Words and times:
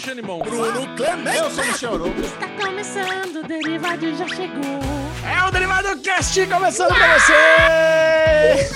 Alexandre 0.00 0.22
Mon. 0.22 0.38
Bruno 0.38 0.96
Clemente. 0.96 1.36
Eu 1.36 1.50
sou 1.50 1.62
o 1.62 1.66
Michel 1.66 1.94
Arouca. 1.94 2.20
Está 2.20 2.48
começando, 2.56 3.36
o 3.36 3.46
Derivado 3.46 4.16
já 4.16 4.28
chegou. 4.28 4.80
É 5.22 5.46
o 5.46 5.50
Derivado 5.50 6.00
Cast 6.00 6.46
começando 6.46 6.94
pra 6.94 7.18
você! 7.18 8.68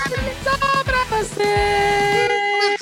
Só 0.45 0.85
pra 0.85 1.05
você! 1.05 2.77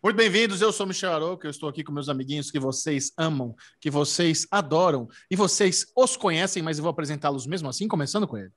Muito 0.00 0.16
bem-vindos, 0.16 0.62
eu 0.62 0.72
sou 0.72 0.86
o 0.86 0.88
Michel 0.90 1.12
Arouca, 1.12 1.48
eu 1.48 1.50
estou 1.50 1.68
aqui 1.68 1.82
com 1.82 1.90
meus 1.90 2.08
amiguinhos 2.08 2.52
que 2.52 2.60
vocês 2.60 3.10
amam, 3.18 3.56
que 3.80 3.90
vocês 3.90 4.46
adoram, 4.48 5.08
e 5.28 5.34
vocês 5.34 5.86
os 5.96 6.16
conhecem, 6.16 6.62
mas 6.62 6.78
eu 6.78 6.82
vou 6.82 6.90
apresentá-los 6.90 7.48
mesmo 7.48 7.68
assim, 7.68 7.88
começando 7.88 8.28
com 8.28 8.38
ele. 8.38 8.52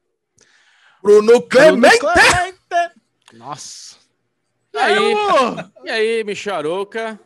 Bruno 1.02 1.42
Clemente. 1.42 1.98
Bruno 1.98 2.14
Clemente! 2.14 2.96
Nossa! 3.34 3.96
E 4.72 4.78
aí, 4.78 5.14
e 5.86 5.90
aí, 5.90 6.24
Michel 6.24 6.58
Arouca? 6.58 7.20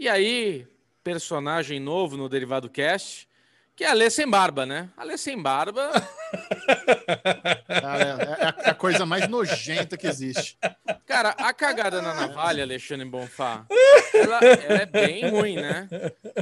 E 0.00 0.08
aí, 0.08 0.66
personagem 1.04 1.78
novo 1.78 2.16
no 2.16 2.26
Derivado 2.26 2.70
Cast, 2.70 3.28
que 3.76 3.84
é 3.84 3.90
a 3.90 3.92
Lê 3.92 4.08
Sem 4.08 4.26
Barba, 4.26 4.64
né? 4.64 4.88
A 4.96 5.04
Lê 5.04 5.18
Sem 5.18 5.38
Barba... 5.38 5.90
Cara, 7.68 8.54
é, 8.62 8.66
é 8.66 8.70
a 8.70 8.74
coisa 8.74 9.04
mais 9.04 9.28
nojenta 9.28 9.98
que 9.98 10.06
existe. 10.06 10.56
Cara, 11.04 11.34
a 11.36 11.52
cagada 11.52 12.00
na 12.00 12.14
navalha, 12.14 12.62
Alexandre 12.62 13.06
Bonfá, 13.06 13.66
ela, 14.14 14.38
ela 14.42 14.78
é 14.78 14.86
bem 14.86 15.28
ruim, 15.28 15.56
né? 15.56 15.86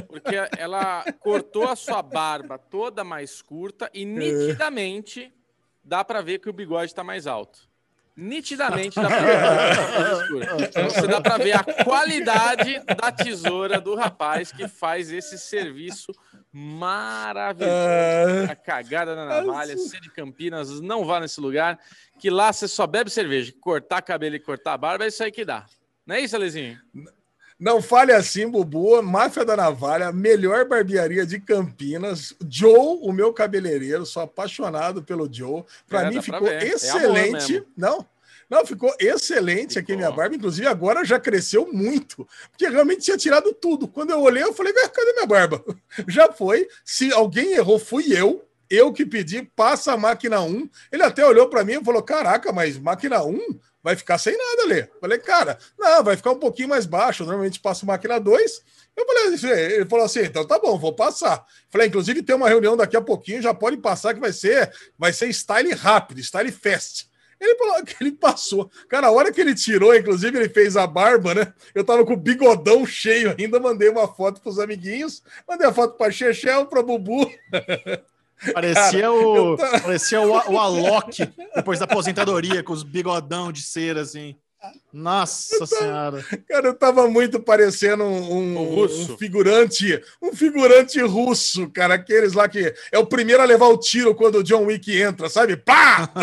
Porque 0.07 0.37
ela 0.57 1.03
cortou 1.19 1.67
a 1.67 1.75
sua 1.75 2.01
barba 2.01 2.57
toda 2.57 3.03
mais 3.03 3.41
curta 3.41 3.91
e 3.93 4.05
nitidamente 4.05 5.33
dá 5.83 6.01
pra 6.05 6.21
ver 6.21 6.39
que 6.39 6.49
o 6.49 6.53
bigode 6.53 6.95
tá 6.95 7.03
mais 7.03 7.27
alto. 7.27 7.68
Nitidamente 8.19 8.95
dá 9.01 9.07
pra. 9.07 9.19
Então, 10.67 10.89
Você 10.89 11.07
dá 11.07 11.21
pra 11.21 11.37
ver 11.37 11.53
a 11.53 11.63
qualidade 11.63 12.81
da 12.85 13.11
tesoura 13.11 13.79
do 13.79 13.95
rapaz 13.95 14.51
que 14.51 14.67
faz 14.67 15.09
esse 15.09 15.37
serviço 15.37 16.11
maravilhoso. 16.51 17.71
A 18.51 18.55
cagada 18.55 19.15
na 19.15 19.25
navalha, 19.25 19.77
ser 19.77 20.01
de 20.01 20.11
Campinas, 20.11 20.81
não 20.81 21.05
vá 21.05 21.21
nesse 21.21 21.39
lugar, 21.39 21.79
que 22.19 22.29
lá 22.29 22.51
você 22.51 22.67
só 22.67 22.85
bebe 22.85 23.09
cerveja. 23.09 23.53
Cortar 23.61 24.01
cabelo 24.01 24.35
e 24.35 24.39
cortar 24.39 24.77
barba 24.77 25.05
é 25.05 25.07
isso 25.07 25.23
aí 25.23 25.31
que 25.31 25.45
dá. 25.45 25.65
Não 26.05 26.15
é 26.15 26.19
isso, 26.19 26.35
Alezinho? 26.35 26.77
Não 27.59 27.81
fale 27.81 28.13
assim, 28.13 28.47
Bubu. 28.47 29.01
Máfia 29.03 29.43
da 29.43 29.55
Navalha, 29.57 30.11
melhor 30.13 30.65
barbearia 30.65 31.25
de 31.25 31.39
Campinas. 31.41 32.33
Joe, 32.49 32.99
o 33.01 33.11
meu 33.11 33.33
cabeleireiro, 33.33 34.05
sou 34.05 34.23
apaixonado 34.23 35.03
pelo 35.03 35.31
Joe. 35.31 35.63
Para 35.87 36.03
É, 36.03 36.09
mim 36.09 36.13
pra 36.13 36.21
ficou 36.23 36.43
ver. 36.47 36.63
É 36.63 36.67
excelente. 36.69 37.53
mesmo. 37.53 37.67
não, 37.75 38.05
não, 38.49 38.65
ficou 38.65 38.91
excelente 38.99 39.77
aqui 39.77 39.87
Ficou. 39.91 39.97
minha 39.97 40.11
barba. 40.11 40.35
Inclusive, 40.35 40.67
agora 40.67 41.03
já 41.03 41.19
cresceu 41.19 41.67
muito, 41.71 42.25
porque 42.49 42.67
realmente 42.67 43.01
tinha 43.01 43.17
tirado 43.17 43.53
tudo. 43.53 43.87
Quando 43.89 44.11
eu 44.11 44.21
olhei, 44.21 44.41
eu 44.41 44.53
falei, 44.53 44.73
"Ué, 44.73 44.87
cadê 44.87 45.13
minha 45.13 45.27
barba? 45.27 45.63
Já 46.07 46.31
foi. 46.31 46.67
Se 46.85 47.11
alguém 47.13 47.53
errou, 47.53 47.77
fui 47.77 48.05
eu. 48.17 48.43
Eu 48.69 48.93
que 48.93 49.03
pedi, 49.05 49.41
passa 49.55 49.93
a 49.93 49.97
máquina 49.97 50.39
1. 50.41 50.69
Ele 50.91 51.01
até 51.03 51.25
olhou 51.25 51.49
para 51.49 51.63
mim 51.63 51.73
e 51.73 51.83
falou: 51.83 52.01
Caraca, 52.03 52.51
mas 52.53 52.77
máquina 52.77 53.23
1 53.23 53.39
vai 53.83 53.95
ficar 53.95 54.17
sem 54.17 54.37
nada, 54.37 54.65
Lê. 54.65 54.87
Falei, 54.99 55.19
cara, 55.19 55.57
não, 55.77 56.03
vai 56.03 56.15
ficar 56.15 56.31
um 56.31 56.39
pouquinho 56.39 56.69
mais 56.69 56.85
baixo. 56.85 57.23
Normalmente 57.23 57.59
passo 57.59 57.85
máquina 57.85 58.19
2. 58.19 58.61
Eu 58.95 59.05
falei, 59.05 59.73
ele 59.75 59.85
falou 59.85 60.05
assim: 60.05 60.21
então 60.21 60.45
tá 60.45 60.59
bom, 60.59 60.77
vou 60.77 60.93
passar. 60.93 61.45
Falei, 61.69 61.87
inclusive 61.87 62.21
tem 62.21 62.35
uma 62.35 62.49
reunião 62.49 62.75
daqui 62.75 62.97
a 62.97 63.01
pouquinho, 63.01 63.41
já 63.41 63.53
pode 63.53 63.77
passar 63.77 64.13
que 64.13 64.19
vai 64.19 64.33
ser, 64.33 64.71
vai 64.97 65.13
ser 65.13 65.29
style 65.29 65.73
rápido, 65.73 66.21
style 66.21 66.51
fast. 66.51 67.09
Ele 67.39 67.55
falou 67.55 67.83
que 67.85 67.95
ele 68.01 68.11
passou. 68.11 68.69
Cara, 68.89 69.07
a 69.07 69.11
hora 69.11 69.31
que 69.31 69.39
ele 69.39 69.55
tirou, 69.55 69.95
inclusive 69.95 70.37
ele 70.37 70.49
fez 70.49 70.75
a 70.75 70.85
barba, 70.85 71.33
né? 71.33 71.53
Eu 71.73 71.83
tava 71.83 72.05
com 72.05 72.13
o 72.13 72.17
bigodão 72.17 72.85
cheio 72.85 73.33
ainda, 73.37 73.59
mandei 73.59 73.89
uma 73.89 74.07
foto 74.07 74.41
pros 74.41 74.59
amiguinhos, 74.59 75.23
mandei 75.47 75.67
a 75.67 75.73
foto 75.73 75.95
pra 75.95 76.11
Chechel, 76.11 76.65
pra 76.65 76.83
Bubu. 76.83 77.31
Parecia, 78.53 79.01
Cara, 79.01 79.11
o, 79.13 79.57
tá- 79.57 79.79
parecia 79.81 80.21
o, 80.21 80.29
o 80.31 80.57
Alok 80.59 81.29
depois 81.55 81.79
da 81.79 81.85
aposentadoria, 81.85 82.63
com 82.63 82.73
os 82.73 82.83
bigodão 82.83 83.51
de 83.51 83.61
cera, 83.61 84.01
assim. 84.01 84.35
Nossa 84.91 85.65
senhora. 85.65 86.21
Cara, 86.47 86.67
eu 86.67 86.73
tava 86.73 87.07
muito 87.07 87.39
parecendo 87.39 88.03
um, 88.03 88.33
um- 88.33 88.57
Um 88.59 88.75
russo. 88.75 89.13
um 89.13 89.17
figurante, 89.17 90.01
um 90.21 90.33
figurante 90.33 90.99
russo, 91.01 91.69
cara, 91.69 91.93
aqueles 91.93 92.33
lá 92.33 92.47
que 92.49 92.73
é 92.91 92.99
o 92.99 93.05
primeiro 93.05 93.41
a 93.41 93.45
levar 93.45 93.67
o 93.67 93.77
tiro 93.77 94.13
quando 94.13 94.39
o 94.39 94.43
John 94.43 94.65
Wick 94.65 94.91
entra, 94.99 95.29
sabe? 95.29 95.55
Pá! 95.55 96.09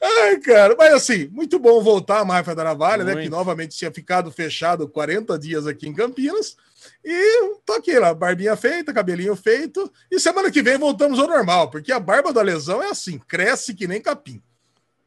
Ai, 0.00 0.38
cara, 0.40 0.74
mas 0.78 0.94
assim, 0.94 1.28
muito 1.28 1.58
bom 1.58 1.82
voltar 1.82 2.20
a 2.20 2.24
Máfia 2.24 2.54
da 2.54 2.64
Navalha, 2.64 3.04
né? 3.04 3.12
Muito. 3.12 3.24
Que 3.24 3.30
novamente 3.30 3.76
tinha 3.76 3.90
ficado 3.92 4.30
fechado 4.30 4.88
40 4.88 5.38
dias 5.38 5.66
aqui 5.66 5.88
em 5.88 5.92
Campinas. 5.94 6.56
E 7.04 7.56
tô 7.66 7.74
aqui 7.74 7.98
lá, 7.98 8.14
barbinha 8.14 8.56
feita, 8.56 8.92
cabelinho 8.92 9.34
feito. 9.34 9.92
E 10.10 10.20
semana 10.20 10.50
que 10.50 10.62
vem 10.62 10.78
voltamos 10.78 11.18
ao 11.18 11.26
normal, 11.26 11.70
porque 11.70 11.92
a 11.92 11.98
barba 11.98 12.32
da 12.32 12.42
lesão 12.42 12.82
é 12.82 12.90
assim, 12.90 13.18
cresce 13.18 13.74
que 13.74 13.88
nem 13.88 14.00
capim. 14.00 14.42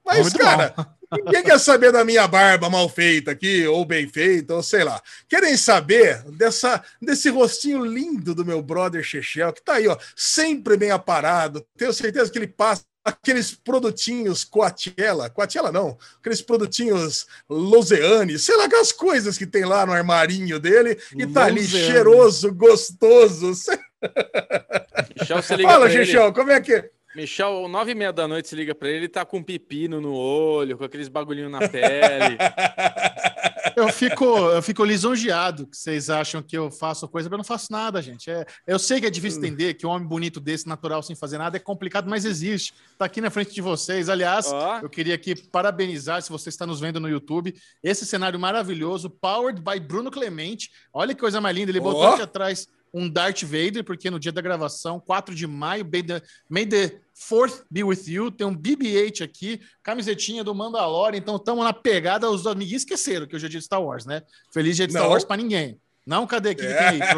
Mas, 0.05 0.19
Muito 0.19 0.37
cara, 0.37 0.75
ninguém 1.11 1.43
quer 1.43 1.59
saber 1.59 1.91
da 1.91 2.05
minha 2.05 2.27
barba 2.27 2.69
mal 2.69 2.87
feita 2.87 3.31
aqui, 3.31 3.65
ou 3.65 3.83
bem 3.83 4.07
feita, 4.07 4.53
ou 4.53 4.61
sei 4.61 4.83
lá. 4.83 5.01
Querem 5.27 5.57
saber 5.57 6.21
dessa, 6.31 6.83
desse 7.01 7.29
rostinho 7.29 7.83
lindo 7.83 8.35
do 8.35 8.45
meu 8.45 8.61
brother 8.61 9.03
Chechel, 9.03 9.51
que 9.51 9.63
tá 9.63 9.75
aí, 9.75 9.87
ó, 9.87 9.97
sempre 10.15 10.77
bem 10.77 10.91
aparado. 10.91 11.65
Tenho 11.75 11.91
certeza 11.91 12.31
que 12.31 12.37
ele 12.37 12.47
passa 12.47 12.83
aqueles 13.05 13.53
produtinhos 13.53 14.43
Coachella, 14.43 15.29
Coachella 15.29 15.71
não, 15.71 15.95
aqueles 16.19 16.41
produtinhos 16.41 17.27
Loseane, 17.47 18.39
sei 18.39 18.57
lá, 18.57 18.65
aquelas 18.65 18.91
coisas 18.91 19.37
que 19.37 19.45
tem 19.45 19.63
lá 19.63 19.85
no 19.85 19.93
armarinho 19.93 20.59
dele, 20.59 20.99
e 21.15 21.27
tá 21.27 21.45
ali 21.45 21.61
Loseane. 21.61 21.85
cheiroso, 21.85 22.53
gostoso. 22.53 23.51
Michel, 25.19 25.41
você 25.41 25.55
liga 25.55 25.69
Fala, 25.69 25.85
pra 25.85 25.93
ele. 25.93 26.05
Chechel, 26.05 26.33
como 26.33 26.51
é 26.51 26.59
que... 26.59 26.89
Michel, 27.15 27.67
nove 27.69 27.91
e 27.91 27.95
meia 27.95 28.11
da 28.11 28.27
noite, 28.27 28.49
se 28.49 28.55
liga 28.55 28.75
pra 28.75 28.89
ele, 28.89 28.97
ele 28.97 29.07
tá 29.07 29.23
com 29.23 29.41
pepino 29.41 30.01
no 30.01 30.13
olho, 30.13 30.77
com 30.77 30.83
aqueles 30.83 31.07
bagulhinhos 31.07 31.51
na 31.51 31.59
pele. 31.69 32.37
Eu 33.75 33.89
fico, 33.89 34.25
eu 34.25 34.61
fico 34.61 34.83
lisonjeado 34.83 35.67
que 35.67 35.77
vocês 35.77 36.09
acham 36.09 36.41
que 36.41 36.57
eu 36.57 36.69
faço 36.69 37.07
coisa, 37.07 37.29
mas 37.29 37.33
eu 37.33 37.37
não 37.37 37.43
faço 37.43 37.71
nada, 37.71 38.01
gente. 38.01 38.29
É, 38.29 38.45
eu 38.67 38.77
sei 38.77 38.99
que 38.99 39.05
é 39.05 39.09
difícil 39.09 39.39
entender 39.39 39.73
que 39.73 39.85
um 39.85 39.89
homem 39.89 40.07
bonito 40.07 40.39
desse, 40.39 40.67
natural, 40.67 41.01
sem 41.01 41.15
fazer 41.15 41.37
nada, 41.37 41.57
é 41.57 41.59
complicado, 41.59 42.09
mas 42.09 42.25
existe. 42.25 42.73
Tá 42.97 43.05
aqui 43.05 43.21
na 43.21 43.29
frente 43.29 43.53
de 43.53 43.61
vocês. 43.61 44.09
Aliás, 44.09 44.47
Ó. 44.51 44.79
eu 44.79 44.89
queria 44.89 45.15
aqui 45.15 45.35
parabenizar, 45.35 46.21
se 46.21 46.29
você 46.29 46.49
está 46.49 46.65
nos 46.65 46.79
vendo 46.79 46.99
no 46.99 47.09
YouTube, 47.09 47.55
esse 47.83 48.05
cenário 48.05 48.39
maravilhoso, 48.39 49.09
powered 49.09 49.61
by 49.61 49.79
Bruno 49.79 50.11
Clemente. 50.11 50.69
Olha 50.93 51.13
que 51.13 51.19
coisa 51.19 51.39
mais 51.41 51.55
linda. 51.55 51.71
Ele 51.71 51.79
botou 51.79 52.01
Ó. 52.01 52.13
aqui 52.13 52.21
atrás 52.21 52.67
um 52.97 53.09
Darth 53.09 53.43
Vader, 53.43 53.83
porque 53.83 54.09
no 54.09 54.17
dia 54.17 54.31
da 54.31 54.39
gravação, 54.41 55.01
4 55.01 55.35
de 55.35 55.45
maio, 55.45 55.83
may 55.91 56.01
the, 56.01 56.21
may 56.49 56.65
the 56.65 56.97
Fourth 57.13 57.63
be 57.69 57.83
with 57.83 58.03
you. 58.07 58.31
Tem 58.31 58.47
um 58.47 58.55
BB-8 58.55 59.21
aqui, 59.23 59.59
camisetinha 59.83 60.43
do 60.45 60.55
Mandalorian. 60.55 61.17
Então, 61.17 61.35
estamos 61.35 61.63
na 61.65 61.73
pegada. 61.73 62.29
Os 62.29 62.47
amiguinhos 62.47 62.83
esqueceram 62.83 63.27
que 63.27 63.35
hoje 63.35 63.45
é 63.47 63.49
dia 63.49 63.59
de 63.59 63.65
Star 63.65 63.81
Wars, 63.83 64.05
né? 64.05 64.21
Feliz 64.53 64.77
dia 64.77 64.87
de 64.87 64.93
Star 64.93 65.03
Não. 65.03 65.11
Wars 65.11 65.25
para 65.25 65.35
ninguém. 65.37 65.77
Não, 66.05 66.25
cadê 66.25 66.49
aqui? 66.51 66.65
É. 66.65 66.91
Tem 66.91 67.01
aí. 67.01 67.09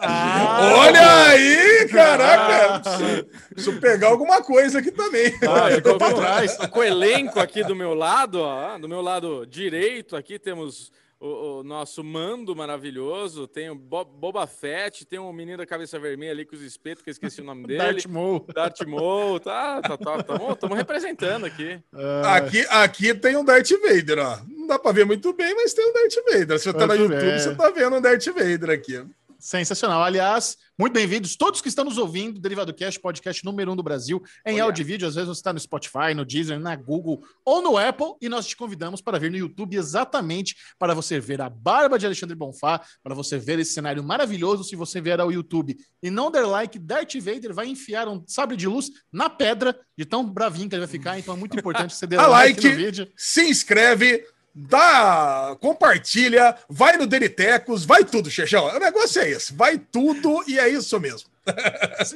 Ah, 0.00 0.74
Olha 0.76 1.22
aí, 1.28 1.88
caraca! 1.88 3.26
Preciso 3.50 3.80
pegar 3.80 4.08
alguma 4.08 4.42
coisa 4.42 4.78
aqui 4.78 4.90
também. 4.90 5.32
Ah, 5.48 5.70
ficou 5.74 5.92
Com- 5.92 5.98
para 5.98 6.14
trás. 6.14 6.56
Com 6.56 6.80
o 6.80 6.84
elenco 6.84 7.40
aqui 7.40 7.64
do 7.64 7.74
meu 7.74 7.94
lado, 7.94 8.40
ó, 8.40 8.78
do 8.78 8.88
meu 8.88 9.00
lado 9.00 9.46
direito, 9.46 10.14
aqui 10.16 10.38
temos 10.38 10.92
o, 11.20 11.58
o 11.60 11.62
nosso 11.64 12.04
mando 12.04 12.54
maravilhoso, 12.54 13.46
tem 13.48 13.68
o 13.70 13.74
Bo- 13.74 14.04
Boba 14.04 14.46
Fett, 14.46 15.04
tem 15.04 15.18
um 15.18 15.32
menino 15.32 15.58
da 15.58 15.66
cabeça 15.66 15.98
vermelha 15.98 16.32
ali 16.32 16.44
com 16.44 16.54
os 16.54 16.62
espetos, 16.62 17.02
que 17.02 17.10
eu 17.10 17.12
esqueci 17.12 17.40
o 17.40 17.44
nome 17.44 17.66
dele. 17.66 17.78
Darth 17.78 18.06
Maul. 18.06 18.46
Darth 18.54 18.80
Maul, 18.86 19.40
tá, 19.40 19.80
tá, 19.82 19.96
tá, 19.96 20.16
estamos 20.52 20.76
representando 20.76 21.46
aqui. 21.46 21.80
Aqui, 22.24 22.60
aqui 22.70 23.14
tem 23.14 23.36
um 23.36 23.44
Darth 23.44 23.70
Vader, 23.70 24.18
ó. 24.18 24.38
Não 24.48 24.66
dá 24.66 24.78
pra 24.78 24.92
ver 24.92 25.04
muito 25.06 25.32
bem, 25.32 25.54
mas 25.54 25.74
tem 25.74 25.88
um 25.88 25.92
Darth 25.92 26.14
Vader. 26.30 26.58
Se 26.58 26.64
você 26.64 26.72
tá 26.72 26.86
no 26.86 26.94
YouTube, 26.94 27.20
bem. 27.20 27.38
você 27.38 27.54
tá 27.54 27.70
vendo 27.70 27.96
um 27.96 28.00
Darth 28.00 28.26
Vader 28.26 28.70
aqui. 28.70 29.04
Sensacional. 29.38 30.02
Aliás, 30.02 30.56
muito 30.76 30.94
bem-vindos 30.94 31.36
todos 31.36 31.60
que 31.60 31.68
estão 31.68 31.84
nos 31.84 31.96
ouvindo. 31.96 32.40
Derivado 32.40 32.74
Cast, 32.74 32.98
podcast 32.98 33.44
número 33.44 33.70
um 33.70 33.76
do 33.76 33.84
Brasil, 33.84 34.20
em 34.44 34.54
Olha. 34.54 34.64
áudio 34.64 34.82
e 34.82 34.84
vídeo. 34.84 35.06
Às 35.06 35.14
vezes 35.14 35.28
você 35.28 35.38
está 35.38 35.52
no 35.52 35.60
Spotify, 35.60 36.12
no 36.12 36.24
Deezer, 36.24 36.58
na 36.58 36.74
Google 36.74 37.22
ou 37.44 37.62
no 37.62 37.78
Apple. 37.78 38.14
E 38.20 38.28
nós 38.28 38.48
te 38.48 38.56
convidamos 38.56 39.00
para 39.00 39.16
vir 39.16 39.30
no 39.30 39.36
YouTube 39.36 39.76
exatamente 39.76 40.56
para 40.76 40.92
você 40.92 41.20
ver 41.20 41.40
a 41.40 41.48
barba 41.48 42.00
de 42.00 42.06
Alexandre 42.06 42.34
Bonfá, 42.34 42.80
para 43.00 43.14
você 43.14 43.38
ver 43.38 43.60
esse 43.60 43.72
cenário 43.72 44.02
maravilhoso. 44.02 44.64
Se 44.64 44.74
você 44.74 45.00
vier 45.00 45.20
ao 45.20 45.30
YouTube 45.30 45.76
e 46.02 46.10
não 46.10 46.32
der 46.32 46.44
like, 46.44 46.76
Darth 46.76 47.14
Vader 47.14 47.54
vai 47.54 47.68
enfiar 47.68 48.08
um 48.08 48.24
sabre 48.26 48.56
de 48.56 48.66
luz 48.66 48.90
na 49.12 49.30
pedra 49.30 49.78
de 49.96 50.04
tão 50.04 50.28
bravinho 50.28 50.68
que 50.68 50.74
ele 50.74 50.84
vai 50.84 50.90
ficar. 50.90 51.16
Então 51.16 51.34
é 51.34 51.36
muito 51.36 51.56
importante 51.56 51.94
você 51.94 52.06
Dá 52.08 52.26
like, 52.26 52.60
like. 52.60 52.68
no 52.68 52.84
vídeo. 52.84 53.08
Se 53.16 53.48
inscreve, 53.48 54.26
dá, 54.58 55.56
compartilha, 55.60 56.56
vai 56.68 56.96
no 56.96 57.06
Deritecos, 57.06 57.84
vai 57.84 58.04
tudo, 58.04 58.28
Xexão. 58.28 58.66
O 58.66 58.80
negócio 58.80 59.22
é 59.22 59.30
esse, 59.30 59.54
vai 59.54 59.78
tudo 59.78 60.42
e 60.48 60.58
é 60.58 60.68
isso 60.68 60.98
mesmo. 60.98 61.30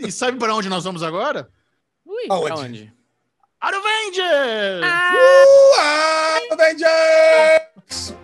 e 0.05 0.11
sabe 0.11 0.39
para 0.39 0.55
onde 0.55 0.69
nós 0.69 0.83
vamos 0.83 1.05
agora? 1.05 1.49
Ui, 2.05 2.27
aonde? 2.29 2.53
aonde? 2.53 2.93
Aruvengers! 3.61 4.85
Uh, 4.85 5.81
Aruvengers! 6.51 8.17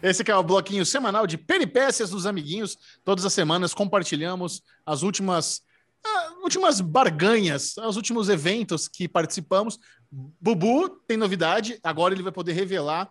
Esse 0.00 0.24
que 0.24 0.30
é 0.30 0.36
o 0.36 0.42
bloquinho 0.42 0.86
semanal 0.86 1.26
de 1.26 1.36
peripécias 1.36 2.08
dos 2.08 2.24
amiguinhos. 2.24 2.78
Todas 3.04 3.26
as 3.26 3.32
semanas 3.34 3.74
compartilhamos 3.74 4.62
as 4.86 5.02
últimas 5.02 5.60
últimas 6.42 6.80
barganhas, 6.80 7.76
os 7.76 7.96
últimos 7.96 8.28
eventos 8.28 8.88
que 8.88 9.08
participamos. 9.08 9.78
Bubu 10.10 10.88
tem 11.06 11.16
novidade, 11.16 11.78
agora 11.82 12.14
ele 12.14 12.22
vai 12.22 12.32
poder 12.32 12.52
revelar 12.52 13.10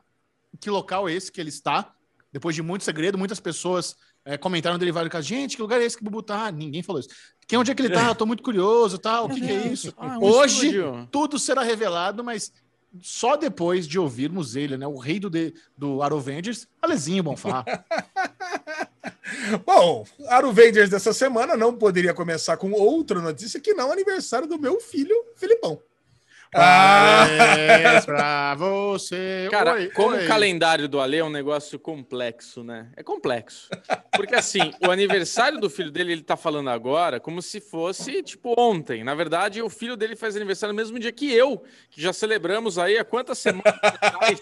que 0.60 0.70
local 0.70 1.08
é 1.08 1.14
esse 1.14 1.32
que 1.32 1.40
ele 1.40 1.50
está. 1.50 1.94
Depois 2.32 2.56
de 2.56 2.62
muito 2.62 2.84
segredo, 2.84 3.18
muitas 3.18 3.40
pessoas 3.40 3.96
é, 4.26 4.38
comentaram 4.38 4.74
no 4.74 4.80
Derivado 4.80 5.10
com 5.10 5.18
a 5.18 5.22
gente, 5.22 5.56
que 5.56 5.62
lugar 5.62 5.80
é 5.80 5.86
esse 5.86 5.96
que 5.96 6.02
o 6.02 6.06
Bubu 6.06 6.22
tá? 6.22 6.52
Ninguém 6.52 6.84
falou 6.84 7.00
isso. 7.00 7.10
Que 7.48 7.56
onde 7.56 7.72
é 7.72 7.76
que 7.76 7.82
ele 7.82 7.94
tá? 7.94 8.10
Eu 8.10 8.16
tô 8.16 8.26
muito 8.26 8.44
curioso, 8.44 8.98
tá? 8.98 9.22
O 9.22 9.30
que, 9.30 9.40
que 9.40 9.52
é 9.52 9.68
isso? 9.68 9.94
Ah, 9.98 10.18
um 10.18 10.24
Hoje 10.24 10.68
estúdio. 10.68 11.08
tudo 11.12 11.40
será 11.40 11.62
revelado, 11.62 12.24
mas 12.24 12.52
só 13.02 13.36
depois 13.36 13.88
de 13.88 14.00
ouvirmos 14.00 14.56
ele, 14.56 14.78
né? 14.78 14.88
O 14.88 14.98
rei 14.98 15.20
do, 15.20 15.30
de, 15.30 15.54
do 15.78 16.02
Arovengers, 16.02 16.68
Alezinho 16.82 17.24
Bonfá. 17.24 17.66
Bom, 19.66 20.06
Aro 20.28 20.52
Vendors 20.52 20.90
dessa 20.90 21.14
semana 21.14 21.58
não 21.58 21.76
poderia 21.76 22.14
começar 22.14 22.58
com 22.58 22.72
outra 22.72 23.22
notícia 23.22 23.60
que 23.60 23.74
não 23.74 23.92
aniversário 23.92 24.48
do 24.48 24.60
meu 24.60 24.80
filho, 24.80 25.16
Filipão. 25.36 25.82
Parabéns 26.52 28.06
pra 28.06 28.56
você. 28.56 29.48
Cara, 29.52 29.74
Oi, 29.74 29.90
como 29.90 30.16
oi. 30.16 30.26
o 30.26 30.28
calendário 30.28 30.88
do 30.88 31.00
Ale 31.00 31.18
é 31.18 31.24
um 31.24 31.30
negócio 31.30 31.78
complexo, 31.78 32.64
né? 32.64 32.90
É 32.96 33.04
complexo. 33.04 33.70
Porque 34.16 34.36
assim, 34.36 34.72
o 34.86 34.92
aniversário 34.92 35.60
do 35.60 35.70
filho 35.70 35.92
dele, 35.92 36.14
ele 36.14 36.24
tá 36.24 36.38
falando 36.38 36.70
agora 36.70 37.20
como 37.20 37.42
se 37.42 37.60
fosse, 37.60 38.24
tipo, 38.24 38.54
ontem. 38.58 39.04
Na 39.04 39.14
verdade, 39.14 39.62
o 39.62 39.70
filho 39.70 39.98
dele 39.98 40.16
faz 40.16 40.36
aniversário 40.36 40.74
no 40.74 40.78
mesmo 40.78 40.98
dia 41.00 41.12
que 41.12 41.32
eu, 41.34 41.64
que 41.90 42.02
já 42.02 42.14
celebramos 42.14 42.78
aí 42.78 42.98
há 42.98 43.06
quantas 43.06 43.38
semanas 43.38 43.74
atrás. 43.84 44.40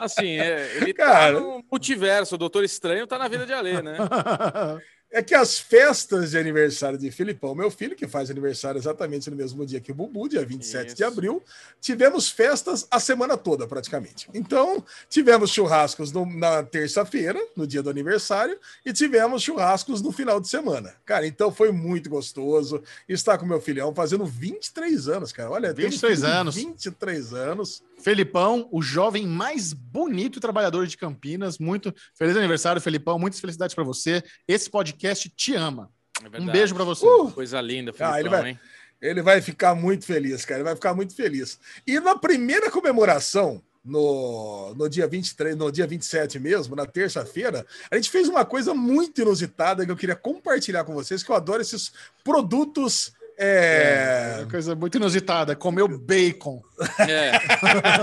Assim, 0.00 0.38
é, 0.38 0.76
ele 0.76 0.92
Cara. 0.92 1.34
tá 1.34 1.40
no 1.40 1.64
multiverso, 1.70 2.34
o 2.34 2.38
Doutor 2.38 2.62
Estranho 2.64 3.06
tá 3.06 3.18
na 3.18 3.28
vida 3.28 3.46
de 3.46 3.52
Ale, 3.52 3.82
né? 3.82 3.96
É 5.10 5.22
que 5.22 5.34
as 5.34 5.58
festas 5.58 6.32
de 6.32 6.38
aniversário 6.38 6.98
de 6.98 7.10
Filipão, 7.10 7.54
meu 7.54 7.70
filho, 7.70 7.96
que 7.96 8.06
faz 8.06 8.30
aniversário 8.30 8.78
exatamente 8.78 9.30
no 9.30 9.36
mesmo 9.36 9.64
dia 9.64 9.80
que 9.80 9.90
o 9.90 9.94
Bubu, 9.94 10.28
dia 10.28 10.44
27 10.44 10.88
de 10.88 10.92
Isso. 10.92 11.04
abril, 11.06 11.42
tivemos 11.80 12.28
festas 12.28 12.86
a 12.90 13.00
semana 13.00 13.34
toda, 13.34 13.66
praticamente. 13.66 14.28
Então, 14.34 14.84
tivemos 15.08 15.50
churrascos 15.50 16.12
no- 16.12 16.26
na 16.26 16.62
terça-feira, 16.62 17.40
no 17.56 17.66
dia 17.66 17.82
do 17.82 17.88
aniversário, 17.88 18.58
e 18.84 18.92
tivemos 18.92 19.42
churrascos 19.42 20.02
no 20.02 20.12
final 20.12 20.38
de 20.40 20.48
semana. 20.48 20.94
Cara, 21.06 21.26
então 21.26 21.50
foi 21.50 21.72
muito 21.72 22.10
gostoso 22.10 22.82
estar 23.08 23.38
com 23.38 23.46
meu 23.46 23.62
filhão, 23.62 23.94
fazendo 23.94 24.26
23 24.26 25.08
anos, 25.08 25.32
cara. 25.32 25.50
Olha, 25.50 25.72
tem 25.72 25.86
um 25.86 25.90
23 25.90 26.18
filho 26.20 26.30
de 26.30 26.36
anos. 26.36 26.54
23 26.54 27.32
anos. 27.32 27.82
Felipão, 28.00 28.68
o 28.70 28.80
jovem 28.80 29.26
mais 29.26 29.72
bonito 29.72 30.38
e 30.38 30.40
trabalhador 30.40 30.86
de 30.86 30.96
Campinas. 30.96 31.58
Muito 31.58 31.94
feliz 32.16 32.36
aniversário, 32.36 32.80
Felipão. 32.80 33.18
Muitas 33.18 33.40
felicidades 33.40 33.74
pra 33.74 33.84
você. 33.84 34.22
Esse 34.46 34.70
podcast 34.70 35.28
te 35.30 35.54
ama. 35.54 35.90
É 36.32 36.40
Um 36.40 36.46
beijo 36.46 36.74
pra 36.74 36.84
você. 36.84 37.06
Uh! 37.06 37.30
Coisa 37.32 37.60
linda, 37.60 37.92
Ah, 38.00 38.20
ele 38.20 38.28
vai- 38.28 38.50
hein? 38.50 38.60
Ele 39.00 39.22
vai 39.22 39.40
ficar 39.40 39.74
muito 39.76 40.04
feliz, 40.04 40.44
cara. 40.44 40.58
Ele 40.60 40.64
vai 40.64 40.74
ficar 40.74 40.92
muito 40.94 41.14
feliz. 41.14 41.58
E 41.86 42.00
na 42.00 42.18
primeira 42.18 42.68
comemoração, 42.70 43.62
no, 43.84 44.74
no 44.74 44.88
dia 44.88 45.06
23, 45.06 45.56
no 45.56 45.70
dia 45.70 45.86
27 45.86 46.38
mesmo, 46.40 46.74
na 46.74 46.84
terça-feira, 46.84 47.64
a 47.90 47.94
gente 47.96 48.10
fez 48.10 48.28
uma 48.28 48.44
coisa 48.44 48.74
muito 48.74 49.20
inusitada 49.20 49.84
que 49.86 49.92
eu 49.92 49.96
queria 49.96 50.16
compartilhar 50.16 50.82
com 50.84 50.94
vocês, 50.94 51.22
que 51.22 51.30
eu 51.30 51.36
adoro 51.36 51.62
esses 51.62 51.92
produtos. 52.24 53.12
É, 53.38 54.36
Uma 54.40 54.50
coisa 54.50 54.74
muito 54.74 54.96
inusitada. 54.98 55.54
Comeu 55.54 55.86
bacon. 55.86 56.60
É. 56.98 57.32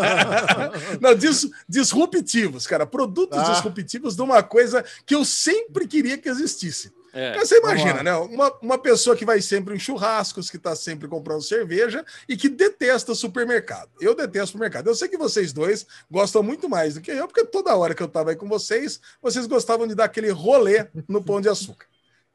Não, 1.01 1.13
dis- 1.15 1.49
disruptivos, 1.67 2.65
cara. 2.65 2.85
Produtos 2.85 3.37
Ah. 3.39 3.51
disruptivos 3.51 4.15
de 4.15 4.21
uma 4.21 4.41
coisa 4.41 4.83
que 5.05 5.13
eu 5.15 5.25
sempre 5.25 5.87
queria 5.87 6.17
que 6.17 6.29
existisse. 6.29 6.91
É. 7.13 7.31
Cara, 7.31 7.45
Você 7.45 7.57
imagina, 7.59 8.03
né? 8.03 8.13
Uma, 8.15 8.51
uma 8.61 8.77
pessoa 8.77 9.15
que 9.15 9.23
vai 9.25 9.41
sempre 9.41 9.73
em 9.73 9.79
churrascos, 9.79 10.49
que 10.49 10.57
tá 10.57 10.75
sempre 10.75 11.07
comprando 11.07 11.41
cerveja 11.41 12.03
e 12.27 12.35
que 12.35 12.49
detesta 12.49 13.15
supermercado. 13.15 13.89
Eu 14.01 14.13
detesto 14.13 14.47
supermercado. 14.47 14.87
Eu 14.87 14.95
sei 14.95 15.07
que 15.07 15.17
vocês 15.17 15.53
dois 15.53 15.85
gostam 16.11 16.43
muito 16.43 16.67
mais 16.67 16.95
do 16.95 17.01
que 17.01 17.11
eu, 17.11 17.25
porque 17.27 17.45
toda 17.45 17.73
hora 17.75 17.95
que 17.95 18.03
eu 18.03 18.07
tava 18.09 18.31
aí 18.31 18.35
com 18.35 18.49
vocês, 18.49 18.99
vocês 19.21 19.47
gostavam 19.47 19.87
de 19.87 19.95
dar 19.95 20.05
aquele 20.05 20.29
rolê 20.29 20.87
no 21.07 21.23
pão 21.23 21.39
de 21.39 21.47
açúcar. 21.47 21.85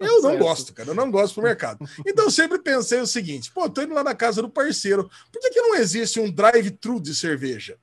Eu 0.01 0.23
não 0.23 0.39
gosto, 0.39 0.73
cara. 0.73 0.91
Eu 0.91 0.95
não 0.95 1.11
gosto 1.11 1.27
do 1.27 1.35
supermercado. 1.35 1.89
Então 2.07 2.25
eu 2.25 2.31
sempre 2.31 2.59
pensei 2.59 3.01
o 3.01 3.07
seguinte: 3.07 3.51
pô, 3.53 3.69
tô 3.69 3.83
indo 3.83 3.95
lá 3.95 4.03
na 4.03 4.15
casa 4.15 4.41
do 4.41 4.49
parceiro. 4.49 5.11
Por 5.31 5.41
que, 5.41 5.51
que 5.51 5.61
não 5.61 5.77
existe 5.77 6.19
um 6.19 6.31
drive-thru 6.31 7.01
de 7.01 7.15
cerveja? 7.15 7.77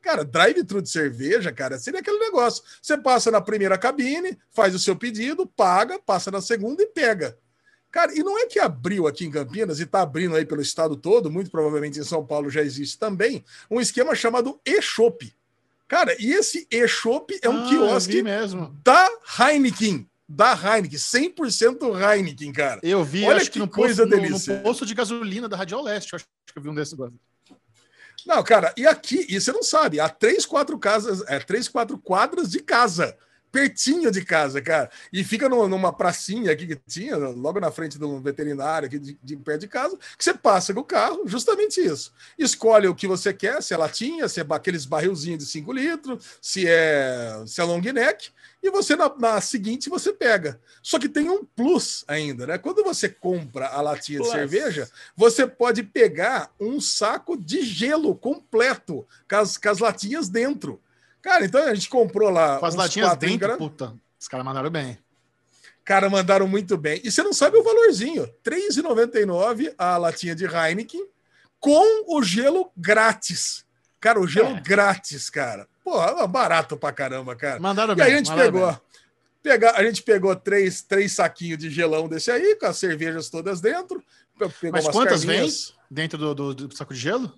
Cara, 0.00 0.24
drive-thru 0.24 0.80
de 0.80 0.88
cerveja, 0.88 1.52
cara, 1.52 1.78
seria 1.78 2.00
aquele 2.00 2.18
negócio. 2.18 2.62
Você 2.80 2.96
passa 2.96 3.30
na 3.30 3.40
primeira 3.40 3.76
cabine, 3.76 4.38
faz 4.50 4.74
o 4.74 4.78
seu 4.78 4.96
pedido, 4.96 5.46
paga, 5.46 5.98
passa 5.98 6.30
na 6.30 6.40
segunda 6.40 6.82
e 6.82 6.86
pega. 6.86 7.36
Cara, 7.90 8.14
e 8.14 8.22
não 8.22 8.38
é 8.38 8.46
que 8.46 8.58
abriu 8.58 9.06
aqui 9.06 9.24
em 9.26 9.30
Campinas 9.30 9.80
e 9.80 9.82
está 9.82 10.00
abrindo 10.02 10.36
aí 10.36 10.46
pelo 10.46 10.62
estado 10.62 10.96
todo, 10.96 11.30
muito 11.30 11.50
provavelmente 11.50 11.98
em 11.98 12.04
São 12.04 12.24
Paulo 12.24 12.48
já 12.48 12.62
existe 12.62 12.98
também, 12.98 13.44
um 13.70 13.80
esquema 13.80 14.14
chamado 14.14 14.60
e-shop. 14.64 15.34
Cara, 15.86 16.14
e 16.18 16.32
esse 16.32 16.66
e-shop 16.70 17.38
é 17.42 17.48
um 17.48 17.64
Ah, 17.64 17.68
quiosque 17.68 18.22
da 18.84 19.10
Heineken. 19.38 20.07
Da 20.28 20.52
Heineken, 20.52 20.98
100% 20.98 21.94
Heineken, 21.98 22.52
cara. 22.52 22.80
Eu 22.82 23.02
vi, 23.02 23.24
Olha 23.24 23.40
que 23.40 23.50
que 23.50 23.58
no 23.58 23.68
coisa 23.68 24.02
posto, 24.02 24.14
no- 24.16 24.22
delícia. 24.22 24.56
no 24.56 24.62
posto 24.62 24.84
de 24.84 24.94
gasolina 24.94 25.48
da 25.48 25.56
Radial 25.56 25.82
Leste. 25.82 26.14
Acho 26.14 26.24
que 26.52 26.58
eu 26.58 26.62
vi 26.62 26.68
um 26.68 26.74
desses 26.74 26.92
agora. 26.92 27.12
Não, 28.26 28.42
cara, 28.42 28.74
e 28.76 28.86
aqui, 28.86 29.24
e 29.28 29.40
você 29.40 29.52
não 29.52 29.62
sabe, 29.62 30.00
há 30.00 30.08
três, 30.08 30.44
quatro 30.44 30.78
casas, 30.78 31.22
é, 31.28 31.38
três, 31.38 31.66
quatro 31.68 31.96
quadras 31.96 32.50
de 32.50 32.58
casa, 32.58 33.16
pertinho 33.50 34.10
de 34.10 34.22
casa, 34.22 34.60
cara. 34.60 34.90
E 35.10 35.24
fica 35.24 35.48
no- 35.48 35.66
numa 35.66 35.92
pracinha 35.94 36.52
aqui 36.52 36.66
que 36.66 36.76
tinha, 36.86 37.16
logo 37.16 37.58
na 37.58 37.70
frente 37.70 37.96
do 37.98 38.20
veterinário 38.20 38.86
aqui 38.86 38.98
de, 38.98 39.18
de 39.22 39.36
perto 39.36 39.60
de 39.62 39.68
casa, 39.68 39.96
que 40.18 40.22
você 40.22 40.34
passa 40.34 40.74
com 40.74 40.80
o 40.80 40.84
carro, 40.84 41.22
justamente 41.26 41.80
isso. 41.80 42.12
Escolhe 42.38 42.86
o 42.86 42.94
que 42.94 43.06
você 43.06 43.32
quer, 43.32 43.62
se 43.62 43.72
é 43.72 43.76
latinha, 43.78 44.28
se 44.28 44.40
é 44.40 44.46
aqueles 44.50 44.84
barrilzinhos 44.84 45.38
de 45.42 45.46
5 45.50 45.72
litros, 45.72 46.22
se 46.42 46.66
é, 46.68 47.42
se 47.46 47.60
é 47.62 47.64
long 47.64 47.80
neck, 47.80 48.30
e 48.62 48.70
você 48.70 48.96
na, 48.96 49.14
na 49.16 49.40
seguinte 49.40 49.88
você 49.88 50.12
pega. 50.12 50.60
Só 50.82 50.98
que 50.98 51.08
tem 51.08 51.28
um 51.30 51.44
plus 51.44 52.04
ainda, 52.08 52.46
né? 52.46 52.58
Quando 52.58 52.82
você 52.82 53.08
compra 53.08 53.68
a 53.68 53.80
latinha 53.80 54.18
Plus. 54.18 54.30
de 54.30 54.36
cerveja, 54.36 54.90
você 55.16 55.46
pode 55.46 55.82
pegar 55.82 56.50
um 56.58 56.80
saco 56.80 57.36
de 57.36 57.62
gelo 57.62 58.14
completo, 58.14 59.06
com 59.28 59.36
as, 59.36 59.56
com 59.56 59.68
as 59.68 59.78
latinhas 59.78 60.28
dentro. 60.28 60.80
Cara, 61.22 61.44
então 61.44 61.62
a 61.62 61.74
gente 61.74 61.88
comprou 61.88 62.30
lá. 62.30 62.58
Com 62.58 62.66
as 62.66 62.74
latinhas 62.74 63.16
dentro, 63.16 63.56
puta. 63.56 63.94
Os 64.18 64.26
caras 64.26 64.44
mandaram 64.44 64.70
bem. 64.70 64.98
Cara, 65.84 66.10
mandaram 66.10 66.46
muito 66.46 66.76
bem. 66.76 67.00
E 67.02 67.10
você 67.10 67.22
não 67.22 67.32
sabe 67.32 67.56
o 67.56 67.62
valorzinho: 67.62 68.24
R$ 68.24 68.32
3,99 68.44 69.74
a 69.78 69.96
latinha 69.96 70.34
de 70.34 70.44
Heineken 70.44 71.06
com 71.58 72.16
o 72.16 72.22
gelo 72.22 72.70
grátis. 72.76 73.64
Cara, 74.00 74.20
o 74.20 74.26
gelo 74.26 74.56
É. 74.56 74.60
grátis, 74.60 75.28
cara. 75.30 75.66
Pô, 75.88 76.02
é 76.04 76.26
barato 76.26 76.76
pra 76.76 76.92
caramba, 76.92 77.34
cara. 77.34 77.58
Mandaram 77.58 77.94
E 77.94 77.96
bem. 77.96 78.04
aí 78.04 78.12
a 78.12 78.16
gente 78.18 78.34
pegou, 78.34 78.66
bem. 78.66 78.80
pega, 79.42 79.70
a 79.72 79.82
gente 79.82 80.02
pegou 80.02 80.36
três, 80.36 80.82
três 80.82 81.12
saquinhos 81.12 81.58
de 81.58 81.70
gelão 81.70 82.06
desse 82.08 82.30
aí, 82.30 82.56
com 82.56 82.66
as 82.66 82.76
cervejas 82.76 83.30
todas 83.30 83.60
dentro. 83.60 84.02
Pe- 84.38 84.48
Pegou 84.60 84.72
Mas 84.82 84.88
quantas 84.88 85.24
carninhas. 85.24 85.72
Dentro 85.90 86.18
do, 86.18 86.34
do- 86.34 86.54
do 86.54 86.76
saco 86.76 86.92
de 86.92 87.00
gelo? 87.00 87.32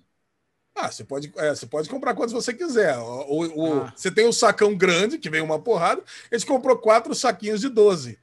Ah, 0.75 0.91
você 0.91 1.03
pode, 1.05 1.31
é, 1.37 1.49
você 1.55 1.65
pode 1.65 1.87
comprar 1.89 2.13
quantos 2.13 2.33
você 2.33 2.53
quiser. 2.53 2.97
O, 2.97 3.03
o- 3.03 3.59
o- 3.69 3.81
Ah. 3.83 3.93
Você 3.95 4.11
tem 4.11 4.27
o 4.27 4.33
sacão 4.33 4.75
grande, 4.75 5.17
que 5.17 5.29
vem 5.29 5.41
uma 5.41 5.57
porrada. 5.59 6.01
A 6.31 6.37
gente 6.37 6.45
comprou 6.47 6.77
quatro 6.77 7.15
saquinhos 7.15 7.61
de 7.61 7.69
12. 7.69 8.19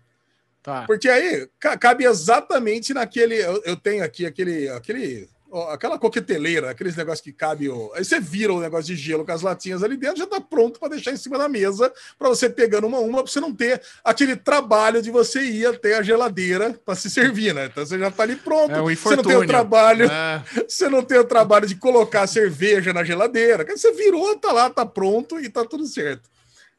Tá. 0.63 0.85
Porque 0.87 1.09
aí 1.09 1.49
ca- 1.59 1.79
cabe 1.79 2.05
exatamente 2.05 2.93
naquele. 2.93 3.35
Eu, 3.37 3.63
eu 3.65 3.77
tenho 3.77 4.05
aqui 4.05 4.27
aquele. 4.27 4.69
aquele 4.69 5.29
aquela 5.71 5.99
coqueteleira, 5.99 6.71
aqueles 6.71 6.97
negócios 6.97 7.21
que 7.21 7.33
cabe. 7.33 7.69
O, 7.69 7.93
aí 7.95 8.05
você 8.05 8.21
vira 8.21 8.53
o 8.53 8.61
negócio 8.61 8.87
de 8.87 8.97
gelo 8.97 9.25
com 9.25 9.33
as 9.33 9.43
latinhas 9.43 9.83
ali 9.83 9.97
dentro, 9.97 10.19
já 10.19 10.27
tá 10.27 10.41
pronto 10.41 10.79
para 10.79 10.91
deixar 10.91 11.13
em 11.13 11.17
cima 11.17 11.39
da 11.39 11.49
mesa, 11.49 11.93
para 12.19 12.29
você 12.29 12.49
pegando 12.49 12.87
uma 12.87 12.99
a 12.99 13.01
uma, 13.01 13.23
para 13.23 13.33
você 13.33 13.41
não 13.41 13.55
ter 13.55 13.81
aquele 14.05 14.37
trabalho 14.37 15.01
de 15.01 15.11
você 15.11 15.43
ir 15.43 15.67
até 15.67 15.97
a 15.97 16.03
geladeira 16.03 16.79
para 16.85 16.95
se 16.95 17.11
servir, 17.11 17.55
né? 17.55 17.67
Então 17.67 17.85
você 17.85 17.99
já 17.99 18.11
tá 18.11 18.23
ali 18.23 18.37
pronto. 18.37 18.75
É 18.75 18.81
o 18.81 18.89
você 18.95 19.17
não 19.17 19.23
tem 19.23 19.37
o 19.37 19.47
trabalho. 19.47 20.07
É. 20.11 20.43
Você 20.69 20.89
não 20.89 21.03
tem 21.03 21.19
o 21.19 21.25
trabalho 21.25 21.67
de 21.67 21.75
colocar 21.77 22.23
a 22.23 22.27
cerveja 22.27 22.93
na 22.93 23.05
geladeira. 23.05 23.65
Você 23.65 23.93
virou, 23.93 24.37
tá 24.39 24.53
lá, 24.53 24.69
tá 24.71 24.85
pronto 24.85 25.41
e 25.41 25.49
tá 25.49 25.65
tudo 25.65 25.87
certo. 25.87 26.29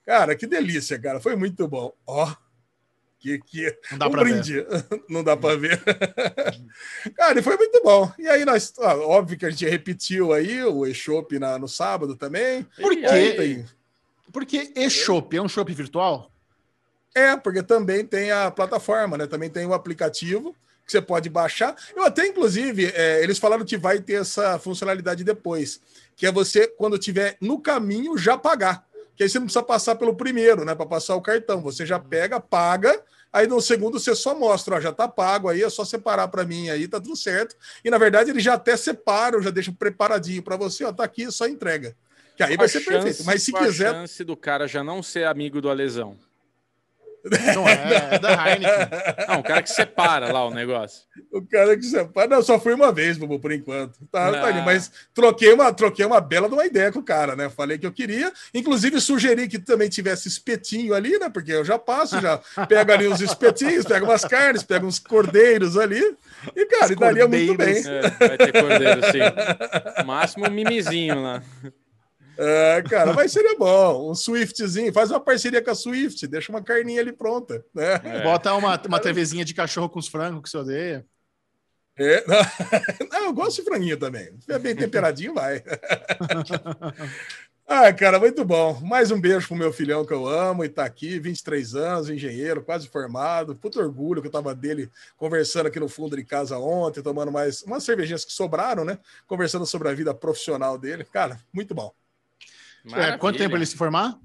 Cara, 0.05 0.35
que 0.35 0.47
delícia, 0.47 0.99
cara. 0.99 1.19
Foi 1.19 1.35
muito 1.35 1.67
bom. 1.67 1.93
Ó, 2.05 2.31
que, 3.19 3.37
que 3.39 3.77
Não 3.91 3.97
dá 3.97 4.07
um 4.07 4.11
pra 4.11 4.23
ver. 4.23 4.31
brinde. 4.31 4.65
Não 5.09 5.23
dá 5.23 5.35
pra 5.37 5.55
ver. 5.55 5.81
cara, 7.15 7.39
e 7.39 7.43
foi 7.43 7.57
muito 7.57 7.81
bom. 7.83 8.11
E 8.17 8.27
aí 8.27 8.45
nós, 8.45 8.73
óbvio 8.77 9.37
que 9.37 9.45
a 9.45 9.49
gente 9.49 9.65
repetiu 9.67 10.31
aí 10.33 10.63
o 10.63 10.85
e-shop 10.85 11.37
na- 11.37 11.59
no 11.59 11.67
sábado 11.67 12.15
também. 12.15 12.63
Por 12.79 12.91
quê? 12.95 13.05
aí. 13.05 13.65
Porque 14.31 14.71
e-shop 14.75 15.35
é 15.35 15.41
um 15.41 15.49
shop 15.49 15.71
virtual? 15.73 16.31
É, 17.15 17.35
porque 17.35 17.63
também 17.63 18.05
tem 18.05 18.31
a 18.31 18.51
plataforma, 18.51 19.17
né? 19.17 19.25
Também 19.27 19.49
tem 19.49 19.65
o 19.65 19.73
aplicativo 19.73 20.55
que 20.85 20.91
você 20.91 21.01
pode 21.01 21.29
baixar. 21.29 21.75
Eu 21.95 22.03
até, 22.03 22.25
inclusive, 22.27 22.91
é, 22.95 23.21
eles 23.23 23.37
falaram 23.37 23.65
que 23.65 23.77
vai 23.77 23.99
ter 23.99 24.21
essa 24.21 24.57
funcionalidade 24.59 25.23
depois, 25.23 25.81
que 26.15 26.25
é 26.25 26.31
você, 26.31 26.67
quando 26.67 26.95
estiver 26.95 27.37
no 27.41 27.59
caminho, 27.59 28.17
já 28.17 28.37
pagar. 28.37 28.85
que 29.15 29.23
aí 29.23 29.29
você 29.29 29.37
não 29.39 29.45
precisa 29.47 29.63
passar 29.63 29.95
pelo 29.95 30.15
primeiro, 30.15 30.63
né? 30.63 30.73
Para 30.75 30.85
passar 30.85 31.15
o 31.15 31.21
cartão. 31.21 31.61
Você 31.61 31.85
já 31.85 31.99
pega, 31.99 32.39
paga, 32.39 33.03
aí 33.31 33.47
no 33.47 33.61
segundo 33.61 33.99
você 33.99 34.15
só 34.15 34.33
mostra, 34.37 34.75
ó, 34.75 34.79
já 34.81 34.91
tá 34.91 35.07
pago 35.07 35.49
aí, 35.49 35.61
é 35.63 35.69
só 35.69 35.83
separar 35.85 36.27
para 36.27 36.43
mim 36.45 36.69
aí, 36.69 36.87
tá 36.87 36.99
tudo 36.99 37.15
certo. 37.15 37.55
E 37.83 37.89
na 37.89 37.97
verdade 37.97 38.29
ele 38.31 38.39
já 38.39 38.53
até 38.53 38.75
separa, 38.77 39.41
já 39.41 39.49
deixa 39.49 39.71
preparadinho 39.71 40.41
para 40.43 40.55
você, 40.57 40.83
ó, 40.83 40.91
tá 40.93 41.03
aqui, 41.03 41.31
só 41.31 41.47
entrega. 41.47 41.95
Que 42.35 42.43
aí 42.43 42.55
vai 42.55 42.67
ser 42.69 42.79
chance- 42.81 43.03
perfeito. 43.05 43.25
Mas 43.25 43.43
se 43.43 43.51
qual 43.51 43.63
a 43.63 43.67
quiser, 43.67 43.91
chance 43.91 44.23
do 44.23 44.37
cara 44.37 44.67
já 44.67 44.83
não 44.83 45.03
ser 45.03 45.25
amigo 45.25 45.59
do 45.61 45.69
Alesão. 45.69 46.17
Não 47.53 47.67
é, 47.67 48.15
é 48.15 48.19
da 48.19 48.31
Heineken. 48.31 48.87
Não, 49.27 49.39
o 49.39 49.43
cara 49.43 49.61
que 49.61 49.69
separa 49.69 50.31
lá 50.31 50.45
o 50.45 50.53
negócio. 50.53 51.03
o 51.31 51.41
cara 51.41 51.75
que 51.75 51.83
separa. 51.83 52.27
Não, 52.27 52.41
só 52.41 52.59
fui 52.59 52.73
uma 52.73 52.91
vez, 52.91 53.17
Bubu, 53.17 53.39
por 53.39 53.51
enquanto. 53.51 53.99
Tá, 54.11 54.31
tá 54.31 54.45
ali, 54.45 54.61
mas 54.61 54.91
troquei 55.13 55.53
uma, 55.53 55.73
troquei 55.73 56.05
uma 56.05 56.21
bela 56.21 56.47
de 56.47 56.53
uma 56.53 56.65
ideia 56.65 56.91
com 56.91 56.99
o 56.99 57.03
cara, 57.03 57.35
né? 57.35 57.49
Falei 57.49 57.77
que 57.77 57.85
eu 57.85 57.91
queria. 57.91 58.31
Inclusive, 58.53 59.01
sugeri 59.01 59.47
que 59.47 59.59
também 59.59 59.89
tivesse 59.89 60.27
espetinho 60.27 60.93
ali, 60.93 61.17
né? 61.19 61.29
Porque 61.29 61.51
eu 61.51 61.65
já 61.65 61.77
passo, 61.77 62.19
já 62.21 62.39
pego 62.67 62.91
ali 62.91 63.07
uns 63.07 63.21
espetinhos, 63.21 63.85
pego 63.85 64.05
umas 64.05 64.23
carnes, 64.23 64.63
pego 64.63 64.87
uns 64.87 64.99
cordeiros 64.99 65.77
ali. 65.77 66.01
E, 66.55 66.65
cara, 66.65 66.93
e 66.93 66.95
daria 66.95 67.27
muito 67.27 67.55
bem. 67.55 67.83
É, 67.85 68.27
vai 68.27 68.37
ter 68.37 68.51
cordeiro, 68.53 69.01
sim. 69.11 70.05
Máximo 70.05 70.47
um 70.47 70.51
mimizinho 70.51 71.21
lá. 71.21 71.43
É, 72.41 72.81
cara, 72.83 73.11
mas 73.11 73.33
seria 73.33 73.57
bom. 73.57 74.11
Um 74.11 74.15
Swiftzinho, 74.15 74.93
faz 74.93 75.11
uma 75.11 75.19
parceria 75.19 75.61
com 75.61 75.71
a 75.71 75.75
Swift, 75.75 76.25
deixa 76.25 76.49
uma 76.49 76.63
carninha 76.63 77.01
ali 77.01 77.11
pronta, 77.11 77.65
né? 77.73 77.99
É. 78.01 78.23
Bota 78.23 78.53
uma, 78.53 78.81
uma 78.87 78.99
TVzinha 78.99 79.43
de 79.43 79.53
cachorro 79.53 79.89
com 79.89 79.99
os 79.99 80.07
frangos 80.07 80.43
que 80.43 80.49
você 80.49 80.57
odeia. 80.57 81.05
É, 81.97 82.23
não, 83.11 83.25
eu 83.25 83.33
gosto 83.33 83.57
de 83.57 83.63
franguinho 83.63 83.97
também. 83.97 84.27
Se 84.39 84.45
tiver 84.45 84.59
bem 84.59 84.73
temperadinho, 84.73 85.33
vai. 85.33 85.61
Ah, 87.71 87.93
cara, 87.93 88.19
muito 88.19 88.43
bom. 88.43 88.79
Mais 88.81 89.11
um 89.11 89.21
beijo 89.21 89.47
pro 89.47 89.55
meu 89.55 89.71
filhão 89.71 90.03
que 90.03 90.11
eu 90.11 90.27
amo 90.27 90.65
e 90.65 90.69
tá 90.69 90.83
aqui, 90.83 91.19
23 91.19 91.75
anos, 91.75 92.09
engenheiro, 92.09 92.63
quase 92.63 92.87
formado. 92.87 93.55
Puto 93.55 93.79
orgulho 93.79 94.23
que 94.23 94.27
eu 94.27 94.31
tava 94.31 94.55
dele 94.55 94.89
conversando 95.15 95.67
aqui 95.67 95.79
no 95.79 95.87
fundo 95.87 96.15
de 96.15 96.25
casa 96.25 96.57
ontem, 96.57 97.03
tomando 97.03 97.31
mais 97.31 97.61
umas 97.61 97.83
cervejinhas 97.83 98.25
que 98.25 98.33
sobraram, 98.33 98.83
né? 98.83 98.97
Conversando 99.27 99.67
sobre 99.67 99.87
a 99.87 99.93
vida 99.93 100.15
profissional 100.15 100.79
dele. 100.79 101.03
Cara, 101.03 101.39
muito 101.53 101.75
bom. 101.75 101.93
É, 102.93 103.17
quanto 103.17 103.37
tempo 103.37 103.55
ele 103.55 103.65
se 103.65 103.75
formar? 103.75 104.17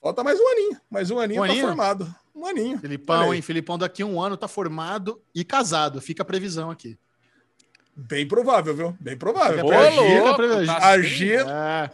Falta 0.00 0.22
mais 0.22 0.38
um 0.38 0.48
aninho. 0.48 0.80
Mais 0.90 1.10
um 1.10 1.18
aninho, 1.18 1.40
Um 1.40 1.44
aninho? 1.44 1.60
tá 1.62 1.68
formado. 1.68 2.14
Um 2.34 2.46
aninho. 2.46 2.78
Filipão, 2.78 3.34
hein? 3.34 3.42
Filipão 3.42 3.76
daqui 3.78 4.02
a 4.02 4.06
um 4.06 4.20
ano 4.20 4.36
tá 4.36 4.46
formado 4.46 5.20
e 5.34 5.44
casado. 5.44 6.00
Fica 6.00 6.22
a 6.22 6.26
previsão 6.26 6.70
aqui. 6.70 6.96
Bem 7.96 8.26
provável, 8.28 8.74
viu? 8.76 8.96
Bem 9.00 9.16
provável. 9.16 9.56
Fica 9.58 9.62
Porque 9.64 9.76
pra 9.76 9.88
a 9.88 9.90
Gi- 9.90 10.08
Gi- 10.08 10.20
louco, 10.20 10.36
pra- 10.36 10.66
tá 10.66 10.72
a 10.86 10.90
assim? 10.94 11.02
Gi- 11.02 11.32
É, 11.34 11.90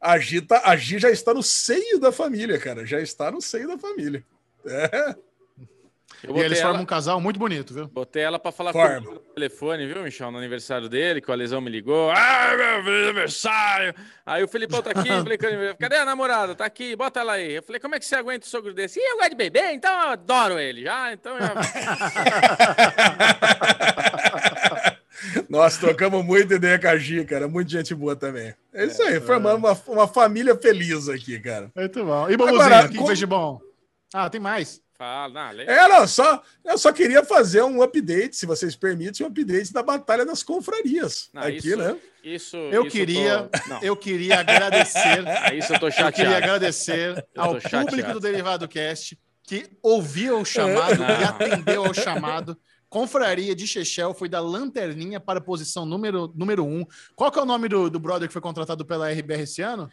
A 0.00 0.18
Gi, 0.18 0.40
tá, 0.40 0.62
a 0.64 0.76
Gi 0.76 0.98
já 0.98 1.10
está 1.10 1.34
no 1.34 1.42
seio 1.42 1.98
da 1.98 2.12
família, 2.12 2.58
cara. 2.58 2.86
Já 2.86 3.00
está 3.00 3.30
no 3.30 3.40
seio 3.42 3.66
da 3.68 3.76
família. 3.76 4.24
É. 4.64 5.16
Eu 6.22 6.36
e 6.36 6.40
eles 6.40 6.58
ela, 6.58 6.68
formam 6.68 6.82
um 6.82 6.86
casal 6.86 7.20
muito 7.20 7.38
bonito, 7.38 7.72
viu? 7.72 7.86
botei 7.88 8.22
ela 8.22 8.38
pra 8.38 8.52
falar 8.52 8.72
Forma. 8.72 8.96
comigo 8.96 9.14
no 9.14 9.20
telefone, 9.34 9.86
viu, 9.86 10.02
Michel? 10.02 10.30
No 10.30 10.38
aniversário 10.38 10.88
dele, 10.88 11.20
que 11.20 11.30
o 11.30 11.32
Alesão 11.32 11.60
me 11.60 11.70
ligou. 11.70 12.10
Ah, 12.10 12.54
meu 12.56 12.84
feliz 12.84 13.04
aniversário! 13.04 13.94
Aí 14.26 14.44
o 14.44 14.48
Felipão 14.48 14.82
tá 14.82 14.90
aqui, 14.90 15.08
eu 15.08 15.22
falei, 15.24 15.38
cadê 15.78 15.96
a 15.96 16.04
namorada? 16.04 16.54
Tá 16.54 16.64
aqui, 16.66 16.94
bota 16.94 17.20
ela 17.20 17.32
aí. 17.34 17.54
Eu 17.54 17.62
falei, 17.62 17.80
como 17.80 17.94
é 17.94 17.98
que 17.98 18.04
você 18.04 18.16
aguenta 18.16 18.46
o 18.46 18.48
sogro 18.48 18.74
desse? 18.74 19.00
Ih, 19.00 19.02
eu 19.02 19.16
gosto 19.16 19.30
de 19.30 19.36
beber, 19.36 19.72
então 19.72 19.90
eu 19.92 20.08
adoro 20.10 20.58
ele. 20.58 20.82
Já, 20.84 21.12
então 21.12 21.36
já... 21.38 21.54
Nós 25.48 25.76
trocamos 25.76 26.24
muita 26.24 26.54
ideia 26.54 26.78
com 26.78 26.88
a 26.88 26.96
Gi, 26.96 27.24
cara. 27.24 27.46
Muito 27.48 27.70
gente 27.70 27.94
boa 27.94 28.16
também. 28.16 28.54
É 28.72 28.84
isso 28.86 29.02
aí, 29.02 29.20
formando 29.20 29.58
uma, 29.58 29.72
uma 29.88 30.08
família 30.08 30.56
feliz 30.56 31.08
aqui, 31.08 31.38
cara. 31.38 31.70
Muito 31.76 32.04
bom. 32.04 32.30
E 32.30 32.36
Bobuzinho, 32.36 32.62
Agora, 32.62 32.80
o 32.80 32.82
que, 32.86 32.92
que 32.92 32.96
como- 32.96 33.06
fez 33.08 33.18
de 33.18 33.26
bom? 33.26 33.60
Ah, 34.14 34.30
tem 34.30 34.40
mais. 34.40 34.80
Fala, 35.00 35.32
não, 35.32 35.52
le- 35.56 35.62
É, 35.64 35.88
não, 35.88 36.06
só, 36.06 36.42
eu 36.62 36.76
só 36.76 36.92
queria 36.92 37.24
fazer 37.24 37.62
um 37.62 37.80
update, 37.80 38.36
se 38.36 38.44
vocês 38.44 38.76
permitem, 38.76 39.24
um 39.24 39.30
update 39.30 39.72
da 39.72 39.82
Batalha 39.82 40.26
das 40.26 40.42
Confrarias. 40.42 41.30
Não, 41.32 41.40
aqui, 41.40 41.56
isso- 41.56 41.76
né? 41.78 41.96
Isso, 42.22 42.56
Eu 42.58 42.82
isso 42.82 42.90
queria, 42.94 43.48
tô- 43.66 43.78
eu 43.80 43.96
queria 43.96 44.40
agradecer, 44.40 45.26
é 45.26 45.54
isso 45.56 45.72
eu 45.72 45.80
tô 45.80 45.86
eu 45.86 45.90
queria 45.92 46.04
chateado. 46.04 46.34
agradecer 46.36 47.26
Eu 47.34 47.42
ao 47.42 47.58
chateado. 47.58 47.86
público 47.86 48.12
do 48.12 48.20
Derivado 48.20 48.68
Cast 48.68 49.18
que 49.44 49.70
ouviu 49.82 50.38
o 50.38 50.44
chamado 50.44 50.98
Não. 50.98 51.08
e 51.18 51.24
atendeu 51.24 51.86
ao 51.86 51.94
chamado. 51.94 52.54
Confraria 52.90 53.54
de 53.54 53.66
Chechel 53.66 54.12
foi 54.12 54.28
da 54.28 54.38
lanterninha 54.40 55.18
para 55.18 55.38
a 55.38 55.42
posição 55.42 55.86
número, 55.86 56.30
número 56.36 56.62
um. 56.62 56.84
Qual 57.16 57.32
que 57.32 57.38
é 57.38 57.42
o 57.42 57.46
nome 57.46 57.68
do, 57.68 57.88
do 57.88 57.98
brother 57.98 58.28
que 58.28 58.32
foi 58.34 58.42
contratado 58.42 58.84
pela 58.84 59.10
RBR 59.10 59.42
esse 59.44 59.62
ano? 59.62 59.90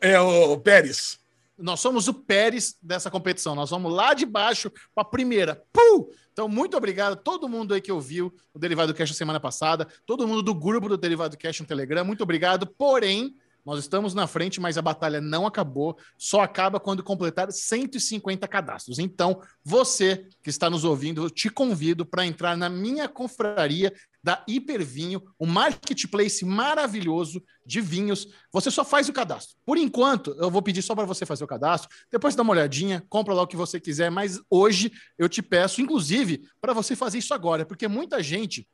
É 0.00 0.20
o 0.20 0.56
Pérez. 0.58 1.18
Nós 1.60 1.80
somos 1.80 2.08
o 2.08 2.14
Pérez 2.14 2.76
dessa 2.82 3.10
competição. 3.10 3.54
Nós 3.54 3.70
vamos 3.70 3.92
lá 3.92 4.14
de 4.14 4.24
baixo 4.24 4.70
para 4.94 5.02
a 5.02 5.04
primeira. 5.04 5.62
Pum! 5.72 6.08
Então, 6.32 6.48
muito 6.48 6.76
obrigado 6.76 7.12
a 7.12 7.16
todo 7.16 7.48
mundo 7.48 7.74
aí 7.74 7.80
que 7.80 7.92
ouviu 7.92 8.34
o 8.54 8.58
Derivado 8.58 8.94
Cash 8.94 9.14
semana 9.14 9.38
passada, 9.38 9.86
todo 10.06 10.26
mundo 10.26 10.42
do 10.42 10.54
grupo 10.54 10.88
do 10.88 10.96
Derivado 10.96 11.36
Cash 11.36 11.60
no 11.60 11.66
Telegram. 11.66 12.04
Muito 12.04 12.22
obrigado. 12.22 12.66
Porém, 12.66 13.34
nós 13.64 13.78
estamos 13.78 14.14
na 14.14 14.26
frente, 14.26 14.60
mas 14.60 14.78
a 14.78 14.82
batalha 14.82 15.20
não 15.20 15.46
acabou. 15.46 15.96
Só 16.16 16.40
acaba 16.40 16.80
quando 16.80 17.02
completar 17.02 17.50
150 17.50 18.46
cadastros. 18.48 18.98
Então, 18.98 19.40
você 19.64 20.26
que 20.42 20.50
está 20.50 20.70
nos 20.70 20.84
ouvindo, 20.84 21.22
eu 21.22 21.30
te 21.30 21.48
convido 21.48 22.04
para 22.04 22.26
entrar 22.26 22.56
na 22.56 22.68
minha 22.68 23.08
confraria 23.08 23.92
da 24.22 24.44
Hipervinho, 24.46 25.22
um 25.38 25.46
marketplace 25.46 26.44
maravilhoso 26.44 27.42
de 27.64 27.80
vinhos. 27.80 28.28
Você 28.52 28.70
só 28.70 28.84
faz 28.84 29.08
o 29.08 29.12
cadastro. 29.12 29.56
Por 29.64 29.78
enquanto, 29.78 30.34
eu 30.38 30.50
vou 30.50 30.60
pedir 30.60 30.82
só 30.82 30.94
para 30.94 31.06
você 31.06 31.24
fazer 31.24 31.44
o 31.44 31.46
cadastro. 31.46 31.88
Depois 32.10 32.34
dá 32.34 32.42
uma 32.42 32.52
olhadinha, 32.52 33.04
compra 33.08 33.32
lá 33.32 33.42
o 33.42 33.46
que 33.46 33.56
você 33.56 33.80
quiser. 33.80 34.10
Mas 34.10 34.40
hoje 34.50 34.92
eu 35.18 35.28
te 35.28 35.42
peço, 35.42 35.80
inclusive, 35.80 36.48
para 36.60 36.72
você 36.72 36.94
fazer 36.94 37.18
isso 37.18 37.32
agora, 37.32 37.64
porque 37.64 37.88
muita 37.88 38.22
gente 38.22 38.68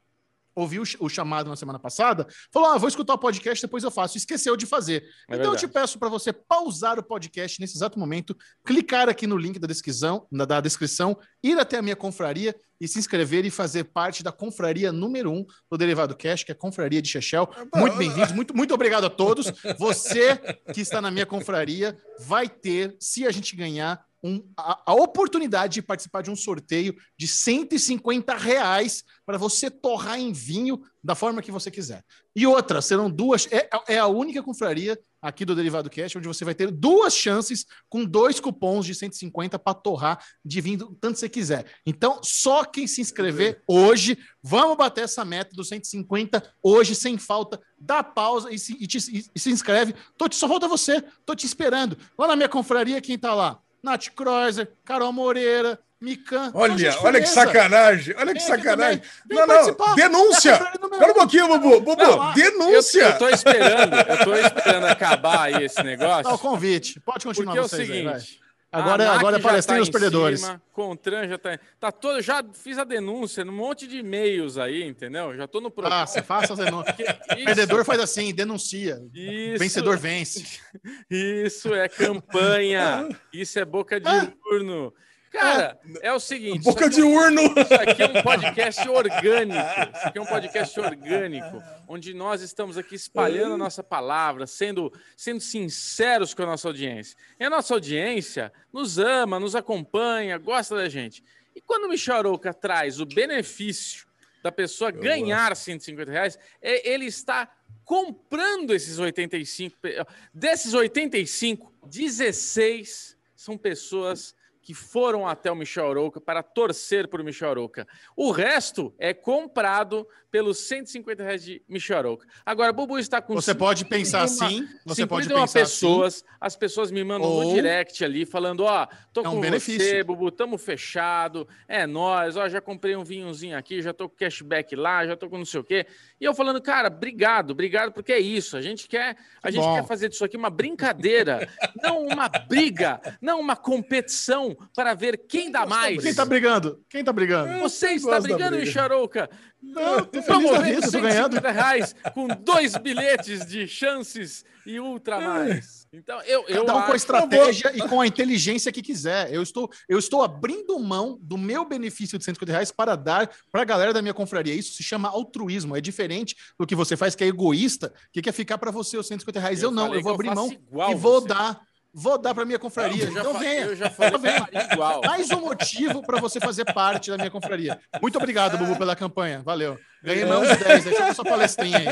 ouviu 0.57 0.83
o 0.83 0.87
ch- 0.87 0.97
o 0.99 1.09
chamado 1.09 1.49
na 1.51 1.55
semana 1.55 1.79
passada, 1.79 2.27
falou: 2.53 2.71
ah, 2.71 2.79
vou 2.79 2.89
escutar 2.89 3.15
o 3.15 3.19
podcast, 3.19 3.61
depois 3.65 3.85
eu 3.85 3.91
faço. 3.91 4.17
Esqueceu 4.17 4.57
de 4.57 4.67
fazer. 4.67 5.05
É 5.31 5.37
então 5.37 5.53
eu 5.53 5.57
te 5.57 5.67
verdade. 5.67 5.73
peço 5.75 5.99
para 5.99 6.09
você 6.09 6.33
pausar 6.33 6.99
o 6.99 7.03
podcast 7.03 7.61
nesse 7.61 7.77
exato 7.77 7.99
momento, 7.99 8.35
clicar 8.65 9.09
aqui 9.09 9.27
no 9.27 9.37
link 9.37 9.59
da 9.59 9.67
descrição, 9.69 10.27
na- 10.33 10.45
da 10.47 10.61
descrição, 10.61 11.17
ir 11.43 11.59
até 11.61 11.77
a 11.79 11.83
minha 11.83 11.95
confraria 11.95 12.57
e 12.81 12.87
se 12.87 12.99
inscrever 12.99 13.45
e 13.47 13.51
fazer 13.51 13.85
parte 13.85 14.23
da 14.23 14.31
confraria 14.31 14.93
número 14.93 15.31
um 15.33 15.47
do 15.71 15.79
Derivado 15.79 16.15
Cash, 16.17 16.45
que 16.45 16.53
é 16.53 16.55
a 16.55 16.59
confraria 16.59 17.01
de 17.01 17.09
Chechel. 17.09 17.49
Muito 17.75 17.97
bem-vindos, 17.97 18.33
muito, 18.33 18.55
muito 18.57 18.75
obrigado 18.75 19.05
a 19.05 19.11
todos. 19.11 19.47
Você 19.79 20.37
que 20.75 20.81
está 20.83 21.01
na 21.01 21.11
minha 21.11 21.25
confraria 21.27 21.97
vai 22.21 22.49
ter, 22.49 22.95
se 23.01 23.27
a 23.27 23.31
gente 23.31 23.57
ganhar, 23.57 24.05
um- 24.23 24.43
a, 24.57 24.83
a 24.93 24.95
oportunidade 24.95 25.75
de 25.75 25.83
participar 25.83 26.23
de 26.23 26.31
um 26.31 26.37
sorteio 26.37 26.95
de 27.19 27.27
150 27.27 28.35
reais 28.37 29.05
para 29.25 29.39
você 29.39 29.71
torrar 29.71 30.19
em 30.19 30.33
vinho 30.33 30.81
da 31.03 31.15
forma 31.15 31.43
que 31.43 31.53
você 31.53 31.71
quiser. 31.71 32.05
E 32.35 32.47
outra, 32.47 32.83
serão 32.83 33.09
duas. 33.11 33.47
É, 33.53 33.69
é 33.89 33.99
a 33.99 34.07
única 34.07 34.43
confraria 34.43 34.99
aqui 35.23 35.45
do 35.45 35.55
Derivado 35.55 35.89
Cash 35.91 36.15
onde 36.17 36.27
você 36.29 36.45
vai 36.45 36.55
ter 36.55 36.71
duas 36.71 37.15
chances 37.15 37.65
com 37.89 38.05
dois 38.05 38.39
cupons 38.41 38.85
de 38.85 38.95
150 38.95 39.59
para 39.59 39.75
torrar 39.75 40.25
de 40.45 40.61
vinho 40.61 40.97
tanto 41.01 41.19
você 41.19 41.29
quiser. 41.29 41.65
Então, 41.85 42.21
só 42.23 42.65
quem 42.65 42.87
se 42.87 43.01
inscrever 43.01 43.63
hoje, 43.67 44.19
vamos 44.43 44.77
bater 44.77 45.05
essa 45.05 45.25
meta 45.25 45.55
dos 45.55 45.69
150 45.69 46.43
hoje, 46.63 46.95
sem 46.95 47.17
falta. 47.19 47.61
Dá 47.79 48.03
pausa 48.03 48.53
e 48.53 48.59
se, 48.59 48.77
e 48.81 48.87
te- 48.87 49.25
e 49.35 49.39
se 49.39 49.51
inscreve. 49.51 49.95
Tô 50.19 50.29
te, 50.29 50.37
só 50.37 50.49
falta 50.49 50.69
você, 50.69 51.03
tô 51.25 51.35
te 51.35 51.47
esperando. 51.47 51.97
Lá 52.19 52.27
na 52.29 52.37
minha 52.37 52.49
confraria, 52.49 53.01
quem 53.01 53.19
tá 53.19 53.35
lá? 53.35 53.61
Nath 53.83 54.09
Kreuzer, 54.17 54.69
Carol 54.85 55.13
Moreira, 55.13 55.79
Mikan. 56.01 56.51
Olha, 56.55 56.77
Gente, 56.77 56.99
olha 57.05 57.21
que 57.21 57.27
sacanagem. 57.29 58.15
Olha 58.19 58.35
que 58.35 58.41
sacanagem. 58.41 59.03
Não, 59.31 59.47
não. 59.47 59.95
Denúncia. 59.95 60.53
Espera 60.55 61.11
um 61.11 61.15
pouquinho, 61.15 61.49
Bubu. 61.49 61.81
Bubu, 61.81 62.03
Não, 62.03 62.23
ah, 62.23 62.35
Eu, 62.37 62.53
denúncia. 62.53 63.03
eu 63.03 63.19
tô 63.19 63.29
esperando, 63.29 63.95
eu 63.97 64.25
tô 64.25 64.35
esperando 64.37 64.87
acabar 64.87 65.43
aí 65.43 65.65
esse 65.65 65.83
negócio. 65.83 66.25
Dá 66.25 66.35
o 66.35 66.39
convite. 66.39 67.01
Pode 67.01 67.25
continuar 67.25 67.55
Porque 67.55 67.59
é 67.59 67.63
o 67.63 67.69
vocês 67.69 67.91
aí, 67.91 68.03
vai. 68.05 68.21
seguinte. 68.21 68.46
Agora, 68.77 69.11
a 69.11 69.15
agora 69.15 69.41
palestrinha 69.41 69.79
tá 69.79 69.83
os 69.83 69.91
perdedores. 69.91 70.41
Cima, 70.41 70.63
Contran 70.73 71.27
já 71.29 71.39
tá. 71.39 71.59
Tá 71.81 71.91
todo. 71.91 72.21
Já 72.21 72.45
fiz 72.53 72.79
a 72.79 72.85
denúncia 72.85 73.45
num 73.45 73.53
monte 73.53 73.87
de 73.87 73.99
e-mails 73.99 74.59
aí, 74.59 74.83
entendeu? 74.83 75.35
Já 75.37 75.47
tô 75.47 75.61
no 75.61 75.71
Faça, 75.71 76.23
faça 76.23 76.53
as 76.53 76.59
denúncias. 76.59 76.97
Isso, 77.37 77.45
Perdedor 77.45 77.85
faz 77.85 78.01
assim, 78.01 78.35
denuncia. 78.35 79.03
isso, 79.15 79.59
Vencedor 79.59 79.99
vence. 79.99 80.61
Isso 81.11 81.75
é 81.75 81.89
campanha. 81.89 83.09
Isso 83.33 83.59
é 83.59 83.65
boca 83.65 83.99
de 83.99 84.09
urno. 84.51 84.93
Cara, 85.41 85.79
é 86.03 86.13
o 86.13 86.21
seguinte. 86.21 86.63
Boca 86.65 86.89
de 86.89 87.03
urno. 87.03 87.41
Isso 87.61 87.75
aqui 87.75 88.03
é 88.03 88.07
um 88.07 88.23
podcast 88.23 88.89
orgânico. 88.89 89.61
Isso 89.97 90.07
aqui 90.07 90.19
é 90.19 90.21
um 90.23 90.27
podcast 90.27 90.81
orgânico, 90.81 91.63
onde 91.89 92.13
nós 92.15 92.43
estamos 92.43 92.77
aqui 92.79 92.95
espalhando 92.95 93.55
a 93.55 93.59
nossa 93.59 93.83
palavra, 93.83 94.47
sendo, 94.47 94.93
sendo 95.17 95.41
sinceros 95.41 96.35
com 96.35 96.43
a 96.43 96.47
nossa 96.47 96.69
audiência. 96.69 97.17
E 97.39 97.45
a 97.45 97.51
nossa 97.51 97.75
audiência 97.75 98.53
nos 98.73 98.99
ama, 98.99 99.39
nos 99.41 99.55
acompanha, 99.57 100.39
gosta 100.39 100.77
da 100.77 100.89
gente. 100.89 101.23
E 101.55 101.61
quando 101.61 101.85
o 101.85 101.89
Michel 101.89 102.17
Arouca 102.17 102.53
traz 102.53 103.01
o 103.01 103.07
benefício 103.07 104.07
da 104.43 104.53
pessoa 104.53 104.91
ganhar 104.91 105.57
150 105.57 106.11
reais, 106.13 106.39
é 106.63 106.89
ele 106.93 107.07
está 107.07 107.51
comprando 107.85 108.75
esses 108.75 108.99
85. 108.99 109.77
pe- 109.81 109.97
Desses 110.35 110.75
85, 110.75 111.73
16 111.87 113.17
são 113.35 113.57
pessoas 113.57 114.35
que 114.67 114.75
foram 114.75 115.29
até 115.29 115.49
o 115.49 115.55
Michel 115.55 115.89
Arouca 115.89 116.21
para 116.21 116.43
torcer 116.43 117.07
por 117.07 117.23
Michel 117.23 117.51
Arouca. 117.51 117.87
O 118.17 118.33
resto 118.33 118.93
é 118.99 119.15
comprado 119.15 120.05
pelos 120.29 120.59
150 120.67 121.23
reais 121.23 121.45
de 121.45 121.63
Michel 121.69 121.99
Arouca. 121.99 122.27
Agora, 122.45 122.73
Bubu 122.73 122.99
está 122.99 123.23
com 123.23 123.33
Você 123.35 123.55
pode 123.55 123.85
pensar 123.85 124.27
51 124.27 124.47
assim, 124.49 124.69
você 124.85 125.07
pode 125.07 125.27
51 125.27 125.41
pensar 125.47 125.61
assim. 125.63 125.71
pessoas, 125.87 126.25
as 126.41 126.57
pessoas 126.57 126.91
me 126.91 127.05
mandam 127.05 127.31
no 127.31 127.47
Ou- 127.47 127.55
direct 127.55 128.05
ali, 128.05 128.27
falando, 128.27 128.65
ó, 128.65 128.89
tô 129.13 129.21
É 129.23 129.29
um 129.29 129.31
com 129.35 129.37
você, 129.37 129.41
benefício. 129.43 130.05
Bubu, 130.05 130.33
tamo 130.33 130.59
fechado, 130.59 131.47
é 131.69 131.87
nóis, 131.87 132.37
ó, 132.37 132.49
já 132.49 132.61
comprei 132.61 132.97
um 132.97 133.05
vinhozinho 133.05 133.57
aqui, 133.57 133.81
já 133.81 133.93
tô 133.95 134.09
com 134.09 134.17
cashback 134.17 134.75
lá, 134.75 135.07
já 135.07 135.17
tô 135.17 135.31
com 135.31 135.39
não 135.39 135.45
sei 135.45 135.61
o 135.61 135.65
quê. 135.65 135.87
E 136.21 136.25
eu 136.25 136.35
falando, 136.35 136.61
cara, 136.61 136.89
obrigado, 136.89 137.53
obrigado, 137.53 137.93
porque 137.93 138.13
é 138.13 138.19
isso, 138.19 138.57
a 138.57 138.61
gente 138.61 138.89
quer, 138.89 139.17
a 139.41 139.49
gente 139.51 139.63
bom. 139.63 139.77
quer 139.77 139.87
fazer 139.87 140.09
disso 140.09 140.25
aqui 140.25 140.37
uma 140.37 140.51
brincadeira, 140.51 141.49
não 141.81 142.05
uma 142.05 142.29
briga, 142.29 143.01
não 143.21 143.39
uma 143.39 143.55
competição 143.55 144.56
para 144.75 144.95
ver 144.95 145.19
quem 145.29 145.51
dá 145.51 145.67
mais. 145.67 146.03
Quem 146.03 146.15
tá 146.15 146.25
brigando? 146.25 146.81
Quem 146.89 147.05
tá 147.05 147.13
brigando? 147.13 147.61
Você 147.61 147.91
está 147.93 148.21
brigando, 148.21 148.57
briga. 148.57 148.65
Micharouca? 148.67 149.31
Não, 149.63 150.05
tô 150.05 150.23
feliz 150.23 150.27
Vamos 150.27 150.51
da 150.53 150.59
ver 150.61 150.75
vida, 150.77 150.91
tô 150.91 151.01
ganhando. 151.01 151.33
150 151.35 151.51
reais 151.51 151.95
com 152.15 152.29
dois 152.29 152.77
bilhetes 152.77 153.47
de 153.47 153.67
chances 153.67 154.45
e 154.65 154.79
ultra 154.79 155.21
mais. 155.21 155.87
Então, 155.93 156.21
eu, 156.23 156.45
eu 156.49 156.65
Cada 156.65 156.73
um 156.73 156.83
com 156.83 156.83
a 156.83 156.85
acho... 156.87 156.97
estratégia 156.97 157.73
e 157.75 157.81
com 157.89 158.01
a 158.01 158.07
inteligência 158.07 158.71
que 158.71 158.83
quiser. 158.83 159.33
Eu 159.33 159.43
estou, 159.43 159.71
eu 159.89 159.99
estou 159.99 160.23
abrindo 160.23 160.79
mão 160.79 161.19
do 161.23 161.39
meu 161.39 161.65
benefício 161.65 162.19
de 162.19 162.25
150 162.25 162.53
reais 162.53 162.71
para 162.71 162.95
dar 162.97 163.31
para 163.51 163.63
a 163.63 163.65
galera 163.65 163.93
da 163.93 164.03
minha 164.03 164.15
confraria. 164.15 164.55
Isso 164.55 164.75
se 164.75 164.83
chama 164.83 165.09
altruísmo. 165.09 165.77
É 165.77 165.81
diferente 165.81 166.37
do 166.59 166.67
que 166.67 166.75
você 166.75 166.97
faz, 166.97 167.15
que 167.15 167.25
é 167.25 167.29
egoísta, 167.29 167.93
que 168.13 168.21
quer 168.21 168.33
ficar 168.33 168.59
para 168.59 168.71
você 168.71 168.97
os 168.97 169.07
150 169.07 169.41
reais. 169.41 169.63
Eu, 169.63 169.71
Eu 169.71 169.75
não, 169.75 169.95
eu 169.95 170.03
vou 170.03 170.03
que 170.03 170.09
eu 170.27 170.31
abrir 170.31 170.35
mão 170.35 170.53
igual 170.53 170.91
e 170.91 170.95
vou 170.95 171.21
você. 171.21 171.29
dar. 171.29 171.61
Vou 171.99 172.19
dar 172.19 172.35
para 172.35 172.45
minha 172.45 172.59
confraria. 172.59 173.05
Eu 173.05 173.13
já, 173.13 173.21
então 173.21 173.39
venha. 173.39 173.63
eu 173.63 173.75
já 173.75 173.89
falei 173.89 174.21
faria 174.39 174.69
igual. 174.71 175.01
Mais 175.03 175.31
um 175.31 175.41
motivo 175.41 176.03
para 176.03 176.21
você 176.21 176.39
fazer 176.39 176.67
parte 176.67 177.11
da 177.11 177.17
minha 177.17 177.31
confraria. 177.31 177.81
Muito 178.03 178.19
obrigado, 178.19 178.59
Bubu, 178.59 178.77
pela 178.77 178.95
campanha. 178.95 179.41
Valeu. 179.43 179.79
Ganhei 180.03 180.27
mais 180.27 180.43
uns 180.43 180.59
10, 180.59 180.85
deixa 180.85 181.09
eu 181.09 181.15
sua 181.15 181.25
palestrinha 181.25 181.79
aí. 181.79 181.87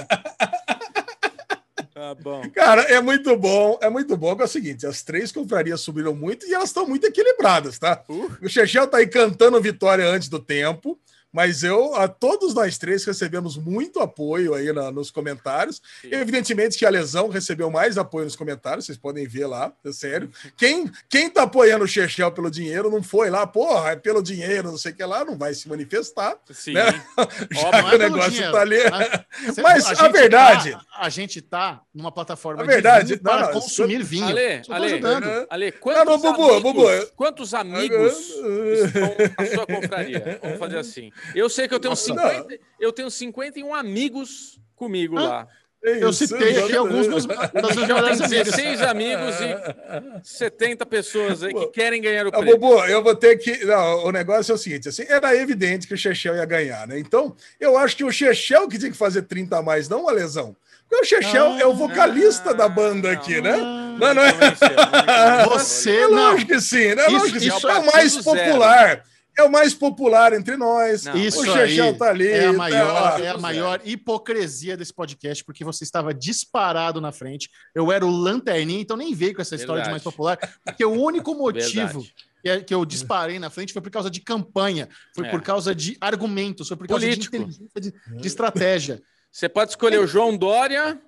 Tá 1.94 2.14
bom. 2.14 2.42
Cara, 2.50 2.82
é 2.82 3.00
muito 3.00 3.34
bom, 3.38 3.78
é 3.80 3.88
muito 3.88 4.14
bom 4.14 4.36
que 4.36 4.42
é 4.42 4.44
o 4.44 4.48
seguinte, 4.48 4.86
as 4.86 5.02
três 5.02 5.32
confrarias 5.32 5.80
subiram 5.80 6.14
muito 6.14 6.44
e 6.46 6.52
elas 6.52 6.68
estão 6.68 6.86
muito 6.86 7.06
equilibradas, 7.06 7.78
tá? 7.78 8.02
Uh. 8.06 8.30
O 8.42 8.48
Chechel 8.48 8.86
tá 8.86 8.98
aí 8.98 9.06
cantando 9.06 9.58
vitória 9.58 10.06
antes 10.06 10.28
do 10.28 10.38
tempo, 10.38 10.98
mas 11.34 11.64
eu, 11.64 11.96
a 11.96 12.06
todos 12.06 12.54
nós 12.54 12.78
três 12.78 13.04
recebemos 13.04 13.56
muito 13.56 13.98
apoio 13.98 14.54
aí 14.54 14.72
na- 14.72 14.92
nos 14.92 15.10
comentários. 15.10 15.82
Sim. 16.00 16.08
Evidentemente 16.12 16.78
que 16.78 16.86
a 16.86 16.90
Lesão 16.90 17.28
recebeu 17.28 17.68
mais 17.70 17.98
apoio 17.98 18.24
nos 18.24 18.36
comentários, 18.36 18.86
vocês 18.86 18.96
podem 18.96 19.26
ver 19.26 19.46
lá, 19.48 19.72
é 19.84 19.90
sério. 19.92 20.30
Quem, 20.56 20.88
quem 21.08 21.28
tá 21.28 21.42
apoiando 21.42 21.84
o 21.84 21.88
Chechel 21.88 22.30
pelo 22.30 22.48
dinheiro 22.50 22.88
não 22.88 23.02
foi 23.02 23.28
lá, 23.30 23.44
porra, 23.46 23.90
é 23.90 23.96
pelo 23.96 24.22
dinheiro, 24.22 24.70
não 24.70 24.78
sei 24.78 24.92
o 24.92 24.94
que 24.94 25.04
lá, 25.04 25.24
não 25.24 25.36
vai 25.36 25.52
se 25.54 25.68
manifestar, 25.68 26.36
Sim. 26.52 26.74
né? 26.74 26.84
já 27.52 27.82
não 27.82 27.88
que 27.88 27.94
é 27.94 27.96
o 27.96 27.98
negócio 27.98 28.30
dinheiro. 28.30 28.52
tá 28.52 28.60
ali. 28.60 28.76
Cê- 29.52 29.60
Mas 29.62 29.86
a 29.86 29.94
gente 29.94 30.12
verdade- 30.12 30.70
tá- 30.72 30.84
a 30.96 31.08
gente 31.08 31.42
tá 31.42 31.82
numa 31.92 32.12
plataforma 32.12 32.62
A 32.62 32.66
verdade- 32.66 33.06
de 33.08 33.14
vinho 33.14 33.20
não, 33.24 33.32
para 33.32 33.46
não, 33.46 33.52
consumir 33.60 34.02
vinho. 34.04 34.24
Ale, 34.28 34.62
Ale, 34.68 34.86
ajudando. 34.86 35.46
Ale, 35.50 35.68
Ah, 35.68 35.72
quantos, 35.80 36.04
não, 36.04 36.18
Bubu, 36.32 36.50
amigos, 36.52 36.62
Bubu. 36.62 37.06
quantos 37.16 37.54
amigos 37.54 38.12
estão 38.18 39.16
na 39.38 39.46
sua 39.54 39.66
confraria? 39.66 40.38
Vamos 40.42 40.58
fazer 40.58 40.78
assim. 40.78 41.10
Eu 41.34 41.48
sei 41.48 41.68
que 41.68 41.74
eu 41.74 41.78
tenho, 41.80 41.90
Nossa, 41.92 42.04
50, 42.06 42.58
eu 42.80 42.92
tenho 42.92 43.10
51 43.10 43.74
amigos 43.74 44.58
comigo 44.74 45.16
Ah, 45.18 45.22
lá. 45.22 45.48
É 45.86 46.02
Eu 46.02 46.14
citei 46.14 46.58
aqui 46.62 46.74
alguns 46.74 47.06
dos, 47.06 47.26
minhas 47.28 47.50
Eu 47.52 47.80
melhores 47.82 48.16
tenho 48.18 48.24
amigas. 48.26 48.54
16 48.54 48.80
amigos 48.82 49.34
e 49.38 50.20
70 50.22 50.86
pessoas 50.86 51.42
aí 51.42 51.52
que 51.52 51.66
querem 51.66 52.00
ganhar 52.00 52.24
o 52.26 52.30
Ah, 52.30 52.32
prêmio. 52.38 52.56
Bobo, 52.58 52.84
eu 52.86 53.02
vou 53.02 53.14
ter 53.14 53.36
que. 53.36 53.64
Não, 53.66 54.04
o 54.06 54.10
negócio 54.10 54.52
é 54.52 54.54
o 54.54 54.58
seguinte: 54.58 54.88
assim, 54.88 55.04
era 55.08 55.36
evidente 55.36 55.86
que 55.86 55.92
o 55.92 55.96
Chechel 55.98 56.36
ia 56.36 56.44
ganhar, 56.46 56.86
né? 56.88 56.98
Então, 56.98 57.36
eu 57.60 57.76
acho 57.76 57.96
que 57.96 58.04
o 58.04 58.10
Chechel 58.10 58.66
que 58.66 58.78
tinha 58.78 58.90
que 58.90 58.96
fazer 58.96 59.22
30 59.22 59.58
a 59.58 59.62
mais, 59.62 59.86
não 59.88 60.08
a 60.08 60.12
lesão. 60.12 60.56
Porque 60.88 61.02
o 61.02 61.06
Chechel 61.06 61.52
Ah, 61.52 61.60
é 61.60 61.66
o 61.66 61.74
vocalista 61.74 62.54
da 62.54 62.68
banda 62.68 63.10
aqui, 63.10 63.40
né? 63.42 63.56
Não, 63.56 64.14
não 64.14 64.22
é? 64.22 64.32
Não 64.32 64.38
convenceu. 64.38 65.48
Você 65.50 65.96
É 65.96 66.08
não. 66.08 66.14
lógico 66.32 66.52
que 66.52 66.60
sim, 66.60 66.94
né? 66.94 67.02
É 67.02 67.06
Isso- 67.06 67.12
lógico 67.18 67.32
que 67.38 67.40
sim. 67.40 67.56
isso 67.56 67.68
é 67.68 67.72
é 67.72 67.78
o 67.78 67.86
mais 67.86 68.16
partido 68.16 68.58
zero. 68.60 69.02
É 69.36 69.42
o 69.42 69.50
mais 69.50 69.74
popular 69.74 70.32
entre 70.32 70.56
nós. 70.56 71.04
Não, 71.04 71.16
Isso 71.16 71.40
o 71.40 71.44
Chechel 71.44 71.96
tá 71.98 72.10
ali. 72.10 72.28
é 72.28 72.46
a 72.46 72.52
tá 72.52 72.56
maior, 72.58 72.92
lá. 72.92 73.20
é 73.20 73.28
a 73.30 73.38
maior 73.38 73.80
hipocrisia 73.84 74.76
desse 74.76 74.92
podcast, 74.94 75.44
porque 75.44 75.64
você 75.64 75.82
estava 75.84 76.14
disparado 76.14 77.00
na 77.00 77.10
frente. 77.10 77.50
Eu 77.74 77.90
era 77.90 78.06
o 78.06 78.10
lanterninha, 78.10 78.80
então 78.80 78.96
nem 78.96 79.12
veio 79.14 79.34
com 79.34 79.42
essa 79.42 79.56
história 79.56 79.82
de 79.82 79.90
mais 79.90 80.02
Verdade. 80.02 80.16
popular, 80.16 80.38
porque 80.64 80.84
o 80.84 80.92
único 80.92 81.34
motivo 81.38 82.00
Verdade. 82.00 82.14
que, 82.42 82.48
é- 82.48 82.60
que 82.60 82.74
eu 82.74 82.84
disparei 82.84 83.38
na 83.40 83.50
frente 83.50 83.72
foi 83.72 83.82
por 83.82 83.90
causa 83.90 84.08
de 84.10 84.20
campanha, 84.20 84.88
foi 85.14 85.26
É. 85.26 85.30
por 85.30 85.42
causa 85.42 85.74
de 85.74 85.96
argumentos, 86.00 86.68
foi 86.68 86.76
por 86.76 86.86
causa 86.86 87.04
Político. 87.04 87.36
de 87.36 87.42
inteligência, 87.42 87.80
de, 87.80 87.92
de 88.20 88.26
estratégia. 88.28 89.02
Você 89.32 89.48
pode 89.48 89.72
escolher 89.72 89.98
o 89.98 90.06
João 90.06 90.36
Dória, 90.36 91.00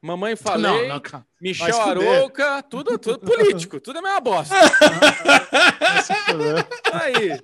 Mamãe 0.00 0.36
Falei, 0.36 0.62
Não, 0.62 0.88
não, 0.88 1.00
cara. 1.00 1.26
Michel. 1.40 1.80
Arouca, 1.80 2.62
tudo, 2.62 2.96
tudo 2.98 3.18
político, 3.18 3.80
tudo 3.80 3.96
é 3.96 3.98
a 3.98 4.02
mesma 4.02 4.20
bosta. 4.20 4.54
Aí, 6.92 7.40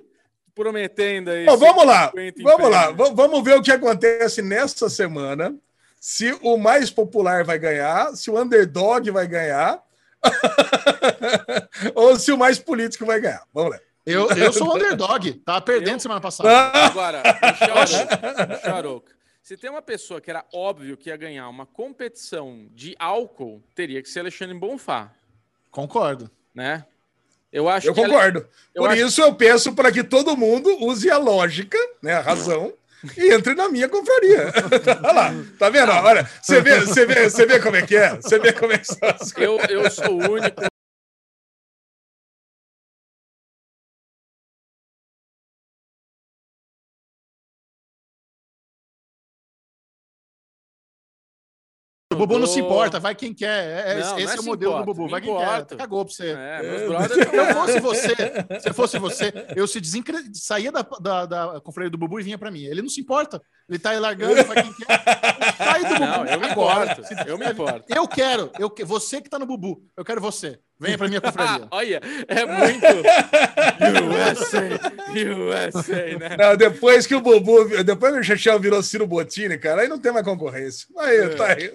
prometendo 0.55 1.29
aí. 1.29 1.47
Ó, 1.47 1.55
vamos 1.55 1.85
lá, 1.85 2.07
50 2.11 2.39
em 2.39 2.43
vamos 2.43 2.69
lá, 2.69 2.91
vamos 2.91 3.43
ver 3.43 3.57
o 3.57 3.61
que 3.61 3.71
acontece 3.71 4.41
nessa 4.41 4.89
semana. 4.89 5.55
Se 5.99 6.37
o 6.41 6.57
mais 6.57 6.91
popular 6.91 7.43
vai 7.43 7.57
ganhar, 7.57 8.13
se 8.15 8.29
o 8.29 8.39
underdog 8.39 9.09
vai 9.09 9.25
ganhar, 9.25 9.81
ou 11.95 12.17
se 12.17 12.31
o 12.31 12.37
mais 12.37 12.59
político 12.59 13.05
vai 13.05 13.19
ganhar. 13.19 13.43
Vamos 13.53 13.71
lá. 13.71 13.79
Eu, 14.05 14.29
eu 14.31 14.51
sou 14.51 14.67
o 14.67 14.75
underdog, 14.75 15.31
tava 15.45 15.61
perdendo 15.61 15.93
Eu? 15.93 15.99
semana 15.99 16.19
passada. 16.19 16.49
Agora, 16.49 17.23
Arouca, 17.23 18.47
Michel 18.47 18.75
Arouca, 18.75 19.13
se 19.41 19.55
tem 19.55 19.69
uma 19.69 19.81
pessoa 19.81 20.19
que 20.19 20.29
era 20.29 20.43
óbvio 20.53 20.97
que 20.97 21.09
ia 21.09 21.15
ganhar 21.15 21.47
uma 21.47 21.65
competição 21.65 22.67
de 22.71 22.95
álcool, 22.99 23.63
teria 23.73 24.01
que 24.01 24.09
ser 24.09 24.19
Alexandre 24.19 24.57
Bonfá, 24.57 25.09
Concordo. 25.71 26.29
né? 26.53 26.85
Eu 27.53 27.69
acho 27.69 27.87
Eu 27.87 27.93
concordo. 27.93 28.45
eu 28.73 28.81
Por 28.81 28.91
acho- 28.91 29.05
isso 29.05 29.21
eu 29.21 29.33
peço 29.35 29.73
para 29.73 29.91
que 29.91 30.03
todo 30.03 30.35
mundo 30.35 30.69
use 30.83 31.09
a 31.11 31.17
lógica, 31.19 31.77
né, 32.01 32.15
a 32.15 32.19
razão, 32.21 32.73
e 33.15 33.31
entre 33.31 33.53
na 33.53 33.69
minha 33.69 33.87
confraria. 33.87 34.51
Olha 35.03 35.13
lá, 35.13 35.33
tá 35.59 35.69
vendo? 35.69 35.91
Olha, 35.91 36.27
você 36.41 36.59
vê, 36.61 36.79
você 36.79 37.05
vê, 37.05 37.29
você 37.29 37.45
vê 37.45 37.59
como 37.59 37.75
é 37.75 37.83
que 37.83 37.95
é? 37.95 38.15
Você 38.15 38.39
vê 38.39 38.51
como 38.53 38.73
é 38.73 38.77
que 38.79 38.87
são 38.87 38.97
as 39.03 39.31
coisas. 39.31 39.69
eu, 39.69 39.83
eu 39.83 39.91
sou 39.91 40.11
o 40.19 40.31
único. 40.31 40.63
Bubu 52.27 52.39
não 52.39 52.47
se 52.47 52.59
importa, 52.59 52.99
vai 52.99 53.13
quem 53.15 53.33
quer. 53.33 53.87
É- 53.87 53.99
Não, 54.01 54.17
esse 54.17 54.25
não 54.25 54.31
é 54.33 54.35
é 54.35 54.39
o 54.39 54.43
modelo 54.43 54.71
importa, 54.73 54.85
do 54.85 54.93
Bubu, 54.93 55.09
vai 55.09 55.21
quem 55.21 55.29
importo. 55.31 55.65
quer. 55.67 55.77
Cagou 55.77 56.05
pra 56.05 56.13
você. 56.13 56.27
É, 56.31 56.59
É. 56.63 56.87
brothers. 56.87 57.13
Se 57.33 57.35
eu 57.37 57.53
fosse 57.53 57.79
você, 57.79 58.15
se 58.61 58.69
eu 58.69 58.73
fosse 58.73 58.99
você, 58.99 59.33
eu 59.55 59.67
se 59.67 59.79
desencre... 59.81 60.17
saía 60.33 60.71
da, 60.71 60.81
da, 61.01 61.25
da 61.25 61.61
confraria 61.61 61.89
do 61.89 61.97
Bubu 61.97 62.19
e 62.19 62.23
vinha 62.23 62.37
pra 62.37 62.51
mim. 62.51 62.63
Ele 62.63 62.81
não 62.81 62.89
se 62.89 63.01
importa. 63.01 63.41
Ele 63.69 63.79
tá 63.79 63.91
aí 63.91 63.99
largando, 63.99 64.35
vai 64.43 64.61
quem 64.63 64.73
quer. 64.73 65.03
Sai 65.57 65.81
do 65.83 65.89
Bubu 65.89 65.99
Não, 66.05 66.25
eu 66.25 66.39
me 66.39 66.47
importo. 66.49 67.01
Eu 67.27 67.37
me 67.37 67.45
importo. 67.49 67.85
Eu 67.93 68.07
quero, 68.07 68.51
eu 68.59 68.69
que- 68.69 68.83
você 68.83 69.21
que 69.21 69.29
tá 69.29 69.37
no 69.39 69.45
Bubu, 69.45 69.81
eu 69.97 70.03
quero 70.05 70.19
você. 70.21 70.59
Venha 70.83 70.97
pra 70.97 71.07
minha 71.07 71.21
confraria. 71.21 71.67
Olha, 71.71 72.01
é 72.27 72.45
muito 72.45 72.85
USA, 74.13 74.79
USA, 75.67 76.17
né? 76.19 76.37
Não, 76.37 76.55
depois 76.57 77.07
que 77.07 77.15
o 77.15 77.21
Bubu, 77.21 77.83
depois 77.83 78.13
que 78.13 78.19
o 78.19 78.23
Chechel 78.23 78.59
virou 78.59 78.83
Ciro 78.83 79.07
Bottini, 79.07 79.57
cara, 79.57 79.81
aí 79.83 79.87
não 79.87 79.97
tem 79.99 80.11
mais 80.11 80.25
concorrência. 80.25 80.87
Aí, 80.99 81.17
É. 81.17 81.29
tá 81.29 81.47
aí. 81.47 81.73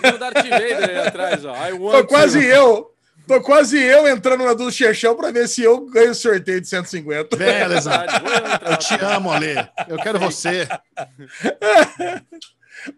Tem 0.00 0.14
o 0.14 0.18
Darth 0.18 0.34
Vader 0.36 0.90
aí 0.90 0.98
atrás, 0.98 1.44
ó. 1.44 1.54
Tô 1.92 2.06
quase 2.06 2.40
to. 2.40 2.44
eu, 2.46 2.90
tô 3.28 3.40
quase 3.40 3.80
eu 3.80 4.08
entrando 4.08 4.44
na 4.44 4.52
do 4.54 4.70
Chechel 4.70 5.14
para 5.14 5.30
ver 5.30 5.48
se 5.48 5.62
eu 5.62 5.86
ganho 5.86 6.10
o 6.10 6.14
sorteio 6.14 6.60
de 6.60 6.66
150. 6.68 7.36
Venha, 7.36 7.66
Lesão. 7.68 7.92
Verdade, 7.92 8.22
vou 8.24 8.32
entrar 8.34 8.70
Eu 8.70 8.76
te 8.76 8.94
amo, 9.04 9.30
Ale. 9.32 9.54
Eu 9.88 9.96
quero 9.98 10.18
você. 10.18 10.66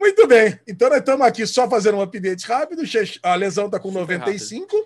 Muito 0.01 0.27
bem. 0.29 0.59
Então 0.67 0.88
nós 0.88 0.99
estamos 0.99 1.27
aqui 1.27 1.47
só 1.47 1.69
fazendo 1.69 1.99
um 1.99 2.03
update 2.03 2.47
rápido. 2.47 2.83
A 3.23 3.35
lesão 3.35 3.69
tá 3.69 3.79
com 3.81 3.88
Super 3.91 4.19
95, 4.19 4.77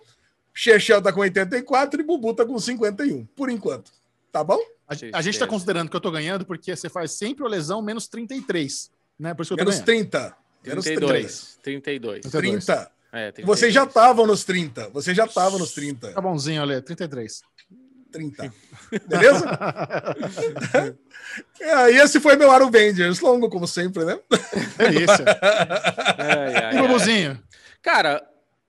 Chechel 0.57 1.03
tá 1.03 1.13
com 1.13 1.21
84 1.21 2.01
e 2.01 2.05
Bubu 2.05 2.33
tá 2.33 2.47
com 2.47 2.59
51, 2.59 3.27
por 3.37 3.51
enquanto. 3.51 3.93
Tá 4.33 4.43
bom? 4.43 4.59
A, 4.89 5.19
a 5.19 5.23
gente 5.23 5.39
tá 5.39 5.47
considerando 5.47 5.91
que 5.91 5.97
eu 5.97 6.01
tô 6.01 6.11
ganhando 6.11 6.47
porque 6.47 6.75
você 6.75 6.89
faz 6.89 7.13
sempre 7.13 7.45
o 7.45 7.47
lesão 7.47 7.83
menos 7.83 8.09
33. 8.09 8.91
Né? 9.19 9.35
Por 9.35 9.43
isso 9.43 9.55
que 9.55 9.61
eu 9.61 9.65
tô 9.65 9.71
Menos 9.71 9.85
ganhando. 9.85 10.11
30. 10.11 10.37
Menos 10.65 10.85
32. 10.85 11.59
32. 11.63 12.21
30. 12.23 12.91
É, 13.13 13.33
32. 13.33 13.47
Vocês 13.47 13.75
já 13.75 13.85
estavam 13.85 14.27
nos 14.27 14.45
30. 14.45 14.89
Vocês 14.91 15.15
já 15.15 15.27
estavam 15.27 15.59
nos 15.59 15.73
30. 15.73 16.13
Tá 16.13 16.21
bonzinho, 16.23 16.63
Ale. 16.63 16.81
33. 16.81 17.43
30. 18.11 18.53
Beleza? 19.09 19.45
é, 21.61 21.93
e 21.93 21.97
esse 21.99 22.19
foi 22.19 22.35
meu 22.37 22.51
Aro 22.51 22.67
Avengers, 22.67 23.21
longo 23.21 23.51
como 23.51 23.67
sempre, 23.67 24.07
né? 24.07 24.19
Delícia. 24.79 25.25
Ai, 26.17 26.31
ai, 26.31 26.53
E 26.53 26.57
ai. 26.57 26.79
Bubuzinho? 26.79 27.43
Cara, 27.83 28.27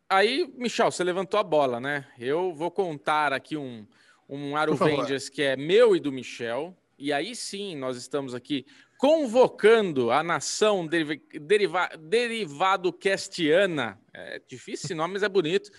aí, 0.10 0.52
Michel, 0.56 0.91
você 0.91 1.04
levantou 1.04 1.39
a 1.39 1.43
bola, 1.43 1.80
né? 1.80 2.06
Eu 2.20 2.54
vou 2.54 2.72
contar 2.72 3.34
aqui 3.34 3.58
um, 3.58 3.86
um. 4.28 4.56
Aruvengers 4.56 5.30
que 5.30 5.41
é 5.41 5.56
meu 5.56 5.96
e 5.96 6.00
do 6.00 6.12
Michel. 6.12 6.76
E 6.98 7.13
aí 7.13 7.36
sim, 7.36 7.76
nós 7.76 7.96
estamos 7.96 8.34
aqui 8.34 8.65
convocando 8.98 10.10
a 10.10 10.24
nação 10.24 10.88
deriva, 10.88 11.15
deriva, 11.39 11.89
derivado 12.00 12.91
castiana. 12.91 14.00
É 14.13 14.41
difícil 14.48 14.88
esse 14.88 14.96
nome, 14.96 15.13
mas 15.13 15.24
é 15.24 15.30
bonito. 15.30 15.70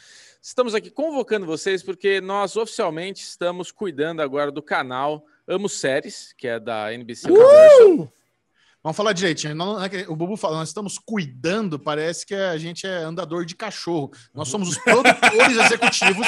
Estamos 0.40 0.74
aqui 0.74 0.90
convocando 0.90 1.44
vocês 1.44 1.82
porque 1.82 2.20
nós 2.20 2.56
oficialmente 2.56 3.22
estamos 3.22 3.72
cuidando 3.72 4.22
agora 4.22 4.52
do 4.52 4.62
canal 4.62 5.26
Amo 5.46 5.68
Séries, 5.68 6.32
que 6.32 6.46
é 6.46 6.60
da 6.60 6.92
NBC 6.92 7.28
Universal. 7.30 8.12
Vamos 8.88 8.96
falar 8.96 9.12
direitinho. 9.12 9.54
Não- 9.54 9.74
não 9.74 9.84
é 9.84 9.88
que 9.90 10.06
o 10.08 10.16
Bubu 10.16 10.34
fala, 10.34 10.56
nós 10.56 10.68
estamos 10.68 10.98
cuidando, 10.98 11.78
parece 11.78 12.24
que 12.24 12.34
a 12.34 12.56
gente 12.56 12.86
é 12.86 13.02
andador 13.02 13.44
de 13.44 13.54
cachorro. 13.54 14.10
Nós 14.34 14.48
somos 14.48 14.66
os 14.70 14.78
produtores 14.78 15.58
executivos. 15.62 16.26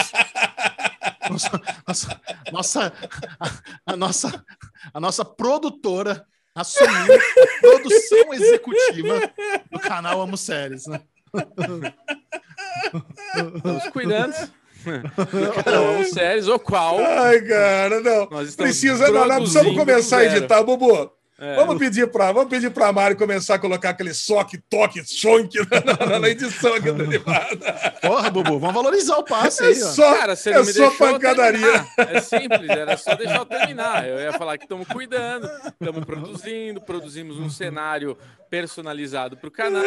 Nossa, 1.30 1.62
nossa, 1.88 2.20
nossa- 2.52 2.92
a, 3.40 3.92
a 3.94 3.96
nossa, 3.96 4.44
a 4.92 5.00
nossa 5.00 5.24
produtora 5.24 6.26
assumiu 6.54 7.14
a 7.14 7.60
produção 7.62 8.34
executiva 8.34 9.32
do 9.72 9.78
canal 9.80 10.20
Amo 10.20 10.36
Séries. 10.36 10.84
Né? 10.86 11.00
Estamos 13.56 13.88
cuidando 13.90 14.34
do 14.84 15.62
canal 15.64 15.94
Amo 15.94 16.04
Séries, 16.04 16.46
o 16.46 16.58
qual 16.58 16.98
Ai, 16.98 17.40
cara, 17.40 18.00
não. 18.00 18.26
Precisa, 18.54 19.10
não, 19.10 19.26
nós 19.26 19.38
precisamos 19.38 19.74
começar 19.74 20.18
a 20.18 20.24
editar, 20.26 20.62
Bubu. 20.62 21.10
É. 21.42 21.56
Vamos 21.56 21.78
pedir 21.78 22.06
para 22.10 22.30
vamos 22.32 22.50
pedir 22.50 22.70
para 22.70 22.92
Mari 22.92 23.14
começar 23.14 23.54
a 23.54 23.58
colocar 23.58 23.90
aquele 23.90 24.12
soque, 24.12 24.58
toque, 24.58 25.02
chonque 25.06 25.58
na, 25.70 26.06
na- 26.06 26.18
na 26.18 26.28
edição 26.28 26.74
aqui 26.74 26.90
do. 26.92 27.04
Porra, 28.02 28.28
Bubu, 28.30 28.58
vamos 28.58 28.74
valorizar 28.74 29.16
o 29.16 29.24
passe 29.24 29.62
É 29.64 29.68
aí. 29.68 29.74
só, 29.74 30.16
Cara, 30.18 30.36
você 30.36 30.50
é 30.50 30.54
não 30.58 30.64
me 30.66 30.72
só 30.74 30.90
pancadaria. 30.90 31.60
terminar. 31.96 32.14
É 32.14 32.20
simples, 32.20 32.68
era 32.68 32.94
só 32.98 33.14
deixar 33.14 33.38
eu 33.38 33.46
terminar. 33.46 34.06
Eu 34.06 34.18
ia 34.18 34.34
falar 34.34 34.58
que 34.58 34.64
estamos 34.64 34.86
cuidando, 34.88 35.48
estamos 35.80 36.04
produzindo, 36.04 36.78
produzimos 36.82 37.38
um 37.38 37.48
cenário 37.48 38.18
personalizado 38.50 39.36
para 39.38 39.48
o 39.48 39.50
canal, 39.50 39.82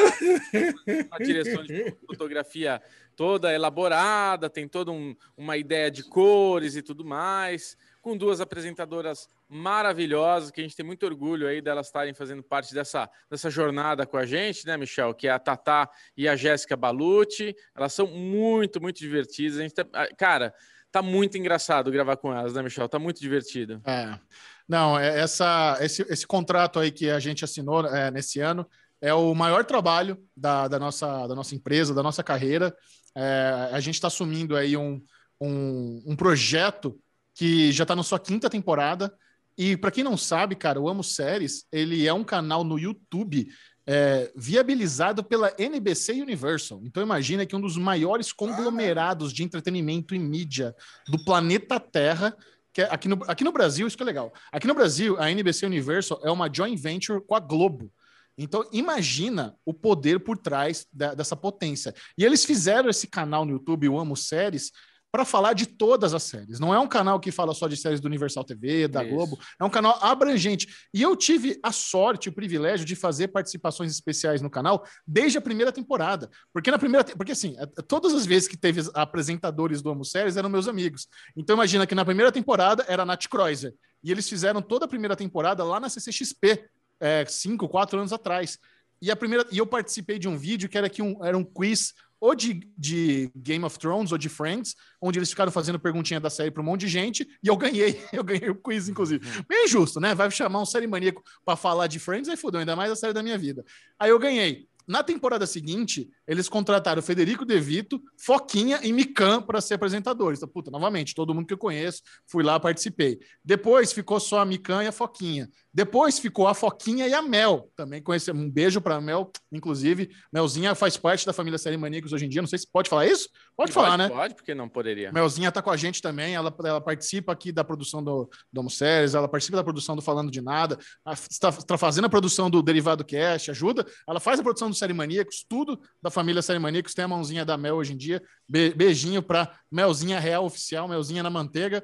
a 1.12 1.18
direção 1.20 1.64
de 1.64 1.96
fotografia 2.08 2.82
toda 3.16 3.54
elaborada, 3.54 4.50
tem 4.50 4.68
toda 4.68 4.92
um- 4.92 5.16
uma 5.38 5.56
ideia 5.56 5.92
de 5.92 6.02
cores 6.04 6.76
e 6.76 6.82
tudo 6.82 7.06
mais, 7.06 7.78
com 8.04 8.18
duas 8.18 8.42
apresentadoras 8.42 9.30
maravilhosas, 9.48 10.52
que 10.52 10.60
a 10.60 10.64
gente 10.64 10.76
tem 10.76 10.86
muito 10.86 11.06
orgulho 11.06 11.48
aí 11.48 11.62
delas 11.62 11.88
estarem 11.88 12.14
fazendo 12.14 12.44
parte 12.44 12.74
dessa, 12.74 13.10
dessa 13.32 13.50
jornada 13.50 14.06
com 14.06 14.18
a 14.18 14.26
gente, 14.26 14.68
né, 14.68 14.76
Michel? 14.76 15.14
Que 15.14 15.30
é 15.30 15.32
a 15.32 15.40
Tatá 15.40 15.90
e 16.16 16.28
a 16.28 16.36
Jéssica 16.36 16.76
Balucci. 16.76 17.56
Elas 17.74 17.94
são 17.94 18.06
muito, 18.06 18.82
muito 18.82 19.00
divertidas. 19.00 19.58
A 19.58 19.62
gente 19.62 19.74
tá- 19.74 19.88
ah, 19.94 20.08
cara, 20.18 20.54
tá 20.92 21.02
muito 21.02 21.38
engraçado 21.38 21.90
gravar 21.90 22.18
com 22.18 22.34
elas, 22.34 22.54
né, 22.54 22.62
Michel? 22.62 22.90
Tá 22.90 23.00
muito 23.00 23.22
divertido. 23.22 23.82
É. 23.86 24.20
Não, 24.68 25.00
é 25.00 25.22
essa, 25.22 25.78
esse, 25.80 26.02
esse 26.10 26.28
contrato 26.28 26.80
aí 26.80 26.92
que 26.92 27.10
a 27.10 27.20
gente 27.22 27.46
assinou 27.46 27.88
é, 27.88 28.12
nesse 28.12 28.42
ano 28.42 28.68
é 29.00 29.14
o 29.14 29.34
maior 29.34 29.64
trabalho 29.64 30.22
da, 30.36 30.68
da, 30.68 30.78
nossa, 30.78 31.26
da 31.26 31.36
nossa 31.36 31.56
empresa, 31.56 31.94
da 31.94 32.04
nossa 32.04 32.22
carreira. 32.22 32.76
É, 33.16 33.70
a 33.72 33.80
gente 33.80 33.96
está 33.96 34.08
assumindo 34.08 34.58
aí 34.58 34.76
um, 34.76 35.02
um, 35.40 36.04
um 36.06 36.16
projeto 36.18 37.00
que 37.34 37.72
já 37.72 37.84
está 37.84 37.96
na 37.96 38.04
sua 38.04 38.20
quinta 38.20 38.50
temporada. 38.50 39.14
E 39.58 39.78
para 39.78 39.92
quem 39.92 40.04
não 40.04 40.18
sabe, 40.18 40.56
cara, 40.56 40.80
o 40.80 40.90
Amo 40.90 41.04
Séries, 41.04 41.66
ele 41.72 42.08
é 42.08 42.14
um 42.14 42.24
canal 42.24 42.64
no 42.64 42.80
YouTube 42.80 43.48
é, 43.86 44.32
viabilizado 44.36 45.24
pela 45.24 45.54
NBC 45.58 46.14
Universal. 46.14 46.82
Então 46.84 47.04
imagina 47.04 47.46
que 47.46 47.56
um 47.56 47.62
dos 47.62 47.78
maiores 47.78 48.32
conglomerados 48.32 49.34
de 49.34 49.44
entretenimento 49.44 50.16
e 50.16 50.20
mídia 50.20 50.76
do 51.08 51.24
planeta 51.24 51.80
Terra 51.80 52.36
que 52.74 52.82
é 52.82 52.88
aqui 52.90 53.08
no, 53.08 53.20
aqui 53.28 53.44
no 53.44 53.52
Brasil, 53.52 53.86
isso 53.86 53.96
que 53.96 54.02
é 54.02 54.06
legal. 54.06 54.34
Aqui 54.52 54.66
no 54.66 54.74
Brasil, 54.74 55.16
a 55.20 55.30
NBC 55.30 55.66
Universal 55.68 56.20
é 56.24 56.32
uma 56.32 56.52
joint 56.52 56.76
venture 56.76 57.22
com 57.22 57.36
a 57.36 57.40
Globo. 57.40 57.92
Então, 58.36 58.68
imagina 58.74 59.56
o 59.64 59.72
poder 59.72 60.20
por 60.20 60.38
trás 60.40 60.88
da- 60.92 61.14
dessa 61.14 61.36
potência. 61.36 61.94
E 62.18 62.26
eles 62.26 62.44
fizeram 62.44 62.90
esse 62.90 63.06
canal 63.06 63.46
no 63.46 63.52
YouTube, 63.52 63.88
o 63.88 64.00
Amo 64.00 64.18
Séries, 64.18 64.72
para 65.14 65.24
falar 65.24 65.54
de 65.54 65.68
todas 65.68 66.12
as 66.16 66.24
séries. 66.24 66.60
Não 66.60 66.74
é 66.74 66.80
um 66.80 66.88
canal 66.88 67.20
que 67.20 67.32
fala 67.32 67.54
só 67.54 67.68
de 67.68 67.78
séries 67.78 68.02
do 68.02 68.06
Universal 68.06 68.44
TV, 68.44 68.88
da 68.88 69.04
Isso. 69.04 69.14
Globo. 69.14 69.40
É 69.60 69.64
um 69.64 69.70
canal 69.70 69.96
abrangente. 70.02 70.68
E 70.92 71.04
eu 71.04 71.16
tive 71.16 71.60
a 71.62 71.72
sorte, 71.72 72.30
o 72.30 72.34
privilégio 72.34 72.84
de 72.84 72.96
fazer 72.96 73.28
participações 73.28 73.92
especiais 73.92 74.42
no 74.42 74.50
canal 74.50 74.84
desde 75.06 75.38
a 75.38 75.42
primeira 75.42 75.72
temporada. 75.72 76.32
Porque 76.52 76.72
na 76.72 76.80
primeira, 76.80 77.06
porque 77.16 77.32
assim, 77.32 77.56
a- 77.60 77.68
todas 77.84 78.12
as 78.12 78.26
vezes 78.26 78.48
que 78.48 78.58
teve 78.58 78.82
apresentadores 78.96 79.84
do 79.84 79.92
Amo 79.92 80.04
Séries 80.04 80.36
eram 80.36 80.50
meus 80.50 80.68
amigos. 80.68 81.08
Então 81.38 81.56
imagina 81.56 81.86
que 81.86 81.94
na 81.94 82.04
primeira 82.04 82.32
temporada 82.32 82.84
era 82.88 83.04
a 83.04 83.06
Nath 83.06 83.28
Kreuzer. 83.28 83.76
E 84.04 84.12
eles 84.12 84.28
fizeram 84.28 84.64
toda 84.64 84.86
a 84.86 84.88
primeira 84.88 85.16
temporada 85.16 85.64
lá 85.64 85.80
na 85.80 85.90
CCXP, 85.90 86.66
é, 87.00 87.24
cinco, 87.28 87.70
quatro 87.70 88.00
anos 88.00 88.12
atrás. 88.12 88.58
E 89.00 89.12
a 89.12 89.16
primeira, 89.16 89.46
e 89.52 89.60
eu 89.60 89.68
participei 89.68 90.18
de 90.18 90.28
um 90.28 90.36
vídeo 90.36 90.68
que 90.68 90.76
era 90.78 90.90
que 90.90 91.04
um, 91.04 91.24
era 91.24 91.38
um 91.38 91.44
quiz 91.44 91.94
ou 92.24 92.34
de, 92.34 92.66
de 92.78 93.30
Game 93.36 93.66
of 93.66 93.78
Thrones 93.78 94.14
ou 94.14 94.18
de 94.18 94.30
Friends, 94.30 94.78
onde 95.02 95.20
eles 95.20 95.30
ficaram 95.30 95.52
fazendo 95.52 95.78
perguntinha 95.78 96.22
da 96.22 96.30
série 96.30 96.52
para 96.52 96.62
um 96.62 96.66
monte 96.66 96.80
de 96.82 96.88
gente, 96.88 97.28
e 97.44 97.50
eu 97.50 97.58
ganhei, 97.58 98.02
eu 98.14 98.24
ganhei 98.24 98.50
o 98.50 98.56
quiz, 98.56 98.88
inclusive. 98.88 99.28
Bem 99.46 99.66
injusto, 99.66 100.00
né? 100.00 100.16
Vai 100.16 100.32
chamar 100.32 100.62
um 100.62 100.66
série 100.66 100.88
maníaco 100.88 101.22
para 101.44 101.58
falar 101.58 101.88
de 101.88 102.00
Friends, 102.00 102.30
aí 102.30 102.38
fudeu, 102.38 102.62
ainda 102.62 102.78
mais 102.78 102.90
a 102.90 102.96
série 102.96 103.12
da 103.12 103.22
minha 103.22 103.38
vida. 103.38 103.66
Aí 104.00 104.10
eu 104.10 104.18
ganhei. 104.18 104.70
Na 104.88 105.04
temporada 105.04 105.46
seguinte, 105.46 106.10
eles 106.28 106.48
contrataram 106.50 107.02
Federico 107.02 107.46
De 107.46 107.60
Vito, 107.60 108.02
Foquinha 108.18 108.80
e 108.84 108.92
Mikan 108.92 109.42
para 109.42 109.62
ser 109.62 109.76
apresentadores. 109.76 110.40
Então, 110.40 110.50
puta, 110.50 110.70
novamente, 110.72 111.16
todo 111.16 111.34
mundo 111.34 111.46
que 111.48 111.54
eu 111.54 111.58
conheço, 111.58 112.02
fui 112.28 112.44
lá, 112.44 112.60
participei. 112.60 113.20
Depois 113.44 113.92
ficou 113.94 114.20
só 114.20 114.40
a 114.40 114.46
Mikan 114.46 114.84
e 114.84 114.88
a 114.88 114.92
Foquinha. 114.92 115.50
Depois 115.74 116.20
ficou 116.20 116.48
a 116.48 116.54
Foquinha 116.54 117.08
e 117.08 117.14
a 117.14 117.22
Mel. 117.22 117.70
Também 117.76 118.02
conheci. 118.02 118.32
Um 118.32 118.50
beijo 118.50 118.80
para 118.82 119.00
Mel, 119.02 119.32
inclusive. 119.52 120.10
Melzinha 120.32 120.76
faz 120.76 120.98
parte 120.98 121.26
da 121.26 121.34
família 121.34 121.58
Série 121.58 121.78
Maníacos 121.78 122.14
hoje 122.14 122.26
em 122.26 122.30
dia. 122.30 122.42
Não 122.42 122.48
sei 122.50 122.60
se 122.60 122.68
pode 122.72 122.90
falar 122.90 123.06
isso? 123.08 123.30
Pode, 123.56 123.72
falar, 123.72 123.98
né? 123.98 124.10
Pode, 124.10 124.36
porque 124.36 124.54
não 124.56 124.68
poderia. 124.68 125.12
Melzinha 125.12 125.52
tá 125.52 125.62
com 125.62 125.70
a 125.72 125.78
gente 125.78 126.02
também, 126.02 126.34
ela, 126.36 126.54
ela 126.64 126.82
participa 126.82 127.32
aqui 127.32 127.52
da 127.52 127.64
produção 127.64 128.04
do, 128.04 128.30
do 128.52 128.60
Homo 128.62 128.70
Séries, 128.70 129.14
ela 129.14 129.28
participa 129.28 129.58
da 129.58 129.64
produção 129.64 129.96
do 129.96 130.02
Falando 130.02 130.32
de 130.32 130.42
Nada, 130.42 130.78
a- 131.06 131.14
está, 131.14 131.50
está 131.50 131.78
fazendo 131.78 132.06
a 132.06 132.10
produção 132.10 132.50
do 132.50 132.64
Derivado 132.64 133.06
Cast, 133.06 133.52
ajuda, 133.52 133.86
ela 134.08 134.20
faz 134.20 134.40
a 134.40 134.44
produção 134.44 134.70
do 134.74 134.78
Série 134.78 134.94
Maníacos, 134.94 135.46
tudo 135.48 135.80
da 136.02 136.10
família 136.10 136.42
Série 136.42 136.60
Maníacos, 136.60 136.94
tem 136.94 137.06
a 137.06 137.08
mãozinha 137.08 137.46
da 137.46 137.58
Mel 137.58 137.76
hoje 137.76 137.94
em 137.94 137.98
dia, 137.98 138.22
Be- 138.48 138.74
beijinho 138.74 139.24
pra 139.24 139.58
Melzinha 139.72 140.20
Real 140.20 140.46
Oficial, 140.46 140.88
Melzinha 140.88 141.24
na 141.24 141.30
Manteiga, 141.30 141.84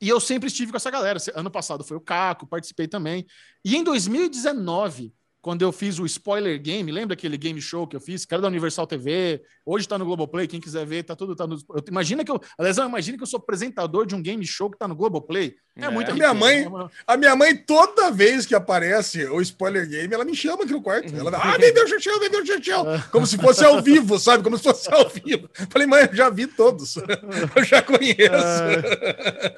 e 0.00 0.08
eu 0.08 0.18
sempre 0.20 0.48
estive 0.48 0.70
com 0.70 0.76
essa 0.76 0.90
galera, 0.90 1.18
ano 1.34 1.50
passado 1.50 1.84
foi 1.84 1.96
o 1.96 2.00
Caco, 2.00 2.46
participei 2.46 2.88
também, 2.88 3.26
e 3.64 3.76
em 3.76 3.84
2019... 3.84 5.14
Quando 5.40 5.62
eu 5.62 5.70
fiz 5.72 5.98
o 5.98 6.04
Spoiler 6.06 6.60
Game, 6.60 6.90
lembra 6.90 7.14
aquele 7.14 7.36
game 7.38 7.60
show 7.60 7.86
que 7.86 7.94
eu 7.94 8.00
fiz? 8.00 8.24
Que 8.24 8.34
era 8.34 8.42
da 8.42 8.48
Universal 8.48 8.86
TV, 8.86 9.40
hoje 9.64 9.86
tá 9.86 9.96
no 9.96 10.04
Globoplay, 10.04 10.48
quem 10.48 10.60
quiser 10.60 10.84
ver, 10.84 11.04
tá 11.04 11.14
tudo. 11.14 11.36
Tá 11.36 11.46
no, 11.46 11.54
eu, 11.54 11.84
imagina 11.88 12.24
que 12.24 12.30
eu. 12.30 12.40
Aliás, 12.58 12.76
imagina 12.78 13.16
que 13.16 13.22
eu 13.22 13.26
sou 13.26 13.38
apresentador 13.38 14.04
de 14.04 14.14
um 14.16 14.20
game 14.22 14.44
show 14.44 14.68
que 14.68 14.76
tá 14.78 14.88
no 14.88 14.96
Globoplay. 14.96 15.54
É, 15.76 15.84
É. 15.84 15.90
muita 15.90 16.10
A 16.10 16.14
minha 16.14 16.32
riqueza, 16.32 16.68
mãe- 16.68 16.68
né? 16.84 16.88
A 17.06 17.16
minha 17.16 17.36
mãe, 17.36 17.56
toda 17.56 18.10
vez 18.10 18.44
que 18.46 18.54
aparece 18.54 19.24
o 19.26 19.40
spoiler 19.40 19.88
game, 19.88 20.12
ela 20.12 20.24
me 20.24 20.34
chama 20.34 20.64
aqui 20.64 20.72
no 20.72 20.82
quarto. 20.82 21.14
Ela 21.14 21.30
ah, 21.36 21.56
vendeu 21.56 21.84
o 21.84 21.88
Chechel, 21.88 22.18
vendeu 22.18 22.42
o 22.42 22.46
Chechel. 22.46 22.84
Como 23.12 23.24
se 23.26 23.38
fosse 23.38 23.64
ao 23.64 23.80
vivo, 23.80 24.18
sabe? 24.18 24.42
Como 24.42 24.56
se 24.58 24.64
fosse 24.64 24.92
ao 24.92 25.08
vivo. 25.08 25.48
Falei, 25.70 25.86
mãe, 25.86 26.08
eu 26.10 26.16
já 26.16 26.28
vi 26.30 26.46
todos. 26.48 26.96
Eu 27.54 27.64
já 27.64 27.80
conheço. 27.80 28.16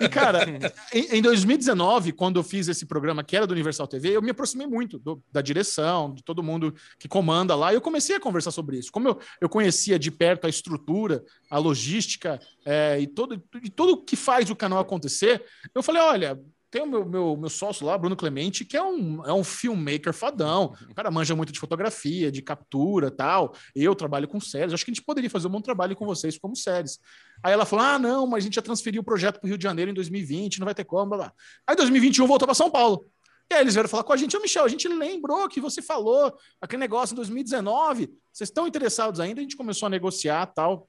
E, 0.00 0.08
cara, 0.08 0.44
em, 0.92 1.16
em 1.18 1.22
2019, 1.22 2.12
quando 2.12 2.38
eu 2.38 2.42
fiz 2.42 2.68
esse 2.68 2.84
programa 2.86 3.22
que 3.24 3.36
era 3.36 3.46
do 3.46 3.52
Universal 3.52 3.86
TV, 3.86 4.10
eu 4.16 4.22
me 4.22 4.30
aproximei 4.30 4.66
muito 4.66 4.98
do- 4.98 5.22
da 5.32 5.40
direção, 5.40 5.69
de 6.14 6.22
todo 6.22 6.42
mundo 6.42 6.74
que 6.98 7.08
comanda 7.08 7.54
lá, 7.54 7.72
e 7.72 7.76
eu 7.76 7.80
comecei 7.80 8.16
a 8.16 8.20
conversar 8.20 8.50
sobre 8.50 8.78
isso. 8.78 8.90
Como 8.90 9.08
eu, 9.08 9.18
eu 9.40 9.48
conhecia 9.48 9.98
de 9.98 10.10
perto 10.10 10.46
a 10.46 10.50
estrutura, 10.50 11.22
a 11.50 11.58
logística 11.58 12.40
é, 12.64 12.98
e, 13.00 13.06
todo, 13.06 13.42
e 13.62 13.70
tudo 13.70 14.02
que 14.04 14.16
faz 14.16 14.50
o 14.50 14.56
canal 14.56 14.78
acontecer, 14.78 15.44
eu 15.74 15.82
falei: 15.82 16.02
olha. 16.02 16.40
Tem 16.70 16.82
o 16.82 16.86
meu, 16.86 17.04
meu, 17.04 17.36
meu 17.36 17.50
sócio 17.50 17.84
lá, 17.84 17.98
Bruno 17.98 18.14
Clemente, 18.14 18.64
que 18.64 18.76
é 18.76 18.82
um, 18.82 19.24
é 19.26 19.32
um 19.32 19.42
filmmaker 19.42 20.14
fadão. 20.14 20.72
O 20.88 20.94
cara 20.94 21.10
manja 21.10 21.34
muito 21.34 21.52
de 21.52 21.58
fotografia, 21.58 22.30
de 22.30 22.40
captura 22.40 23.10
tal. 23.10 23.56
Eu 23.74 23.92
trabalho 23.92 24.28
com 24.28 24.40
séries. 24.40 24.72
Acho 24.72 24.84
que 24.84 24.92
a 24.92 24.94
gente 24.94 25.04
poderia 25.04 25.28
fazer 25.28 25.48
um 25.48 25.50
bom 25.50 25.60
trabalho 25.60 25.96
com 25.96 26.06
vocês 26.06 26.38
como 26.38 26.54
séries. 26.54 27.00
Aí 27.42 27.52
ela 27.52 27.66
falou: 27.66 27.84
ah, 27.84 27.98
não, 27.98 28.24
mas 28.24 28.44
a 28.44 28.46
gente 28.46 28.54
já 28.54 28.62
transferiu 28.62 29.02
o 29.02 29.04
projeto 29.04 29.40
para 29.40 29.46
o 29.46 29.48
Rio 29.48 29.58
de 29.58 29.64
Janeiro 29.64 29.90
em 29.90 29.94
2020, 29.94 30.60
não 30.60 30.64
vai 30.64 30.74
ter 30.74 30.84
como, 30.84 31.06
blá, 31.06 31.18
blá. 31.18 31.32
Aí 31.66 31.74
2021 31.74 32.24
voltou 32.28 32.46
para 32.46 32.54
São 32.54 32.70
Paulo. 32.70 33.04
E 33.50 33.54
aí 33.54 33.60
eles 33.62 33.74
vieram 33.74 33.88
falar 33.88 34.04
com 34.04 34.12
a 34.12 34.16
gente, 34.16 34.36
ô 34.36 34.40
Michel, 34.40 34.64
a 34.64 34.68
gente 34.68 34.86
lembrou 34.86 35.48
que 35.48 35.60
você 35.60 35.82
falou 35.82 36.32
aquele 36.60 36.78
negócio 36.78 37.14
em 37.14 37.16
2019, 37.16 38.08
vocês 38.32 38.48
estão 38.48 38.66
interessados 38.66 39.18
ainda? 39.18 39.40
A 39.40 39.42
gente 39.42 39.56
começou 39.56 39.86
a 39.86 39.90
negociar 39.90 40.46
tal. 40.46 40.88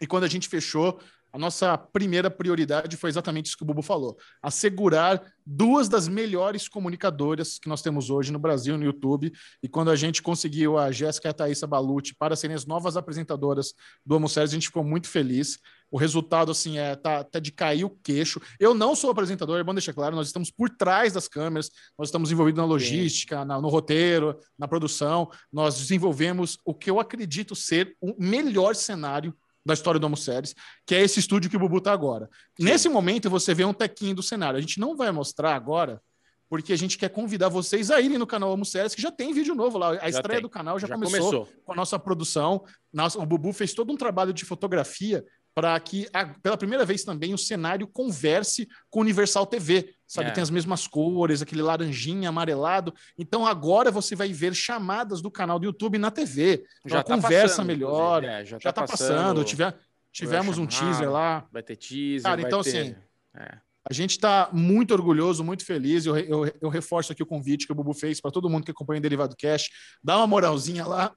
E 0.00 0.06
quando 0.06 0.24
a 0.24 0.28
gente 0.28 0.48
fechou, 0.48 0.98
a 1.32 1.38
nossa 1.38 1.78
primeira 1.78 2.30
prioridade 2.30 2.96
foi 2.96 3.08
exatamente 3.08 3.46
isso 3.46 3.56
que 3.56 3.62
o 3.62 3.66
Bubu 3.66 3.80
falou: 3.80 4.18
assegurar 4.42 5.22
duas 5.46 5.88
das 5.88 6.06
melhores 6.06 6.68
comunicadoras 6.68 7.58
que 7.58 7.68
nós 7.68 7.80
temos 7.80 8.10
hoje 8.10 8.30
no 8.30 8.38
Brasil, 8.38 8.76
no 8.76 8.84
YouTube. 8.84 9.32
E 9.62 9.68
quando 9.68 9.90
a 9.90 9.96
gente 9.96 10.20
conseguiu 10.20 10.76
a 10.76 10.92
Jéssica 10.92 11.28
e 11.28 11.30
a 11.30 11.32
Thaisa 11.32 11.66
Balucci 11.66 12.14
para 12.14 12.36
serem 12.36 12.54
as 12.54 12.66
novas 12.66 12.96
apresentadoras 12.96 13.72
do 14.04 14.16
Homo 14.16 14.26
a 14.36 14.46
gente 14.46 14.66
ficou 14.66 14.84
muito 14.84 15.08
feliz. 15.08 15.58
O 15.92 15.98
resultado, 15.98 16.50
assim, 16.50 16.78
é 16.78 16.96
tá, 16.96 17.22
tá 17.22 17.38
de 17.38 17.52
cair 17.52 17.84
o 17.84 17.90
queixo. 17.90 18.40
Eu 18.58 18.72
não 18.72 18.96
sou 18.96 19.10
apresentador, 19.10 19.60
é 19.60 19.62
bom 19.62 19.74
deixar 19.74 19.92
claro, 19.92 20.16
nós 20.16 20.28
estamos 20.28 20.50
por 20.50 20.70
trás 20.70 21.12
das 21.12 21.28
câmeras, 21.28 21.70
nós 21.98 22.08
estamos 22.08 22.32
envolvidos 22.32 22.58
na 22.58 22.64
logística, 22.64 23.44
na, 23.44 23.60
no 23.60 23.68
roteiro, 23.68 24.38
na 24.58 24.66
produção. 24.66 25.30
Nós 25.52 25.76
desenvolvemos 25.76 26.56
o 26.64 26.72
que 26.72 26.90
eu 26.90 26.98
acredito 26.98 27.54
ser 27.54 27.94
o 28.00 28.14
melhor 28.18 28.74
cenário 28.74 29.36
da 29.64 29.74
história 29.74 30.00
do 30.00 30.06
Homo 30.06 30.16
Séries, 30.16 30.54
que 30.86 30.94
é 30.94 31.02
esse 31.02 31.20
estúdio 31.20 31.50
que 31.50 31.56
o 31.56 31.60
Bubu 31.60 31.78
tá 31.78 31.92
agora. 31.92 32.28
Sim. 32.58 32.64
Nesse 32.64 32.88
momento, 32.88 33.28
você 33.28 33.52
vê 33.52 33.64
um 33.66 33.74
tequinho 33.74 34.14
do 34.14 34.22
cenário. 34.22 34.56
A 34.56 34.62
gente 34.62 34.80
não 34.80 34.96
vai 34.96 35.12
mostrar 35.12 35.54
agora, 35.54 36.00
porque 36.48 36.72
a 36.72 36.76
gente 36.76 36.96
quer 36.96 37.10
convidar 37.10 37.50
vocês 37.50 37.90
a 37.90 38.00
irem 38.00 38.16
no 38.16 38.26
canal 38.26 38.50
Homo 38.50 38.64
Séries, 38.64 38.94
que 38.94 39.02
já 39.02 39.12
tem 39.12 39.34
vídeo 39.34 39.54
novo 39.54 39.76
lá. 39.76 39.90
A 39.90 39.94
já 39.94 40.08
estreia 40.08 40.40
tem. 40.40 40.42
do 40.42 40.48
canal 40.48 40.78
já, 40.78 40.86
já 40.86 40.94
começou, 40.94 41.18
começou, 41.18 41.48
com 41.64 41.72
a 41.72 41.76
nossa 41.76 41.98
produção. 41.98 42.64
Nossa, 42.90 43.18
o 43.18 43.26
Bubu 43.26 43.52
fez 43.52 43.74
todo 43.74 43.92
um 43.92 43.96
trabalho 43.96 44.32
de 44.32 44.46
fotografia 44.46 45.22
para 45.54 45.78
que, 45.80 46.06
pela 46.42 46.56
primeira 46.56 46.84
vez 46.84 47.04
também, 47.04 47.34
o 47.34 47.38
cenário 47.38 47.86
converse 47.86 48.68
com 48.88 49.00
Universal 49.00 49.46
TV. 49.46 49.94
Sabe, 50.06 50.28
é. 50.28 50.32
tem 50.32 50.42
as 50.42 50.50
mesmas 50.50 50.86
cores, 50.86 51.42
aquele 51.42 51.62
laranjinha, 51.62 52.28
amarelado. 52.28 52.92
Então 53.18 53.46
agora 53.46 53.90
você 53.90 54.14
vai 54.14 54.32
ver 54.32 54.54
chamadas 54.54 55.22
do 55.22 55.30
canal 55.30 55.58
do 55.58 55.64
YouTube 55.64 55.98
na 55.98 56.10
TV. 56.10 56.64
Já 56.84 57.02
tá 57.02 57.14
conversa 57.14 57.56
passando, 57.56 57.66
melhor. 57.66 58.24
É, 58.24 58.44
já, 58.44 58.58
já 58.60 58.72
tá, 58.72 58.86
passando. 58.86 59.44
Tiver, 59.44 59.74
tivemos 60.10 60.58
um 60.58 60.66
teaser 60.66 61.10
lá. 61.10 61.46
Vai 61.50 61.62
ter 61.62 61.76
teaser. 61.76 62.22
Cara, 62.22 62.42
então 62.42 62.62
ter... 62.62 62.68
assim. 62.68 62.94
É. 63.34 63.58
A 63.88 63.92
gente 63.92 64.12
está 64.12 64.48
muito 64.52 64.92
orgulhoso, 64.92 65.42
muito 65.42 65.64
feliz. 65.64 66.06
Eu, 66.06 66.16
eu, 66.16 66.52
eu, 66.60 66.68
reforço 66.68 67.12
aqui 67.12 67.22
o 67.22 67.26
convite 67.26 67.66
que 67.66 67.72
o 67.72 67.74
Bubu 67.74 67.92
fez 67.92 68.20
para 68.20 68.30
todo 68.30 68.48
mundo 68.48 68.64
que 68.64 68.70
acompanha 68.70 68.98
o 68.98 69.02
Derivado 69.02 69.34
Cash. 69.36 69.70
Dá 70.02 70.16
uma 70.18 70.26
moralzinha 70.26 70.86
lá, 70.86 71.12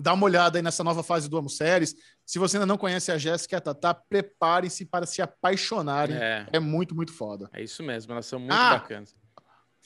dá 0.00 0.12
uma 0.14 0.24
olhada 0.24 0.58
aí 0.58 0.62
nessa 0.62 0.82
nova 0.82 1.02
fase 1.02 1.28
do 1.28 1.36
Amo 1.36 1.50
Séries. 1.50 1.94
Se 2.24 2.38
você 2.38 2.56
ainda 2.56 2.66
não 2.66 2.78
conhece 2.78 3.12
a 3.12 3.18
Jéssica 3.18 3.56
e 3.56 3.58
a 3.58 3.60
Tatá, 3.60 3.94
prepare-se 3.94 4.84
para 4.84 5.06
se 5.06 5.20
apaixonarem. 5.20 6.16
É. 6.16 6.46
é. 6.52 6.60
muito, 6.60 6.94
muito 6.94 7.12
foda. 7.12 7.48
É 7.52 7.62
isso 7.62 7.82
mesmo, 7.82 8.12
elas 8.12 8.26
são 8.26 8.38
muito 8.38 8.52
ah, 8.52 8.78
bacanas. 8.78 9.14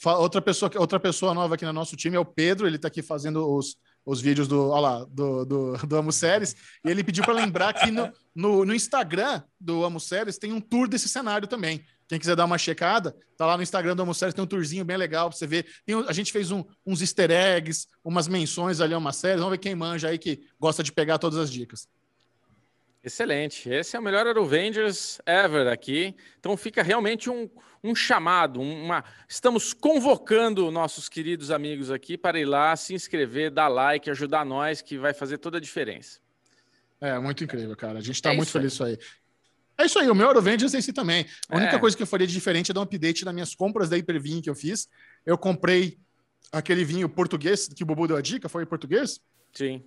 Outra 0.04 0.42
pessoa, 0.42 0.70
outra 0.76 0.98
pessoa 0.98 1.34
nova 1.34 1.54
aqui 1.54 1.64
no 1.64 1.72
nosso 1.72 1.96
time 1.96 2.16
é 2.16 2.20
o 2.20 2.24
Pedro, 2.24 2.66
ele 2.66 2.76
está 2.76 2.88
aqui 2.88 3.00
fazendo 3.00 3.48
os, 3.48 3.76
os 4.04 4.20
vídeos 4.20 4.48
do, 4.48 4.68
olha 4.68 4.80
lá, 4.80 5.04
do, 5.04 5.44
do, 5.44 5.76
do 5.78 5.96
Amo 5.96 6.12
Séries, 6.12 6.54
e 6.84 6.90
ele 6.90 7.04
pediu 7.04 7.24
para 7.24 7.32
lembrar 7.32 7.72
que 7.72 7.90
no, 7.90 8.12
no, 8.34 8.64
no, 8.64 8.74
Instagram 8.74 9.42
do 9.58 9.84
Amo 9.84 10.00
Séries 10.00 10.36
tem 10.36 10.52
um 10.52 10.60
tour 10.60 10.88
desse 10.88 11.08
cenário 11.08 11.46
também. 11.46 11.84
Quem 12.08 12.18
quiser 12.18 12.36
dar 12.36 12.44
uma 12.44 12.58
checada, 12.58 13.16
tá 13.36 13.46
lá 13.46 13.56
no 13.56 13.62
Instagram 13.62 13.96
do 13.96 14.02
Amo 14.02 14.14
Séries, 14.14 14.34
tem 14.34 14.44
um 14.44 14.46
tourzinho 14.46 14.84
bem 14.84 14.96
legal 14.96 15.28
para 15.28 15.38
você 15.38 15.46
ver. 15.46 15.66
Tem, 15.84 15.94
a 16.06 16.12
gente 16.12 16.32
fez 16.32 16.50
um, 16.50 16.64
uns 16.86 17.00
easter 17.00 17.30
eggs, 17.30 17.86
umas 18.04 18.28
menções 18.28 18.80
ali 18.80 18.94
a 18.94 18.98
uma 18.98 19.12
série. 19.12 19.38
Vamos 19.38 19.52
ver 19.52 19.58
quem 19.58 19.74
manja 19.74 20.08
aí 20.08 20.18
que 20.18 20.46
gosta 20.60 20.82
de 20.82 20.92
pegar 20.92 21.18
todas 21.18 21.38
as 21.38 21.50
dicas. 21.50 21.88
Excelente. 23.02 23.68
Esse 23.68 23.96
é 23.96 23.98
o 23.98 24.02
melhor 24.02 24.26
Avengers 24.26 25.20
ever 25.26 25.68
aqui. 25.68 26.14
Então 26.40 26.56
fica 26.56 26.82
realmente 26.82 27.28
um, 27.28 27.50
um 27.82 27.94
chamado, 27.94 28.62
uma. 28.62 29.04
Estamos 29.28 29.74
convocando 29.74 30.70
nossos 30.70 31.06
queridos 31.06 31.50
amigos 31.50 31.90
aqui 31.90 32.16
para 32.16 32.40
ir 32.40 32.46
lá, 32.46 32.74
se 32.74 32.94
inscrever, 32.94 33.50
dar 33.50 33.68
like, 33.68 34.08
ajudar 34.08 34.46
nós, 34.46 34.80
que 34.80 34.96
vai 34.96 35.12
fazer 35.12 35.36
toda 35.36 35.58
a 35.58 35.60
diferença. 35.60 36.18
É, 36.98 37.18
muito 37.18 37.44
incrível, 37.44 37.76
cara. 37.76 37.98
A 37.98 38.02
gente 38.02 38.14
está 38.14 38.32
é 38.32 38.36
muito 38.36 38.50
feliz 38.50 38.78
com 38.78 38.84
isso 38.84 38.84
aí. 38.84 38.98
É 39.76 39.86
isso 39.86 39.98
aí, 39.98 40.08
o 40.08 40.14
meu 40.14 40.28
Eurovengers 40.28 40.72
é 40.74 40.78
esse 40.78 40.92
também. 40.92 41.26
A 41.48 41.56
única 41.56 41.76
é. 41.76 41.78
coisa 41.78 41.96
que 41.96 42.02
eu 42.02 42.06
faria 42.06 42.26
de 42.26 42.32
diferente 42.32 42.70
é 42.70 42.74
dar 42.74 42.80
um 42.80 42.84
update 42.84 43.24
nas 43.24 43.34
minhas 43.34 43.54
compras 43.54 43.88
da 43.88 43.98
Hipervinho 43.98 44.42
que 44.42 44.48
eu 44.48 44.54
fiz. 44.54 44.88
Eu 45.26 45.36
comprei 45.36 45.98
aquele 46.52 46.84
vinho 46.84 47.08
português 47.08 47.68
que 47.68 47.82
o 47.82 47.86
Bubu 47.86 48.06
deu 48.06 48.16
a 48.16 48.22
dica, 48.22 48.48
foi 48.48 48.62
em 48.62 48.66
português? 48.66 49.20
Sim. 49.52 49.82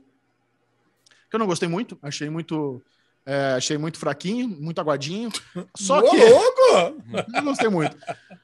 Que 1.30 1.36
eu 1.36 1.40
não 1.40 1.48
gostei 1.48 1.68
muito, 1.68 1.98
achei 2.02 2.30
muito. 2.30 2.84
É, 3.26 3.56
achei 3.58 3.78
muito 3.78 4.00
fraquinho, 4.00 4.48
muito 4.48 4.80
aguadinho. 4.80 5.30
Só 5.76 6.00
Ô, 6.00 6.12
que. 6.12 6.18
louco! 6.18 7.04
Não 7.34 7.44
gostei 7.44 7.68
muito. 7.68 7.98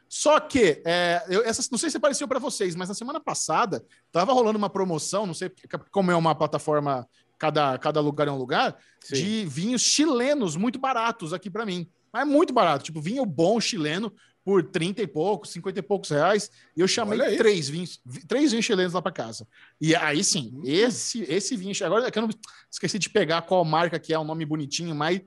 Só 0.10 0.40
que, 0.42 0.82
é, 0.86 1.24
eu, 1.30 1.42
essa, 1.44 1.66
não 1.72 1.78
sei 1.78 1.90
se 1.90 1.98
apareceu 1.98 2.28
para 2.28 2.38
vocês, 2.38 2.76
mas 2.76 2.88
na 2.88 2.94
semana 2.94 3.20
passada 3.20 3.84
tava 4.12 4.32
rolando 4.32 4.58
uma 4.58 4.70
promoção, 4.70 5.26
não 5.26 5.34
sei 5.34 5.52
como 5.90 6.12
é 6.12 6.16
uma 6.16 6.36
plataforma 6.36 7.08
cada, 7.44 7.78
cada 7.78 8.00
lugar 8.00 8.26
é 8.30 8.32
um 8.32 8.38
lugar, 8.38 8.78
Sim. 9.02 9.16
de 9.16 9.46
vinhos 9.46 9.82
chilenos 9.82 10.56
muito 10.56 10.80
baratos 10.80 11.34
aqui 11.34 11.50
para 11.50 11.66
mim. 11.66 11.90
Mas 12.12 12.22
é 12.22 12.26
muito 12.26 12.54
barato, 12.54 12.86
tipo 12.86 13.02
vinho 13.02 13.26
bom 13.26 13.60
chileno 13.60 14.14
por 14.46 14.64
30 14.64 15.02
e 15.02 15.08
poucos, 15.08 15.50
50 15.50 15.80
e 15.80 15.82
poucos 15.82 16.10
reais, 16.10 16.50
e 16.76 16.80
eu 16.80 16.88
chamei 16.88 17.36
três 17.36 17.68
vinhos, 17.68 18.00
três 18.30 18.52
vinhos 18.52 18.66
chilenos 18.66 18.94
lá 18.94 19.02
para 19.02 19.12
casa. 19.12 19.46
E 19.80 19.94
aí 19.94 20.24
sim, 20.24 20.52
uhum. 20.54 20.62
esse 20.64 21.24
esse 21.24 21.58
vinho, 21.58 21.74
agora 21.86 22.08
é 22.08 22.12
que 22.12 22.18
eu 22.18 22.22
não 22.22 22.30
esqueci 22.72 22.98
de 22.98 23.10
pegar 23.10 23.42
qual 23.42 23.66
marca 23.66 24.00
que 24.00 24.14
é, 24.14 24.20
um 24.20 24.24
nome 24.24 24.46
bonitinho, 24.46 24.96
mas 24.96 25.20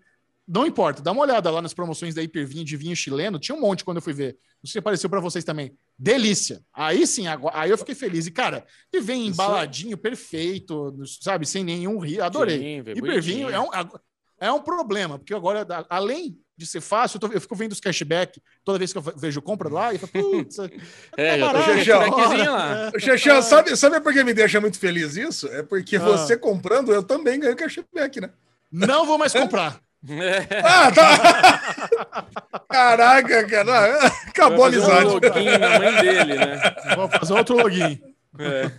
não 0.46 0.64
importa, 0.64 1.02
dá 1.02 1.10
uma 1.10 1.22
olhada 1.22 1.50
lá 1.50 1.60
nas 1.60 1.74
promoções 1.74 2.14
da 2.14 2.22
Hipervinho 2.22 2.64
de 2.64 2.76
vinho 2.76 2.94
chileno, 2.94 3.38
tinha 3.38 3.56
um 3.56 3.60
monte 3.60 3.84
quando 3.84 3.96
eu 3.96 4.02
fui 4.02 4.12
ver. 4.12 4.36
Não 4.62 4.66
sei 4.68 4.72
se 4.72 4.78
apareceu 4.78 5.10
para 5.10 5.20
vocês 5.20 5.44
também. 5.44 5.76
Delícia. 5.98 6.60
Aí 6.72 7.04
sim, 7.06 7.26
agora, 7.26 7.58
aí 7.58 7.70
eu 7.70 7.78
fiquei 7.78 7.94
feliz. 7.94 8.26
E, 8.26 8.30
cara, 8.30 8.64
e 8.92 9.00
vem 9.00 9.26
embaladinho, 9.26 9.98
perfeito, 9.98 10.94
sabe, 11.20 11.46
sem 11.46 11.64
nenhum 11.64 11.98
rio. 11.98 12.22
Adorei. 12.22 12.58
Sim, 12.58 12.90
Hipervinho 12.90 13.50
é 13.50 13.58
um, 13.58 13.68
é 14.38 14.52
um 14.52 14.60
problema, 14.60 15.18
porque 15.18 15.34
agora, 15.34 15.66
além 15.90 16.38
de 16.56 16.66
ser 16.66 16.80
fácil, 16.80 17.16
eu, 17.16 17.20
tô, 17.20 17.26
eu, 17.34 17.40
fico 17.40 17.56
vendo 17.56 17.72
os 17.72 17.80
cashback 17.80 18.40
toda 18.64 18.78
vez 18.78 18.92
que 18.92 18.98
eu 18.98 19.02
vejo 19.02 19.42
compra 19.42 19.68
lá 19.68 19.92
e 19.92 19.98
falo, 19.98 20.12
putz, 20.12 20.58
é, 21.16 21.38
tá 21.40 21.52
barato. 21.52 23.00
Xexão, 23.00 23.42
sabe, 23.42 23.76
sabe 23.76 24.00
por 24.00 24.12
que 24.12 24.22
me 24.22 24.32
deixa 24.32 24.60
muito 24.60 24.78
feliz 24.78 25.16
isso? 25.16 25.48
É 25.48 25.62
porque 25.62 25.96
ah. 25.96 26.00
você 26.00 26.36
comprando, 26.36 26.92
eu 26.92 27.02
também 27.02 27.40
ganho 27.40 27.56
cashback, 27.56 28.20
né? 28.20 28.30
Não 28.70 29.06
vou 29.06 29.18
mais 29.18 29.32
comprar. 29.32 29.80
Ah, 30.64 30.92
tá. 30.92 32.28
Caraca, 32.70 33.46
cara. 33.46 33.98
Acabou 34.28 34.64
a 34.64 34.68
amizade. 34.68 35.06
Um 35.06 35.12
login 35.14 35.58
na 35.58 35.78
mãe 35.78 35.94
dele, 36.00 36.34
né? 36.36 36.60
Vou 36.94 37.08
fazer 37.08 37.32
outro 37.32 37.56
login. 37.56 38.00
É. 38.38 38.66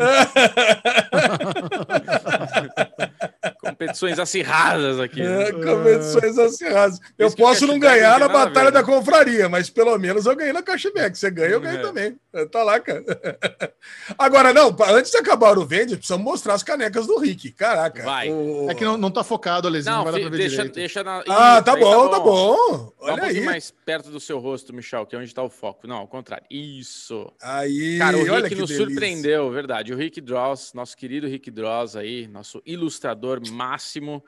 competições 3.77 4.17
acirradas 4.17 4.99
aqui. 4.99 5.21
É, 5.21 5.51
competições 5.51 6.37
acirradas. 6.37 6.99
Eu 7.17 7.31
posso 7.31 7.67
não 7.67 7.77
ganhar 7.77 8.19
na 8.19 8.27
Batalha 8.27 8.71
da 8.71 8.83
Confraria, 8.83 9.47
mas 9.47 9.69
pelo 9.69 9.95
menos 9.99 10.25
eu 10.25 10.35
ganhei 10.35 10.51
na 10.51 10.63
Cashback. 10.63 11.17
Você 11.17 11.29
ganha, 11.29 11.51
eu 11.51 11.61
ganho 11.61 11.77
é. 11.77 11.81
também. 11.81 12.19
Tá 12.51 12.63
lá, 12.63 12.79
cara. 12.79 13.03
Agora, 14.17 14.53
não, 14.53 14.75
antes 14.89 15.11
de 15.11 15.17
acabar 15.17 15.57
o 15.57 15.65
vende, 15.65 15.95
precisamos 15.95 16.25
mostrar 16.25 16.55
as 16.55 16.63
canecas 16.63 17.05
do 17.05 17.17
Rick. 17.19 17.51
Caraca. 17.51 18.03
Vai. 18.03 18.31
O... 18.31 18.69
É 18.69 18.73
que 18.73 18.83
não, 18.83 18.97
não 18.97 19.11
tá 19.11 19.23
focado, 19.23 19.67
Alezinho. 19.67 19.95
Não, 19.95 20.05
não 20.05 20.11
vai 20.11 20.21
ver 20.21 20.29
deixa, 20.29 20.65
deixa 20.65 21.03
na... 21.03 21.23
Ah, 21.27 21.61
tá 21.61 21.75
bom, 21.75 22.09
tá 22.09 22.19
bom, 22.19 22.19
tá 22.19 22.19
bom. 22.19 22.93
Olha 22.99 23.23
um 23.23 23.25
aí. 23.25 23.41
mais 23.41 23.71
perto 23.85 24.09
do 24.09 24.19
seu 24.19 24.39
rosto, 24.39 24.73
Michel, 24.73 25.05
que 25.05 25.15
é 25.15 25.19
onde 25.19 25.33
tá 25.33 25.43
o 25.43 25.49
foco. 25.49 25.87
Não, 25.87 25.97
ao 25.97 26.07
contrário. 26.07 26.45
Isso. 26.49 27.31
Aí, 27.41 27.97
Cara, 27.97 28.17
o 28.17 28.23
Rick 28.23 28.55
nos 28.55 28.69
delícia. 28.69 28.77
surpreendeu, 28.77 29.51
verdade. 29.51 29.93
O 29.93 29.97
Rick 29.97 30.21
Dross, 30.21 30.73
nosso 30.73 30.95
querido 30.95 31.27
Rick 31.27 31.49
Dross 31.51 31.95
aí, 31.95 32.27
nosso 32.27 32.61
ilustrador 32.65 33.39
máximo, 33.67 34.23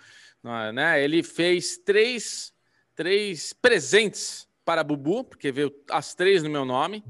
né? 0.73 1.03
Ele 1.03 1.23
fez 1.23 1.77
três, 1.77 2.53
três 2.95 3.53
presentes 3.53 4.47
para 4.65 4.83
Bubu, 4.83 5.23
porque 5.23 5.51
veio 5.51 5.73
as 5.89 6.13
três 6.13 6.43
no 6.43 6.49
meu 6.49 6.65
nome. 6.65 7.03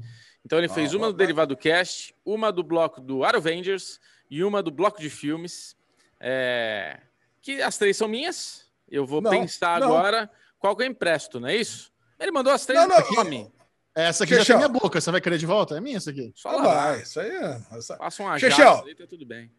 Então 0.44 0.58
ele 0.58 0.68
fez 0.68 0.94
uma 0.94 1.08
do 1.08 1.12
Derivado 1.12 1.56
Cast, 1.56 2.14
uma 2.24 2.50
do 2.50 2.62
bloco 2.62 3.00
do 3.00 3.24
Avengers 3.24 4.00
e 4.30 4.42
uma 4.42 4.62
do 4.62 4.70
bloco 4.70 5.00
de 5.00 5.10
filmes. 5.10 5.76
É... 6.18 7.00
Que 7.42 7.60
as 7.60 7.76
três 7.76 7.96
são 7.96 8.08
minhas. 8.08 8.70
Eu 8.88 9.06
vou 9.06 9.20
não, 9.20 9.30
pensar 9.30 9.80
não. 9.80 9.88
agora 9.88 10.30
qual 10.58 10.76
que 10.76 10.82
eu 10.82 10.86
empresto, 10.86 11.40
não 11.40 11.48
é 11.48 11.56
isso? 11.56 11.92
Ele 12.18 12.30
mandou 12.30 12.52
as 12.52 12.66
três 12.66 12.86
não, 12.86 13.00
no 13.00 13.16
nome. 13.16 13.52
Essa 13.94 14.24
aqui 14.24 14.34
Chechel. 14.34 14.44
já 14.44 14.54
tem 14.60 14.68
minha 14.68 14.80
boca. 14.80 15.00
Você 15.00 15.10
vai 15.10 15.20
querer 15.20 15.38
de 15.38 15.46
volta? 15.46 15.76
É 15.76 15.80
minha 15.80 15.96
essa 15.96 16.10
aqui. 16.10 16.32
Só 16.34 16.50
lá. 16.50 16.62
Vai, 16.62 17.02
isso 17.02 17.18
aí 17.20 17.30
é. 17.30 17.60
Essa... 17.72 17.96
Passa 17.96 18.22
um 18.22 18.28
ajax 18.28 18.58
aí, 18.58 18.94
tá 18.94 19.06
tudo 19.06 19.26
bem. 19.26 19.50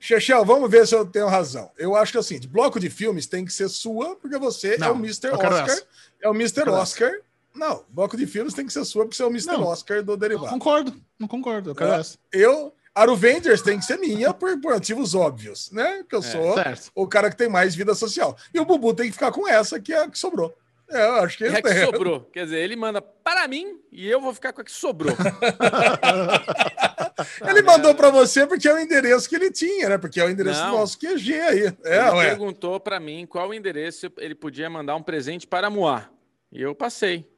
Chechel, 0.00 0.42
vamos 0.46 0.70
ver 0.70 0.86
se 0.86 0.94
eu 0.94 1.04
tenho 1.04 1.28
razão. 1.28 1.70
Eu 1.76 1.94
acho 1.94 2.10
que 2.10 2.18
assim, 2.18 2.40
bloco 2.48 2.80
de 2.80 2.88
filmes 2.88 3.26
tem 3.26 3.44
que 3.44 3.52
ser 3.52 3.68
sua, 3.68 4.16
porque 4.16 4.38
você 4.38 4.78
não, 4.78 4.88
é 4.88 4.90
o 4.92 4.94
Mr. 4.96 5.28
Oscar. 5.32 5.68
Essa. 5.68 5.86
É 6.22 6.28
o 6.28 6.34
Mr. 6.34 6.70
Oscar. 6.70 7.10
Essa. 7.10 7.22
Não, 7.54 7.84
bloco 7.90 8.16
de 8.16 8.26
filmes 8.26 8.54
tem 8.54 8.64
que 8.66 8.72
ser 8.72 8.84
sua, 8.86 9.04
porque 9.04 9.16
você 9.16 9.22
é 9.22 9.26
o 9.26 9.30
Mr. 9.30 9.48
Não, 9.48 9.64
Oscar 9.64 10.02
do 10.02 10.16
derivado. 10.16 10.46
Não 10.46 10.58
concordo, 10.58 10.94
não 11.18 11.28
concordo. 11.28 11.70
Eu 11.70 11.74
quero 11.74 11.92
é, 11.92 12.00
essa. 12.00 12.18
Eu. 12.32 12.74
Aruvengers 12.92 13.62
tem 13.62 13.78
que 13.78 13.84
ser 13.84 13.98
minha 13.98 14.34
por, 14.34 14.60
por 14.60 14.72
motivos 14.72 15.14
óbvios, 15.14 15.70
né? 15.70 16.04
Que 16.08 16.14
eu 16.16 16.18
é, 16.18 16.22
sou 16.22 16.54
certo. 16.54 16.90
o 16.92 17.06
cara 17.06 17.30
que 17.30 17.36
tem 17.36 17.48
mais 17.48 17.74
vida 17.74 17.94
social. 17.94 18.36
E 18.52 18.58
o 18.58 18.64
Bubu 18.64 18.92
tem 18.92 19.06
que 19.06 19.12
ficar 19.12 19.30
com 19.30 19.46
essa, 19.46 19.78
que 19.78 19.92
é 19.92 20.02
a 20.02 20.10
que 20.10 20.18
sobrou. 20.18 20.52
É, 20.90 21.06
eu 21.06 21.14
acho 21.16 21.38
que, 21.38 21.44
é 21.44 21.62
que 21.62 21.84
sobrou. 21.84 22.22
Quer 22.32 22.44
dizer, 22.44 22.58
ele 22.58 22.74
manda 22.74 23.00
para 23.00 23.46
mim 23.46 23.78
e 23.92 24.08
eu 24.08 24.20
vou 24.20 24.34
ficar 24.34 24.52
com 24.52 24.60
a 24.60 24.64
que 24.64 24.72
sobrou. 24.72 25.14
Ele 27.48 27.62
mandou 27.62 27.94
para 27.94 28.10
você 28.10 28.46
porque 28.46 28.68
é 28.68 28.74
o 28.74 28.78
endereço 28.78 29.28
que 29.28 29.36
ele 29.36 29.50
tinha, 29.50 29.88
né? 29.88 29.98
Porque 29.98 30.20
é 30.20 30.24
o 30.24 30.30
endereço 30.30 30.60
Não. 30.60 30.70
do 30.70 30.76
nosso 30.78 30.98
QG 30.98 31.32
aí. 31.40 31.66
É, 31.84 31.98
ele 31.98 32.16
ué. 32.16 32.28
perguntou 32.28 32.78
para 32.80 32.98
mim 33.00 33.26
qual 33.26 33.48
o 33.48 33.54
endereço 33.54 34.12
ele 34.18 34.34
podia 34.34 34.68
mandar 34.68 34.96
um 34.96 35.02
presente 35.02 35.46
para 35.46 35.66
a 35.66 35.70
Moá. 35.70 36.10
E 36.52 36.60
eu 36.62 36.74
passei. 36.74 37.28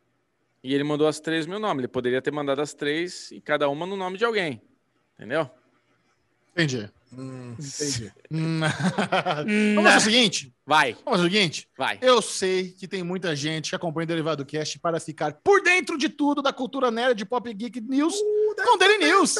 E 0.63 0.75
ele 0.75 0.85
mandou 0.85 1.07
as 1.09 1.21
três 1.21 1.47
no 1.47 1.51
meu 1.51 1.61
nome. 1.61 1.81
Ele 1.81 1.89
poderia 1.89 2.23
ter 2.23 2.31
mandado 2.31 2.61
as 2.61 2.73
três 2.73 3.31
e 3.33 3.41
cada 3.41 3.69
uma 3.69 3.85
no 3.85 3.97
nome 3.97 4.17
de 4.17 4.25
alguém. 4.25 4.63
Entendeu? 5.19 5.51
Entendi. 6.53 6.91
Hum, 7.17 7.55
entendi. 7.59 8.11
Vamos 8.31 9.85
fazer 9.85 9.97
o 9.97 10.01
seguinte? 10.01 10.55
Vai, 10.65 10.93
Vamos 11.05 11.21
fazer 11.21 11.23
o 11.23 11.31
seguinte? 11.31 11.69
vai. 11.77 11.99
Eu 12.01 12.23
sei 12.23 12.71
que 12.71 12.89
tem 12.89 13.03
muita 13.03 13.37
gente 13.37 13.71
que 13.71 13.77
acompanha 13.77 14.05
o 14.05 14.09
Derivado 14.09 14.47
Cast 14.47 14.79
para 14.79 14.99
ficar 14.99 15.35
por 15.45 15.63
dentro 15.63 15.99
de 15.99 16.09
tudo 16.09 16.41
da 16.41 16.53
cultura 16.53 16.91
nerd, 16.91 17.25
pop 17.27 17.53
geek 17.53 17.81
news 17.83 18.15
com 18.65 18.79
Daily 18.79 18.99
News. 18.99 19.37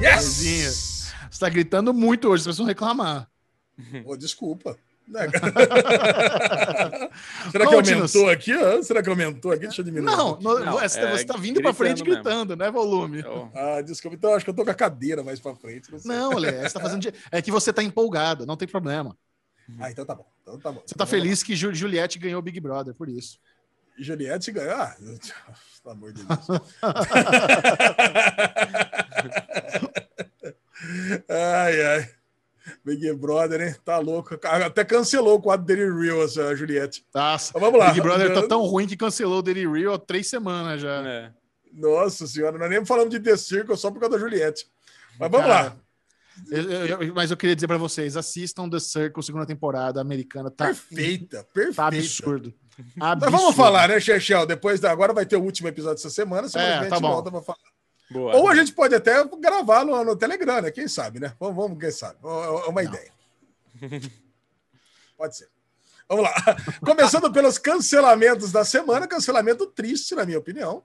Yes! 0.00 1.12
Você 1.30 1.40
tá 1.40 1.48
gritando 1.48 1.92
muito 1.92 2.28
hoje, 2.28 2.44
vocês 2.44 2.56
vão 2.58 2.66
reclamar. 2.66 3.28
Ô, 4.04 4.16
desculpa. 4.16 4.76
Né, 5.08 5.26
Será 7.50 7.66
que 7.66 7.74
aumentou 7.74 8.28
aqui? 8.28 8.52
Será 8.84 9.02
que 9.02 9.08
aumentou 9.08 9.52
aqui? 9.52 9.62
Deixa 9.62 9.80
eu 9.80 9.84
diminuir. 9.84 10.14
Não, 10.14 10.38
Não, 10.38 10.72
você, 10.78 11.00
é 11.00 11.16
você 11.16 11.24
tá 11.24 11.36
vindo 11.38 11.62
pra 11.62 11.72
frente 11.72 12.02
gritando 12.02 12.24
gritando, 12.24 12.56
né, 12.56 12.70
volume? 12.70 13.20
Eu- 13.20 13.50
Ah, 13.54 13.80
desculpa. 13.80 14.16
Então 14.16 14.34
acho 14.34 14.44
que 14.44 14.50
eu 14.50 14.54
tô 14.54 14.64
com 14.64 14.70
a 14.70 14.74
cadeira 14.74 15.22
mais 15.24 15.40
pra 15.40 15.54
frente. 15.54 15.88
Não. 16.04 16.32
Não, 16.32 16.38
Lê, 16.38 16.52
você 16.68 16.74
tá 16.74 16.80
fazendo. 16.80 17.00
de- 17.00 17.14
É 17.32 17.40
que 17.40 17.50
você 17.50 17.72
tá 17.72 17.82
empolgado, 17.82 18.44
não 18.44 18.56
tem 18.56 18.68
problema. 18.68 19.16
Ah, 19.78 19.90
então 19.90 20.04
tá 20.04 20.14
bom. 20.14 20.26
Então 20.42 20.58
tá 20.58 20.70
bom. 20.72 20.80
Você 20.84 20.94
tá 20.94 20.96
Então 20.96 21.06
feliz 21.06 21.42
que 21.42 21.56
Ju- 21.56 21.72
Juliette 21.74 22.18
ganhou 22.18 22.38
o 22.38 22.42
Big 22.42 22.60
Brother, 22.60 22.94
por 22.94 23.08
isso. 23.08 23.38
Juliette 23.98 24.52
ganhou. 24.52 24.74
Ah, 24.74 24.94
pelo 25.82 25.94
amor 25.94 26.12
de 26.12 26.22
Deus. 26.22 26.38
ai, 31.28 31.82
ai. 31.82 32.10
Big 32.84 33.12
Brother, 33.14 33.60
hein? 33.60 33.74
Tá 33.84 33.98
louco. 33.98 34.38
Até 34.42 34.84
cancelou 34.84 35.36
o 35.36 35.42
quadro 35.42 35.64
dele 35.66 35.90
Real, 35.90 36.22
essa 36.22 36.54
Juliette. 36.56 37.04
Nossa, 37.14 37.52
Mas 37.54 37.62
vamos 37.62 37.78
lá. 37.78 37.88
Big 37.90 38.00
Brother 38.00 38.32
tá 38.34 38.46
tão 38.46 38.62
ruim 38.62 38.86
que 38.86 38.96
cancelou 38.96 39.38
o 39.38 39.42
Daily 39.42 39.66
Real 39.66 39.94
há 39.94 39.98
três 39.98 40.28
semanas 40.28 40.80
já. 40.80 41.02
é. 41.06 41.30
Nossa 41.72 42.26
senhora, 42.26 42.56
nós 42.58 42.70
nem 42.70 42.84
falamos 42.84 43.10
de 43.10 43.20
The 43.20 43.36
Circle 43.36 43.76
só 43.76 43.90
por 43.90 44.00
causa 44.00 44.16
da 44.16 44.20
Juliette. 44.22 44.66
Mas 45.20 45.30
vamos 45.30 45.46
Cara, 45.46 45.64
lá. 45.64 45.76
Eu- 46.50 46.86
eu- 47.08 47.14
mas 47.14 47.30
eu 47.30 47.36
queria 47.36 47.54
dizer 47.54 47.66
pra 47.66 47.76
vocês, 47.76 48.16
assistam 48.16 48.68
The 48.70 48.78
Circle, 48.80 49.22
segunda 49.22 49.44
temporada 49.44 50.00
americana, 50.00 50.50
tá, 50.50 50.66
Perfeita, 50.66 51.44
perfeita. 51.52 51.74
tá 51.76 51.86
absurdo. 51.88 52.54
Mas 52.96 53.10
Absurdo. 53.12 53.36
vamos 53.36 53.56
falar, 53.56 53.88
né, 53.88 53.98
Chechel? 53.98 54.46
Depois 54.46 54.78
da... 54.78 54.90
agora 54.92 55.12
vai 55.12 55.26
ter 55.26 55.34
o 55.36 55.42
último 55.42 55.66
episódio 55.68 55.96
dessa 55.96 56.10
semana. 56.10 56.48
Semana 56.48 56.68
É, 56.70 56.74
que 56.74 56.80
vem 56.82 56.88
tá 56.88 56.94
a 56.94 56.98
gente 56.98 57.06
bom. 57.08 57.12
volta 57.12 57.30
pra 57.32 57.42
falar. 57.42 57.58
Boa. 58.10 58.34
Ou 58.36 58.48
a 58.48 58.54
gente 58.54 58.72
pode 58.72 58.94
até 58.94 59.22
gravar 59.38 59.84
no, 59.84 60.02
no 60.02 60.16
Telegram, 60.16 60.62
né? 60.62 60.70
Quem 60.70 60.88
sabe, 60.88 61.20
né? 61.20 61.34
Vamos, 61.38 61.56
vamos 61.56 61.78
quem 61.78 61.90
sabe. 61.90 62.18
É 62.24 62.26
é 62.28 62.68
uma 62.70 62.82
Não. 62.82 62.90
ideia. 62.90 63.12
Pode 65.16 65.36
ser. 65.36 65.48
Vamos 66.08 66.24
lá. 66.24 66.32
Começando 66.84 67.30
pelos 67.32 67.58
cancelamentos 67.58 68.50
da 68.50 68.64
semana, 68.64 69.06
cancelamento 69.06 69.66
triste, 69.66 70.14
na 70.14 70.24
minha 70.24 70.38
opinião. 70.38 70.82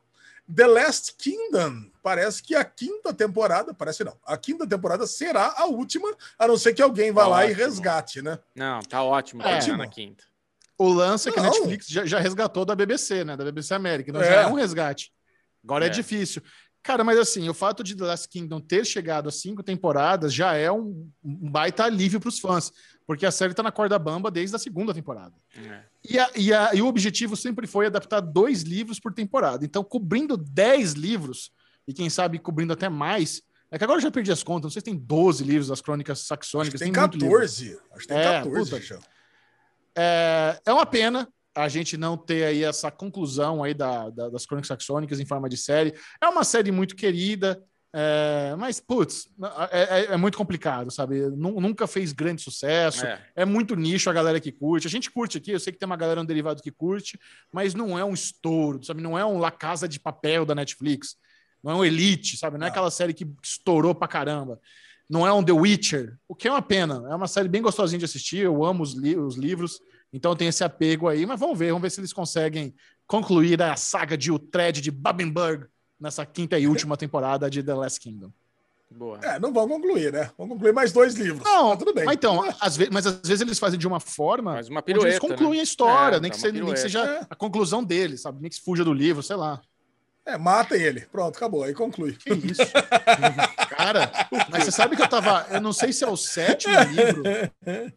The 0.54 0.68
Last 0.68 1.16
Kingdom. 1.18 1.90
Parece 2.02 2.44
que 2.44 2.54
a 2.54 2.66
quinta 2.66 3.14
temporada, 3.14 3.74
parece 3.74 4.04
não, 4.04 4.18
a 4.26 4.36
quinta 4.36 4.68
temporada 4.68 5.08
será 5.08 5.54
a 5.56 5.66
última, 5.66 6.14
a 6.38 6.46
não 6.48 6.58
ser 6.58 6.74
que 6.74 6.82
alguém 6.82 7.14
vá 7.14 7.26
lá 7.26 7.46
e 7.46 7.52
Ótimo. 7.52 7.64
resgate, 7.66 8.22
né? 8.22 8.38
Não, 8.54 8.82
tá 8.82 9.02
ótimo. 9.02 9.42
É. 9.42 9.60
terminar 9.60 9.78
na 9.78 9.88
quinta. 9.88 10.26
O 10.78 10.90
lance 10.90 11.30
é 11.30 11.32
que 11.32 11.40
a. 11.40 11.44
Netflix 11.44 11.88
já, 11.88 12.06
já 12.06 12.20
resgatou 12.20 12.66
da 12.66 12.76
BBC, 12.76 13.24
né? 13.24 13.38
Da 13.38 13.46
BBC 13.46 13.74
América. 13.74 14.10
Então 14.10 14.22
É. 14.22 14.26
já 14.26 14.42
é 14.42 14.48
um 14.48 14.56
resgate. 14.56 15.14
Agora 15.64 15.86
é. 15.86 15.88
É. 15.88 15.90
difícil. 15.90 16.42
Cara, 16.84 17.02
mas 17.04 17.18
assim, 17.18 17.48
o 17.48 17.54
fato 17.54 17.82
de 17.82 17.96
The 17.96 18.04
Last 18.04 18.28
Kingdom 18.28 18.60
ter 18.60 18.86
chegado 18.86 19.30
a 19.30 19.32
cinco 19.32 19.64
temporadas 19.64 20.34
já 20.34 20.54
é 20.54 20.70
um, 20.70 21.10
um 21.24 21.50
baita 21.50 21.86
alívio 21.86 22.20
para 22.20 22.28
os 22.28 22.38
fãs, 22.40 22.74
porque 23.08 23.26
a 23.26 23.32
série 23.32 23.54
tá 23.54 23.64
na 23.64 23.72
corda 23.72 23.98
bamba 23.98 24.30
desde 24.30 24.54
a 24.56 24.60
segunda 24.60 24.94
temporada. 24.94 25.34
É. 25.58 25.84
E, 26.04 26.20
a- 26.20 26.30
e 26.36 26.54
a- 26.54 26.72
e 26.74 26.82
o 26.82 26.88
objetivo 26.88 27.38
sempre 27.38 27.66
foi 27.68 27.86
adaptar 27.86 28.20
dois 28.20 28.64
livros 28.64 29.00
por 29.00 29.14
temporada. 29.14 29.64
Então, 29.64 29.82
cobrindo 29.82 30.36
10 30.36 30.92
livros, 30.92 31.52
e 31.88 31.94
quem 31.94 32.10
sabe 32.10 32.38
cobrindo 32.38 32.74
até 32.74 32.90
mais, 32.90 33.42
é 33.72 33.78
que 33.78 33.84
agora 33.86 34.00
eu 34.00 34.04
já 34.04 34.12
perdi 34.12 34.32
as 34.34 34.44
contas, 34.44 34.64
não 34.64 34.70
sei 34.70 34.82
se 34.82 34.86
tem 34.86 34.96
12 34.98 35.42
livros 35.44 35.70
das 35.70 35.80
crônicas 35.80 36.20
Acho 36.20 36.28
saxônicas. 36.28 36.82
que 36.82 36.92
tem 36.92 36.92
muito 36.94 37.14
livro. 37.18 37.30
14. 37.40 37.80
Acho 37.94 38.00
que 38.02 38.08
tem 38.08 38.18
É, 38.18 38.42
14, 38.44 38.72
puta. 38.72 39.00
É, 39.96 40.60
é 40.66 40.74
uma 40.74 40.86
pena 40.86 41.30
a 41.56 41.68
gente 41.68 41.98
não 41.98 42.18
ter 42.18 42.44
aí 42.46 42.64
essa 42.64 42.90
conclusão 42.90 43.64
aí 43.64 43.74
da, 43.74 44.10
da- 44.10 44.30
das 44.30 44.46
crônicas 44.46 44.68
saxônicas 44.68 45.20
em 45.20 45.26
forma 45.26 45.48
de 45.48 45.58
série. 45.58 45.94
É 46.22 46.28
uma 46.28 46.44
série 46.44 46.72
muito 46.72 46.96
querida, 46.96 47.62
é, 47.96 48.56
mas, 48.58 48.80
putz, 48.80 49.28
é, 49.72 49.84
é- 50.00 50.14
é 50.14 50.18
muito 50.18 50.36
complicado, 50.38 50.90
sabe? 50.90 51.22
Nu- 51.30 51.62
Nunca 51.62 51.86
fez 51.86 52.12
grande 52.12 52.42
sucesso. 52.42 53.06
É. 53.06 53.22
É 53.36 53.46
muito 53.46 53.76
nicho 53.76 54.10
a 54.10 54.14
galera 54.14 54.40
que 54.40 54.52
curte. 54.52 54.88
A 54.88 54.90
gente 54.90 55.12
curte 55.12 55.38
aqui, 55.38 55.52
eu 55.52 55.60
sei 55.60 55.72
que 55.72 55.78
tem 55.78 55.86
uma 55.86 55.96
galera 55.96 56.22
no 56.22 56.28
derivado 56.28 56.62
que 56.64 56.72
curte, 56.72 57.20
mas 57.54 57.76
não 57.76 57.98
é 58.00 58.04
um 58.04 58.14
estouro, 58.14 58.84
sabe? 58.84 59.02
Não 59.04 59.18
é 59.18 59.24
um 59.24 59.38
La 59.38 59.52
Casa 59.52 59.88
de 59.88 60.00
Papel 60.00 60.46
da 60.46 60.56
Netflix. 60.56 61.16
Não 61.64 61.72
é 61.72 61.76
um 61.76 61.86
Elite, 61.86 62.36
sabe? 62.36 62.58
Não 62.58 62.66
é 62.66 62.70
aquela 62.70 62.90
série 62.92 63.14
que 63.14 63.28
estourou 63.44 63.94
pra 63.94 64.08
caramba. 64.08 64.60
Não 65.08 65.28
é 65.28 65.32
um 65.32 65.44
The 65.44 65.52
Witcher, 65.54 66.18
o 66.28 66.34
que 66.34 66.48
é 66.48 66.52
uma 66.52 66.62
pena. 66.64 67.06
É 67.12 67.16
uma 67.16 67.28
série 67.28 67.48
bem 67.48 67.62
gostosinha 67.62 68.00
de 68.00 68.06
assistir. 68.06 68.40
Eu 68.40 68.66
amo 68.66 68.82
os, 68.82 68.94
li- 68.96 69.16
os 69.18 69.36
livros, 69.36 69.80
então 70.14 70.36
tem 70.36 70.48
esse 70.48 70.64
apego 70.64 71.08
aí. 71.10 71.26
Mas 71.26 71.40
vamos 71.40 71.58
ver, 71.60 71.68
vamos 71.72 71.82
ver 71.82 71.90
se 71.90 72.00
eles 72.00 72.14
conseguem 72.14 72.74
concluir 73.08 73.62
a 73.62 73.76
saga 73.76 74.18
de 74.18 74.32
Utrecht 74.32 74.80
de 74.82 74.92
Babenberg 74.92 75.66
nessa 76.00 76.26
quinta 76.26 76.58
e 76.58 76.68
última 76.68 76.96
temporada 76.96 77.50
de 77.50 77.62
The 77.64 77.74
Last 77.74 78.00
Kingdom. 78.00 78.32
Boa. 78.96 79.18
É, 79.24 79.40
não 79.40 79.52
vão 79.52 79.68
concluir, 79.68 80.14
né? 80.14 80.30
Vão 80.38 80.48
concluir 80.48 80.72
mais 80.72 80.92
dois 80.92 81.16
livros. 81.16 81.44
Não, 81.44 81.70
Mas 81.70 81.80
tudo 81.80 81.94
bem. 81.96 82.06
Mas 82.06 82.14
então, 82.14 82.44
às 82.62 82.78
vezes, 82.78 82.94
mas 82.94 83.08
às 83.08 83.16
vezes 83.28 83.42
eles 83.42 83.58
fazem 83.58 83.80
de 83.80 83.88
uma 83.88 84.00
forma 84.00 84.54
Faz 84.54 84.70
uma 84.70 84.82
onde 84.82 84.92
eles 84.92 85.16
pirueta. 85.18 85.20
concluem 85.20 85.54
né? 85.56 85.60
a 85.62 85.64
história, 85.64 86.16
É, 86.18 86.20
nem, 86.20 86.30
que 86.30 86.38
dá 86.38 86.42
seja, 86.42 86.54
nem 86.54 86.62
que 86.62 86.66
pirueta. 86.68 86.82
seja 86.82 87.04
É. 87.04 87.28
a 87.28 87.36
conclusão 87.36 87.84
dele, 87.84 88.18
sabe? 88.20 88.40
Nem 88.40 88.50
que 88.50 88.56
se 88.56 88.62
fuja 88.62 88.84
do 88.84 88.94
livro, 88.94 89.24
sei 89.24 89.36
lá. 89.36 89.60
É, 90.26 90.38
matem 90.38 90.82
ele. 90.82 91.02
Pronto, 91.02 91.36
acabou. 91.36 91.64
Aí 91.64 91.74
conclui. 91.74 92.14
Que 92.14 92.32
isso? 92.34 92.62
Cara, 93.76 94.10
mas 94.50 94.64
você 94.64 94.72
sabe 94.72 94.96
que 94.96 95.02
eu 95.02 95.10
tava. 95.10 95.46
Eu 95.52 95.60
não 95.60 95.74
sei 95.74 95.92
se 95.92 96.04
é 96.04 96.08
o 96.08 96.16
sétimo 96.16 96.74
livro 96.92 97.24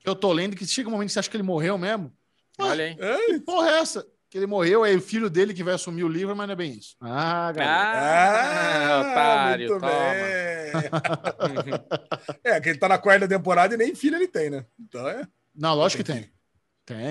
que 0.01 0.09
eu 0.09 0.15
tô 0.15 0.33
lendo, 0.33 0.57
que 0.57 0.67
chega 0.67 0.89
um 0.89 0.93
momento 0.93 1.09
que 1.09 1.12
você 1.12 1.21
acha 1.21 1.31
que 1.31 1.37
ele 1.37 1.43
morreu 1.45 1.79
mesmo. 1.79 2.12
Olha 2.59 2.85
aí. 2.85 2.97
É, 2.99 3.27
Que 3.27 3.41
porra 3.41 3.71
é 3.71 3.79
essa? 3.79 4.05
Que 4.29 4.39
ele 4.39 4.47
morreu, 4.47 4.85
é 4.85 4.93
o 4.93 5.01
filho 5.01 5.31
dele 5.31 5.55
que 5.55 5.62
vai 5.62 5.75
assumir 5.75 6.03
o 6.03 6.09
livro, 6.09 6.35
mas 6.35 6.49
não 6.49 6.53
é 6.55 6.57
bem 6.57 6.73
isso. 6.73 6.97
Ah, 7.01 7.53
galera. 7.53 8.97
Ah, 8.97 9.01
otário, 9.01 9.69
muito 9.69 9.81
toma. 9.81 9.93
bem. 11.62 11.73
é, 12.53 12.61
que 12.61 12.69
ele 12.71 12.79
tá 12.79 12.89
na 12.89 12.99
quarta 12.99 13.29
temporada 13.29 13.75
e 13.75 13.79
nem 13.79 13.95
filho 13.95 14.17
ele 14.17 14.27
tem, 14.27 14.51
né? 14.51 14.67
Então 14.81 15.07
é. 15.09 15.23
Não, 15.55 15.75
lógico 15.75 16.03
que 16.03 16.12
Tem 16.12 16.23
tem. 16.23 16.37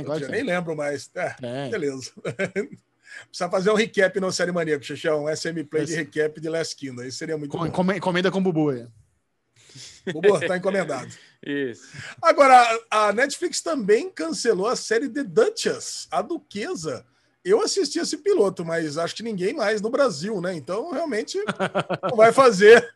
Tem, 0.04 0.22
Eu 0.22 0.30
nem 0.30 0.44
lembro 0.44 0.76
mais. 0.76 1.10
É, 1.16 1.30
Tem. 1.32 1.70
beleza. 1.70 2.12
Precisa 3.30 3.50
fazer 3.50 3.70
um 3.72 3.76
recap 3.76 4.20
no 4.20 4.32
Série 4.32 4.52
Maníaco, 4.52 4.84
Xixão. 4.84 5.26
Um 5.26 5.30
SM 5.36 5.64
Play 5.64 5.86
de 5.86 5.92
Esse- 5.94 5.96
recap 6.04 6.40
de 6.40 6.50
Last 6.50 6.76
Kingdom. 6.76 7.04
Isso 7.04 7.18
seria 7.18 7.38
muito 7.38 7.52
Com- 7.52 7.60
bom. 7.60 7.66
encome- 7.68 7.98
Encomenda 7.98 8.32
com 8.32 8.40
o 8.40 8.42
Bubu 8.42 8.70
aí. 8.70 8.86
Bubu, 10.14 10.40
tá 10.40 10.56
encomendado. 10.58 11.08
Isso. 11.46 11.84
Agora, 12.22 12.66
a 12.90 13.12
Netflix 13.12 13.62
também 13.62 14.10
cancelou 14.10 14.68
a 14.68 14.76
série 14.76 15.10
The 15.10 15.24
Duchess, 15.24 16.08
a 16.12 16.22
Duquesa. 16.22 17.06
Eu 17.44 17.62
assisti 17.62 18.00
esse 18.00 18.18
piloto, 18.18 18.66
mas 18.66 18.98
acho 18.98 19.16
que 19.16 19.22
ninguém 19.24 19.54
mais 19.54 19.80
no 19.82 19.90
Brasil, 19.90 20.42
né? 20.42 20.54
Então, 20.56 20.92
realmente, 20.92 21.38
não 22.10 22.16
vai 22.18 22.32
fazer. 22.34 22.96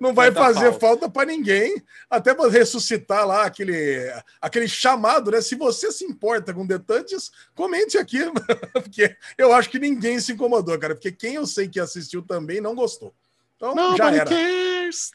Não 0.00 0.14
vai 0.14 0.28
Muita 0.30 0.40
fazer 0.40 0.70
falta. 0.72 0.78
falta 0.80 1.10
para 1.10 1.26
ninguém, 1.26 1.82
até 2.10 2.34
para 2.34 2.50
ressuscitar 2.50 3.26
lá 3.26 3.44
aquele, 3.44 4.12
aquele 4.40 4.68
chamado, 4.68 5.30
né? 5.30 5.40
Se 5.40 5.54
você 5.54 5.90
se 5.92 6.04
importa 6.04 6.52
com 6.52 6.66
Duchess, 6.66 7.30
comente 7.54 7.98
aqui, 7.98 8.18
porque 8.72 9.16
eu 9.38 9.52
acho 9.52 9.70
que 9.70 9.78
ninguém 9.78 10.20
se 10.20 10.32
incomodou, 10.32 10.78
cara, 10.78 10.94
porque 10.94 11.12
quem 11.12 11.34
eu 11.34 11.46
sei 11.46 11.68
que 11.68 11.80
assistiu 11.80 12.22
também 12.22 12.60
não 12.60 12.74
gostou. 12.74 13.14
Então, 13.56 13.74
já 13.74 14.10
Nobody 14.10 14.16
era. 14.16 14.30
cares. 14.30 15.10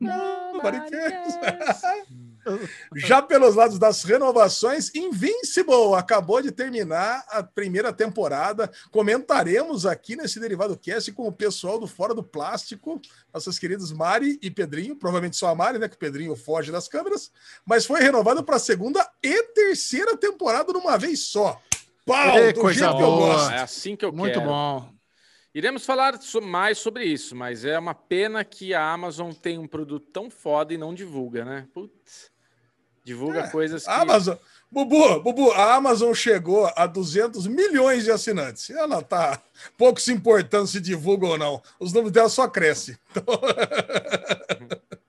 Nobody 0.00 0.90
cares. 0.90 1.34
Já 2.94 3.22
pelos 3.22 3.54
lados 3.54 3.78
das 3.78 4.02
renovações, 4.04 4.94
Invincible 4.94 5.94
acabou 5.96 6.42
de 6.42 6.50
terminar 6.50 7.24
a 7.28 7.42
primeira 7.42 7.92
temporada. 7.92 8.70
Comentaremos 8.90 9.86
aqui 9.86 10.16
nesse 10.16 10.38
Derivado 10.38 10.76
Cast 10.76 11.10
com 11.12 11.26
o 11.26 11.32
pessoal 11.32 11.78
do 11.78 11.86
Fora 11.86 12.14
do 12.14 12.22
Plástico, 12.22 13.00
nossas 13.32 13.58
queridas 13.58 13.92
Mari 13.92 14.38
e 14.42 14.50
Pedrinho, 14.50 14.96
provavelmente 14.96 15.36
só 15.36 15.48
a 15.48 15.54
Mari, 15.54 15.78
né? 15.78 15.88
Que 15.88 15.96
o 15.96 15.98
Pedrinho 15.98 16.36
foge 16.36 16.70
das 16.70 16.88
câmeras, 16.88 17.30
mas 17.64 17.86
foi 17.86 18.00
renovado 18.00 18.42
para 18.44 18.56
a 18.56 18.60
segunda 18.60 19.08
e 19.22 19.42
terceira 19.54 20.16
temporada 20.16 20.72
numa 20.72 20.96
vez 20.98 21.20
só. 21.20 21.60
Pau, 22.04 22.52
do 22.52 22.60
coisa 22.60 22.80
jeito 22.80 22.96
que 22.96 23.02
eu 23.02 23.06
boa. 23.06 23.34
gosto. 23.34 23.52
É 23.52 23.60
assim 23.60 23.96
que 23.96 24.04
eu 24.04 24.12
Muito 24.12 24.34
quero. 24.34 24.46
bom. 24.46 24.92
Iremos 25.54 25.86
falar 25.86 26.18
mais 26.42 26.78
sobre 26.78 27.04
isso, 27.04 27.36
mas 27.36 27.64
é 27.64 27.78
uma 27.78 27.94
pena 27.94 28.44
que 28.44 28.74
a 28.74 28.92
Amazon 28.92 29.32
tem 29.32 29.56
um 29.56 29.68
produto 29.68 30.06
tão 30.12 30.28
foda 30.28 30.74
e 30.74 30.76
não 30.76 30.92
divulga, 30.92 31.44
né? 31.44 31.68
Putz. 31.72 32.33
Divulga 33.04 33.40
É, 33.40 33.48
coisas 33.48 33.84
que. 33.84 33.90
A 33.90 34.00
Amazon. 34.00 34.36
Bubu, 34.72 35.20
Bubu, 35.22 35.52
a 35.52 35.74
Amazon 35.74 36.12
chegou 36.14 36.68
a 36.74 36.86
200 36.86 37.46
milhões 37.46 38.04
de 38.04 38.10
assinantes. 38.10 38.70
Ela 38.70 39.02
tá 39.02 39.40
pouco 39.76 40.00
se 40.00 40.12
importando 40.12 40.66
se 40.66 40.80
divulga 40.80 41.26
ou 41.26 41.38
não. 41.38 41.62
Os 41.78 41.92
números 41.92 42.12
dela 42.12 42.28
só 42.28 42.48
crescem. 42.48 42.96
Então... 43.16 43.24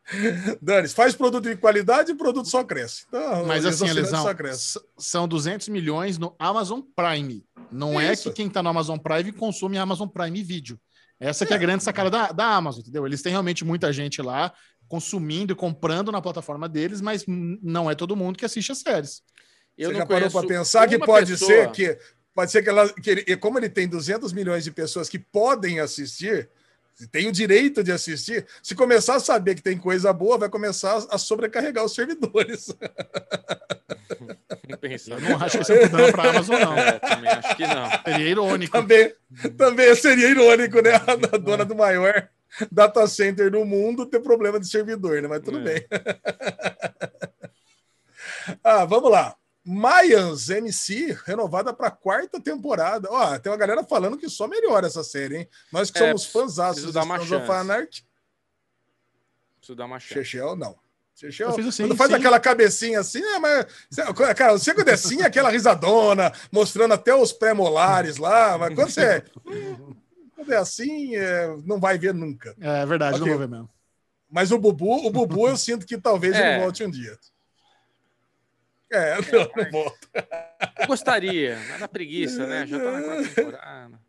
Dani, 0.61 0.87
faz 0.87 1.15
produto 1.15 1.45
de 1.49 1.55
qualidade 1.55 2.11
e 2.11 2.13
o 2.13 2.17
produto 2.17 2.47
só 2.47 2.63
cresce. 2.63 3.05
Então, 3.07 3.45
Mas 3.45 3.65
assim, 3.65 3.87
Elisão, 3.87 4.25
s- 4.29 4.79
são 4.97 5.27
200 5.27 5.67
milhões 5.69 6.17
no 6.17 6.35
Amazon 6.37 6.79
Prime. 6.95 7.43
Não 7.71 7.99
é 7.99 8.13
Isso. 8.13 8.29
que 8.29 8.35
quem 8.35 8.49
tá 8.49 8.61
no 8.61 8.69
Amazon 8.69 8.97
Prime 8.97 9.31
consome 9.31 9.77
Amazon 9.77 10.07
Prime 10.07 10.43
Vídeo. 10.43 10.79
Essa 11.19 11.45
que 11.45 11.53
é 11.53 11.55
a 11.55 11.59
grande 11.59 11.83
sacada 11.83 12.09
da, 12.09 12.31
da 12.31 12.45
Amazon, 12.55 12.81
entendeu? 12.81 13.05
Eles 13.05 13.21
têm 13.21 13.31
realmente 13.31 13.63
muita 13.63 13.91
gente 13.91 14.21
lá 14.21 14.53
consumindo 14.87 15.53
e 15.53 15.55
comprando 15.55 16.11
na 16.11 16.21
plataforma 16.21 16.69
deles, 16.69 17.01
mas 17.01 17.23
não 17.27 17.89
é 17.89 17.95
todo 17.95 18.15
mundo 18.15 18.37
que 18.37 18.45
assiste 18.45 18.71
as 18.71 18.79
séries. 18.79 19.21
eu 19.77 19.89
Você 19.89 19.93
não 19.93 19.99
já 20.01 20.05
parou 20.05 20.31
para 20.31 20.47
pensar 20.47 20.87
que 20.87 20.97
pode 20.99 21.31
pessoa- 21.33 21.49
ser 21.49 21.71
que 21.71 21.97
pode 22.33 22.51
ser 22.51 22.61
que 22.61 22.69
ela 22.69 22.87
que 22.93 23.09
ele, 23.09 23.37
como 23.37 23.57
ele 23.57 23.69
tem 23.69 23.87
200 23.87 24.31
milhões 24.33 24.63
de 24.63 24.71
pessoas 24.71 25.09
que 25.09 25.17
podem 25.19 25.79
assistir, 25.79 26.49
tem 27.11 27.27
o 27.27 27.31
direito 27.31 27.83
de 27.83 27.91
assistir, 27.91 28.45
se 28.63 28.73
começar 28.73 29.15
a 29.15 29.19
saber 29.19 29.55
que 29.55 29.61
tem 29.61 29.77
coisa 29.77 30.13
boa, 30.13 30.37
vai 30.37 30.47
começar 30.49 31.05
a 31.09 31.17
sobrecarregar 31.17 31.83
os 31.83 31.93
servidores. 31.93 32.67
Não 34.69 34.77
pensa. 34.77 35.11
Eu 35.11 35.21
não 35.21 35.35
acho 35.37 35.57
que 35.57 35.63
esse 35.63 35.73
é 35.73 35.85
um 35.85 35.89
problema 35.89 36.11
para 36.13 36.29
Amazon, 36.29 36.59
não. 36.59 36.77
É, 36.77 36.99
também 36.99 37.29
acho 37.31 37.55
que 37.57 37.67
não. 37.67 37.89
Seria 38.13 38.29
irônico. 38.29 38.71
também, 38.71 39.13
também 39.57 39.95
seria 39.95 40.29
irônico, 40.29 40.81
né? 40.81 40.91
A 41.07 41.37
dona 41.37 41.65
do 41.65 41.75
maior 41.75 42.29
data 42.71 43.05
center 43.07 43.51
do 43.51 43.63
mundo 43.65 44.05
ter 44.05 44.19
problema 44.19 44.59
de 44.59 44.67
servidor, 44.67 45.21
né? 45.21 45.27
Mas 45.27 45.41
tudo 45.41 45.59
É. 45.59 45.61
bem. 45.61 45.87
ah, 48.63 48.85
vamos 48.85 49.11
lá. 49.11 49.35
Mayans 49.67 50.49
MC, 50.49 51.17
renovada 51.25 51.73
para 51.73 51.89
quarta 51.89 52.39
temporada. 52.39 53.07
Ó, 53.11 53.39
tem 53.39 53.51
uma 53.51 53.57
galera 53.57 53.83
falando 53.83 54.17
que 54.17 54.29
só 54.29 54.47
melhora 54.47 54.85
essa 54.85 55.03
série, 55.03 55.37
hein? 55.37 55.49
Nós 55.71 55.89
que 55.89 55.97
É, 55.97 56.01
somos 56.01 56.25
fãs 56.25 56.55
dar 56.55 57.03
uma 57.03 57.19
chance. 57.19 57.51
Anarchy, 57.51 58.05
Preciso 59.57 59.75
dar 59.75 59.85
uma 59.85 59.99
chance. 59.99 60.13
Chechel, 60.13 60.55
não. 60.55 60.77
Chechel, 61.15 61.49
assim, 61.49 61.83
quando 61.83 61.95
faz 61.95 62.11
sim. 62.11 62.17
aquela 62.17 62.39
cabecinha 62.39 62.99
assim, 62.99 63.23
é, 63.23 63.39
mas. 63.39 63.65
Cara, 64.37 64.51
você 64.51 64.73
quando 64.75 64.89
é 64.89 64.93
assim, 64.93 65.21
é 65.21 65.25
aquela 65.25 65.49
risadona, 65.49 66.31
mostrando 66.51 66.93
até 66.93 67.15
os 67.15 67.33
pré-molares 67.33 68.17
lá, 68.17 68.57
mas 68.59 68.75
quando 68.75 68.91
você. 68.91 69.23
hum, 69.47 69.95
Quando 70.35 70.51
é 70.53 70.57
assim, 70.57 71.15
é, 71.15 71.55
não 71.65 71.79
vai 71.79 71.97
ver 71.97 72.13
nunca. 72.13 72.55
É 72.59 72.85
verdade, 72.85 73.15
Ok. 73.15 73.21
não 73.21 73.37
vou 73.37 73.47
ver 73.47 73.51
mesmo. 73.51 73.69
Mas 74.29 74.51
o 74.51 74.59
Bubu, 74.59 75.05
o 75.07 75.09
Bubu 75.09 75.47
eu 75.47 75.55
sinto 75.55 75.85
que 75.85 75.97
talvez 75.97 76.35
É. 76.35 76.55
ele 76.55 76.61
volte 76.63 76.83
um 76.83 76.89
dia. 76.89 77.17
É, 78.91 79.15
não, 79.15 79.63
não 79.63 79.71
volta. 79.71 80.07
Eu 80.79 80.87
gostaria, 80.87 81.57
mas 81.69 81.79
dá 81.79 81.87
preguiça, 81.87 82.45
né? 82.45 82.67
Já 82.67 82.79
tá 82.79 82.91
na 82.91 83.01
quarta 83.01 83.29
temporada. 83.35 83.99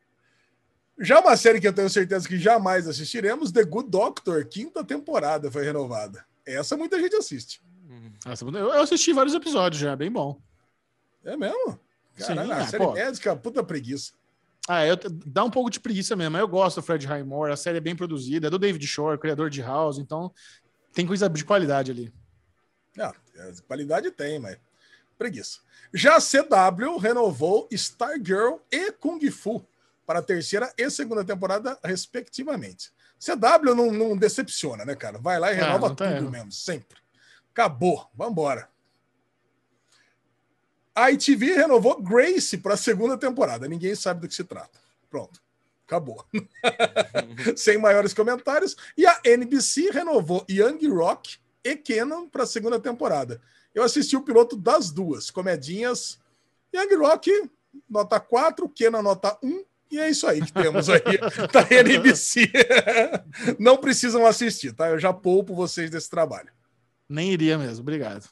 Já 0.99 1.21
uma 1.21 1.37
série 1.37 1.61
que 1.61 1.69
eu 1.69 1.73
tenho 1.73 1.91
certeza 1.91 2.27
que 2.27 2.39
jamais 2.39 2.89
assistiremos, 2.89 3.53
The 3.53 3.65
Good 3.65 3.91
Doctor, 3.91 4.45
quinta 4.47 4.83
temporada 4.83 5.51
foi 5.51 5.65
renovada. 5.65 6.25
Essa 6.45 6.77
muita 6.77 6.99
gente 6.99 7.15
assiste. 7.17 7.61
Hum. 7.89 8.13
Eu 8.55 8.57
eu 8.75 8.83
assisti 8.83 9.13
vários 9.13 9.35
episódios 9.35 9.81
já, 9.81 9.95
bem 9.95 10.11
bom. 10.11 10.41
É 11.25 11.37
mesmo? 11.37 11.79
Caralho, 12.17 12.47
Sim, 12.47 12.53
a 12.53 12.57
ah, 12.57 12.67
série 12.67 12.85
pô. 12.85 12.93
médica, 12.93 13.37
puta 13.37 13.63
preguiça. 13.63 14.13
Ah, 14.69 14.85
eu, 14.85 14.97
dá 15.25 15.45
um 15.45 15.51
pouco 15.51 15.71
de 15.71 15.79
preguiça 15.79 16.17
mesmo. 16.17 16.33
mas 16.33 16.41
Eu 16.41 16.49
gosto 16.49 16.77
do 16.77 16.83
Fred 16.83 17.07
Highmore, 17.07 17.53
a 17.53 17.57
série 17.57 17.79
é 17.79 17.81
bem 17.81 17.95
produzida, 17.95 18.49
é 18.49 18.51
do 18.51 18.59
David 18.59 18.85
Shore, 18.87 19.19
criador 19.19 19.49
de 19.49 19.63
House, 19.63 19.99
então 19.99 20.33
tem 20.93 21.07
coisa 21.07 21.29
de 21.29 21.45
qualidade 21.45 21.91
ali. 21.91 22.13
Ah, 22.99 23.13
é, 23.37 23.53
qualidade 23.67 24.11
tem, 24.11 24.39
mas 24.39 24.59
preguiça. 25.19 25.61
Já 25.95 26.17
a 26.17 26.21
CW 26.21 26.99
renovou 26.99 27.69
Stargirl 27.71 28.57
e 28.71 28.91
Kung 28.93 29.21
Fu 29.31 29.65
para 30.05 30.19
a 30.21 30.23
terceira 30.23 30.73
e 30.77 30.91
segunda 30.91 31.25
temporada, 31.25 31.79
respectivamente. 31.85 32.91
CW 33.19 33.75
não, 33.75 33.91
não 33.93 34.17
decepciona, 34.17 34.85
né, 34.85 34.95
cara? 34.95 35.19
Vai 35.19 35.39
lá 35.39 35.53
e 35.53 35.55
Ah, 35.61 35.67
renova 35.67 35.95
tá 35.95 36.15
tudo 36.15 36.31
mesmo, 36.31 36.53
sempre. 36.53 36.99
Acabou, 37.51 38.09
vambora. 38.15 38.69
A 40.97 41.11
ITV 41.11 41.53
renovou 41.53 42.01
Grace 42.01 42.57
para 42.57 42.73
a 42.73 42.79
segunda 42.79 43.19
temporada. 43.19 43.69
Ninguém 43.69 43.95
sabe 43.95 44.23
do 44.23 44.29
que 44.29 44.35
se 44.35 44.45
trata. 44.45 44.79
Pronto, 45.11 45.43
acabou. 45.87 46.25
Sem 47.55 47.77
maiores 47.77 48.15
comentários. 48.15 48.75
E 48.97 49.07
a 49.07 49.21
NBC 49.23 49.91
renovou 49.91 50.47
Young 50.49 50.89
Rock 50.89 51.37
e 51.63 51.77
Kenan 51.77 52.27
para 52.31 52.45
a 52.45 52.47
segunda 52.47 52.81
temporada. 52.81 53.43
Eu 53.75 53.83
assisti 53.83 54.17
o 54.17 54.23
piloto 54.23 54.57
das 54.57 54.91
duas, 54.91 55.31
comedinhas. 55.31 56.19
Young 56.75 56.97
Rock, 56.97 57.31
nota 57.91 58.19
4, 58.19 58.67
Kenan, 58.71 59.03
nota 59.03 59.37
1. 59.43 59.65
E 59.91 60.01
é 60.01 60.09
isso 60.09 60.27
aí 60.27 60.41
que 60.41 60.53
temos 60.53 60.89
aí 60.89 61.03
da 61.53 61.61
NBC. 61.71 62.51
Não 63.59 63.77
precisam 63.77 64.25
assistir, 64.25 64.73
tá? 64.73 64.89
Eu 64.89 64.99
já 64.99 65.13
poupo 65.13 65.55
vocês 65.55 65.91
desse 65.91 66.09
trabalho. 66.09 66.51
Nem 67.07 67.33
iria 67.33 67.59
mesmo, 67.59 67.83
obrigado. 67.83 68.27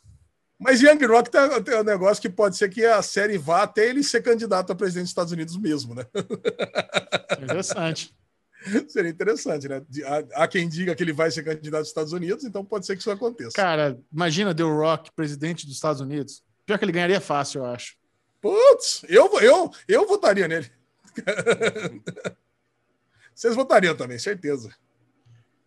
Mas 0.59 0.80
Young 0.80 1.05
Rock 1.07 1.30
tem, 1.30 1.62
tem 1.62 1.80
um 1.80 1.84
negócio 1.84 2.22
que 2.22 2.28
pode 2.28 2.57
ser 2.57 2.68
que 2.68 2.84
a 2.84 3.02
série 3.02 3.36
vá 3.36 3.62
até 3.62 3.88
ele 3.88 4.02
ser 4.02 4.22
candidato 4.22 4.70
a 4.70 4.74
presidente 4.74 5.05
dos 5.05 5.11
Estados 5.11 5.32
Unidos 5.32 5.57
mesmo, 5.57 5.94
né? 5.94 6.07
Interessante. 7.42 8.14
Seria 8.88 9.11
interessante, 9.11 9.68
né? 9.68 9.82
Há, 10.32 10.48
quem 10.48 10.66
diga 10.66 10.94
que 10.94 11.02
ele 11.02 11.12
vai 11.12 11.30
ser 11.30 11.42
candidato 11.42 11.80
aos 11.80 11.88
Estados 11.88 12.14
Unidos, 12.14 12.44
então 12.44 12.64
pode 12.64 12.86
ser 12.86 12.94
que 12.94 13.00
isso 13.00 13.11
aconteça. 13.11 13.52
Cara, 13.55 14.00
imagina 14.11 14.55
The 14.55 14.62
Rock, 14.62 15.12
presidente 15.12 15.66
dos 15.66 15.74
Estados 15.74 16.00
Unidos. 16.00 16.42
Pior 16.64 16.78
que 16.78 16.84
ele 16.84 16.92
ganharia 16.92 17.20
fácil, 17.20 17.59
eu 17.59 17.66
acho. 17.66 17.96
Putz, 18.40 19.05
eu, 19.07 19.38
eu, 19.40 19.70
eu 19.86 20.09
votaria 20.09 20.48
nele. 20.48 20.70
Vocês 23.34 23.55
votariam 23.55 23.94
também, 23.94 24.18
certeza. 24.18 24.74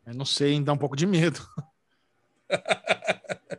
Eu 0.05 0.15
não 0.15 0.25
sei, 0.25 0.53
hein, 0.53 0.63
dá 0.63 0.73
um 0.73 0.77
pouco 0.77 0.95
de 0.95 1.05
medo. 1.05 1.39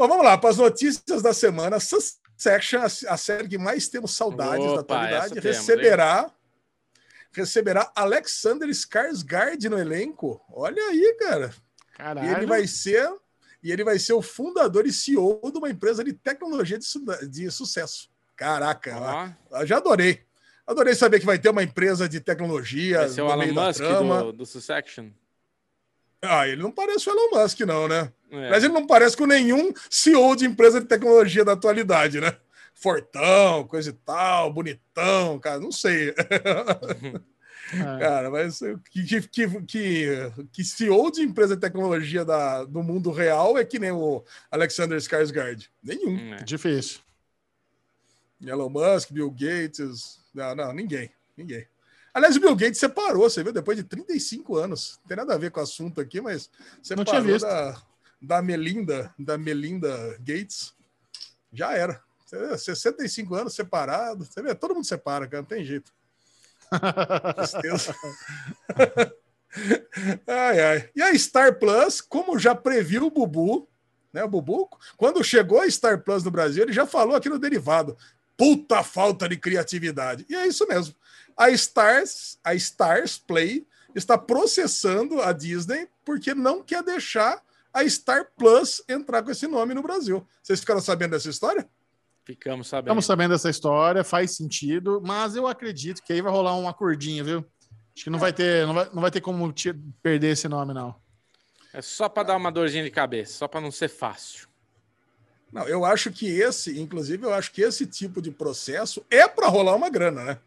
Bom, 0.00 0.08
vamos 0.08 0.24
lá, 0.24 0.38
para 0.38 0.48
as 0.48 0.56
notícias 0.56 1.20
da 1.20 1.34
semana. 1.34 1.78
Succession, 1.78 2.80
a 2.80 2.86
a 3.12 3.16
série 3.18 3.46
que 3.46 3.58
mais 3.58 3.86
temos 3.86 4.12
saudades 4.16 4.64
da 4.64 4.72
Opa, 4.72 4.80
atualidade, 4.80 5.24
essa 5.26 5.34
temos, 5.42 5.58
receberá 5.58 6.30
receberá 7.30 7.92
Alexander 7.94 8.66
Skarsgård 8.70 9.62
no 9.68 9.78
elenco. 9.78 10.40
Olha 10.48 10.82
aí, 10.84 11.16
cara. 11.20 11.52
E 11.92 11.96
Caralho. 11.98 12.34
ele 12.34 12.46
vai 12.46 12.66
ser 12.66 13.12
e 13.62 13.70
ele 13.70 13.84
vai 13.84 13.98
ser 13.98 14.14
o 14.14 14.22
fundador 14.22 14.86
e 14.86 14.90
CEO 14.92 15.38
de 15.52 15.58
uma 15.58 15.68
empresa 15.68 16.02
de 16.02 16.14
tecnologia 16.14 16.78
de, 16.78 16.86
su- 16.86 17.04
de 17.28 17.50
sucesso. 17.50 18.08
Caraca, 18.34 18.96
Ó, 19.50 19.66
já 19.66 19.76
adorei. 19.76 20.22
Adorei 20.66 20.94
saber 20.94 21.20
que 21.20 21.26
vai 21.26 21.38
ter 21.38 21.50
uma 21.50 21.62
empresa 21.62 22.08
de 22.08 22.20
tecnologia 22.20 23.00
vai 23.00 23.08
ser 23.10 23.20
o 23.20 23.30
Elon 23.30 23.52
da 23.52 23.66
Musk 23.66 23.82
do, 23.82 24.32
do 24.32 24.46
Succession. 24.46 25.10
Ah, 26.22 26.48
ele 26.48 26.62
não 26.62 26.72
parece 26.72 27.06
o 27.06 27.12
Elon 27.12 27.38
Musk, 27.42 27.60
não, 27.60 27.86
né? 27.86 28.10
É. 28.30 28.50
Mas 28.50 28.64
ele 28.64 28.72
não 28.72 28.86
parece 28.86 29.16
com 29.16 29.26
nenhum 29.26 29.72
CEO 29.88 30.36
de 30.36 30.46
empresa 30.46 30.80
de 30.80 30.86
tecnologia 30.86 31.44
da 31.44 31.52
atualidade, 31.52 32.20
né? 32.20 32.36
Fortão, 32.74 33.66
coisa 33.66 33.90
e 33.90 33.92
tal, 33.92 34.52
bonitão, 34.52 35.38
cara, 35.38 35.60
não 35.60 35.72
sei. 35.72 36.14
É. 37.72 38.00
Cara, 38.00 38.30
mas 38.30 38.58
que, 38.90 39.04
que, 39.04 39.28
que, 39.28 40.32
que, 40.52 40.64
CEO 40.64 41.10
de 41.10 41.22
empresa 41.22 41.54
de 41.54 41.60
tecnologia 41.60 42.24
da, 42.24 42.64
do 42.64 42.82
mundo 42.82 43.12
real 43.12 43.56
é 43.56 43.64
que 43.64 43.78
nem 43.78 43.92
o 43.92 44.24
Alexander 44.50 44.98
Skarsgård. 44.98 45.68
Nenhum. 45.80 46.34
É. 46.34 46.42
Difícil. 46.42 47.00
Elon 48.44 48.68
Musk, 48.68 49.12
Bill 49.12 49.30
Gates. 49.30 50.18
Não, 50.34 50.54
não, 50.54 50.72
ninguém. 50.72 51.10
Ninguém. 51.36 51.66
Aliás, 52.12 52.36
o 52.36 52.40
Bill 52.40 52.56
Gates 52.56 52.80
separou, 52.80 53.30
você 53.30 53.42
viu, 53.42 53.52
depois 53.52 53.76
de 53.76 53.84
35 53.84 54.56
anos. 54.56 54.98
Não 55.02 55.08
tem 55.08 55.16
nada 55.16 55.34
a 55.34 55.38
ver 55.38 55.50
com 55.50 55.60
o 55.60 55.62
assunto 55.62 56.00
aqui, 56.00 56.20
mas 56.20 56.50
Não 56.90 57.04
tinha 57.04 57.20
separou 57.20 57.22
visto. 57.22 57.46
da, 57.46 57.80
da 58.20 58.42
Melinda, 58.42 59.14
da 59.18 59.38
Melinda 59.38 60.16
Gates. 60.18 60.74
Já 61.52 61.72
era. 61.72 62.02
Você 62.24 62.38
vê, 62.38 62.58
65 62.58 63.34
anos 63.34 63.54
separado. 63.54 64.24
Você 64.24 64.42
vê, 64.42 64.54
todo 64.54 64.74
mundo 64.74 64.86
separa, 64.86 65.26
cara, 65.26 65.42
não 65.42 65.48
tem 65.48 65.64
jeito. 65.64 65.92
Tristeza. 67.36 67.94
ai, 70.26 70.60
ai. 70.60 70.90
E 70.94 71.02
a 71.02 71.18
Star 71.18 71.58
Plus, 71.58 72.00
como 72.00 72.38
já 72.38 72.54
previu 72.54 73.06
o 73.06 73.10
Bubu, 73.10 73.68
né? 74.12 74.22
O 74.22 74.28
Bubu, 74.28 74.68
quando 74.96 75.24
chegou 75.24 75.60
a 75.60 75.70
Star 75.70 76.02
Plus 76.02 76.22
no 76.22 76.30
Brasil, 76.30 76.62
ele 76.62 76.72
já 76.72 76.86
falou 76.86 77.16
aqui 77.16 77.28
no 77.28 77.38
derivado. 77.38 77.96
Puta 78.36 78.82
falta 78.82 79.28
de 79.28 79.36
criatividade. 79.36 80.24
E 80.28 80.34
é 80.34 80.46
isso 80.46 80.66
mesmo. 80.66 80.94
A 81.36 81.50
Stars, 81.50 82.38
a 82.44 82.54
Stars 82.54 83.18
Play 83.18 83.66
está 83.94 84.16
processando 84.16 85.20
a 85.20 85.32
Disney 85.32 85.88
porque 86.04 86.34
não 86.34 86.62
quer 86.62 86.82
deixar 86.82 87.42
a 87.72 87.88
Star 87.88 88.28
Plus 88.36 88.82
entrar 88.88 89.22
com 89.22 89.30
esse 89.30 89.46
nome 89.46 89.74
no 89.74 89.82
Brasil. 89.82 90.26
Vocês 90.42 90.60
ficaram 90.60 90.80
sabendo 90.80 91.12
dessa 91.12 91.28
história? 91.30 91.68
Ficamos 92.24 92.68
sabendo. 92.68 92.86
Estamos 92.86 93.06
sabendo 93.06 93.30
dessa 93.32 93.50
história, 93.50 94.04
faz 94.04 94.36
sentido, 94.36 95.00
mas 95.04 95.34
eu 95.36 95.46
acredito 95.46 96.02
que 96.02 96.12
aí 96.12 96.20
vai 96.20 96.30
rolar 96.32 96.54
uma 96.56 96.72
cordinha, 96.74 97.24
viu? 97.24 97.44
Acho 97.94 98.04
que 98.04 98.10
não 98.10 98.18
vai 98.18 98.32
ter, 98.32 98.66
não 98.66 98.74
vai, 98.74 98.90
não 98.92 99.02
vai 99.02 99.10
ter 99.10 99.20
como 99.20 99.52
te- 99.52 99.74
perder 100.02 100.32
esse 100.32 100.48
nome, 100.48 100.72
não. 100.72 100.94
É 101.72 101.80
só 101.82 102.08
para 102.08 102.24
dar 102.24 102.36
uma 102.36 102.50
dorzinha 102.52 102.82
de 102.84 102.90
cabeça, 102.90 103.32
só 103.34 103.48
para 103.48 103.60
não 103.60 103.70
ser 103.70 103.88
fácil. 103.88 104.48
Não, 105.52 105.66
eu 105.66 105.84
acho 105.84 106.10
que 106.12 106.26
esse, 106.28 106.78
inclusive, 106.80 107.24
eu 107.24 107.34
acho 107.34 107.50
que 107.52 107.62
esse 107.62 107.84
tipo 107.86 108.22
de 108.22 108.30
processo 108.30 109.04
é 109.10 109.26
para 109.26 109.48
rolar 109.48 109.74
uma 109.74 109.88
grana, 109.90 110.24
né? 110.24 110.38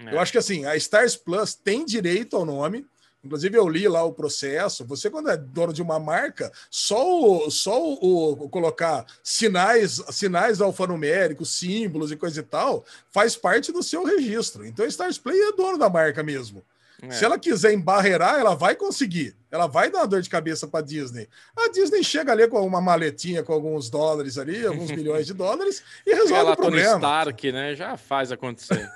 É. 0.00 0.14
Eu 0.14 0.20
acho 0.20 0.32
que 0.32 0.38
assim, 0.38 0.64
a 0.64 0.76
Stars 0.76 1.16
Plus 1.16 1.54
tem 1.54 1.84
direito 1.84 2.36
ao 2.36 2.44
nome. 2.44 2.84
Inclusive, 3.28 3.58
eu 3.58 3.68
li 3.68 3.86
lá 3.86 4.02
o 4.02 4.12
processo. 4.12 4.86
Você, 4.86 5.10
quando 5.10 5.28
é 5.28 5.36
dono 5.36 5.70
de 5.70 5.82
uma 5.82 6.00
marca, 6.00 6.50
só 6.70 7.20
o, 7.20 7.50
só 7.50 7.78
o, 7.78 8.32
o 8.32 8.48
colocar 8.48 9.04
sinais, 9.22 10.02
sinais 10.10 10.62
alfanuméricos, 10.62 11.50
símbolos 11.50 12.10
e 12.10 12.16
coisa 12.16 12.40
e 12.40 12.42
tal, 12.42 12.86
faz 13.10 13.36
parte 13.36 13.70
do 13.70 13.82
seu 13.82 14.02
registro. 14.02 14.64
Então, 14.64 14.82
a 14.82 14.88
Stars 14.88 15.18
Play 15.18 15.38
é 15.38 15.52
dono 15.52 15.76
da 15.76 15.90
marca 15.90 16.22
mesmo. 16.22 16.64
É. 17.02 17.10
Se 17.10 17.22
ela 17.22 17.38
quiser 17.38 17.74
embarrear, 17.74 18.40
ela 18.40 18.54
vai 18.54 18.74
conseguir. 18.74 19.36
Ela 19.50 19.66
vai 19.66 19.90
dar 19.90 19.98
uma 19.98 20.06
dor 20.06 20.22
de 20.22 20.30
cabeça 20.30 20.66
para 20.66 20.82
Disney. 20.84 21.28
A 21.54 21.70
Disney 21.70 22.02
chega 22.02 22.32
ali 22.32 22.48
com 22.48 22.66
uma 22.66 22.80
maletinha 22.80 23.42
com 23.42 23.52
alguns 23.52 23.90
dólares 23.90 24.38
ali, 24.38 24.66
alguns 24.66 24.90
milhões 24.90 25.26
de 25.26 25.34
dólares 25.34 25.82
e 26.06 26.14
resolve 26.14 26.34
ela, 26.34 26.52
o 26.52 26.56
problema. 26.56 26.92
Tony 26.92 27.04
Stark, 27.04 27.52
né? 27.52 27.74
Já 27.74 27.98
faz 27.98 28.32
acontecer. 28.32 28.90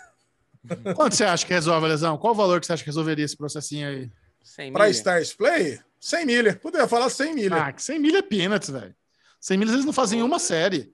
Quanto 0.97 1.15
você 1.15 1.25
acha 1.25 1.45
que 1.45 1.53
resolve, 1.53 1.87
Lesão? 1.87 2.17
Qual 2.17 2.33
o 2.33 2.37
valor 2.37 2.61
que 2.61 2.67
você 2.67 2.73
acha 2.73 2.83
que 2.83 2.89
resolveria 2.89 3.25
esse 3.25 3.37
processinho 3.37 3.89
aí? 3.89 4.11
Para 4.73 4.89
Stars 4.91 5.33
Play? 5.33 5.81
100 6.01 6.27
milha. 6.27 6.57
Poderia 6.57 6.89
falar 6.89 7.09
100 7.09 7.35
milha. 7.35 7.57
Ah, 7.57 7.73
que 7.73 7.83
100 7.83 7.99
milha 7.99 8.19
é 8.19 8.23
peanuts, 8.23 8.71
velho. 8.71 8.95
100 9.41 9.57
milhas 9.57 9.75
eles 9.75 9.87
não 9.87 9.93
fazem 9.93 10.23
uma 10.23 10.39
série. 10.39 10.93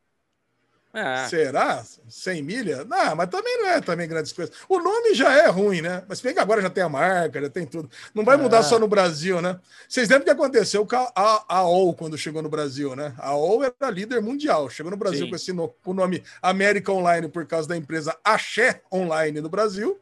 É. 0.92 1.26
Será? 1.28 1.84
100 2.08 2.42
milha? 2.42 2.84
Não, 2.84 3.14
mas 3.14 3.28
também 3.28 3.58
não 3.58 3.68
é 3.68 3.80
também 3.80 4.08
grandes 4.08 4.32
coisas. 4.32 4.54
O 4.68 4.78
nome 4.78 5.14
já 5.14 5.32
é 5.32 5.46
ruim, 5.46 5.82
né? 5.82 6.02
Mas 6.08 6.20
bem 6.20 6.32
que 6.32 6.40
agora 6.40 6.62
já 6.62 6.70
tem 6.70 6.82
a 6.82 6.88
marca, 6.88 7.40
já 7.40 7.50
tem 7.50 7.66
tudo. 7.66 7.90
Não 8.14 8.24
vai 8.24 8.36
mudar 8.36 8.58
é. 8.58 8.62
só 8.62 8.78
no 8.78 8.88
Brasil, 8.88 9.40
né? 9.42 9.60
Vocês 9.86 10.08
lembram 10.08 10.22
o 10.22 10.24
que 10.24 10.30
aconteceu 10.30 10.86
com 10.86 10.96
a, 10.96 11.12
a, 11.14 11.44
a 11.56 11.68
OL 11.68 11.94
quando 11.94 12.16
chegou 12.16 12.42
no 12.42 12.48
Brasil, 12.48 12.96
né? 12.96 13.14
A 13.18 13.34
OL 13.34 13.64
era 13.64 13.90
líder 13.90 14.22
mundial. 14.22 14.70
Chegou 14.70 14.90
no 14.90 14.96
Brasil 14.96 15.24
Sim. 15.24 15.30
com 15.30 15.36
esse 15.36 15.52
no, 15.52 15.68
com 15.68 15.90
o 15.90 15.94
nome 15.94 16.22
América 16.40 16.90
Online 16.90 17.28
por 17.28 17.46
causa 17.46 17.68
da 17.68 17.76
empresa 17.76 18.16
Axé 18.24 18.80
Online 18.90 19.40
no 19.40 19.48
Brasil. 19.48 20.00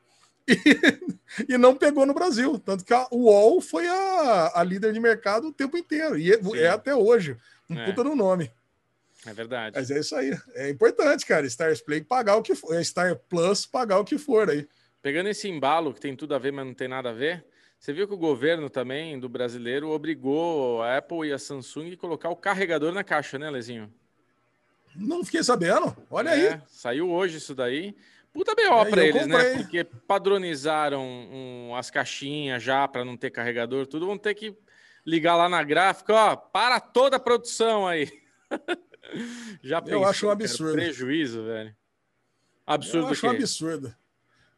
E, 1.48 1.54
e 1.54 1.58
não 1.58 1.74
pegou 1.74 2.06
no 2.06 2.14
Brasil. 2.14 2.58
Tanto 2.58 2.84
que 2.84 2.94
a 2.94 3.06
UOL 3.10 3.60
foi 3.60 3.86
a, 3.88 4.52
a 4.54 4.62
líder 4.62 4.92
de 4.92 5.00
mercado 5.00 5.48
o 5.48 5.52
tempo 5.52 5.76
inteiro. 5.76 6.16
E 6.16 6.32
é, 6.32 6.38
é 6.58 6.68
até 6.68 6.94
hoje. 6.94 7.36
Um 7.68 7.76
é. 7.76 7.84
puta 7.84 8.04
no 8.04 8.14
nome. 8.14 8.50
É 9.26 9.32
verdade. 9.32 9.76
Mas 9.76 9.90
é 9.90 9.98
isso 9.98 10.14
aí. 10.14 10.36
É 10.54 10.70
importante, 10.70 11.26
cara. 11.26 11.46
Stars 11.46 11.80
Play 11.80 12.00
pagar 12.00 12.36
o 12.36 12.42
que 12.42 12.54
for. 12.54 12.82
Star 12.84 13.16
Plus 13.28 13.66
pagar 13.66 13.98
o 13.98 14.04
que 14.04 14.16
for 14.18 14.48
aí. 14.48 14.68
Pegando 15.02 15.28
esse 15.28 15.48
embalo 15.48 15.92
que 15.92 16.00
tem 16.00 16.14
tudo 16.14 16.34
a 16.34 16.38
ver, 16.38 16.52
mas 16.52 16.64
não 16.64 16.74
tem 16.74 16.88
nada 16.88 17.10
a 17.10 17.12
ver. 17.12 17.44
Você 17.78 17.92
viu 17.92 18.08
que 18.08 18.14
o 18.14 18.18
governo 18.18 18.70
também 18.70 19.18
do 19.18 19.28
brasileiro 19.28 19.90
obrigou 19.90 20.82
a 20.82 20.96
Apple 20.96 21.28
e 21.28 21.32
a 21.32 21.38
Samsung 21.38 21.92
a 21.92 21.96
colocar 21.96 22.30
o 22.30 22.36
carregador 22.36 22.92
na 22.92 23.04
caixa, 23.04 23.38
né, 23.38 23.50
Lezinho? 23.50 23.92
Não 24.94 25.24
fiquei 25.24 25.42
sabendo. 25.42 25.94
Olha 26.10 26.30
é, 26.30 26.54
aí. 26.54 26.60
Saiu 26.68 27.10
hoje 27.10 27.36
isso 27.36 27.54
daí. 27.54 27.94
Puta 28.36 28.54
BO 28.54 28.60
é, 28.60 28.90
para 28.90 29.02
eles, 29.02 29.26
né? 29.26 29.34
comprei. 29.34 29.52
né? 29.54 29.62
Porque 29.62 29.84
padronizaram 29.84 31.02
um, 31.02 31.74
as 31.74 31.90
caixinhas 31.90 32.62
já 32.62 32.86
para 32.86 33.02
não 33.02 33.16
ter 33.16 33.30
carregador, 33.30 33.86
tudo. 33.86 34.04
Vão 34.04 34.18
ter 34.18 34.34
que 34.34 34.54
ligar 35.06 35.36
lá 35.36 35.48
na 35.48 35.62
gráfica, 35.62 36.12
ó, 36.12 36.36
para 36.36 36.78
toda 36.78 37.16
a 37.16 37.20
produção 37.20 37.88
aí. 37.88 38.12
Já 39.62 39.80
pensou, 39.80 40.02
Eu 40.02 40.08
acho 40.08 40.26
um 40.26 40.30
absurdo. 40.30 40.74
Cara, 40.74 40.84
prejuízo, 40.84 41.44
velho. 41.44 41.76
Absurdo. 42.66 43.06
Eu 43.06 43.12
acho 43.12 43.26
um 43.26 43.30
absurdo. 43.30 43.94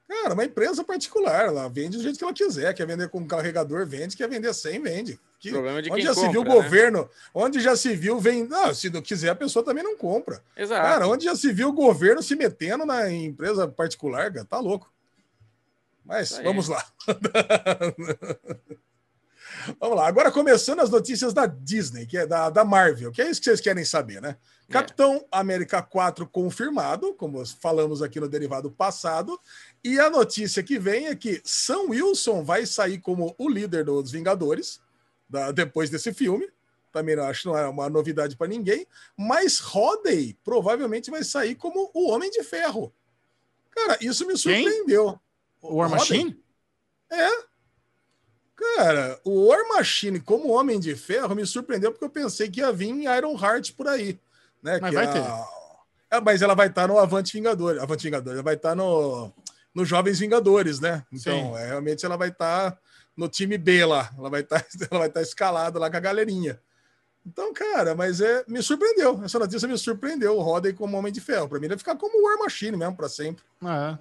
Cara, 0.09 0.33
uma 0.33 0.45
empresa 0.45 0.83
particular, 0.83 1.49
ela 1.49 1.69
vende 1.69 1.99
do 1.99 2.03
jeito 2.03 2.19
que 2.19 2.25
ela 2.25 2.33
quiser. 2.33 2.73
Quer 2.73 2.87
vender 2.87 3.11
com 3.11 3.27
carregador, 3.27 3.87
vende. 3.87 4.17
Quer 4.17 4.27
vender 4.27 4.55
sem, 4.55 4.81
vende. 4.81 5.21
Que, 5.39 5.51
Problema 5.51 5.83
de 5.83 5.93
onde 5.93 6.03
já 6.03 6.15
compra, 6.15 6.27
se 6.27 6.33
viu 6.33 6.41
o 6.41 6.45
né? 6.45 6.51
governo, 6.51 7.11
onde 7.35 7.61
já 7.61 7.77
se 7.77 7.95
viu, 7.95 8.19
vem. 8.19 8.49
Não, 8.49 8.75
se 8.75 8.89
não 8.89 9.03
quiser, 9.03 9.29
a 9.29 9.35
pessoa 9.35 9.63
também 9.63 9.85
não 9.85 9.99
compra. 9.99 10.43
Exato. 10.57 10.83
Cara, 10.83 11.07
onde 11.07 11.27
já 11.27 11.37
se 11.37 11.53
viu 11.53 11.69
o 11.69 11.75
governo 11.75 12.23
se 12.23 12.35
metendo 12.35 12.87
na 12.87 13.11
empresa 13.13 13.69
particular, 13.69 14.33
cara, 14.33 14.47
tá 14.47 14.59
louco. 14.59 14.91
Mas 16.05 16.41
vamos 16.43 16.69
lá. 16.69 16.85
Vamos 19.79 19.97
lá, 19.97 20.07
agora 20.07 20.31
começando 20.31 20.81
as 20.81 20.89
notícias 20.89 21.35
da 21.35 21.45
Disney, 21.45 22.07
que 22.07 22.17
é 22.17 22.27
da, 22.27 22.49
da 22.49 22.65
Marvel, 22.65 23.11
que 23.13 23.21
é 23.21 23.29
isso 23.29 23.41
que 23.41 23.47
vocês 23.47 23.61
querem 23.61 23.85
saber, 23.85 24.21
né? 24.23 24.37
É. 24.69 24.73
Capitão 24.73 25.27
América 25.33 25.83
4 25.83 26.27
confirmado, 26.27 27.15
como 27.15 27.45
falamos 27.47 28.03
aqui 28.03 28.21
no 28.21 28.29
derivado 28.29 28.71
passado, 28.71 29.41
e 29.83 29.99
a 29.99 30.11
notícia 30.11 30.63
que 30.63 30.79
vem 30.79 31.07
é 31.07 31.17
que 31.17 31.41
Sam 31.45 31.89
Wilson 31.89 32.45
vai 32.45 32.67
sair 32.67 32.99
como 32.99 33.35
o 33.39 33.49
líder 33.49 33.85
dos 33.85 34.11
Vingadores 34.11 34.81
da, 35.29 35.51
depois 35.51 35.89
desse 35.89 36.13
filme. 36.13 36.49
Também 36.93 37.17
não 37.17 37.25
acho 37.25 37.43
que 37.43 37.49
não 37.49 37.57
é 37.57 37.67
uma 37.67 37.89
novidade 37.89 38.37
para 38.37 38.49
ninguém, 38.49 38.87
mas 39.17 39.59
Rodney 39.59 40.37
provavelmente 40.45 41.11
vai 41.11 41.25
sair 41.25 41.55
como 41.55 41.91
o 41.95 42.11
Homem 42.11 42.31
de 42.31 42.43
Ferro. 42.43 42.93
Cara, 43.71 43.99
isso 44.01 44.27
me 44.27 44.37
surpreendeu. 44.37 45.11
Quem? 45.13 45.21
O 45.71 45.77
War 45.77 45.91
Machine? 45.91 46.43
É, 47.11 47.29
Cara, 48.59 49.21
o 49.25 49.47
War 49.47 49.69
Machine 49.69 50.19
como 50.19 50.51
Homem 50.51 50.81
de 50.81 50.97
Ferro 50.97 51.33
me 51.33 51.47
surpreendeu 51.47 51.93
porque 51.93 52.05
eu 52.05 52.11
pensei 52.11 52.51
que 52.51 52.59
ia 52.59 52.73
vir 52.73 53.05
Iron 53.05 53.39
Heart 53.39 53.75
por 53.75 53.87
aí. 53.87 54.19
Né? 54.63 54.79
Mas 54.81 54.95
vai 54.95 55.07
a... 55.07 55.13
ter. 55.13 55.25
É, 56.11 56.21
mas 56.21 56.41
ela 56.43 56.55
vai 56.55 56.69
estar 56.69 56.89
no 56.89 56.99
Avante 56.99 57.33
Vingador. 57.35 57.79
Avante 57.81 58.05
Vingador, 58.05 58.33
ela 58.35 58.43
vai 58.43 58.55
estar 58.55 58.75
no, 58.75 59.33
no 59.75 59.85
Jovens 59.85 60.19
Vingadores, 60.19 60.81
né? 60.81 61.05
Então, 61.13 61.57
é, 61.57 61.67
realmente 61.67 62.05
ela 62.05 62.17
vai 62.17 62.29
estar 62.29 62.79
no 63.17 63.29
time 63.29 63.59
B 63.59 63.85
lá. 63.85 64.11
Ela 64.17 64.31
vai 64.31 64.41
estar, 64.41 64.65
ela 64.91 65.01
vai 65.01 65.09
estar 65.09 65.21
escalada 65.21 65.79
lá 65.79 65.91
com 65.91 65.97
a 65.97 66.01
galerinha. 66.01 66.59
Então, 67.27 67.53
cara, 67.53 67.95
mas 67.95 68.23
é, 68.23 68.43
me 68.49 68.63
surpreendeu. 68.63 69.23
Essa 69.23 69.39
notícia 69.39 69.69
me 69.69 69.77
surpreendeu. 69.77 70.39
O 70.39 70.41
Rodney 70.41 70.73
como 70.73 70.97
Homem 70.97 71.13
de 71.13 71.21
Ferro. 71.21 71.49
Para 71.49 71.59
mim, 71.59 71.67
ele 71.67 71.75
vai 71.75 71.79
ficar 71.79 71.97
como 71.97 72.25
War 72.25 72.39
Machine 72.39 72.77
mesmo, 72.77 72.97
para 72.97 73.09
sempre. 73.09 73.45
É. 73.63 73.99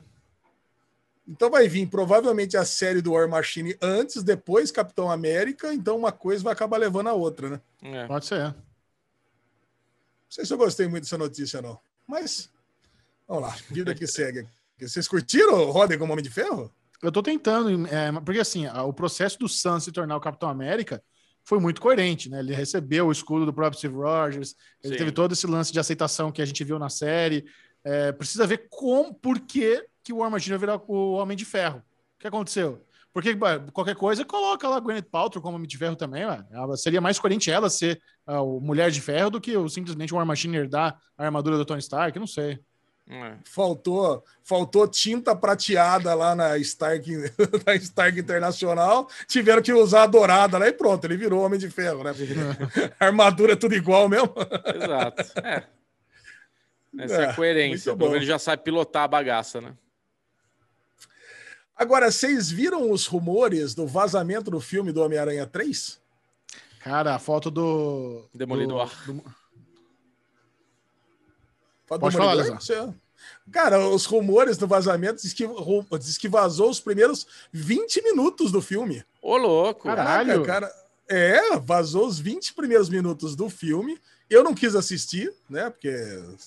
Então 1.28 1.49
vai 1.49 1.68
vir 1.68 1.88
provavelmente 1.88 2.55
a 2.55 2.64
série 2.64 3.01
do 3.01 3.12
War 3.12 3.28
Machine 3.28 3.76
antes, 3.82 4.24
depois 4.24 4.72
Capitão 4.72 5.12
América, 5.12 5.74
então 5.74 5.97
uma 5.97 6.12
coisa 6.12 6.41
vai 6.41 6.53
acabar 6.53 6.78
levando 6.78 7.08
a 7.08 7.14
outra, 7.14 7.49
né? 7.49 7.62
É. 7.84 8.08
Pode 8.08 8.26
ser. 8.26 8.55
Não 10.28 10.32
sei 10.32 10.45
se 10.45 10.53
eu 10.53 10.57
gostei 10.57 10.88
muito 10.88 11.03
dessa 11.03 11.17
notícia, 11.17 11.61
não. 11.61 11.80
Mas 12.05 12.49
vamos 13.28 13.43
lá, 13.43 13.55
vida 13.69 13.95
que 13.95 14.05
segue. 14.05 14.47
Vocês 14.80 15.07
curtiram 15.07 15.53
o 15.53 15.71
Roden 15.71 15.97
como 15.97 16.11
Homem 16.11 16.23
de 16.23 16.30
Ferro? 16.30 16.71
Eu 17.01 17.11
tô 17.11 17.23
tentando, 17.23 17.88
é, 17.88 18.11
porque 18.21 18.39
assim, 18.39 18.67
o 18.67 18.91
processo 18.91 19.39
do 19.39 19.47
Sam 19.47 19.80
se 19.80 19.91
tornar 19.91 20.15
o 20.15 20.21
Capitão 20.21 20.49
América 20.49 21.01
foi 21.43 21.59
muito 21.59 21.80
coerente, 21.80 22.30
né? 22.30 22.39
Ele 22.39 22.53
recebeu 22.53 23.07
o 23.07 23.11
escudo 23.11 23.45
do 23.45 23.53
próprio 23.53 23.78
Steve 23.78 23.95
Rogers, 23.95 24.55
ele 24.84 24.93
Sim. 24.93 24.97
teve 24.97 25.11
todo 25.11 25.32
esse 25.32 25.47
lance 25.47 25.71
de 25.71 25.80
aceitação 25.80 26.32
que 26.32 26.41
a 26.41 26.45
gente 26.45 26.63
viu 26.63 26.78
na 26.78 26.89
série. 26.89 27.45
É, 27.84 28.11
precisa 28.11 28.45
ver 28.45 28.67
como, 28.69 29.13
por 29.13 29.39
que 29.39 29.86
que 30.03 30.11
o 30.11 30.17
War 30.17 30.30
Machine 30.30 30.57
virar 30.57 30.82
o 30.88 31.13
Homem 31.13 31.38
de 31.38 31.45
Ferro. 31.45 31.80
O 32.15 32.19
que 32.19 32.28
aconteceu? 32.28 32.86
Porque 33.13 33.36
qualquer 33.71 33.95
coisa, 33.95 34.23
coloca 34.25 34.67
lá 34.67 34.80
Gwyneth 34.80 35.03
Paltrow 35.03 35.41
como 35.41 35.55
Homem 35.55 35.67
de 35.67 35.78
Ferro 35.78 35.95
também, 35.95 36.25
ué. 36.25 36.43
seria 36.75 37.01
mais 37.01 37.19
coerente 37.19 37.49
ela 37.49 37.69
ser 37.69 38.01
uh, 38.28 38.61
Mulher 38.61 38.91
de 38.91 39.01
Ferro 39.01 39.32
do 39.32 39.41
que 39.41 39.55
o, 39.55 39.69
simplesmente 39.69 40.13
o 40.13 40.17
War 40.17 40.25
Machine 40.25 40.57
herdar 40.57 40.99
a 41.17 41.25
armadura 41.25 41.57
do 41.57 41.65
Tony 41.65 41.80
Stark, 41.80 42.17
não 42.19 42.28
sei. 42.28 42.59
É. 43.09 43.36
Faltou, 43.45 44.21
faltou 44.43 44.86
tinta 44.86 45.34
prateada 45.34 46.13
lá 46.13 46.36
na 46.36 46.57
Stark, 46.57 47.09
na 47.65 47.75
Stark 47.75 48.19
Internacional. 48.19 49.09
Tiveram 49.25 49.61
que 49.61 49.71
usar 49.71 50.03
a 50.03 50.07
dourada 50.07 50.57
lá 50.57 50.67
e 50.67 50.73
pronto, 50.73 51.05
ele 51.05 51.15
virou 51.15 51.43
Homem 51.43 51.57
de 51.57 51.69
Ferro, 51.69 52.03
né? 52.03 52.11
a 52.99 53.05
armadura 53.07 53.53
é 53.53 53.55
tudo 53.55 53.75
igual 53.75 54.09
mesmo. 54.09 54.34
Exato. 54.75 55.23
É. 55.41 55.63
Essa 56.99 57.21
é, 57.21 57.25
é 57.25 57.30
a 57.30 57.34
coerência. 57.34 57.95
Menos 57.95 58.25
já 58.25 58.39
sabe 58.39 58.63
pilotar 58.63 59.03
a 59.03 59.07
bagaça, 59.07 59.61
né? 59.61 59.73
Agora, 61.75 62.09
vocês 62.11 62.49
viram 62.49 62.89
os 62.89 63.05
rumores 63.05 63.75
do 63.75 63.86
vazamento 63.86 64.49
do 64.49 64.59
filme 64.59 64.91
do 64.91 65.03
Homem-Aranha 65.03 65.45
3? 65.45 66.01
Cara, 66.88 67.15
a 67.15 67.19
foto 67.19 67.51
do. 67.51 68.23
Demolidor. 68.33 68.89
Do, 69.05 69.13
do... 69.13 69.23
Foto 71.85 71.99
Pode 71.99 72.17
Demolidor? 72.17 72.61
falar, 72.61 72.95
Cara, 73.51 73.88
os 73.88 74.05
rumores 74.05 74.57
do 74.57 74.67
vazamento 74.67 75.21
diz 75.21 75.33
que, 75.33 75.45
diz 75.99 76.17
que 76.17 76.27
vazou 76.27 76.69
os 76.69 76.79
primeiros 76.79 77.25
20 77.51 78.03
minutos 78.03 78.51
do 78.51 78.61
filme. 78.61 79.03
Ô, 79.21 79.38
louco! 79.38 79.83
Caralho! 79.83 80.43
Cara, 80.43 80.71
é, 81.09 81.57
vazou 81.57 82.05
os 82.07 82.19
20 82.19 82.53
primeiros 82.53 82.89
minutos 82.89 83.35
do 83.35 83.49
filme. 83.49 83.99
Eu 84.29 84.43
não 84.43 84.53
quis 84.53 84.75
assistir, 84.75 85.33
né? 85.49 85.69
Porque 85.69 85.93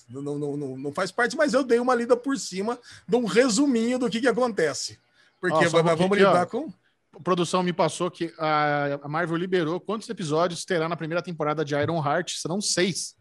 não, 0.09 0.22
não, 0.22 0.57
não, 0.57 0.76
não 0.76 0.93
faz 0.93 1.11
parte, 1.11 1.36
mas 1.36 1.55
eu 1.55 1.64
dei 1.64 1.80
uma 1.80 1.95
lida 1.95 2.16
por 2.16 2.38
cima 2.38 2.78
de 3.09 3.16
um 3.16 3.24
resuminho 3.24 3.99
do 3.99 4.11
que, 4.11 4.20
que 4.20 4.28
acontece. 4.28 4.99
Porque 5.41 5.66
Ó, 5.66 5.70
vamos 5.70 5.93
aqui, 5.93 6.14
lidar 6.14 6.43
ó, 6.43 6.47
com. 6.47 6.72
A 7.13 7.21
produção 7.21 7.63
me 7.63 7.73
passou 7.73 8.11
que 8.11 8.33
a 8.39 9.09
Marvel 9.09 9.37
liberou 9.37 9.81
quantos 9.81 10.09
episódios 10.09 10.65
terá 10.65 10.89
na 10.89 10.97
primeira 10.97 11.23
temporada 11.23 11.65
de 11.65 11.75
Iron 11.75 12.05
Heart? 12.05 12.37
Serão 12.37 12.61
seis. 12.61 13.17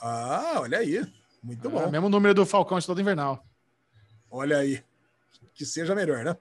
Ah, 0.00 0.58
olha 0.60 0.78
aí. 0.78 1.04
Muito 1.42 1.66
é, 1.66 1.70
bom. 1.70 1.90
Mesmo 1.90 2.08
número 2.08 2.34
do 2.34 2.44
Falcão 2.44 2.78
Estado 2.78 3.00
Invernal. 3.00 3.44
Olha 4.30 4.58
aí. 4.58 4.82
Que 5.54 5.64
seja 5.64 5.94
melhor, 5.94 6.24
né? 6.24 6.36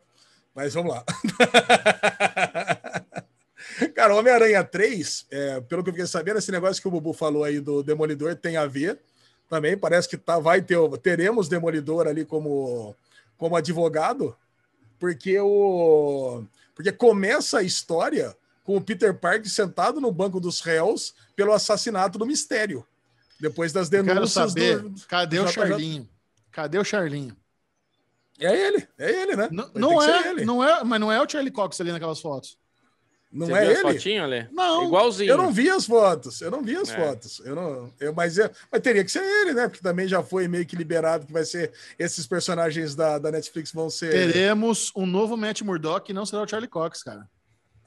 Mas 0.54 0.74
vamos 0.74 0.94
lá. 0.94 1.06
Cara, 3.96 4.16
Homem-Aranha 4.16 4.64
3, 4.64 5.28
é, 5.32 5.62
pelo 5.62 5.84
que 5.84 5.90
eu 5.90 5.94
fiquei 5.94 6.08
sabendo, 6.08 6.40
esse 6.40 6.52
negócio 6.52 6.82
que 6.82 6.88
o 6.88 6.92
Bubu 6.92 7.14
falou 7.14 7.44
aí 7.44 7.60
do 7.60 7.82
Demolidor 7.84 8.36
tem 8.36 8.58
a 8.58 8.66
ver. 8.66 9.00
Também 9.50 9.78
parece 9.78 10.08
que 10.08 10.18
tá, 10.18 10.40
vai 10.40 10.62
ter, 10.62 10.78
teremos 11.00 11.48
Demolidor 11.48 12.08
ali 12.08 12.26
como, 12.26 12.96
como 13.38 13.56
advogado, 13.56 14.36
porque 15.00 15.40
o 15.40 16.44
porque 16.76 16.92
começa 16.92 17.60
a 17.60 17.64
história 17.64 18.38
com 18.64 18.76
o 18.76 18.82
Peter 18.82 19.18
Parker 19.18 19.50
sentado 19.50 20.02
no 20.02 20.12
banco 20.12 20.40
dos 20.40 20.60
réus 20.60 21.16
pelo 21.36 21.54
assassinato 21.54 22.20
do 22.20 22.26
Mistério. 22.26 22.86
Depois 23.40 23.72
das 23.72 23.90
Quero 23.90 24.04
denúncias 24.04 24.50
saber, 24.52 24.80
do. 24.80 25.08
cadê 25.08 25.40
o? 25.40 25.48
Charlinho? 25.48 26.10
Cadê 26.52 26.78
o 26.78 26.84
Charlinho? 26.84 27.36
É 28.40 28.54
ele, 28.54 28.88
é 28.98 29.22
ele, 29.22 29.36
né? 29.36 29.48
Não, 29.52 29.72
não 29.74 30.02
é, 30.02 30.30
ele. 30.30 30.46
não 30.46 30.64
é, 30.64 30.84
mas 30.84 31.00
não 31.00 31.12
é 31.12 31.22
o 31.22 31.30
Charlie 31.30 31.52
Cox 31.52 31.80
ali 31.80 31.92
naquelas 31.92 32.20
fotos. 32.20 32.58
Não 33.32 33.48
Você 33.48 33.54
é 33.54 33.62
viu 33.62 33.72
as 33.72 33.80
ele? 33.80 33.94
fotinhas, 33.94 34.24
Ale? 34.24 34.48
Não. 34.52 34.86
Igualzinho. 34.86 35.30
Eu 35.30 35.38
não 35.38 35.52
vi 35.52 35.70
as 35.70 35.86
fotos, 35.86 36.40
eu 36.42 36.50
não 36.50 36.62
vi 36.62 36.76
as 36.78 36.90
É. 36.90 36.96
fotos. 36.96 37.42
Eu 37.44 37.54
não, 37.56 37.94
eu, 38.00 38.14
mas, 38.14 38.38
é- 38.38 38.50
mas 38.72 38.82
teria 38.82 39.04
que 39.04 39.12
ser 39.12 39.24
ele, 39.24 39.54
né? 39.54 39.68
Porque 39.68 39.82
também 39.84 40.08
já 40.08 40.24
foi 40.24 40.48
meio 40.48 40.66
que 40.66 40.76
liberado 40.76 41.26
que 41.26 41.34
vai 41.34 41.44
ser 41.44 41.74
esses 42.00 42.26
personagens 42.26 42.96
da, 42.96 43.18
da 43.18 43.32
Netflix 43.32 43.72
vão 43.74 43.90
ser. 43.90 44.12
Teremos 44.12 44.92
um 44.96 45.06
novo 45.06 45.36
Matt 45.36 45.62
Murdock 45.64 46.10
e 46.10 46.14
não 46.14 46.26
será 46.26 46.44
o 46.44 46.48
Charlie 46.48 46.70
Cox, 46.70 47.04
cara. 47.04 47.28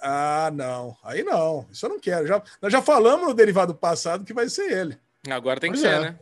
Ah, 0.00 0.50
não. 0.54 0.96
Aí 1.02 1.22
não. 1.24 1.66
Isso 1.72 1.86
eu 1.86 1.90
não 1.90 1.98
quero. 1.98 2.26
Já, 2.26 2.42
nós 2.60 2.70
já 2.72 2.82
falamos 2.82 3.26
no 3.28 3.34
derivado 3.34 3.74
passado 3.74 4.24
que 4.24 4.34
vai 4.34 4.48
ser 4.48 4.70
ele. 4.70 4.98
Agora 5.30 5.58
tem 5.58 5.72
que 5.72 5.78
Pois 5.80 5.90
ser, 5.90 5.96
é. 5.96 6.00
né? 6.00 6.18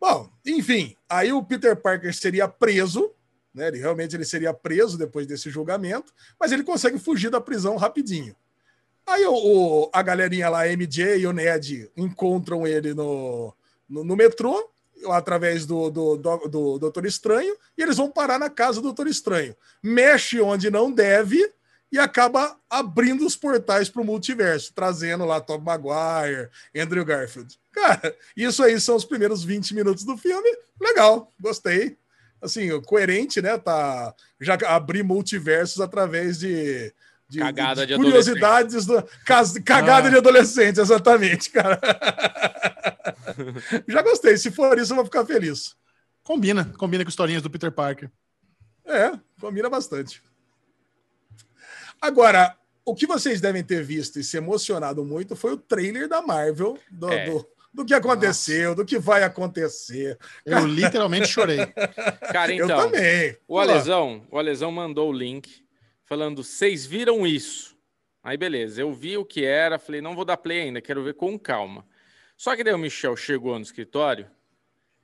Bom, 0.00 0.28
enfim, 0.44 0.96
aí 1.08 1.32
o 1.32 1.42
Peter 1.42 1.74
Parker 1.76 2.12
seria 2.14 2.46
preso, 2.48 3.12
né? 3.54 3.68
Ele 3.68 3.78
realmente 3.78 4.14
ele 4.16 4.24
seria 4.24 4.52
preso 4.54 4.96
depois 4.98 5.26
desse 5.26 5.50
julgamento, 5.50 6.12
mas 6.38 6.52
ele 6.52 6.62
consegue 6.64 6.98
fugir 6.98 7.30
da 7.30 7.40
prisão 7.40 7.76
rapidinho. 7.76 8.34
Aí 9.06 9.24
o, 9.26 9.34
o- 9.34 9.90
a 9.92 10.00
galerinha 10.02 10.48
lá, 10.48 10.66
MJ 10.68 11.16
e 11.18 11.26
o 11.26 11.32
Ned, 11.32 11.90
encontram 11.96 12.66
ele 12.66 12.94
no, 12.94 13.52
no, 13.88 14.04
no 14.04 14.16
metrô, 14.16 14.70
através 15.08 15.66
do, 15.66 15.90
do, 15.90 16.16
do, 16.16 16.36
do 16.48 16.78
Doutor 16.78 17.04
Estranho, 17.06 17.56
e 17.76 17.82
eles 17.82 17.96
vão 17.96 18.08
parar 18.08 18.38
na 18.38 18.48
casa 18.48 18.80
do 18.80 18.84
Doutor 18.84 19.08
Estranho. 19.08 19.56
Mexe 19.82 20.40
onde 20.40 20.70
não 20.70 20.92
deve 20.92 21.52
e 21.90 21.98
acaba 21.98 22.56
abrindo 22.70 23.26
os 23.26 23.36
portais 23.36 23.88
para 23.90 24.00
o 24.00 24.04
multiverso, 24.04 24.72
trazendo 24.72 25.24
lá 25.26 25.40
Tom 25.40 25.58
Maguire, 25.58 26.48
Andrew 26.74 27.04
Garfield. 27.04 27.58
Cara, 27.72 28.16
isso 28.36 28.62
aí 28.62 28.80
são 28.80 28.94
os 28.96 29.04
primeiros 29.04 29.42
20 29.42 29.74
minutos 29.74 30.04
do 30.04 30.16
filme. 30.16 30.48
Legal, 30.80 31.28
gostei. 31.40 31.98
Assim, 32.42 32.80
coerente, 32.82 33.40
né? 33.40 33.56
Tá, 33.56 34.12
já 34.40 34.54
abrir 34.66 35.04
multiversos 35.04 35.80
através 35.80 36.40
de, 36.40 36.92
de, 37.28 37.38
Cagada 37.38 37.86
de 37.86 37.94
curiosidades, 37.94 38.84
do, 38.84 39.00
cas- 39.24 39.56
cagada 39.64 40.08
Ah. 40.08 40.10
de 40.10 40.16
adolescente, 40.16 40.80
exatamente, 40.80 41.50
cara. 41.50 41.78
já 43.86 44.02
gostei. 44.02 44.36
Se 44.36 44.50
for 44.50 44.76
isso, 44.78 44.92
eu 44.92 44.96
vou 44.96 45.04
ficar 45.04 45.24
feliz. 45.24 45.76
Combina, 46.24 46.64
combina 46.76 47.04
com 47.04 47.10
historinhas 47.10 47.42
do 47.42 47.50
Peter 47.50 47.70
Parker. 47.70 48.10
É, 48.84 49.12
combina 49.40 49.70
bastante. 49.70 50.20
Agora, 52.00 52.56
o 52.84 52.94
que 52.94 53.06
vocês 53.06 53.40
devem 53.40 53.62
ter 53.62 53.82
visto 53.84 54.18
e 54.18 54.24
se 54.24 54.36
emocionado 54.36 55.04
muito 55.04 55.36
foi 55.36 55.52
o 55.52 55.56
trailer 55.56 56.08
da 56.08 56.20
Marvel 56.20 56.76
do, 56.90 57.08
É. 57.08 57.26
do, 57.30 57.46
do 57.72 57.84
que 57.84 57.94
aconteceu, 57.94 58.74
do 58.74 58.84
que 58.84 58.98
vai 58.98 59.22
acontecer. 59.22 60.18
Eu 60.44 60.66
literalmente 60.66 61.28
chorei. 61.28 61.66
Cara, 62.32 62.54
eu 62.54 62.66
então, 62.66 62.90
também. 62.90 63.36
o 63.48 63.58
Alesão, 63.58 64.26
o 64.30 64.38
Alesão 64.38 64.70
mandou 64.70 65.08
o 65.08 65.12
link 65.12 65.64
falando: 66.04 66.44
vocês 66.44 66.84
viram 66.84 67.26
isso? 67.26 67.76
Aí 68.22 68.36
beleza, 68.36 68.80
eu 68.80 68.92
vi 68.92 69.16
o 69.16 69.24
que 69.24 69.44
era, 69.44 69.78
falei, 69.78 70.00
não 70.00 70.14
vou 70.14 70.24
dar 70.24 70.36
play 70.36 70.60
ainda, 70.60 70.80
quero 70.80 71.02
ver 71.02 71.14
com 71.14 71.36
calma. 71.38 71.84
Só 72.36 72.54
que 72.54 72.62
daí 72.62 72.72
o 72.72 72.78
Michel 72.78 73.16
chegou 73.16 73.56
no 73.56 73.62
escritório, 73.62 74.30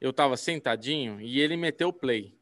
eu 0.01 0.13
tava 0.13 0.37
sentadinho 0.37 1.21
e 1.21 1.41
ele 1.41 1.57
meteu 1.57 1.89
o 1.89 1.93
play. 1.93 2.39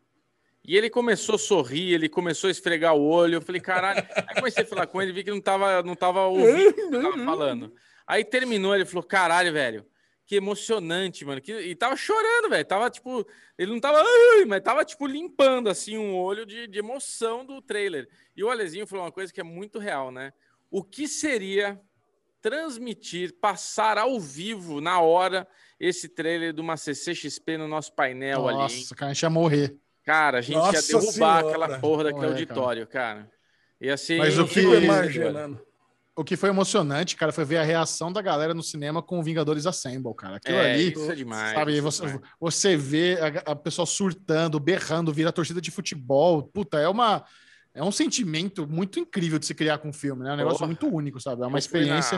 E 0.63 0.77
ele 0.77 0.91
começou 0.91 1.37
a 1.37 1.39
sorrir, 1.39 1.93
ele 1.93 2.09
começou 2.09 2.49
a 2.49 2.51
esfregar 2.51 2.95
o 2.95 3.07
olho. 3.07 3.37
Eu 3.37 3.41
falei, 3.41 3.61
caralho. 3.61 4.05
Aí 4.27 4.35
comecei 4.35 4.65
a 4.65 4.67
falar 4.67 4.87
com 4.89 5.01
ele, 5.01 5.13
vi 5.13 5.23
que 5.23 5.31
não 5.31 5.41
tava, 5.41 5.81
não 5.85 5.95
tava 5.95 6.27
ouvindo 6.27 6.71
o 6.71 6.75
que 6.75 6.81
eu 6.97 7.03
tava 7.03 7.19
falando. 7.25 7.73
Aí 8.05 8.25
terminou, 8.25 8.75
ele 8.75 8.85
falou, 8.85 9.05
caralho, 9.05 9.53
velho. 9.53 9.87
Que 10.27 10.37
emocionante, 10.37 11.25
mano. 11.25 11.41
Que... 11.41 11.53
E 11.53 11.75
tava 11.77 11.97
chorando, 11.97 12.51
velho. 12.51 12.65
Tava 12.65 12.91
tipo. 12.91 13.25
Ele 13.57 13.71
não 13.71 13.79
tava. 13.81 14.01
"Ai", 14.03 14.45
Mas 14.45 14.61
tava, 14.63 14.85
tipo, 14.85 15.07
limpando 15.07 15.69
assim 15.69 15.97
um 15.97 16.17
olho 16.17 16.45
de, 16.45 16.67
de 16.67 16.79
emoção 16.81 17.45
do 17.47 17.63
trailer. 17.63 18.09
E 18.37 18.43
o 18.43 18.51
Alezinho 18.51 18.87
falou 18.87 19.05
uma 19.05 19.13
coisa 19.13 19.33
que 19.33 19.41
é 19.41 19.45
muito 19.45 19.79
real, 19.79 20.11
né? 20.11 20.33
O 20.71 20.83
que 20.83 21.07
seria 21.07 21.81
transmitir, 22.41 23.35
passar 23.41 23.99
ao 23.99 24.21
vivo, 24.21 24.81
na 24.81 25.01
hora, 25.01 25.47
esse 25.81 26.09
trailer 26.09 26.53
de 26.53 26.61
uma 26.61 26.77
CCXP 26.77 27.57
no 27.59 27.67
nosso 27.69 27.93
painel 27.95 28.47
ali? 28.49 28.57
hein? 28.57 28.63
Nossa, 28.63 28.95
cara, 28.95 29.11
a 29.11 29.15
gente 29.15 29.23
ia 29.23 29.31
morrer. 29.31 29.77
Cara, 30.05 30.39
a 30.39 30.41
gente 30.41 30.55
ia 30.55 30.61
Nossa 30.61 30.87
derrubar 30.87 31.13
Senhora. 31.41 31.49
aquela 31.49 31.79
porra 31.81 32.05
daquele 32.05 32.27
é, 32.27 32.29
auditório, 32.29 32.87
cara. 32.87 33.29
Ia 33.81 33.97
ser. 33.97 34.19
Mas 34.19 34.39
o 34.39 34.47
que- 34.47 34.61
imaginando. 34.61 35.66
O 36.19 36.25
que 36.25 36.35
foi 36.35 36.49
emocionante, 36.49 37.15
cara, 37.15 37.31
foi 37.31 37.45
ver 37.45 37.59
a 37.59 37.63
reação 37.63 38.11
da 38.11 38.23
galera 38.23 38.55
no 38.55 38.63
cinema 38.63 39.03
com 39.03 39.19
o 39.21 39.23
Vingadores 39.23 39.67
Assemble, 39.67 40.15
cara. 40.15 40.37
Aquilo 40.37 40.57
É, 40.57 40.73
ali, 40.73 40.93
isso 40.93 41.13
é 41.13 41.15
demais. 41.15 41.53
sabe, 41.53 41.73
isso 41.73 41.79
é 41.79 41.83
você, 41.83 42.07
demais. 42.07 42.21
você 42.41 42.77
vê 42.77 43.19
a, 43.21 43.53
a 43.53 43.55
pessoa 43.57 43.85
surtando, 43.85 44.59
berrando, 44.59 45.13
vira 45.13 45.31
torcida 45.31 45.61
de 45.61 45.71
futebol. 45.71 46.43
Puta, 46.43 46.79
é 46.79 46.89
uma. 46.89 47.23
É 47.75 47.85
um 47.85 47.93
sentimento 47.93 48.67
muito 48.67 48.99
incrível 48.99 49.39
de 49.39 49.45
se 49.45 49.55
criar 49.55 49.77
com 49.77 49.91
o 49.91 49.93
filme, 49.93 50.25
né? 50.25 50.31
É 50.31 50.33
um 50.33 50.37
negócio 50.39 50.59
Porra. 50.61 50.69
muito 50.69 50.89
único, 50.89 51.21
sabe? 51.21 51.43
É 51.43 51.47
uma 51.47 51.57
Eu 51.57 51.59
experiência. 51.59 52.17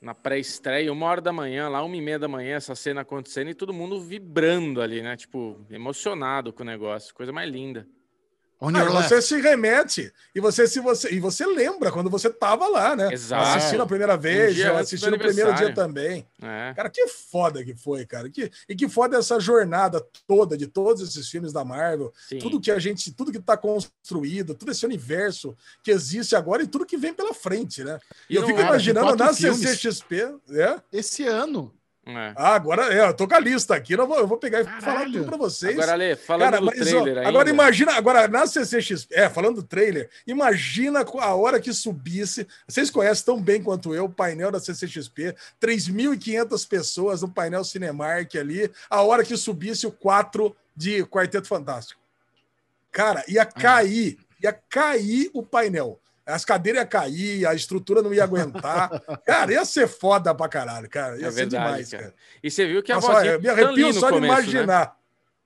Na, 0.00 0.08
na 0.08 0.14
pré-estreia, 0.16 0.92
uma 0.92 1.06
hora 1.06 1.20
da 1.20 1.32
manhã, 1.32 1.68
lá, 1.68 1.84
uma 1.84 1.96
e 1.96 2.00
meia 2.02 2.18
da 2.18 2.26
manhã, 2.26 2.56
essa 2.56 2.74
cena 2.74 3.02
acontecendo 3.02 3.50
e 3.50 3.54
todo 3.54 3.72
mundo 3.72 4.00
vibrando 4.00 4.82
ali, 4.82 5.00
né? 5.00 5.16
Tipo, 5.16 5.64
emocionado 5.70 6.52
com 6.52 6.64
o 6.64 6.66
negócio. 6.66 7.14
Coisa 7.14 7.30
mais 7.32 7.48
linda. 7.48 7.86
On 8.64 8.76
Ah, 8.76 8.84
você 8.84 9.20
se 9.20 9.40
remete 9.40 10.12
e 10.32 10.40
você 10.40 10.68
se 10.68 10.78
você 10.78 11.12
e 11.12 11.18
você 11.18 11.44
lembra 11.44 11.90
quando 11.90 12.08
você 12.08 12.30
tava 12.30 12.68
lá, 12.68 12.94
né? 12.94 13.12
Exato. 13.12 13.58
Assistindo 13.58 13.82
a 13.82 13.86
primeira 13.86 14.16
vez, 14.16 14.54
dia 14.54 14.68
eu 14.68 14.74
antes 14.74 14.84
assisti 14.84 15.06
do 15.06 15.10
no 15.10 15.18
primeiro 15.18 15.52
dia 15.54 15.74
também. 15.74 16.24
É. 16.40 16.72
Cara, 16.72 16.88
que 16.88 17.08
foda 17.08 17.64
que 17.64 17.74
foi, 17.74 18.06
cara. 18.06 18.30
Que, 18.30 18.52
e 18.68 18.76
que 18.76 18.88
foda 18.88 19.18
essa 19.18 19.40
jornada 19.40 20.00
toda 20.28 20.56
de 20.56 20.68
todos 20.68 21.02
esses 21.02 21.28
filmes 21.28 21.52
da 21.52 21.64
Marvel. 21.64 22.12
Sim. 22.28 22.38
Tudo 22.38 22.60
que 22.60 22.70
a 22.70 22.78
gente, 22.78 23.10
tudo 23.12 23.32
que 23.32 23.40
tá 23.40 23.56
construído, 23.56 24.54
todo 24.54 24.70
esse 24.70 24.86
universo 24.86 25.56
que 25.82 25.90
existe 25.90 26.36
agora 26.36 26.62
e 26.62 26.68
tudo 26.68 26.86
que 26.86 26.96
vem 26.96 27.12
pela 27.12 27.34
frente, 27.34 27.82
né? 27.82 27.98
E, 28.30 28.36
eu 28.36 28.42
fico 28.46 28.58
Cara, 28.58 28.68
imaginando 28.68 29.16
na 29.16 29.34
filmes. 29.34 29.58
CCXP, 29.58 30.36
é? 30.50 30.80
Esse 30.92 31.26
ano. 31.26 31.74
É. 32.04 32.32
Ah, 32.34 32.54
agora 32.56 32.92
é, 32.92 33.08
eu 33.08 33.14
tô 33.14 33.28
com 33.28 33.34
a 33.34 33.38
lista 33.38 33.76
aqui, 33.76 33.92
eu 33.92 34.06
vou, 34.06 34.18
eu 34.18 34.26
vou 34.26 34.36
pegar 34.36 34.60
e 34.60 34.64
falar 34.64 34.80
Caralho. 34.80 35.12
tudo 35.12 35.24
pra 35.24 35.36
vocês. 35.36 35.72
Agora, 35.78 35.92
Ale, 35.92 36.16
falando 36.16 36.50
Cara, 36.50 36.58
do 36.58 36.66
mas, 36.66 36.80
ó, 36.80 36.82
trailer 36.82 37.16
ainda. 37.18 37.28
agora 37.28 37.50
imagina, 37.50 37.92
agora 37.92 38.26
na 38.26 38.44
CCXP, 38.44 39.14
é, 39.14 39.30
falando 39.30 39.56
do 39.56 39.62
trailer, 39.62 40.10
imagina 40.26 41.06
a 41.20 41.34
hora 41.36 41.60
que 41.60 41.72
subisse, 41.72 42.44
vocês 42.66 42.90
conhecem 42.90 43.24
tão 43.24 43.40
bem 43.40 43.62
quanto 43.62 43.94
eu 43.94 44.06
o 44.06 44.10
painel 44.10 44.50
da 44.50 44.58
CCXP, 44.58 45.32
3.500 45.60 46.68
pessoas 46.68 47.22
no 47.22 47.28
painel 47.30 47.62
Cinemark 47.62 48.34
ali, 48.34 48.68
a 48.90 49.00
hora 49.02 49.22
que 49.22 49.36
subisse 49.36 49.86
o 49.86 49.92
4 49.92 50.56
de 50.74 51.04
Quarteto 51.04 51.46
Fantástico. 51.46 52.00
Cara, 52.90 53.22
ia 53.28 53.46
cair, 53.46 54.18
ia 54.42 54.52
cair 54.52 55.30
o 55.32 55.40
painel. 55.40 56.01
As 56.24 56.44
cadeiras 56.44 56.82
iam 56.82 56.88
cair, 56.88 57.46
a 57.46 57.54
estrutura 57.54 58.00
não 58.00 58.14
ia 58.14 58.22
aguentar. 58.22 58.90
Cara, 59.26 59.52
ia 59.52 59.64
ser 59.64 59.88
foda 59.88 60.34
pra 60.34 60.48
caralho, 60.48 60.88
cara. 60.88 61.18
Ia 61.18 61.26
É 61.26 61.30
ser 61.30 61.36
verdade, 61.36 61.64
demais, 61.64 61.90
cara. 61.90 62.02
cara. 62.04 62.14
E 62.42 62.50
você 62.50 62.66
viu 62.66 62.82
que 62.82 62.92
a 62.92 62.96
Nossa, 62.96 63.12
vozinha 63.12 63.32
eu 63.32 63.40
me 63.40 63.48
Lee 63.48 63.50
arrepio 63.50 63.92
só 63.92 64.06
de 64.06 64.12
começo, 64.14 64.32
imaginar. 64.32 64.96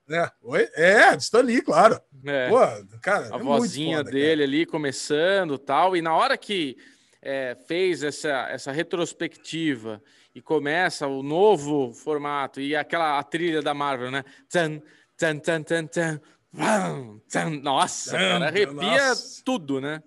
Né? 0.07 0.29
Oi? 0.41 0.69
É, 0.75 1.15
Stan 1.15 1.41
Lee, 1.41 1.61
claro. 1.61 1.99
Né? 2.23 2.45
É. 2.45 2.49
Pô, 2.49 2.59
cara, 3.01 3.35
a 3.35 3.39
é 3.39 3.43
vozinha 3.43 3.97
foda, 3.97 4.11
dele 4.11 4.43
ali 4.43 4.65
começando 4.65 5.57
tal. 5.57 5.97
E 5.97 6.01
na 6.01 6.15
hora 6.15 6.37
que 6.37 6.77
é, 7.21 7.57
fez 7.67 8.03
essa, 8.03 8.47
essa 8.49 8.71
retrospectiva 8.71 10.01
e 10.33 10.41
começa 10.41 11.07
o 11.07 11.23
novo 11.23 11.91
formato 11.91 12.61
e 12.61 12.75
aquela 12.75 13.17
a 13.17 13.23
trilha 13.23 13.61
da 13.61 13.73
Marvel, 13.73 14.11
né? 14.11 14.23
Tchan, 14.47 14.81
tchan, 15.17 15.63
tchan, 15.87 16.21
vram, 16.53 17.19
tchan. 17.27 17.49
Nossa, 17.61 18.11
cara, 18.11 18.45
arrepia 18.45 19.09
nossa. 19.09 19.41
tudo, 19.43 19.81
né? 19.81 20.01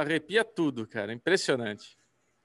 Arrepia 0.00 0.44
tudo, 0.44 0.86
cara. 0.86 1.12
Impressionante. 1.12 1.96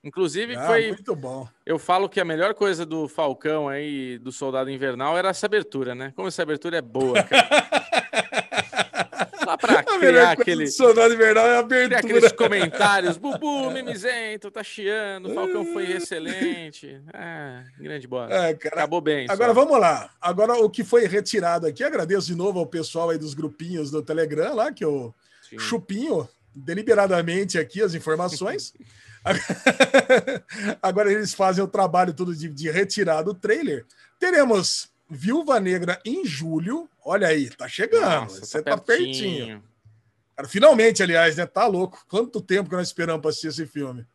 Inclusive, 0.04 0.56
Ah, 0.56 0.66
foi. 0.66 0.88
muito 0.88 1.16
bom. 1.16 1.48
Eu 1.66 1.78
falo 1.78 2.10
que 2.10 2.20
a 2.20 2.26
melhor 2.26 2.54
coisa 2.56 2.86
do 2.86 3.08
Falcão 3.08 3.70
aí, 3.70 4.18
do 4.18 4.32
Soldado 4.32 4.70
Invernal, 4.72 5.16
era 5.18 5.30
essa 5.30 5.46
abertura, 5.46 5.94
né? 5.94 6.12
Como 6.16 6.28
essa 6.28 6.42
abertura 6.42 6.78
é 6.78 6.82
boa, 6.82 7.22
cara. 7.24 7.48
Lá 9.46 9.58
pra 9.58 9.80
A 9.80 9.84
criar 9.84 10.32
aquele. 10.32 10.66
do 10.66 10.72
Soldado 10.72 11.14
Invernal 11.14 11.46
é 11.46 11.56
a 11.58 11.60
abertura. 11.60 12.00
aqueles 12.00 12.32
comentários, 12.32 13.18
Bubu, 13.18 13.70
mimizento, 13.72 14.50
tá 14.52 14.64
chiando, 14.64 15.30
o 15.30 15.34
Falcão 15.34 15.66
foi 15.66 15.92
excelente. 15.92 17.02
Ah, 17.14 17.64
grande 17.78 18.08
bola. 18.08 18.34
É. 18.34 18.50
Acabou 18.52 19.02
bem. 19.02 19.28
só. 19.28 19.34
Agora 19.34 19.54
vamos 19.54 19.80
lá. 19.80 20.10
Agora 20.22 20.54
o 20.54 20.70
que 20.70 20.84
foi 20.84 21.06
retirado 21.08 21.68
aqui, 21.68 21.84
agradeço 21.84 22.28
de 22.28 22.36
novo 22.36 22.60
ao 22.60 22.66
pessoal 22.68 23.10
aí 23.10 23.18
dos 23.18 23.34
grupinhos 23.34 23.92
do 23.92 24.02
Telegram 24.02 24.54
lá, 24.56 24.72
que 24.72 24.86
eu 24.86 25.14
Sim. 25.50 25.60
chupinho 25.60 26.28
deliberadamente 26.54 27.58
aqui 27.58 27.82
as 27.82 27.94
informações. 27.94 28.74
Agora 30.82 31.12
eles 31.12 31.34
fazem 31.34 31.64
o 31.64 31.68
trabalho 31.68 32.14
todo 32.14 32.36
de, 32.36 32.50
de 32.50 32.70
retirar 32.70 33.22
do 33.22 33.34
trailer. 33.34 33.86
Teremos 34.20 34.90
Viúva 35.10 35.60
Negra 35.60 36.00
em 36.06 36.26
julho. 36.26 36.90
Olha 37.04 37.28
aí, 37.28 37.50
tá 37.50 37.68
chegando. 37.68 38.24
Nossa, 38.24 38.46
Você 38.46 38.62
tá, 38.62 38.78
pertinho. 38.78 39.46
pertinho. 39.46 39.64
Cara, 40.36 40.48
finalmente, 40.48 41.04
aliás, 41.04 41.36
né? 41.36 41.46
Tá 41.46 41.68
louco. 41.68 42.04
Quanto 42.08 42.42
tempo 42.42 42.70
que 42.70 42.76
nós 42.76 42.88
esperamos 42.88 43.22
para 43.22 43.30
assistir 43.30 43.48
esse 43.48 43.66
filme? 43.66 44.06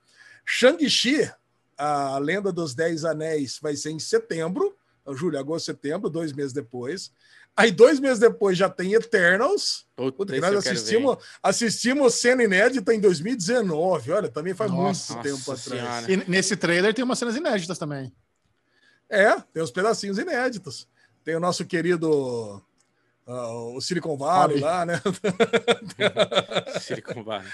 Shang-Chi, 0.45 1.31
a 1.77 2.19
Lenda 2.19 2.51
dos 2.51 2.75
Dez 2.75 3.05
Anéis, 3.05 3.59
vai 3.61 3.77
ser 3.77 3.91
em 3.91 3.99
setembro. 3.99 4.77
Julho, 5.15 5.39
agosto, 5.39 5.67
setembro, 5.67 6.09
dois 6.11 6.33
meses 6.33 6.53
depois. 6.53 7.13
Aí, 7.57 7.71
dois 7.71 7.99
meses 7.99 8.19
depois, 8.19 8.59
já 8.59 8.69
tem 8.69 8.93
Eternals. 8.93 9.87
Puta, 9.97 10.17
Puta, 10.19 10.35
que 10.35 10.41
nós 10.41 10.55
assistimos, 10.57 11.17
assistimos 11.43 12.15
cena 12.15 12.45
inédita 12.45 12.93
em 12.93 13.01
2019. 13.01 14.13
Olha, 14.13 14.29
também 14.29 14.53
faz 14.55 14.71
Nossa 14.71 15.15
muito 15.15 15.23
tempo 15.25 15.53
atrás. 15.53 15.61
Senhora. 15.63 16.13
E 16.13 16.31
nesse 16.31 16.55
trailer 16.55 16.93
tem 16.93 17.03
umas 17.03 17.19
cenas 17.19 17.35
inéditas 17.35 17.79
também. 17.79 18.13
É, 19.09 19.41
tem 19.53 19.63
os 19.63 19.71
pedacinhos 19.71 20.19
inéditos. 20.19 20.87
Tem 21.25 21.35
o 21.35 21.41
nosso 21.41 21.65
querido 21.65 22.63
ah, 23.27 23.51
o 23.75 23.81
Silicon 23.81 24.17
Valley 24.17 24.61
lá, 24.61 24.87
né? 24.87 25.01
Silicon 26.81 27.25
Valley. 27.25 27.51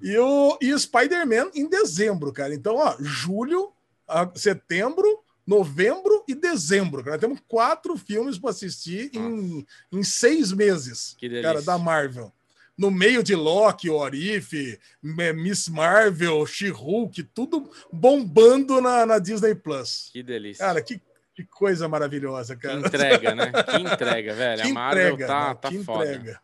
E 0.00 0.16
o 0.18 0.58
e 0.60 0.76
Spider-Man 0.78 1.50
em 1.54 1.68
dezembro, 1.68 2.32
cara. 2.32 2.54
Então, 2.54 2.76
ó, 2.76 2.96
julho, 2.98 3.72
a- 4.08 4.30
setembro, 4.34 5.22
novembro 5.46 6.24
e 6.26 6.34
dezembro. 6.34 7.04
Cara. 7.04 7.18
Temos 7.18 7.38
quatro 7.46 7.96
filmes 7.96 8.38
para 8.38 8.50
assistir 8.50 9.10
em, 9.14 9.66
em 9.92 10.02
seis 10.02 10.52
meses, 10.52 11.14
Que 11.18 11.28
delícia. 11.28 11.48
cara, 11.50 11.62
da 11.62 11.78
Marvel. 11.78 12.32
No 12.76 12.90
meio 12.90 13.22
de 13.22 13.34
Loki, 13.34 13.88
Orif, 13.88 14.78
Miss 15.02 15.66
Marvel, 15.68 16.44
She-Hulk, 16.44 17.22
tudo 17.22 17.70
bombando 17.90 18.80
na, 18.82 19.06
na 19.06 19.18
Disney 19.18 19.54
Plus. 19.54 20.10
Que 20.12 20.22
delícia. 20.22 20.66
Cara, 20.66 20.82
que, 20.82 21.00
que 21.34 21.44
coisa 21.44 21.88
maravilhosa, 21.88 22.54
que 22.54 22.62
cara. 22.62 22.78
entrega, 22.80 23.34
né? 23.34 23.50
Que 23.64 23.76
entrega, 23.78 24.34
velho. 24.34 24.62
Que 24.62 24.68
a 24.68 24.74
Marvel 24.74 25.14
entrega, 25.14 25.26
tá, 25.26 25.48
né? 25.48 25.54
tá 25.54 25.68
que 25.70 25.84
foda. 25.84 26.04
entrega. 26.04 26.40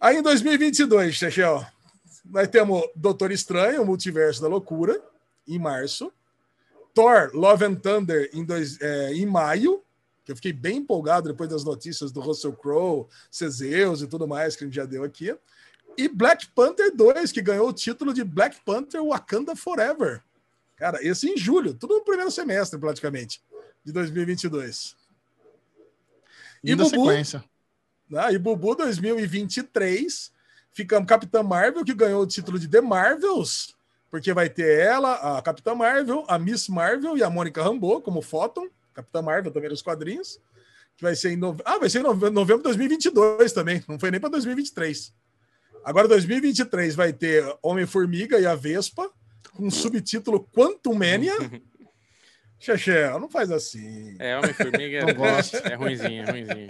Aí 0.00 0.16
em 0.16 0.22
2022, 0.22 1.14
Chechel, 1.14 1.66
nós 2.24 2.46
temos 2.48 2.82
Doutor 2.94 3.32
Estranho, 3.32 3.82
o 3.82 3.86
Multiverso 3.86 4.40
da 4.40 4.46
Loucura, 4.48 5.02
em 5.46 5.58
março. 5.58 6.12
Thor, 6.94 7.30
Love 7.34 7.64
and 7.64 7.74
Thunder, 7.76 8.30
em, 8.32 8.44
dois, 8.44 8.80
é, 8.80 9.12
em 9.12 9.26
maio, 9.26 9.82
que 10.24 10.32
eu 10.32 10.36
fiquei 10.36 10.52
bem 10.52 10.78
empolgado 10.78 11.28
depois 11.28 11.48
das 11.48 11.64
notícias 11.64 12.12
do 12.12 12.20
Russell 12.20 12.52
Crowe, 12.52 13.06
Cezeus 13.30 14.02
e 14.02 14.06
tudo 14.06 14.28
mais 14.28 14.56
que 14.56 14.64
a 14.64 14.66
gente 14.66 14.76
já 14.76 14.84
deu 14.84 15.04
aqui. 15.04 15.34
E 15.96 16.08
Black 16.08 16.48
Panther 16.48 16.94
2, 16.94 17.32
que 17.32 17.42
ganhou 17.42 17.68
o 17.68 17.72
título 17.72 18.14
de 18.14 18.24
Black 18.24 18.60
Panther 18.64 19.04
Wakanda 19.04 19.56
Forever. 19.56 20.22
Cara, 20.76 20.98
esse 21.02 21.28
em 21.28 21.36
julho, 21.36 21.74
tudo 21.74 21.96
no 21.96 22.04
primeiro 22.04 22.30
semestre, 22.30 22.78
praticamente, 22.78 23.42
de 23.84 23.92
2022. 23.92 24.96
E 26.62 26.70
Linda 26.70 26.84
Bubu? 26.84 27.06
sequência. 27.06 27.44
né? 28.08 28.32
E 28.32 28.38
Bubu 28.38 28.74
2023, 28.74 30.32
ficamos 30.70 31.08
Capitã 31.08 31.42
Marvel, 31.42 31.84
que 31.84 31.94
ganhou 31.94 32.22
o 32.22 32.26
título 32.26 32.58
de 32.58 32.68
The 32.68 32.80
Marvels, 32.80 33.76
porque 34.10 34.32
vai 34.32 34.48
ter 34.50 34.80
ela, 34.80 35.38
a 35.38 35.42
Capitã 35.42 35.74
Marvel, 35.74 36.24
a 36.28 36.38
Miss 36.38 36.68
Marvel 36.68 37.16
e 37.16 37.22
a 37.22 37.30
Mônica 37.30 37.62
Rambeau 37.62 38.00
como 38.02 38.20
Photon, 38.20 38.66
Capitã 38.92 39.22
Marvel 39.22 39.52
também 39.52 39.70
nos 39.70 39.82
quadrinhos, 39.82 40.40
que 40.96 41.02
vai 41.02 41.14
ser 41.14 41.30
em 41.30 41.36
nove... 41.36 41.62
ah, 41.64 41.78
vai 41.78 41.88
ser 41.88 42.00
em 42.00 42.02
nove- 42.02 42.28
novembro 42.30 42.58
de 42.58 42.64
2022 42.64 43.52
também, 43.52 43.82
não 43.88 43.98
foi 43.98 44.10
nem 44.10 44.20
para 44.20 44.30
2023. 44.30 45.14
Agora 45.84 46.08
2023 46.08 46.94
vai 46.94 47.12
ter 47.12 47.44
Homem-Formiga 47.62 48.38
e 48.38 48.46
a 48.46 48.54
Vespa, 48.54 49.10
com 49.52 49.66
um 49.66 49.70
subtítulo 49.70 50.46
Quantum 50.52 50.94
Mania. 50.94 51.34
Xexé, 52.60 53.10
não 53.18 53.28
faz 53.28 53.50
assim. 53.50 54.14
É, 54.18 54.36
Homem-Formiga 54.36 55.12
gosto. 55.14 55.56
é 55.56 55.74
ruimzinho, 55.74 56.22
é 56.24 56.30
ruimzinho. 56.30 56.68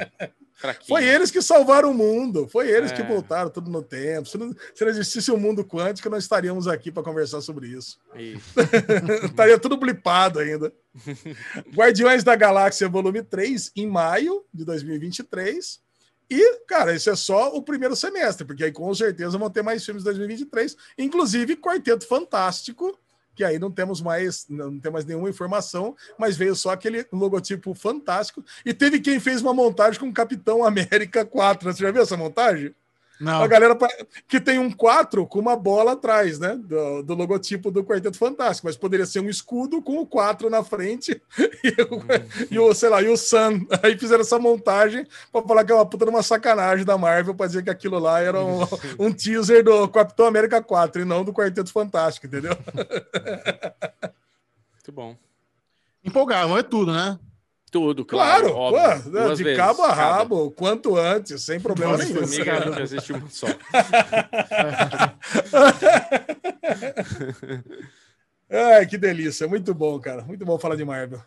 Fraquinho. 0.55 0.89
Foi 0.89 1.05
eles 1.05 1.31
que 1.31 1.41
salvaram 1.43 1.91
o 1.91 1.95
mundo, 1.95 2.47
foi 2.47 2.69
eles 2.71 2.93
É. 2.93 2.95
que 2.95 3.03
voltaram 3.03 3.51
tudo 3.51 3.71
no 3.71 3.83
tempo. 3.83 4.29
Se 4.29 4.37
não, 4.39 4.55
se 4.75 4.85
não 4.85 4.91
existisse 4.91 5.31
o 5.33 5.37
mundo 5.39 5.65
quântico, 5.65 6.09
nós 6.11 6.23
estaríamos 6.23 6.69
aqui 6.69 6.93
para 6.93 7.03
conversar 7.03 7.41
sobre 7.41 7.67
isso. 7.69 7.99
Isso. 8.15 8.55
Estaria 9.25 9.59
tudo 9.59 9.77
blipado 9.79 10.39
ainda. 10.39 10.73
Guardiões 11.75 12.23
da 12.23 12.37
Galáxia 12.37 12.89
Volume 12.89 13.23
3, 13.23 13.73
em 13.75 13.87
maio 13.87 14.45
de 14.53 14.65
2023. 14.65 15.81
E, 16.29 16.59
cara, 16.67 16.95
esse 16.95 17.11
é 17.11 17.17
só 17.17 17.57
o 17.57 17.63
primeiro 17.63 17.97
semestre, 17.97 18.45
porque 18.47 18.63
aí 18.65 18.71
com 18.71 18.95
certeza 18.95 19.37
vão 19.37 19.51
ter 19.51 19.63
mais 19.63 19.85
filmes 19.85 20.03
em 20.03 20.05
2023, 20.05 20.77
inclusive 20.99 21.57
Quarteto 21.57 22.07
Fantástico, 22.07 22.97
que 23.41 23.45
aí 23.45 23.59
não 23.59 23.71
temos 23.71 24.03
mais, 24.03 24.45
não 24.51 24.79
tem 24.79 24.93
mais 24.93 25.07
nenhuma 25.07 25.31
informação, 25.31 25.97
mas 26.19 26.37
veio 26.37 26.55
só 26.55 26.73
aquele 26.73 27.07
logotipo 27.11 27.73
fantástico. 27.73 28.45
E 28.67 28.75
teve 28.75 29.01
quem 29.01 29.19
fez 29.19 29.41
uma 29.41 29.55
montagem 29.55 29.99
com 29.99 30.13
Capitão 30.13 30.63
América 30.63 31.25
4. 31.25 31.73
Você 31.73 31.83
já 31.83 31.91
viu 31.91 32.03
essa 32.03 32.19
montagem? 32.19 32.75
Não. 33.21 33.43
A 33.43 33.47
galera 33.47 33.77
que 34.27 34.41
tem 34.41 34.59
um 34.59 34.71
4 34.71 35.27
com 35.27 35.39
uma 35.39 35.55
bola 35.55 35.93
atrás, 35.93 36.39
né? 36.39 36.57
Do, 36.57 37.03
do 37.03 37.15
logotipo 37.15 37.71
do 37.71 37.85
Quarteto 37.85 38.17
Fantástico, 38.17 38.67
mas 38.67 38.79
poderia 38.79 39.05
ser 39.05 39.21
um 39.21 39.29
escudo 39.29 39.83
com 39.83 39.99
o 39.99 40.07
4 40.07 40.49
na 40.49 40.65
frente 40.65 41.21
e 41.63 41.69
o, 41.83 42.03
e 42.51 42.59
o, 42.59 42.73
sei 42.73 42.89
lá, 42.89 43.03
e 43.03 43.09
o 43.09 43.19
Sun. 43.19 43.67
Aí 43.83 43.99
fizeram 43.99 44.23
essa 44.23 44.39
montagem 44.39 45.07
para 45.31 45.47
falar 45.47 45.65
que 45.67 45.71
é 45.71 45.75
uma 45.75 45.85
puta 45.85 46.07
de 46.07 46.11
uma 46.11 46.23
sacanagem 46.23 46.87
da 46.87 46.97
Marvel 46.97 47.35
para 47.35 47.47
dizer 47.47 47.63
que 47.63 47.69
aquilo 47.69 47.99
lá 47.99 48.21
era 48.21 48.43
um, 48.43 48.63
um 48.99 49.13
teaser 49.13 49.63
do 49.63 49.87
Capitão 49.89 50.25
América 50.25 50.63
4 50.63 51.03
e 51.03 51.05
não 51.05 51.23
do 51.23 51.35
Quarteto 51.35 51.71
Fantástico, 51.71 52.27
entendeu? 52.27 52.57
Muito 54.73 54.93
bom. 54.93 55.15
Empolgavam, 56.03 56.57
é 56.57 56.63
tudo, 56.63 56.91
né? 56.91 57.19
Tudo, 57.71 58.05
claro. 58.05 58.49
Claro, 58.49 58.57
óbvio. 58.57 59.03
pô, 59.05 59.11
Duas 59.11 59.39
de 59.39 59.45
vezes, 59.45 59.59
cabo 59.59 59.83
a 59.85 59.89
cada. 59.89 60.01
rabo, 60.03 60.51
quanto 60.51 60.97
antes, 60.97 61.41
sem 61.43 61.61
problema 61.61 61.93
Nossa, 61.93 62.05
nenhum. 62.05 62.27
Formiga 62.27 62.61
gente 62.63 62.83
assiste 62.83 63.13
uma 63.13 63.31
só. 63.31 63.47
Ai, 68.49 68.87
que 68.87 68.99
delícia, 68.99 69.47
muito 69.47 69.73
bom, 69.73 69.99
cara. 70.01 70.23
Muito 70.23 70.45
bom 70.45 70.59
falar 70.59 70.75
de 70.77 70.85
Marvel. 70.85 71.23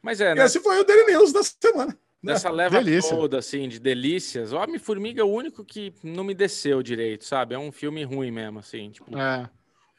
Mas 0.00 0.20
é, 0.20 0.34
né? 0.34 0.44
esse 0.44 0.60
foi 0.60 0.80
o 0.80 0.84
Daily 0.84 1.12
News 1.12 1.32
da 1.32 1.42
semana. 1.42 1.96
Nessa 2.22 2.48
leva 2.50 2.82
delícia. 2.82 3.14
toda, 3.14 3.38
assim, 3.38 3.68
de 3.68 3.78
delícias, 3.78 4.50
o 4.50 4.56
Homem-Formiga 4.56 5.20
é 5.20 5.24
o 5.24 5.28
único 5.28 5.62
que 5.62 5.92
não 6.02 6.24
me 6.24 6.32
desceu 6.32 6.82
direito, 6.82 7.22
sabe? 7.26 7.54
É 7.54 7.58
um 7.58 7.70
filme 7.70 8.02
ruim 8.02 8.30
mesmo, 8.30 8.60
assim, 8.60 8.90
tipo, 8.90 9.14
É. 9.18 9.46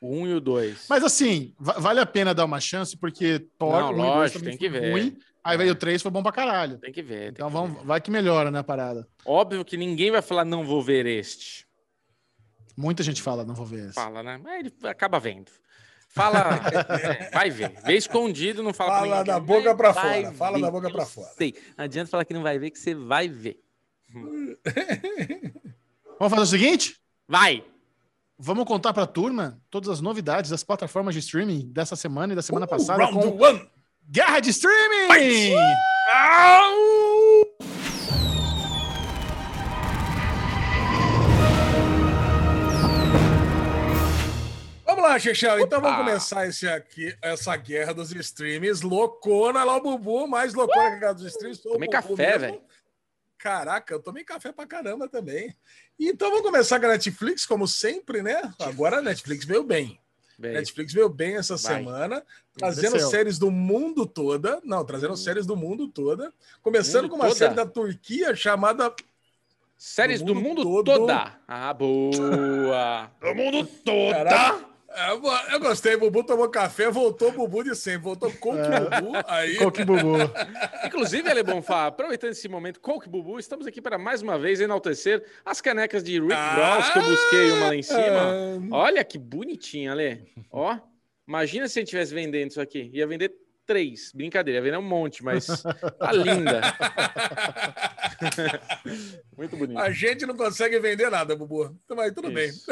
o 0.02 0.10
1 0.22 0.28
e 0.30 0.34
o 0.34 0.40
2. 0.42 0.88
Mas 0.90 1.04
assim, 1.04 1.54
va- 1.60 1.74
vale 1.78 2.00
a 2.00 2.06
pena 2.06 2.34
dar 2.34 2.46
uma 2.46 2.60
chance, 2.60 2.98
porque 2.98 3.46
Thor, 3.60 3.80
Não, 3.80 3.92
um 3.94 3.98
lógico, 3.98 4.44
tem 4.44 4.58
que 4.58 4.68
ver. 4.68 4.92
ruim, 4.92 5.16
aí 5.46 5.56
É. 5.56 5.58
veio 5.58 5.72
o 5.72 5.76
3 5.76 6.02
foi 6.02 6.12
bom 6.12 6.22
pra 6.24 6.32
caralho. 6.32 6.78
Tem 6.80 6.92
que 6.92 7.02
ver. 7.02 7.20
tem 7.20 7.28
Então 7.30 7.48
que 7.48 7.54
vamos, 7.54 7.78
ver. 7.80 7.86
vai 7.86 8.02
que 8.02 8.12
melhora, 8.12 8.52
né, 8.52 8.60
a 8.60 8.64
parada. 8.64 9.08
Óbvio 9.26 9.64
que 9.64 9.78
ninguém 9.78 10.12
vai 10.12 10.22
falar, 10.22 10.44
não 10.44 10.66
vou 10.66 10.82
ver 10.82 11.06
este. 11.06 11.66
Muita 12.78 13.02
gente 13.04 13.22
fala, 13.22 13.46
não 13.46 13.56
vou 13.56 13.66
ver 13.66 13.86
esse. 13.86 13.94
Fala, 13.94 14.22
né? 14.22 14.38
Mas 14.44 14.60
ele 14.60 14.74
acaba 14.84 15.20
vendo. 15.20 15.50
Fala, 16.10 16.40
é, 17.30 17.30
vai 17.32 17.50
ver. 17.50 17.74
Vê 17.86 17.96
escondido, 17.96 18.64
não 18.64 18.74
fala 18.74 18.92
pra 18.92 19.00
Fala 19.02 19.24
da 19.24 19.40
boca 19.40 19.76
pra 19.76 19.92
Vai 19.92 20.24
fora, 20.24 20.34
fala 20.36 20.58
ver, 20.58 20.62
da 20.64 20.72
boca 20.72 20.88
eu 20.88 20.92
pra 20.92 21.06
fora. 21.06 21.30
Sei. 21.38 21.54
Não 21.78 21.86
adianta 21.86 22.10
falar 22.10 22.26
que 22.26 22.34
não 22.34 22.42
vai 22.44 22.58
ver, 22.60 22.72
que 22.72 22.80
você 22.80 22.94
vai 22.96 23.28
ver. 23.28 23.60
Vamos 26.20 26.30
fazer 26.34 26.42
o 26.42 26.46
seguinte? 26.46 26.96
Vai! 27.28 27.64
Vamos 28.38 28.66
contar 28.66 28.94
pra 28.94 29.06
turma 29.06 29.62
todas 29.70 29.90
as 29.90 30.02
novidades 30.02 30.50
das 30.52 30.64
plataformas 30.64 31.14
de 31.14 31.20
streaming 31.22 31.70
dessa 31.72 31.96
semana 31.96 32.34
e 32.34 32.36
da 32.36 32.42
semana 32.42 32.68
passada 32.68 33.04
Uh, 33.06 33.12
Round 33.12 33.38
com 33.38 33.44
one. 33.44 33.70
Guerra 34.08 34.40
de 34.40 34.52
Streaming! 34.52 35.56
Vamos 44.86 45.04
lá, 45.04 45.18
Chechão. 45.18 45.60
Então 45.60 45.82
vamos 45.82 45.98
começar 45.98 46.48
esse 46.48 46.68
aqui, 46.68 47.18
essa 47.22 47.56
guerra 47.56 47.94
dos 47.94 48.12
streams. 48.12 48.86
Loucona 48.86 49.64
lá 49.64 49.78
o 49.78 49.82
Bubu, 49.82 50.28
mais 50.28 50.54
loucona 50.54 50.90
que 50.92 50.96
a 50.96 51.00
guerra 51.00 51.14
dos 51.14 51.26
streams. 51.26 51.64
Tomei 51.64 51.90
café, 51.90 52.38
velho. 52.38 52.62
Caraca, 53.40 53.94
eu 53.94 54.02
tomei 54.02 54.24
café 54.24 54.52
pra 54.52 54.68
caramba 54.68 55.08
também. 55.10 55.56
Então 56.00 56.30
vamos 56.30 56.46
começar 56.46 56.80
com 56.80 56.86
a 56.86 56.90
Netflix, 56.90 57.46
como 57.46 57.68
sempre, 57.68 58.22
né? 58.22 58.40
Agora 58.60 58.98
a 58.98 59.02
Netflix 59.02 59.46
veio 59.46 59.64
bem. 59.64 60.00
Bem, 60.38 60.54
Netflix 60.54 60.92
veio 60.94 61.08
bem 61.10 61.36
essa 61.38 61.56
Vai. 61.56 61.76
semana, 61.78 62.24
trazendo 62.58 62.94
Desceu. 62.94 63.10
séries 63.10 63.40
do 63.40 63.50
mundo 63.50 64.06
toda. 64.06 64.60
Não, 64.64 64.84
trazendo 64.84 65.16
séries 65.16 65.46
do 65.46 65.56
mundo 65.56 65.88
toda. 65.88 66.32
Começando 66.62 67.04
Mundo 67.04 67.12
com 67.12 67.16
uma 67.18 67.26
toda? 67.28 67.36
série 67.40 67.54
da 67.56 67.66
Turquia 67.66 68.36
chamada 68.36 68.94
séries 69.78 70.20
do 70.22 70.28
do 70.28 70.36
mundo 70.36 70.64
mundo, 70.64 70.64
todo. 70.64 71.00
toda. 71.00 71.34
Ah, 71.48 71.74
boa! 71.74 73.12
do 73.22 73.36
mundo 73.36 73.66
toda! 73.84 74.14
Caraca. 74.26 74.75
Eu, 75.10 75.22
eu 75.52 75.60
gostei, 75.60 75.98
Bubu 75.98 76.24
tomou 76.24 76.48
café, 76.50 76.90
voltou 76.90 77.32
Bubu 77.32 77.64
de 77.64 77.76
sempre, 77.76 78.04
voltou 78.04 78.32
Coke 78.34 78.60
É. 78.60 79.02
Bubu, 79.02 79.14
aí 79.28 79.56
Coque 79.58 79.84
Bubu. 79.84 80.16
Inclusive, 80.86 81.30
Ale 81.30 81.44
Bonfá, 81.44 81.88
aproveitando 81.88 82.32
esse 82.32 82.48
momento, 82.48 82.80
Coke 82.80 83.10
Bubu, 83.10 83.38
estamos 83.38 83.68
aqui 83.68 83.82
para 83.82 83.98
mais 83.98 84.22
uma 84.22 84.40
vez 84.40 84.62
enaltecer 84.62 85.24
as 85.44 85.60
canecas 85.60 86.04
de 86.04 86.20
Rick 86.20 86.34
Ah! 86.34 86.76
Ross, 86.78 86.90
que 86.92 87.00
eu 87.00 87.04
busquei 87.04 87.52
uma 87.52 87.68
lá 87.68 87.76
em 87.76 87.84
cima. 87.84 88.32
Olha 88.72 89.04
que 89.04 89.18
bonitinha, 89.18 89.92
Ale. 89.92 90.24
Ó, 90.52 90.78
imagina 91.28 91.68
se 91.68 91.78
a 91.78 91.82
gente 91.82 91.88
estivesse 91.88 92.14
vendendo 92.14 92.52
isso 92.52 92.62
aqui. 92.62 92.90
Ia 92.94 93.06
vender 93.06 93.34
três. 93.66 94.12
Brincadeira, 94.14 94.60
ia 94.60 94.72
ver 94.72 94.78
um 94.78 94.82
monte, 94.82 95.24
mas 95.24 95.46
tá 96.00 96.12
linda. 96.14 96.62
Muito 99.38 99.58
bonito. 99.58 99.80
A 99.80 99.92
gente 99.92 100.26
não 100.26 100.36
consegue 100.36 100.80
vender 100.80 101.10
nada, 101.10 101.36
Bubu. 101.36 101.78
Mas 101.90 102.14
tudo 102.14 102.32
bem. 102.32 102.50
Isso. 102.50 102.72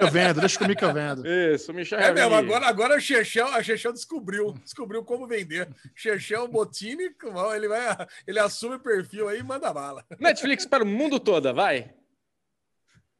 Eu 0.00 0.10
vendo, 0.10 0.40
deixa 0.40 0.58
comigo 0.58 0.78
que 0.78 0.84
eu 0.84 0.92
vendo. 0.92 1.26
Isso, 1.26 1.72
Michel 1.72 1.98
É 1.98 2.12
mesmo, 2.12 2.34
agora, 2.34 2.66
agora 2.66 2.96
o 2.96 3.00
Chechel, 3.00 3.48
a 3.48 3.62
Chechel 3.62 3.92
descobriu, 3.92 4.52
descobriu 4.64 5.04
como 5.04 5.26
vender. 5.26 5.68
Chechel 5.94 6.48
Botini, 6.48 7.14
ele 7.54 7.68
vai, 7.68 8.06
ele 8.26 8.38
assume 8.38 8.76
o 8.76 8.80
perfil 8.80 9.28
aí 9.28 9.40
e 9.40 9.42
manda 9.42 9.72
bala. 9.72 10.04
Netflix 10.18 10.66
para 10.66 10.84
o 10.84 10.86
mundo 10.86 11.20
toda, 11.20 11.52
vai. 11.52 11.92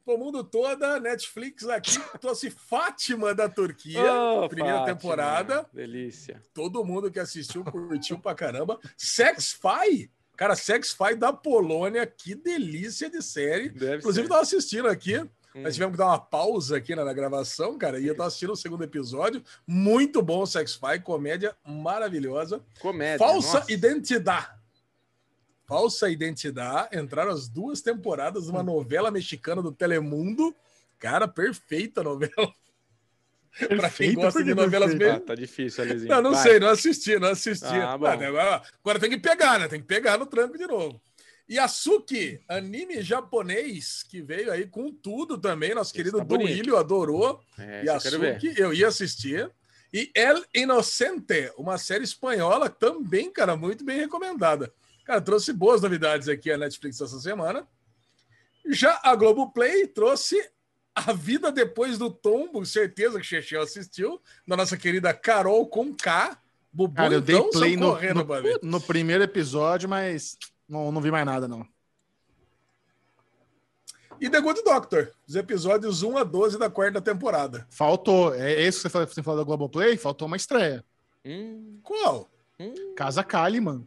O 0.06 0.16
mundo 0.16 0.44
toda, 0.44 1.00
Netflix 1.00 1.66
aqui 1.68 1.98
trouxe 2.20 2.48
Fátima 2.48 3.34
da 3.34 3.48
Turquia, 3.48 4.00
Ô, 4.00 4.48
primeira 4.48 4.78
Fátima, 4.78 4.94
temporada. 4.96 5.68
Delícia. 5.72 6.40
Todo 6.54 6.84
mundo 6.84 7.10
que 7.10 7.18
assistiu 7.18 7.64
curtiu 7.64 8.16
pra 8.16 8.32
caramba. 8.32 8.78
Sex 8.96 9.52
Fi, 9.60 10.08
cara, 10.36 10.54
Sex 10.54 10.92
Fi 10.92 11.14
da 11.14 11.32
Polônia, 11.32 12.06
que 12.06 12.34
delícia 12.34 13.08
de 13.10 13.22
série. 13.22 13.68
Deve 13.68 13.98
Inclusive, 13.98 14.26
ser. 14.26 14.28
tava 14.28 14.42
assistindo 14.42 14.88
aqui. 14.88 15.18
Hum. 15.18 15.62
Nós 15.62 15.74
tivemos 15.74 15.92
que 15.94 15.98
dar 15.98 16.06
uma 16.06 16.18
pausa 16.18 16.76
aqui 16.76 16.94
na, 16.94 17.04
na 17.04 17.12
gravação, 17.12 17.78
cara, 17.78 17.98
e 17.98 18.06
eu 18.06 18.14
tava 18.14 18.28
assistindo 18.28 18.52
o 18.52 18.56
segundo 18.56 18.84
episódio. 18.84 19.42
Muito 19.66 20.20
bom 20.20 20.42
o 20.42 20.46
Sex 20.46 20.74
Fi, 20.74 21.00
comédia 21.02 21.56
maravilhosa. 21.64 22.60
Comédia. 22.80 23.18
Falsa 23.18 23.60
nossa. 23.60 23.72
Identidade. 23.72 24.56
Falsa 25.66 26.08
Identidade. 26.10 26.96
Entraram 26.96 27.32
as 27.32 27.48
duas 27.48 27.80
temporadas 27.80 28.44
de 28.44 28.50
uma 28.50 28.62
novela 28.62 29.10
mexicana 29.10 29.62
do 29.62 29.72
Telemundo. 29.72 30.54
Cara, 30.98 31.26
perfeita 31.26 32.02
a 32.02 32.04
pra 33.76 33.90
quem 33.90 34.14
gosta 34.14 34.42
de 34.42 34.54
porque 34.54 34.76
novelas. 34.78 34.94
Ah, 34.94 35.20
tá 35.20 35.34
difícil, 35.34 35.84
Alezinho. 35.84 36.10
Não, 36.10 36.22
não 36.22 36.32
Vai. 36.32 36.42
sei, 36.42 36.60
não 36.60 36.68
assisti, 36.68 37.18
não 37.18 37.28
assisti. 37.28 37.66
Ah, 37.66 37.96
bom. 37.96 38.06
agora, 38.06 38.62
agora 38.82 38.98
tem 38.98 39.10
que 39.10 39.18
pegar, 39.18 39.58
né? 39.58 39.68
Tem 39.68 39.80
que 39.80 39.86
pegar 39.86 40.18
no 40.18 40.26
tranco 40.26 40.58
de 40.58 40.66
novo. 40.66 41.00
Yasuki, 41.48 42.40
anime 42.48 43.00
japonês, 43.02 44.02
que 44.02 44.20
veio 44.20 44.50
aí 44.50 44.66
com 44.66 44.92
tudo 44.92 45.38
também. 45.38 45.74
Nosso 45.74 45.90
Esse 45.90 45.96
querido 45.96 46.18
tá. 46.18 46.24
Duílio 46.24 46.76
adorou. 46.76 47.40
É, 47.58 47.84
esse 47.84 48.14
eu 48.14 48.66
eu 48.66 48.74
ia 48.74 48.88
assistir. 48.88 49.50
E 49.92 50.10
El 50.14 50.44
Inocente, 50.52 51.52
uma 51.56 51.78
série 51.78 52.04
espanhola 52.04 52.68
também, 52.68 53.30
cara, 53.32 53.56
muito 53.56 53.84
bem 53.84 53.98
recomendada. 53.98 54.72
Cara, 55.04 55.20
trouxe 55.20 55.52
boas 55.52 55.80
novidades 55.80 56.28
aqui 56.28 56.50
a 56.50 56.58
Netflix 56.58 57.00
essa 57.00 57.20
semana. 57.20 57.66
Já 58.68 59.00
a 59.04 59.14
Globoplay 59.14 59.86
trouxe 59.86 60.36
A 60.96 61.12
Vida 61.12 61.52
Depois 61.52 61.98
do 61.98 62.10
Tombo, 62.10 62.64
certeza 62.64 63.20
que 63.20 63.20
o 63.20 63.24
Chechel 63.24 63.60
assistiu, 63.60 64.18
da 64.48 64.56
nossa 64.56 64.78
querida 64.78 65.12
Carol 65.12 65.66
com 65.68 65.94
K. 65.94 66.38
Bubu, 66.72 66.94
Cara, 66.94 67.14
eu 67.14 67.20
dei 67.20 67.36
então, 67.36 67.50
play 67.50 67.76
no, 67.76 67.92
no, 67.92 68.58
no 68.62 68.80
primeiro 68.80 69.22
episódio, 69.22 69.88
mas 69.88 70.38
não, 70.66 70.90
não 70.90 71.00
vi 71.00 71.10
mais 71.10 71.26
nada, 71.26 71.46
não. 71.46 71.66
E 74.18 74.30
The 74.30 74.40
Good 74.40 74.62
Doctor, 74.62 75.12
os 75.28 75.36
episódios 75.36 76.02
1 76.02 76.16
a 76.16 76.24
12 76.24 76.58
da 76.58 76.70
quarta 76.70 77.00
temporada. 77.00 77.66
Faltou. 77.70 78.34
É 78.34 78.62
isso 78.66 78.78
que 78.78 78.82
você 78.82 78.88
falou, 78.88 79.06
você 79.06 79.22
falou 79.22 79.40
da 79.40 79.44
Globoplay? 79.44 79.96
Faltou 79.98 80.26
uma 80.26 80.36
estreia. 80.36 80.82
Hum, 81.24 81.78
Qual? 81.82 82.28
Casa 82.96 83.22
Kalimann. 83.22 83.86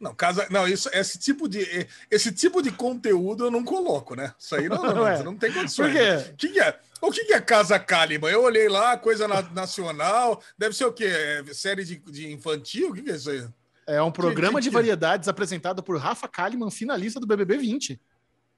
Não, 0.00 0.14
casa, 0.14 0.46
não, 0.50 0.66
isso, 0.66 0.88
esse 0.94 1.18
tipo 1.18 1.46
de 1.46 1.86
esse 2.10 2.32
tipo 2.32 2.62
de 2.62 2.70
conteúdo 2.72 3.44
eu 3.44 3.50
não 3.50 3.62
coloco, 3.62 4.14
né? 4.14 4.32
Isso 4.38 4.54
aí 4.56 4.66
não, 4.66 4.82
não, 4.82 4.94
não, 4.94 5.04
você 5.16 5.22
não 5.22 5.36
tem 5.36 5.52
condições. 5.52 5.92
Por 5.92 6.00
quê? 6.00 6.30
O 6.32 6.36
que, 6.36 6.60
é? 6.60 6.80
O 7.02 7.10
que, 7.10 7.32
é 7.34 7.40
Casa 7.40 7.78
Kalimann? 7.78 8.32
Eu 8.32 8.42
olhei 8.42 8.68
lá, 8.68 8.96
coisa 8.96 9.28
na- 9.28 9.42
nacional, 9.42 10.42
deve 10.56 10.74
ser 10.74 10.86
o 10.86 10.92
quê? 10.92 11.04
É 11.06 11.44
série 11.52 11.84
de, 11.84 11.96
de 11.96 12.32
infantil? 12.32 12.90
O 12.90 12.94
que, 12.94 13.02
que 13.02 13.10
é 13.10 13.16
isso 13.16 13.30
aí? 13.30 13.46
É 13.86 14.00
um 14.00 14.10
programa 14.10 14.58
que- 14.58 14.64
de 14.64 14.70
variedades 14.70 15.28
apresentado 15.28 15.82
por 15.82 15.98
Rafa 15.98 16.26
Kalimann, 16.28 16.70
finalista 16.70 17.20
do 17.20 17.26
BBB 17.26 17.58
20. 17.58 18.00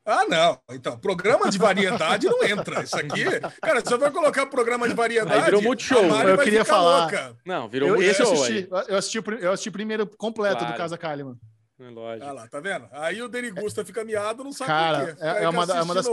Ah, 0.04 0.24
não. 0.26 0.58
Então, 0.70 0.98
programa 0.98 1.48
de 1.48 1.58
variedade 1.58 2.26
não 2.26 2.42
entra. 2.42 2.82
Isso 2.82 2.96
aqui, 2.96 3.24
cara, 3.60 3.80
se 3.84 3.92
eu 3.94 3.98
for 4.00 4.10
colocar 4.10 4.46
programa 4.46 4.88
de 4.88 4.94
variedade, 4.94 5.38
Aí 5.38 5.44
virou 5.44 5.62
Multishow. 5.62 5.98
a 6.04 6.08
Mari 6.08 6.30
Eu 6.30 6.36
vai 6.36 6.44
queria 6.44 6.64
falar. 6.64 7.02
louca. 7.02 7.36
Não, 7.46 7.68
virou 7.68 7.88
Eu, 7.90 7.94
muito 7.96 8.10
esse 8.10 8.20
eu 8.20 8.26
show 8.26 8.34
assisti, 8.44 8.68
eu 8.88 8.96
assisti, 8.96 9.18
eu 9.40 9.52
assisti 9.52 9.70
primeiro 9.70 10.06
completo 10.16 10.58
Claro. 10.58 10.72
do 10.74 10.76
Casa 10.76 10.98
Kalimann. 10.98 11.36
É 11.80 11.88
Lógico. 11.90 12.26
Ah 12.28 12.32
lá, 12.32 12.48
tá 12.48 12.60
vendo? 12.60 12.88
Aí 12.92 13.22
o 13.22 13.28
Derigusta 13.28 13.84
fica 13.84 14.04
miado, 14.04 14.42
não 14.44 14.52
sabe 14.52 14.68
Cara, 14.70 14.98
por 15.06 15.16
quê. 15.16 15.22
é- 15.22 15.44
é 15.44 15.48
uma 15.48 15.62
é 15.64 15.82
uma 15.82 15.94
das- 15.94 16.06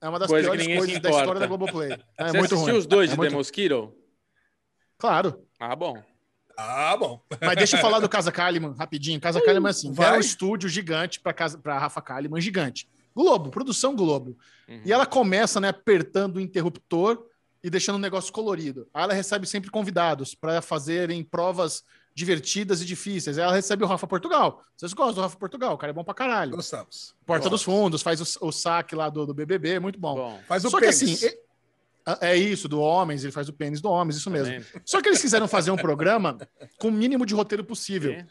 É 0.00 0.08
uma 0.08 0.18
das 0.18 0.28
Coisa 0.28 0.50
que 0.50 0.56
piores 0.58 0.78
coisas 0.78 1.00
da 1.00 1.10
história 1.10 1.40
da 1.40 1.46
Globoplay. 1.46 1.92
É 2.18 2.26
Você 2.28 2.38
muito 2.38 2.54
assistiu 2.54 2.72
ruim. 2.74 2.78
os 2.78 2.86
dois 2.86 3.08
É 3.08 3.12
de 3.12 3.16
muito- 3.16 3.30
The 3.30 3.36
Mosquito? 3.36 3.92
Claro. 4.98 5.42
Ah, 5.58 5.74
bom. 5.74 6.00
Ah, 6.56 6.96
bom. 6.96 7.20
Mas 7.40 7.56
deixa 7.56 7.76
eu 7.76 7.80
falar 7.80 8.00
do 8.00 8.08
Casa 8.08 8.30
Kalimann 8.30 8.74
rapidinho. 8.74 9.20
Casa 9.20 9.40
Kalimann 9.40 9.68
é 9.68 9.70
assim, 9.70 9.92
vai. 9.92 10.08
era 10.08 10.16
um 10.16 10.20
estúdio 10.20 10.68
gigante 10.68 11.20
para 11.20 11.32
casa 11.32 11.58
para 11.58 11.78
Rafa 11.78 12.00
Kalimann, 12.00 12.40
gigante. 12.40 12.88
Globo, 13.14 13.50
produção 13.50 13.94
Globo. 13.94 14.36
Uhum. 14.68 14.82
E 14.84 14.92
ela 14.92 15.06
começa, 15.06 15.60
né, 15.60 15.68
apertando 15.68 16.36
o 16.36 16.40
interruptor 16.40 17.26
e 17.62 17.70
deixando 17.70 17.96
o 17.96 18.00
negócio 18.00 18.32
colorido. 18.32 18.88
Aí 18.92 19.04
ela 19.04 19.14
recebe 19.14 19.46
sempre 19.46 19.70
convidados 19.70 20.34
para 20.34 20.60
fazerem 20.60 21.22
provas 21.22 21.82
divertidas 22.14 22.80
e 22.80 22.84
difíceis. 22.84 23.38
Aí 23.38 23.44
ela 23.44 23.54
recebe 23.54 23.82
o 23.82 23.86
Rafa 23.86 24.06
Portugal. 24.06 24.62
Vocês 24.76 24.92
gostam 24.92 25.14
do 25.14 25.20
Rafa 25.22 25.36
Portugal? 25.36 25.74
O 25.74 25.78
cara 25.78 25.90
é 25.90 25.94
bom 25.94 26.04
pra 26.04 26.14
caralho. 26.14 26.52
Gostamos. 26.52 27.14
Porta 27.26 27.50
dos. 27.50 27.62
Fundos, 27.62 28.02
faz 28.02 28.20
o, 28.20 28.46
o 28.46 28.52
saque 28.52 28.94
lá 28.94 29.08
do, 29.08 29.26
do 29.26 29.34
BBB, 29.34 29.80
muito 29.80 29.98
bom. 29.98 30.14
Bom, 30.14 30.40
Faz 30.46 30.64
o 30.64 30.70
Só 30.70 30.78
que 30.78 30.86
pênis. 30.86 31.24
assim, 31.24 31.36
é, 32.06 32.32
é 32.32 32.36
isso, 32.36 32.68
do 32.68 32.80
Homens, 32.80 33.24
ele 33.24 33.32
faz 33.32 33.48
o 33.48 33.52
pênis 33.52 33.80
do 33.80 33.90
Homens, 33.90 34.16
isso 34.16 34.30
mesmo. 34.30 34.52
vendo? 34.52 34.66
Só 34.84 35.00
que 35.00 35.08
eles 35.08 35.20
quiseram 35.20 35.48
fazer 35.48 35.70
um 35.70 35.76
programa 35.76 36.38
com 36.78 36.88
o 36.88 36.92
mínimo 36.92 37.24
de 37.24 37.34
roteiro 37.34 37.64
possível. 37.64 38.12
É. 38.12 38.26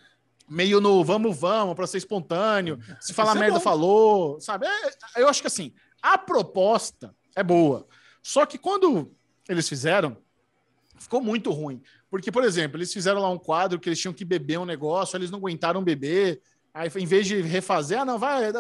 Meio 0.48 0.80
no 0.82 1.04
vamos, 1.04 1.38
vamos, 1.38 1.74
pra 1.74 1.88
ser 1.88 1.98
espontâneo. 1.98 2.78
Se 3.00 3.14
falar 3.14 3.36
é 3.36 3.40
merda, 3.40 3.60
falou, 3.60 4.40
sabe? 4.40 4.68
É, 4.68 5.22
eu 5.22 5.28
acho 5.28 5.42
que 5.42 5.48
assim, 5.48 5.74
a 6.02 6.18
proposta 6.18 7.16
é 7.36 7.42
boa. 7.42 7.88
Só 8.22 8.46
que 8.46 8.58
quando 8.58 9.12
eles 9.50 9.68
fizeram, 9.68 10.18
ficou 10.98 11.22
muito 11.22 11.52
ruim. 11.52 11.82
Porque, 12.10 12.32
por 12.32 12.44
exemplo, 12.44 12.78
eles 12.78 12.94
fizeram 12.94 13.22
lá 13.22 13.30
um 13.30 13.40
quadro 13.40 13.80
que 13.80 13.90
eles 13.90 14.00
tinham 14.00 14.14
que 14.14 14.24
beber 14.24 14.60
um 14.60 14.66
negócio, 14.66 15.18
eles 15.18 15.32
não 15.32 15.40
aguentaram 15.40 15.84
beber. 15.84 16.42
Aí, 16.74 16.90
em 16.96 17.06
vez 17.06 17.26
de 17.26 17.42
refazer, 17.42 18.00
ah, 18.00 18.06
não, 18.06 18.20
vai, 18.20 18.52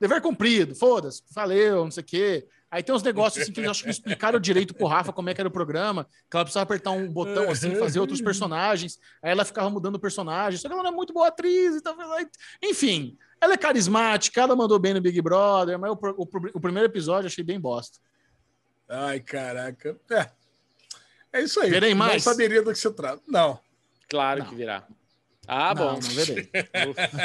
dever 0.00 0.20
cumprido, 0.20 0.74
foda-se, 0.74 1.22
valeu, 1.30 1.84
não 1.84 1.90
sei 1.90 2.02
o 2.02 2.06
quê. 2.06 2.46
Aí 2.70 2.82
tem 2.82 2.94
uns 2.94 3.02
negócios 3.02 3.42
assim 3.42 3.52
que 3.52 3.60
eles 3.60 3.70
acho 3.70 3.84
que 3.84 3.90
explicaram 3.90 4.40
direito 4.40 4.74
pro 4.74 4.86
Rafa 4.86 5.12
como 5.12 5.30
é 5.30 5.34
que 5.34 5.40
era 5.40 5.48
o 5.48 5.52
programa, 5.52 6.04
que 6.28 6.36
ela 6.36 6.44
precisava 6.44 6.64
apertar 6.64 6.90
um 6.90 7.08
botão 7.08 7.48
assim, 7.50 7.74
fazer 7.76 8.00
outros 8.00 8.20
personagens. 8.20 8.98
Aí 9.22 9.30
ela 9.30 9.44
ficava 9.44 9.70
mudando 9.70 9.94
o 9.94 10.00
personagem, 10.00 10.58
só 10.58 10.68
que 10.68 10.74
ela 10.74 10.82
não 10.82 10.90
é 10.90 10.94
muito 10.94 11.12
boa 11.12 11.28
atriz 11.28 11.76
e 11.76 11.80
tal. 11.80 11.96
Enfim, 12.62 13.16
ela 13.40 13.54
é 13.54 13.56
carismática, 13.56 14.40
ela 14.40 14.56
mandou 14.56 14.78
bem 14.78 14.94
no 14.94 15.00
Big 15.00 15.20
Brother, 15.22 15.78
mas 15.78 15.90
o, 15.90 15.98
o 16.16 16.28
o 16.54 16.60
primeiro 16.60 16.88
episódio 16.88 17.26
eu 17.26 17.30
achei 17.30 17.44
bem 17.44 17.60
bosta. 17.60 17.98
Ai, 18.88 19.20
caraca. 19.20 19.96
É. 20.10 20.30
É 21.32 21.40
isso 21.42 21.60
aí. 21.60 21.70
Verei 21.70 21.94
mais? 21.94 22.24
Não 22.24 22.32
saberia 22.32 22.62
do 22.62 22.72
que 22.72 22.78
se 22.78 22.90
trata. 22.92 23.22
Não. 23.28 23.58
Claro 24.08 24.40
Não. 24.40 24.46
que 24.48 24.54
virá. 24.54 24.84
Ah, 25.46 25.74
Não, 25.74 25.84
bom. 25.86 25.92
não 25.94 26.00
verei. 26.00 26.50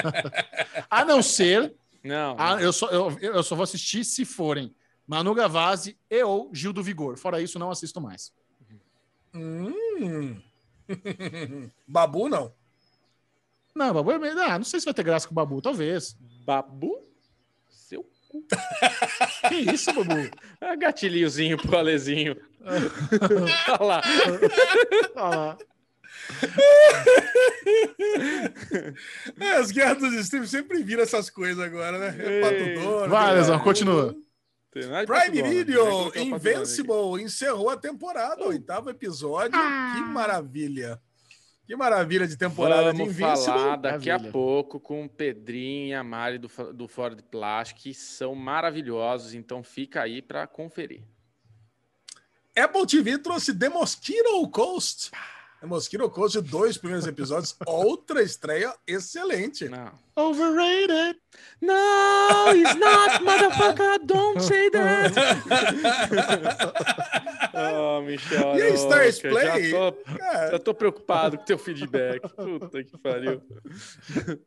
A 0.90 1.06
não 1.06 1.22
ser 1.22 1.74
Não. 2.04 2.36
Ah, 2.38 2.62
eu, 2.62 2.72
só, 2.74 2.88
eu, 2.90 3.18
eu 3.20 3.44
só 3.44 3.56
vou 3.56 3.64
assistir 3.64 4.04
se 4.04 4.26
forem 4.26 4.74
Manu 5.12 5.36
Gavazzi 5.36 5.98
e 6.10 6.24
ou 6.24 6.50
Gil 6.54 6.72
do 6.72 6.82
Vigor. 6.82 7.18
Fora 7.18 7.42
isso, 7.42 7.60
não 7.60 7.70
assisto 7.70 8.00
mais. 8.00 8.32
Hum. 9.36 10.42
Babu, 11.86 12.30
não. 12.30 12.54
Não, 13.76 13.94
Babu 13.94 14.10
é 14.14 14.18
meio. 14.18 14.40
Ah, 14.40 14.58
não 14.58 14.64
sei 14.64 14.80
se 14.80 14.86
vai 14.86 14.94
ter 14.94 15.04
graça 15.04 15.28
com 15.28 15.34
o 15.34 15.36
Babu, 15.36 15.62
talvez. 15.62 16.16
Babu? 16.46 17.06
Seu 17.70 18.10
cu. 18.30 18.46
Que 19.50 19.56
isso, 19.74 19.92
Babu? 19.92 20.32
Ah, 20.62 20.78
gatilhozinho 20.78 21.58
pro 21.58 21.78
Alezinho. 21.78 22.38
Olha 23.82 23.86
lá. 23.86 24.02
Olha 25.18 25.36
lá. 25.36 25.58
É, 29.42 29.56
as 29.58 29.72
guerras 29.72 29.98
dos 29.98 30.14
streams 30.14 30.50
sempre 30.50 30.82
viram 30.84 31.04
essas 31.04 31.30
coisas 31.30 31.62
agora, 31.62 32.00
né? 32.00 32.16
É. 32.18 32.42
Pato 32.42 32.82
Dono, 32.82 33.10
Vai, 33.10 33.34
né? 33.34 33.40
Lesão, 33.42 33.60
continua. 33.60 34.16
De 34.74 34.88
Prime 34.88 35.06
vai 35.06 35.30
Video, 35.30 36.12
Invincible, 36.16 37.22
encerrou 37.22 37.70
a 37.70 37.76
temporada, 37.76 38.46
oitavo 38.46 38.90
episódio. 38.90 39.60
Ah. 39.60 39.96
Que 39.96 40.02
maravilha. 40.02 41.02
Que 41.68 41.76
maravilha 41.76 42.26
de 42.26 42.38
temporada 42.38 42.94
de 42.94 42.98
Vamos 42.98 43.14
Invincible. 43.14 43.46
falar 43.46 43.76
daqui 43.76 44.10
a 44.10 44.14
Maravilha. 44.14 44.32
pouco 44.32 44.80
com 44.80 45.04
o 45.04 45.10
Pedrinho 45.10 45.90
e 45.90 45.94
a 45.94 46.04
Mari 46.04 46.38
do, 46.38 46.50
do 46.74 46.88
Fora 46.88 47.16
de 47.16 47.22
Plástico, 47.22 47.82
que 47.82 47.94
são 47.94 48.34
maravilhosos, 48.34 49.34
então 49.34 49.62
fica 49.62 50.02
aí 50.02 50.22
para 50.22 50.48
conferir. 50.48 51.04
Apple 52.58 52.88
TV 52.88 53.18
trouxe 53.18 53.54
The 53.58 53.70
Mosquito 53.70 54.50
Coast. 54.50 55.12
The 55.62 55.68
Mosquito 55.68 56.10
Coast, 56.10 56.42
dois 56.42 56.76
primeiros 56.76 57.06
episódios, 57.06 57.56
outra 57.68 58.24
estreia 58.24 58.74
excelente. 58.88 59.70
Não. 59.70 59.92
Overrated. 60.18 61.18
No, 61.62 62.52
it's 62.54 62.76
not, 62.76 63.24
motherfucker, 63.24 64.00
don't 64.06 64.42
say 64.42 64.70
that. 64.72 65.14
oh, 67.54 68.02
Michel. 68.02 68.58
E 68.58 68.62
a 68.64 68.74
Stars 68.74 69.20
Play? 69.20 69.70
Já 69.70 69.78
tô, 69.78 69.92
Cara, 70.18 70.52
já 70.52 70.60
tô 70.60 70.74
preocupado 70.74 71.38
com 71.38 71.46
teu 71.46 71.60
feedback. 71.60 72.22
Puta 72.36 72.84
que 72.84 72.98
pariu. 72.98 73.42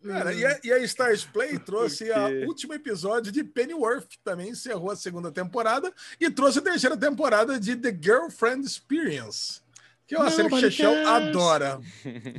cara, 0.04 0.34
e, 0.34 0.44
a, 0.44 0.60
e 0.64 0.72
a 0.72 0.78
Stars 0.80 1.24
Play 1.24 1.58
trouxe 1.60 2.06
quê? 2.06 2.44
último 2.46 2.74
episódio 2.74 3.30
de 3.30 3.44
Pennyworth, 3.44 4.08
que 4.08 4.18
também 4.18 4.50
encerrou 4.50 4.90
a 4.90 4.96
segunda 4.96 5.30
temporada, 5.30 5.92
e 6.20 6.28
trouxe 6.28 6.58
a 6.58 6.62
terceira 6.62 6.96
temporada 6.96 7.58
de 7.58 7.76
The 7.76 7.96
Girlfriend 8.02 8.66
Experience, 8.66 9.63
que 10.07 10.14
é 10.16 10.18
uma 10.18 10.30
série 10.30 10.48
que 10.48 10.55
o 10.55 10.61
Chechel 10.61 10.92
cares. 10.92 11.09
adora. 11.28 11.80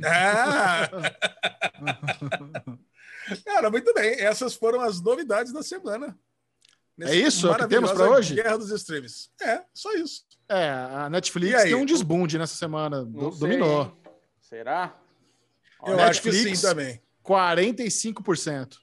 Ah! 0.04 0.88
Cara, 3.44 3.70
muito 3.70 3.92
bem. 3.94 4.12
Essas 4.20 4.54
foram 4.54 4.80
as 4.80 5.00
novidades 5.00 5.52
da 5.52 5.62
semana. 5.62 6.16
É 7.00 7.14
isso? 7.14 7.48
É 7.48 7.50
o 7.50 7.54
que 7.56 7.66
temos 7.68 7.90
pra 7.90 7.98
maravilhosa 8.00 8.18
hoje? 8.20 8.34
Guerra 8.34 8.56
dos 8.58 8.70
Streams. 8.70 9.30
É, 9.42 9.62
só 9.74 9.92
isso. 9.94 10.24
É, 10.48 10.68
a 10.70 11.10
Netflix 11.10 11.54
aí? 11.54 11.68
deu 11.70 11.78
um 11.78 11.84
desbunde 11.84 12.38
nessa 12.38 12.54
semana. 12.56 13.04
Do- 13.04 13.30
dominou. 13.32 13.94
Será? 14.40 14.96
Eu 15.84 15.92
Olha, 15.92 16.06
acho 16.08 16.22
que 16.22 16.30
Netflix. 16.30 16.60
sim 16.60 16.66
também. 16.68 17.02
45%. 17.24 18.78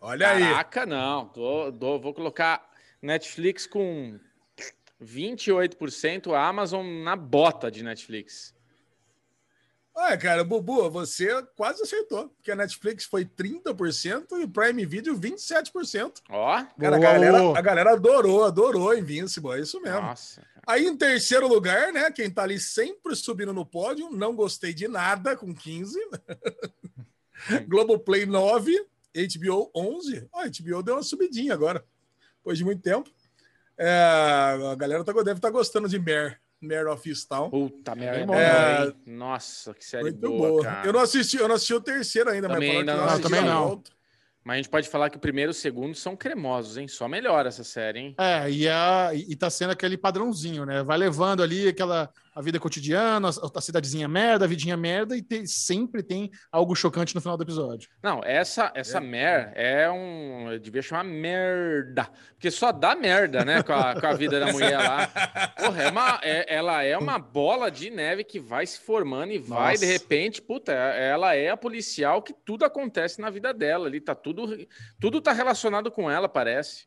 Olha 0.00 0.30
aí. 0.30 0.42
Caraca, 0.42 0.86
não. 0.86 1.26
Tô- 1.28 1.70
tô- 1.72 2.00
vou 2.00 2.12
colocar 2.14 2.68
Netflix 3.00 3.66
com 3.66 4.18
28%, 5.02 6.32
a 6.32 6.46
Amazon 6.46 6.86
na 7.02 7.16
bota 7.16 7.70
de 7.70 7.82
Netflix. 7.82 8.54
Olha, 9.98 10.18
cara, 10.18 10.44
Bubu, 10.44 10.90
você 10.90 11.26
quase 11.56 11.82
acertou. 11.82 12.28
Porque 12.28 12.50
a 12.52 12.56
Netflix 12.56 13.06
foi 13.06 13.24
30% 13.24 14.26
e 14.32 14.44
o 14.44 14.48
Prime 14.48 14.84
Video 14.84 15.18
27%. 15.18 16.20
Ó, 16.28 16.62
Cara, 16.78 16.96
a 16.96 16.98
galera, 16.98 17.58
a 17.58 17.62
galera 17.62 17.92
adorou, 17.92 18.44
adorou 18.44 18.94
Invincible, 18.96 19.52
é 19.52 19.60
isso 19.60 19.80
mesmo. 19.80 20.02
nossa. 20.02 20.42
Aí 20.66 20.86
em 20.86 20.96
terceiro 20.96 21.46
lugar, 21.48 21.92
né, 21.92 22.10
quem 22.10 22.28
tá 22.28 22.42
ali 22.42 22.58
sempre 22.58 23.14
subindo 23.14 23.54
no 23.54 23.64
pódio, 23.64 24.10
não 24.10 24.34
gostei 24.34 24.74
de 24.74 24.86
nada 24.86 25.34
com 25.36 25.54
15. 25.54 25.96
Globoplay 27.66 28.26
9, 28.26 28.72
HBO 29.14 29.70
11. 29.74 30.28
Ó, 30.32 30.40
a 30.40 30.46
HBO 30.46 30.82
deu 30.82 30.96
uma 30.96 31.02
subidinha 31.02 31.54
agora, 31.54 31.84
depois 32.38 32.58
de 32.58 32.64
muito 32.64 32.82
tempo. 32.82 33.08
É, 33.78 34.58
a 34.72 34.74
galera 34.74 35.04
tá, 35.04 35.12
deve 35.12 35.38
estar 35.38 35.50
gostando 35.50 35.88
de 35.88 35.98
Mare, 35.98 36.36
Mare 36.60 36.86
of 36.86 37.08
Easttown. 37.08 37.50
Puta 37.50 37.94
merda. 37.94 38.26
bom. 38.26 38.34
É. 38.34 38.84
hein? 38.86 38.94
Nossa, 39.06 39.74
que 39.74 39.84
série 39.84 40.04
Muito 40.04 40.28
boa, 40.28 40.48
boa. 40.48 40.62
cara. 40.62 40.86
Eu 40.86 40.92
não 40.92 41.00
assisti, 41.00 41.36
eu 41.36 41.48
não 41.48 41.54
assisti 41.56 41.74
o 41.74 41.80
terceiro 41.80 42.30
ainda, 42.30 42.48
Também 42.48 42.68
mas 42.68 42.78
ainda 42.78 42.96
não 42.96 43.06
que 43.06 43.12
assisti, 43.12 43.34
eu 43.34 43.42
não. 43.42 43.82
Mas 44.42 44.54
a 44.54 44.56
gente 44.58 44.68
pode 44.68 44.88
falar 44.88 45.10
que 45.10 45.16
o 45.16 45.20
primeiro 45.20 45.50
e 45.50 45.52
o 45.52 45.54
segundo 45.54 45.96
são 45.96 46.16
cremosos, 46.16 46.76
hein? 46.76 46.86
Só 46.86 47.08
melhora 47.08 47.48
essa 47.48 47.64
série, 47.64 47.98
hein? 47.98 48.14
É, 48.16 48.48
e, 48.48 48.68
a, 48.68 49.10
e 49.12 49.34
tá 49.34 49.50
sendo 49.50 49.72
aquele 49.72 49.98
padrãozinho, 49.98 50.64
né? 50.64 50.84
Vai 50.84 50.96
levando 50.96 51.42
ali 51.42 51.66
aquela 51.66 52.08
a 52.36 52.42
vida 52.42 52.60
cotidiana, 52.60 53.30
a, 53.30 53.60
cidadezinha 53.62 54.06
merda, 54.06 54.44
a 54.44 54.48
vidinha 54.48 54.76
merda, 54.76 55.16
e 55.16 55.22
tem- 55.22 55.46
sempre 55.46 56.02
tem 56.02 56.30
algo 56.52 56.74
chocante 56.76 57.14
no 57.14 57.20
final 57.22 57.34
do 57.34 57.42
episódio. 57.42 57.88
Não, 58.02 58.20
essa, 58.22 58.70
essa 58.74 58.98
É. 58.98 59.00
mer 59.00 59.52
é 59.56 59.90
um. 59.90 60.52
Eu 60.52 60.58
devia 60.58 60.82
chamar 60.82 61.04
merda. 61.04 62.06
Porque 62.34 62.50
só 62.50 62.70
dá 62.72 62.94
merda, 62.94 63.42
né? 63.42 63.62
Com 63.62 63.72
a, 63.72 63.94
com 63.98 64.06
a 64.06 64.12
vida 64.12 64.38
da 64.38 64.52
mulher 64.52 64.76
lá. 64.76 65.06
Porra, 65.56 65.82
é 65.84 65.90
uma, 65.90 66.20
é- 66.22 66.54
ela 66.54 66.82
é 66.84 66.98
uma 66.98 67.18
bola 67.18 67.70
de 67.70 67.88
neve 67.88 68.22
que 68.22 68.38
vai 68.38 68.66
se 68.66 68.78
formando 68.80 69.32
e 69.32 69.38
vai, 69.38 69.72
Nossa. 69.72 69.86
de 69.86 69.90
repente, 69.90 70.42
puta, 70.42 70.72
ela 70.72 71.34
é 71.34 71.48
a 71.48 71.56
policial 71.56 72.20
que 72.20 72.34
tudo 72.44 72.66
acontece 72.66 73.18
na 73.18 73.30
vida 73.30 73.54
dela 73.54 73.86
ali. 73.86 73.98
Tá 73.98 74.14
tudo, 74.14 74.46
tudo 75.00 75.22
tá 75.22 75.32
relacionado 75.32 75.90
com 75.90 76.10
ela, 76.10 76.28
parece. 76.28 76.84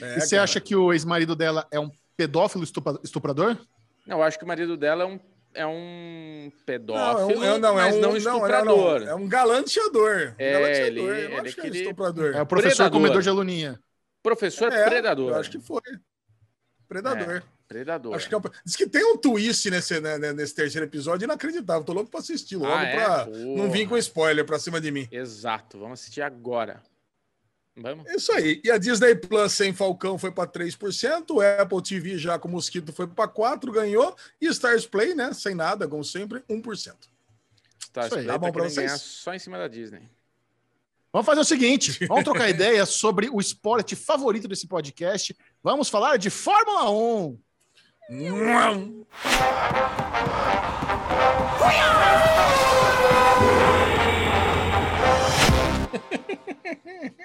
É, 0.00 0.16
e 0.16 0.20
você 0.22 0.36
cara. 0.36 0.44
acha 0.44 0.60
que 0.62 0.74
o 0.74 0.94
ex-marido 0.94 1.36
dela 1.36 1.68
é 1.70 1.78
um 1.78 1.90
pedófilo 2.16 2.64
estupra- 2.64 2.98
estuprador? 3.04 3.58
Eu 4.10 4.22
acho 4.22 4.38
que 4.38 4.44
o 4.44 4.48
marido 4.48 4.76
dela 4.76 5.04
é 5.04 5.06
um, 5.06 5.20
é 5.54 5.66
um 5.66 6.42
Não, 6.42 6.46
é 6.48 6.64
pedófilo, 6.66 7.40
um, 7.40 7.44
é, 7.44 7.58
não, 7.58 7.74
mas 7.74 7.94
é 7.94 7.98
um, 7.98 8.00
não 8.00 8.08
não, 8.10 8.16
estuprador. 8.16 9.00
não, 9.00 9.08
é 9.08 9.14
um 9.14 9.28
galanteador. 9.28 10.34
É, 10.36 10.52
galanteador. 10.52 11.14
ele- 11.14 11.24
ele 11.26 11.34
acho 11.48 11.54
que 11.56 11.60
é 11.66 11.70
estuprador. 11.70 12.34
É 12.36 12.42
o 12.42 12.46
professor 12.46 12.76
Predador. 12.76 13.00
comedor 13.00 13.22
de 13.22 13.28
aluninha. 13.28 13.80
Professor 14.22 14.72
É, 14.72 14.84
predador. 14.88 15.30
Eu 15.32 15.36
acho 15.38 15.50
que 15.50 15.60
foi. 15.60 15.80
Predador. 16.88 17.42
Predador. 17.68 18.14
Acho 18.16 18.28
que 18.28 18.34
é 18.34 18.38
o- 18.38 18.42
Diz 18.64 18.74
que 18.74 18.86
tem 18.86 19.04
um 19.04 19.16
twist 19.16 19.70
nesse, 19.70 20.00
né, 20.00 20.18
né, 20.18 20.32
nesse 20.32 20.52
terceiro 20.54 20.86
episódio 20.86 21.24
inacreditável. 21.24 21.84
Tô 21.84 21.92
louco 21.92 22.10
pra 22.10 22.18
assistir 22.18 22.56
logo 22.56 22.72
Ah, 22.72 22.82
é? 22.82 22.96
pra 22.96 23.24
Porra. 23.26 23.38
não 23.38 23.70
vir 23.70 23.88
com 23.88 23.96
spoiler 23.96 24.44
pra 24.44 24.58
cima 24.58 24.80
de 24.80 24.90
mim. 24.90 25.06
Exato. 25.12 25.78
Vamos 25.78 26.00
assistir 26.00 26.20
agora. 26.20 26.82
Vamos? 27.76 28.10
Isso 28.10 28.32
aí. 28.32 28.60
E 28.64 28.70
a 28.70 28.76
Disney 28.78 29.14
Plus 29.14 29.52
sem 29.52 29.72
Falcão 29.72 30.18
foi 30.18 30.30
para 30.30 30.50
3%, 30.50 31.30
o 31.30 31.40
Apple 31.40 31.82
TV 31.82 32.18
já 32.18 32.38
com 32.38 32.48
Mosquito 32.48 32.92
foi 32.92 33.06
para 33.06 33.28
4%, 33.28 33.70
ganhou. 33.72 34.14
E 34.40 34.46
Stars 34.48 34.86
Play, 34.86 35.14
né, 35.14 35.32
sem 35.32 35.54
nada, 35.54 35.86
como 35.88 36.04
sempre, 36.04 36.40
1%. 36.48 36.94
Tá, 37.92 38.06
Isso 38.06 38.18
aí. 38.18 38.26
tá 38.26 38.32
Tá 38.32 38.38
bom 38.38 38.52
querendo 38.52 38.74
ganhar 38.74 38.88
vocês? 38.90 39.02
só 39.02 39.34
em 39.34 39.38
cima 39.38 39.58
da 39.58 39.66
Disney. 39.68 40.02
Vamos 41.12 41.26
fazer 41.26 41.40
o 41.40 41.44
seguinte: 41.44 42.06
vamos 42.06 42.24
trocar 42.24 42.48
ideia 42.50 42.86
sobre 42.86 43.28
o 43.28 43.40
esporte 43.40 43.96
favorito 43.96 44.46
desse 44.46 44.66
podcast. 44.66 45.36
Vamos 45.62 45.88
falar 45.88 46.16
de 46.18 46.30
Fórmula 46.30 46.90
1. 46.90 47.38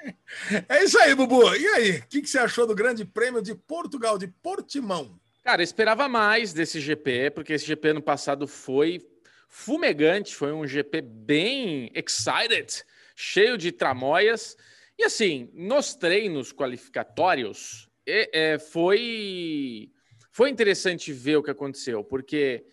É 0.70 0.84
isso 0.84 1.00
aí, 1.00 1.16
Bubu. 1.16 1.56
E 1.56 1.68
aí, 1.68 1.98
o 1.98 2.08
que, 2.08 2.22
que 2.22 2.30
você 2.30 2.40
achou 2.40 2.68
do 2.68 2.76
Grande 2.76 3.06
Prêmio 3.06 3.42
de 3.42 3.56
Portugal, 3.56 4.18
de 4.18 4.28
Portimão? 4.28 5.20
Cara, 5.44 5.62
eu 5.62 5.64
esperava 5.64 6.08
mais 6.08 6.54
desse 6.54 6.80
GP, 6.80 7.32
porque 7.32 7.54
esse 7.54 7.66
GP 7.66 7.90
ano 7.90 8.02
passado 8.02 8.48
foi 8.48 9.00
fumegante, 9.48 10.36
foi 10.36 10.52
um 10.52 10.66
GP 10.68 11.02
bem 11.02 11.92
excited, 11.94 12.84
cheio 13.16 13.58
de 13.58 13.72
tramóias. 13.72 14.58
E 14.98 15.04
assim, 15.04 15.50
nos 15.54 15.94
treinos 15.96 16.52
qualificatórios, 16.52 17.88
é- 18.08 18.54
é, 18.54 18.60
foi, 18.60 19.92
foi 20.32 20.50
interessante 20.50 21.12
ver 21.14 21.38
o 21.38 21.44
que 21.44 21.52
aconteceu, 21.52 22.04
porque 22.04 22.66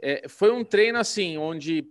é, 0.00 0.28
foi 0.28 0.50
um 0.50 0.64
treino 0.64 0.98
assim, 0.98 1.36
onde 1.38 1.84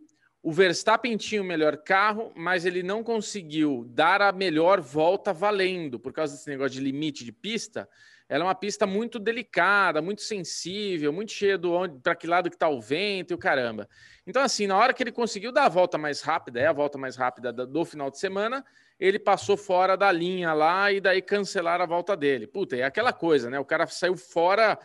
o 0.48 0.52
Verstappen 0.54 1.18
tinha 1.18 1.42
o 1.42 1.46
melhor 1.46 1.76
carro, 1.76 2.32
mas 2.34 2.66
ele 2.66 2.82
não 2.82 3.04
conseguiu 3.04 3.84
dar 3.90 4.22
a 4.22 4.32
melhor 4.32 4.80
volta 4.80 5.34
valendo, 5.34 6.00
por 6.00 6.14
causa 6.14 6.38
desse 6.38 6.50
negócio 6.50 6.72
de 6.72 6.80
limite 6.80 7.26
de 7.26 7.34
pista. 7.34 7.86
Ela 8.30 8.46
é 8.46 8.48
uma 8.48 8.56
pista 8.56 8.88
muito 8.88 9.20
delicada, 9.20 10.02
muito 10.02 10.22
sensível, 10.22 11.12
muito 11.12 11.34
cheia 11.34 11.58
do 11.58 11.74
onde 11.74 12.00
para 12.00 12.16
que 12.16 12.26
lado 12.26 12.50
que 12.50 12.56
está 12.56 12.70
o 12.70 12.80
vento 12.80 13.32
e 13.32 13.34
o 13.34 13.38
caramba. 13.38 13.90
Então, 14.26 14.42
assim, 14.42 14.68
na 14.68 14.78
hora 14.78 14.94
que 14.94 15.04
ele 15.04 15.12
conseguiu 15.12 15.52
dar 15.52 15.66
a 15.66 15.70
volta 15.70 15.98
mais 15.98 16.22
rápida, 16.22 16.62
é 16.62 16.68
a 16.68 16.72
volta 16.72 16.98
mais 16.98 17.18
rápida 17.18 17.52
da- 17.52 17.66
do 17.66 17.84
final 17.84 18.10
de 18.10 18.18
semana, 18.18 18.64
ele 18.98 19.20
passou 19.20 19.58
fora 19.58 19.98
da 19.98 20.10
linha 20.14 20.54
lá 20.54 20.90
e 20.94 21.02
daí 21.02 21.22
cancelaram 21.22 21.84
a 21.84 21.88
volta 21.88 22.16
dele. 22.16 22.48
Puta, 22.48 22.78
é 22.78 22.84
aquela 22.84 23.12
coisa, 23.12 23.50
né? 23.50 23.60
O 23.60 23.66
cara 23.66 23.86
saiu 23.86 24.16
fora 24.16 24.80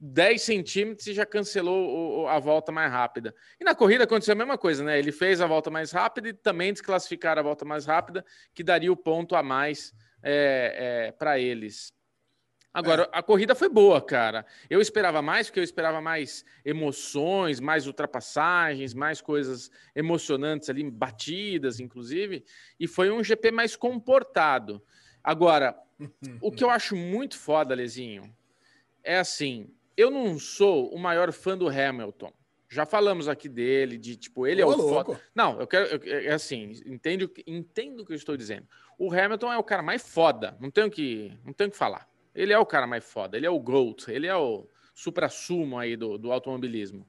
10 0.00 0.40
centímetros 0.40 1.06
e 1.06 1.12
já 1.12 1.26
cancelou 1.26 2.26
a 2.26 2.38
volta 2.38 2.72
mais 2.72 2.90
rápida. 2.90 3.34
E 3.60 3.64
na 3.64 3.74
corrida 3.74 4.04
aconteceu 4.04 4.32
a 4.32 4.36
mesma 4.36 4.56
coisa, 4.56 4.82
né? 4.82 4.98
Ele 4.98 5.12
fez 5.12 5.40
a 5.40 5.46
volta 5.46 5.70
mais 5.70 5.92
rápida 5.92 6.30
e 6.30 6.32
também 6.32 6.72
desclassificaram 6.72 7.40
a 7.40 7.42
volta 7.42 7.64
mais 7.66 7.84
rápida, 7.84 8.24
que 8.54 8.64
daria 8.64 8.90
o 8.90 8.96
ponto 8.96 9.36
a 9.36 9.42
mais 9.42 9.92
para 11.18 11.38
eles. 11.38 11.92
Agora, 12.72 13.08
a 13.12 13.20
corrida 13.20 13.54
foi 13.54 13.68
boa, 13.68 14.00
cara. 14.00 14.46
Eu 14.68 14.80
esperava 14.80 15.20
mais, 15.20 15.48
porque 15.48 15.58
eu 15.58 15.64
esperava 15.64 16.00
mais 16.00 16.44
emoções, 16.64 17.58
mais 17.58 17.86
ultrapassagens, 17.88 18.94
mais 18.94 19.20
coisas 19.20 19.70
emocionantes 19.94 20.70
ali, 20.70 20.88
batidas, 20.88 21.80
inclusive, 21.80 22.44
e 22.78 22.86
foi 22.86 23.10
um 23.10 23.24
GP 23.24 23.50
mais 23.50 23.74
comportado. 23.74 24.80
Agora, 25.22 25.76
o 26.40 26.52
que 26.52 26.62
eu 26.62 26.70
acho 26.70 26.94
muito 26.94 27.36
foda, 27.36 27.74
Lezinho, 27.74 28.32
é 29.02 29.18
assim: 29.18 29.74
eu 30.00 30.10
não 30.10 30.38
sou 30.38 30.92
o 30.94 30.98
maior 30.98 31.32
fã 31.32 31.56
do 31.56 31.68
Hamilton. 31.68 32.32
Já 32.68 32.86
falamos 32.86 33.26
aqui 33.28 33.48
dele, 33.48 33.98
de 33.98 34.16
tipo, 34.16 34.46
ele 34.46 34.62
é 34.62 34.64
Ô, 34.66 34.68
o 34.70 34.72
foda. 34.74 34.88
louco. 35.10 35.20
Não, 35.34 35.58
eu 35.60 35.66
quero. 35.66 35.86
eu- 36.04 36.20
é 36.20 36.32
assim, 36.32 36.70
entende, 36.86 37.24
o 37.24 37.28
que- 37.28 37.42
entendo 37.46 38.00
o 38.00 38.06
que 38.06 38.12
eu 38.12 38.16
estou 38.16 38.36
dizendo. 38.36 38.66
O 38.96 39.12
Hamilton 39.12 39.52
é 39.52 39.58
o 39.58 39.64
cara 39.64 39.82
mais 39.82 40.06
foda, 40.08 40.56
não 40.60 40.70
tenho 40.70 40.88
que, 40.90 41.36
não 41.44 41.52
tenho 41.52 41.70
que 41.70 41.76
falar. 41.76 42.08
Ele 42.34 42.52
é 42.52 42.58
o 42.58 42.64
cara 42.66 42.86
mais 42.86 43.04
foda, 43.04 43.36
ele 43.36 43.44
é 43.46 43.50
o 43.50 43.58
GOAT, 43.58 44.08
ele 44.08 44.28
é 44.28 44.36
o 44.36 44.68
supra-sumo 44.94 45.78
aí 45.78 45.96
do, 45.96 46.16
do 46.16 46.30
automobilismo. 46.30 47.06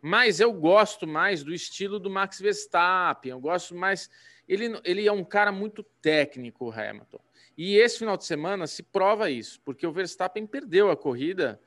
Mas 0.00 0.38
eu 0.40 0.52
gosto 0.52 1.06
mais 1.06 1.42
do 1.42 1.52
estilo 1.52 1.98
do 1.98 2.10
Max 2.10 2.38
Verstappen, 2.40 3.32
eu 3.32 3.40
gosto 3.40 3.74
mais. 3.74 4.08
Ele, 4.48 4.78
ele 4.84 5.06
é 5.06 5.12
um 5.12 5.24
cara 5.24 5.50
muito 5.50 5.82
técnico, 6.00 6.66
o 6.66 6.72
Hamilton. 6.72 7.20
E 7.58 7.76
esse 7.76 7.98
final 7.98 8.16
de 8.16 8.24
semana 8.24 8.66
se 8.66 8.82
prova 8.82 9.30
isso, 9.30 9.60
porque 9.64 9.86
o 9.86 9.92
Verstappen 9.92 10.46
perdeu 10.46 10.90
a 10.90 10.96
corrida 10.96 11.60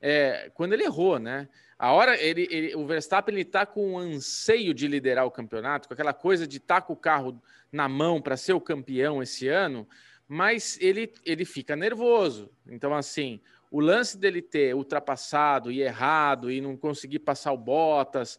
é, 0.00 0.50
quando 0.54 0.72
ele 0.72 0.84
errou, 0.84 1.18
né? 1.18 1.48
A 1.78 1.92
hora 1.92 2.20
ele, 2.20 2.48
ele- 2.50 2.74
o 2.74 2.86
Verstappen 2.86 3.34
ele 3.34 3.44
tá 3.44 3.64
com 3.64 3.92
um 3.92 3.98
anseio 3.98 4.74
de 4.74 4.88
liderar 4.88 5.24
o 5.26 5.30
campeonato, 5.30 5.86
com 5.86 5.94
aquela 5.94 6.12
coisa 6.12 6.46
de 6.46 6.56
estar 6.56 6.82
com 6.82 6.92
o 6.92 6.96
carro 6.96 7.40
na 7.70 7.88
mão 7.88 8.20
para 8.20 8.36
ser 8.36 8.52
o 8.52 8.60
campeão 8.60 9.22
esse 9.22 9.48
ano, 9.48 9.88
mas 10.26 10.76
ele, 10.80 11.12
ele 11.24 11.44
fica 11.44 11.76
nervoso. 11.76 12.50
Então, 12.66 12.94
assim, 12.94 13.40
o 13.70 13.80
lance 13.80 14.18
dele 14.18 14.42
ter 14.42 14.74
ultrapassado 14.74 15.70
e 15.70 15.80
errado 15.80 16.50
e 16.50 16.60
não 16.60 16.76
conseguir 16.76 17.20
passar 17.20 17.52
o 17.52 17.58
Bottas 17.58 18.38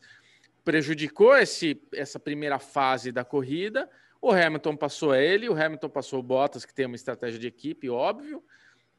prejudicou 0.63 1.35
esse, 1.37 1.81
essa 1.93 2.19
primeira 2.19 2.59
fase 2.59 3.11
da 3.11 3.23
corrida. 3.23 3.89
O 4.21 4.31
Hamilton 4.31 4.75
passou 4.75 5.15
ele, 5.15 5.47
o 5.47 5.53
Hamilton 5.53 5.89
passou 5.89 6.19
o 6.19 6.23
Bottas, 6.23 6.65
que 6.65 6.73
tem 6.73 6.85
uma 6.85 6.95
estratégia 6.95 7.39
de 7.39 7.47
equipe, 7.47 7.89
óbvio, 7.89 8.43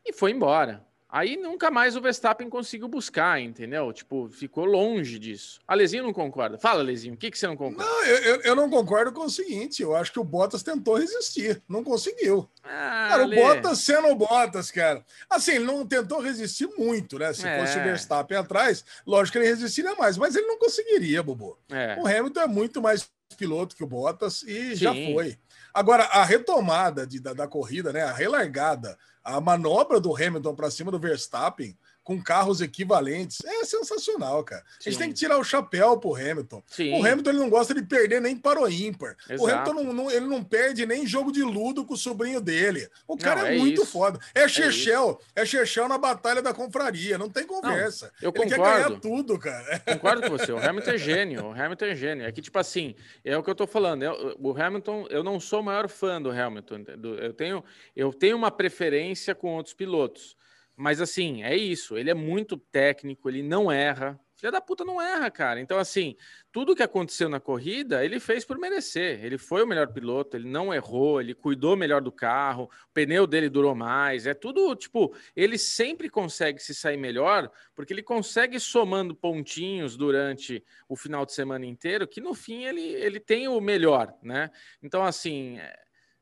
e 0.04 0.12
foi 0.12 0.30
embora. 0.30 0.84
Aí 1.12 1.36
nunca 1.36 1.70
mais 1.70 1.96
o 1.96 2.00
Verstappen 2.00 2.48
conseguiu 2.48 2.86
buscar, 2.86 3.40
entendeu? 3.40 3.92
Tipo, 3.92 4.28
ficou 4.30 4.64
longe 4.64 5.18
disso. 5.18 5.58
Alezinho 5.66 6.04
não 6.04 6.12
concorda. 6.12 6.58
Fala, 6.58 6.80
Alezinho, 6.80 7.14
o 7.14 7.16
que, 7.16 7.30
que 7.30 7.38
você 7.38 7.46
não 7.46 7.56
concorda? 7.56 7.84
Não, 7.84 8.04
eu, 8.04 8.40
eu, 8.42 8.54
não 8.54 8.70
concordo 8.70 9.12
com 9.12 9.24
o 9.24 9.30
seguinte: 9.30 9.82
eu 9.82 9.96
acho 9.96 10.12
que 10.12 10.20
o 10.20 10.24
Bottas 10.24 10.62
tentou 10.62 10.96
resistir, 10.96 11.60
não 11.68 11.82
conseguiu. 11.82 12.48
Ah, 12.62 13.08
Cara, 13.10 13.22
o 13.22 13.24
Ale, 13.24 13.36
Bottas 13.36 13.78
sendo 13.80 14.08
o 14.08 14.14
Bottas, 14.14 14.70
cara. 14.70 15.04
Assim, 15.28 15.52
ele 15.52 15.64
não 15.64 15.84
tentou 15.86 16.20
resistir 16.20 16.68
muito, 16.78 17.18
né? 17.18 17.32
Se 17.32 17.46
É. 17.46 17.58
fosse 17.58 17.78
o 17.78 17.82
Verstappen 17.82 18.36
atrás, 18.36 18.84
lógico 19.06 19.32
que 19.32 19.38
ele 19.38 19.48
resistiria 19.48 19.94
mais, 19.96 20.16
mas 20.16 20.36
ele 20.36 20.46
não 20.46 20.58
conseguiria, 20.58 21.22
Bobo. 21.22 21.58
É, 21.70 21.96
O 21.98 22.06
Hamilton 22.06 22.40
é 22.40 22.46
muito 22.46 22.80
mais 22.80 23.08
piloto 23.36 23.74
que 23.74 23.82
o 23.82 23.86
Bottas 23.86 24.42
e 24.42 24.74
já 24.74 24.92
Sim. 24.92 25.12
foi. 25.14 25.38
Agora, 25.72 26.04
a 26.04 26.24
retomada 26.24 27.06
de- 27.06 27.20
da, 27.20 27.32
da 27.32 27.46
corrida, 27.48 27.92
né? 27.92 28.02
A 28.02 28.12
relargada, 28.12 28.98
a 29.22 29.40
manobra 29.40 30.00
do 30.00 30.14
Hamilton 30.14 30.54
para 30.54 30.70
cima 30.70 30.90
do 30.90 30.98
Verstappen 30.98 31.76
com 32.02 32.20
carros 32.20 32.60
equivalentes 32.60 33.38
é 33.44 33.64
sensacional, 33.64 34.42
cara. 34.42 34.62
A 34.62 34.82
gente 34.82 34.94
Sim. 34.94 34.98
tem 34.98 35.08
que 35.10 35.14
tirar 35.14 35.38
o 35.38 35.44
chapéu 35.44 35.96
pro 35.98 36.14
Hamilton. 36.16 36.62
sim. 36.66 36.92
O 36.94 37.06
Hamilton 37.06 37.30
ele 37.30 37.38
não 37.38 37.50
gosta 37.50 37.72
de 37.74 37.82
perder 37.82 38.20
nem 38.20 38.36
para 38.36 38.60
o 38.60 38.68
ímpar. 38.68 39.16
O 39.28 39.32
Exato. 39.34 39.70
Hamilton 39.70 39.84
não, 39.84 39.92
não- 39.92 40.10
ele 40.10 40.26
não 40.26 40.42
perde 40.42 40.86
nem 40.86 41.06
jogo 41.06 41.30
de 41.30 41.42
ludo 41.42 41.84
com 41.84 41.94
o 41.94 41.96
sobrinho 41.96 42.40
dele. 42.40 42.88
O 43.06 43.16
cara 43.16 43.42
Não, 43.42 43.48
é, 43.48 43.54
é 43.54 43.58
muito 43.58 43.82
isso. 43.82 43.92
foda. 43.92 44.18
É 44.34 44.48
Chechel, 44.48 45.20
é 45.36 45.44
Chechel 45.44 45.88
na 45.88 45.98
batalha 45.98 46.42
da 46.42 46.52
confraria, 46.54 47.16
não 47.18 47.28
tem 47.28 47.46
conversa. 47.46 48.12
eu 48.20 48.32
ele 48.34 48.48
quer 48.48 48.58
ganhar 48.58 48.82
concordo. 48.84 49.00
tudo, 49.00 49.38
cara. 49.38 49.78
Concordo 49.80 50.22
com 50.22 50.30
você. 50.30 50.52
O 50.52 50.58
Hamilton 50.58 50.90
é 50.90 50.98
gênio. 50.98 51.44
O 51.46 51.52
Hamilton 51.52 51.84
é 51.84 51.94
gênio. 51.94 52.26
É 52.26 52.32
que, 52.32 52.40
tipo 52.42 52.58
assim, 52.58 52.94
é 53.24 53.36
o 53.36 53.42
que 53.42 53.50
eu 53.50 53.54
tô 53.54 53.66
falando. 53.66 54.02
Eu- 54.02 54.36
o 54.40 54.50
Hamilton, 54.60 55.06
eu 55.10 55.22
não 55.22 55.38
sou 55.38 55.60
o 55.60 55.64
maior 55.64 55.88
fã 55.88 56.20
do 56.20 56.30
Hamilton. 56.30 56.82
do- 56.98 57.14
Eu 57.16 57.32
tenho, 57.32 57.62
eu 57.94 58.12
tenho 58.12 58.36
uma 58.36 58.50
preferência 58.50 59.34
com 59.34 59.54
outros 59.54 59.74
pilotos. 59.74 60.36
Mas, 60.80 60.98
assim, 60.98 61.42
é 61.42 61.54
isso. 61.54 61.98
Ele 61.98 62.08
é 62.08 62.14
muito 62.14 62.56
técnico, 62.56 63.28
ele 63.28 63.42
não 63.42 63.70
erra. 63.70 64.18
Filha 64.34 64.50
da 64.50 64.62
puta 64.62 64.82
não 64.82 64.98
erra, 64.98 65.30
cara. 65.30 65.60
Então, 65.60 65.78
assim, 65.78 66.16
tudo 66.50 66.74
que 66.74 66.82
aconteceu 66.82 67.28
na 67.28 67.38
corrida, 67.38 68.02
ele 68.02 68.18
fez 68.18 68.46
por 68.46 68.56
merecer. 68.56 69.22
Ele 69.22 69.36
foi 69.36 69.62
o 69.62 69.66
melhor 69.66 69.92
piloto, 69.92 70.38
ele 70.38 70.48
não 70.48 70.72
errou, 70.72 71.20
ele 71.20 71.34
cuidou 71.34 71.76
melhor 71.76 72.00
do 72.00 72.10
carro, 72.10 72.64
o 72.64 72.92
pneu 72.94 73.26
dele 73.26 73.50
durou 73.50 73.74
mais. 73.74 74.26
É 74.26 74.32
tudo, 74.32 74.74
tipo, 74.74 75.14
ele 75.36 75.58
sempre 75.58 76.08
consegue 76.08 76.58
se 76.62 76.74
sair 76.74 76.96
melhor, 76.96 77.50
porque 77.74 77.92
ele 77.92 78.02
consegue 78.02 78.58
somando 78.58 79.14
pontinhos 79.14 79.98
durante 79.98 80.64
o 80.88 80.96
final 80.96 81.26
de 81.26 81.34
semana 81.34 81.66
inteiro, 81.66 82.08
que 82.08 82.22
no 82.22 82.32
fim 82.32 82.64
ele, 82.64 82.80
ele 82.80 83.20
tem 83.20 83.48
o 83.48 83.60
melhor, 83.60 84.14
né? 84.22 84.50
Então, 84.82 85.04
assim, 85.04 85.58
é, 85.58 85.78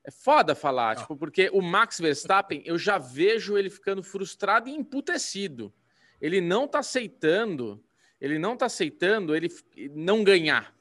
é 0.09 0.11
foda 0.11 0.55
falar, 0.55 0.97
tipo, 0.97 1.15
porque 1.15 1.51
o 1.53 1.61
Max 1.61 2.01
Verstappen, 2.01 2.63
eu 2.65 2.79
já 2.79 2.97
vejo 2.97 3.59
ele 3.59 3.69
ficando 3.69 4.03
frustrado 4.03 4.67
e 4.67 4.73
emputecido. 4.73 5.71
Ele 6.19 6.41
não 6.41 6.67
tá 6.67 6.79
aceitando, 6.79 7.79
ele 8.19 8.39
não 8.39 8.57
tá 8.57 8.65
aceitando 8.65 9.37
ele 9.37 9.51
não 9.95 10.25
ganhar. 10.25 10.75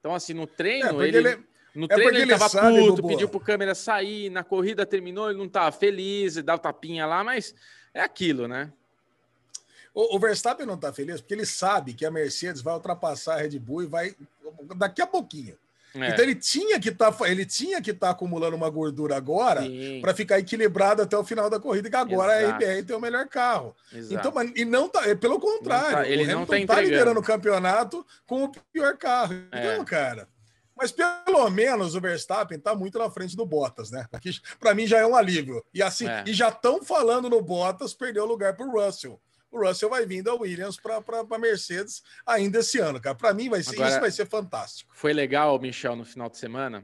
Então, 0.00 0.12
assim, 0.12 0.34
no 0.34 0.42
É, 0.42 0.46
treino, 0.46 0.88
porque 0.88 1.04
ele, 1.04 1.16
ele- 1.18 1.44
no 1.76 1.84
é 1.84 1.94
treino 1.94 2.10
ele 2.10 2.22
ele 2.22 2.36
tava 2.36 2.50
puto, 2.50 3.06
pediu 3.06 3.28
pro 3.28 3.38
câmera 3.38 3.72
sair, 3.72 4.28
na 4.30 4.42
corrida 4.42 4.84
terminou, 4.84 5.30
ele 5.30 5.38
não 5.38 5.48
tava 5.48 5.70
feliz, 5.70 6.34
dá 6.42 6.56
o 6.56 6.58
tapinha 6.58 7.06
lá, 7.06 7.22
mas 7.22 7.54
é 7.94 8.00
aquilo, 8.00 8.48
né? 8.48 8.72
O, 9.94 10.16
o 10.16 10.18
Verstappen 10.18 10.66
não 10.66 10.76
tá 10.76 10.92
feliz 10.92 11.20
porque 11.20 11.34
ele 11.34 11.46
sabe 11.46 11.94
que 11.94 12.04
a 12.04 12.10
Mercedes 12.10 12.60
vai 12.60 12.74
ultrapassar 12.74 13.34
a 13.34 13.42
Red 13.42 13.60
Bull 13.60 13.84
e 13.84 13.86
vai 13.86 14.16
daqui 14.74 15.00
a 15.00 15.06
pouquinho. 15.06 15.56
É, 15.94 16.08
Então 16.08 16.24
ele 16.24 16.34
tinha 16.34 16.80
que 16.80 16.90
tá, 16.90 17.10
estar 17.10 18.10
acumulando 18.10 18.56
uma 18.56 18.70
gordura 18.70 19.16
agora 19.16 19.62
para 20.00 20.14
ficar 20.14 20.38
equilibrado 20.38 21.02
até 21.02 21.16
o 21.16 21.24
final 21.24 21.50
da 21.50 21.60
corrida, 21.60 21.90
que 21.90 21.96
agora 21.96 22.40
Exato. 22.40 22.52
a 22.54 22.56
RBR 22.56 22.82
tem 22.84 22.96
o 22.96 23.00
melhor 23.00 23.26
carro. 23.28 23.76
exato. 23.92 24.14
Então, 24.14 24.32
mas- 24.34 24.52
e 24.56 24.64
não 24.64 24.88
tá, 24.88 25.06
é 25.08 25.14
pelo 25.14 25.38
contrário, 25.38 25.90
Não 25.90 26.02
tá- 26.02 26.08
ele 26.08 26.24
o 26.24 26.26
não 26.38 26.46
tá 26.46 26.56
tá, 26.66 26.80
liderando 26.80 27.20
o 27.20 27.22
campeonato 27.22 28.06
com 28.26 28.44
o 28.44 28.52
pior 28.72 28.96
carro. 28.96 29.34
É. 29.52 29.74
Então, 29.74 29.84
cara, 29.84 30.28
mas 30.74 30.90
pelo 30.90 31.50
menos 31.50 31.94
o 31.94 32.00
Verstappen 32.00 32.58
tá 32.58 32.74
muito 32.74 32.98
na 32.98 33.10
frente 33.10 33.36
do 33.36 33.44
Bottas, 33.44 33.90
né? 33.90 34.06
Para 34.58 34.74
mim 34.74 34.86
já 34.86 34.98
é 34.98 35.06
um 35.06 35.14
alívio. 35.14 35.62
E 35.74 35.82
assim, 35.82 36.08
É. 36.08 36.24
e 36.26 36.32
já 36.32 36.48
estão 36.48 36.82
falando 36.82 37.28
no 37.28 37.42
Bottas 37.42 37.92
perder 37.94 38.20
o 38.20 38.24
lugar 38.26 38.56
pro 38.56 38.70
Russell. 38.70 39.20
O 39.52 39.64
Russell 39.64 39.90
vai 39.90 40.06
vir 40.06 40.22
da 40.22 40.32
Williams 40.34 40.78
para 40.80 41.38
Mercedes 41.38 42.02
ainda 42.26 42.60
esse 42.60 42.78
ano, 42.80 42.98
cara. 42.98 43.14
Para 43.14 43.34
mim 43.34 43.50
vai 43.50 43.62
ser 43.62 43.74
Agora- 43.74 43.90
isso 43.90 44.00
vai 44.00 44.10
ser 44.10 44.26
fantástico. 44.26 44.90
Foi 44.96 45.12
legal, 45.12 45.58
Michel, 45.60 45.94
no 45.94 46.04
final 46.06 46.30
de 46.30 46.38
semana, 46.38 46.82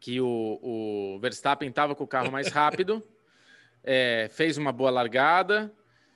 que 0.00 0.18
o, 0.20 0.58
o 0.62 1.18
Verstappen 1.20 1.68
estava 1.68 1.94
com 1.94 2.02
o 2.04 2.08
carro 2.08 2.32
mais 2.32 2.48
rápido, 2.48 3.06
é, 3.84 4.28
fez 4.32 4.56
uma 4.56 4.72
boa 4.72 4.90
largada, 4.90 5.70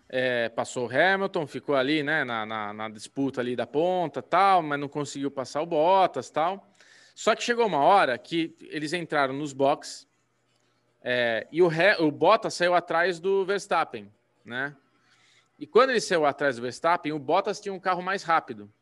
é, 0.08 0.48
passou 0.48 0.88
o 0.88 0.90
Hamilton, 0.90 1.46
ficou 1.46 1.76
ali, 1.76 2.02
né, 2.02 2.24
na, 2.24 2.46
na- 2.46 2.72
na 2.72 2.88
disputa 2.88 3.40
ali 3.42 3.54
da 3.54 3.66
ponta, 3.66 4.22
tal, 4.22 4.62
mas 4.62 4.80
não 4.80 4.88
conseguiu 4.88 5.30
passar 5.30 5.60
o 5.60 5.66
Bottas, 5.66 6.30
tal. 6.30 6.74
Só 7.14 7.34
que 7.36 7.42
chegou 7.42 7.66
uma 7.66 7.80
hora 7.80 8.16
que 8.16 8.56
eles 8.70 8.94
entraram 8.94 9.34
nos 9.34 9.52
boxes 9.52 10.08
é, 11.02 11.46
e 11.52 11.60
o, 11.62 11.68
o 12.00 12.10
Bottas 12.10 12.54
saiu 12.54 12.74
atrás 12.74 13.20
do 13.20 13.44
Verstappen, 13.44 14.10
né? 14.44 14.74
E 15.60 15.66
quando 15.66 15.90
ele 15.90 16.00
saiu 16.00 16.24
atrás 16.24 16.56
do 16.56 16.62
Verstappen, 16.62 17.12
o 17.12 17.18
Bottas 17.18 17.60
tinha 17.60 17.74
um 17.74 17.78
carro 17.78 18.02
mais 18.02 18.22
rápido. 18.22 18.72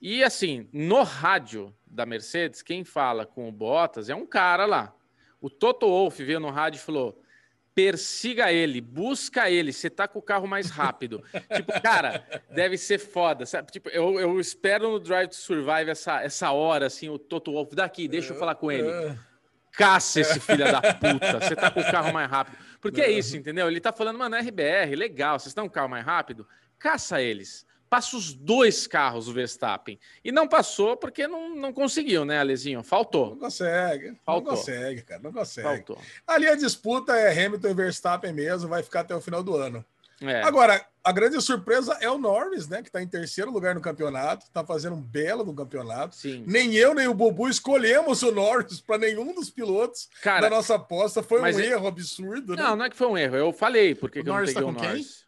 E 0.00 0.24
assim, 0.24 0.66
no 0.72 1.02
rádio 1.02 1.72
da 1.86 2.06
Mercedes, 2.06 2.62
quem 2.62 2.82
fala 2.82 3.26
com 3.26 3.46
o 3.46 3.52
Bottas 3.52 4.08
é 4.08 4.14
um 4.14 4.26
cara 4.26 4.64
lá. 4.64 4.94
O 5.38 5.50
Toto 5.50 5.86
Wolff 5.86 6.24
veio 6.24 6.40
no 6.40 6.48
rádio 6.48 6.78
e 6.78 6.80
falou: 6.80 7.22
persiga 7.74 8.50
ele, 8.50 8.80
busca 8.80 9.50
ele, 9.50 9.70
você 9.70 9.90
tá 9.90 10.08
com 10.08 10.18
o 10.18 10.22
carro 10.22 10.48
mais 10.48 10.70
rápido. 10.70 11.22
tipo, 11.54 11.78
cara, 11.82 12.26
deve 12.50 12.78
ser 12.78 12.98
foda. 12.98 13.44
Sabe? 13.44 13.70
Tipo, 13.70 13.90
eu, 13.90 14.18
eu 14.18 14.40
espero 14.40 14.90
no 14.90 14.98
Drive 14.98 15.28
to 15.28 15.36
Survive 15.36 15.90
essa, 15.90 16.22
essa 16.22 16.52
hora, 16.52 16.86
assim, 16.86 17.10
o 17.10 17.18
Toto 17.18 17.52
Wolff, 17.52 17.76
daqui, 17.76 18.08
deixa 18.08 18.32
eu 18.32 18.38
falar 18.38 18.54
com 18.54 18.72
ele. 18.72 18.88
É. 19.72 19.76
Caça 19.78 20.20
esse 20.20 20.40
filho 20.40 20.64
da 20.64 20.80
puta, 20.94 21.40
você 21.40 21.56
tá 21.56 21.70
com 21.70 21.80
o 21.80 21.90
carro 21.90 22.12
mais 22.12 22.30
rápido. 22.30 22.56
Porque 22.80 23.00
é 23.00 23.10
isso, 23.10 23.36
entendeu? 23.36 23.68
Ele 23.68 23.80
tá 23.80 23.92
falando, 23.92 24.18
mano, 24.18 24.36
RBR, 24.36 24.94
legal, 24.96 25.38
vocês 25.38 25.48
estão 25.50 25.64
com 25.64 25.70
o 25.70 25.74
carro 25.74 25.88
mais 25.88 26.04
rápido? 26.04 26.46
Caça 26.78 27.20
eles. 27.22 27.64
Passa 27.88 28.16
os 28.16 28.32
dois 28.32 28.86
carros, 28.86 29.28
o 29.28 29.34
Verstappen. 29.34 29.98
E 30.24 30.32
não 30.32 30.48
passou 30.48 30.96
porque 30.96 31.28
não, 31.28 31.54
não 31.54 31.72
conseguiu, 31.74 32.24
né, 32.24 32.40
Alezinho? 32.40 32.78
Não 32.78 32.82
Faltou. 32.82 33.36
consegue, 33.36 34.16
Faltou. 34.24 34.52
não 34.52 34.56
consegue, 34.58 35.02
cara, 35.02 35.20
não 35.22 35.30
consegue. 35.30 35.68
Faltou. 35.68 35.98
Ali 36.26 36.48
a 36.48 36.54
disputa 36.54 37.14
é 37.14 37.30
Hamilton 37.44 37.68
e 37.68 37.74
Verstappen 37.74 38.32
mesmo, 38.32 38.68
vai 38.68 38.82
ficar 38.82 39.00
até 39.00 39.14
o 39.14 39.20
final 39.20 39.42
do 39.42 39.54
ano. 39.54 39.84
É, 40.22 40.42
Agora, 40.42 40.84
a 41.04 41.12
grande 41.12 41.40
surpresa 41.40 41.96
é 42.00 42.08
o 42.08 42.18
Norris, 42.18 42.68
né? 42.68 42.80
Que 42.82 42.88
está 42.88 43.02
em 43.02 43.06
terceiro 43.08 43.50
lugar 43.50 43.74
no 43.74 43.80
campeonato, 43.80 44.46
está 44.46 44.64
fazendo 44.64 44.94
um 44.96 45.02
belo 45.02 45.44
no 45.44 45.54
campeonato. 45.54 46.14
sim. 46.14 46.44
Nem 46.46 46.74
eu, 46.74 46.94
nem 46.94 47.08
o 47.08 47.14
Bubu 47.14 47.48
escolhemos 47.48 48.22
o 48.22 48.30
Norris 48.32 48.80
para 48.80 48.98
nenhum 48.98 49.34
dos 49.34 49.50
pilotos 49.50 50.08
Cara, 50.22 50.42
da 50.42 50.50
nossa 50.50 50.76
aposta. 50.76 51.22
Foi 51.22 51.40
um 51.40 51.46
é- 51.46 51.66
erro 51.66 51.86
absurdo, 51.86 52.54
né? 52.54 52.62
não, 52.62 52.76
não 52.76 52.84
é 52.84 52.90
que 52.90 52.96
foi 52.96 53.06
um 53.08 53.18
erro. 53.18 53.36
Eu 53.36 53.52
falei 53.52 53.94
porque 53.94 54.20
O 54.20 54.22
que 54.22 54.28
eu 54.28 54.32
não 54.32 54.38
Norris 54.40 54.54
peguei 54.54 54.62
tá 54.62 54.70
o 54.70 54.74
com 54.74 54.80
quem? 54.80 54.88
Norris. 54.88 55.26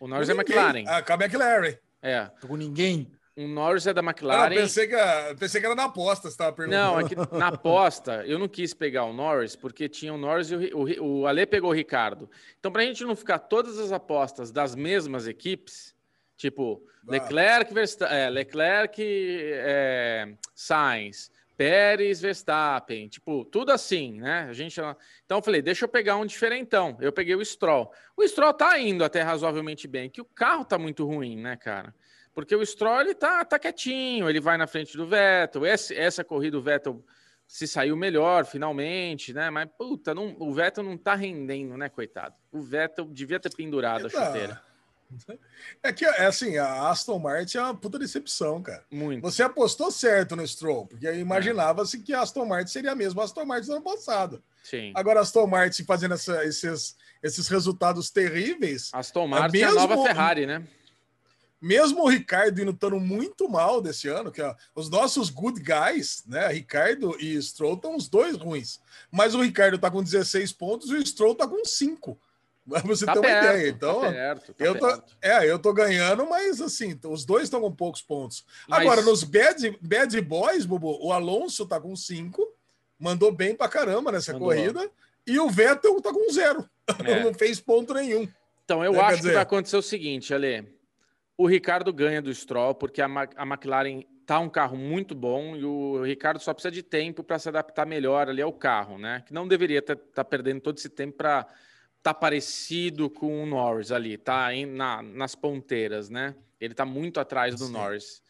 O 0.00 0.08
Norris 0.08 0.28
é 0.28 0.34
Ninguém. 0.34 0.56
McLaren. 0.56 0.84
Ah, 0.88 1.02
com 1.02 1.12
a 1.12 1.16
McLaren. 1.16 1.74
É. 2.02 2.24
Tô 2.40 2.48
com 2.48 2.56
ninguém. 2.56 3.10
O 3.34 3.46
Norris 3.48 3.86
é 3.86 3.94
da 3.94 4.02
Ah, 4.02 4.04
McLaren. 4.04 4.54
pensei, 4.54 4.86
que, 4.86 4.94
a- 4.94 5.34
pensei 5.38 5.58
que 5.60 5.66
era 5.66 5.74
na 5.74 5.84
aposta, 5.84 6.28
você 6.28 6.34
estava 6.34 6.52
perguntando. 6.54 6.82
Não, 6.84 7.00
é 7.00 7.08
que 7.08 7.14
na 7.34 7.48
aposta 7.48 8.22
eu 8.26 8.38
não 8.38 8.46
quis 8.46 8.74
pegar 8.74 9.04
o 9.04 9.12
Norris 9.14 9.56
porque 9.56 9.88
tinha 9.88 10.12
o 10.12 10.18
Norris 10.18 10.50
e 10.50 10.56
o, 10.56 11.02
o, 11.02 11.20
o 11.22 11.26
Ale 11.26 11.46
pegou 11.46 11.70
o 11.70 11.74
Ricardo. 11.74 12.28
Então, 12.60 12.70
para 12.70 12.82
a 12.82 12.84
gente 12.84 13.02
não 13.04 13.16
ficar 13.16 13.38
todas 13.38 13.78
as 13.78 13.90
apostas 13.90 14.50
das 14.52 14.74
mesmas 14.74 15.26
equipes, 15.26 15.94
tipo 16.36 16.82
Ah. 17.08 17.10
Leclerc, 17.10 17.72
Versta 17.72 18.04
é, 18.06 18.28
Leclerc, 18.28 19.02
é, 19.02 20.34
Sainz, 20.54 21.30
Pérez, 21.56 22.20
Verstappen, 22.20 23.08
tipo 23.08 23.44
tudo 23.46 23.72
assim, 23.72 24.20
né? 24.20 24.46
A 24.48 24.52
gente, 24.52 24.78
então 25.24 25.38
eu 25.38 25.42
falei, 25.42 25.62
deixa 25.62 25.84
eu 25.84 25.88
pegar 25.88 26.16
um 26.16 26.26
diferentão. 26.26 26.98
Eu 27.00 27.12
peguei 27.12 27.34
o 27.34 27.42
Stroll. 27.44 27.90
O 28.16 28.26
Stroll 28.28 28.52
tá 28.52 28.78
indo 28.78 29.02
até 29.04 29.22
razoavelmente 29.22 29.88
bem, 29.88 30.10
que 30.10 30.20
o 30.20 30.24
carro 30.24 30.64
tá 30.66 30.76
muito 30.78 31.06
ruim, 31.06 31.36
né, 31.38 31.56
cara? 31.56 31.94
Porque 32.34 32.54
o 32.56 32.64
Stroll 32.64 33.00
ele 33.02 33.14
tá, 33.14 33.44
quietinho, 33.58 34.28
ele 34.28 34.40
vai 34.40 34.56
na 34.56 34.66
frente 34.66 34.96
do 34.96 35.06
Vettel. 35.06 35.66
Esse, 35.66 35.94
essa 35.94 36.24
corrida 36.24 36.56
o 36.58 36.62
Vettel 36.62 37.04
se 37.46 37.66
saiu 37.66 37.94
melhor 37.96 38.46
finalmente, 38.46 39.32
né? 39.34 39.50
Mas 39.50 39.68
puta, 39.76 40.14
não, 40.14 40.34
o 40.38 40.52
Vettel 40.54 40.82
não 40.84 40.96
tá 40.96 41.14
rendendo, 41.14 41.76
né, 41.76 41.88
coitado? 41.90 42.34
O 42.50 42.60
Vettel 42.62 43.04
devia 43.06 43.38
ter 43.38 43.54
pendurado 43.54 44.06
a 44.06 44.10
Tá. 44.10 44.26
chuteira. 44.26 44.62
É 45.82 45.92
que, 45.92 46.06
é 46.06 46.24
assim, 46.24 46.56
a 46.56 46.88
Aston 46.88 47.18
Martin 47.18 47.58
é 47.58 47.60
uma 47.62 47.74
puta 47.74 47.98
decepção, 47.98 48.62
cara. 48.62 48.82
Muito. 48.90 49.20
Você 49.20 49.42
apostou 49.42 49.90
certo 49.90 50.34
no 50.34 50.46
Stroll, 50.48 50.86
porque 50.86 51.06
imaginava-se 51.12 51.98
que 51.98 52.14
a 52.14 52.22
Aston 52.22 52.46
Martin 52.46 52.70
seria 52.72 52.92
a 52.92 52.94
mesma 52.94 53.22
Aston 53.24 53.44
Martin 53.44 53.66
do 53.66 53.72
ano 53.74 53.82
passado. 53.82 54.42
Sim. 54.62 54.90
Agora 54.94 55.18
a 55.20 55.22
Aston 55.22 55.46
Martin 55.46 55.84
fazendo 55.84 56.14
essa- 56.14 56.42
esses, 56.46 56.96
esses 57.22 57.46
resultados 57.48 58.08
terríveis, 58.10 58.88
Aston 58.94 59.26
Martin 59.26 59.58
é 59.58 59.64
a 59.64 59.72
nova 59.74 60.02
Ferrari, 60.02 60.46
né? 60.46 60.62
Mesmo 61.62 62.02
o 62.02 62.08
Ricardo 62.08 62.60
indo 62.60 62.72
estando 62.72 62.98
muito 62.98 63.48
mal 63.48 63.80
desse 63.80 64.08
ano, 64.08 64.32
que 64.32 64.42
ó, 64.42 64.54
os 64.74 64.90
nossos 64.90 65.30
good 65.30 65.62
guys, 65.62 66.24
né, 66.26 66.48
Ricardo 66.48 67.16
e 67.20 67.40
Stroll 67.40 67.74
estão 67.74 67.96
os 67.96 68.08
dois 68.08 68.36
ruins. 68.36 68.80
Mas 69.10 69.34
o 69.34 69.40
Ricardo 69.40 69.78
tá 69.78 69.90
com 69.90 70.02
16 70.02 70.52
pontos 70.52 70.90
e 70.90 70.94
o 70.96 71.06
Stroll 71.06 71.34
tá 71.36 71.46
com 71.46 71.64
5. 71.64 72.18
Pra 72.68 72.80
você 72.80 73.04
Tá 73.06 73.12
ter 73.14 73.18
uma 73.18 73.26
perto, 73.28 73.44
ideia. 73.54 73.68
Então, 73.70 74.00
tá 74.02 74.12
perto, 74.12 74.54
tá 74.54 74.64
eu 74.64 74.78
tô, 74.78 74.86
perto. 74.86 75.16
é, 75.20 75.50
eu 75.50 75.58
tô 75.58 75.72
ganhando, 75.72 76.24
mas 76.28 76.60
assim, 76.60 76.98
os 77.06 77.24
dois 77.24 77.44
estão 77.44 77.60
com 77.60 77.72
poucos 77.72 78.02
pontos. 78.02 78.44
Mas- 78.68 78.80
Agora, 78.80 79.02
nos 79.02 79.24
bad, 79.24 79.78
bad 79.80 80.20
Boys, 80.20 80.64
Bubu, 80.64 80.96
o 81.04 81.12
Alonso 81.12 81.66
tá 81.66 81.80
com 81.80 81.94
5, 81.96 82.46
mandou 82.98 83.32
bem 83.32 83.54
pra 83.56 83.68
caramba 83.68 84.12
nessa 84.12 84.32
Mandou. 84.32 84.48
corrida, 84.48 84.88
e 85.26 85.38
o 85.40 85.50
Vettel 85.50 86.00
tá 86.00 86.12
com 86.12 86.32
zero. 86.32 86.68
É. 87.04 87.22
Não 87.24 87.34
fez 87.34 87.58
ponto 87.60 87.92
nenhum. 87.94 88.28
Então, 88.64 88.84
eu 88.84 88.94
É, 88.94 89.00
acho 89.00 89.16
dizer- 89.16 89.28
que 89.30 89.34
vai 89.34 89.42
acontecer 89.42 89.76
o 89.76 89.82
seguinte, 89.82 90.32
Ale. 90.32 90.64
O 91.36 91.46
Ricardo 91.46 91.92
ganha 91.92 92.20
do 92.22 92.32
Stroll, 92.34 92.74
porque 92.74 93.00
a, 93.00 93.08
Ma- 93.08 93.28
a 93.36 93.46
McLaren 93.46 94.02
tá 94.26 94.38
um 94.38 94.48
carro 94.48 94.76
muito 94.76 95.14
bom 95.14 95.56
e 95.56 95.64
o 95.64 96.02
Ricardo 96.02 96.40
só 96.40 96.54
precisa 96.54 96.70
de 96.70 96.82
tempo 96.82 97.24
para 97.24 97.38
se 97.38 97.48
adaptar 97.48 97.86
melhor 97.86 98.28
ali 98.28 98.40
ao 98.40 98.52
carro, 98.52 98.98
né? 98.98 99.22
Que 99.26 99.32
não 99.32 99.48
deveria 99.48 99.80
estar 99.80 100.24
perdendo 100.24 100.60
todo 100.60 100.78
esse 100.78 100.88
tempo 100.88 101.16
para 101.16 101.46
tá 102.02 102.12
parecido 102.12 103.08
com 103.08 103.42
o 103.42 103.46
Norris 103.46 103.92
ali, 103.92 104.18
tá 104.18 104.52
em- 104.52 104.66
na, 104.66 105.02
nas 105.02 105.34
ponteiras, 105.34 106.10
né? 106.10 106.34
Ele 106.60 106.74
tá 106.74 106.84
muito 106.84 107.20
atrás 107.20 107.54
do 107.54 107.66
Sim. 107.66 107.72
Norris. 107.72 108.22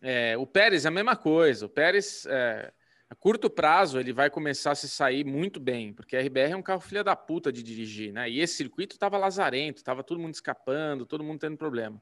É, 0.00 0.36
o 0.38 0.46
Pérez 0.46 0.84
é 0.84 0.88
a 0.88 0.90
mesma 0.90 1.16
coisa. 1.16 1.66
O 1.66 1.68
Pérez, 1.68 2.26
é, 2.26 2.72
a 3.10 3.14
curto 3.14 3.50
prazo, 3.50 3.98
ele 3.98 4.12
vai 4.12 4.30
começar 4.30 4.72
a 4.72 4.74
se 4.74 4.88
sair 4.88 5.24
muito 5.24 5.58
bem, 5.58 5.92
porque 5.92 6.16
a 6.16 6.20
RBR 6.20 6.52
é 6.52 6.56
um 6.56 6.62
carro 6.62 6.80
filha 6.80 7.02
da 7.02 7.16
puta 7.16 7.52
de 7.52 7.62
dirigir, 7.62 8.12
né? 8.12 8.28
E 8.30 8.40
esse 8.40 8.54
circuito 8.54 8.98
tava 8.98 9.18
lazarento, 9.18 9.82
tava 9.82 10.04
todo 10.04 10.20
mundo 10.20 10.34
escapando, 10.34 11.04
todo 11.06 11.24
mundo 11.24 11.40
tendo 11.40 11.56
problema. 11.56 12.00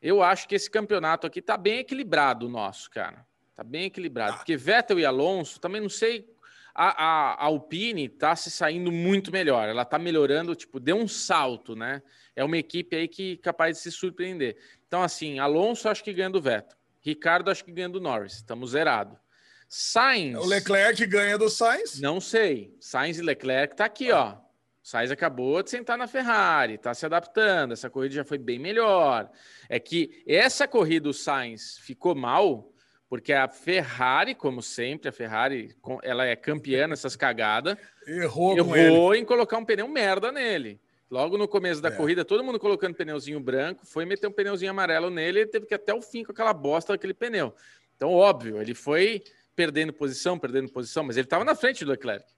Eu 0.00 0.22
acho 0.22 0.46
que 0.46 0.54
esse 0.54 0.70
campeonato 0.70 1.26
aqui 1.26 1.40
tá 1.40 1.56
bem 1.56 1.78
equilibrado, 1.78 2.46
o 2.46 2.48
nosso, 2.48 2.90
cara. 2.90 3.26
Tá 3.54 3.64
bem 3.64 3.84
equilibrado. 3.84 4.32
Tá. 4.32 4.38
Porque 4.38 4.56
Vettel 4.56 5.00
e 5.00 5.04
Alonso, 5.04 5.58
também 5.58 5.80
não 5.80 5.88
sei. 5.88 6.28
A, 6.74 6.88
a, 6.88 7.32
a 7.34 7.44
Alpine 7.44 8.08
tá 8.08 8.36
se 8.36 8.50
saindo 8.50 8.92
muito 8.92 9.32
melhor. 9.32 9.68
Ela 9.68 9.84
tá 9.84 9.98
melhorando, 9.98 10.54
tipo, 10.54 10.78
deu 10.78 10.96
um 10.96 11.08
salto, 11.08 11.74
né? 11.74 12.02
É 12.34 12.44
uma 12.44 12.58
equipe 12.58 12.94
aí 12.94 13.08
que 13.08 13.38
capaz 13.38 13.76
de 13.76 13.82
se 13.82 13.90
surpreender. 13.90 14.56
Então, 14.86 15.02
assim, 15.02 15.38
Alonso 15.38 15.88
acho 15.88 16.04
que 16.04 16.12
ganha 16.12 16.28
do 16.28 16.40
Vettel. 16.40 16.76
Ricardo 17.00 17.50
acho 17.50 17.64
que 17.64 17.72
ganha 17.72 17.88
do 17.88 18.00
Norris. 18.00 18.34
Estamos 18.34 18.70
zerado. 18.72 19.18
Sainz. 19.68 20.38
O 20.38 20.44
Leclerc 20.44 21.04
ganha 21.06 21.38
do 21.38 21.48
Sainz. 21.48 22.00
Não 22.00 22.20
sei. 22.20 22.76
Sainz 22.80 23.18
e 23.18 23.22
Leclerc 23.22 23.74
tá 23.74 23.84
aqui, 23.84 24.12
ó. 24.12 24.36
Sainz 24.86 25.10
acabou 25.10 25.64
de 25.64 25.70
sentar 25.70 25.98
na 25.98 26.06
Ferrari, 26.06 26.78
tá 26.78 26.94
se 26.94 27.04
adaptando. 27.04 27.72
Essa 27.72 27.90
corrida 27.90 28.14
já 28.14 28.24
foi 28.24 28.38
bem 28.38 28.56
melhor. 28.56 29.28
É 29.68 29.80
que 29.80 30.22
essa 30.24 30.68
corrida 30.68 31.08
o 31.08 31.12
Sainz 31.12 31.76
ficou 31.78 32.14
mal 32.14 32.72
porque 33.08 33.32
a 33.32 33.48
Ferrari, 33.48 34.32
como 34.32 34.62
sempre, 34.62 35.08
a 35.08 35.12
Ferrari, 35.12 35.74
ela 36.04 36.24
é 36.24 36.36
campeã 36.36 36.86
nessas 36.86 37.16
cagadas, 37.16 37.76
Errou, 38.06 38.56
errou 38.76 39.12
em 39.12 39.24
colocar 39.24 39.58
um 39.58 39.64
pneu 39.64 39.88
merda 39.88 40.30
nele. 40.30 40.80
Logo 41.10 41.36
no 41.36 41.48
começo 41.48 41.82
da 41.82 41.88
É. 41.88 41.92
corrida, 41.92 42.24
todo 42.24 42.44
mundo 42.44 42.60
colocando 42.60 42.94
pneuzinho 42.94 43.40
branco, 43.40 43.84
foi 43.84 44.04
meter 44.04 44.28
um 44.28 44.32
pneuzinho 44.32 44.70
amarelo 44.70 45.10
nele, 45.10 45.40
ele 45.40 45.50
teve 45.50 45.66
que 45.66 45.74
ir 45.74 45.82
até 45.82 45.92
o 45.92 46.00
fim 46.00 46.22
com 46.22 46.30
aquela 46.30 46.52
bosta 46.52 46.92
daquele 46.92 47.14
pneu. 47.14 47.52
Então, 47.96 48.12
óbvio, 48.12 48.62
ele 48.62 48.72
foi 48.72 49.20
perdendo 49.56 49.92
posição, 49.92 50.38
perdendo 50.38 50.70
posição, 50.70 51.02
mas 51.02 51.16
ele 51.16 51.26
estava 51.26 51.44
na 51.44 51.56
frente 51.56 51.84
do 51.84 51.90
Leclerc. 51.90 52.35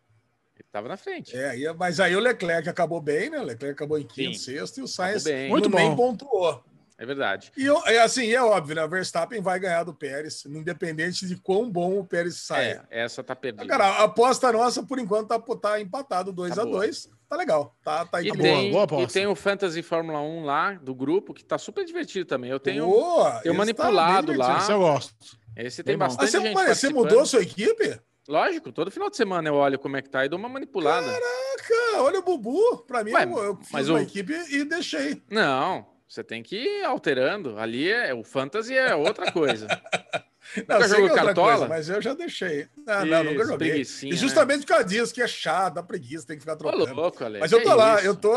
Estava 0.69 0.86
na 0.89 0.97
frente. 0.97 1.35
É, 1.36 1.51
aí- 1.51 1.74
mas 1.78 1.99
aí 1.99 2.15
o 2.15 2.20
Leclerc 2.20 2.69
acabou 2.69 3.01
bem, 3.01 3.31
né? 3.31 3.40
O 3.40 3.45
Leclerc 3.45 3.74
acabou 3.74 3.99
em 3.99 4.07
quinto, 4.07 4.36
Sim. 4.39 4.57
sexto 4.59 4.78
e 4.78 4.82
o 4.82 4.86
Sainz 4.89 5.24
bem. 5.24 5.49
Muito 5.49 5.69
bom. 5.69 5.97
pontuou. 5.97 6.62
É 7.01 7.07
verdade. 7.07 7.53
E 7.57 7.69
é 7.86 8.01
assim, 8.03 8.32
é 8.32 8.43
óbvio, 8.43 8.74
né? 8.74 8.85
O 8.85 8.89
Verstappen 8.89 9.40
vai 9.40 9.59
ganhar 9.61 9.85
do 9.85 9.95
Pérez, 9.95 10.45
independente 10.47 11.27
de 11.28 11.36
quão 11.36 11.70
bom 11.70 12.01
o 12.01 12.05
Pérez 12.05 12.40
saia. 12.40 12.85
É, 12.90 13.05
essa 13.05 13.23
tá 13.23 13.36
perdida. 13.36 13.65
Cara, 13.66 13.85
a 13.86 14.05
aposta 14.05 14.51
nossa, 14.53 14.82
por 14.82 14.99
enquanto, 14.99 15.28
tá, 15.28 15.39
tá 15.39 15.81
empatado 15.81 16.32
2 16.32 16.57
Tá 16.57 16.62
a 16.62 16.65
boa. 16.65 16.78
2 16.78 17.09
Tá 17.28 17.36
legal. 17.36 17.77
Tá, 17.85 18.05
tá 18.05 18.20
E 18.20 18.31
boa, 18.32 18.43
tem, 18.43 18.70
boa 18.73 18.82
e 18.82 18.85
aposta. 18.85 19.12
tem 19.12 19.27
o 19.28 19.35
Fantasy 19.36 19.81
Fórmula 19.82 20.20
1 20.20 20.45
lá 20.45 20.73
do 20.73 20.93
grupo, 20.95 21.32
que 21.32 21.45
tá 21.45 21.57
super 21.57 21.85
divertido 21.85 22.24
também. 22.27 22.51
Eu 22.51 22.59
tenho. 22.59 22.86
Boa, 22.86 23.31
tenho 23.43 23.53
esse 23.53 23.59
manipulado 23.59 24.28
bem 24.32 24.36
lá. 24.36 24.59
Isso 24.59 24.73
eu 24.73 24.78
gosto. 24.81 25.15
Esse 25.57 25.82
tem 25.85 25.93
Bem 25.97 25.99
bastante 25.99 26.31
você, 26.32 26.40
gente. 26.40 26.55
você 26.69 26.89
mudou 26.89 27.20
a 27.20 27.27
sua 27.27 27.43
equipe? 27.43 28.01
Lógico, 28.28 28.70
todo 28.70 28.90
final 28.90 29.09
de 29.09 29.16
semana 29.16 29.48
eu 29.48 29.55
olho 29.55 29.78
como 29.78 29.96
é 29.96 30.02
que 30.02 30.10
tá 30.10 30.24
e 30.24 30.28
dou 30.28 30.38
uma 30.38 30.48
manipulada. 30.50 31.06
Caraca, 31.06 32.02
olha 32.02 32.18
o 32.18 32.22
Bubu. 32.22 32.84
Pra 32.86 33.02
mim, 33.02 33.12
Ué, 33.12 33.24
eu, 33.24 33.38
eu 33.42 33.56
fiz 33.56 33.70
mas 33.72 33.88
uma 33.88 33.98
o- 33.98 34.02
equipe 34.02 34.32
e 34.50 34.64
deixei. 34.64 35.22
Não, 35.30 35.86
você 36.06 36.22
tem 36.22 36.42
que 36.42 36.56
ir 36.56 36.84
alterando. 36.84 37.59
Ali 37.59 37.90
é 37.90 38.12
o 38.12 38.22
fantasy 38.22 38.74
é 38.76 38.94
outra 38.94 39.32
coisa. 39.32 39.66
Não, 40.66 40.78
Nunca 40.80 41.12
é 41.12 41.14
Cartola? 41.14 41.50
coisa, 41.56 41.68
mas 41.68 41.88
eu 41.90 42.00
já 42.00 42.14
deixei. 42.14 42.68
Ah, 42.86 43.05
não, 43.05 43.22
nunca 43.22 43.44
joguei. 43.44 43.82
E 44.02 44.06
né? 44.10 44.16
justamente 44.16 44.60
por 44.60 44.68
causa 44.68 44.84
disso, 44.86 45.12
que 45.12 45.20
é 45.20 45.28
chato, 45.28 45.74
dá 45.74 45.82
preguiça, 45.82 46.26
tem 46.26 46.36
que 46.36 46.40
ficar 46.40 46.55
Ô, 46.55 46.56
trocando. 46.56 46.94
louco, 46.94 47.22
Ale. 47.22 47.38
Mas 47.38 47.52
eu 47.52 47.62
tô 47.62 47.74
lá, 47.74 47.96
isso? 47.98 48.06
eu 48.06 48.16
tô. 48.16 48.34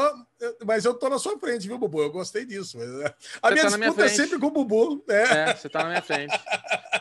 Mas 0.65 0.85
eu 0.85 0.93
tô 0.93 1.07
na 1.09 1.19
sua 1.19 1.38
frente, 1.39 1.68
viu, 1.68 1.77
Bubu? 1.77 2.01
Eu 2.01 2.11
gostei 2.11 2.45
disso. 2.45 2.77
mas, 2.77 2.89
é, 3.01 3.13
A 3.41 3.47
Você 3.49 3.53
minha 3.53 3.63
tá 3.65 3.69
na 3.72 3.77
minha 3.77 3.89
disputa 3.89 4.05
é 4.05 4.09
sempre 4.09 4.39
com 4.39 4.47
o 4.47 4.51
Bubu. 4.51 5.03
É. 5.09 5.49
É, 5.49 5.55
você 5.55 5.69
tá 5.69 5.84
na 5.84 5.89
minha 5.89 6.01
frente. 6.01 6.38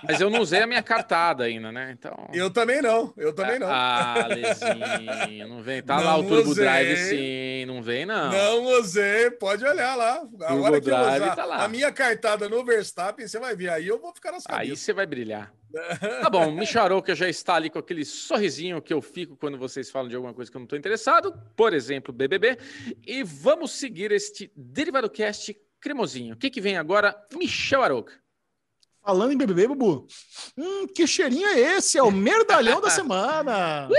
Mas 0.06 0.20
eu 0.20 0.30
não 0.30 0.40
usei 0.40 0.60
a 0.62 0.66
minha 0.66 0.82
cartada 0.82 1.44
ainda, 1.44 1.70
né? 1.72 1.94
Então. 1.98 2.28
Eu 2.32 2.50
também 2.50 2.80
não, 2.82 3.12
eu 3.16 3.32
também 3.32 3.58
não. 3.58 3.68
Ah, 3.70 4.26
Lezinho, 4.28 5.48
não 5.48 5.62
vem. 5.62 5.82
Tá 5.82 5.96
lá 5.96 6.12
Não 6.12 6.20
o 6.20 6.28
Turbo 6.28 6.50
usei. 6.50 6.64
Drive, 6.64 6.96
sim. 6.96 7.64
Não 7.66 7.82
vem, 7.82 8.06
não. 8.06 8.30
Não 8.30 8.64
usei, 8.78 9.30
pode 9.30 9.64
olhar 9.64 9.94
lá. 9.96 10.14
A 10.16 10.46
Turbo 10.48 10.62
hora 10.64 10.80
que 10.80 10.90
eu 10.90 10.94
Drive 10.96 11.22
usar 11.22 11.36
tá 11.36 11.44
lá. 11.44 11.64
a 11.64 11.68
minha 11.68 11.92
cartada 11.92 12.48
no 12.48 12.64
Verstappen, 12.64 13.26
você 13.26 13.38
vai 13.38 13.54
ver. 13.56 13.70
Aí 13.70 13.86
eu 13.86 13.98
vou 14.00 14.12
ficar 14.14 14.32
nas 14.32 14.44
Aí 14.48 14.54
cabeças. 14.68 14.78
você 14.80 14.92
vai 14.92 15.06
brilhar. 15.06 15.52
Tá 16.20 16.28
bom, 16.28 16.50
Micharouca 16.50 17.14
já 17.14 17.28
está 17.28 17.54
ali 17.54 17.70
com 17.70 17.78
aquele 17.78 18.04
sorrisinho 18.04 18.82
que 18.82 18.92
eu 18.92 19.00
fico 19.00 19.36
quando 19.36 19.56
vocês 19.56 19.90
falam 19.90 20.08
de 20.08 20.16
alguma 20.16 20.34
coisa 20.34 20.50
que 20.50 20.56
eu 20.56 20.60
não 20.60 20.64
estou 20.64 20.78
interessado, 20.78 21.32
por 21.56 21.72
exemplo, 21.72 22.12
BBB. 22.12 22.58
E 23.06 23.22
vamos 23.22 23.72
seguir 23.72 24.10
este 24.10 24.50
Derivado 24.56 25.08
Cast 25.08 25.56
cremosinho. 25.80 26.34
O 26.34 26.36
que, 26.36 26.50
que 26.50 26.60
vem 26.60 26.76
agora? 26.76 27.16
Michel 27.34 27.82
Arouca. 27.82 28.12
Falando 29.02 29.32
em 29.32 29.36
BBB, 29.36 29.68
Bubu. 29.68 30.06
Hum, 30.56 30.86
que 30.88 31.06
cheirinho 31.06 31.46
é 31.46 31.76
esse? 31.76 31.96
É 31.96 32.02
o 32.02 32.10
merdalhão 32.10 32.80
da 32.80 32.90
semana. 33.00 33.88
O 33.88 33.94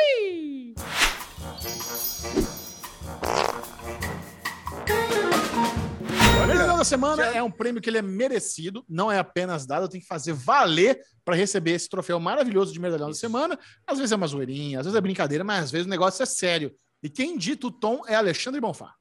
merdalhão 6.48 6.78
da 6.78 6.84
semana 6.84 7.26
é 7.26 7.42
um 7.42 7.52
prêmio 7.52 7.82
que 7.82 7.90
ele 7.90 7.98
é 7.98 8.02
merecido, 8.02 8.84
não 8.88 9.12
é 9.12 9.20
apenas 9.20 9.66
dado, 9.66 9.90
tem 9.90 10.02
que 10.02 10.08
fazer 10.08 10.34
valer 10.34 11.02
para 11.24 11.36
receber 11.36 11.72
esse 11.72 11.90
troféu 11.90 12.20
maravilhoso 12.20 12.74
de 12.74 12.80
merdalhão 12.80 13.10
da 13.10 13.14
semana. 13.14 13.58
Às 13.86 13.98
vezes 13.98 14.12
é 14.12 14.16
uma 14.16 14.28
zoeirinha, 14.28 14.80
às 14.80 14.86
vezes 14.86 14.98
é 14.98 15.02
brincadeira, 15.02 15.44
mas 15.44 15.66
às 15.66 15.72
vezes 15.72 15.88
o 15.88 15.90
negócio 15.90 16.22
é 16.24 16.26
sério. 16.26 16.76
E 17.04 17.10
quem 17.10 17.38
dita 17.38 17.68
o 17.68 17.72
tom 17.72 18.04
é 18.08 18.16
Alexandre 18.16 18.60
Bonfá. 18.62 18.96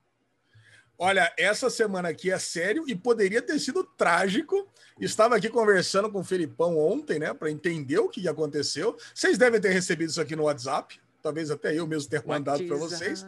Olha, 1.02 1.32
essa 1.38 1.70
semana 1.70 2.10
aqui 2.10 2.30
é 2.30 2.38
sério 2.38 2.84
e 2.86 2.94
poderia 2.94 3.40
ter 3.40 3.58
sido 3.58 3.82
trágico. 3.82 4.70
Estava 5.00 5.36
aqui 5.36 5.48
conversando 5.48 6.12
com 6.12 6.20
o 6.20 6.24
Felipão 6.24 6.76
ontem, 6.78 7.18
né, 7.18 7.32
para 7.32 7.50
entender 7.50 7.98
o 7.98 8.08
que 8.08 8.28
aconteceu. 8.28 8.94
Vocês 9.14 9.38
devem 9.38 9.58
ter 9.58 9.70
recebido 9.70 10.10
isso 10.10 10.20
aqui 10.20 10.36
no 10.36 10.42
WhatsApp, 10.42 11.00
talvez 11.22 11.50
até 11.50 11.78
eu 11.78 11.86
mesmo 11.86 12.08
ter 12.10 12.24
mandado 12.26 12.64
para 12.66 12.76
vocês. 12.76 13.26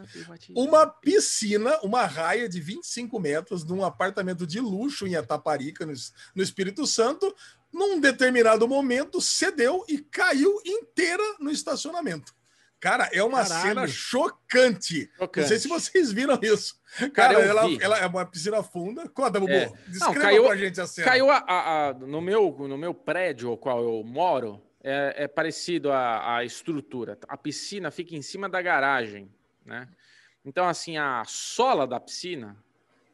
Uma 0.55 0.85
piscina, 0.87 1.77
uma 1.83 2.05
raia 2.05 2.47
de 2.49 2.59
25 2.59 3.19
metros, 3.19 3.63
num 3.63 3.83
apartamento 3.83 4.45
de 4.47 4.59
luxo 4.59 5.05
em 5.07 5.15
Ataparica, 5.15 5.85
no, 5.85 5.93
no 6.35 6.43
Espírito 6.43 6.85
Santo, 6.87 7.33
num 7.71 7.99
determinado 7.99 8.67
momento 8.67 9.19
cedeu 9.21 9.83
e 9.87 9.97
caiu 9.99 10.59
inteira 10.65 11.23
no 11.39 11.49
estacionamento. 11.49 12.33
Cara, 12.79 13.09
é 13.13 13.23
uma 13.23 13.41
Caralho. 13.43 13.61
cena 13.69 13.87
chocante. 13.87 15.09
Chocante. 15.17 15.39
Não 15.41 15.47
sei 15.47 15.57
se 15.59 15.67
vocês 15.69 16.11
viram 16.11 16.37
isso. 16.41 16.75
Cara, 17.13 17.35
Cara, 17.35 17.39
ela, 17.39 17.65
vi. 17.67 17.77
ela 17.81 17.97
é 17.97 18.05
uma 18.05 18.25
piscina 18.25 18.61
funda. 18.61 19.07
Conta, 19.07 19.39
Bubu. 19.39 19.51
É. 19.53 19.71
Descreva 19.87 20.19
caiu- 20.19 20.43
pra 20.45 20.55
gente 20.57 20.81
a 20.81 20.85
cena. 20.85 21.07
Caiu 21.07 21.29
a, 21.31 21.37
a- 21.37 21.87
a- 21.89 21.93
no, 21.93 22.21
meu, 22.21 22.53
no 22.67 22.77
meu 22.77 22.93
prédio, 22.93 23.49
ao 23.49 23.57
qual 23.57 23.81
eu 23.81 24.03
moro, 24.03 24.61
é, 24.83 25.23
é 25.23 25.27
parecido 25.27 25.91
a, 25.91 26.37
a 26.37 26.43
estrutura. 26.43 27.17
A 27.27 27.37
piscina 27.37 27.89
fica 27.89 28.15
em 28.15 28.21
cima 28.21 28.49
da 28.49 28.61
garagem, 28.61 29.29
né? 29.65 29.87
Então, 30.45 30.67
assim, 30.67 30.97
a 30.97 31.23
sola 31.25 31.87
da 31.87 31.99
piscina 31.99 32.57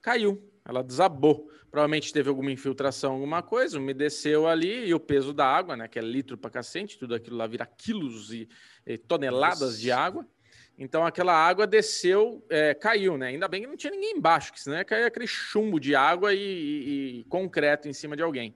caiu, 0.02 0.42
ela 0.66 0.84
desabou. 0.84 1.48
Provavelmente 1.70 2.12
teve 2.12 2.28
alguma 2.28 2.52
infiltração, 2.52 3.14
alguma 3.14 3.44
coisa, 3.44 3.78
umedeceu 3.78 4.48
ali 4.48 4.88
e 4.88 4.94
o 4.96 5.00
peso 5.00 5.32
da 5.32 5.46
água, 5.46 5.78
né? 5.78 5.88
Que 5.88 6.00
é 6.00 6.02
litro 6.02 6.36
pra 6.36 6.50
cacete, 6.50 6.98
tudo 6.98 7.14
aquilo 7.14 7.38
lá 7.38 7.46
vira 7.46 7.68
quilos 7.68 8.34
e, 8.34 8.50
e 8.88 8.98
toneladas 8.98 9.60
Nossa. 9.62 9.78
de 9.78 9.92
água. 9.92 10.28
Então 10.76 11.06
aquela 11.06 11.34
água 11.34 11.68
desceu, 11.68 12.44
é, 12.50 12.74
caiu, 12.74 13.18
né? 13.18 13.28
Ainda 13.28 13.48
bem 13.48 13.62
que 13.62 13.68
não 13.68 13.78
tinha 13.78 13.92
ninguém 13.92 14.14
embaixo, 14.18 14.52
que 14.52 14.60
senão 14.60 14.78
ia 14.78 14.86
cair 14.86 15.04
aquele 15.04 15.28
chumbo 15.28 15.80
de 15.80 15.94
água 15.94 16.34
e, 16.34 16.40
e- 16.40 17.20
e 17.20 17.24
concreto 17.26 17.88
em 17.88 17.94
cima 17.94 18.16
de 18.16 18.24
alguém. 18.24 18.56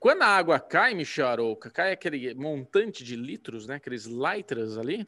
Quando 0.00 0.22
a 0.22 0.28
água 0.28 0.58
cai, 0.58 0.94
Michel 0.94 1.26
Arouca, 1.26 1.70
cai 1.70 1.92
aquele 1.92 2.34
montante 2.34 3.04
de 3.04 3.14
litros, 3.14 3.66
né? 3.66 3.74
Aqueles 3.74 4.06
litros 4.06 4.78
ali, 4.78 5.06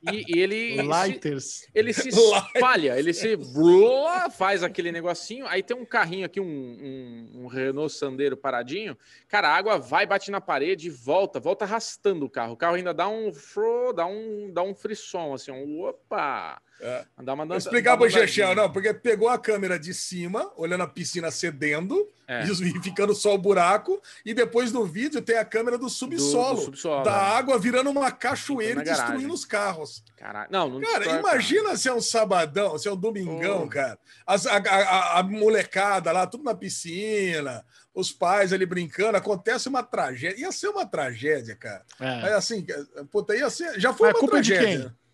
e, 0.00 0.38
ele, 0.38 0.76
se, 0.78 0.82
Lighters. 0.82 1.68
ele 1.74 1.92
se 1.92 2.08
espalha, 2.54 2.96
ele 2.96 3.12
se 3.12 3.34
blá, 3.34 4.30
faz 4.30 4.62
aquele 4.62 4.92
negocinho, 4.92 5.44
aí 5.48 5.60
tem 5.60 5.76
um 5.76 5.84
carrinho 5.84 6.24
aqui, 6.24 6.38
um, 6.38 6.44
um, 6.44 7.42
um 7.42 7.46
Renault 7.48 7.92
Sandero 7.92 8.36
paradinho, 8.36 8.96
cara, 9.26 9.48
a 9.48 9.56
água 9.56 9.76
vai, 9.76 10.06
bate 10.06 10.30
na 10.30 10.40
parede 10.40 10.86
e 10.86 10.90
volta, 10.90 11.40
volta 11.40 11.64
arrastando 11.64 12.24
o 12.24 12.30
carro. 12.30 12.52
O 12.52 12.56
carro 12.56 12.76
ainda 12.76 12.94
dá 12.94 13.08
um 13.08 13.32
fro, 13.32 13.92
dá 13.92 14.06
um, 14.06 14.52
dá 14.52 14.62
um 14.62 14.72
frisson, 14.72 15.34
assim, 15.34 15.50
um 15.50 15.80
opa! 15.82 16.62
É. 16.80 17.04
Dança. 17.20 17.56
explicar 17.56 17.92
uma 17.92 17.98
pro 17.98 18.10
Chechel, 18.10 18.54
não, 18.54 18.70
porque 18.70 18.94
pegou 18.94 19.28
a 19.28 19.36
câmera 19.38 19.78
de 19.78 19.92
cima, 19.92 20.50
olhando 20.56 20.82
a 20.84 20.86
piscina 20.86 21.30
cedendo, 21.30 22.08
É. 22.26 22.44
e 22.44 22.82
ficando 22.82 23.14
só 23.14 23.34
o 23.34 23.38
buraco, 23.38 24.00
e 24.24 24.32
depois 24.32 24.70
no 24.70 24.84
vídeo 24.84 25.20
tem 25.20 25.36
a 25.38 25.44
câmera 25.44 25.76
do 25.76 25.84
Do- 25.86 25.90
subsolo, 25.90 26.56
do 26.56 26.64
subsolo, 26.66 27.02
da 27.02 27.10
é. 27.10 27.36
água 27.38 27.58
virando 27.58 27.90
uma 27.90 28.12
cachoeira 28.12 28.80
e 28.80 28.84
destruindo 28.84 29.34
os 29.34 29.44
carros. 29.44 30.04
Caralho. 30.16 30.48
Não, 30.52 30.68
não 30.68 30.80
Cara, 30.80 30.98
destrói, 31.00 31.18
imagina 31.18 31.76
se 31.76 31.88
é 31.88 31.92
um 31.92 32.00
sabadão, 32.00 32.78
se 32.78 32.86
é 32.86 32.92
um 32.92 32.96
domingão, 32.96 33.64
Oh. 33.64 33.68
cara. 33.68 33.98
As- 34.26 34.46
a, 34.46 34.56
a- 34.58 35.18
a- 35.18 35.22
molecada 35.24 36.12
lá, 36.12 36.26
tudo 36.26 36.44
na 36.44 36.54
piscina, 36.54 37.64
os 37.94 38.12
pais 38.12 38.52
ali 38.52 38.64
brincando, 38.66 39.16
acontece 39.16 39.68
uma 39.68 39.82
tragédia. 39.82 40.40
Ia 40.40 40.52
ser 40.52 40.68
uma 40.68 40.86
tragédia, 40.86 41.56
cara. 41.56 41.84
Mas 41.98 42.24
É. 42.30 42.34
assim, 42.34 42.64
puta, 43.10 43.34
ia 43.34 43.50
ser. 43.50 43.80
Já 43.80 43.92
foi 43.92 44.08
Mas 44.08 44.16
uma 44.16 44.20
culpa 44.20 44.40
de 44.40 44.54
tragédia. 44.54 44.80
quem? 44.90 45.07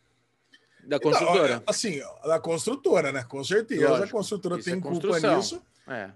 Da 0.87 1.01
construtora. 1.01 1.57
Não, 1.57 1.63
assim, 1.67 2.01
da 2.25 2.39
construtora, 2.39 3.13
né? 3.13 3.25
Com 3.29 3.43
certeza. 3.43 3.89
Lógico. 3.89 4.09
A 4.09 4.11
construtora 4.11 4.63
tem 4.63 4.75
é 4.75 4.81
culpa 4.81 4.89
construção. 5.01 5.37
nisso. 5.37 5.63
É. 5.87 6.11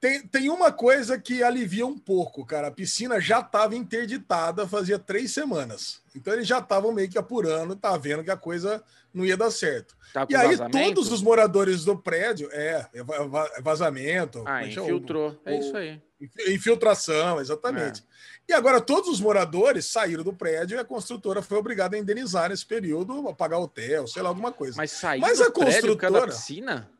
Tem, 0.00 0.22
tem 0.26 0.50
uma 0.50 0.70
coisa 0.70 1.18
que 1.18 1.42
alivia 1.42 1.86
um 1.86 1.98
pouco, 1.98 2.44
cara. 2.44 2.68
A 2.68 2.70
piscina 2.70 3.18
já 3.20 3.40
estava 3.40 3.74
interditada 3.74 4.68
fazia 4.68 4.98
três 4.98 5.30
semanas. 5.32 6.00
Então 6.14 6.32
eles 6.34 6.46
já 6.46 6.58
estavam 6.58 6.92
meio 6.92 7.08
que 7.08 7.16
apurando, 7.18 7.74
tá 7.74 7.96
vendo 7.96 8.22
que 8.22 8.30
a 8.30 8.36
coisa 8.36 8.82
não 9.12 9.24
ia 9.24 9.36
dar 9.36 9.50
certo. 9.50 9.96
Tá 10.12 10.26
E 10.28 10.36
aí 10.36 10.48
vazamento? 10.56 10.78
todos 10.94 11.10
os 11.10 11.22
moradores 11.22 11.84
do 11.84 11.96
prédio, 11.96 12.48
é, 12.52 12.86
é 12.92 13.02
va- 13.02 13.50
vazamento, 13.62 14.42
Ah, 14.46 14.66
é 14.66 14.70
chama? 14.70 14.86
infiltrou. 14.86 15.40
É 15.46 15.54
o- 15.54 15.58
isso 15.60 15.76
aí. 15.76 16.00
infiltração, 16.48 17.40
exatamente. 17.40 18.02
É. 18.02 18.16
E 18.48 18.52
agora 18.52 18.80
todos 18.80 19.08
os 19.10 19.20
moradores 19.20 19.86
saíram 19.86 20.22
do 20.22 20.32
prédio 20.32 20.76
e 20.76 20.78
a 20.80 20.84
construtora 20.84 21.42
foi 21.42 21.58
obrigada 21.58 21.96
a 21.96 21.98
indenizar 21.98 22.48
nesse 22.50 22.64
período, 22.64 23.28
a 23.28 23.34
pagar 23.34 23.58
hotel, 23.58 24.06
sei 24.06 24.22
lá, 24.22 24.28
alguma 24.28 24.52
coisa. 24.52 24.76
Mas 24.76 24.92
saiu 24.92 25.20
Mas 25.20 25.38
do 25.38 25.44
a 25.44 25.50
prédio 25.50 25.88
por 25.94 25.96
causa 25.96 26.14
da 26.14 26.20
construtora- 26.20 26.26
piscina? 26.32 26.90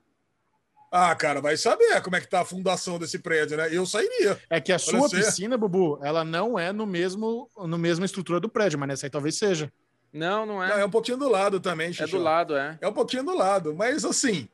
Ah, 0.91 1.15
cara, 1.15 1.41
vai 1.41 1.57
saber 1.57 2.01
como 2.03 2.17
é 2.17 2.21
que 2.21 2.29
tá 2.29 2.41
a 2.41 2.45
fundação 2.45 2.99
desse 2.99 3.19
prédio, 3.19 3.57
né? 3.57 3.69
Eu 3.71 3.85
sairia. 3.85 4.39
É 4.49 4.61
que 4.61 4.73
a 4.73 4.79
sua 4.79 5.01
você- 5.01 5.17
piscina, 5.17 5.57
Bubu, 5.59 5.99
ela 6.03 6.25
não 6.25 6.59
é 6.59 6.73
no 6.73 6.87
mesmo, 6.87 7.51
no 7.57 7.77
mesma 7.77 8.07
estrutura 8.07 8.39
do 8.41 8.49
prédio, 8.49 8.79
mas 8.79 8.89
nessa 8.89 9.07
aí 9.07 9.11
talvez 9.11 9.37
seja. 9.37 9.71
Não, 10.13 10.47
não 10.47 10.63
é. 10.63 10.69
Não, 10.69 10.79
é 10.79 10.85
um 10.85 10.91
pouquinho 10.91 11.19
do 11.19 11.29
lado 11.29 11.61
também, 11.61 11.89
é 11.91 11.93
Xixi. 11.93 12.13
do 12.13 12.19
lado, 12.19 12.57
é. 12.57 12.79
É 12.81 12.89
um 12.89 12.93
pouquinho 12.93 13.25
do 13.25 13.35
lado, 13.37 13.75
mas 13.75 14.05
assim, 14.05 14.49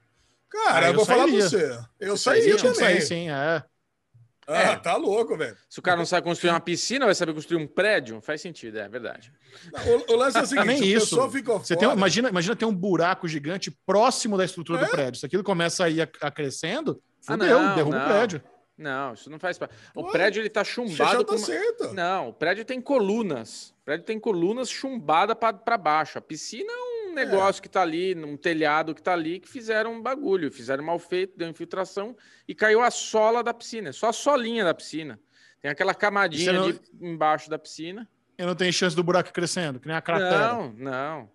cara, 0.49 0.87
Ah, 0.87 0.89
eu 0.89 0.93
eu 0.93 0.97
vou 0.97 1.05
falar 1.07 1.29
pra 1.29 1.41
sairia. 1.49 1.49
você. 1.49 1.87
Eu 2.01 2.17
Você 2.17 2.23
sairia 2.25 2.43
sairia? 2.43 2.57
Que 2.57 2.63
também. 2.63 2.75
sair, 2.75 3.03
sim, 3.03 3.31
é. 3.31 3.63
Ah, 4.47 4.59
É. 4.73 4.77
tá 4.77 4.97
louco, 4.97 5.36
velho. 5.36 5.56
Se 5.69 5.78
o 5.78 5.82
cara 5.82 5.97
não 5.97 6.05
sabe 6.06 6.27
construir 6.27 6.51
uma 6.51 6.60
piscina, 6.60 7.05
vai 7.06 7.14
saber 7.14 7.32
construir 7.32 7.62
um 7.62 7.66
prédio? 7.66 8.20
Faz 8.20 8.40
sentido, 8.40 8.78
é 8.78 8.89
verdade. 8.89 9.32
O, 10.09 10.12
o 10.12 10.16
lance 10.16 10.36
é 10.39 10.43
o 10.43 10.47
seguinte, 10.47 10.66
Nem 10.66 10.81
o 10.81 10.85
isso. 10.85 11.16
Você 11.16 11.77
tem, 11.77 11.89
imagina, 11.90 12.28
imagina 12.28 12.56
ter 12.56 12.64
um 12.64 12.74
buraco 12.74 13.28
gigante 13.28 13.70
próximo 13.86 14.36
da 14.36 14.44
estrutura 14.44 14.81
É? 14.81 14.85
do 14.85 14.90
prédio. 14.90 15.20
Se 15.20 15.27
aquilo 15.27 15.44
começa 15.44 15.85
a 15.85 15.89
ir 15.90 16.02
a, 16.02 16.09
a 16.27 16.31
crescendo, 16.31 17.01
Ah, 17.27 17.32
fudeu, 17.35 17.60
não, 17.62 17.74
derruba 17.77 17.98
não. 17.98 18.05
o 18.05 18.09
prédio. 18.09 18.43
Não, 18.77 19.12
isso 19.14 19.31
não 19.31 19.39
faz 19.39 19.59
parte. 19.59 19.74
O 19.94 20.02
Ué, 20.06 20.10
prédio 20.12 20.40
ele 20.40 20.48
tá 20.51 20.64
chumbado 20.64 21.24
tá 21.24 21.36
com 21.36 21.39
uma-. 21.39 21.93
Não, 21.93 22.28
o 22.31 22.32
prédio 22.32 22.64
tem 22.64 22.81
colunas. 22.81 23.73
O 23.82 23.85
prédio 23.85 24.05
tem 24.05 24.19
colunas 24.19 24.69
chumbadas 24.69 25.36
para 25.36 25.78
baixo. 25.78 26.19
A 26.19 26.20
piscina 26.23 26.73
é 26.73 26.77
um 26.77 26.91
negócio 27.13 27.63
que 27.63 27.69
tá 27.69 27.83
ali, 27.83 28.15
num 28.15 28.37
telhado 28.37 28.95
que 28.95 29.03
tá 29.03 29.13
ali, 29.13 29.39
que 29.41 29.49
fizeram 29.49 29.95
um 29.95 30.03
bagulho, 30.03 30.51
fizeram 30.51 30.85
mal 30.85 30.99
feito, 30.99 31.37
deu 31.37 31.49
infiltração 31.49 32.17
e 32.49 32.55
caiu 32.55 32.81
a 32.83 32.91
sola 32.91 33.43
da 33.43 33.53
piscina, 33.55 33.91
é 33.91 33.93
só 33.93 34.09
a 34.09 34.13
solinha 34.13 34.65
da 34.65 34.75
piscina. 34.75 35.19
Tem 35.61 35.71
aquela 35.71 35.95
camadinha 35.95 36.53
não- 36.53 36.65
ali 36.65 36.81
embaixo 37.01 37.49
da 37.49 37.59
piscina. 37.59 38.09
E 38.39 38.45
não 38.45 38.55
tem 38.55 38.73
chance 38.73 38.97
do 38.97 39.03
buraco 39.05 39.33
crescendo, 39.33 39.79
que 39.79 39.87
nem 39.87 39.97
a 39.97 40.01
cratera. 40.01 40.55
Não, 40.55 40.73
não. 40.73 41.31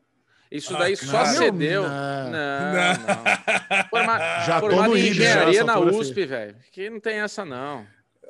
Isso 0.52 0.76
Ah, 0.76 0.80
daí 0.80 0.96
só 0.96 1.12
cara. 1.12 1.26
cedeu. 1.26 1.84
Não. 1.84 1.90
Não, 2.32 2.34
Não. 2.34 3.90
Forma... 3.90 4.18
Já 4.46 4.60
tô 4.62 4.70
Formado 4.70 4.90
no 4.92 4.98
em 4.98 5.02
já 5.02 5.10
engenharia 5.12 5.64
nessa 5.64 5.80
na 5.80 5.80
USP, 5.80 6.26
velho. 6.26 6.56
Que 6.72 6.90
não 6.90 7.00
tem 7.00 7.20
essa, 7.20 7.44
não. 7.44 7.86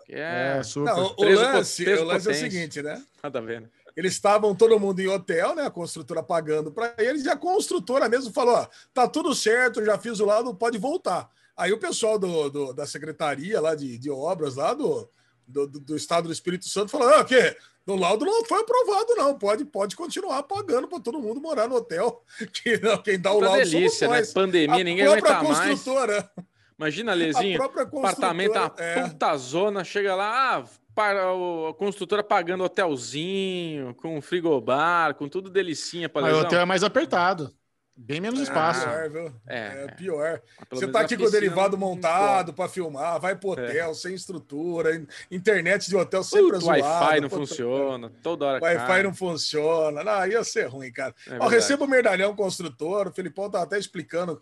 Que 0.06 0.16
é... 0.16 0.58
É, 0.60 0.64
super. 0.64 0.94
Não, 0.94 1.16
o 1.18 1.24
lance, 1.24 1.88
o 1.88 2.04
lance 2.04 2.28
é 2.28 2.32
o 2.32 2.36
seguinte, 2.36 2.82
né? 2.82 3.02
Nada 3.22 3.40
a 3.40 3.42
ver. 3.42 3.62
né? 3.62 3.68
Eles 3.98 4.14
estavam 4.14 4.54
todo 4.56 4.80
mundo 4.80 5.00
em 5.02 5.08
hotel, 5.08 5.56
né? 5.56 5.66
A 5.66 5.72
construtora 5.72 6.22
pagando 6.22 6.72
para 6.72 6.94
eles, 7.00 7.26
e 7.26 7.30
a 7.30 7.36
construtora 7.36 8.08
mesmo 8.08 8.32
falou: 8.32 8.54
ó, 8.54 8.68
tá 8.94 9.08
tudo 9.08 9.34
certo, 9.34 9.84
já 9.84 9.98
fiz 9.98 10.20
o 10.20 10.26
lado, 10.26 10.54
pode 10.54 10.78
voltar. 10.78 11.28
Aí 11.58 11.74
o 11.74 11.80
pessoal 11.80 12.20
do, 12.20 12.48
do- 12.52 12.74
da 12.74 12.86
secretaria 12.86 13.60
lá 13.60 13.74
de, 13.74 13.98
de 13.98 14.12
obras 14.12 14.56
lá 14.56 14.76
do, 14.76 15.10
do, 15.48 15.66
do- 15.68 15.80
do 15.80 15.96
estado 15.96 16.28
do 16.28 16.32
Espírito 16.32 16.70
Santo 16.70 16.92
falou: 16.92 17.10
ah, 17.10 17.22
o 17.22 17.26
quê? 17.26 17.58
O 17.88 17.96
laudo 17.96 18.24
não 18.26 18.46
foi 18.46 18.60
aprovado, 18.62 19.16
não. 19.16 19.40
Pode, 19.40 19.66
pode 19.66 19.96
continuar 19.96 20.44
pagando 20.44 20.88
para 20.90 21.00
todo 21.00 21.20
mundo 21.20 21.42
morar 21.42 21.68
no 21.68 21.76
hotel. 21.78 22.22
Que, 22.54 22.78
não, 22.80 23.02
quem 23.02 23.18
dá 23.20 23.32
o 23.32 23.36
Puta 23.40 23.46
laudo 23.48 23.64
delícia, 23.64 23.90
somos 24.08 24.12
né? 24.14 24.20
nós. 24.20 24.34
Pandemia, 24.34 24.76
a 24.82 24.84
ninguém 24.84 25.06
própria 25.06 25.36
aguenta 25.38 25.54
mais. 25.58 25.70
construtora. 25.72 26.32
Imagina, 26.78 27.12
A 27.14 27.16
Lezinho, 27.16 27.64
apartamento, 27.64 28.52
construtora. 28.54 28.86
é. 28.86 29.08
puta 29.10 29.38
zona, 29.38 29.84
chega 29.84 30.14
lá, 30.16 30.58
ah, 30.58 30.64
a 31.02 31.74
construtora 31.76 32.24
pagando 32.24 32.64
hotelzinho, 32.64 33.94
com 33.96 34.20
frigobar, 34.22 35.14
com 35.16 35.28
tudo 35.30 35.50
delicinha 35.50 36.10
para 36.10 36.24
Mas 36.24 36.36
o 36.36 36.40
hotel 36.42 36.62
é 36.62 36.66
mais 36.66 36.84
apertado. 36.84 37.54
Bem 38.00 38.22
menos 38.22 38.40
espaço. 38.40 38.82
Pior, 38.88 39.10
viu? 39.10 39.26
É, 39.48 39.58
É, 39.58 39.84
é. 39.86 39.88
pior. 39.96 40.42
Você 40.70 40.88
tá 40.88 41.00
a 41.00 41.02
aqui 41.02 41.18
com 41.18 41.24
o 41.24 41.32
derivado 41.32 41.76
É. 41.76 41.80
montado 41.80 42.54
para 42.54 42.70
filmar, 42.70 43.20
vai 43.20 43.36
pro 43.36 43.50
hotel, 43.50 43.92
sem 43.96 44.14
estrutura, 44.14 44.96
in- 44.96 45.08
internet 45.32 45.90
de 45.90 45.96
hotel 45.96 46.24
sempre 46.24 46.58
é 46.58 46.60
o 46.60 46.66
Wi-Fi 46.68 47.22
não 47.22 47.30
funciona, 47.32 48.12
toda 48.22 48.46
hora 48.46 48.64
Wi-Fi 48.64 49.02
não 49.02 49.16
funciona. 49.16 50.04
Não, 50.04 50.28
ia 50.28 50.44
ser 50.44 50.68
ruim, 50.68 50.92
cara. 50.92 51.16
É 51.26 51.38
Ó, 51.40 51.48
receba 51.48 51.86
o 51.86 51.88
Merdalhão 51.88 52.36
Construtor, 52.36 53.08
o 53.08 53.12
Felipão 53.12 53.50
tá 53.50 53.64
até 53.64 53.80
explicando 53.80 54.40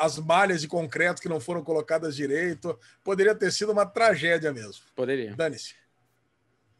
as 0.00 0.16
malhas 0.20 0.60
de 0.60 0.68
concreto 0.68 1.20
que 1.20 1.28
não 1.28 1.40
foram 1.40 1.64
colocadas 1.64 2.14
direito. 2.14 2.78
Poderia 3.02 3.34
ter 3.34 3.50
sido 3.50 3.72
uma 3.72 3.84
tragédia 3.84 4.52
mesmo. 4.52 4.84
Poderia. 4.94 5.34
Dane-se. 5.34 5.74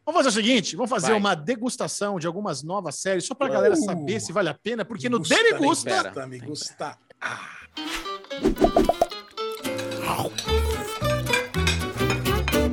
Vamos 0.06 0.18
fazer 0.18 0.28
o 0.28 0.32
seguinte: 0.32 0.76
vamos 0.76 0.90
fazer 0.90 1.08
Vai. 1.08 1.16
uma 1.18 1.34
degustação 1.34 2.18
de 2.18 2.26
algumas 2.26 2.62
novas 2.62 2.96
séries, 2.96 3.24
só 3.26 3.34
pra 3.34 3.48
Uh. 3.48 3.52
galera 3.52 3.76
saber 3.76 4.20
se 4.20 4.32
vale 4.32 4.48
a 4.48 4.54
pena, 4.54 4.84
porque 4.84 5.08
no 5.08 5.18
Gusta, 5.18 5.34
Dele 5.34 5.54
me 5.54 5.66
Gusta. 5.66 6.26
me 6.26 6.38
gusta. 6.40 6.98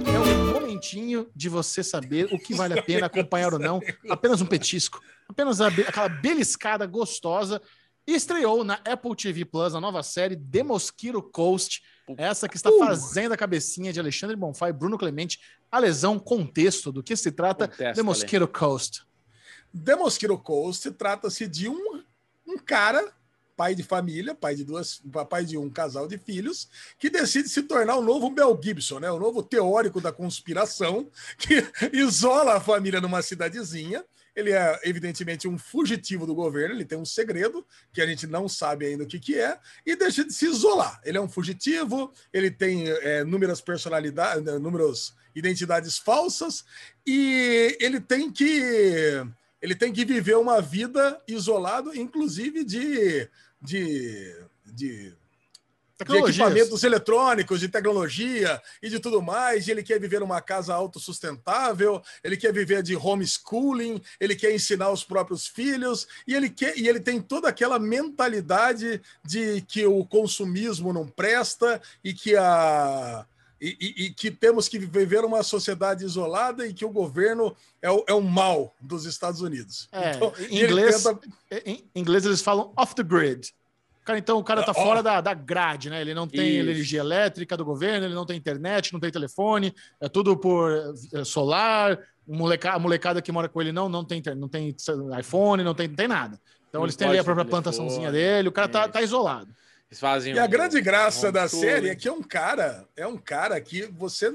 É 0.06 0.20
um 0.20 0.54
momentinho 0.54 1.30
de 1.36 1.50
você 1.50 1.84
saber 1.84 2.26
o 2.34 2.40
que 2.40 2.54
vale 2.54 2.78
a 2.78 2.84
pena 2.84 3.06
acompanhar 3.08 3.54
ou 3.54 3.60
não. 3.60 3.80
Apenas 4.10 4.42
um 4.42 4.46
petisco. 4.46 5.00
Apenas 5.28 5.62
a 5.62 5.70
be- 5.70 5.84
aquela 5.84 6.10
beliscada 6.10 6.86
gostosa. 6.86 7.62
E 8.08 8.16
estreou 8.16 8.64
na 8.64 8.80
Apple 8.86 9.16
TV 9.16 9.46
Plus 9.46 9.76
a 9.76 9.80
nova 9.80 10.02
série 10.02 10.36
The 10.36 10.64
Mosquito 10.64 11.22
Coast. 11.22 11.84
Essa 12.18 12.50
que 12.50 12.56
está 12.58 12.72
fazendo 12.80 13.32
a 13.32 13.38
cabecinha 13.38 13.94
de 13.94 14.00
Alexandre 14.00 14.36
Bonfá 14.36 14.70
e 14.70 14.74
Bruno 14.74 14.98
Clemente. 14.98 15.40
A 15.72 15.80
lesão 15.80 16.20
contexto 16.20 16.92
do 16.92 17.02
que 17.02 17.16
se 17.16 17.32
trata 17.32 17.68
Contesta, 17.68 17.94
The 17.94 18.04
Mosquito 18.04 18.48
Coast. 18.48 19.04
The 19.74 19.96
Mosquito 19.96 20.38
Coast 20.38 20.92
trata-se 20.92 21.48
de 21.48 21.70
um, 21.70 22.04
um 22.46 22.58
cara, 22.58 23.14
pai 23.56 23.74
de 23.74 23.82
família, 23.82 24.36
pai 24.36 24.54
de 24.54 24.66
duas, 24.66 25.02
pai 25.30 25.46
de 25.46 25.58
um 25.58 25.70
casal 25.70 26.08
de 26.08 26.18
filhos, 26.18 26.68
que 27.00 27.10
decide 27.10 27.48
se 27.48 27.64
tornar 27.64 27.96
o 27.96 28.02
novo 28.02 28.30
Mel 28.30 28.60
Gibson, 28.62 29.00
né? 29.00 29.10
O 29.10 29.20
novo 29.20 29.42
teórico 29.42 30.02
da 30.02 30.12
conspiração, 30.12 31.10
que 31.38 31.64
isola 31.94 32.56
a 32.56 32.60
família 32.60 33.00
numa 33.00 33.22
cidadezinha. 33.22 34.04
Ele 34.36 34.52
é, 34.52 34.80
evidentemente, 34.84 35.48
um 35.48 35.58
fugitivo 35.58 36.26
do 36.26 36.34
governo, 36.34 36.76
ele 36.76 36.86
tem 36.86 36.98
um 36.98 37.06
segredo 37.06 37.66
que 37.94 38.02
a 38.02 38.08
gente 38.08 38.26
não 38.26 38.48
sabe 38.48 38.86
ainda 38.86 39.04
o 39.04 39.08
que, 39.08 39.20
que 39.20 39.38
é, 39.38 39.60
e 39.86 39.94
deixa 39.96 40.24
de 40.24 40.34
se 40.34 40.46
isolar. 40.46 41.02
Ele 41.04 41.18
é 41.18 41.22
um 41.22 41.28
fugitivo, 41.28 42.12
ele 42.32 42.50
tem 42.50 42.90
é, 42.90 43.24
números 43.26 43.60
personalidades, 43.60 44.44
números 44.62 45.14
identidades 45.36 45.98
falsas, 45.98 46.64
e 47.06 47.78
ele 47.80 48.00
tem 48.00 48.32
que 48.32 49.26
ele 49.62 49.76
tem 49.76 49.94
que 49.94 50.04
viver 50.04 50.38
uma 50.38 50.60
vida 50.60 51.22
isolado, 51.28 51.96
inclusive 51.96 52.64
de, 52.64 53.30
de, 53.62 54.36
de 54.66 55.14
de 56.04 56.18
equipamentos 56.18 56.84
eletrônicos, 56.84 57.60
de 57.60 57.70
tecnologia 57.70 58.62
e 58.82 58.90
de 58.90 59.00
tudo 59.00 59.22
mais. 59.22 59.68
Ele 59.68 59.84
quer 59.84 60.00
viver 60.00 60.20
numa 60.20 60.42
casa 60.42 60.74
autossustentável, 60.74 62.02
ele 62.24 62.38
quer 62.38 62.52
viver 62.52 62.82
de 62.82 62.96
homeschooling, 62.96 64.02
ele 64.20 64.36
quer 64.36 64.54
ensinar 64.54 64.90
os 64.90 65.04
próprios 65.04 65.48
filhos 65.48 66.08
e 66.28 66.36
ele 66.36 66.50
quer 66.50 66.78
e 66.78 66.88
ele 66.88 67.00
tem 67.00 67.22
toda 67.22 67.48
aquela 67.50 67.80
mentalidade 67.80 69.02
de 69.24 69.62
que 69.62 69.86
o 69.86 70.06
consumismo 70.06 70.92
não 70.92 71.08
presta 71.08 71.82
e 72.04 72.14
que 72.14 72.36
a 72.36 73.26
e, 73.62 73.78
e- 73.80 74.06
e 74.06 74.10
que 74.10 74.32
temos 74.32 74.68
que 74.68 74.80
viver 74.80 75.24
uma 75.24 75.44
sociedade 75.44 76.04
isolada 76.04 76.66
e 76.66 76.74
que 76.74 76.84
o 76.84 76.90
governo 76.90 77.56
é 77.82 77.92
o, 77.92 78.04
é 78.08 78.14
o 78.14 78.22
mal 78.22 78.74
dos 78.82 79.06
Estados 79.06 79.40
Unidos. 79.42 79.88
É, 79.92 80.16
Então, 80.16 80.34
em 80.50 80.64
inglês, 80.64 81.04
tenta- 81.04 81.28
em 81.66 81.84
inglês 81.96 82.26
eles 82.26 82.42
falam 82.42 82.74
off 82.76 82.96
the 82.96 83.04
grid. 83.04 83.54
Cara, 84.04 84.18
então 84.18 84.40
o 84.40 84.44
cara 84.44 84.64
tá 84.64 84.72
Ó. 84.72 84.74
fora 84.74 85.04
da, 85.04 85.22
da 85.22 85.34
grade, 85.36 85.88
né? 85.92 86.02
Ele 86.02 86.16
não 86.16 86.28
tem 86.28 86.58
Isso. 86.58 86.60
energia 86.70 87.00
elétrica 87.02 87.56
do 87.56 87.64
governo, 87.64 88.08
ele 88.08 88.16
não 88.16 88.26
tem 88.26 88.36
internet, 88.36 88.92
não 88.92 89.00
tem 89.00 89.12
telefone, 89.12 89.72
é 90.02 90.10
tudo 90.10 90.36
por 90.36 90.72
eh, 91.14 91.24
solar. 91.24 92.00
Moleca- 92.28 92.72
a 92.74 92.80
molecada 92.80 93.22
que 93.22 93.32
mora 93.32 93.48
com 93.48 93.62
ele 93.62 93.72
não, 93.72 93.88
não 93.88 94.04
tem, 94.04 94.22
não 94.36 94.48
tem 94.48 94.76
iPhone, 95.20 95.64
não 95.64 95.76
tem, 95.76 95.88
não 95.88 95.96
tem 95.96 96.08
nada. 96.08 96.40
Então 96.68 96.80
Não 96.80 96.86
eles 96.86 96.96
têm 96.96 97.08
ali 97.10 97.20
a 97.20 97.24
própria 97.24 97.44
telefone, 97.46 97.64
plantaçãozinha 97.64 98.12
dele, 98.12 98.48
o 98.48 98.52
cara 98.52 98.68
tá, 98.70 98.88
tá 98.88 99.02
isolado. 99.02 99.54
Eles 99.92 100.00
fazem 100.00 100.34
E 100.34 100.40
a 100.40 100.46
um- 100.46 100.50
grande 100.50 100.80
graça 100.80 101.32
da 101.32 101.42
homeschooling. 101.42 101.66
série 101.68 101.90
é 101.90 101.96
que 101.96 102.08
é 102.08 102.12
um 102.12 102.24
cara, 102.24 102.88
é 102.96 103.06
um 103.06 103.18
cara 103.18 103.60
que 103.60 103.84
você 103.88 104.34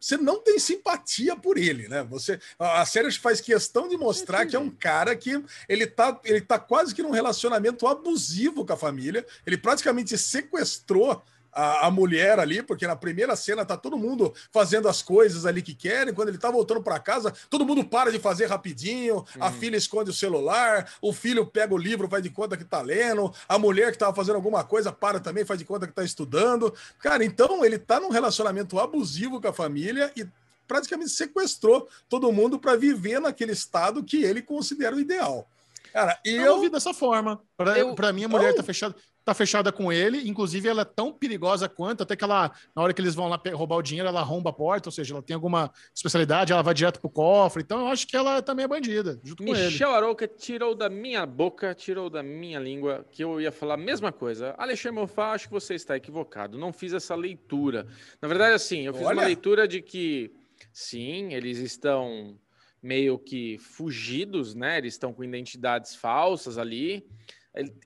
você 0.00 0.16
não 0.16 0.40
tem 0.40 0.60
simpatia 0.60 1.34
por 1.34 1.58
ele, 1.58 1.88
né? 1.88 2.04
Você 2.04 2.38
a 2.56 2.82
a 2.82 2.86
série 2.86 3.10
faz 3.10 3.40
questão 3.40 3.88
de 3.88 3.96
mostrar 3.96 4.46
que 4.46 4.54
é 4.54 4.58
um 4.58 4.70
cara 4.70 5.16
que 5.16 5.42
ele 5.68 5.88
tá 5.88 6.20
ele 6.24 6.40
tá 6.40 6.56
quase 6.56 6.94
que 6.94 7.02
num 7.02 7.10
relacionamento 7.10 7.84
abusivo 7.86 8.64
com 8.64 8.72
a 8.72 8.76
família. 8.76 9.26
Ele 9.44 9.56
praticamente 9.58 10.16
sequestrou 10.16 11.20
a, 11.52 11.86
a 11.86 11.90
mulher 11.90 12.38
ali, 12.38 12.62
porque 12.62 12.86
na 12.86 12.94
primeira 12.96 13.34
cena 13.36 13.64
tá 13.64 13.76
todo 13.76 13.96
mundo 13.96 14.32
fazendo 14.52 14.88
as 14.88 15.02
coisas 15.02 15.46
ali 15.46 15.62
que 15.62 15.74
querem. 15.74 16.12
Quando 16.14 16.28
ele 16.28 16.38
tá 16.38 16.50
voltando 16.50 16.82
para 16.82 16.98
casa, 16.98 17.32
todo 17.50 17.64
mundo 17.66 17.84
para 17.84 18.10
de 18.12 18.18
fazer 18.18 18.46
rapidinho. 18.46 19.24
A 19.40 19.50
filha 19.50 19.76
esconde 19.76 20.10
o 20.10 20.14
celular, 20.14 20.92
o 21.00 21.12
filho 21.12 21.46
pega 21.46 21.74
o 21.74 21.78
livro, 21.78 22.08
faz 22.08 22.22
de 22.22 22.30
conta 22.30 22.56
que 22.56 22.64
tá 22.64 22.80
lendo. 22.80 23.32
A 23.48 23.58
mulher 23.58 23.92
que 23.92 23.98
tava 23.98 24.14
fazendo 24.14 24.36
alguma 24.36 24.62
coisa 24.64 24.92
para 24.92 25.20
também, 25.20 25.44
faz 25.44 25.58
de 25.58 25.64
conta 25.64 25.86
que 25.86 25.92
tá 25.92 26.04
estudando. 26.04 26.72
Cara, 27.00 27.24
então 27.24 27.64
ele 27.64 27.78
tá 27.78 27.98
num 28.00 28.10
relacionamento 28.10 28.78
abusivo 28.78 29.40
com 29.40 29.48
a 29.48 29.52
família 29.52 30.12
e 30.16 30.26
praticamente 30.66 31.10
sequestrou 31.10 31.88
todo 32.08 32.30
mundo 32.30 32.58
para 32.58 32.76
viver 32.76 33.20
naquele 33.20 33.52
estado 33.52 34.04
que 34.04 34.22
ele 34.22 34.42
considera 34.42 34.94
o 34.94 35.00
ideal. 35.00 35.48
Cara, 35.92 36.18
Eu, 36.22 36.42
eu 36.42 36.60
vi 36.60 36.68
dessa 36.68 36.92
forma. 36.92 37.40
Pra, 37.56 37.78
Eu- 37.78 37.94
mim, 38.12 38.24
a 38.24 38.28
mulher 38.28 38.50
Não. 38.50 38.56
tá 38.56 38.62
fechada, 38.62 38.94
tá 39.28 39.34
fechada 39.34 39.70
com 39.70 39.92
ele. 39.92 40.26
Inclusive, 40.28 40.68
ela 40.68 40.82
é 40.82 40.84
tão 40.84 41.12
perigosa 41.12 41.68
quanto, 41.68 42.02
até 42.02 42.16
que 42.16 42.24
ela, 42.24 42.50
na 42.74 42.82
hora 42.82 42.94
que 42.94 43.00
eles 43.00 43.14
vão 43.14 43.28
lá 43.28 43.40
roubar 43.52 43.76
o 43.76 43.82
dinheiro, 43.82 44.08
ela 44.08 44.20
arromba 44.20 44.50
a 44.50 44.52
porta, 44.52 44.88
ou 44.88 44.92
seja, 44.92 45.14
ela 45.14 45.22
tem 45.22 45.34
alguma 45.34 45.70
especialidade, 45.94 46.52
ela 46.52 46.62
vai 46.62 46.72
direto 46.72 46.98
pro 46.98 47.10
cofre. 47.10 47.62
Então, 47.62 47.80
eu 47.80 47.86
acho 47.88 48.06
que 48.06 48.16
ela 48.16 48.40
também 48.40 48.64
é 48.64 48.68
bandida, 48.68 49.20
junto 49.22 49.44
com 49.44 49.54
ele. 49.54 49.66
Michel 49.66 49.90
Arouca 49.90 50.26
tirou 50.26 50.74
da 50.74 50.88
minha 50.88 51.26
boca, 51.26 51.74
tirou 51.74 52.08
da 52.08 52.22
minha 52.22 52.58
língua 52.58 53.04
que 53.10 53.22
eu 53.22 53.40
ia 53.40 53.52
falar 53.52 53.74
a 53.74 53.76
mesma 53.76 54.10
coisa. 54.10 54.54
Alexandre 54.56 55.00
Mofá, 55.00 55.32
acho 55.32 55.46
que 55.48 55.52
você 55.52 55.74
está 55.74 55.96
equivocado. 55.96 56.56
Não 56.56 56.72
fiz 56.72 56.94
essa 56.94 57.14
leitura. 57.14 57.86
Na 58.22 58.28
verdade, 58.28 58.54
assim, 58.54 58.86
eu 58.86 58.94
fiz 58.94 59.02
uma 59.02 59.10
Olha. 59.10 59.26
leitura 59.26 59.68
de 59.68 59.82
que, 59.82 60.32
sim, 60.72 61.34
eles 61.34 61.58
estão 61.58 62.38
meio 62.82 63.18
que 63.18 63.58
fugidos, 63.58 64.54
né? 64.54 64.78
Eles 64.78 64.94
estão 64.94 65.12
com 65.12 65.22
identidades 65.22 65.94
falsas 65.94 66.56
ali. 66.56 67.04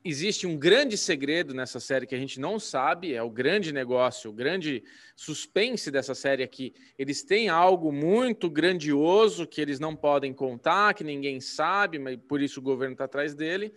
Existe 0.05 0.47
um 0.47 0.59
grande 0.59 0.99
segredo 0.99 1.55
nessa 1.55 1.81
série 1.81 2.07
que 2.07 2.15
a 2.15 2.19
gente 2.19 2.39
não 2.39 2.59
sabe, 2.59 3.15
é 3.15 3.23
o 3.23 3.31
grande 3.31 3.73
negócio, 3.73 4.31
o 4.31 4.33
grande 4.33 4.83
suspense 5.17 5.91
dessa 5.91 6.15
série 6.15 6.43
aqui. 6.43 6.75
Eles 6.99 7.23
têm 7.23 7.49
algo 7.49 7.93
muito 7.93 8.51
grandioso 8.51 9.47
que 9.47 9.61
eles 9.61 9.79
não 9.79 9.97
podem 9.97 10.35
contar, 10.35 10.95
que 10.95 11.05
ninguém 11.05 11.41
sabe, 11.41 11.99
mas 11.99 12.17
por 12.17 12.43
isso 12.43 12.61
o 12.61 12.63
governo 12.63 12.93
está 12.95 13.05
atrás 13.05 13.35
dele. 13.35 13.73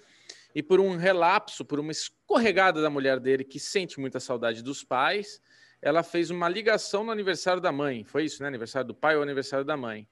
E 0.53 0.63
por 0.63 0.79
um 0.79 0.95
relapso, 0.95 1.63
por 1.63 1.79
uma 1.79 1.91
escorregada 1.91 2.81
da 2.81 2.89
mulher 2.89 3.19
dele 3.19 3.43
que 3.43 3.59
sente 3.59 3.99
muita 3.99 4.19
saudade 4.19 4.63
dos 4.63 4.83
pais, 4.83 5.41
ela 5.81 6.01
fez 6.01 6.29
uma 6.29 6.49
ligação 6.49 7.03
no 7.03 7.11
aniversário 7.11 7.61
da 7.61 7.71
mãe. 7.71 8.03
Foi 8.03 8.25
isso, 8.25 8.41
né? 8.41 8.47
Aniversário 8.47 8.87
do 8.87 8.95
pai 8.95 9.15
ou 9.15 9.21
aniversário 9.21 9.65
da 9.65 9.77
mãe. 9.77 10.07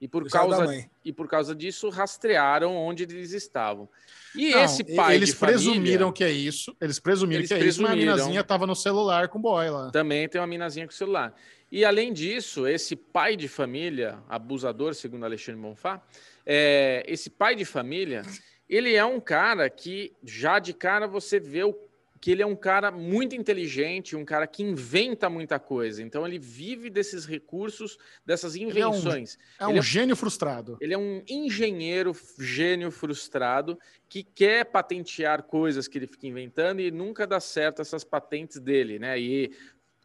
E 0.00 0.06
por, 0.06 0.28
causa, 0.30 0.88
e 1.04 1.12
por 1.12 1.26
causa 1.26 1.54
disso 1.54 1.88
rastrearam 1.88 2.76
onde 2.76 3.02
eles 3.02 3.32
estavam. 3.32 3.88
E 4.34 4.50
Não, 4.50 4.62
esse 4.64 4.84
pai 4.84 5.16
eles 5.16 5.30
de 5.30 5.34
família 5.34 5.58
presumiram 5.58 6.12
que 6.12 6.22
é 6.22 6.30
isso. 6.30 6.76
Eles 6.80 7.00
presumiram 7.00 7.40
Eles 7.40 7.48
que 7.48 7.54
é 7.54 7.58
isso, 7.58 7.82
mas 7.82 7.90
a 7.90 7.94
presumiram. 7.94 8.16
minazinha 8.16 8.44
tava 8.44 8.64
no 8.66 8.76
celular 8.76 9.28
com 9.28 9.38
o 9.38 9.42
boy 9.42 9.68
lá. 9.68 9.90
também 9.90 10.28
tem 10.28 10.40
uma 10.40 10.46
minazinha 10.46 10.86
com 10.86 10.92
celular. 10.92 11.34
E 11.70 11.84
além 11.84 12.12
disso, 12.12 12.66
esse 12.66 12.94
pai 12.94 13.36
de 13.36 13.48
família, 13.48 14.18
abusador, 14.28 14.94
segundo 14.94 15.24
Alexandre 15.24 15.60
Bonfá, 15.60 16.00
é, 16.46 17.02
esse 17.06 17.28
pai 17.28 17.56
de 17.56 17.64
família, 17.64 18.22
ele 18.68 18.94
é 18.94 19.04
um 19.04 19.20
cara 19.20 19.68
que 19.68 20.12
já 20.22 20.58
de 20.58 20.72
cara 20.72 21.06
você 21.06 21.40
vê 21.40 21.64
o, 21.64 21.76
que 22.20 22.30
ele 22.30 22.42
é 22.42 22.46
um 22.46 22.56
cara 22.56 22.90
muito 22.90 23.36
inteligente, 23.36 24.16
um 24.16 24.24
cara 24.24 24.46
que 24.46 24.62
inventa 24.62 25.30
muita 25.30 25.58
coisa. 25.58 26.02
Então 26.02 26.26
ele 26.26 26.38
vive 26.38 26.90
desses 26.90 27.24
recursos, 27.24 27.96
dessas 28.26 28.56
é 28.56 28.58
um- 28.58 28.62
invenções. 28.62 29.38
É 29.58 29.66
um 29.66 29.70
Ele 29.70 29.78
é- 29.78 29.82
gênio 29.82 30.16
frustrado. 30.16 30.76
Ele 30.80 30.94
é 30.94 30.98
um 30.98 31.22
engenheiro 31.28 32.12
gênio 32.38 32.90
frustrado 32.90 33.78
que 34.08 34.22
quer 34.22 34.64
patentear 34.64 35.42
coisas 35.42 35.86
que 35.86 35.98
ele 35.98 36.06
fica 36.06 36.26
inventando 36.26 36.80
e 36.80 36.90
nunca 36.90 37.26
dá 37.26 37.38
certo 37.40 37.82
essas 37.82 38.02
patentes 38.04 38.58
dele, 38.58 38.98
né? 38.98 39.18
E 39.18 39.52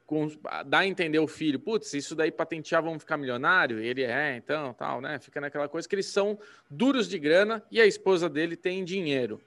com- 0.06 0.30
dá 0.66 0.80
a 0.80 0.86
entender 0.88 1.18
o 1.20 1.28
filho, 1.28 1.60
putz, 1.60 1.94
isso 1.94 2.14
daí 2.14 2.30
patentear, 2.32 2.84
vamos 2.84 3.02
ficar 3.02 3.18
milionário? 3.18 3.82
E 3.82 3.88
ele 3.88 4.04
é, 4.04 4.36
então, 4.36 4.74
tal, 4.74 5.00
né? 5.02 5.18
Fica 5.18 5.40
naquela 5.42 5.68
coisa 5.68 5.88
que 5.88 5.96
eles 5.96 6.06
são 6.08 6.38
duros 6.70 7.08
de 7.10 7.18
grana 7.18 7.64
e 7.72 7.80
a 7.82 7.86
esposa 7.86 8.30
dele 8.30 8.56
tem 8.56 8.84
dinheiro. 8.84 9.42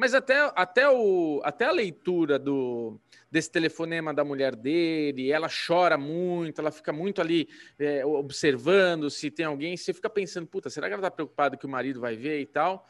Mas 0.00 0.14
até, 0.14 0.50
até, 0.56 0.88
o, 0.88 1.42
até 1.44 1.66
a 1.66 1.70
leitura 1.70 2.38
do, 2.38 2.98
desse 3.30 3.50
telefonema 3.50 4.14
da 4.14 4.24
mulher 4.24 4.56
dele, 4.56 5.30
ela 5.30 5.46
chora 5.46 5.98
muito, 5.98 6.58
ela 6.58 6.70
fica 6.70 6.90
muito 6.90 7.20
ali 7.20 7.46
é, 7.78 8.02
observando 8.06 9.10
se 9.10 9.30
tem 9.30 9.44
alguém, 9.44 9.76
você 9.76 9.92
fica 9.92 10.08
pensando, 10.08 10.46
puta, 10.46 10.70
será 10.70 10.88
que 10.88 10.94
ela 10.94 11.02
tá 11.02 11.10
preocupada 11.10 11.54
que 11.54 11.66
o 11.66 11.68
marido 11.68 12.00
vai 12.00 12.16
ver 12.16 12.40
e 12.40 12.46
tal? 12.46 12.88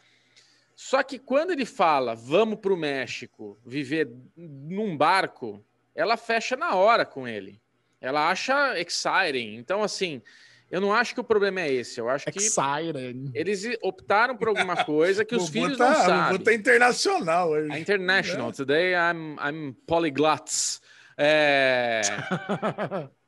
Só 0.77 1.03
que 1.03 1.19
quando 1.19 1.51
ele 1.51 1.67
fala, 1.67 2.15
vamos 2.15 2.61
para 2.61 2.73
o 2.73 2.77
México 2.77 3.59
viver 3.67 4.09
num 4.37 4.97
barco, 4.97 5.61
ela 5.97 6.17
fecha 6.17 6.55
na 6.55 6.77
hora 6.77 7.05
com 7.05 7.27
ele. 7.27 7.61
Ela 8.01 8.31
acha 8.31 8.79
exciting. 8.79 9.57
Então, 9.57 9.83
assim, 9.83 10.23
eu 10.71 10.81
não 10.81 10.93
acho 10.93 11.15
que 11.15 11.21
o 11.21 11.25
problema 11.25 11.61
é 11.61 11.73
esse. 11.73 12.01
Eu 12.01 12.09
acho 12.09 12.27
que 12.27 12.39
Exciting. 12.39 13.31
eles 13.35 13.65
optaram 13.83 14.37
por 14.37 14.49
alguma 14.49 14.85
coisa 14.85 15.25
que 15.25 15.35
os 15.37 15.49
filhos 15.49 15.77
botar- 15.77 15.91
não 15.91 16.05
sabem. 16.05 16.39
botar 16.39 16.55
internacional 16.55 17.51
hoje. 17.51 17.73
A 17.73 17.79
International. 17.79 18.53
Today 18.53 18.93
I'm, 18.95 19.37
I'm 19.41 19.73
polyglots. 19.87 20.81
É... 21.19 22.01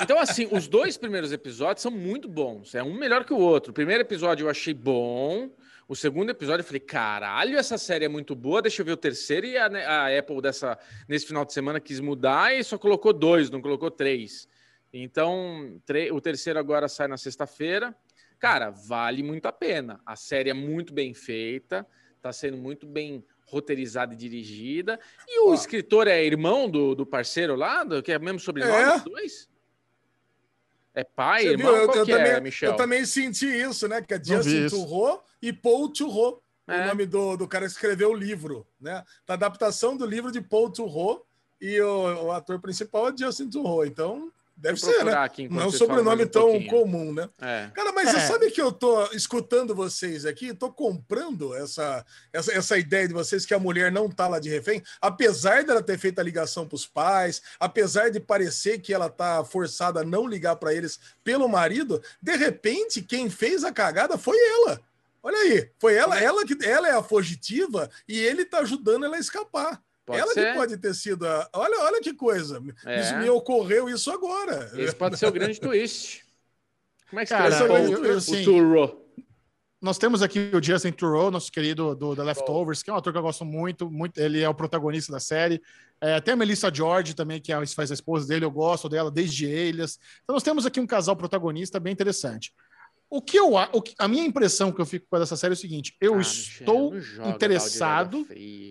Então, 0.00 0.18
assim, 0.18 0.48
os 0.50 0.66
dois 0.66 0.96
primeiros 0.96 1.30
episódios 1.30 1.82
são 1.82 1.90
muito 1.90 2.26
bons. 2.26 2.74
É 2.74 2.82
um 2.82 2.94
melhor 2.94 3.22
que 3.24 3.34
o 3.34 3.38
outro. 3.38 3.70
O 3.70 3.74
primeiro 3.74 4.00
episódio 4.00 4.46
eu 4.46 4.50
achei 4.50 4.72
bom. 4.72 5.50
O 5.86 5.94
segundo 5.94 6.30
episódio 6.30 6.62
eu 6.62 6.66
falei, 6.66 6.80
caralho, 6.80 7.58
essa 7.58 7.76
série 7.76 8.06
é 8.06 8.08
muito 8.08 8.34
boa. 8.34 8.62
Deixa 8.62 8.80
eu 8.80 8.86
ver 8.86 8.92
o 8.92 8.96
terceiro. 8.96 9.46
E 9.46 9.58
a, 9.58 9.66
a 9.66 10.18
Apple 10.18 10.40
dessa, 10.40 10.78
nesse 11.06 11.26
final 11.26 11.44
de 11.44 11.52
semana 11.52 11.80
quis 11.80 12.00
mudar 12.00 12.54
e 12.56 12.64
só 12.64 12.78
colocou 12.78 13.12
dois, 13.12 13.50
não 13.50 13.60
colocou 13.60 13.90
três. 13.90 14.48
Então, 14.92 15.80
tre- 15.84 16.10
o 16.10 16.20
terceiro 16.20 16.58
agora 16.58 16.88
sai 16.88 17.08
na 17.08 17.16
sexta-feira. 17.16 17.94
Cara, 18.38 18.70
vale 18.70 19.22
muito 19.22 19.46
a 19.46 19.52
pena. 19.52 20.00
A 20.06 20.16
série 20.16 20.50
é 20.50 20.54
muito 20.54 20.92
bem 20.94 21.12
feita, 21.12 21.86
tá 22.22 22.32
sendo 22.32 22.56
muito 22.56 22.86
bem 22.86 23.24
roteirizada 23.46 24.14
e 24.14 24.16
dirigida. 24.16 24.98
E 25.26 25.40
o 25.40 25.50
Ó. 25.50 25.54
escritor 25.54 26.06
é 26.06 26.24
irmão 26.24 26.68
do, 26.70 26.94
do 26.94 27.04
parceiro 27.06 27.54
lá, 27.56 27.82
do, 27.84 28.02
que 28.02 28.12
é 28.12 28.16
o 28.18 28.20
mesmo 28.20 28.38
sobrenome 28.40 28.74
É. 28.82 28.92
dos 28.94 29.02
dois? 29.04 29.48
É 30.94 31.04
pai, 31.04 31.42
Você 31.42 31.48
irmão? 31.50 31.72
viu? 31.72 31.76
Eu, 31.82 31.86
Qual 31.86 31.96
eu 31.98 32.04
que 32.06 32.12
também, 32.12 32.32
é, 32.32 32.40
Michel? 32.40 32.70
eu 32.72 32.76
também 32.76 33.04
senti 33.04 33.46
isso, 33.46 33.86
né? 33.88 34.02
Que 34.02 34.14
é 34.14 34.22
Justin. 34.22 34.68
Turro 34.68 35.22
e 35.40 35.52
Paul 35.52 35.88
Turro, 35.92 36.42
É. 36.66 36.82
o 36.82 36.86
nome 36.88 37.06
do, 37.06 37.36
do 37.36 37.46
cara 37.48 37.66
que 37.66 37.72
escreveu 37.72 38.10
o 38.10 38.14
livro, 38.14 38.66
né? 38.80 39.04
Da 39.26 39.34
adaptação 39.34 39.96
do 39.96 40.04
livro 40.04 40.32
de 40.32 40.40
Paul 40.40 40.70
Turro 40.70 41.24
e 41.60 41.80
o, 41.80 42.24
o 42.26 42.32
ator 42.32 42.60
principal 42.60 43.08
é 43.10 43.16
Justin 43.16 43.48
Turro. 43.48 43.84
Então, 43.84 44.32
deve 44.60 44.80
ser, 44.80 45.04
né? 45.04 45.12
aqui 45.14 45.48
Não 45.48 45.62
é 45.62 45.66
um 45.66 45.70
sobrenome 45.70 46.24
um 46.24 46.28
tão 46.28 46.42
pouquinho. 46.50 46.70
comum, 46.70 47.12
né? 47.12 47.28
É. 47.40 47.70
Cara, 47.74 47.92
mas 47.92 48.08
É. 48.08 48.12
você 48.12 48.26
sabe 48.26 48.50
que 48.50 48.60
eu 48.60 48.72
tô 48.72 49.04
escutando 49.12 49.74
vocês 49.74 50.26
aqui, 50.26 50.52
tô 50.52 50.70
comprando 50.70 51.54
essa, 51.54 52.04
essa, 52.32 52.52
essa 52.52 52.76
ideia 52.78 53.06
de 53.06 53.14
vocês 53.14 53.46
que 53.46 53.54
a 53.54 53.58
mulher 53.58 53.90
não 53.92 54.10
tá 54.10 54.26
lá 54.26 54.38
de 54.38 54.48
refém, 54.48 54.82
apesar 55.00 55.64
dela 55.64 55.82
ter 55.82 55.98
feito 55.98 56.18
a 56.18 56.22
ligação 56.24 56.66
pros 56.66 56.86
pais, 56.86 57.40
apesar 57.58 58.10
de 58.10 58.18
parecer 58.20 58.80
que 58.80 58.92
ela 58.92 59.08
tá 59.08 59.44
forçada 59.44 60.00
a 60.00 60.04
não 60.04 60.26
ligar 60.26 60.56
para 60.56 60.74
eles 60.74 60.98
pelo 61.22 61.48
marido, 61.48 62.02
de 62.20 62.36
repente 62.36 63.00
quem 63.00 63.30
fez 63.30 63.62
a 63.64 63.72
cagada 63.72 64.18
foi 64.18 64.36
ela. 64.36 64.80
Olha 65.22 65.36
aí, 65.38 65.70
foi 65.78 65.94
ela, 65.94 66.18
ela 66.20 66.44
que 66.44 66.56
ela 66.64 66.88
é 66.88 66.92
a 66.92 67.02
fugitiva 67.02 67.90
e 68.08 68.18
ele 68.18 68.44
tá 68.44 68.58
ajudando 68.60 69.04
ela 69.04 69.16
a 69.16 69.20
escapar. 69.20 69.82
Pode 70.08 70.20
ela 70.20 70.32
ser. 70.32 70.46
que 70.52 70.58
pode 70.58 70.76
ter 70.78 70.94
sido 70.94 71.26
a... 71.26 71.48
Olha, 71.52 71.78
olha 71.84 72.00
que 72.00 72.14
coisa. 72.14 72.62
É. 72.86 73.00
Isso 73.00 73.16
me 73.18 73.28
ocorreu 73.28 73.88
isso 73.88 74.10
agora. 74.10 74.70
Esse 74.74 74.94
pode 74.96 75.18
ser 75.18 75.26
o 75.26 75.32
grande 75.32 75.60
twist. 75.60 76.24
Como 77.10 77.20
é 77.20 77.24
que 77.24 77.28
Cara, 77.28 77.54
eu- 77.54 77.72
o, 77.72 78.06
eu- 78.06 78.14
o 78.14 78.16
assim, 78.16 78.42
Turro? 78.44 79.04
Nós 79.80 79.96
temos 79.96 80.22
aqui 80.22 80.50
o 80.52 80.62
Justin 80.62 80.90
Theroux, 80.90 81.30
nosso 81.30 81.52
querido 81.52 81.94
do 81.94 82.16
The 82.16 82.24
Leftovers, 82.24 82.82
que 82.82 82.90
é 82.90 82.92
um 82.92 82.96
ator 82.96 83.12
que 83.12 83.18
eu 83.18 83.22
gosto 83.22 83.44
muito, 83.44 83.88
muito 83.88 84.18
ele 84.18 84.40
é 84.40 84.48
o 84.48 84.54
protagonista 84.54 85.12
da 85.12 85.20
série. 85.20 85.62
É, 86.00 86.20
tem 86.20 86.34
a 86.34 86.36
Melissa 86.36 86.72
George 86.74 87.14
também, 87.14 87.40
que 87.40 87.52
é, 87.52 87.66
faz 87.66 87.90
a 87.90 87.94
esposa 87.94 88.26
dele, 88.26 88.44
eu 88.44 88.50
gosto 88.50 88.88
dela 88.88 89.10
desde 89.10 89.46
Elias. 89.46 89.98
Então 90.24 90.34
nós 90.34 90.42
temos 90.42 90.66
aqui 90.66 90.80
um 90.80 90.86
casal 90.86 91.14
protagonista 91.14 91.78
bem 91.78 91.92
interessante. 91.92 92.52
O 93.10 93.22
que 93.22 93.38
eu 93.38 93.56
a- 93.56 93.70
o 93.72 93.80
que- 93.80 93.94
a 93.98 94.06
minha 94.06 94.24
impressão 94.24 94.70
que 94.70 94.80
eu 94.80 94.84
fico 94.86 95.06
com 95.08 95.16
essa 95.16 95.34
série 95.36 95.52
é 95.52 95.56
o 95.56 95.58
seguinte: 95.58 95.96
eu 96.00 96.14
Ah, 96.16 96.20
estou 96.20 96.92
Michel, 96.92 97.28
interessado, 97.30 98.26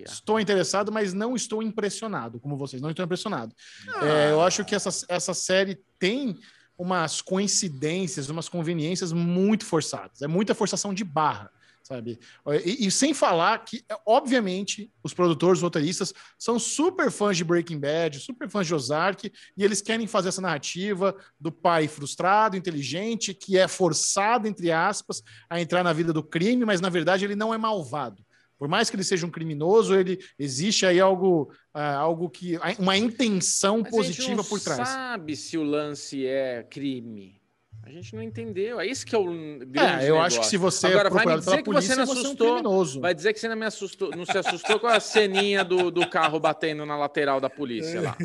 estou 0.05 0.39
interessado, 0.39 0.91
mas 0.91 1.13
não 1.13 1.35
estou 1.35 1.63
impressionado, 1.63 2.39
como 2.39 2.55
vocês, 2.55 2.81
não 2.81 2.91
estou 2.91 3.03
impressionado. 3.03 3.55
É, 4.03 4.31
eu 4.31 4.41
acho 4.41 4.63
que 4.63 4.75
essa, 4.75 4.89
essa 5.09 5.33
série 5.33 5.79
tem 5.97 6.37
umas 6.77 7.21
coincidências, 7.21 8.29
umas 8.29 8.47
conveniências 8.47 9.11
muito 9.11 9.65
forçadas. 9.65 10.21
É 10.21 10.27
muita 10.27 10.53
forçação 10.53 10.93
de 10.93 11.03
barra, 11.03 11.49
sabe? 11.87 12.19
E, 12.65 12.85
e 12.85 12.91
sem 12.91 13.13
falar 13.13 13.57
que, 13.63 13.81
obviamente, 14.05 14.91
os 15.01 15.13
produtores, 15.13 15.59
os 15.59 15.63
roteiristas, 15.63 16.13
são 16.37 16.59
super 16.59 17.09
fãs 17.09 17.37
de 17.37 17.45
Breaking 17.45 17.79
Bad, 17.79 18.19
super 18.19 18.49
fãs 18.49 18.67
de 18.67 18.75
Ozark, 18.75 19.31
e 19.55 19.63
eles 19.63 19.81
querem 19.81 20.05
fazer 20.05 20.29
essa 20.29 20.41
narrativa 20.41 21.15
do 21.39 21.49
pai 21.49 21.87
frustrado, 21.87 22.57
inteligente, 22.57 23.33
que 23.33 23.57
é 23.57 23.69
forçado, 23.69 24.49
entre 24.49 24.69
aspas, 24.69 25.23
a 25.49 25.61
entrar 25.61 25.81
na 25.81 25.93
vida 25.93 26.11
do 26.11 26.21
crime, 26.21 26.65
mas 26.65 26.81
na 26.81 26.89
verdade 26.89 27.23
ele 27.23 27.35
não 27.35 27.53
é 27.53 27.57
malvado. 27.57 28.21
Por 28.57 28.67
mais 28.67 28.89
que 28.89 28.95
ele 28.95 29.03
seja 29.03 29.25
um 29.25 29.31
criminoso, 29.31 29.95
ele 29.95 30.19
existe 30.37 30.85
aí 30.85 30.99
algo, 30.99 31.53
ah, 31.73 31.95
algo 31.95 32.27
que. 32.27 32.57
uma 32.79 32.97
intenção 32.97 33.77
Mas 33.77 33.93
a 33.93 34.01
gente 34.01 34.17
positiva 34.17 34.35
não 34.35 34.43
por 34.43 34.59
trás. 34.59 34.89
sabe 34.89 35.35
se 35.35 35.57
o 35.57 35.63
lance 35.63 36.25
é 36.25 36.63
crime. 36.63 37.39
A 37.87 37.91
gente 37.91 38.13
não 38.13 38.21
entendeu. 38.21 38.79
É 38.81 38.85
isso 38.85 39.05
que 39.05 39.15
é 39.15 39.17
o 39.17 39.23
grande 39.25 39.77
É, 39.79 40.09
eu 40.09 40.15
negócio. 40.15 40.21
acho 40.25 40.39
que 40.41 40.45
se 40.47 40.57
você 40.57 40.87
Agora, 40.87 41.07
é 41.07 41.11
vai 41.11 41.25
me 41.25 41.37
dizer 41.37 41.51
que 41.51 41.57
você 41.57 41.63
polícia, 41.63 41.95
não 41.95 42.05
você 42.05 42.11
é 42.11 42.21
um 42.21 42.25
assustou. 42.25 43.01
Vai 43.01 43.15
dizer 43.15 43.33
que 43.33 43.39
você 43.39 43.47
não, 43.47 43.55
me 43.55 43.65
assustou, 43.65 44.11
não 44.11 44.25
se 44.25 44.37
assustou 44.37 44.77
com 44.79 44.87
a 44.87 44.99
ceninha 44.99 45.63
do, 45.63 45.89
do 45.89 46.05
carro 46.09 46.37
batendo 46.37 46.85
na 46.85 46.97
lateral 46.97 47.39
da 47.39 47.49
polícia 47.49 48.01
lá. 48.01 48.17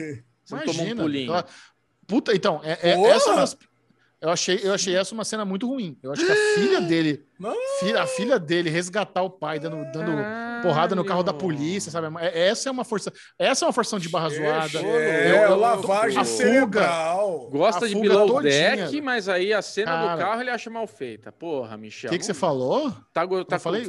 Você 0.45 0.57
não 0.57 0.65
tomou 0.65 0.87
um 0.87 0.97
pulinho. 0.97 1.31
ela- 1.31 1.47
Puta, 2.09 2.35
então, 2.35 2.61
é, 2.65 2.73
é- 2.91 3.01
essa 3.11 3.31
é 3.31 3.73
eu 4.23 4.31
achei, 4.31 4.61
eu 4.63 4.73
achei 4.75 4.97
essa 4.97 5.15
uma 5.15 5.25
cena 5.25 5.45
muito 5.45 5.67
ruim. 5.69 5.97
Eu 6.03 6.13
acho 6.13 6.25
que 6.27 6.31
a 6.33 6.37
filha 6.55 6.81
dele. 6.81 7.25
Filha- 7.81 8.03
a 8.03 8.07
filha 8.07 8.39
dele 8.39 8.71
resgatar 8.71 9.23
o 9.23 9.31
pai 9.31 9.59
dando, 9.59 9.77
dando 9.93 10.13
porrada 10.63 10.95
no 10.95 11.05
carro 11.05 11.23
da 11.23 11.33
polícia, 11.33 11.91
sabe? 11.91 12.07
É- 12.21 12.49
Essa 12.49 12.69
é 12.69 12.73
uma 12.73 12.85
força, 12.85 13.13
essa 13.39 13.65
é 13.65 13.67
uma 13.67 13.73
força 13.73 13.99
de 13.99 14.09
barra 14.09 14.29
zoada. 14.29 14.79
É, 14.79 15.31
Eu- 15.33 15.51
eu- 15.51 15.57
lavagem 15.57 16.19
a 16.19 16.25
fuga. 16.25 16.89
Gosta 17.51 17.85
A 17.87 17.89
de 17.89 17.95
below 17.95 18.27
todinha. 18.29 18.77
deck, 18.77 19.01
mas 19.01 19.29
aí 19.29 19.53
a 19.53 19.61
cena 19.63 19.97
do 20.01 20.07
Cara. 20.07 20.23
carro 20.23 20.41
ele 20.41 20.51
acha 20.51 20.71
mal 20.71 20.87
feita. 20.87 21.33
Porra, 21.33 21.77
O 21.77 21.79
Michel. 21.79 22.11
que, 22.11 22.19
que 22.19 22.25
você 22.25 22.33
não- 22.33 22.39
falou? 22.39 22.93
Tá, 23.13 23.25
go- 23.25 23.45
tá 23.45 23.57
eu 23.57 23.61
falei 23.61 23.87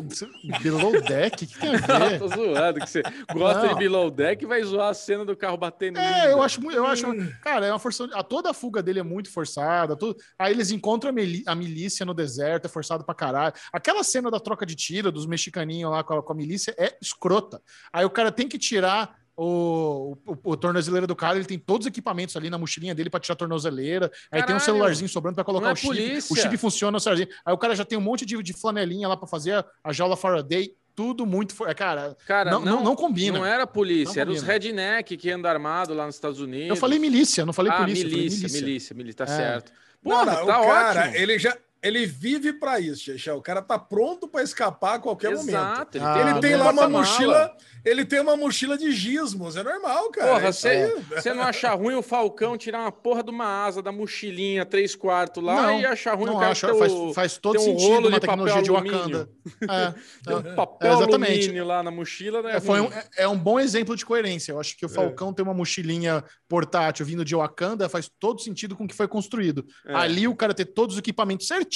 below 0.62 1.02
deck? 1.02 1.44
O 1.44 1.48
que 1.48 1.60
tem 1.60 1.70
a 1.70 1.72
Não, 2.00 2.10
ver? 2.10 2.20
tô 2.20 2.28
zoando, 2.28 2.80
que 2.80 2.90
você 2.90 3.02
gosta 3.34 3.62
Não. 3.68 3.70
de 3.70 3.76
below 3.80 4.10
deck 4.12 4.44
e 4.44 4.48
vai 4.48 4.64
zoar 4.64 4.90
a 4.90 4.94
cena 4.94 5.26
do 5.26 5.36
carro 5.36 5.58
batendo. 5.58 6.00
É, 6.00 6.32
eu 6.32 6.42
acho, 6.42 6.60
eu 6.72 6.86
acho, 6.86 7.06
cara, 7.42 7.66
é 7.66 7.72
uma 7.72 7.80
força. 7.80 8.06
A 8.14 8.24
toda 8.24 8.50
a 8.50 8.54
fuga 8.54 8.82
dele 8.82 9.00
é 9.00 9.04
muito 9.04 9.30
forçada. 9.32 9.96
tudo- 9.96 10.18
aí 10.40 10.52
eles 10.54 10.72
encontram 10.72 11.12
a 11.46 11.56
milícia 11.56 12.06
no 12.06 12.14
deserto, 12.14 12.66
é 12.66 12.70
forçado 12.70 13.04
pra 13.04 13.14
caralho. 13.14 13.43
Aquela 13.72 14.04
cena 14.04 14.30
da 14.30 14.40
troca 14.40 14.66
de 14.66 14.76
tiro 14.76 15.12
dos 15.12 15.26
mexicaninhos 15.26 15.92
lá 15.92 16.04
com 16.04 16.14
a, 16.14 16.24
com 16.24 16.32
a 16.34 16.36
milícia 16.36 16.74
é 16.78 16.96
escrota. 17.02 17.62
Aí 17.92 18.06
o 18.06 18.10
cara 18.10 18.32
tem 18.32 18.48
que 18.48 18.58
tirar 18.58 19.16
o, 19.36 20.16
o, 20.28 20.52
o 20.52 20.56
tornozeleira 20.56 21.08
do 21.08 21.16
cara, 21.16 21.38
ele 21.38 21.46
tem 21.46 21.58
todos 21.58 21.86
os 21.86 21.90
equipamentos 21.90 22.36
ali 22.36 22.50
na 22.52 22.58
mochilinha 22.58 22.94
dele 22.94 23.10
pra 23.10 23.20
tirar 23.20 23.34
a 23.34 23.38
tornozeleira. 23.38 24.06
Aí 24.32 24.42
tem 24.42 24.42
um 24.42 24.46
Caralho, 24.46 24.62
celularzinho 24.62 25.10
sobrando 25.10 25.36
pra 25.36 25.44
colocar 25.44 25.70
é 25.70 25.74
o 25.74 25.76
chip. 25.76 25.88
polícia. 25.88 26.34
O 26.34 26.38
chip 26.38 26.56
funciona, 26.58 26.98
o 26.98 27.00
celularzinho. 27.00 27.30
Aí 27.46 27.54
o 27.54 27.58
cara 27.58 27.76
já 27.76 27.84
tem 27.84 27.98
um 27.98 28.02
monte 28.02 28.26
de, 28.26 28.42
de 28.44 28.54
flanelinha 28.54 29.08
lá 29.08 29.18
pra 29.18 29.28
fazer 29.28 29.54
a, 29.54 29.66
a 29.84 29.92
jaula 29.92 30.16
Faraday. 30.16 30.72
Tudo 30.96 31.26
muito. 31.26 31.56
for- 31.56 31.68
é, 31.68 31.74
Cara, 31.74 32.16
Cara, 32.28 32.52
não, 32.52 32.60
não, 32.64 32.84
não 32.84 32.96
combina. 32.96 33.40
Não 33.40 33.44
era 33.46 33.66
polícia, 33.66 34.24
Não 34.24 34.32
era 34.34 34.40
os 34.40 34.44
redneck 34.46 35.18
que 35.18 35.32
andam 35.32 35.50
armado 35.50 35.92
lá 35.96 36.06
nos 36.06 36.14
Estados 36.14 36.40
Unidos. 36.40 36.70
Eu 36.70 36.76
falei 36.76 37.00
milícia, 37.00 37.44
não 37.44 37.52
falei 37.54 37.72
ah, 37.72 37.78
polícia. 37.78 38.04
eu 38.04 38.10
falei 38.12 38.24
milícia, 38.26 38.62
milícia, 38.62 38.96
milícia, 38.96 39.26
tá 39.26 39.34
É. 39.34 39.36
certo. 39.36 39.72
Porra, 40.04 40.26
não, 40.26 40.46
tá 40.46 40.62
o 40.62 40.64
cara, 40.66 41.00
ótimo. 41.02 41.16
ele 41.16 41.40
já 41.40 41.58
ele 41.84 42.06
vive 42.06 42.54
pra 42.54 42.80
isso, 42.80 43.04
Xexé. 43.04 43.34
O 43.34 43.42
cara 43.42 43.62
tá 43.62 43.78
pronto 43.78 44.28
pra 44.28 44.42
escapar 44.42 44.96
a 44.96 45.00
qualquer 45.00 45.32
momento. 45.32 45.50
Exato. 45.50 45.98
Ah, 46.02 46.20
Ele 46.32 46.40
tem 46.40 46.56
lá 46.56 46.72
uma 46.72 46.88
mochila, 46.88 47.56
ele 47.84 48.06
tem 48.06 48.22
uma 48.22 48.38
mochila 48.38 48.78
de 48.78 48.92
gizmos, 48.92 49.58
é 49.58 49.64
normal, 49.64 50.10
cara. 50.12 50.32
Porra, 50.34 50.48
aí- 50.48 51.04
você 51.10 51.34
não 51.34 51.44
acha 51.44 51.74
ruim 51.74 51.96
o 51.96 52.02
Falcão 52.02 52.58
tirar 52.58 52.80
uma 52.80 52.92
porra 52.92 53.22
de 53.22 53.30
uma 53.32 53.66
asa 53.66 53.82
da 53.82 53.92
mochilinha, 53.92 54.66
três 54.66 54.96
quartos 54.96 55.44
lá 55.44 55.64
Não, 55.68 55.82
e 55.82 55.86
achar 55.86 56.14
ruim 56.16 56.28
não 56.28 56.36
o 56.38 56.40
cara 56.40 56.52
acho, 56.54 56.66
ter 56.68 56.76
faz, 56.80 56.94
o, 56.94 57.14
faz 57.14 57.38
todo 57.38 57.58
um 57.58 57.64
sentido 57.64 57.90
rolo 57.90 58.08
uma 58.08 58.12
de 58.12 58.20
tecnologia 58.22 58.62
de. 58.62 58.72
Wakanda. 58.72 59.30
É, 59.62 59.94
tem 60.26 60.36
um 60.36 60.40
é, 60.40 60.56
papel 60.56 60.92
é, 60.92 60.94
exatamente. 60.96 61.40
alumínio 61.42 61.66
lá 61.66 61.84
na 61.84 61.92
mochila, 61.92 62.42
né? 62.42 62.56
É, 62.56 62.60
foi 62.62 62.80
um, 62.80 62.86
é- 62.86 63.06
é 63.18 63.28
um 63.28 63.38
bom 63.38 63.60
exemplo 63.60 63.96
de 63.96 64.06
coerência. 64.06 64.54
Eu 64.54 64.60
acho 64.60 64.78
que 64.78 64.86
o 64.86 64.88
É. 64.88 64.90
Falcão 64.90 65.34
tem 65.34 65.44
uma 65.44 65.54
mochilinha 65.54 66.24
portátil 66.48 67.06
vindo 67.06 67.26
de 67.26 67.36
Wakanda 67.36 67.90
faz 67.90 68.10
todo 68.20 68.40
sentido 68.42 68.76
com 68.76 68.86
o 68.86 68.88
que 68.88 68.96
foi 68.96 69.08
construído. 69.08 69.66
É. 69.86 69.94
Ali 69.94 70.28
o 70.28 70.36
cara 70.36 70.54
ter 70.54 70.66
todos 70.66 70.96
os 70.96 71.00
equipamentos 71.00 71.46
certinhos 71.48 71.73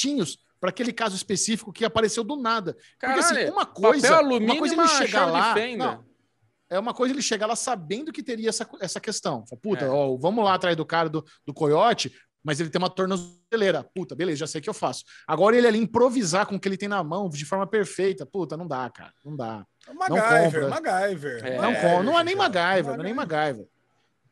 para 0.60 0.70
aquele 0.70 0.92
caso 0.92 1.16
específico 1.16 1.72
que 1.72 1.86
apareceu 1.86 2.24
do 2.24 2.36
nada. 2.36 2.76
Porque 3.00 3.20
assim, 3.20 3.36
Caralho, 3.36 3.54
uma 3.54 3.66
coisa, 3.66 4.08
papel 4.08 4.26
alumínio 4.26 4.54
uma 4.54 4.60
coisa 4.60 4.76
e 4.76 4.80
ele 4.80 4.88
chegar 4.88 5.26
lá, 5.26 5.56
não, 5.78 6.06
é 6.70 6.80
uma 6.80 6.94
coisa 6.94 7.14
ele 7.14 7.22
chegar 7.22 7.48
lá 7.48 7.56
sabendo 7.56 8.12
que 8.12 8.24
teria 8.24 8.50
essa, 8.50 8.68
essa 8.82 9.00
questão. 9.00 9.46
Fala, 9.48 9.62
Puta, 9.62 9.86
É. 9.86 9.90
ó, 9.90 10.16
vamos 10.18 10.44
lá 10.44 10.54
atrás 10.56 10.76
do 10.76 10.86
cara 10.86 11.10
do, 11.10 11.24
do 11.46 11.54
coiote, 11.54 12.12
mas 12.44 12.60
ele 12.60 12.70
tem 12.70 12.80
uma 12.80 12.90
tornozeleira. 12.90 13.84
Puta, 13.96 14.16
beleza, 14.16 14.40
já 14.40 14.48
sei 14.48 14.60
o 14.60 14.64
que 14.64 14.70
eu 14.70 14.74
faço. 14.74 15.04
Agora 15.28 15.56
ele 15.56 15.68
ali 15.68 15.80
improvisar 15.80 16.46
com 16.46 16.56
o 16.56 16.60
que 16.60 16.68
ele 16.68 16.78
tem 16.78 16.90
na 16.90 17.04
mão 17.04 17.30
de 17.30 17.46
forma 17.46 17.68
perfeita. 17.68 18.26
Puta, 18.26 18.58
não 18.58 18.68
dá, 18.68 18.90
cara. 18.90 19.14
Não 19.24 19.36
dá. 19.36 19.66
MacGyver, 19.94 20.44
compra. 20.44 20.70
MacGyver. 20.70 21.46
É, 21.46 21.62
não, 21.62 21.76
com, 21.76 22.04
não 22.04 22.20
é 22.20 22.24
nem. 22.24 22.36
MacGyver, 22.36 22.94
não 22.96 23.02
é 23.02 23.04
nem 23.04 23.14
MacGyver. 23.14 23.68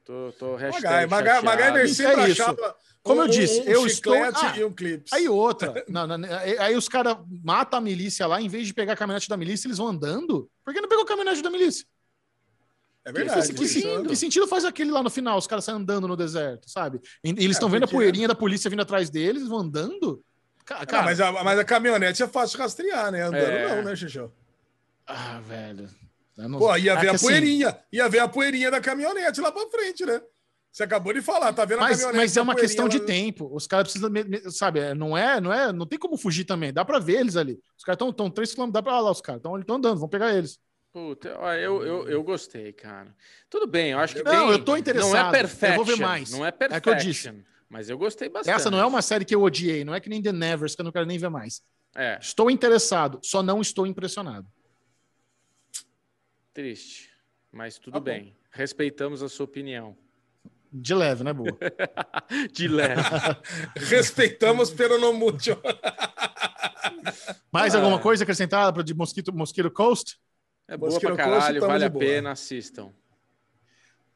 Tô, 0.04 0.32
tô 0.38 0.52
MacGyver. 0.58 1.10
MacGyver 1.44 1.94
sempre 1.94 2.22
é 2.24 2.30
isso. 2.30 2.44
achava 2.44 2.76
Como 3.06 3.22
eu 3.22 3.28
disse, 3.28 3.62
um 3.62 3.64
eu 3.66 3.86
estou- 3.86 4.16
Ah, 4.16 4.54
e 4.58 4.64
um 4.66 4.74
clipe. 4.74 5.06
Aí 5.14 5.30
outra, 5.30 5.86
não, 5.88 6.08
não, 6.08 6.18
aí 6.60 6.76
os 6.76 6.90
caras 6.90 7.18
matam 7.44 7.78
a 7.78 7.82
milícia 7.82 8.26
lá, 8.26 8.42
em 8.42 8.48
vez 8.50 8.66
de 8.66 8.74
pegar 8.74 8.94
a 8.94 8.96
caminhonete 8.96 9.30
da 9.30 9.38
milícia, 9.38 9.68
eles 9.68 9.78
vão 9.78 9.88
andando. 9.90 10.50
Por 10.64 10.74
que 10.74 10.82
não 10.82 10.90
pegou 10.90 11.04
a 11.04 11.08
caminhonete 11.08 11.44
da 11.44 11.52
milícia? 11.52 11.86
É 13.06 13.12
Que, 13.14 13.20
verdade. 13.20 13.54
que, 13.54 13.64
isso. 13.64 13.80
que- 13.82 14.08
que 14.08 14.16
sentido 14.16 14.48
faz 14.48 14.66
aquele 14.66 14.90
lá 14.90 15.04
no 15.04 15.12
final, 15.12 15.38
os 15.38 15.46
caras 15.46 15.64
saem 15.64 15.78
andando 15.78 16.08
no 16.08 16.18
deserto, 16.18 16.68
sabe? 16.68 17.00
E, 17.24 17.30
e 17.30 17.32
eles 17.44 17.52
estão 17.58 17.70
vendo 17.70 17.84
a 17.84 17.88
poeirinha 17.88 18.28
da 18.28 18.34
polícia 18.34 18.68
vindo 18.72 18.82
atrás 18.82 19.12
deles, 19.12 19.38
eles 19.42 19.48
vão 19.50 19.60
andando? 19.60 20.24
Ca- 20.66 20.80
Ah, 20.82 20.86
Cara, 20.88 21.04
mas, 21.06 21.22
a, 21.22 21.32
mas 21.44 21.60
a 21.60 21.64
caminhonete 21.64 22.24
é 22.24 22.28
fácil 22.28 22.58
rastrear, 22.58 23.12
né? 23.12 23.22
Andando 23.22 23.44
É. 23.44 23.76
não, 23.76 23.84
né, 23.84 23.96
Xixão? 23.96 24.32
Ah, 25.06 25.40
velho. 25.48 25.88
Não- 26.36 26.58
Pô, 26.58 26.76
ia 26.76 26.94
É 26.94 26.96
ver 26.96 27.02
que 27.02 27.08
a 27.08 27.12
assim, 27.12 27.28
poeirinha. 27.28 27.80
Ia 27.94 28.10
ver 28.10 28.20
a 28.20 28.28
poeirinha 28.28 28.72
da 28.72 28.82
caminhonete 28.82 29.40
lá 29.40 29.52
pra 29.52 29.70
frente, 29.70 30.04
né? 30.04 30.20
Você 30.76 30.84
acabou 30.84 31.14
de 31.14 31.22
falar, 31.22 31.54
tá 31.54 31.64
vendo 31.64 31.78
a 31.78 31.84
Mas, 31.84 32.04
mas 32.14 32.36
é 32.36 32.42
uma 32.42 32.54
questão 32.54 32.90
de 32.90 33.00
lá- 33.00 33.06
tempo. 33.06 33.50
Os 33.56 33.66
caras 33.66 33.90
precisam, 33.94 34.12
sabe? 34.52 34.82
é, 34.82 34.94
Não 34.94 35.18
é, 35.18 35.40
não 35.40 35.54
é, 35.54 35.72
não 35.72 35.86
tem 35.86 35.98
como 35.98 36.18
fugir 36.18 36.44
também. 36.44 36.74
Dá 36.74 36.84
pra 36.84 37.00
ver 37.00 37.22
eles 37.22 37.38
ali. 37.38 37.58
Os 37.78 37.84
caras 37.86 37.98
estão 38.10 38.30
3 38.30 38.54
km, 38.54 38.70
dá 38.72 38.84
pra 38.84 39.00
lá, 39.00 39.10
os 39.10 39.22
caras 39.22 39.40
estão 39.40 39.56
andando, 39.56 39.98
vão 39.98 40.10
pegar 40.10 40.34
eles. 40.36 40.60
Puta, 40.92 41.34
ó, 41.40 41.54
eu, 41.54 41.82
eu, 41.82 42.10
eu 42.10 42.22
gostei, 42.24 42.74
cara. 42.74 43.16
Tudo 43.50 43.66
bem, 43.68 43.92
eu 43.92 44.00
acho 44.00 44.16
que 44.16 44.24
Não, 44.24 44.32
tem... 44.48 44.50
eu 44.52 44.66
tô 44.66 44.76
interessado. 44.76 45.12
Não 45.14 45.18
é 45.18 45.32
perfection. 45.32 45.80
Eu 45.80 45.86
vou 45.86 45.96
ver 45.96 46.02
mais. 46.04 46.32
Não 46.32 46.46
é 46.46 46.50
É 46.50 46.52
que 46.52 46.64
eu 46.66 46.70
perfection. 46.82 47.32
disse. 47.32 47.46
Mas 47.70 47.90
eu 47.90 47.98
gostei 47.98 48.28
bastante. 48.28 48.54
Essa 48.54 48.70
não 48.70 48.78
é 48.78 48.86
uma 48.86 49.02
série 49.02 49.24
que 49.24 49.34
eu 49.34 49.44
odiei, 49.44 49.86
não 49.86 49.96
é 49.96 50.02
que 50.02 50.10
nem 50.10 50.22
The 50.22 50.34
Nevers, 50.34 50.76
que 50.76 50.82
eu 50.82 50.84
não 50.86 50.92
quero 50.92 51.06
nem 51.06 51.18
ver 51.18 51.30
mais. 51.30 51.62
É, 51.96 52.18
Estou 52.22 52.52
interessado, 52.52 53.22
só 53.24 53.42
não 53.42 53.62
estou 53.62 53.88
impressionado. 53.88 54.46
triste. 56.54 57.10
Mas 57.50 57.78
tudo 57.80 57.94
Tá 57.94 58.00
bem. 58.02 58.36
Respeitamos 58.52 59.24
a 59.24 59.30
sua 59.30 59.46
opinião. 59.46 59.98
De 60.78 60.94
leve, 60.94 61.24
né, 61.24 61.32
boa? 61.32 61.48
De 62.52 62.68
leve. 62.68 63.02
Respeitamos 63.78 64.70
pelo 64.72 64.98
no 65.00 65.14
mucho. 65.14 65.58
Mais 67.52 67.74
Ah. 67.74 67.78
alguma 67.78 68.00
coisa 68.00 68.24
acrescentada 68.24 68.74
para 68.74 68.84
de 68.84 68.94
Mosquito, 68.94 69.34
Mosquito 69.34 69.72
Coast? 69.72 70.18
É 70.68 70.76
boa 70.76 70.92
Mosquito 70.92 71.14
pra 71.16 71.24
Coast, 71.24 71.40
caralho, 71.40 71.60
tamo 71.60 71.72
vale 71.72 71.86
a 71.86 71.90
boa. 71.90 72.04
pena, 72.04 72.32
assistam. 72.32 72.92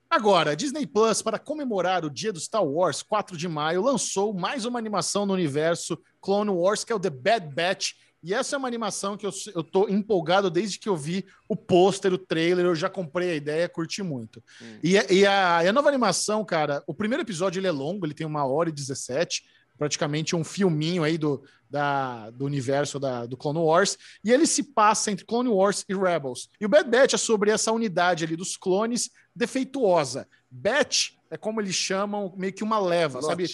Agora, 0.09 0.55
Disney 0.55 0.87
Plus, 0.87 1.21
para 1.21 1.37
comemorar 1.37 2.03
o 2.03 2.09
dia 2.09 2.33
do 2.33 2.39
Star 2.39 2.63
Wars, 2.65 3.03
4 3.03 3.37
de 3.37 3.47
maio, 3.47 3.83
lançou 3.83 4.33
mais 4.33 4.65
uma 4.65 4.79
animação 4.79 5.25
no 5.25 5.33
universo 5.33 6.01
Clone 6.19 6.49
Wars, 6.49 6.83
que 6.83 6.91
é 6.91 6.95
o 6.95 6.99
The 6.99 7.11
Bad 7.11 7.53
Batch. 7.53 7.91
E 8.21 8.33
essa 8.33 8.55
é 8.55 8.57
uma 8.57 8.67
animação 8.67 9.15
que 9.15 9.25
eu, 9.25 9.31
eu 9.55 9.63
tô 9.63 9.87
empolgado 9.87 10.49
desde 10.49 10.77
que 10.77 10.89
eu 10.89 10.95
vi 10.97 11.25
o 11.47 11.55
pôster, 11.55 12.13
o 12.13 12.17
trailer, 12.17 12.65
eu 12.65 12.75
já 12.75 12.89
comprei 12.89 13.31
a 13.31 13.35
ideia, 13.35 13.69
curti 13.69 14.03
muito. 14.03 14.43
Hum. 14.61 14.77
E, 14.83 14.97
a- 14.97 15.05
e 15.09 15.25
a, 15.25 15.63
e 15.63 15.67
a 15.69 15.73
nova 15.73 15.87
animação, 15.87 16.43
cara, 16.43 16.83
o 16.85 16.93
primeiro 16.93 17.23
episódio 17.23 17.59
ele 17.59 17.67
é 17.67 17.71
longo, 17.71 18.05
ele 18.05 18.13
tem 18.13 18.27
uma 18.27 18.45
hora 18.45 18.69
e 18.69 18.73
17. 18.73 19.43
praticamente 19.77 20.35
um 20.35 20.43
filminho 20.43 21.03
aí 21.05 21.17
do, 21.17 21.41
da, 21.69 22.29
do 22.31 22.43
universo 22.43 22.99
da, 22.99 23.25
do 23.25 23.37
Clone 23.37 23.59
Wars, 23.59 23.97
e 24.21 24.29
ele 24.29 24.45
se 24.45 24.61
passa 24.61 25.09
entre 25.09 25.23
Clone 25.25 25.47
Wars 25.47 25.85
e 25.87 25.95
Rebels. 25.95 26.49
E 26.59 26.65
o 26.65 26.69
Bad 26.69 26.89
Batch 26.89 27.13
é 27.13 27.17
sobre 27.17 27.49
essa 27.49 27.71
unidade 27.71 28.25
ali 28.25 28.35
dos 28.35 28.57
clones 28.57 29.09
defeituosa. 29.33 30.27
Batch 30.51 31.11
é 31.31 31.37
como 31.37 31.61
eles 31.61 31.75
chamam, 31.75 32.33
meio 32.35 32.51
que 32.51 32.63
uma 32.63 32.77
leva, 32.77 33.19
sabe? 33.21 33.45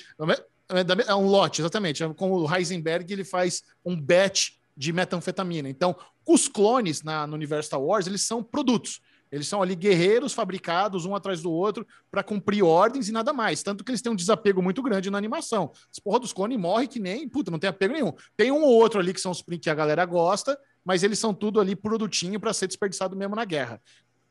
É, 0.69 1.11
é 1.11 1.15
um 1.15 1.27
lote, 1.27 1.61
exatamente. 1.61 2.03
É 2.03 2.13
como 2.13 2.39
o 2.39 2.55
Heisenberg 2.55 3.11
ele 3.11 3.23
faz 3.23 3.63
um 3.83 3.99
batch 3.99 4.51
de 4.75 4.91
metanfetamina. 4.91 5.69
Então, 5.69 5.95
os 6.27 6.47
clones 6.47 7.03
na, 7.03 7.25
no 7.25 7.35
universo 7.35 7.67
Star 7.67 7.81
Wars, 7.81 8.07
eles 8.07 8.21
são 8.21 8.43
produtos. 8.43 8.99
Eles 9.31 9.47
são 9.47 9.61
ali 9.61 9.75
guerreiros 9.75 10.33
fabricados 10.33 11.05
um 11.05 11.15
atrás 11.15 11.41
do 11.41 11.51
outro 11.51 11.85
para 12.11 12.23
cumprir 12.23 12.63
ordens 12.63 13.09
e 13.09 13.11
nada 13.11 13.33
mais. 13.33 13.63
Tanto 13.63 13.83
que 13.83 13.91
eles 13.91 14.01
têm 14.01 14.11
um 14.11 14.15
desapego 14.15 14.61
muito 14.61 14.81
grande 14.81 15.09
na 15.09 15.17
animação. 15.17 15.71
As 15.91 15.99
porra 15.99 16.19
dos 16.19 16.31
clones 16.31 16.57
morre 16.57 16.87
que 16.87 16.99
nem, 16.99 17.27
puta, 17.27 17.51
não 17.51 17.59
tem 17.59 17.69
apego 17.69 17.93
nenhum. 17.93 18.13
Tem 18.37 18.51
um 18.51 18.61
ou 18.61 18.73
outro 18.73 18.99
ali 18.99 19.13
que 19.13 19.19
são 19.19 19.31
os 19.31 19.41
que 19.41 19.69
a 19.69 19.75
galera 19.75 20.05
gosta, 20.05 20.57
mas 20.83 21.03
eles 21.03 21.19
são 21.19 21.33
tudo 21.33 21.59
ali 21.59 21.75
produtinho 21.75 22.39
para 22.39 22.53
ser 22.53 22.67
desperdiçado 22.67 23.15
mesmo 23.15 23.35
na 23.35 23.43
guerra. 23.43 23.81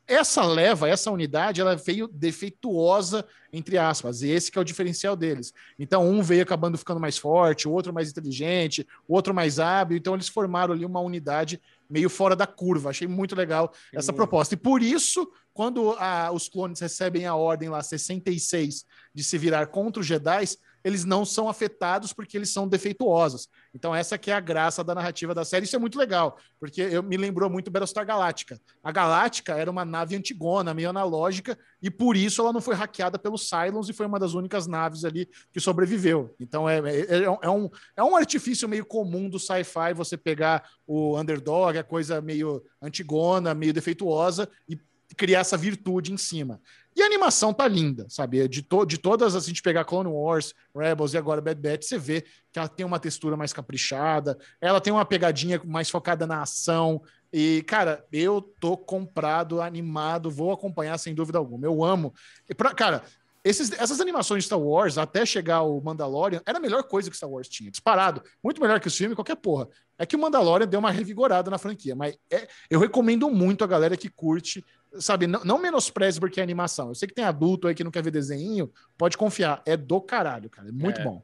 Essa 0.07 0.45
leva, 0.45 0.89
essa 0.89 1.11
unidade, 1.11 1.61
ela 1.61 1.75
veio 1.75 2.07
defeituosa, 2.07 3.25
entre 3.53 3.79
aspas, 3.79 4.23
e 4.23 4.29
esse 4.29 4.53
que 4.53 4.59
é 4.59 4.61
o 4.61 4.65
diferencial 4.65 5.17
deles. 5.17 5.53
Então, 5.79 6.07
um 6.09 6.23
veio 6.23 6.43
acabando 6.43 6.77
ficando 6.77 7.01
mais 7.01 7.17
forte, 7.17 7.67
o 7.67 7.73
outro 7.73 7.93
mais 7.93 8.11
inteligente, 8.11 8.87
o 9.09 9.15
outro 9.15 9.33
mais 9.33 9.59
hábil, 9.59 9.97
então 9.97 10.15
eles 10.15 10.29
formaram 10.29 10.75
ali 10.75 10.85
uma 10.85 11.01
unidade 11.01 11.61
meio 11.89 12.11
fora 12.11 12.37
da 12.37 12.47
curva. 12.47 12.91
Achei 12.91 13.09
muito 13.09 13.35
legal 13.35 13.73
essa 13.93 14.13
proposta. 14.13 14.55
E 14.55 14.59
por 14.59 14.83
isso, 14.83 15.27
quando 15.53 15.93
a, 15.93 16.31
os 16.33 16.49
clones 16.49 16.81
recebem 16.81 17.27
a 17.27 17.35
ordem 17.35 17.69
lá 17.69 17.83
66 17.83 18.85
de 19.15 19.25
se 19.25 19.39
virar 19.39 19.67
contra 19.69 20.01
os 20.01 20.07
Jedi, 20.07 20.45
eles 20.85 21.05
não 21.05 21.25
são 21.25 21.49
afetados 21.49 22.13
porque 22.13 22.37
eles 22.37 22.51
são 22.51 22.69
defeituosos. 22.69 23.49
Então 23.75 23.95
essa 23.95 24.19
que 24.19 24.31
é 24.31 24.35
a 24.35 24.41
graça 24.41 24.85
da 24.85 24.95
narrativa 24.95 25.35
da 25.35 25.45
série. 25.45 25.65
Isso 25.65 25.75
é 25.75 25.79
muito 25.79 25.99
legal, 25.99 26.39
porque 26.61 26.83
eu 26.83 27.03
me 27.03 27.17
lembrou 27.17 27.49
muito 27.49 27.71
Battlestar 27.71 28.07
Galáctica. 28.07 28.61
A 28.83 28.93
Galáctica 28.93 29.55
era 29.55 29.71
uma 29.71 29.85
nave 29.85 30.15
antigona, 30.15 30.75
meio 30.75 30.91
analógica, 30.91 31.59
e 31.83 31.91
por 31.91 32.17
isso 32.17 32.43
ela 32.43 32.53
não 32.53 32.61
foi 32.61 32.75
hackeada 32.75 33.19
pelos 33.19 33.49
Cylons 33.49 33.89
e 33.89 33.95
foi 33.95 34.07
uma 34.07 34.19
das 34.19 34.35
únicas 34.35 34.67
naves 34.67 35.05
ali 35.05 35.29
que 35.51 35.59
sobreviveu. 35.59 36.35
Então 36.39 36.69
é, 36.69 36.79
é, 36.79 37.01
é, 37.01 37.23
é 37.25 37.51
um, 37.51 37.71
é 37.97 38.05
um 38.05 38.15
artifício 38.15 38.69
meio 38.69 38.85
comum 38.85 39.29
do 39.31 39.39
sci-fi 39.39 39.95
você 39.95 40.17
pegar 40.17 40.69
o 40.87 41.19
underdog, 41.19 41.79
a 41.79 41.85
coisa 41.85 42.21
meio 42.21 42.63
antigona, 42.83 43.55
meio 43.55 43.73
defeituosa, 43.73 44.49
e 44.69 44.79
criar 45.15 45.41
essa 45.41 45.57
virtude 45.57 46.13
em 46.13 46.17
cima. 46.17 46.61
E 46.97 47.03
a 47.03 47.07
animação 47.07 47.53
tá 47.53 47.67
linda, 47.67 48.07
sabe? 48.09 48.47
De, 48.47 48.63
to 48.63 48.85
de 48.85 48.99
todas, 48.99 49.35
assim, 49.35 49.47
a 49.47 49.49
gente 49.49 49.63
pegar 49.63 49.85
Clone 49.85 50.09
Wars, 50.09 50.55
Rebels 50.75 51.13
e 51.13 51.19
agora 51.19 51.41
Bad 51.41 51.61
Batch, 51.61 51.85
você 51.85 51.99
vê 51.99 52.25
que 52.53 52.59
ela 52.59 52.69
tem 52.69 52.87
uma 52.87 53.01
textura 53.01 53.37
mais 53.37 53.53
caprichada, 53.53 54.39
ela 54.61 54.81
tem 54.81 54.93
uma 54.93 55.05
pegadinha 55.05 55.61
mais 55.65 55.91
focada 55.91 56.27
na 56.27 56.43
ação. 56.43 57.03
E, 57.33 57.65
cara, 57.67 58.05
eu 58.13 58.41
tô 58.61 58.77
comprado, 58.77 59.61
animado, 59.61 60.31
vou 60.31 60.53
acompanhar 60.53 60.97
sem 60.99 61.15
dúvida 61.15 61.37
alguma. 61.37 61.67
Eu 61.67 61.83
amo. 61.83 62.15
E 62.49 62.55
pra, 62.55 62.73
cara, 62.73 63.03
esses, 63.45 63.73
essas 63.73 64.01
animações 64.01 64.45
de 64.45 64.47
Star 64.47 64.59
Wars, 64.59 64.97
até 64.97 65.27
chegar 65.27 65.63
o 65.63 65.79
Mandalorian, 65.79 66.41
era 66.47 66.57
a 66.57 66.61
melhor 66.61 66.83
coisa 66.85 67.11
que 67.11 67.17
Star 67.17 67.29
Wars 67.29 67.47
tinha. 67.47 67.71
Disparado. 67.71 68.23
Muito 68.43 68.59
melhor 68.59 68.81
que 68.81 68.89
o 68.89 68.91
filme, 68.91 69.15
qualquer 69.15 69.37
porra. 69.37 69.69
É 69.99 70.07
que 70.07 70.17
o 70.17 70.19
Mandalorian 70.19 70.67
deu 70.67 70.81
uma 70.81 70.91
revigorada 70.91 71.51
na 71.51 71.59
franquia, 71.59 71.95
mas 71.95 72.17
é, 72.31 72.49
eu 72.71 72.81
recomendo 72.81 73.29
muito 73.31 73.63
a 73.63 73.67
galera 73.67 73.99
que 73.99 74.09
curte 74.09 74.65
sabe, 74.99 75.27
não, 75.27 75.45
não 75.45 75.59
menospreze 75.59 76.21
porque 76.21 76.41
é 76.41 76.43
animação. 76.43 76.89
Eu 76.89 76.95
sei 76.95 77.09
que 77.09 77.15
tem 77.15 77.25
adulto 77.25 77.69
aí 77.69 77.75
que 77.75 77.85
não 77.85 77.91
quer 77.91 78.03
ver 78.03 78.11
desenho, 78.11 78.73
pode 78.97 79.17
confiar, 79.17 79.63
é 79.67 79.77
do 79.77 80.01
caralho, 80.01 80.49
cara, 80.51 80.69
é 80.69 80.73
muito 80.73 81.01
é, 81.01 81.05
bom. 81.05 81.23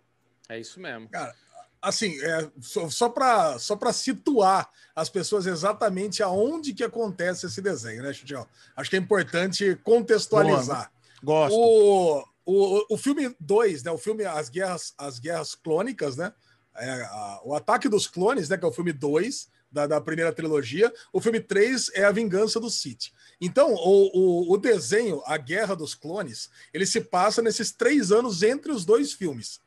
É 0.49 0.59
isso 0.59 0.81
mesmo. 0.81 1.09
Cara, 1.09 1.35
assim, 1.81 2.19
é, 2.23 2.51
só, 2.61 2.89
só 2.91 3.09
para 3.09 3.59
só 3.59 3.79
situar 3.93 4.69
as 4.95 5.09
pessoas 5.09 5.47
exatamente 5.47 6.23
aonde 6.23 6.75
que 6.75 6.85
acontece 6.85 7.47
esse 7.47 7.63
desenho, 7.63 8.03
né, 8.03 8.13
Chutião? 8.13 8.47
Acho 8.77 8.91
que 8.91 8.97
é 8.97 8.99
importante 8.99 9.79
contextualizar. 9.83 10.91
Boa, 11.23 11.49
gosto. 11.49 11.57
O, 11.57 12.25
o, 12.45 12.95
o 12.95 12.97
filme 12.97 13.35
2, 13.39 13.85
né, 13.85 13.91
o 13.91 13.99
filme 13.99 14.25
As 14.25 14.49
Guerras, 14.49 14.95
As 14.99 15.19
Guerras 15.19 15.55
Clônicas, 15.55 16.17
né, 16.17 16.33
é, 16.77 16.91
a, 17.03 17.41
o 17.45 17.55
Ataque 17.55 17.89
dos 17.89 18.07
Clones, 18.07 18.49
né, 18.49 18.57
que 18.57 18.65
é 18.65 18.69
o 18.69 18.73
filme 18.73 18.93
2 18.93 19.49
da, 19.71 19.87
da 19.87 20.01
primeira 20.01 20.33
trilogia, 20.33 20.93
o 21.13 21.21
filme 21.21 21.41
3 21.41 21.91
é 21.95 22.05
A 22.05 22.11
Vingança 22.11 22.59
do 22.59 22.71
Sith. 22.71 23.13
Então, 23.41 23.73
o, 23.75 24.11
o, 24.49 24.53
o, 24.53 24.57
desenho, 24.57 25.23
A 25.25 25.37
Guerra 25.37 25.75
dos 25.75 25.95
Clones, 25.95 26.51
ele 26.75 26.85
se 26.85 27.01
passa 27.01 27.41
nesses 27.41 27.73
três 27.73 28.13
anos 28.13 28.43
entre 28.43 28.71
os 28.73 28.85
dois 28.85 29.13
filmes 29.13 29.61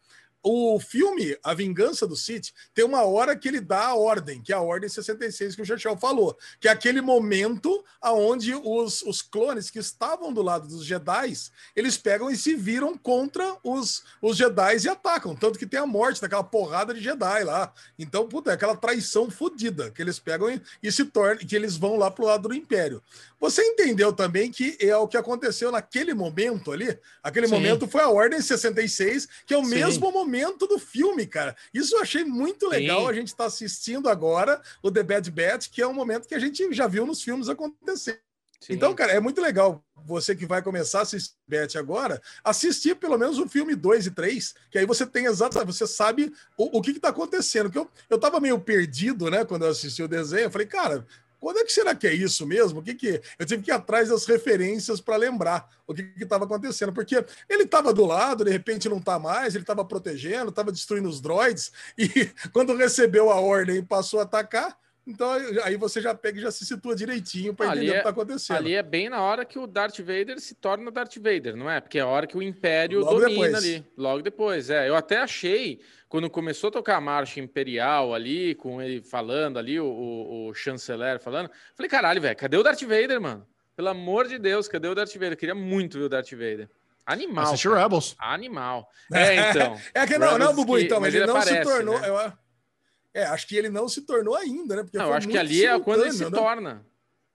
o 0.44 0.78
filme 0.78 1.38
A 1.42 1.54
Vingança 1.54 2.06
do 2.06 2.18
Sith 2.18 2.52
tem 2.74 2.84
uma 2.84 3.04
hora 3.04 3.36
que 3.36 3.48
ele 3.48 3.62
dá 3.62 3.88
a 3.88 3.96
ordem, 3.96 4.42
que 4.42 4.52
é 4.52 4.56
a 4.56 4.62
ordem 4.62 4.90
66 4.90 5.56
que 5.56 5.62
o 5.62 5.66
Churchill 5.66 5.98
falou, 5.98 6.38
que 6.60 6.68
é 6.68 6.72
aquele 6.72 7.00
momento 7.00 7.84
aonde 8.02 8.54
os, 8.54 9.02
os 9.04 9.22
clones 9.22 9.70
que 9.70 9.80
estavam 9.80 10.34
do 10.34 10.42
lado 10.42 10.68
dos 10.68 10.86
Jedi, 10.86 11.34
eles 11.74 11.98
pegam 11.98 12.30
e 12.30 12.36
se 12.36 12.56
viram 12.56 12.98
contra 12.98 13.58
os, 13.64 14.04
os 14.22 14.36
Jedi 14.36 14.78
e 14.84 14.90
atacam, 14.90 15.34
tanto 15.34 15.58
que 15.58 15.66
tem 15.66 15.80
a 15.80 15.86
morte 15.86 16.20
daquela 16.20 16.44
porrada 16.44 16.94
de 16.94 17.00
Jedi 17.00 17.44
lá. 17.46 17.74
Então, 17.98 18.28
puta, 18.28 18.52
é 18.52 18.54
aquela 18.56 18.76
traição 18.76 19.32
fodida 19.32 19.92
que 19.92 20.02
eles 20.02 20.20
pegam 20.20 20.50
e, 20.50 20.62
e 20.82 20.92
se 20.92 21.06
tornam, 21.06 21.38
que 21.38 21.56
eles 21.56 21.78
vão 21.78 21.96
lá 21.96 22.12
pro 22.12 22.26
lado 22.26 22.50
do 22.50 22.54
Império. 22.54 23.02
Você 23.40 23.62
entendeu 23.62 24.12
também 24.12 24.52
que 24.52 24.78
é 24.82 24.96
o 24.98 25.08
que 25.08 25.18
aconteceu 25.18 25.72
naquele 25.72 26.14
momento 26.14 26.72
ali? 26.72 26.98
Aquele 27.22 27.48
Sim. 27.48 27.54
momento 27.54 27.88
foi 27.88 28.02
a 28.02 28.10
Ordem 28.10 28.42
66, 28.42 29.28
que 29.46 29.54
é 29.54 29.58
o 29.58 29.64
Sim. 29.64 29.76
mesmo 29.76 30.12
momento 30.12 30.33
do 30.68 30.80
filme, 30.80 31.26
cara. 31.26 31.56
Isso 31.74 31.96
eu 31.96 32.02
achei 32.02 32.24
muito 32.24 32.68
legal. 32.68 33.02
Sim. 33.02 33.10
A 33.10 33.14
gente 33.14 33.28
está 33.28 33.46
assistindo 33.46 34.10
agora 34.10 34.62
o 34.82 34.92
The 34.92 35.04
Bad 35.04 35.32
Batch, 35.32 35.70
que 35.70 35.82
é 35.82 35.88
um 35.88 35.94
momento 35.94 36.28
que 36.28 36.36
a 36.36 36.40
gente 36.40 36.74
já 36.74 36.88
viu 36.88 37.06
nos 37.06 37.22
filmes 37.22 37.50
acontecer. 37.50 38.22
Sim. 38.60 38.74
Então, 38.74 38.96
cara, 38.96 39.12
é 39.12 39.20
muito 39.20 39.42
legal 39.42 39.84
você 40.06 40.34
que 40.34 40.46
vai 40.46 40.62
começar 40.62 41.00
a 41.00 41.02
assistir 41.02 41.34
Bet 41.46 41.78
agora, 41.78 42.22
assistir 42.44 42.96
pelo 42.96 43.18
menos 43.18 43.38
o 43.38 43.48
filme 43.48 43.76
2 43.76 44.08
e 44.08 44.12
3, 44.12 44.56
que 44.72 44.78
aí 44.78 44.86
você 44.86 45.06
tem 45.06 45.26
exatamente, 45.26 45.74
você 45.74 45.86
sabe 45.86 46.34
o, 46.58 46.78
o 46.78 46.82
que 46.82 46.92
está 46.92 47.10
acontecendo. 47.10 47.70
Que 47.70 47.78
eu, 47.78 47.90
eu 48.10 48.18
tava 48.18 48.40
meio 48.40 48.58
perdido, 48.60 49.30
né, 49.30 49.44
quando 49.44 49.66
eu 49.66 49.72
assisti 49.72 50.02
o 50.02 50.08
desenho. 50.08 50.44
Eu 50.44 50.52
falei, 50.52 50.68
cara, 50.68 51.06
quando 51.44 51.60
é 51.60 51.66
que 51.66 51.74
será 51.74 51.94
que 51.94 52.08
é 52.08 52.14
isso 52.14 52.48
mesmo? 52.48 52.80
O 52.80 52.84
que 52.84 52.96
que 52.96 53.22
eu 53.38 53.46
tive 53.46 53.64
que 53.64 53.70
ir 53.70 53.74
atrás 53.74 54.08
das 54.08 54.26
referências 54.26 55.02
para 55.02 55.18
lembrar 55.18 55.70
o 55.86 55.94
que 55.94 56.14
estava 56.18 56.46
acontecendo, 56.46 56.94
porque 56.94 57.16
ele 57.50 57.64
estava 57.64 57.94
do 57.94 58.06
lado, 58.06 58.46
de 58.46 58.52
repente 58.52 58.88
não 58.88 58.98
está 58.98 59.20
mais, 59.20 59.54
ele 59.54 59.64
estava 59.64 59.84
protegendo, 59.84 60.50
estava 60.50 60.72
destruindo 60.72 61.10
os 61.10 61.20
droids 61.20 61.74
e 62.00 62.32
quando 62.54 62.74
recebeu 62.76 63.30
a 63.30 63.42
ordem 63.42 63.78
e 63.78 63.84
passou 63.84 64.22
a 64.22 64.24
atacar, 64.24 64.78
então 65.06 65.30
aí 65.64 65.76
você 65.76 66.02
já 66.02 66.16
pega 66.16 66.40
e 66.40 66.42
já 66.42 66.52
se 66.52 66.66
situa 66.66 66.96
direitinho 66.96 67.54
para 67.54 67.68
entender 67.68 67.88
é, 67.88 67.90
o 67.90 67.94
que 67.94 67.98
está 67.98 68.10
acontecendo. 68.10 68.58
Ali 68.58 68.74
é 68.74 68.82
bem 68.82 69.10
na 69.10 69.22
hora 69.22 69.44
que 69.44 69.60
o 69.60 69.68
Darth 69.68 70.00
Vader 70.00 70.40
se 70.40 70.56
torna 70.56 70.90
Darth 70.90 71.18
Vader, 71.18 71.56
não 71.56 71.70
é? 71.70 71.82
Porque 71.82 72.00
é 72.00 72.02
a 72.02 72.08
hora 72.08 72.26
que 72.26 72.38
o 72.38 72.42
Império 72.42 73.02
logo 73.02 73.20
domina 73.20 73.30
depois. 73.30 73.56
ali. 73.56 73.86
Logo 73.98 74.22
depois, 74.22 74.70
é. 74.70 74.88
Eu 74.88 74.96
até 74.96 75.18
achei, 75.18 75.82
quando 76.08 76.30
começou 76.30 76.70
a 76.70 76.72
tocar 76.72 76.96
a 76.96 77.02
marcha 77.02 77.42
imperial 77.42 78.14
ali, 78.14 78.56
com 78.56 78.82
ele 78.82 79.02
falando 79.02 79.60
ali, 79.60 79.80
o, 79.80 79.86
o, 79.86 80.48
o 80.48 80.54
chanceler 80.54 81.20
falando, 81.20 81.50
falei, 81.76 81.90
caralho, 81.90 82.22
velho, 82.22 82.38
cadê 82.38 82.56
o 82.56 82.64
Darth 82.64 82.82
Vader, 82.82 83.20
mano? 83.20 83.46
Pelo 83.76 83.90
amor 83.90 84.28
de 84.28 84.38
Deus, 84.38 84.68
cadê 84.68 84.88
o 84.88 84.96
Darth 84.96 85.14
Vader? 85.14 85.34
Eu 85.34 85.38
queria 85.38 85.56
muito 85.56 85.98
ver 85.98 86.06
o 86.06 86.10
Darth 86.10 86.32
Vader. 86.32 86.70
Animal. 87.06 87.44
Assistir 87.44 87.70
Rebels. 87.70 88.16
Animal. 88.18 88.88
É, 89.14 89.50
então. 89.50 89.78
é 89.94 90.08
que 90.08 90.18
não, 90.18 90.38
não, 90.38 90.56
Bubu, 90.56 90.80
então, 90.80 91.00
mas 91.00 91.14
ele, 91.14 91.24
ele 91.24 91.32
não 91.32 91.38
aparece, 91.38 91.68
se 91.68 91.76
tornou. 91.76 92.00
Né? 92.00 92.10
Eu, 92.10 92.34
é, 93.14 93.26
acho 93.26 93.48
que 93.48 93.56
ele 93.56 93.70
não 93.70 93.88
se 93.88 94.02
tornou 94.02 94.36
ainda, 94.36 94.76
né? 94.76 94.84
Porque 94.84 94.98
não, 94.98 95.08
eu 95.08 95.14
acho 95.14 95.28
que 95.28 95.38
ali 95.38 95.66
é 95.66 95.80
quando 95.80 96.02
ele 96.02 96.14
se 96.14 96.24
né? 96.26 96.32
torna. 96.32 96.86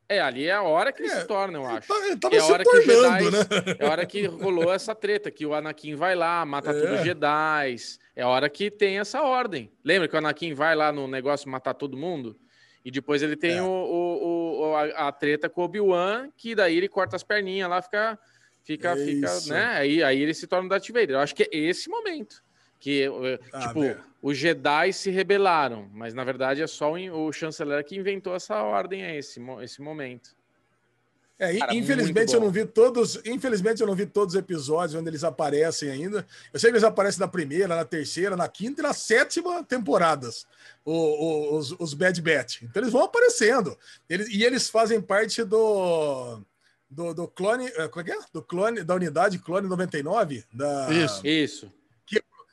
É, 0.09 0.21
ali 0.21 0.47
é 0.47 0.53
a 0.53 0.63
hora 0.63 0.91
que 0.91 1.03
ele 1.03 1.13
é, 1.13 1.21
se 1.21 1.27
torna, 1.27 1.59
eu 1.59 1.67
acho. 1.67 1.93
Ele 2.05 2.17
tava 2.17 2.35
é 2.35 2.39
a 2.39 2.45
hora 2.47 2.65
tornando, 2.65 2.87
que 2.87 2.95
Jedi, 2.95 3.31
né? 3.31 3.77
É 3.79 3.87
a 3.87 3.91
hora 3.91 4.07
que 4.07 4.27
rolou 4.27 4.73
essa 4.73 4.95
treta, 4.95 5.31
que 5.31 5.45
o 5.45 5.55
Anakin 5.55 5.95
vai 5.95 6.15
lá, 6.15 6.45
mata 6.47 6.71
é. 6.71 6.73
todos 6.73 6.99
os 6.99 7.05
Jedi. 7.05 7.77
É 8.17 8.23
a 8.23 8.29
hora 8.29 8.49
que 8.49 8.71
tem 8.71 8.99
essa 8.99 9.23
ordem. 9.23 9.71
Lembra 9.85 10.09
que 10.09 10.15
o 10.15 10.19
Anakin 10.19 10.55
vai 10.55 10.75
lá 10.75 10.91
no 10.91 11.07
negócio 11.07 11.49
matar 11.51 11.75
todo 11.75 11.97
mundo? 11.97 12.39
E 12.83 12.91
depois 12.91 13.23
ele 13.23 13.37
tem 13.37 13.59
é. 13.59 13.63
o, 13.63 13.67
o, 13.67 14.61
o, 14.61 14.75
a, 14.75 15.09
a 15.09 15.13
treta 15.13 15.49
com 15.49 15.61
o 15.61 15.65
Obi-Wan, 15.65 16.31
que 16.35 16.55
daí 16.55 16.79
ele 16.79 16.89
corta 16.89 17.15
as 17.15 17.23
perninhas 17.23 17.69
lá, 17.69 17.83
fica. 17.83 18.19
Fica, 18.63 18.97
fica, 18.97 19.41
né? 19.47 19.65
Aí, 19.77 20.03
aí 20.03 20.21
ele 20.21 20.35
se 20.35 20.47
torna 20.47 20.67
o 20.67 20.69
Darth 20.69 20.89
Vader. 20.89 21.13
Eu 21.13 21.21
acho 21.21 21.35
que 21.35 21.45
é 21.45 21.49
esse 21.53 21.89
momento. 21.89 22.43
Que, 22.81 23.05
eh, 23.05 23.39
ah, 23.53 23.69
tipo, 23.69 23.81
os 24.23 24.37
Jedi 24.37 24.93
se 24.93 25.11
rebelaram, 25.11 25.89
mas 25.93 26.13
na 26.15 26.25
verdade 26.25 26.63
é 26.63 26.67
só 26.67 26.93
o 26.93 27.33
chanceler 27.33 27.85
que 27.85 27.97
inventou 27.97 28.35
essa 28.35 28.57
ordem, 28.57 29.03
é 29.03 29.17
esse, 29.17 29.41
esse 29.63 29.81
momento. 29.81 30.37
É, 31.39 31.57
Cara, 31.57 31.73
infelizmente 31.73 32.35
eu 32.35 32.41
não 32.41 32.51
vi 32.51 32.65
todos, 32.65 33.21
infelizmente 33.25 33.81
eu 33.81 33.87
não 33.87 33.95
vi 33.95 34.07
todos 34.07 34.35
os 34.35 34.41
episódios 34.41 34.97
onde 34.97 35.09
eles 35.09 35.23
aparecem 35.23 35.89
ainda. 35.89 36.27
Eu 36.53 36.59
sei 36.59 36.69
que 36.69 36.75
eles 36.75 36.85
aparecem 36.85 37.21
na 37.21 37.29
primeira, 37.29 37.77
na 37.77 37.85
terceira, 37.85 38.37
na 38.37 38.49
quinta 38.49 38.81
e 38.81 38.83
na 38.83 38.93
sétima 38.93 39.63
temporadas, 39.63 40.49
os, 40.85 41.71
os 41.79 41.95
Bad 41.95 42.21
Batch. 42.21 42.63
Então 42.63 42.83
eles 42.83 42.93
vão 42.93 43.05
aparecendo. 43.05 43.79
Eles, 44.09 44.29
e 44.31 44.43
eles 44.43 44.69
fazem 44.69 45.01
parte 45.01 45.45
do 45.45 46.41
do, 46.91 47.15
do 47.15 47.29
clone, 47.29 47.67
eh, 47.67 47.87
como 47.87 48.01
é 48.01 48.05
que 48.05 48.13
é? 48.13 48.19
Do 48.33 48.43
clone 48.43 48.83
da 48.83 48.95
unidade 48.95 49.39
clone 49.39 49.69
99 49.69 50.43
da 50.53 50.91
Isso. 50.91 51.25
Isso 51.25 51.78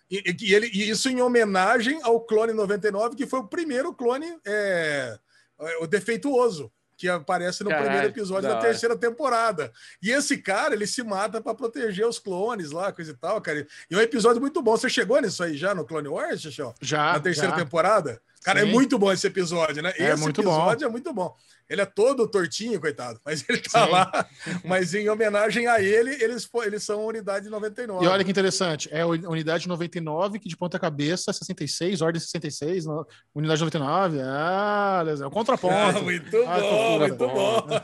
E, 0.10 0.36
e 0.42 0.54
ele, 0.54 0.68
e 0.68 0.90
isso 0.90 1.10
em 1.10 1.22
homenagem 1.22 2.00
ao 2.04 2.20
clone 2.22 2.54
99, 2.54 3.16
que 3.16 3.26
foi 3.26 3.40
o 3.40 3.48
primeiro 3.48 3.94
clone 3.94 4.38
é, 4.46 5.18
é, 5.60 5.78
o 5.78 5.88
defeituoso, 5.88 6.72
que 6.98 7.10
aparece 7.10 7.64
no 7.64 7.70
Caralho, 7.70 7.88
primeiro 7.88 8.14
episódio 8.14 8.50
da 8.50 8.56
da, 8.56 8.62
terceira 8.62 8.96
temporada. 8.96 9.72
E 10.02 10.12
esse 10.12 10.38
cara, 10.38 10.74
ele 10.74 10.88
se 10.88 11.04
mata 11.04 11.42
para 11.42 11.56
proteger 11.56 12.08
os 12.08 12.20
clones 12.20 12.72
lá, 12.72 12.92
coisa 12.92 13.12
e 13.12 13.16
tal, 13.16 13.42
cara. 13.42 13.68
E 13.90 13.96
é 13.96 13.98
um 13.98 14.02
episódio 14.02 14.40
muito 14.40 14.62
bom. 14.62 14.78
Você 14.78 14.90
chegou 14.90 15.20
nisso 15.20 15.44
aí 15.44 15.58
já 15.58 15.76
no 15.76 15.86
Clone 15.86 16.08
Wars, 16.08 16.42
Xixão? 16.42 16.74
Já. 16.82 17.14
na 17.14 17.20
terceira 17.20 17.50
já. 17.50 17.56
temporada? 17.58 18.22
Cara, 18.46 18.62
Sim. 18.62 18.70
é 18.70 18.72
muito 18.72 19.00
bom 19.00 19.12
esse 19.12 19.26
episódio, 19.26 19.82
né? 19.82 19.92
É 19.98 20.12
esse 20.12 20.22
muito 20.22 20.44
bom. 20.44 20.52
episódio 20.56 20.86
é 20.86 20.90
muito 20.90 21.12
bom. 21.12 21.36
Ele 21.68 21.82
é 21.82 21.86
todo 21.86 22.28
tortinho, 22.28 22.80
coitado, 22.80 23.20
mas 23.26 23.44
ele 23.50 23.58
tá 23.58 23.86
Sim. 23.86 23.92
lá. 23.92 24.26
Mas 24.64 24.94
em 24.94 25.10
homenagem 25.10 25.66
a 25.66 25.82
ele, 25.82 26.12
eles, 26.24 26.48
eles 26.64 26.84
são 26.84 27.04
unidade 27.04 27.50
99. 27.50 28.06
E 28.06 28.08
olha 28.08 28.24
que 28.24 28.30
interessante, 28.30 28.88
é 28.92 29.04
unidade 29.04 29.68
99, 29.68 30.38
que 30.38 30.48
de 30.48 30.56
ponta 30.56 30.78
cabeça, 30.78 31.34
66, 31.34 32.02
ordem 32.04 32.20
66, 32.22 32.86
no- 32.86 33.08
unidade 33.34 33.60
99. 33.62 34.20
Ah, 34.22 35.04
é 35.20 35.26
o 35.26 35.32
contraponto. 35.32 35.74
Ah, 35.74 35.92
muito 36.04 36.38
Ah, 36.46 36.60
bom, 36.60 37.00
muito 37.00 37.18
bom. 37.28 37.68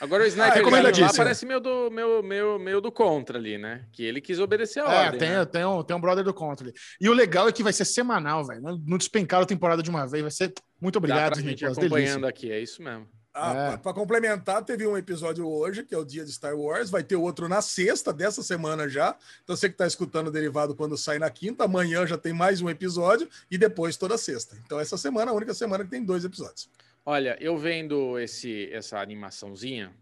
Agora 0.00 0.22
o 0.22 0.26
Ah, 0.26 0.28
Sniper 0.28 0.54
recomendadíssimo. 0.54 1.06
lá 1.08 1.14
parece 1.16 1.46
meio 1.46 1.60
do, 1.60 1.90
meio, 1.90 2.22
meio, 2.22 2.58
meio 2.58 2.80
do 2.80 2.90
contra 2.90 3.38
ali, 3.38 3.56
né? 3.58 3.84
Que 3.92 4.04
ele 4.04 4.20
quis 4.20 4.38
obedecer 4.38 4.80
a 4.80 4.92
É, 4.92 5.04
ordem. 5.06 5.18
tem, 5.20 5.30
né? 5.30 5.44
tem, 5.44 5.64
um, 5.64 5.82
tem 5.82 5.96
um 5.96 6.00
brother 6.00 6.24
do 6.24 6.34
contra 6.34 6.66
ali. 6.66 6.74
E 7.00 7.08
o 7.08 7.12
legal 7.12 7.48
é 7.48 7.52
que 7.52 7.62
vai 7.62 7.72
ser 7.72 7.84
semanal, 7.84 8.44
velho. 8.48 8.60
Não, 8.62 8.78
não 8.86 8.98
despencaram 8.98 9.44
a 9.44 9.46
temporada 9.46 9.82
de 9.82 9.90
uma 9.90 10.06
vez. 10.06 10.22
Vai 10.22 10.30
ser. 10.32 10.52
Muito 10.80 10.94
Dá 10.94 10.98
obrigado, 10.98 11.26
pra 11.26 11.36
Disney 11.36 11.50
gente 11.50 11.64
Plus. 11.64 11.78
acompanhando 11.78 12.20
Delícia. 12.22 12.28
aqui, 12.28 12.50
é 12.50 12.60
isso 12.60 12.82
mesmo. 12.82 13.08
Ah, 13.32 13.72
É. 13.74 13.76
Para 13.76 13.92
complementar, 13.92 14.64
teve 14.64 14.84
um 14.86 14.96
episódio 14.96 15.46
hoje, 15.46 15.84
que 15.84 15.94
é 15.94 15.98
o 15.98 16.04
dia 16.04 16.24
de 16.24 16.32
Star 16.32 16.56
Wars, 16.56 16.90
vai 16.90 17.04
ter 17.04 17.14
outro 17.14 17.48
na 17.48 17.62
sexta 17.62 18.12
dessa 18.12 18.42
semana 18.42 18.88
já. 18.88 19.16
Então 19.44 19.54
você 19.54 19.68
que 19.68 19.74
está 19.74 19.86
escutando 19.86 20.26
o 20.26 20.30
derivado 20.32 20.74
quando 20.74 20.96
sai 20.96 21.18
na 21.20 21.30
quinta, 21.30 21.64
amanhã 21.64 22.04
já 22.06 22.18
tem 22.18 22.32
mais 22.32 22.60
um 22.60 22.68
episódio 22.68 23.28
e 23.50 23.56
depois 23.56 23.96
toda 23.96 24.18
sexta. 24.18 24.56
Então 24.64 24.80
essa 24.80 24.96
semana 24.96 25.30
é 25.30 25.34
a 25.34 25.36
única 25.36 25.54
semana 25.54 25.84
que 25.84 25.90
tem 25.90 26.04
dois 26.04 26.24
episódios. 26.24 26.68
Olha, 27.06 27.36
eu 27.40 27.56
vendo 27.56 28.18
esse, 28.18 28.68
essa 28.72 28.98
animaçãozinha, 28.98 29.92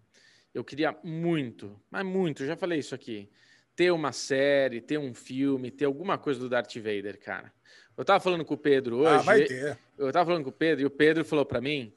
eu 0.54 0.64
queria 0.64 0.96
muito, 1.04 1.78
mas 1.90 2.04
muito, 2.06 2.46
já 2.46 2.56
falei 2.56 2.78
isso 2.78 2.94
aqui, 2.94 3.28
ter 3.76 3.90
uma 3.90 4.12
série, 4.12 4.80
ter 4.80 4.98
um 4.98 5.12
filme, 5.12 5.70
ter 5.70 5.84
alguma 5.84 6.16
coisa 6.16 6.40
do 6.40 6.48
Darth 6.48 6.74
Vader, 6.76 7.20
cara. 7.22 7.52
Eu 7.96 8.04
tava 8.04 8.20
falando 8.20 8.44
com 8.44 8.54
o 8.54 8.58
Pedro 8.58 8.98
hoje, 8.98 9.08
ah, 9.08 9.18
vai 9.18 9.42
ter. 9.44 9.78
eu 9.98 10.12
tava 10.12 10.26
falando 10.26 10.44
com 10.44 10.50
o 10.50 10.52
Pedro 10.52 10.82
e 10.82 10.86
o 10.86 10.90
Pedro 10.90 11.24
falou 11.24 11.44
pra 11.46 11.60
mim 11.60 11.92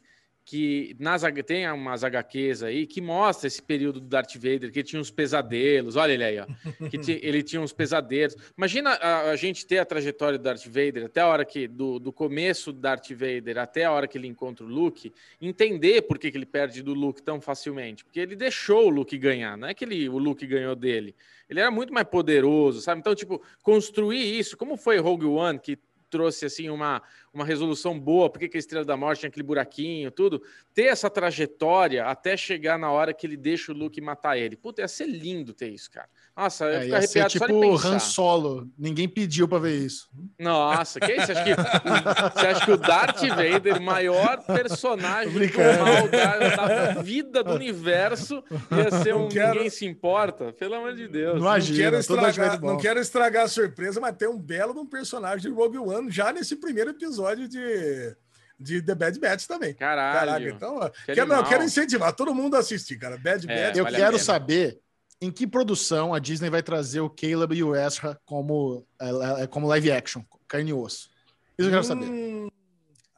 que 0.45 0.95
nas, 0.97 1.21
tem 1.45 1.69
umas 1.71 2.03
HQs 2.03 2.63
aí 2.63 2.87
que 2.87 2.99
mostra 3.01 3.45
esse 3.45 3.61
período 3.61 3.99
do 3.99 4.07
Darth 4.07 4.33
Vader, 4.33 4.71
que 4.71 4.79
ele 4.79 4.87
tinha 4.87 4.99
uns 4.99 5.11
pesadelos, 5.11 5.95
olha 5.95 6.13
ele 6.13 6.23
aí, 6.23 6.39
ó, 6.39 6.47
que 6.89 6.97
ti- 6.97 7.19
ele 7.21 7.43
tinha 7.43 7.61
uns 7.61 7.71
pesadelos. 7.71 8.35
Imagina 8.57 8.91
a, 8.95 9.29
a 9.29 9.35
gente 9.35 9.63
ter 9.67 9.77
a 9.77 9.85
trajetória 9.85 10.39
do 10.39 10.41
Darth 10.43 10.65
Vader 10.65 11.05
até 11.05 11.21
a 11.21 11.27
hora 11.27 11.45
que, 11.45 11.67
do, 11.67 11.99
do 11.99 12.11
começo 12.11 12.73
do 12.73 12.79
Darth 12.79 13.11
Vader 13.11 13.59
até 13.59 13.83
a 13.85 13.91
hora 13.91 14.07
que 14.07 14.17
ele 14.17 14.25
encontra 14.25 14.65
o 14.65 14.69
Luke, 14.69 15.13
entender 15.39 16.01
por 16.03 16.17
que, 16.17 16.31
que 16.31 16.37
ele 16.37 16.47
perde 16.47 16.81
do 16.81 16.95
Luke 16.95 17.21
tão 17.21 17.39
facilmente, 17.39 18.03
porque 18.03 18.19
ele 18.19 18.35
deixou 18.35 18.87
o 18.87 18.89
Luke 18.89 19.15
ganhar, 19.19 19.55
não 19.55 19.67
é 19.67 19.75
que 19.75 19.85
ele, 19.85 20.09
o 20.09 20.17
Luke 20.17 20.47
ganhou 20.47 20.75
dele, 20.75 21.13
ele 21.47 21.59
era 21.59 21.69
muito 21.69 21.93
mais 21.93 22.07
poderoso, 22.07 22.81
sabe? 22.81 23.01
Então, 23.01 23.13
tipo, 23.13 23.39
construir 23.61 24.39
isso, 24.39 24.57
como 24.57 24.75
foi 24.77 24.97
Rogue 24.97 25.25
One, 25.27 25.59
que 25.59 25.77
trouxe 26.09 26.45
assim 26.45 26.69
uma, 26.69 27.01
uma 27.33 27.45
resolução 27.45 27.99
boa, 27.99 28.29
porque 28.29 28.47
que 28.49 28.57
a 28.57 28.59
Estrela 28.59 28.83
da 28.85 28.97
Morte 28.97 29.19
tinha 29.19 29.29
aquele 29.29 29.45
buraquinho, 29.45 30.09
tudo, 30.11 30.41
ter 30.73 30.85
essa 30.85 31.09
trajetória 31.09 32.05
até 32.05 32.35
chegar 32.35 32.77
na 32.79 32.91
hora 32.91 33.13
que 33.13 33.25
ele 33.27 33.37
deixa 33.37 33.71
o 33.71 33.75
Luke 33.75 33.99
matar 34.01 34.37
ele. 34.37 34.55
Puta, 34.55 34.81
ia 34.81 34.87
ser 34.87 35.05
lindo 35.07 35.53
ter 35.53 35.69
isso, 35.69 35.89
cara. 35.91 36.07
Nossa, 36.35 36.65
eu 36.65 36.69
É, 36.69 36.81
fico 36.81 36.95
ia 36.95 37.01
ser 37.01 37.19
arrepiado 37.19 37.31
só 37.31 37.37
de 37.47 37.53
tipo 37.53 37.61
pensar. 37.61 37.89
Han 37.95 37.99
Solo. 37.99 38.67
Ninguém 38.77 39.07
pediu 39.09 39.47
pra 39.47 39.59
ver 39.59 39.77
isso. 39.77 40.09
Nossa, 40.39 40.99
que 40.99 41.11
isso? 41.13 41.25
Você 41.27 41.31
acha 41.33 41.43
que, 41.43 41.55
você 42.39 42.47
acha 42.47 42.65
que 42.65 42.71
o 42.71 42.77
Darth 42.77 43.21
Vader, 43.27 43.81
maior 43.81 44.43
personagem 44.45 45.31
do 45.33 45.39
Brincando. 45.39 45.83
mal 45.83 46.07
da, 46.07 46.93
da 46.93 47.01
vida 47.01 47.43
do 47.43 47.53
universo, 47.53 48.43
ia 48.71 49.03
ser 49.03 49.13
um 49.15 49.27
quero- 49.27 49.53
ninguém 49.55 49.69
se 49.69 49.85
importa? 49.85 50.53
Pelo 50.53 50.75
amor 50.75 50.95
de 50.95 51.07
Deus. 51.07 51.41
Não 51.41 51.59
quero, 51.59 51.97
estragar, 51.97 52.61
não 52.61 52.77
quero 52.77 52.99
estragar 52.99 53.43
a 53.45 53.47
surpresa, 53.47 53.99
mas 53.99 54.15
tem 54.15 54.27
um 54.29 54.39
belo 54.39 54.73
de 54.73 54.79
um 54.79 54.85
personagem 54.85 55.49
de 55.51 55.55
Rogue 55.55 55.77
One 55.77 56.09
já 56.09 56.31
nesse 56.31 56.55
primeiro 56.55 56.89
episódio 56.91 57.18
de, 57.47 58.15
de 58.59 58.81
The 58.81 58.95
Bad 58.95 59.19
Batch 59.19 59.45
também. 59.45 59.73
Caralho. 59.73 60.19
Caraca, 60.19 60.49
então, 60.49 60.91
Que 61.05 61.13
quero, 61.13 61.27
não, 61.27 61.43
quero 61.43 61.63
incentivar 61.63 62.13
todo 62.13 62.33
mundo 62.33 62.55
a 62.55 62.59
assistir, 62.59 62.97
cara. 62.97 63.17
Bad 63.17 63.49
É, 63.49 63.67
Batch. 63.67 63.77
Eu 63.77 63.83
vale 63.83 63.95
quero 63.95 64.19
saber 64.19 64.79
em 65.21 65.31
que 65.31 65.45
produção 65.45 66.13
a 66.13 66.19
Disney 66.19 66.49
vai 66.49 66.63
trazer 66.63 67.01
o 67.01 67.09
Caleb 67.09 67.55
e 67.55 67.63
o 67.63 67.75
Ezra 67.75 68.19
como, 68.25 68.85
é, 68.99 69.43
é, 69.43 69.47
como 69.47 69.67
live 69.67 69.91
action, 69.91 70.23
carne 70.47 70.69
e 70.69 70.73
osso. 70.73 71.09
Isso 71.57 71.67
eu 71.67 71.71
quero 71.71 71.83
saber. 71.83 72.49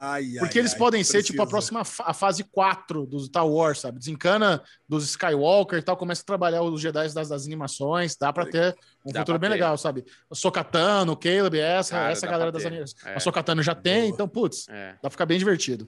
Ai, 0.03 0.25
Porque 0.39 0.57
ai, 0.57 0.61
eles 0.63 0.73
ai, 0.73 0.79
podem 0.79 1.03
ser, 1.03 1.21
tipo, 1.21 1.39
a 1.43 1.45
próxima 1.45 1.81
a 1.81 2.13
fase 2.13 2.43
4 2.43 3.05
do 3.05 3.19
Star 3.19 3.47
Wars, 3.47 3.79
sabe? 3.81 3.99
Desencana 3.99 4.63
dos 4.89 5.03
Skywalker 5.09 5.77
e 5.77 5.81
tal, 5.83 5.95
começa 5.95 6.23
a 6.23 6.25
trabalhar 6.25 6.63
os 6.63 6.81
Jedi 6.81 7.13
das, 7.13 7.29
das 7.29 7.45
animações, 7.45 8.15
dá 8.15 8.33
pra 8.33 8.47
ter 8.47 8.75
um 9.05 9.11
Dá 9.11 9.19
futuro 9.19 9.37
bem 9.37 9.49
ter. 9.49 9.53
legal, 9.53 9.77
sabe? 9.77 10.03
O 10.27 10.33
Sokatano, 10.35 11.11
o 11.11 11.15
Caleb, 11.15 11.59
essa, 11.59 11.91
Cara, 11.91 12.11
essa 12.11 12.25
galera 12.25 12.51
das 12.51 12.65
animações. 12.65 13.05
É. 13.05 13.13
A 13.15 13.19
Sokatano 13.19 13.61
já 13.61 13.75
tem, 13.75 14.01
Boa. 14.05 14.13
então, 14.15 14.27
putz, 14.27 14.67
É, 14.69 14.93
dá 14.93 15.01
pra 15.01 15.09
ficar 15.11 15.25
bem 15.27 15.37
divertido. 15.37 15.87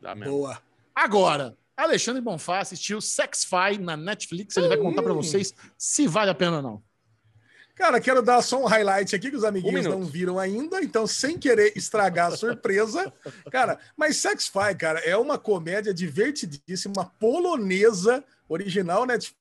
dá 0.00 0.14
mesmo. 0.14 0.34
Boa. 0.34 0.58
Agora, 0.94 1.56
Alexandre 1.74 2.20
Bonfá 2.20 2.58
assistiu 2.58 3.00
Sexify 3.00 3.78
na 3.80 3.96
Netflix, 3.96 4.56
ele 4.58 4.68
vai 4.68 4.76
contar 4.76 5.02
pra 5.02 5.14
vocês 5.14 5.54
se 5.78 6.06
vale 6.06 6.30
a 6.30 6.34
pena 6.34 6.56
ou 6.56 6.62
não. 6.62 6.82
Cara, 7.78 8.00
quero 8.00 8.20
dar 8.20 8.42
só 8.42 8.60
um 8.60 8.66
highlight 8.66 9.14
aqui 9.14 9.30
que 9.30 9.36
os 9.36 9.44
amiguinhos 9.44 9.86
Um 9.86 9.90
não 9.90 10.04
viram 10.04 10.36
ainda, 10.36 10.82
então, 10.82 11.06
sem 11.06 11.38
querer 11.38 11.72
estragar 11.76 12.32
a 12.32 12.36
surpresa. 12.36 13.12
Cara, 13.52 13.78
mas 13.96 14.16
Sex 14.16 14.48
Fi, 14.48 14.74
cara, 14.76 14.98
é 14.98 15.16
uma 15.16 15.38
comédia 15.38 15.94
divertidíssima, 15.94 17.04
polonesa, 17.20 18.24
original 18.48 19.06
Netflix, 19.06 19.38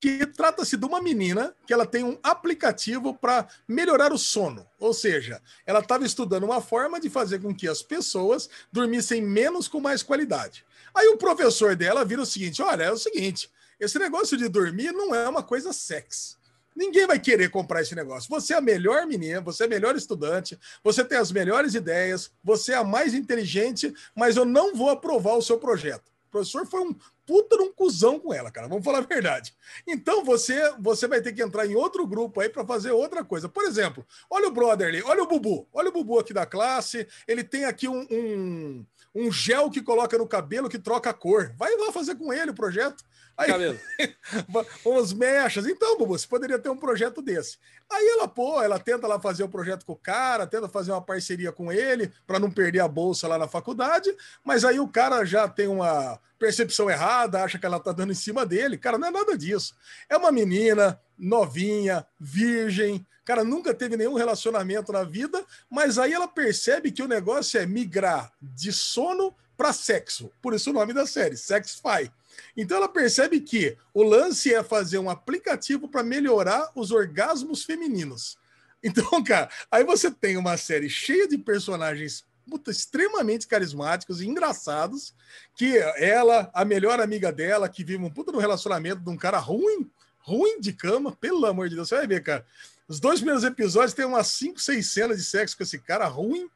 que 0.00 0.24
trata-se 0.26 0.76
de 0.76 0.84
uma 0.86 1.02
menina 1.02 1.56
que 1.66 1.72
ela 1.72 1.84
tem 1.84 2.04
um 2.04 2.16
aplicativo 2.22 3.14
para 3.14 3.48
melhorar 3.66 4.12
o 4.12 4.18
sono. 4.18 4.64
Ou 4.78 4.94
seja, 4.94 5.42
ela 5.66 5.80
estava 5.80 6.04
estudando 6.04 6.44
uma 6.44 6.60
forma 6.60 7.00
de 7.00 7.10
fazer 7.10 7.40
com 7.40 7.52
que 7.52 7.66
as 7.66 7.82
pessoas 7.82 8.48
dormissem 8.72 9.20
menos 9.20 9.66
com 9.66 9.80
mais 9.80 10.04
qualidade. 10.04 10.64
Aí 10.94 11.08
o 11.08 11.18
professor 11.18 11.74
dela 11.74 12.04
vira 12.04 12.22
o 12.22 12.26
seguinte: 12.26 12.62
olha, 12.62 12.84
é 12.84 12.92
o 12.92 12.98
seguinte, 12.98 13.50
esse 13.80 13.98
negócio 13.98 14.36
de 14.36 14.48
dormir 14.48 14.92
não 14.92 15.12
é 15.12 15.28
uma 15.28 15.42
coisa 15.42 15.72
sexy. 15.72 16.41
Ninguém 16.74 17.06
vai 17.06 17.18
querer 17.18 17.50
comprar 17.50 17.82
esse 17.82 17.94
negócio. 17.94 18.28
Você 18.30 18.54
é 18.54 18.56
a 18.56 18.60
melhor 18.60 19.06
menina, 19.06 19.40
você 19.40 19.64
é 19.64 19.66
a 19.66 19.68
melhor 19.68 19.94
estudante, 19.96 20.58
você 20.82 21.04
tem 21.04 21.18
as 21.18 21.30
melhores 21.30 21.74
ideias, 21.74 22.30
você 22.42 22.72
é 22.72 22.76
a 22.76 22.84
mais 22.84 23.14
inteligente, 23.14 23.92
mas 24.14 24.36
eu 24.36 24.44
não 24.44 24.74
vou 24.74 24.90
aprovar 24.90 25.34
o 25.34 25.42
seu 25.42 25.58
projeto. 25.58 26.10
O 26.28 26.30
professor 26.32 26.66
foi 26.66 26.80
um 26.80 26.94
puta 27.26 27.56
de 27.56 27.62
um 27.62 27.72
cuzão 27.72 28.18
com 28.18 28.32
ela, 28.32 28.50
cara. 28.50 28.68
Vamos 28.68 28.84
falar 28.84 28.98
a 28.98 29.02
verdade. 29.02 29.54
Então 29.86 30.24
você 30.24 30.72
você 30.78 31.06
vai 31.06 31.20
ter 31.20 31.32
que 31.32 31.42
entrar 31.42 31.66
em 31.66 31.74
outro 31.74 32.06
grupo 32.06 32.40
aí 32.40 32.48
para 32.48 32.64
fazer 32.64 32.90
outra 32.90 33.24
coisa. 33.24 33.48
Por 33.48 33.64
exemplo, 33.64 34.04
olha 34.30 34.48
o 34.48 34.50
brother 34.50 34.88
ali, 34.88 35.02
olha 35.02 35.22
o 35.22 35.26
Bubu, 35.26 35.68
olha 35.72 35.88
o 35.90 35.92
Bubu 35.92 36.18
aqui 36.18 36.32
da 36.32 36.46
classe. 36.46 37.06
Ele 37.28 37.44
tem 37.44 37.64
aqui 37.64 37.86
um, 37.86 38.06
um, 38.10 38.86
um 39.14 39.30
gel 39.30 39.70
que 39.70 39.82
coloca 39.82 40.16
no 40.16 40.26
cabelo 40.26 40.68
que 40.68 40.78
troca 40.78 41.10
a 41.10 41.14
cor. 41.14 41.52
Vai 41.56 41.74
lá 41.76 41.92
fazer 41.92 42.14
com 42.14 42.32
ele 42.32 42.50
o 42.50 42.54
projeto. 42.54 43.04
Aí, 43.36 43.48
Cabelo. 43.48 43.78
uns 44.84 45.12
mechas. 45.12 45.66
Então, 45.66 45.96
Bubu, 45.96 46.18
você 46.18 46.26
poderia 46.26 46.58
ter 46.58 46.68
um 46.68 46.76
projeto 46.76 47.22
desse. 47.22 47.58
Aí 47.90 48.06
ela, 48.08 48.28
pô, 48.28 48.60
ela 48.62 48.78
tenta 48.78 49.06
lá 49.06 49.18
fazer 49.18 49.42
o 49.42 49.48
projeto 49.48 49.84
com 49.84 49.92
o 49.92 49.96
cara, 49.96 50.46
tenta 50.46 50.68
fazer 50.68 50.92
uma 50.92 51.02
parceria 51.02 51.50
com 51.50 51.72
ele 51.72 52.12
para 52.26 52.38
não 52.38 52.50
perder 52.50 52.80
a 52.80 52.88
bolsa 52.88 53.26
lá 53.26 53.38
na 53.38 53.48
faculdade, 53.48 54.14
mas 54.44 54.64
aí 54.64 54.78
o 54.78 54.88
cara 54.88 55.24
já 55.24 55.48
tem 55.48 55.66
uma 55.66 56.18
percepção 56.38 56.90
errada, 56.90 57.42
acha 57.42 57.58
que 57.58 57.66
ela 57.66 57.80
tá 57.80 57.92
dando 57.92 58.12
em 58.12 58.16
cima 58.16 58.44
dele. 58.44 58.76
Cara, 58.76 58.98
não 58.98 59.08
é 59.08 59.10
nada 59.10 59.36
disso. 59.36 59.74
É 60.08 60.16
uma 60.16 60.32
menina 60.32 61.00
novinha, 61.18 62.06
virgem, 62.18 63.06
cara, 63.24 63.44
nunca 63.44 63.72
teve 63.74 63.96
nenhum 63.96 64.14
relacionamento 64.14 64.92
na 64.92 65.04
vida, 65.04 65.44
mas 65.70 65.98
aí 65.98 66.12
ela 66.12 66.28
percebe 66.28 66.90
que 66.90 67.02
o 67.02 67.08
negócio 67.08 67.60
é 67.60 67.66
migrar 67.66 68.32
de 68.40 68.72
sono 68.72 69.34
para 69.56 69.72
sexo. 69.72 70.30
Por 70.40 70.54
isso 70.54 70.70
o 70.70 70.72
nome 70.72 70.92
da 70.92 71.06
série, 71.06 71.36
Sex 71.36 71.80
Fi. 71.80 72.10
Então 72.56 72.76
ela 72.76 72.88
percebe 72.88 73.40
que 73.40 73.76
o 73.94 74.02
lance 74.02 74.52
é 74.52 74.62
fazer 74.62 74.98
um 74.98 75.10
aplicativo 75.10 75.88
para 75.88 76.02
melhorar 76.02 76.70
os 76.74 76.90
orgasmos 76.90 77.64
femininos. 77.64 78.40
Então, 78.84 79.22
cara, 79.22 79.48
aí 79.70 79.84
você 79.84 80.10
tem 80.10 80.36
uma 80.36 80.56
série 80.56 80.90
cheia 80.90 81.28
de 81.28 81.38
personagens 81.38 82.24
puta, 82.48 82.70
extremamente 82.70 83.46
carismáticos 83.46 84.20
e 84.20 84.26
engraçados, 84.26 85.14
que 85.56 85.78
ela, 85.96 86.50
a 86.52 86.64
melhor 86.64 87.00
amiga 87.00 87.32
dela, 87.32 87.68
que 87.68 87.84
vive 87.84 88.02
um 88.02 88.10
puta 88.10 88.32
no 88.32 88.38
relacionamento 88.38 89.00
de 89.00 89.08
um 89.08 89.16
cara 89.16 89.38
ruim, 89.38 89.90
ruim 90.18 90.60
de 90.60 90.72
cama, 90.72 91.12
pelo 91.12 91.46
amor 91.46 91.68
de 91.68 91.76
Deus, 91.76 91.88
você 91.88 91.96
vai 91.96 92.06
ver, 92.06 92.22
cara. 92.22 92.46
Os 92.92 93.00
dois 93.00 93.20
primeiros 93.20 93.42
episódios 93.42 93.94
tem 93.94 94.04
umas 94.04 94.26
5, 94.26 94.60
6 94.60 94.86
cenas 94.86 95.16
de 95.16 95.24
sexo 95.24 95.56
com 95.56 95.62
esse 95.62 95.78
cara 95.78 96.06
ruim. 96.06 96.46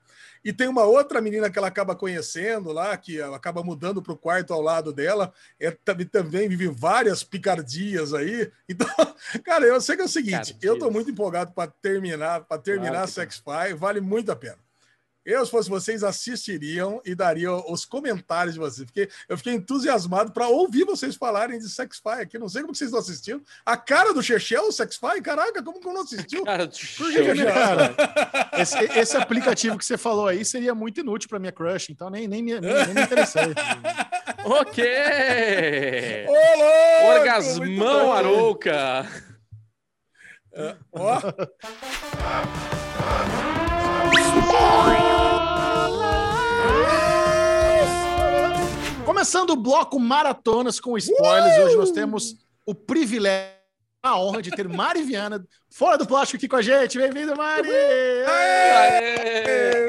e 0.45 0.53
tem 0.53 0.69
uma 0.69 0.85
outra 0.85 1.19
menina 1.19 1.49
que 1.51 1.59
ela 1.59 1.69
acaba 1.69 1.97
conhecendo 1.97 2.73
lá, 2.73 2.95
que 2.95 3.19
ela 3.19 3.39
acaba 3.39 3.65
mudando 3.65 4.03
para 4.03 4.13
o 4.13 4.19
quarto 4.19 4.53
ao 4.53 4.61
lado 4.61 4.93
dela, 4.93 5.33
é, 5.59 5.71
também, 6.05 6.47
vive 6.47 6.69
várias 6.69 7.25
picardias 7.25 8.13
aí. 8.13 8.53
Então, 8.69 8.87
cara, 9.43 9.65
eu 9.65 9.81
sei 9.81 9.97
que 9.97 10.03
é 10.03 10.05
o 10.05 10.09
seguinte, 10.09 10.53
Picardias. 10.53 10.63
eu 10.63 10.79
tô 10.79 10.91
muito 10.91 11.11
empolgado 11.11 11.53
para 11.53 11.71
terminar, 11.71 12.43
para 12.45 12.61
terminar 12.61 12.91
Claro 12.91 13.11
Sex 13.11 13.37
Spy, 13.37 13.73
vale 13.75 14.03
muito 14.03 14.31
a 14.31 14.37
pena. 14.37 14.59
Eu, 15.27 15.45
se 15.45 15.51
fosse 15.51 15.69
vocês, 15.69 16.05
assistiriam 16.05 17.03
e 17.05 17.13
dariam 17.13 17.65
os 17.69 17.85
comentários 17.85 18.55
de 18.55 18.61
vocês, 18.61 18.87
porque 18.87 19.09
eu 19.29 19.37
fiquei 19.37 19.55
entusiasmado 19.55 20.31
para 20.31 20.47
ouvir 20.47 20.85
vocês 20.85 21.17
falarem 21.17 21.59
de 21.59 21.69
Sex 21.69 21.97
Spy 21.97 22.23
aqui. 22.23 22.39
Não 22.39 22.49
sei 22.49 22.63
como 22.63 22.73
que 22.73 22.79
vocês 22.79 22.93
não 22.93 23.01
assistiram. 23.01 23.43
A 23.65 23.77
cara 23.77 24.15
do 24.15 24.23
Chechel, 24.23 24.71
Sex 24.71 24.95
Spy, 24.95 25.21
caraca, 25.21 25.65
como 25.65 25.81
que 25.81 25.89
eu 25.89 25.93
não 25.93 26.03
assistiu? 26.03 26.45
Cara, 26.47 26.69
Por 26.69 26.77
que, 26.77 26.87
show. 26.87 27.11
Chechel? 27.11 27.53
Cara, 27.53 27.97
esse, 28.57 28.79
esse 28.97 29.17
aplicativo 29.17 29.77
que 29.77 29.85
você 29.85 29.99
falou 29.99 30.29
aí 30.29 30.45
seria 30.45 30.77
muito 30.77 31.01
inútil 31.01 31.29
para 31.29 31.41
minha 31.41 31.51
crush, 31.51 31.91
então 31.91 32.09
nem, 32.09 32.29
nem, 32.29 32.41
me, 32.41 32.61
nem, 32.61 32.87
nem 32.87 32.95
me 32.95 33.03
interessei. 33.03 33.43
Ok! 34.45 34.85
Muito 36.27 37.19
Orgasmão. 37.19 38.13
Arouca! 38.13 39.09
Ó, 40.93 41.21
Começando 49.07 49.51
o 49.51 49.57
bloco 49.57 50.01
Maratonas 50.01 50.81
com 50.81 50.99
spoilers, 50.99 51.65
hoje 51.65 51.77
nós 51.77 51.93
temos 51.93 52.35
o 52.67 52.75
privilégio, 52.75 53.55
a 54.03 54.19
honra 54.19 54.43
de 54.43 54.51
ter 54.51 54.69
Mari 54.69 55.05
Viana 55.05 55.47
fora 55.71 55.97
do 55.97 56.05
plástico 56.05 56.39
aqui 56.39 56.49
com 56.49 56.57
a 56.57 56.63
gente. 56.63 56.99
Bem-vindo, 56.99 57.37
Mari! 57.37 57.71
Aê! 58.27 59.87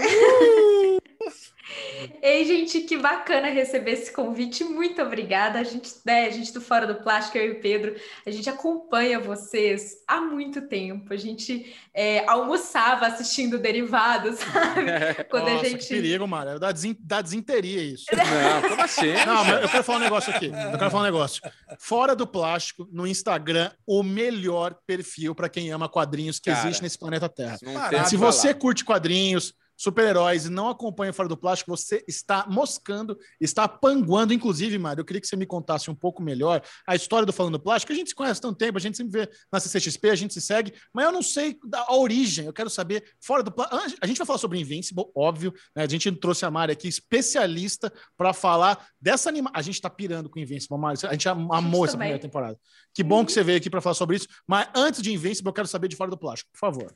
Ei, 2.28 2.44
gente, 2.44 2.82
que 2.82 2.98
bacana 2.98 3.48
receber 3.48 3.92
esse 3.92 4.12
convite. 4.12 4.62
Muito 4.62 5.02
obrigada. 5.02 5.60
A 5.60 5.64
gente, 5.64 5.94
né, 6.06 6.26
a 6.26 6.30
gente 6.30 6.52
do 6.52 6.60
Fora 6.60 6.86
do 6.86 6.96
Plástico, 6.96 7.38
eu 7.38 7.46
e 7.46 7.52
o 7.52 7.62
Pedro, 7.62 7.96
a 8.26 8.30
gente 8.30 8.50
acompanha 8.50 9.18
vocês 9.18 10.04
há 10.06 10.20
muito 10.20 10.68
tempo. 10.68 11.14
A 11.14 11.16
gente 11.16 11.74
é, 11.94 12.28
almoçava 12.28 13.08
assistindo 13.08 13.58
Derivados, 13.58 14.40
sabe? 14.44 15.24
Quando 15.30 15.46
Nossa, 15.46 15.62
a 15.62 15.64
que 15.64 15.70
gente. 15.70 15.88
perigo, 15.88 16.28
Mari. 16.28 16.60
Dá, 16.60 16.74
desen, 16.74 16.98
dá 17.00 17.22
desinteria 17.22 17.82
isso. 17.82 18.08
Não, 18.12 18.70
como 18.70 18.82
assim? 18.82 19.14
Não, 19.26 19.46
mas 19.46 19.64
eu 19.64 19.70
quero 19.70 19.84
falar 19.86 20.00
um 20.00 20.04
negócio 20.04 20.36
aqui. 20.36 20.48
Eu 20.48 20.78
quero 20.78 20.92
falar 20.92 21.04
um 21.04 21.06
negócio. 21.06 21.42
Fora 21.80 22.14
do 22.14 22.28
plástico, 22.28 22.86
no 22.92 23.08
Instagram, 23.08 23.72
o 23.86 24.04
melhor 24.04 24.76
perfil 24.86 25.34
para 25.34 25.48
quem 25.48 25.72
ama 25.72 25.88
quadrinhos 25.88 26.40
que 26.40 26.52
Cara, 26.52 26.68
existe 26.68 26.84
nesse 26.84 27.00
planeta 27.00 27.30
Terra. 27.30 27.58
Parado. 27.64 28.04
que 28.04 28.10
Se 28.10 28.18
você 28.18 28.54
curte 28.54 28.84
quadrinhos, 28.84 29.54
super-heróis 29.78 30.46
e 30.46 30.50
não 30.50 30.68
acompanha 30.68 31.14
Fora 31.14 31.30
do 31.30 31.38
Plástico, 31.38 31.70
você 31.70 32.04
está 32.08 32.46
moscando, 32.50 33.18
está 33.40 33.68
panguando. 33.68 34.34
Inclusive, 34.34 34.78
Mário, 34.78 35.02
eu 35.02 35.06
queria 35.06 35.22
que 35.22 35.28
você 35.28 35.36
me 35.36 35.46
contasse 35.46 35.90
um 35.90 35.96
pouco 35.96 36.22
melhor 36.22 36.62
a 36.88 36.96
história 36.96 37.26
do 37.26 37.32
Falando 37.32 37.54
do 37.54 37.64
Plástico. 37.64 37.94
A 37.94 37.96
gente 37.96 38.10
se 38.10 38.16
conhece 38.16 38.40
há 38.40 38.42
tanto 38.42 38.58
tempo, 38.58 38.78
a 38.78 38.82
gente 38.82 38.98
sempre 38.98 39.22
vê 39.22 39.30
na 39.52 39.60
CCXP, 39.60 40.10
a 40.10 40.16
gente 40.16 40.34
se 40.34 40.42
segue, 40.42 40.74
mas 40.94 41.06
eu 41.06 41.12
não 41.12 41.22
sei 41.22 41.58
da 41.64 41.88
a 41.88 41.96
origem. 41.96 42.46
Eu 42.46 42.54
quero 42.54 42.70
saber, 42.70 43.04
Fora 43.22 43.44
do 43.44 43.52
Plástico. 43.52 43.98
A 44.02 44.08
gente 44.08 44.18
vai 44.18 44.28
falar 44.28 44.40
sobre 44.40 44.60
Invincible, 44.60 45.06
óbvio. 45.16 45.54
né? 45.76 45.84
A 45.84 45.88
gente 45.88 46.12
trouxe 46.14 46.46
a 46.46 46.52
Mari 46.52 46.72
aqui, 46.74 46.88
especialista, 46.88 47.92
para 48.18 48.34
falar 48.34 48.88
dessa 49.00 49.30
anima. 49.30 49.52
A 49.54 49.62
gente 49.62 49.76
está 49.76 49.90
pirando 49.90 50.30
com 50.30 50.40
Invincible, 50.40 50.78
Mari. 50.78 51.00
A 51.06 51.12
gente 51.14 51.30
amou 51.30 51.86
essa 51.86 51.94
também. 51.94 52.08
primeira 52.08 52.20
temporada. 52.20 52.60
Que 52.94 53.04
bom 53.04 53.26
que 53.26 53.32
você 53.32 53.44
veio 53.44 53.58
aqui 53.58 53.70
para 53.70 53.82
falar 53.82 53.94
sobre 53.94 54.18
isso. 54.18 54.28
Mas 54.48 54.68
antes 54.76 55.02
de 55.02 55.14
Invincible, 55.14 55.50
eu 55.50 55.54
quero 55.54 55.68
saber 55.68 55.88
de 55.88 55.96
Fora 55.96 56.10
do 56.10 56.18
Plástico, 56.18 56.52
por 56.52 56.60
favor. 56.60 56.94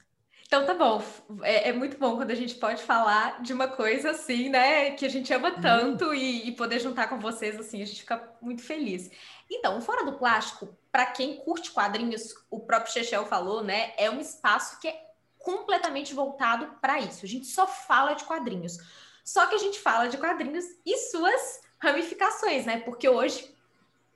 Então 0.51 0.65
tá 0.65 0.73
bom. 0.73 1.01
É, 1.43 1.69
é 1.69 1.71
muito 1.71 1.97
bom 1.97 2.17
quando 2.17 2.31
a 2.31 2.35
gente 2.35 2.55
pode 2.55 2.83
falar 2.83 3.41
de 3.41 3.53
uma 3.53 3.69
coisa 3.69 4.11
assim, 4.11 4.49
né? 4.49 4.91
Que 4.91 5.05
a 5.05 5.09
gente 5.09 5.33
ama 5.33 5.49
tanto 5.61 6.13
e, 6.13 6.45
e 6.45 6.51
poder 6.51 6.77
juntar 6.81 7.07
com 7.07 7.17
vocês 7.17 7.57
assim, 7.57 7.81
a 7.81 7.85
gente 7.85 8.01
fica 8.01 8.35
muito 8.41 8.61
feliz. 8.61 9.09
Então, 9.49 9.79
Fora 9.79 10.03
do 10.03 10.17
Plástico, 10.17 10.77
para 10.91 11.05
quem 11.05 11.37
curte 11.37 11.71
quadrinhos, 11.71 12.35
o 12.49 12.59
próprio 12.59 12.91
Chechel 12.91 13.25
falou, 13.25 13.63
né? 13.63 13.93
É 13.95 14.11
um 14.11 14.19
espaço 14.19 14.77
que 14.81 14.89
é 14.89 15.05
completamente 15.39 16.13
voltado 16.13 16.67
para 16.81 16.99
isso. 16.99 17.23
A 17.23 17.29
gente 17.29 17.45
só 17.45 17.65
fala 17.65 18.13
de 18.13 18.25
quadrinhos. 18.25 18.77
Só 19.23 19.45
que 19.45 19.55
a 19.55 19.59
gente 19.59 19.79
fala 19.79 20.09
de 20.09 20.17
quadrinhos 20.17 20.65
e 20.85 20.97
suas 20.97 21.61
ramificações, 21.79 22.65
né? 22.65 22.81
Porque 22.81 23.07
hoje 23.07 23.55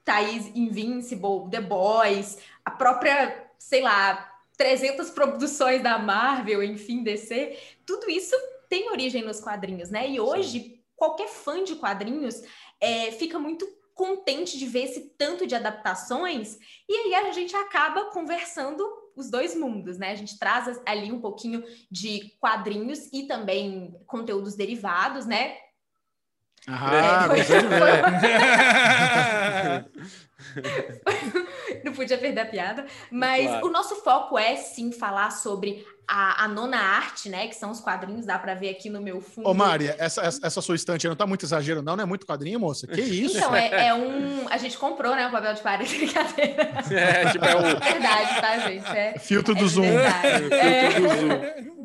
tá 0.04 0.16
aí 0.16 0.52
Invincible, 0.54 1.50
The 1.50 1.62
Boys, 1.62 2.40
a 2.66 2.72
própria, 2.72 3.50
sei 3.58 3.82
lá, 3.82 4.35
300 4.56 5.10
produções 5.10 5.82
da 5.84 5.98
Marvel, 5.98 6.64
enfim, 6.64 7.04
DC, 7.04 7.58
tudo 7.86 8.10
isso 8.10 8.36
tem 8.70 8.90
origem 8.90 9.24
nos 9.24 9.40
quadrinhos, 9.40 9.90
né? 9.90 10.10
E 10.10 10.20
hoje, 10.20 10.82
qualquer 10.96 11.28
fã 11.28 11.64
de 11.64 11.76
quadrinhos 11.76 12.42
é, 12.80 13.12
fica 13.12 13.38
muito 13.38 13.68
contente 13.94 14.58
de 14.58 14.66
ver 14.66 14.84
esse 14.84 15.02
tanto 15.18 15.48
de 15.48 15.56
adaptações, 15.56 16.58
e 16.88 16.94
aí 16.94 17.16
a 17.16 17.32
gente 17.32 17.56
acaba 17.56 18.12
conversando 18.12 18.86
os 19.16 19.30
dois 19.30 19.56
mundos, 19.56 19.98
né? 19.98 20.12
A 20.12 20.16
gente 20.16 20.38
traz 20.38 20.82
ali 20.86 21.12
um 21.12 21.22
pouquinho 21.22 21.64
de 21.90 22.36
quadrinhos 22.40 23.08
e 23.14 23.24
também 23.24 23.96
conteúdos 24.06 24.56
derivados, 24.56 25.26
né? 25.26 25.58
Ah, 26.68 27.28
É, 27.28 27.40
foi-. 27.40 27.46
Não 31.84 31.94
podia 31.94 32.18
perder 32.18 32.42
a 32.42 32.46
piada. 32.46 32.86
Mas 33.12 33.48
Claro. 33.48 33.68
o 33.68 33.70
nosso 33.72 33.96
foco 33.98 34.38
é 34.38 34.56
sim 34.56 34.92
falar 34.92 35.32
sobre 35.32 35.86
a, 36.08 36.44
a 36.44 36.48
nona 36.48 36.78
arte, 36.78 37.30
né? 37.30 37.48
Que 37.48 37.56
são 37.56 37.72
os 37.72 37.80
quadrinhos, 37.80 38.26
dá 38.26 38.38
para 38.38 38.54
ver 38.54 38.70
aqui 38.70 38.90
no 38.90 39.02
meu 39.02 39.22
fundo. 39.22 39.48
Ô, 39.50 39.54
Mari, 39.54 39.88
essa, 39.98 40.22
essa, 40.22 40.46
essa 40.46 40.62
sua 40.62 40.76
estante 40.76 41.06
aí 41.08 41.10
não 41.10 41.16
tá 41.18 41.26
muito 41.26 41.46
exagero, 41.46 41.82
não? 41.82 41.96
Não 41.96 42.04
é 42.04 42.08
muito 42.08 42.26
quadrinho, 42.28 42.60
moça? 42.60 42.86
Que 42.88 43.02
isso? 43.02 43.38
Então, 43.38 43.56
é, 43.56 43.88
é 43.88 43.94
um. 43.94 44.48
A 44.50 44.58
gente 44.58 44.78
comprou, 44.78 45.16
né? 45.16 45.28
O 45.28 45.32
papel 45.32 45.54
de 45.54 45.62
parede, 45.62 45.98
brincadeira. 45.98 46.70
É, 46.92 47.32
tipo, 47.32 47.46
é 47.46 47.56
o 47.56 47.60
É 47.66 47.76
verdade, 47.76 48.42
tá, 48.42 48.58
gente? 48.60 48.88
É, 48.98 49.18
Filtro 49.20 49.56
é 49.56 49.60
do 49.60 49.68
Zoom. 49.68 49.82
verdade. 49.84 50.54
É. 50.54 50.92
filtro 50.92 51.10
do 51.10 51.16
Zoom. 51.28 51.76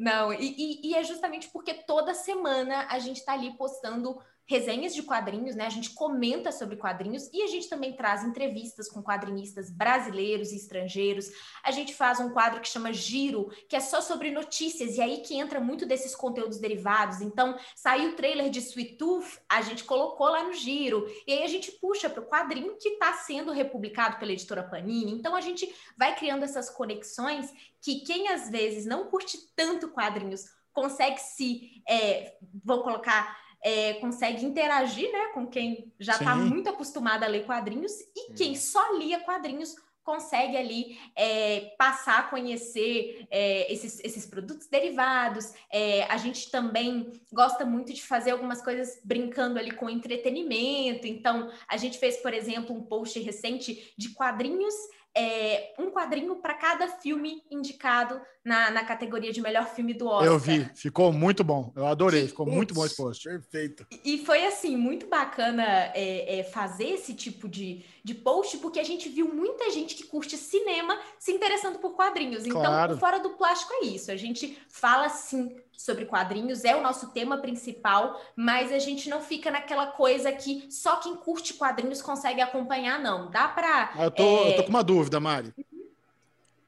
Não, 0.00 0.32
e, 0.32 0.54
e- 0.56 0.90
e 0.90 0.94
é 0.94 1.02
justamente 1.02 1.48
porque 1.52 1.74
toda 1.74 2.14
semana 2.14 2.86
a 2.88 2.98
gente 3.00 3.24
tá 3.24 3.32
ali 3.32 3.50
postando 3.56 4.16
resenhas 4.48 4.94
de 4.94 5.02
quadrinhos, 5.02 5.54
né? 5.54 5.66
A 5.66 5.70
gente 5.70 5.90
comenta 5.90 6.50
sobre 6.50 6.76
quadrinhos 6.76 7.28
e 7.32 7.42
a 7.42 7.46
gente 7.46 7.68
também 7.68 7.92
traz 7.92 8.24
entrevistas 8.24 8.88
com 8.88 9.02
quadrinistas 9.02 9.70
brasileiros 9.70 10.50
e 10.50 10.56
estrangeiros. 10.56 11.30
A 11.62 11.70
gente 11.70 11.94
faz 11.94 12.18
um 12.18 12.30
quadro 12.30 12.60
que 12.60 12.68
chama 12.68 12.92
Giro, 12.92 13.52
que 13.68 13.76
é 13.76 13.80
só 13.80 14.00
sobre 14.00 14.30
notícias, 14.30 14.96
e 14.96 15.02
aí 15.02 15.18
que 15.18 15.36
entra 15.36 15.60
muito 15.60 15.84
desses 15.84 16.16
conteúdos 16.16 16.58
derivados. 16.58 17.20
Então, 17.20 17.58
saiu 17.76 18.10
o 18.10 18.16
trailer 18.16 18.48
de 18.48 18.60
Sweet 18.60 18.96
Tooth, 18.96 19.38
a 19.48 19.60
gente 19.60 19.84
colocou 19.84 20.28
lá 20.28 20.42
no 20.42 20.54
Giro, 20.54 21.06
e 21.26 21.32
aí 21.32 21.42
a 21.44 21.48
gente 21.48 21.70
puxa 21.72 22.08
para 22.08 22.22
o 22.22 22.26
quadrinho 22.26 22.78
que 22.78 22.88
está 22.88 23.12
sendo 23.12 23.52
republicado 23.52 24.18
pela 24.18 24.32
editora 24.32 24.62
Panini. 24.62 25.12
Então, 25.12 25.36
a 25.36 25.42
gente 25.42 25.70
vai 25.96 26.16
criando 26.16 26.44
essas 26.44 26.70
conexões 26.70 27.52
que 27.82 28.00
quem 28.00 28.28
às 28.28 28.48
vezes 28.48 28.86
não 28.86 29.08
curte 29.08 29.38
tanto 29.54 29.90
quadrinhos 29.90 30.46
consegue 30.78 31.18
se, 31.20 31.82
é, 31.88 32.36
vou 32.64 32.82
colocar, 32.84 33.36
é, 33.62 33.94
consegue 33.94 34.44
interagir 34.44 35.10
né, 35.12 35.26
com 35.34 35.46
quem 35.46 35.92
já 35.98 36.14
está 36.14 36.34
muito 36.36 36.68
acostumado 36.68 37.24
a 37.24 37.26
ler 37.26 37.44
quadrinhos 37.44 37.92
e 38.16 38.32
quem 38.34 38.54
só 38.54 38.92
lia 38.96 39.20
quadrinhos 39.20 39.76
consegue 40.08 40.56
ali 40.56 40.98
é, 41.14 41.74
passar 41.76 42.20
a 42.20 42.22
conhecer 42.22 43.26
é, 43.30 43.70
esses, 43.70 44.02
esses 44.02 44.24
produtos 44.24 44.66
derivados. 44.66 45.52
É, 45.70 46.04
a 46.04 46.16
gente 46.16 46.50
também 46.50 47.12
gosta 47.30 47.66
muito 47.66 47.92
de 47.92 48.02
fazer 48.02 48.30
algumas 48.30 48.62
coisas 48.62 48.98
brincando 49.04 49.58
ali 49.58 49.70
com 49.70 49.90
entretenimento. 49.90 51.06
Então, 51.06 51.50
a 51.68 51.76
gente 51.76 51.98
fez, 51.98 52.16
por 52.16 52.32
exemplo, 52.32 52.74
um 52.74 52.82
post 52.82 53.20
recente 53.20 53.92
de 53.98 54.08
quadrinhos 54.14 54.74
é, 55.18 55.74
um 55.76 55.90
quadrinho 55.90 56.36
para 56.36 56.54
cada 56.54 56.86
filme 56.86 57.42
indicado 57.50 58.20
na, 58.44 58.70
na 58.70 58.84
categoria 58.84 59.32
de 59.32 59.40
melhor 59.40 59.66
filme 59.66 59.92
do 59.92 60.06
Oscar. 60.06 60.26
Eu 60.26 60.38
vi, 60.38 60.64
ficou 60.76 61.12
muito 61.12 61.42
bom. 61.42 61.72
Eu 61.74 61.86
adorei, 61.86 62.28
ficou 62.28 62.46
muito 62.46 62.72
bom 62.72 62.86
esse 62.86 62.96
post. 62.96 63.28
Perfeito. 63.28 63.84
E 64.04 64.18
foi 64.24 64.46
assim, 64.46 64.76
muito 64.76 65.08
bacana 65.08 65.64
é, 65.92 66.38
é, 66.38 66.44
fazer 66.44 66.90
esse 66.90 67.14
tipo 67.14 67.48
de, 67.48 67.84
de 68.04 68.14
post, 68.14 68.58
porque 68.58 68.78
a 68.78 68.84
gente 68.84 69.08
viu 69.08 69.34
muita 69.34 69.70
gente 69.70 69.96
que 69.96 70.04
curte 70.04 70.36
cinema 70.36 70.96
se 71.18 71.32
interessando 71.32 71.80
por 71.80 71.96
quadrinhos. 71.96 72.46
Então, 72.46 72.60
Claro. 72.60 72.94
o 72.94 72.98
Fora 72.98 73.18
do 73.18 73.30
Plástico 73.30 73.72
é 73.74 73.86
isso. 73.86 74.12
A 74.12 74.16
gente 74.16 74.56
fala 74.68 75.08
sim 75.08 75.56
sobre 75.78 76.04
quadrinhos, 76.06 76.64
é 76.64 76.74
o 76.74 76.82
nosso 76.82 77.12
tema 77.12 77.38
principal, 77.38 78.20
mas 78.34 78.72
a 78.72 78.80
gente 78.80 79.08
não 79.08 79.22
fica 79.22 79.48
naquela 79.48 79.86
coisa 79.86 80.32
que 80.32 80.66
só 80.68 80.96
quem 80.96 81.14
curte 81.14 81.54
quadrinhos 81.54 82.02
consegue 82.02 82.40
acompanhar, 82.40 82.98
não. 82.98 83.30
Dá 83.30 83.46
pra. 83.46 83.92
Ah, 83.94 84.04
eu, 84.06 84.10
tô, 84.10 84.22
é, 84.24 84.50
eu 84.52 84.56
tô 84.56 84.64
com 84.64 84.70
uma 84.70 84.82
dúvida, 84.82 85.20
Mari. 85.20 85.54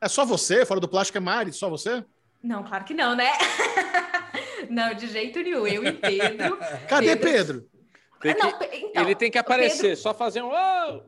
É 0.01 0.09
só 0.09 0.25
você? 0.25 0.65
Fora 0.65 0.79
do 0.79 0.87
plástico 0.89 1.19
é 1.19 1.21
Mari? 1.21 1.53
Só 1.53 1.69
você? 1.69 2.05
Não, 2.41 2.63
claro 2.63 2.85
que 2.85 2.95
não, 2.95 3.17
né? 3.17 3.31
não, 4.71 4.95
de 4.95 5.09
jeito 5.09 5.41
nenhum. 5.41 5.67
Eu 5.67 5.85
e 5.85 5.93
Pedro. 5.93 6.57
Cadê 6.89 7.17
Pedro. 7.17 7.69
Pedro? 7.69 7.71
Tem 8.21 8.35
que- 8.35 8.41
Não, 8.43 8.49
então, 8.91 9.03
ele 9.03 9.15
tem 9.17 9.31
que 9.31 9.39
aparecer, 9.39 9.83
Pedro- 9.83 9.97
só 9.97 10.15
fazer 10.15 10.41
um. 10.43 10.51
"Oh!" 10.53 11.03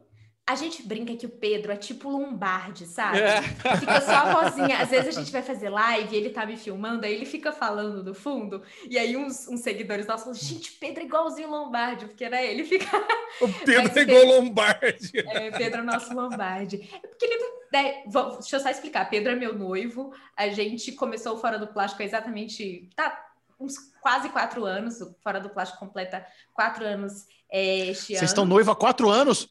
A 0.52 0.54
gente 0.54 0.82
brinca 0.82 1.16
que 1.16 1.24
o 1.24 1.30
Pedro 1.30 1.72
é 1.72 1.76
tipo 1.76 2.10
Lombardi, 2.10 2.84
sabe? 2.84 3.20
É. 3.20 3.40
Fica 3.40 4.00
só 4.02 4.12
a 4.12 4.42
vozinha. 4.42 4.82
Às 4.82 4.90
vezes 4.90 5.16
a 5.16 5.20
gente 5.20 5.32
vai 5.32 5.42
fazer 5.42 5.70
live 5.70 6.14
e 6.14 6.18
ele 6.18 6.28
tá 6.28 6.44
me 6.44 6.58
filmando, 6.58 7.06
aí 7.06 7.14
ele 7.14 7.24
fica 7.24 7.52
falando 7.52 8.02
do 8.02 8.14
fundo, 8.14 8.62
e 8.86 8.98
aí 8.98 9.16
uns, 9.16 9.48
uns 9.48 9.60
seguidores 9.60 10.06
nossos 10.06 10.24
falam, 10.24 10.38
gente, 10.38 10.72
Pedro 10.72 11.02
é 11.02 11.06
igualzinho 11.06 11.48
Lombardi, 11.48 12.04
porque 12.04 12.28
né, 12.28 12.46
ele 12.46 12.64
fica. 12.64 12.86
O 13.40 13.48
Pedro 13.64 13.84
Mas 13.84 13.96
é 13.96 14.00
igual 14.02 14.24
Lombardi. 14.26 15.10
É, 15.16 15.50
Pedro 15.52 15.80
é 15.80 15.82
nosso 15.84 16.12
Lombardi. 16.12 16.86
É 17.02 17.06
porque 17.06 17.24
ele. 17.24 17.42
né, 17.72 18.02
vou- 18.06 18.32
deixa 18.32 18.56
eu 18.56 18.60
só 18.60 18.68
explicar. 18.68 19.08
Pedro 19.08 19.32
é 19.32 19.34
meu 19.34 19.56
noivo. 19.56 20.12
A 20.36 20.48
gente 20.50 20.92
começou 20.92 21.34
o 21.34 21.38
Fora 21.38 21.58
do 21.58 21.66
Plástico 21.66 22.02
há 22.02 22.04
exatamente. 22.04 22.90
Tá, 22.94 23.18
uns 23.58 23.78
quase 24.02 24.28
quatro 24.28 24.66
anos. 24.66 25.00
O 25.00 25.16
Fora 25.24 25.40
do 25.40 25.48
Plástico 25.48 25.80
completa 25.80 26.26
quatro 26.52 26.84
anos 26.84 27.24
é, 27.52 27.90
este 27.90 28.06
Vocês 28.06 28.20
ano. 28.20 28.26
estão 28.26 28.44
noivo 28.46 28.70
há 28.70 28.76
quatro 28.76 29.10
anos? 29.10 29.46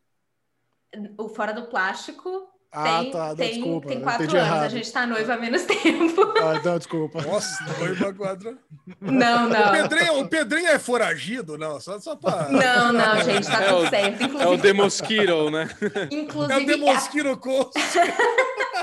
O 1.17 1.29
Fora 1.29 1.53
do 1.53 1.63
Plástico 1.67 2.29
Ah, 2.71 2.99
tem, 3.01 3.11
tá. 3.11 3.27
Não, 3.29 3.35
tem, 3.35 3.53
desculpa. 3.53 3.87
tem 3.87 4.01
quatro 4.01 4.23
anos. 4.23 4.33
errado. 4.33 4.63
A 4.63 4.67
gente 4.69 4.91
tá 4.91 5.05
noivo 5.07 5.31
há 5.31 5.37
menos 5.37 5.61
tempo. 5.67 6.21
Ah, 6.41 6.61
não, 6.63 6.77
desculpa. 6.77 7.21
Nossa, 7.21 7.63
noiva 7.79 8.13
quadra. 8.13 8.57
Não, 8.99 9.45
O 9.45 9.49
não. 9.49 9.71
Pedrinho, 9.71 10.19
o 10.19 10.27
Pedrinho 10.27 10.67
é 10.69 10.79
foragido? 10.79 11.57
Não, 11.57 11.79
só, 11.79 11.99
só 11.99 12.15
pra. 12.15 12.47
Não, 12.49 12.91
não, 12.93 13.21
gente, 13.23 13.47
tá 13.47 13.61
É 13.63 13.67
tudo 13.69 13.83
o- 13.85 13.89
certo. 13.89 14.21
É 14.21 14.25
o 14.25 14.27
Inclusive, 14.27 14.61
The 14.61 14.73
Mosquito, 14.73 15.49
né? 15.51 15.69
É 15.81 16.15
o 16.15 16.17
inclusive 16.19 16.65
Demosquiro 16.65 17.37
Coast. 17.37 17.71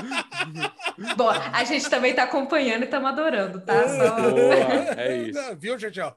a, 0.01 1.15
bom, 1.15 1.29
a 1.29 1.63
gente 1.63 1.89
também 1.89 2.13
tá 2.13 2.23
acompanhando 2.23 2.81
e 2.81 2.85
estamos 2.85 3.09
adorando, 3.09 3.59
tá? 3.61 3.87
Só- 3.87 4.21
Boa, 4.31 4.53
é 4.97 5.17
isso. 5.17 5.39
Viu, 5.57 5.77
gente? 5.77 5.99
Ó. 6.01 6.13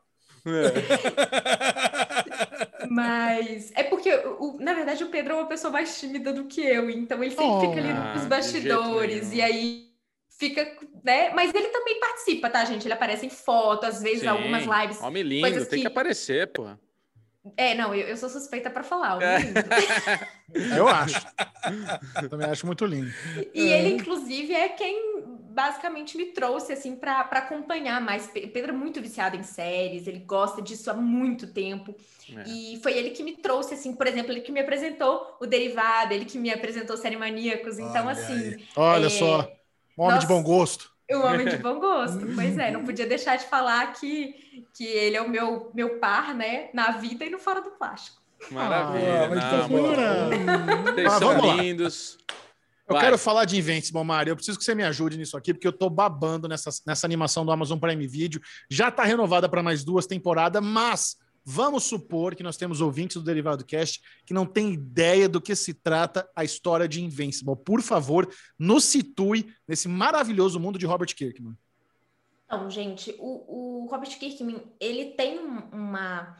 Mas 2.94 3.72
é 3.74 3.82
porque, 3.82 4.12
o- 4.38 4.56
na 4.60 4.74
verdade, 4.74 5.02
o 5.04 5.08
Pedro 5.08 5.34
é 5.34 5.36
uma 5.36 5.46
pessoa 5.46 5.72
mais 5.72 5.98
tímida 5.98 6.32
do 6.32 6.44
que 6.44 6.60
eu, 6.60 6.90
então 6.90 7.22
ele 7.22 7.30
sempre 7.34 7.46
Oh. 7.50 7.60
fica 7.60 7.78
ali 7.80 7.88
Ah, 7.90 8.14
nos 8.14 8.26
bastidores, 8.26 9.32
e 9.32 9.40
aí 9.40 9.86
fica, 10.38 10.64
né? 11.04 11.30
Mas 11.30 11.52
ele 11.54 11.68
também 11.68 11.98
participa, 12.00 12.50
tá, 12.50 12.64
gente? 12.64 12.86
Ele 12.86 12.94
aparece 12.94 13.24
em 13.26 13.30
foto, 13.30 13.84
às 13.86 14.02
vezes, 14.02 14.20
Sim. 14.20 14.26
algumas 14.28 14.64
lives. 14.64 15.00
Homem 15.00 15.22
lindo, 15.22 15.66
tem 15.66 15.78
que 15.78 15.80
que- 15.82 15.86
aparecer, 15.86 16.48
porra. 16.52 16.78
É, 17.56 17.74
não, 17.74 17.94
eu, 17.94 18.06
eu 18.08 18.16
sou 18.16 18.28
suspeita 18.28 18.70
pra 18.70 18.82
falar. 18.84 19.18
É. 19.22 19.38
Eu 20.76 20.86
acho. 20.86 21.26
Também 22.28 22.48
acho 22.50 22.66
muito 22.66 22.84
lindo. 22.84 23.10
E 23.54 23.60
ele, 23.60 23.88
inclusive, 23.94 24.52
é 24.52 24.68
quem 24.68 25.22
basicamente 25.50 26.16
me 26.16 26.26
trouxe, 26.26 26.72
assim, 26.72 26.94
pra 26.96 27.20
acompanhar 27.20 28.00
mais. 28.00 28.26
Pe- 28.26 28.46
Pedro 28.48 28.72
é 28.72 28.76
muito 28.76 29.00
viciado 29.00 29.36
em 29.36 29.42
séries, 29.42 30.06
ele 30.06 30.20
gosta 30.20 30.60
disso 30.62 30.90
há 30.90 30.94
muito 30.94 31.46
tempo. 31.52 31.94
É. 32.36 32.42
E 32.48 32.78
foi 32.82 32.92
ele 32.96 33.10
que 33.10 33.22
me 33.22 33.36
trouxe, 33.36 33.74
assim, 33.74 33.94
por 33.94 34.06
exemplo, 34.06 34.32
ele 34.32 34.40
que 34.42 34.52
me 34.52 34.60
apresentou 34.60 35.36
o 35.40 35.46
Derivado, 35.46 36.12
ele 36.14 36.24
que 36.24 36.38
me 36.38 36.50
apresentou 36.50 36.96
Série 36.96 37.16
Maníacos. 37.16 37.78
Então, 37.78 38.06
Olha 38.06 38.12
assim, 38.12 38.66
Olha 38.76 39.06
É, 39.06 39.10
só. 39.10 39.48
Um 39.96 40.04
homem 40.04 40.18
de 40.18 40.26
nossa. 40.26 40.26
bom 40.26 40.42
gosto. 40.42 40.91
O 41.14 41.24
homem 41.24 41.46
de 41.48 41.56
bom 41.56 41.78
gosto. 41.78 42.26
Pois 42.34 42.56
é, 42.58 42.70
não 42.70 42.84
podia 42.86 43.06
deixar 43.06 43.36
de 43.36 43.44
falar 43.46 43.92
que, 43.94 44.66
que 44.74 44.84
ele 44.84 45.16
é 45.16 45.22
o 45.22 45.28
meu, 45.28 45.70
meu 45.74 45.98
par, 45.98 46.34
né, 46.34 46.70
na 46.72 46.92
vida 46.92 47.24
e 47.24 47.30
no 47.30 47.38
Fora 47.38 47.60
do 47.60 47.70
Plástico. 47.72 48.20
Maravilha. 48.50 49.24
Ah, 49.24 49.68
não. 49.68 50.94
Vocês 50.94 51.06
Ah, 51.06 51.18
são 51.18 51.28
vamos 51.28 51.46
lá. 51.46 51.54
lindos. 51.62 52.18
Eu 52.88 52.94
Vai. 52.94 53.04
quero 53.04 53.16
falar 53.16 53.44
de 53.44 53.56
Invincible, 53.56 54.02
Mário. 54.04 54.32
Eu 54.32 54.36
preciso 54.36 54.58
que 54.58 54.64
você 54.64 54.74
me 54.74 54.82
ajude 54.82 55.16
nisso 55.16 55.36
aqui, 55.36 55.54
porque 55.54 55.66
eu 55.66 55.72
tô 55.72 55.88
babando 55.88 56.48
nessa, 56.48 56.70
nessa 56.84 57.06
animação 57.06 57.46
do 57.46 57.52
Amazon 57.52 57.78
Prime 57.78 58.06
Video. 58.06 58.40
Já 58.68 58.90
tá 58.90 59.04
renovada 59.04 59.48
para 59.48 59.62
mais 59.62 59.84
duas 59.84 60.06
temporadas, 60.06 60.62
mas 60.62 61.16
vamos 61.44 61.84
supor 61.84 62.34
que 62.34 62.42
nós 62.42 62.56
temos 62.56 62.80
ouvintes 62.80 63.16
do 63.16 63.22
Derivado 63.22 63.64
Cast 63.64 64.00
que 64.24 64.32
não 64.34 64.46
tem 64.46 64.72
ideia 64.72 65.28
do 65.28 65.40
que 65.40 65.54
se 65.56 65.74
trata 65.74 66.28
a 66.36 66.44
história 66.44 66.88
de 66.88 67.02
Invincible. 67.02 67.56
Por 67.56 67.82
favor, 67.82 68.28
nos 68.58 68.84
situe 68.84 69.52
nesse 69.66 69.88
maravilhoso 69.88 70.58
mundo 70.60 70.78
de 70.78 70.86
Robert 70.86 71.14
Kirkman. 71.14 71.56
Então, 72.46 72.68
gente, 72.70 73.14
o, 73.18 73.82
o 73.84 73.86
Robert 73.90 74.18
Kirkman, 74.18 74.62
ele 74.78 75.06
tem 75.12 75.38
um- 75.38 75.68
uma, 75.72 76.36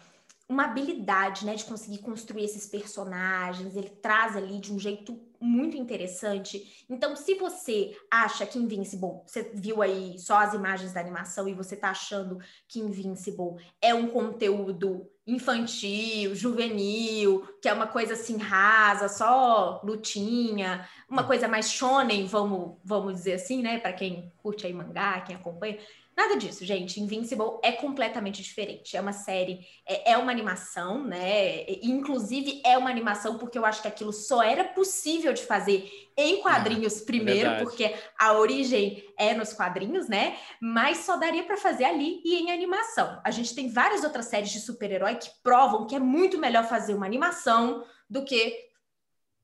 uma 0.49 0.65
habilidade, 0.67 1.47
né, 1.47 1.55
de 1.55 1.65
conseguir 1.65 1.99
construir 1.99 2.45
esses 2.45 2.67
personagens, 2.67 3.75
ele 3.77 3.89
traz 3.89 4.37
ali 4.37 4.61
de 4.61 4.73
um 4.73 4.79
jeito 4.79 5.19
muito 5.43 5.77
interessante. 5.77 6.85
Então, 6.89 7.17
se 7.17 7.35
você 7.35 7.97
acha 8.11 8.47
que 8.47 8.59
Invincible, 8.59 9.23
você 9.27 9.51
viu 9.53 9.83
aí 9.83 10.17
só 10.19 10.39
as 10.39 10.55
imagens 10.55 10.93
da 10.93 11.01
animação 11.01 11.49
e 11.49 11.55
você 11.55 11.77
tá 11.77 11.91
achando 11.91 12.39
que 12.69 12.79
Invincible 12.79 13.57
é 13.81 13.93
um 13.93 14.07
conteúdo 14.07 15.11
infantil, 15.27 16.35
juvenil, 16.35 17.47
que 17.61 17.69
é 17.69 17.73
uma 17.73 17.87
coisa 17.87 18.15
assim 18.15 18.37
rasa, 18.37 19.09
só 19.09 19.81
lutinha, 19.85 20.89
uma 21.09 21.25
coisa 21.25 21.47
mais 21.47 21.71
shonen, 21.71 22.27
vamos, 22.27 22.77
vamos 22.85 23.15
dizer 23.15 23.35
assim, 23.35 23.63
né, 23.63 23.79
para 23.79 23.93
quem 23.93 24.33
curte 24.39 24.67
aí 24.67 24.73
mangá, 24.73 25.21
quem 25.21 25.37
acompanha. 25.37 25.79
Nada 26.17 26.37
disso, 26.37 26.65
gente. 26.65 27.01
Invincible 27.01 27.59
é 27.63 27.73
completamente 27.73 28.43
diferente. 28.43 28.97
É 28.97 29.01
uma 29.01 29.15
série, 29.15 29.67
é, 29.87 30.13
é 30.13 30.19
uma 30.19 30.31
animação, 30.31 31.03
né? 31.03 31.65
Inclusive, 31.83 32.61
é 32.65 32.77
uma 32.77 32.91
animação 32.91 33.39
porque 33.39 33.57
eu 33.57 33.65
acho 33.65 33.81
que 33.81 33.89
aquilo 33.89 34.13
só 34.13 34.43
era 34.43 34.63
possível 34.63 35.33
de 35.33 35.43
fazer 35.43 35.91
em 36.15 36.43
quadrinhos 36.43 37.01
primeiro, 37.01 37.49
verdade. 37.49 37.65
porque 37.65 37.95
a 38.19 38.35
origem 38.35 39.03
é 39.19 39.33
nos 39.33 39.55
quadrinhos, 39.55 40.07
né? 40.07 40.37
Mas 40.61 40.99
só 40.99 41.17
daria 41.17 41.45
para 41.45 41.57
fazer 41.57 41.85
ali 41.85 42.21
e 42.25 42.37
em 42.37 42.53
animação. 42.53 43.19
A 43.25 43.31
gente 43.31 43.55
tem 43.55 43.71
várias 43.71 44.05
outras 44.05 44.27
séries 44.27 44.51
de 44.51 44.61
super-herói 44.61 45.15
que 45.15 45.31
provam 45.43 45.87
que 45.87 45.95
é 45.95 45.99
muito 45.99 46.37
melhor 46.37 46.65
fazer 46.65 46.93
uma 46.93 47.07
animação 47.07 47.87
do 48.09 48.23
que 48.23 48.55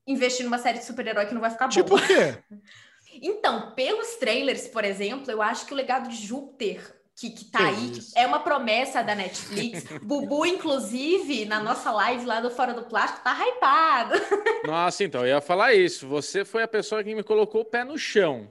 investir 0.05 0.45
numa 0.45 0.59
série 0.59 0.77
de 0.77 0.85
super-herói 0.85 1.25
que 1.25 1.33
não 1.33 1.41
vai 1.41 1.49
ficar 1.49 1.67
boa. 1.67 1.83
Tipo 1.83 1.95
o 1.95 1.99
quê? 1.99 2.37
Então, 3.21 3.71
pelos 3.71 4.15
trailers, 4.15 4.67
por 4.67 4.83
exemplo, 4.83 5.31
eu 5.31 5.41
acho 5.41 5.65
que 5.65 5.73
o 5.73 5.75
legado 5.75 6.09
de 6.09 6.15
Júpiter, 6.15 6.81
que, 7.15 7.29
que 7.31 7.45
tá 7.45 7.59
Que 7.59 7.65
aí, 7.65 7.91
isso. 7.91 8.17
é 8.17 8.25
uma 8.25 8.39
promessa 8.39 9.01
da 9.01 9.13
Netflix. 9.13 9.83
Bubu, 10.01 10.45
inclusive, 10.45 11.45
na 11.45 11.59
nossa 11.61 11.91
live 11.91 12.25
lá 12.25 12.39
do 12.39 12.49
Fora 12.49 12.73
do 12.73 12.83
Plástico, 12.83 13.23
tá 13.23 13.35
hypado. 13.37 14.13
Nossa, 14.65 15.03
então, 15.03 15.21
eu 15.21 15.27
ia 15.35 15.41
falar 15.41 15.73
isso. 15.73 16.07
Você 16.07 16.45
foi 16.45 16.63
a 16.63 16.67
pessoa 16.67 17.03
que 17.03 17.13
me 17.13 17.23
colocou 17.23 17.61
o 17.61 17.65
pé 17.65 17.83
no 17.83 17.97
chão. 17.97 18.47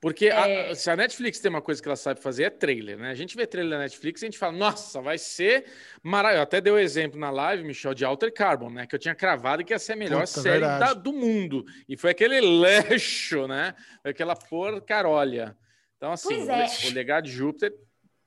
Porque 0.00 0.28
a- 0.28 0.46
É. 0.48 0.74
se 0.74 0.90
a 0.90 0.96
Netflix 0.96 1.40
tem 1.40 1.48
uma 1.48 1.62
coisa 1.62 1.80
que 1.82 1.88
ela 1.88 1.96
sabe 1.96 2.20
fazer 2.20 2.44
é 2.44 2.50
trailer, 2.50 2.98
né? 2.98 3.10
A 3.10 3.14
gente 3.14 3.34
vê 3.34 3.46
trailer 3.46 3.72
da 3.72 3.78
Netflix 3.78 4.20
e 4.20 4.26
a 4.26 4.28
gente 4.28 4.38
fala, 4.38 4.52
nossa, 4.52 5.00
vai 5.00 5.16
ser 5.16 5.64
maravilhoso. 6.02 6.42
Até 6.42 6.60
deu 6.60 6.78
exemplo 6.78 7.18
na 7.18 7.30
live, 7.30 7.64
Michel, 7.64 7.94
de 7.94 8.04
Alter 8.04 8.32
Carbon, 8.32 8.68
né? 8.70 8.86
Que 8.86 8.94
eu 8.94 8.98
tinha 8.98 9.14
cravado 9.14 9.64
que 9.64 9.72
ia 9.72 9.78
ser 9.78 9.94
a 9.94 9.96
melhor 9.96 10.26
Puta, 10.26 10.40
série 10.42 10.60
da- 10.60 10.92
do 10.92 11.12
mundo. 11.12 11.64
E 11.88 11.96
foi 11.96 12.10
aquele 12.10 12.40
leixo, 12.40 13.46
né? 13.48 13.74
Foi 14.02 14.10
aquela 14.10 14.36
porcarolha. 14.36 15.56
Então, 15.96 16.12
assim, 16.12 16.42
o, 16.46 16.50
é. 16.50 16.66
o 16.86 16.92
legado 16.92 17.24
de 17.24 17.32
Júpiter, 17.32 17.72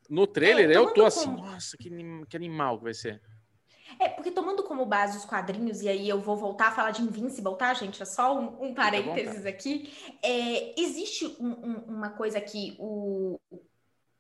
no 0.10 0.26
trailer, 0.26 0.72
É, 0.72 0.76
eu 0.76 0.88
tô 0.92 1.06
assim, 1.06 1.26
como- 1.26 1.46
nossa, 1.46 1.78
que, 1.78 1.90
que 2.28 2.36
animal 2.36 2.80
que 2.80 2.84
vai 2.86 2.94
ser. 2.96 3.22
É, 3.98 4.10
porque 4.10 4.32
tomando 4.32 4.64
como 4.64 4.86
base 4.86 5.18
os 5.18 5.26
quadrinhos, 5.26 5.82
e 5.82 5.90
aí 5.90 6.08
eu 6.08 6.20
vou 6.22 6.36
voltar 6.38 6.68
a 6.68 6.72
falar 6.72 6.92
de 6.92 7.02
Invincible, 7.02 7.58
tá, 7.58 7.74
gente? 7.74 8.02
É 8.02 8.06
só 8.06 8.38
um, 8.38 8.66
um 8.68 8.74
parênteses 8.74 9.46
aqui. 9.46 9.92
É, 10.22 10.80
existe 10.80 11.26
um- 11.40 11.56
um- 11.66 11.84
uma 11.96 12.10
coisa 12.12 12.40
que 12.40 12.76
o. 12.80 13.40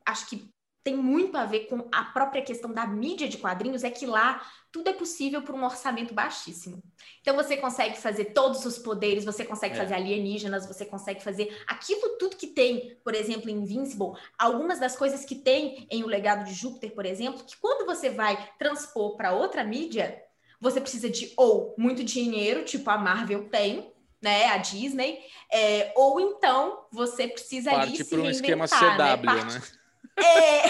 Acho 0.06 0.28
que 0.30 0.50
tem 0.90 0.98
muito 0.98 1.38
a 1.38 1.46
ver 1.46 1.68
com 1.68 1.88
a 1.92 2.04
própria 2.06 2.42
questão 2.42 2.72
da 2.74 2.88
mídia 2.88 3.28
de 3.30 3.38
quadrinhos, 3.38 3.84
é 3.84 3.92
que 3.92 4.06
lá 4.08 4.42
tudo 4.72 4.90
é 4.90 4.94
possível 4.94 5.42
por 5.42 5.54
um 5.56 5.64
orçamento 5.64 6.14
baixíssimo. 6.14 6.82
Então 7.22 7.36
você 7.36 7.58
consegue 7.58 7.98
fazer 7.98 8.26
todos 8.26 8.66
os 8.66 8.78
poderes, 8.80 9.24
você 9.26 9.46
consegue 9.46 9.76
É. 9.76 9.78
fazer 9.78 9.94
alienígenas, 9.96 10.66
você 10.68 10.86
consegue 10.86 11.24
fazer 11.24 11.56
aquilo 11.68 12.18
tudo 12.18 12.36
que 12.36 12.48
tem, 12.48 12.98
por 13.04 13.14
exemplo, 13.16 13.50
em 13.50 13.58
Invincible, 13.58 14.14
algumas 14.38 14.80
das 14.80 14.96
coisas 14.96 15.24
que 15.26 15.36
tem 15.36 15.88
em 15.92 16.04
O 16.04 16.08
Legado 16.08 16.46
de 16.46 16.54
Júpiter, 16.54 16.92
por 16.94 17.06
exemplo, 17.06 17.44
que 17.44 17.58
quando 17.58 17.86
você 17.86 18.10
vai 18.10 18.50
transpor 18.58 19.16
para 19.16 19.32
outra 19.34 19.64
mídia, 19.64 20.22
você 20.60 20.82
precisa 20.82 21.10
de 21.10 21.32
ou 21.38 21.74
muito 21.78 22.04
dinheiro, 22.04 22.64
tipo 22.66 22.90
a 22.90 22.98
Marvel 22.98 23.48
tem, 23.50 23.92
né, 24.22 24.48
a 24.48 24.58
Disney, 24.58 25.20
é, 25.52 25.94
ou 25.96 26.20
então 26.20 26.86
você 26.92 27.28
precisa 27.28 27.72
ali 27.72 27.92
Parte 27.98 28.04
se 28.04 28.16
um 28.16 28.30
esquema 28.30 28.66
reinventar, 28.66 29.18
CW, 29.18 29.26
Parte- 29.26 29.54
né? 29.56 29.79
É. 30.24 30.70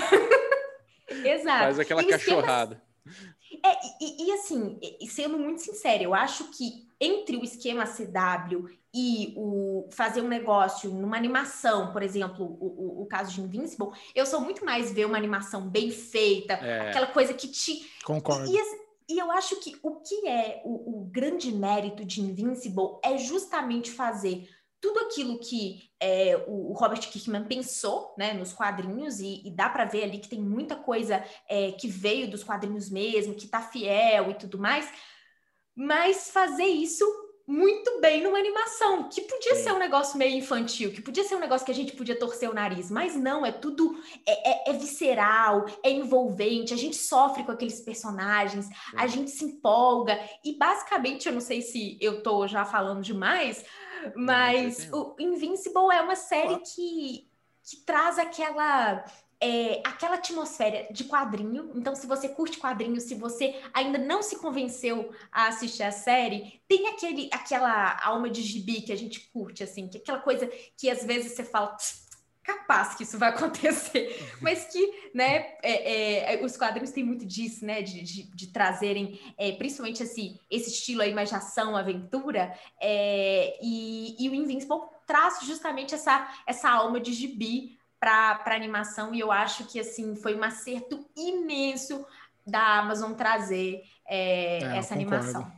Exato. 1.35 1.63
Faz 1.63 1.80
aquela 1.80 2.01
E 2.01 2.05
o 2.05 2.09
esquema 2.15 2.41
cachorrada. 2.41 2.81
é, 3.65 3.71
e, 4.01 4.27
e 4.27 4.31
assim, 4.34 4.80
sendo 5.07 5.38
muito 5.38 5.61
sincera, 5.61 6.03
eu 6.03 6.13
acho 6.13 6.45
que 6.51 6.88
entre 7.01 7.38
o 7.38 7.43
esquema 7.43 7.85
CW 7.85 8.67
e 8.93 9.34
o 9.38 9.88
fazer 9.91 10.21
um 10.21 10.27
negócio 10.27 10.89
numa 10.91 11.15
animação, 11.17 11.91
por 11.91 12.01
exemplo, 12.03 12.45
o, 12.45 12.99
o, 12.99 13.01
o 13.03 13.05
caso 13.05 13.31
de 13.34 13.41
Invincible, 13.41 13.89
eu 14.15 14.26
sou 14.26 14.41
muito 14.41 14.65
mais 14.65 14.91
ver 14.91 15.05
uma 15.05 15.17
animação 15.17 15.67
bem 15.67 15.91
feita, 15.91 16.53
É. 16.53 16.89
aquela 16.89 17.07
coisa 17.07 17.34
que 17.34 17.47
te. 17.47 17.89
Concordo. 18.03 18.47
E, 18.49 18.55
e- 18.57 18.89
e 19.11 19.17
eu 19.17 19.31
acho 19.31 19.55
que 19.59 19.76
o 19.81 19.95
que 20.01 20.27
é 20.27 20.61
o, 20.63 20.99
o 20.99 21.05
grande 21.05 21.51
mérito 21.51 22.05
de 22.05 22.21
Invincible 22.21 22.99
é 23.03 23.17
justamente 23.17 23.89
fazer 23.89 24.47
tudo 24.81 24.99
aquilo 24.99 25.39
que 25.39 25.89
é, 25.99 26.43
o, 26.47 26.73
Robert 26.73 27.01
Kirkman 27.10 27.45
pensou 27.45 28.14
né, 28.18 28.34
nos 28.34 28.53
quadrinhos, 28.53 29.19
e, 29.19 29.41
e 29.45 29.51
dá 29.51 29.69
para 29.69 29.85
ver 29.85 30.03
ali 30.03 30.19
que 30.19 30.30
tem 30.30 30.41
muita 30.41 30.76
coisa 30.76 31.23
é, 31.47 31.72
que 31.73 31.88
veio 31.88 32.30
dos 32.30 32.43
quadrinhos 32.43 32.89
mesmo, 32.89 33.35
que 33.35 33.47
tá 33.47 33.61
fiel 33.61 34.31
e 34.31 34.34
tudo 34.35 34.57
mais, 34.57 34.89
mas 35.76 36.30
fazer 36.30 36.65
isso 36.65 37.06
muito 37.49 37.99
bem 37.99 38.22
numa 38.22 38.38
animação, 38.38 39.10
que 39.10 39.22
podia 39.22 39.56
Sim. 39.56 39.64
ser 39.64 39.72
um 39.73 39.80
negócio 39.80 40.19
meio 40.19 40.38
infantil, 40.38 40.91
que 40.91 41.01
podia 41.01 41.23
ser 41.23 41.35
um 41.35 41.39
negócio 41.39 41.65
que 41.65 41.72
a 41.72 41.76
gente 41.76 41.93
podia 41.93 42.18
torcer 42.18 42.47
o 42.47 42.53
nariz, 42.53 42.91
mas 42.91 43.15
não, 43.15 43.43
é 43.43 43.51
tudo 43.51 43.99
é, 44.23 44.51
é, 44.51 44.69
é 44.69 44.73
visceral, 44.73 45.65
é 45.84 45.89
envolvente, 45.89 46.76
a 46.76 46.77
gente 46.77 46.95
sofre 46.95 47.43
com 47.43 47.51
aqueles 47.51 47.81
personagens, 47.81 48.65
Sim. 48.65 48.73
a 48.95 49.07
gente 49.07 49.31
se 49.31 49.43
empolga, 49.43 50.19
e 50.45 50.56
basicamente, 50.60 51.27
eu 51.27 51.34
não 51.34 51.41
sei 51.41 51.64
se 51.64 51.97
eu 51.99 52.22
tô 52.22 52.47
já 52.47 52.65
falando 52.65 53.01
demais, 53.01 53.65
mas 54.15 54.89
o 54.91 55.15
Invincible 55.19 55.91
é 55.93 56.01
uma 56.01 56.15
série 56.15 56.57
que, 56.59 57.27
que 57.63 57.77
traz 57.85 58.17
aquela 58.19 59.03
é, 59.41 59.81
aquela 59.85 60.15
atmosfera 60.15 60.88
de 60.91 61.05
quadrinho. 61.05 61.71
Então, 61.73 61.95
se 61.95 62.05
você 62.05 62.27
curte 62.27 62.59
quadrinho, 62.59 62.99
se 62.99 63.15
você 63.15 63.55
ainda 63.73 63.97
não 63.97 64.21
se 64.21 64.38
convenceu 64.38 65.11
a 65.31 65.47
assistir 65.47 65.84
a 65.84 65.91
série, 65.91 66.61
tem 66.67 66.88
aquele, 66.88 67.30
aquela 67.31 67.97
alma 68.03 68.30
de 68.30 68.41
gibi 68.41 68.81
que 68.81 68.91
a 68.91 68.97
gente 68.97 69.30
curte, 69.31 69.63
assim, 69.63 69.88
que 69.88 69.97
é 69.97 70.01
aquela 70.01 70.19
coisa 70.19 70.47
que 70.76 70.89
às 70.89 71.03
vezes 71.03 71.34
você 71.34 71.43
fala. 71.43 71.76
Capaz 72.49 72.95
que 72.95 73.03
isso 73.03 73.19
vai 73.19 73.30
acontecer, 73.35 74.35
mas 74.41 74.65
que, 74.65 75.11
né, 75.13 75.53
é, 75.61 76.35
é, 76.35 76.43
os 76.43 76.57
quadrinhos 76.57 76.89
têm 76.89 77.03
muito 77.03 77.26
disso, 77.26 77.63
né, 77.63 77.84
de, 77.84 78.01
de, 78.01 78.23
de 78.23 78.47
trazerem, 78.47 79.19
é, 79.38 79.51
principalmente 79.51 80.01
esse, 80.01 80.39
esse 80.49 80.71
estilo 80.71 81.03
aí 81.03 81.13
mais 81.13 81.30
de 81.30 81.35
ação, 81.35 81.76
aventura, 81.76 82.51
é, 82.81 83.57
e, 83.61 84.15
e 84.19 84.30
o 84.30 84.34
Invincible 84.34 84.80
traz 85.05 85.39
justamente 85.43 85.93
essa, 85.93 86.27
essa 86.47 86.69
alma 86.71 86.99
de 86.99 87.13
gibi 87.13 87.77
para 87.99 88.55
animação 88.55 89.13
e 89.13 89.19
eu 89.19 89.31
acho 89.31 89.65
que 89.65 89.80
assim 89.80 90.15
foi 90.15 90.35
um 90.35 90.43
acerto 90.43 91.05
imenso 91.15 92.05
da 92.47 92.80
Amazon 92.80 93.13
trazer 93.13 93.84
é, 94.07 94.63
é, 94.63 94.77
essa 94.77 94.95
animação. 94.95 95.51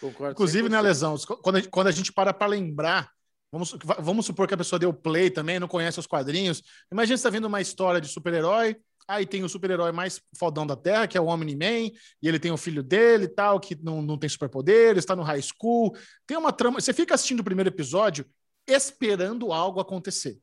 Concordo 0.00 0.32
Inclusive, 0.32 0.68
né, 0.68 0.80
Lesão, 0.80 1.16
quando 1.42 1.56
a, 1.56 1.62
quando 1.68 1.88
a 1.88 1.92
gente 1.92 2.12
para 2.12 2.32
para 2.32 2.46
lembrar, 2.46 3.12
vamos, 3.50 3.76
vamos 3.98 4.26
supor 4.26 4.46
que 4.46 4.54
a 4.54 4.58
pessoa 4.58 4.78
deu 4.78 4.92
play 4.92 5.30
também, 5.30 5.58
não 5.58 5.68
conhece 5.68 5.98
os 5.98 6.06
quadrinhos. 6.06 6.62
Imagina 6.90 7.16
você 7.16 7.20
está 7.20 7.30
vendo 7.30 7.46
uma 7.46 7.60
história 7.60 8.00
de 8.00 8.08
super-herói, 8.08 8.76
aí 9.06 9.26
tem 9.26 9.42
o 9.42 9.48
super-herói 9.48 9.90
mais 9.90 10.20
fodão 10.36 10.66
da 10.66 10.76
Terra, 10.76 11.06
que 11.06 11.16
é 11.16 11.20
o 11.20 11.26
Omni-Man, 11.26 11.90
e 12.22 12.28
ele 12.28 12.38
tem 12.38 12.52
o 12.52 12.56
filho 12.56 12.82
dele 12.82 13.24
e 13.24 13.28
tal, 13.28 13.58
que 13.58 13.74
não, 13.82 14.02
não 14.02 14.18
tem 14.18 14.28
superpoderes, 14.28 15.02
está 15.02 15.16
no 15.16 15.22
high 15.22 15.42
school. 15.42 15.96
Tem 16.26 16.36
uma 16.36 16.52
trama. 16.52 16.80
Você 16.80 16.92
fica 16.92 17.14
assistindo 17.14 17.40
o 17.40 17.44
primeiro 17.44 17.70
episódio 17.70 18.26
esperando 18.66 19.50
algo 19.50 19.80
acontecer. 19.80 20.38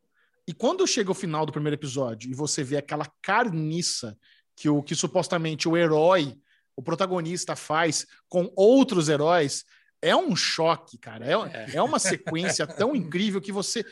E 0.48 0.54
quando 0.54 0.86
chega 0.88 1.12
o 1.12 1.16
final 1.16 1.46
do 1.46 1.52
primeiro 1.52 1.76
episódio 1.76 2.30
e 2.30 2.34
você 2.34 2.64
vê 2.64 2.78
aquela 2.78 3.08
carniça 3.22 4.18
que 4.56 4.70
o 4.70 4.82
que 4.82 4.96
supostamente 4.96 5.68
o 5.68 5.78
herói, 5.78 6.36
o 6.76 6.82
protagonista 6.82 7.56
faz 7.56 8.06
com 8.28 8.52
outros 8.56 9.10
heróis, 9.10 9.66
é 10.10 10.16
um 10.16 10.36
choque, 10.36 10.98
cara. 10.98 11.26
É, 11.26 11.34
é, 11.34 11.76
é 11.76 11.82
uma 11.82 12.00
sequência 12.00 12.66
tão 12.68 12.96
incrível 12.96 13.42
que 13.42 13.52
você. 13.52 13.86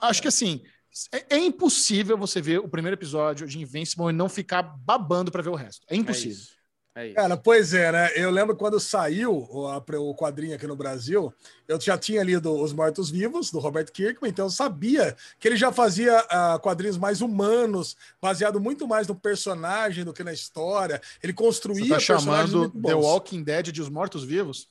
Acho 0.00 0.22
que 0.22 0.28
assim. 0.28 0.62
É, 1.12 1.36
é, 1.36 1.38
impossível 1.38 2.16
você 2.16 2.40
ver 2.40 2.58
o 2.58 2.68
primeiro 2.68 2.94
episódio 2.94 3.46
de 3.46 3.58
Invincible 3.58 4.08
e 4.08 4.12
não 4.12 4.30
ficar 4.30 4.62
babando 4.62 5.30
para 5.30 5.42
ver 5.42 5.50
o 5.50 5.54
resto. 5.54 5.84
É 5.90 5.94
impossível. 5.94 6.38
É 6.38 6.56
é 6.96 7.12
Cara, 7.12 7.36
pois 7.36 7.74
é, 7.74 7.92
né? 7.92 8.10
Eu 8.16 8.30
lembro 8.30 8.56
quando 8.56 8.80
saiu 8.80 9.30
o, 9.30 9.66
o 9.68 10.14
quadrinho 10.14 10.54
aqui 10.54 10.66
no 10.66 10.74
Brasil, 10.74 11.30
eu 11.68 11.78
já 11.78 11.98
tinha 11.98 12.22
lido 12.22 12.50
Os 12.50 12.72
Mortos 12.72 13.10
Vivos, 13.10 13.50
do 13.50 13.58
Robert 13.58 13.92
Kirkman, 13.92 14.30
então 14.30 14.46
eu 14.46 14.50
sabia 14.50 15.14
que 15.38 15.46
ele 15.46 15.58
já 15.58 15.70
fazia 15.70 16.18
uh, 16.18 16.58
quadrinhos 16.58 16.96
mais 16.96 17.20
humanos, 17.20 17.98
baseado 18.18 18.58
muito 18.58 18.88
mais 18.88 19.06
no 19.06 19.14
personagem 19.14 20.04
do 20.06 20.14
que 20.14 20.24
na 20.24 20.32
história. 20.32 20.98
Ele 21.22 21.34
construía 21.34 21.84
Você 21.84 21.90
tá 21.90 22.00
chamando 22.00 22.70
The 22.70 22.94
Walking 22.94 23.42
Dead 23.42 23.66
de 23.66 23.82
Os 23.82 23.90
Mortos 23.90 24.24
Vivos? 24.24 24.66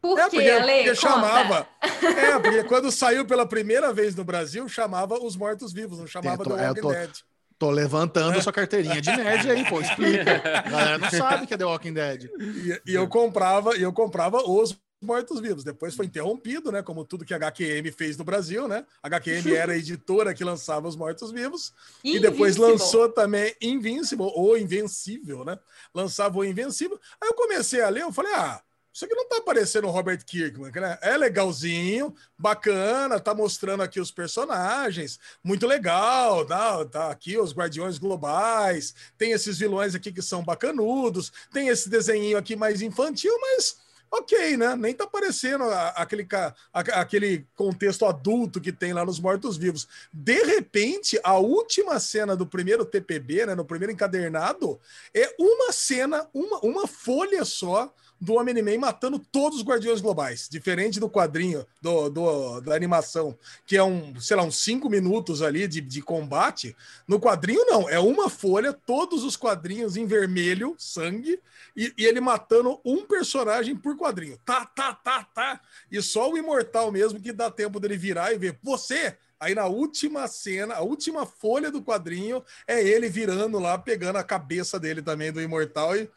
Por 0.00 0.18
é, 0.18 0.30
porque, 0.30 0.48
Ale, 0.48 0.72
porque 0.72 0.94
chamava. 0.94 1.66
É, 2.00 2.38
porque 2.38 2.64
quando 2.64 2.90
saiu 2.90 3.26
pela 3.26 3.44
primeira 3.44 3.92
vez 3.92 4.14
no 4.14 4.24
Brasil, 4.24 4.66
chamava 4.68 5.22
Os 5.22 5.36
Mortos 5.36 5.70
Vivos, 5.70 5.98
não 5.98 6.06
chamava 6.06 6.42
é, 6.42 6.44
tô, 6.44 6.56
The 6.56 6.66
Walking 6.66 6.80
tô, 6.80 6.88
Dead. 6.88 7.10
Tô 7.58 7.70
levantando 7.70 8.42
sua 8.42 8.52
carteirinha 8.52 9.02
de 9.02 9.14
nerd 9.14 9.50
aí, 9.50 9.68
pô, 9.68 9.80
explica. 9.82 10.40
A 10.64 10.70
galera 10.70 10.98
não 10.98 11.10
sabe 11.10 11.46
que 11.46 11.52
é 11.52 11.58
The 11.58 11.64
Walking 11.66 11.92
Dead. 11.92 12.30
E, 12.38 12.92
e 12.92 12.94
eu 12.94 13.06
comprava, 13.06 13.76
e 13.76 13.82
eu 13.82 13.92
comprava 13.92 14.38
os 14.38 14.78
mortos-vivos. 15.00 15.64
Depois 15.64 15.94
foi 15.94 16.06
interrompido, 16.06 16.70
né? 16.70 16.82
Como 16.82 17.04
tudo 17.04 17.24
que 17.24 17.34
a 17.34 17.36
HQM 17.36 17.90
fez 17.92 18.16
no 18.16 18.24
Brasil, 18.24 18.68
né? 18.68 18.84
A 19.02 19.08
HQM 19.08 19.52
era 19.54 19.72
a 19.72 19.76
editora 19.76 20.34
que 20.34 20.44
lançava 20.44 20.88
os 20.88 20.96
mortos-vivos. 20.96 21.72
E 22.04 22.18
depois 22.18 22.56
lançou 22.56 23.08
também 23.08 23.54
Invincible, 23.60 24.30
ou 24.34 24.56
Invencível, 24.56 25.44
né? 25.44 25.58
Lançava 25.94 26.38
o 26.38 26.44
Invencível. 26.44 26.98
Aí 27.20 27.28
eu 27.28 27.34
comecei 27.34 27.82
a 27.82 27.88
ler, 27.88 28.02
eu 28.02 28.12
falei, 28.12 28.32
ah, 28.34 28.60
isso 28.92 29.04
aqui 29.04 29.14
não 29.14 29.28
tá 29.28 29.40
parecendo 29.40 29.86
o 29.86 29.90
Robert 29.90 30.24
Kirkman, 30.24 30.72
né? 30.72 30.98
É 31.00 31.16
legalzinho, 31.16 32.14
bacana, 32.36 33.20
tá 33.20 33.32
mostrando 33.32 33.82
aqui 33.82 34.00
os 34.00 34.10
personagens, 34.10 35.18
muito 35.44 35.66
legal, 35.66 36.44
tá, 36.44 36.84
tá 36.84 37.10
aqui 37.10 37.38
os 37.38 37.52
Guardiões 37.52 37.98
Globais, 37.98 38.94
tem 39.16 39.32
esses 39.32 39.58
vilões 39.58 39.94
aqui 39.94 40.12
que 40.12 40.22
são 40.22 40.42
bacanudos, 40.42 41.32
tem 41.52 41.68
esse 41.68 41.88
desenho 41.88 42.36
aqui 42.36 42.56
mais 42.56 42.82
infantil, 42.82 43.32
mas 43.40 43.76
ok, 44.10 44.56
né? 44.56 44.74
Nem 44.74 44.92
tá 44.92 45.06
parecendo 45.06 45.64
aquele, 45.94 46.26
aquele 46.72 47.46
contexto 47.54 48.04
adulto 48.04 48.60
que 48.60 48.72
tem 48.72 48.92
lá 48.92 49.04
nos 49.04 49.20
Mortos-Vivos. 49.20 49.86
De 50.12 50.42
repente, 50.42 51.18
a 51.22 51.38
última 51.38 52.00
cena 52.00 52.34
do 52.34 52.44
primeiro 52.44 52.84
TPB, 52.84 53.46
né, 53.46 53.54
no 53.54 53.64
primeiro 53.64 53.92
encadernado, 53.92 54.80
é 55.14 55.32
uma 55.38 55.72
cena, 55.72 56.28
uma, 56.34 56.58
uma 56.58 56.88
folha 56.88 57.44
só 57.44 57.94
do 58.20 58.34
Homem-Man 58.34 58.78
matando 58.78 59.18
todos 59.18 59.58
os 59.58 59.64
Guardiões 59.64 60.00
Globais, 60.00 60.48
diferente 60.50 61.00
do 61.00 61.08
quadrinho, 61.08 61.66
do, 61.80 62.10
do, 62.10 62.60
da 62.60 62.74
animação, 62.74 63.36
que 63.66 63.76
é 63.76 63.82
um, 63.82 64.18
sei 64.20 64.36
lá, 64.36 64.42
uns 64.42 64.56
cinco 64.56 64.90
minutos 64.90 65.40
ali 65.40 65.66
de, 65.66 65.80
de 65.80 66.02
combate. 66.02 66.76
No 67.08 67.18
quadrinho, 67.18 67.64
não, 67.66 67.88
é 67.88 67.98
uma 67.98 68.28
folha, 68.28 68.72
todos 68.72 69.24
os 69.24 69.36
quadrinhos 69.36 69.96
em 69.96 70.04
vermelho, 70.04 70.74
sangue, 70.76 71.40
e, 71.74 71.92
e 71.96 72.04
ele 72.04 72.20
matando 72.20 72.78
um 72.84 73.06
personagem 73.06 73.74
por 73.74 73.96
quadrinho. 73.96 74.38
Tá, 74.44 74.66
tá, 74.66 74.92
tá, 74.92 75.24
tá. 75.24 75.60
E 75.90 76.02
só 76.02 76.30
o 76.30 76.36
Imortal 76.36 76.92
mesmo 76.92 77.20
que 77.20 77.32
dá 77.32 77.50
tempo 77.50 77.80
dele 77.80 77.96
virar 77.96 78.32
e 78.32 78.38
ver, 78.38 78.58
você 78.62 79.16
Aí 79.40 79.54
na 79.54 79.64
última 79.64 80.28
cena, 80.28 80.74
a 80.74 80.82
última 80.82 81.24
folha 81.24 81.70
do 81.70 81.82
quadrinho 81.82 82.44
é 82.66 82.86
ele 82.86 83.08
virando 83.08 83.58
lá, 83.58 83.78
pegando 83.78 84.16
a 84.16 84.22
cabeça 84.22 84.78
dele 84.78 85.00
também 85.00 85.32
do 85.32 85.40
Imortal 85.40 85.96
e 85.96 86.10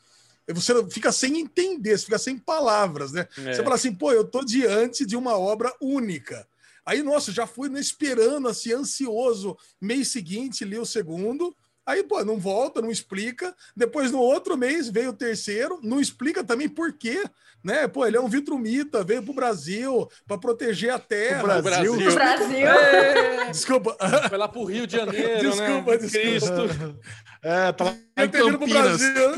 você 0.48 0.74
fica 0.90 1.11
sem 1.11 1.40
entender, 1.40 1.98
você 1.98 2.06
fica 2.06 2.18
sem 2.18 2.38
palavras, 2.38 3.11
né? 3.11 3.28
É. 3.38 3.53
Você 3.53 3.64
fala 3.64 3.76
assim, 3.76 3.94
pô, 3.94 4.11
eu 4.11 4.26
tô 4.26 4.44
diante 4.44 5.06
de 5.06 5.15
uma 5.15 5.38
obra 5.38 5.74
única. 5.80 6.48
Aí, 6.86 7.02
nossa, 7.02 7.32
já 7.32 7.48
fui 7.48 7.72
esperando, 7.80 8.49
assim, 8.49 8.74
ansioso, 8.74 9.57
mês 9.80 10.10
seguinte, 10.10 10.65
li 10.65 10.78
o 10.78 10.86
segundo. 10.86 11.56
Aí, 11.85 12.03
pô, 12.03 12.23
não 12.23 12.38
volta, 12.38 12.81
não 12.81 12.91
explica. 12.91 13.55
Depois, 13.76 14.11
no 14.11 14.19
outro 14.19 14.57
mês, 14.57 14.89
veio 14.89 15.10
o 15.10 15.14
terceiro, 15.15 15.80
não 15.84 15.99
explica 15.99 16.43
também 16.43 16.69
por 16.69 16.93
quê 16.93 17.23
né? 17.64 17.88
Pô, 17.88 18.05
ele 18.05 18.18
é 18.18 18.22
um 18.22 18.27
vitrumita, 18.27 19.03
veio 19.03 19.23
pro 19.23 19.34
Brasil 19.34 20.10
para 20.27 20.38
proteger 20.38 20.91
a 20.91 20.99
terra. 20.99 21.60
O 21.60 21.61
Brasil. 21.61 21.93
O 21.93 22.14
Brasil. 22.14 22.68
É. 22.68 23.45
Desculpa. 23.49 23.95
Foi 24.27 24.38
lá 24.38 24.47
pro 24.47 24.65
Rio 24.65 24.85
de 24.85 24.97
Janeiro, 24.97 25.39
desculpa, 25.51 25.91
né? 25.91 25.97
Desculpa, 25.97 26.19
Cristo. 26.19 26.99
É, 27.41 27.72
tá 27.72 27.84
lá 27.85 27.95
em 28.18 28.30
Campinas. 28.30 29.01
Brasil, 29.01 29.31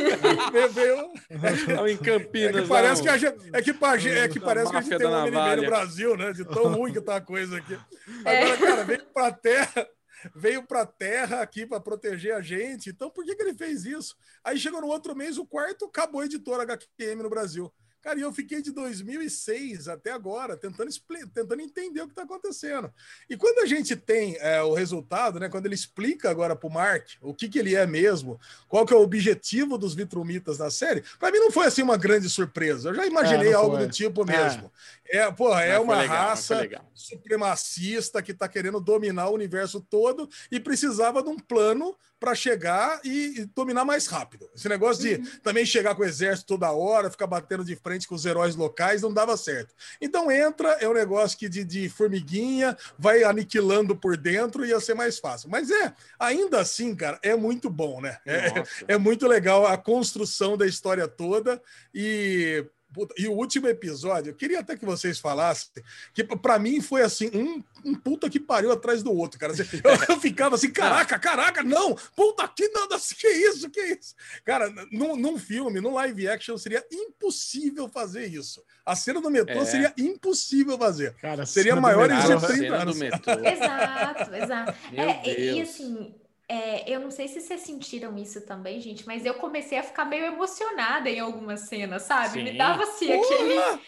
veio... 0.73 1.75
Tá 1.75 1.89
em 1.89 1.97
Campinas. 1.97 2.55
É 2.55 2.61
que 2.61 2.67
parece 2.67 3.01
que, 3.01 3.09
a 3.09 3.17
gente, 3.17 3.35
é 3.53 3.61
que, 3.61 3.69
é 4.09 4.27
que, 4.27 4.39
parece 4.39 4.71
que 4.71 4.77
a 4.77 4.81
gente 4.81 4.97
tem 4.97 5.07
um 5.07 5.11
homem 5.11 5.55
no 5.57 5.65
Brasil, 5.65 6.17
né? 6.17 6.31
De 6.31 6.45
tão 6.45 6.73
ruim 6.73 6.93
que 6.93 7.01
tá 7.01 7.17
a 7.17 7.21
coisa 7.21 7.57
aqui. 7.57 7.77
É. 8.23 8.43
Agora, 8.43 8.57
cara, 8.57 8.83
veio 8.83 9.03
pra 9.13 9.31
terra 9.31 9.87
veio 10.33 10.65
para 10.65 10.81
a 10.81 10.85
Terra 10.85 11.41
aqui 11.41 11.65
para 11.65 11.79
proteger 11.79 12.33
a 12.33 12.41
gente. 12.41 12.89
Então, 12.89 13.09
por 13.09 13.25
que, 13.25 13.35
que 13.35 13.43
ele 13.43 13.53
fez 13.53 13.85
isso? 13.85 14.15
Aí 14.43 14.57
chegou 14.57 14.81
no 14.81 14.87
outro 14.87 15.15
mês, 15.15 15.37
o 15.37 15.45
quarto, 15.45 15.85
acabou 15.85 16.21
a 16.21 16.25
editora 16.25 16.63
HQM 16.63 17.21
no 17.21 17.29
Brasil. 17.29 17.73
Cara, 18.05 18.19
e 18.19 18.21
eu 18.21 18.31
fiquei 18.31 18.61
de 18.61 18.71
2006 18.71 19.87
até 19.87 20.11
agora 20.11 20.55
tentando, 20.55 20.91
tentando 21.33 21.59
entender 21.59 22.01
o 22.01 22.05
que 22.05 22.11
está 22.11 22.21
acontecendo. 22.21 22.93
E 23.27 23.35
quando 23.35 23.57
a 23.57 23.65
gente 23.65 23.95
tem 23.95 24.37
é, 24.41 24.61
o 24.61 24.75
resultado, 24.75 25.39
né, 25.39 25.49
quando 25.49 25.65
ele 25.65 25.73
explica 25.73 26.29
agora 26.29 26.55
para 26.55 26.69
o 26.69 26.71
Mark 26.71 27.07
o 27.19 27.33
que, 27.33 27.49
que 27.49 27.57
ele 27.57 27.73
é 27.73 27.87
mesmo, 27.87 28.39
qual 28.69 28.85
que 28.85 28.93
é 28.93 28.95
o 28.95 29.01
objetivo 29.01 29.75
dos 29.75 29.95
Vitrumitas 29.95 30.59
na 30.59 30.69
série, 30.69 31.03
para 31.17 31.31
mim 31.31 31.39
não 31.39 31.49
foi 31.49 31.65
assim 31.65 31.81
uma 31.81 31.97
grande 31.97 32.29
surpresa. 32.29 32.89
Eu 32.89 32.93
já 32.93 33.07
imaginei 33.07 33.49
é, 33.49 33.53
algo 33.53 33.75
do 33.75 33.89
tipo 33.89 34.21
é. 34.21 34.37
mesmo. 34.37 34.71
É, 35.09 35.31
porra, 35.31 35.63
é 35.63 35.79
uma 35.79 36.01
legal, 36.01 36.27
raça 36.27 36.69
supremacista 36.93 38.21
que 38.21 38.33
está 38.33 38.47
querendo 38.47 38.79
dominar 38.79 39.29
o 39.29 39.33
universo 39.33 39.81
todo 39.81 40.29
e 40.51 40.59
precisava 40.59 41.23
de 41.23 41.29
um 41.29 41.39
plano 41.39 41.97
para 42.25 42.33
chegar 42.33 42.99
e, 43.03 43.41
e, 43.41 43.45
dominar 43.45 43.85
mais 43.85 44.07
rápido. 44.07 44.49
Esse 44.55 44.67
negócio 44.67 45.03
de 45.03 45.15
uhum. 45.15 45.39
também 45.43 45.63
chegar 45.63 45.93
com 45.93 46.01
o 46.01 46.05
exército 46.05 46.47
toda 46.47 46.71
hora, 46.71 47.11
ficar 47.11 47.27
batendo 47.27 47.63
de 47.63 47.75
frente 47.75 48.07
com 48.07 48.15
os 48.15 48.25
heróis 48.25 48.55
locais, 48.55 49.03
não 49.03 49.13
dava 49.13 49.37
certo. 49.37 49.75
Então 50.01 50.31
entra, 50.31 50.69
é 50.81 50.89
um 50.89 50.93
negócio 50.93 51.37
que 51.37 51.47
de, 51.47 51.63
de 51.63 51.87
formiguinha, 51.87 52.75
vai 52.97 53.23
aniquilando 53.23 53.95
por 53.95 54.17
dentro 54.17 54.65
e 54.65 54.69
ia 54.69 54.79
ser 54.79 54.95
mais 54.95 55.19
fácil. 55.19 55.51
Mas 55.51 55.69
é, 55.69 55.93
ainda 56.19 56.59
assim, 56.59 56.95
cara, 56.95 57.19
é 57.21 57.35
muito 57.35 57.69
bom, 57.69 58.01
né? 58.01 58.17
É, 58.25 58.47
é 58.95 58.97
muito 58.97 59.27
legal 59.27 59.67
a 59.67 59.77
construção 59.77 60.57
da 60.57 60.65
história 60.65 61.07
toda 61.07 61.61
e 61.93 62.65
Puta, 62.95 63.13
e 63.17 63.27
o 63.27 63.33
último 63.33 63.67
episódio, 63.67 64.29
eu 64.29 64.33
queria 64.33 64.61
até 64.61 64.77
que 64.77 64.85
vocês 64.85 65.19
falassem, 65.19 65.83
que 66.13 66.23
para 66.23 66.57
mim 66.57 66.79
foi 66.79 67.01
assim, 67.01 67.29
um, 67.33 67.61
um 67.83 67.93
puta 67.93 68.29
que 68.29 68.39
pariu 68.39 68.71
atrás 68.71 69.03
do 69.03 69.13
outro, 69.13 69.37
cara. 69.37 69.51
Assim, 69.51 69.63
eu, 69.83 70.15
eu, 70.15 70.21
ficava 70.21 70.55
assim, 70.55 70.71
caraca, 70.71 71.19
caraca, 71.19 71.61
não, 71.61 71.93
puta 72.15 72.47
que 72.47 72.69
nada, 72.69 72.95
que 73.19 73.27
isso, 73.27 73.69
que 73.69 73.81
isso. 73.81 74.15
Cara, 74.45 74.73
num, 74.89 75.17
num 75.17 75.37
filme, 75.37 75.81
num 75.81 75.93
live 75.93 76.25
action, 76.29 76.57
seria 76.57 76.85
impossível 76.89 77.89
fazer 77.89 78.27
isso. 78.27 78.63
A 78.85 78.95
cena 78.95 79.19
do 79.19 79.29
metrô 79.29 79.61
é. 79.61 79.65
seria 79.65 79.93
impossível 79.97 80.77
fazer. 80.77 81.15
Cara, 81.15 81.45
seria 81.45 81.75
maior 81.75 82.07
de 82.07 82.47
30 82.47 82.75
anos. 82.75 83.01
Exato, 83.01 84.35
exato. 84.35 84.73
É, 84.93 85.51
e 85.53 85.61
assim, 85.61 86.15
é, 86.47 86.89
eu 86.89 86.99
não 86.99 87.09
sei 87.09 87.27
se 87.27 87.41
vocês 87.41 87.61
sentiram 87.61 88.17
isso 88.17 88.41
também, 88.41 88.79
gente, 88.79 89.05
mas 89.07 89.25
eu 89.25 89.33
comecei 89.35 89.77
a 89.77 89.83
ficar 89.83 90.05
meio 90.05 90.25
emocionada 90.25 91.09
em 91.09 91.19
algumas 91.19 91.61
cenas, 91.61 92.03
sabe? 92.03 92.33
Sim. 92.33 92.43
Me 92.43 92.57
dava 92.57 92.83
assim 92.83 93.07
Porra! 93.07 93.35
aquele. 93.35 93.81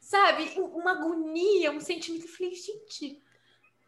Sabe? 0.00 0.52
Uma 0.56 0.92
agonia, 0.92 1.72
um 1.72 1.80
sentimento. 1.80 2.24
Eu 2.24 2.32
falei, 2.32 2.54
gente. 2.54 3.20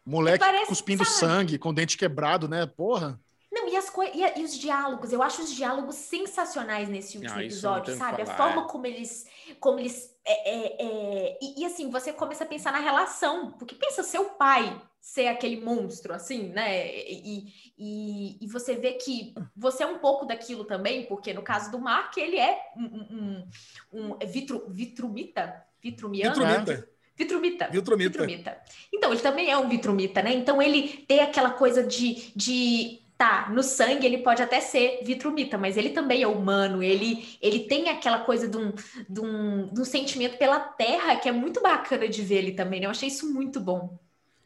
Moleque 0.05 0.39
parece, 0.39 0.67
cuspindo 0.67 1.05
sabe? 1.05 1.17
sangue, 1.17 1.57
com 1.57 1.73
dente 1.73 1.97
quebrado, 1.97 2.47
né? 2.47 2.65
Porra. 2.65 3.19
Não, 3.51 3.67
e, 3.67 3.75
as 3.75 3.89
co... 3.89 4.01
e, 4.01 4.39
e 4.39 4.43
os 4.43 4.57
diálogos, 4.57 5.11
eu 5.11 5.21
acho 5.21 5.41
os 5.41 5.51
diálogos 5.51 5.95
sensacionais 5.95 6.87
nesse 6.87 7.17
último 7.17 7.35
não, 7.35 7.43
episódio, 7.43 7.95
sabe? 7.97 8.21
A 8.21 8.25
forma 8.25 8.61
é. 8.61 8.65
como 8.65 8.87
eles. 8.87 9.27
Como 9.59 9.79
eles 9.79 10.15
é, 10.23 10.49
é, 10.49 10.75
é... 10.79 11.39
E, 11.41 11.61
e, 11.61 11.65
assim, 11.65 11.89
você 11.89 12.13
começa 12.13 12.45
a 12.45 12.47
pensar 12.47 12.71
na 12.71 12.79
relação, 12.79 13.51
porque 13.51 13.75
pensa 13.75 14.03
seu 14.03 14.25
pai 14.25 14.81
ser 15.01 15.27
aquele 15.27 15.59
monstro, 15.59 16.13
assim, 16.13 16.49
né? 16.49 16.87
E, 16.95 17.51
e, 17.77 18.37
e, 18.39 18.47
você 18.47 18.75
vê 18.75 18.93
que 18.93 19.33
você 19.55 19.83
é 19.83 19.87
um 19.87 19.97
pouco 19.97 20.25
daquilo 20.25 20.63
também, 20.63 21.05
porque 21.07 21.33
no 21.33 21.41
caso 21.41 21.71
do 21.71 21.79
Mark, 21.79 22.15
ele 22.17 22.37
é 22.37 22.57
um, 22.77 22.83
um, 22.85 23.47
um, 23.91 24.13
um 24.13 24.27
vitru, 24.27 24.63
vitrumita, 24.69 25.65
vitrumiano, 25.81 26.35
vitrumita. 26.35 26.87
Vitrumita. 27.17 27.67
Vitrumita. 27.69 28.25
Vitrumita. 28.25 28.61
Então, 28.93 29.11
ele 29.11 29.21
também 29.21 29.51
é 29.51 29.57
um 29.57 29.67
vitrumita, 29.67 30.21
né? 30.21 30.33
Então, 30.33 30.61
ele 30.61 31.03
tem 31.07 31.19
aquela 31.19 31.51
coisa 31.51 31.83
de, 31.83 32.31
de 32.35 33.00
tá, 33.21 33.51
no 33.51 33.61
sangue 33.61 34.07
ele 34.07 34.17
pode 34.17 34.41
até 34.41 34.59
ser 34.59 35.01
vitrumita, 35.03 35.55
mas 35.55 35.77
ele 35.77 35.91
também 35.91 36.23
é 36.23 36.27
humano, 36.27 36.81
ele, 36.81 37.37
ele 37.39 37.59
tem 37.59 37.87
aquela 37.87 38.21
coisa 38.21 38.47
de 38.47 38.57
um, 38.57 38.73
de, 39.07 39.21
um, 39.21 39.67
de 39.67 39.79
um 39.79 39.85
sentimento 39.85 40.39
pela 40.39 40.59
terra 40.59 41.15
que 41.17 41.29
é 41.29 41.31
muito 41.31 41.61
bacana 41.61 42.09
de 42.09 42.19
ver 42.23 42.37
ele 42.37 42.53
também, 42.53 42.79
né? 42.79 42.87
Eu 42.87 42.89
achei 42.89 43.07
isso 43.07 43.31
muito 43.31 43.59
bom. 43.59 43.95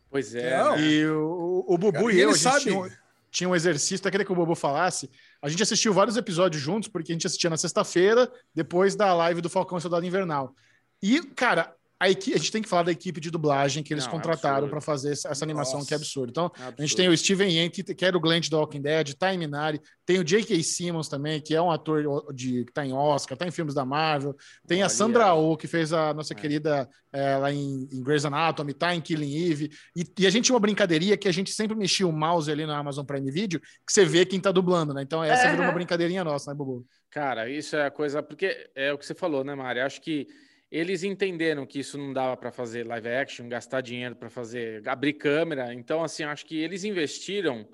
Pois 0.10 0.36
é. 0.36 0.62
Né? 0.62 0.82
E 0.82 1.08
o, 1.08 1.64
o 1.66 1.78
Bubu 1.78 1.94
Cara, 1.94 2.12
e 2.12 2.20
eu, 2.20 2.32
a 2.32 2.34
gente 2.34 2.42
sabe. 2.42 2.64
tinha, 2.64 2.98
tinha 3.32 3.50
um 3.50 3.56
exercício, 3.56 3.96
até 4.04 4.12
queria 4.12 4.26
que 4.26 4.34
o 4.34 4.36
Bubu 4.36 4.56
falasse. 4.56 5.10
A 5.42 5.48
gente 5.48 5.64
assistiu 5.64 5.94
vários 5.94 6.18
episódios 6.18 6.62
juntos, 6.62 6.90
porque 6.90 7.14
a 7.14 7.16
gente 7.16 7.26
assistia 7.26 7.50
na 7.50 7.56
sexta-feira, 7.56 8.30
depois 8.54 8.94
da 8.94 9.14
live 9.14 9.40
do 9.40 9.50
Falcão 9.50 9.80
Soldado 9.80 10.06
Invernal. 10.06 10.54
E, 11.02 11.22
cara, 11.22 11.74
a, 12.00 12.10
equipe, 12.10 12.36
a 12.36 12.38
gente 12.38 12.52
tem 12.52 12.62
que 12.62 12.68
falar 12.68 12.84
da 12.84 12.92
equipe 12.92 13.22
de 13.22 13.32
dublagem 13.32 13.84
que 13.84 13.94
eles 13.94 14.06
não, 14.06 14.12
é 14.12 14.16
contrataram 14.16 14.68
para 14.68 14.82
fazer 14.82 15.12
essa, 15.12 15.30
essa 15.30 15.46
animação 15.46 15.76
Nossa, 15.76 15.88
que 15.88 15.94
é 15.94 15.98
absurdo. 15.98 16.30
Então, 16.30 16.46
absurdo. 16.46 16.76
a 16.78 16.82
gente 16.82 16.96
tem 16.96 17.08
o 17.08 17.18
Steven 17.18 17.50
Yeun, 17.50 17.70
que 17.70 18.06
era 18.06 18.18
o 18.18 18.20
Glenn 18.20 18.42
do 18.50 18.58
Walking 18.58 18.82
Dead, 18.82 19.14
tá 19.14 19.34
em 19.34 19.38
Minari, 19.38 19.80
tem 20.06 20.20
o 20.20 20.24
J.K. 20.24 20.62
Simmons 20.62 21.08
também, 21.08 21.42
que 21.42 21.56
é 21.56 21.62
um 21.62 21.72
ator 21.72 22.34
de, 22.34 22.66
que 22.66 22.74
tá 22.74 22.86
em 22.86 22.94
Oscar, 22.94 23.38
tá 23.38 23.48
em 23.48 23.52
filmes 23.52 23.74
da 23.74 23.86
Marvel, 23.86 24.36
tem 24.68 24.84
a 24.84 24.90
Sandra 24.90 25.34
Oh, 25.34 25.56
que 25.56 25.68
fez 25.68 25.94
a 25.94 26.14
nossa 26.14 26.34
é. 26.34 26.36
querida 26.36 26.90
é, 27.14 27.38
lá 27.38 27.52
em, 27.52 27.88
em 27.92 28.04
Grey's 28.04 28.26
Anatomy, 28.26 28.74
tá 28.74 28.94
em 28.94 29.02
Killing 29.02 29.50
Eve, 29.50 29.72
e, 29.96 30.06
e, 30.20 30.28
a 30.28 30.30
gente 30.30 30.46
tinha 30.46 30.56
uma 30.56 30.60
brincadeirinha 30.60 31.16
que 31.16 31.28
a 31.28 31.34
gente 31.34 31.52
sempre 31.52 31.76
mexia 31.76 32.08
o 32.08 32.12
mouse 32.12 32.52
ali 32.52 32.66
na 32.66 32.78
Amazon 32.78 33.06
Prime 33.06 33.32
Video, 33.32 33.60
que 33.60 33.92
você 33.92 34.04
vê 34.04 34.26
quem 34.26 34.40
tá 34.40 34.52
dublando, 34.52 34.94
né? 34.94 35.02
Então 35.02 35.24
essa 35.24 35.46
uhum. 35.46 35.52
virou 35.52 35.66
uma 35.66 35.74
brincadeirinha 35.74 36.24
nossa, 36.24 36.52
né, 36.52 36.58
Bubu? 36.58 36.86
Cara, 37.10 37.50
isso 37.50 37.76
é 37.78 37.86
a 37.86 37.92
coisa, 37.92 38.22
porque 38.22 38.70
é 38.76 38.92
o 38.92 38.98
que 38.98 39.06
você 39.06 39.16
falou, 39.16 39.44
né, 39.44 39.56
Mari? 39.56 39.80
Acho 39.80 40.02
que 40.02 40.28
eles 40.72 41.04
entenderam 41.04 41.66
que 41.66 41.80
isso 41.80 41.98
não 41.98 42.12
dava 42.12 42.36
para 42.36 42.52
fazer 42.52 42.86
live 42.86 43.08
action, 43.08 43.48
gastar 43.48 43.82
dinheiro 43.82 44.16
para 44.16 44.30
fazer, 44.30 44.88
abrir 44.88 45.14
câmera. 45.14 45.74
Então, 45.74 46.04
assim, 46.04 46.24
acho 46.24 46.46
que 46.46 46.58
eles 46.58 46.84
investiram 46.84 47.68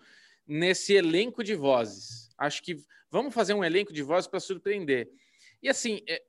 nesse 0.48 0.94
elenco 0.94 1.44
de 1.44 1.56
vozes. 1.56 2.30
Acho 2.38 2.62
que 2.62 2.78
vamos 3.10 3.34
fazer 3.34 3.54
um 3.54 3.64
elenco 3.64 3.94
de 3.94 4.02
vozes 4.02 4.28
para 4.28 4.40
surpreender. 4.40 5.10
E 5.64 5.70
assim, 5.70 6.02
é, 6.08 6.22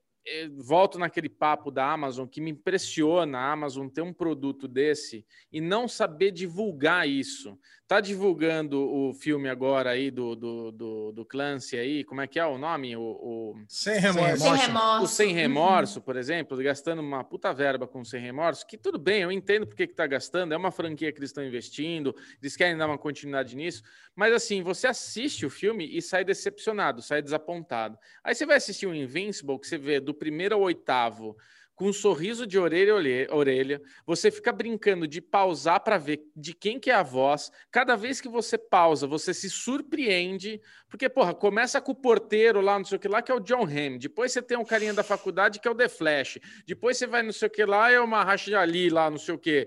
volto 0.56 0.98
naquele 0.98 1.28
papo 1.28 1.70
da 1.70 1.90
Amazon 1.90 2.26
que 2.26 2.40
me 2.40 2.50
impressiona 2.50 3.38
a 3.38 3.52
Amazon 3.52 3.88
ter 3.88 4.02
um 4.02 4.12
produto 4.12 4.68
desse 4.68 5.26
e 5.52 5.60
não 5.60 5.88
saber 5.88 6.30
divulgar 6.30 7.08
isso. 7.08 7.58
Tá 7.88 8.00
divulgando 8.00 8.80
o 8.80 9.12
filme 9.12 9.50
agora 9.50 9.90
aí 9.90 10.10
do, 10.10 10.34
do, 10.34 10.72
do, 10.72 11.12
do 11.12 11.24
Clancy 11.26 11.76
aí, 11.76 12.04
como 12.04 12.22
é 12.22 12.26
que 12.26 12.38
é 12.38 12.46
o 12.46 12.56
nome? 12.56 12.96
O, 12.96 13.02
o... 13.02 13.54
Sem, 13.68 13.98
remorso. 13.98 14.38
sem 14.38 14.56
remorso. 14.56 15.04
O 15.04 15.08
Sem 15.08 15.34
Remorso, 15.34 16.00
por 16.00 16.16
exemplo, 16.16 16.56
gastando 16.56 17.02
uma 17.02 17.22
puta 17.22 17.52
verba 17.52 17.86
com 17.86 18.02
Sem 18.02 18.20
Remorso, 18.20 18.66
que 18.66 18.78
tudo 18.78 18.98
bem, 18.98 19.22
eu 19.22 19.32
entendo 19.32 19.66
porque 19.66 19.86
que 19.86 19.94
tá 19.94 20.06
gastando, 20.06 20.54
é 20.54 20.56
uma 20.56 20.70
franquia 20.70 21.12
que 21.12 21.18
eles 21.18 21.30
estão 21.30 21.44
investindo, 21.44 22.14
eles 22.40 22.56
querem 22.56 22.78
dar 22.78 22.86
uma 22.86 22.96
continuidade 22.96 23.54
nisso, 23.54 23.82
mas 24.14 24.32
assim, 24.32 24.62
você 24.62 24.86
assiste 24.86 25.44
o 25.44 25.50
filme 25.50 25.86
e 25.94 26.00
sai 26.00 26.24
decepcionado, 26.24 27.02
sai 27.02 27.20
desapontado. 27.20 27.98
Aí 28.24 28.34
você 28.34 28.46
vai 28.46 28.56
assistir 28.56 28.86
o 28.86 28.94
Invincible, 28.94 29.58
que 29.58 29.66
você 29.66 29.76
vê 29.76 30.00
do 30.00 30.11
primeiro 30.14 30.54
ao 30.54 30.62
oitavo, 30.62 31.36
com 31.74 31.88
um 31.88 31.92
sorriso 31.92 32.46
de 32.46 32.58
orelha 32.58 32.94
a 33.28 33.34
orelha, 33.34 33.80
você 34.06 34.30
fica 34.30 34.52
brincando 34.52 35.06
de 35.08 35.20
pausar 35.20 35.80
para 35.80 35.98
ver 35.98 36.22
de 36.36 36.54
quem 36.54 36.78
que 36.78 36.90
é 36.90 36.94
a 36.94 37.02
voz. 37.02 37.50
Cada 37.70 37.96
vez 37.96 38.20
que 38.20 38.28
você 38.28 38.56
pausa, 38.56 39.06
você 39.06 39.32
se 39.32 39.50
surpreende, 39.50 40.60
porque, 40.88 41.08
porra, 41.08 41.34
começa 41.34 41.80
com 41.80 41.92
o 41.92 41.96
porteiro 41.96 42.60
lá, 42.60 42.78
não 42.78 42.84
sei 42.84 42.96
o 42.96 43.00
que 43.00 43.08
lá, 43.08 43.22
que 43.22 43.32
é 43.32 43.34
o 43.34 43.40
John 43.40 43.64
Hamm. 43.64 43.98
Depois 43.98 44.32
você 44.32 44.42
tem 44.42 44.56
um 44.56 44.64
carinha 44.64 44.94
da 44.94 45.02
faculdade, 45.02 45.58
que 45.58 45.66
é 45.66 45.70
o 45.70 45.74
The 45.74 45.88
Flash. 45.88 46.38
Depois 46.66 46.98
você 46.98 47.06
vai 47.06 47.22
não 47.22 47.32
sei 47.32 47.48
o 47.48 47.50
que 47.50 47.64
lá, 47.64 47.90
é 47.90 47.98
o 47.98 48.06
Mahashi 48.06 48.54
Ali 48.54 48.88
lá, 48.90 49.10
não 49.10 49.18
sei 49.18 49.34
o 49.34 49.38
que. 49.38 49.66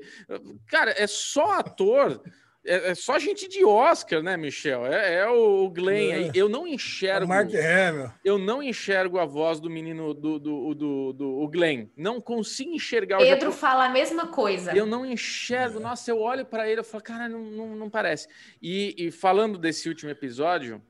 Cara, 0.68 0.94
é 0.98 1.08
só 1.08 1.54
ator... 1.54 2.22
É, 2.66 2.92
é, 2.92 2.96
só 2.96 3.20
gente 3.20 3.48
de 3.48 3.64
Oscar, 3.64 4.24
né, 4.24 4.36
Michel? 4.36 4.86
É, 4.88 5.20
é 5.20 5.28
o 5.28 5.70
Glenn. 5.70 6.30
É. 6.30 6.32
Eu 6.34 6.50
não 6.50 6.66
enxergo. 6.66 7.28
Mark 7.28 7.52
Hamill. 7.54 8.12
Eu 8.24 8.40
não 8.40 8.62
enxergo 8.62 9.20
a 9.20 9.26
voz 9.26 9.60
do 9.60 9.70
menino 9.70 10.14
do, 10.14 10.40
do, 10.40 10.74
do, 10.74 11.14
do, 11.14 11.14
do 11.14 11.48
Glenn. 11.48 11.88
Não 11.96 12.20
consigo 12.20 12.72
enxergar. 12.72 13.20
Pedro 13.20 13.52
fala 13.52 13.86
a 13.86 13.90
mesma 13.90 14.28
coisa. 14.28 14.76
Eu 14.76 14.86
não 14.86 15.06
enxergo. 15.06 15.80
Nossa, 15.80 16.10
eu 16.10 16.20
olho 16.20 16.46
para 16.46 16.68
ele 16.70 16.82
e 16.82 16.84
falo, 16.84 17.04
cara, 17.04 17.30
não, 17.30 17.40
não, 17.40 17.76
não 17.76 17.90
parece. 17.90 18.28
E, 18.62 18.96
e 18.98 19.12
falando 19.12 19.60
desse 19.60 19.88
último 19.88 20.10
episódio, 20.10 20.82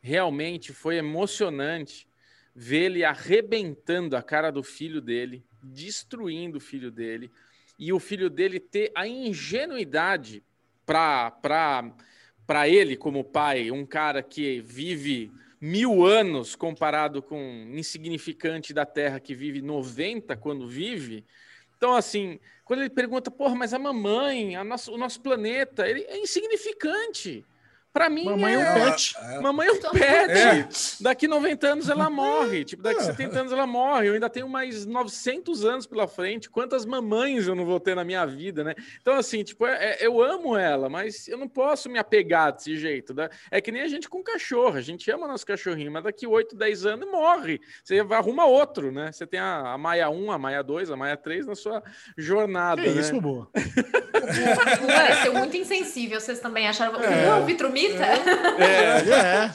realmente 0.00 0.72
foi 0.72 0.96
emocionante 0.96 2.06
ver 2.54 2.84
ele 2.84 3.04
arrebentando 3.04 4.16
a 4.16 4.22
cara 4.22 4.52
do 4.52 4.62
filho 4.62 5.00
dele, 5.00 5.44
destruindo 5.62 6.58
o 6.58 6.60
filho 6.60 6.90
dele, 6.90 7.30
e 7.78 7.92
o 7.92 7.98
filho 7.98 8.28
dele 8.28 8.60
ter 8.60 8.92
a 8.94 9.08
ingenuidade 9.08 10.42
para 10.84 12.68
ele, 12.68 12.96
como 12.96 13.24
pai, 13.24 13.70
um 13.70 13.86
cara 13.86 14.22
que 14.22 14.60
vive 14.60 15.32
mil 15.60 16.04
anos 16.04 16.56
comparado 16.56 17.22
com 17.22 17.38
um 17.38 17.78
insignificante 17.78 18.74
da 18.74 18.84
Terra 18.84 19.20
que 19.20 19.34
vive 19.34 19.62
90 19.62 20.36
quando 20.36 20.66
vive. 20.66 21.24
Então, 21.76 21.94
assim, 21.94 22.40
quando 22.64 22.80
ele 22.80 22.90
pergunta, 22.90 23.30
porra, 23.30 23.54
mas 23.54 23.72
a 23.72 23.78
mamãe, 23.78 24.56
a 24.56 24.64
nosso, 24.64 24.92
o 24.92 24.98
nosso 24.98 25.20
planeta, 25.20 25.88
ele 25.88 26.02
é 26.08 26.18
insignificante. 26.18 27.44
Para 27.92 28.08
mim, 28.08 28.24
mamãe 28.24 28.54
é, 28.54 28.58
um 28.58 28.74
pet. 28.74 29.14
É. 29.18 29.40
Mamãe 29.40 29.68
é 29.68 29.72
um 29.72 29.80
pet. 29.80 30.32
É. 30.32 30.68
Daqui 30.98 31.28
90 31.28 31.66
anos 31.66 31.88
ela 31.90 32.08
morre. 32.08 32.64
Tipo, 32.64 32.82
daqui 32.82 33.04
70 33.04 33.40
anos 33.40 33.52
ela 33.52 33.66
morre. 33.66 34.08
Eu 34.08 34.14
ainda 34.14 34.30
tenho 34.30 34.48
mais 34.48 34.86
900 34.86 35.64
anos 35.66 35.86
pela 35.86 36.08
frente. 36.08 36.48
Quantas 36.48 36.86
mamães 36.86 37.46
eu 37.46 37.54
não 37.54 37.66
vou 37.66 37.78
ter 37.78 37.94
na 37.94 38.02
minha 38.02 38.24
vida, 38.24 38.64
né? 38.64 38.74
Então, 39.00 39.12
assim, 39.14 39.44
tipo, 39.44 39.66
é, 39.66 39.98
é 40.00 40.06
eu 40.06 40.22
amo 40.22 40.56
ela, 40.56 40.88
mas 40.88 41.28
eu 41.28 41.36
não 41.36 41.46
posso 41.46 41.90
me 41.90 41.98
apegar 41.98 42.54
desse 42.54 42.78
jeito. 42.78 43.12
Né? 43.12 43.28
É 43.50 43.60
que 43.60 43.70
nem 43.70 43.82
a 43.82 43.88
gente 43.88 44.08
com 44.08 44.22
cachorro. 44.22 44.78
A 44.78 44.82
gente 44.82 45.10
ama 45.10 45.28
nosso 45.28 45.44
cachorrinho, 45.44 45.92
mas 45.92 46.04
daqui 46.04 46.26
8, 46.26 46.56
10 46.56 46.86
anos 46.86 47.10
morre. 47.10 47.60
Você 47.84 48.00
arruma 48.00 48.46
outro, 48.46 48.90
né? 48.90 49.12
Você 49.12 49.26
tem 49.26 49.38
a, 49.38 49.74
a 49.74 49.76
Maia 49.76 50.08
1, 50.08 50.32
a 50.32 50.38
Maia 50.38 50.62
2, 50.62 50.90
a 50.90 50.96
Maia 50.96 51.16
3 51.18 51.46
na 51.46 51.54
sua 51.54 51.82
jornada. 52.16 52.80
Que 52.80 52.88
né? 52.88 53.00
isso, 53.02 53.20
boa. 53.20 53.50
Pareceu 54.86 55.34
muito 55.34 55.56
insensível. 55.58 56.18
Vocês 56.18 56.40
também 56.40 56.66
acharam. 56.66 56.98
É. 57.02 57.26
Não, 57.26 57.44
Vitrumi 57.44 57.81
vitromita? 57.88 58.62
É, 58.62 59.48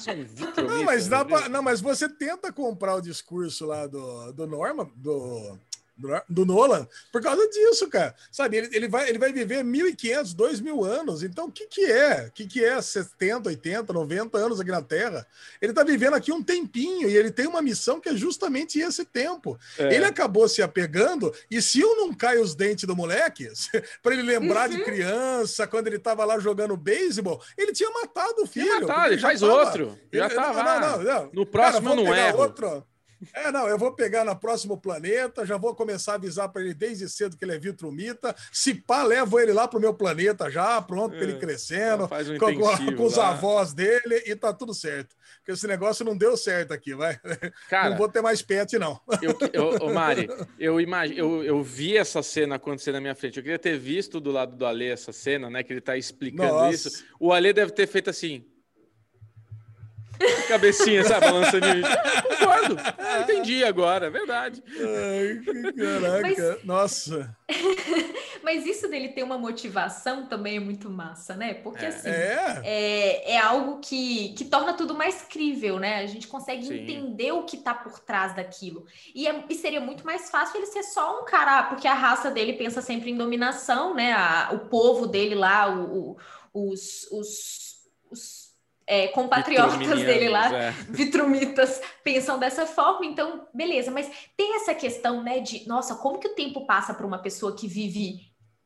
é. 0.62 0.62
Não, 0.62 0.84
mas 0.84 1.08
dá 1.08 1.24
pra, 1.24 1.50
não, 1.50 1.62
mas 1.62 1.82
você 1.82 2.10
tenta 2.10 2.52
comprar 2.52 2.96
o 2.96 3.02
discurso 3.02 3.66
lá 3.66 3.88
do, 3.88 4.32
do 4.34 4.48
Norma, 4.48 4.90
do, 4.96 5.58
do 6.30 6.46
Nolan 6.46 6.88
por 7.12 7.22
causa 7.22 7.48
disso, 7.50 7.88
cara. 7.90 8.16
Sabe, 8.32 8.58
ele, 8.58 8.70
ele, 8.72 8.88
vai, 8.88 9.10
ele 9.10 9.18
vai 9.18 9.34
viver 9.34 9.64
1.500, 9.64 10.36
2.000 10.36 10.86
anos. 10.86 11.24
Então, 11.24 11.46
o 11.46 11.52
que, 11.52 11.66
que 11.68 11.86
é? 11.86 12.28
O 12.28 12.32
que, 12.32 12.46
que 12.46 12.64
é 12.64 12.82
70, 12.82 13.50
80, 13.50 13.92
90 13.92 14.38
anos 14.38 14.60
aqui 14.60 14.72
na 14.72 14.82
Terra? 14.82 15.26
Ele 15.62 15.72
está 15.72 15.84
vivendo 15.84 16.14
aqui 16.14 16.32
um 16.32 16.44
tempinho 16.44 17.10
e 17.10 17.18
ele 17.18 17.32
tem 17.32 17.48
uma 17.48 17.62
missão 17.62 18.00
que 18.00 18.10
é 18.10 18.16
justamente 18.16 18.80
esse 18.80 19.04
tempo. 19.06 19.58
É. 19.78 19.96
Ele 19.96 20.06
acabou 20.06 20.48
se 20.48 20.62
apegando, 20.62 21.34
e 21.50 21.62
se 21.62 21.80
eu 21.80 21.96
não 21.96 22.14
caio 22.14 22.42
os 22.42 22.56
dentes 22.56 22.86
do 22.86 22.96
moleque, 22.96 23.50
para 24.04 24.14
ele 24.14 24.24
lembrar 24.24 24.70
uhum. 24.70 24.78
de 24.78 24.84
criança, 24.84 25.68
quando 25.68 25.88
ele 25.88 25.98
estava 25.98 26.24
lá 26.26 26.40
jogando 26.40 26.78
beisebol, 26.78 27.42
ele 27.58 27.72
tinha 27.72 27.90
matado 27.90 28.44
o 28.44 28.48
filho. 28.48 28.82
Matado, 28.82 29.14
ele 29.14 29.22
faz 29.22 29.40
tava, 29.40 29.54
outro. 29.54 30.00
Já 30.12 30.26
ele, 30.26 30.36
tá 30.36 30.54
não, 30.54 30.80
não, 30.80 31.04
não, 31.04 31.30
No 31.34 31.46
próximo 31.46 31.90
cara, 31.90 32.02
não 32.02 32.14
é. 32.14 32.34
Outro, 32.34 32.86
É, 33.34 33.52
não, 33.52 33.68
eu 33.68 33.78
vou 33.78 33.94
pegar 33.94 34.24
no 34.24 34.36
próximo 34.36 34.78
planeta, 34.80 35.46
já 35.46 35.58
vou 35.58 35.74
começar 35.76 36.14
a 36.14 36.16
avisar 36.16 36.50
para 36.50 36.62
ele 36.62 36.74
desde 36.74 37.10
cedo 37.10 37.36
que 37.38 37.44
ele 37.46 37.54
é 37.56 37.60
vitrumita. 37.60 38.36
Se 38.52 38.74
pá, 38.74 39.04
levo 39.04 39.40
ele 39.40 39.54
lá 39.54 39.68
pro 39.68 39.80
meu 39.80 39.94
planeta 39.94 40.50
já, 40.52 40.82
pronto, 40.82 41.16
para 41.16 41.24
ele 41.24 41.34
É, 41.34 41.40
crescendo, 41.40 42.06
um 42.06 42.38
com, 42.38 42.96
com- 42.96 43.04
os 43.06 43.16
lá. 43.18 43.30
avós 43.30 43.74
dele 43.74 44.24
e 44.26 44.36
tá 44.36 44.54
tudo 44.54 44.74
certo. 44.74 45.16
Porque 45.40 45.52
esse 45.52 45.68
negócio 45.68 46.04
não 46.06 46.16
deu 46.18 46.36
certo 46.38 46.74
aqui, 46.74 46.94
vai. 46.94 47.20
Cara, 47.70 47.92
não 47.92 47.98
vou 47.98 48.10
ter 48.10 48.22
mais 48.22 48.42
pet, 48.42 48.78
não. 48.78 49.00
Eu, 49.22 49.38
eu, 49.54 49.70
ô 49.88 49.94
Mari, 49.94 50.28
eu, 50.60 50.80
imag... 50.80 51.18
eu, 51.18 51.44
eu 51.44 51.62
vi 51.64 51.98
essa 51.98 52.22
cena 52.22 52.56
acontecer 52.56 52.92
na 52.92 53.00
minha 53.02 53.16
frente. 53.16 53.38
Eu 53.38 53.44
queria 53.44 53.60
ter 53.60 53.78
visto 53.78 54.20
do 54.20 54.32
lado 54.32 54.56
do 54.56 54.66
Alê 54.66 54.90
essa 54.90 55.12
cena, 55.12 55.50
né? 55.50 55.64
Que 55.64 55.74
ele 55.74 55.82
tá 55.82 55.98
explicando 55.98 56.52
Nossa. 56.54 56.88
isso. 56.88 57.06
O 57.20 57.32
Alê 57.34 57.54
deve 57.54 57.72
ter 57.72 57.88
feito 57.88 58.10
assim. 58.10 58.46
Cabecinha, 60.48 61.04
sabe? 61.04 61.26
Balançando. 61.28 61.66
Concordo. 62.28 62.78
Ah, 62.98 63.20
entendi 63.22 63.64
agora, 63.64 64.08
é 64.08 64.10
verdade. 64.10 64.64
Ai, 64.68 65.40
que 65.44 65.74
caraca, 65.74 66.60
nossa. 66.64 67.36
Mas 68.44 68.66
isso 68.66 68.88
dele 68.88 69.10
ter 69.10 69.24
uma 69.24 69.38
motivação 69.38 70.26
também 70.28 70.58
é 70.58 70.60
muito 70.60 70.90
massa, 70.90 71.36
né? 71.36 71.54
Porque 71.56 71.84
É. 71.84 71.88
assim. 71.90 72.10
É, 72.10 72.62
É, 72.64 73.32
é 73.34 73.38
algo 73.40 73.80
que, 73.80 74.30
que 74.34 74.46
torna 74.46 74.74
tudo 74.74 74.94
mais 74.96 75.22
crível, 75.24 75.80
né? 75.80 76.00
A 76.00 76.06
gente 76.06 76.28
consegue 76.28 76.66
Sim. 76.66 76.76
entender 76.82 77.32
o 77.32 77.44
que 77.44 77.58
tá 77.58 77.74
por 77.74 78.00
trás 78.00 78.34
daquilo. 78.36 78.86
E, 79.14 79.28
é- 79.28 79.44
e 79.50 79.56
seria 79.56 79.82
muito 79.82 80.06
mais 80.06 80.30
fácil 80.30 80.58
ele 80.58 80.66
ser 80.68 80.84
só 80.84 81.22
um 81.22 81.26
cara, 81.26 81.64
porque 81.64 81.88
a 81.88 81.94
raça 81.94 82.32
dele 82.32 82.54
pensa 82.54 82.82
sempre 82.82 83.12
em 83.12 83.18
dominação, 83.18 83.94
né? 83.94 84.14
A- 84.14 84.50
o 84.54 84.60
povo 84.70 85.08
dele 85.08 85.36
lá, 85.36 85.70
o- 85.70 86.12
o- 86.54 86.72
os, 86.72 87.08
os, 87.12 87.67
é, 88.88 89.08
compatriotas 89.10 89.78
dele 90.00 90.30
lá, 90.30 90.52
É. 90.56 90.72
vitrumitas 90.90 91.82
pensam 92.04 92.40
dessa 92.40 92.66
forma, 92.66 93.06
então, 93.06 93.46
beleza, 93.54 93.92
mas 93.92 94.10
tem 94.38 94.56
essa 94.56 94.74
questão, 94.74 95.22
né, 95.22 95.40
de, 95.42 95.68
nossa, 95.68 95.96
como 95.96 96.20
que 96.20 96.28
o 96.30 96.34
tempo 96.36 96.66
passa 96.66 96.94
para 96.94 97.06
uma 97.06 97.20
pessoa 97.20 97.54
que 97.56 97.68
vive 97.68 98.22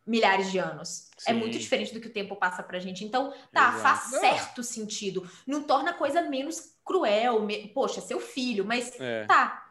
milhares 0.05 0.51
de 0.51 0.59
anos? 0.59 1.09
É 1.27 1.33
Sim. 1.33 1.39
muito 1.39 1.57
diferente 1.57 1.93
do 1.93 1.99
que 1.99 2.07
o 2.07 2.13
tempo 2.13 2.35
passa 2.35 2.61
pra 2.63 2.79
gente. 2.79 3.03
Então, 3.03 3.33
tá, 3.51 3.69
Exato. 3.69 3.79
faz 3.81 3.99
certo 4.21 4.63
sentido. 4.63 5.27
Não 5.45 5.63
torna 5.63 5.91
a 5.91 5.93
coisa 5.93 6.21
menos 6.23 6.75
cruel, 6.85 7.41
me- 7.41 7.67
poxa, 7.69 8.01
seu 8.01 8.19
filho, 8.19 8.65
mas 8.65 8.99
É. 8.99 9.25
tá. 9.25 9.70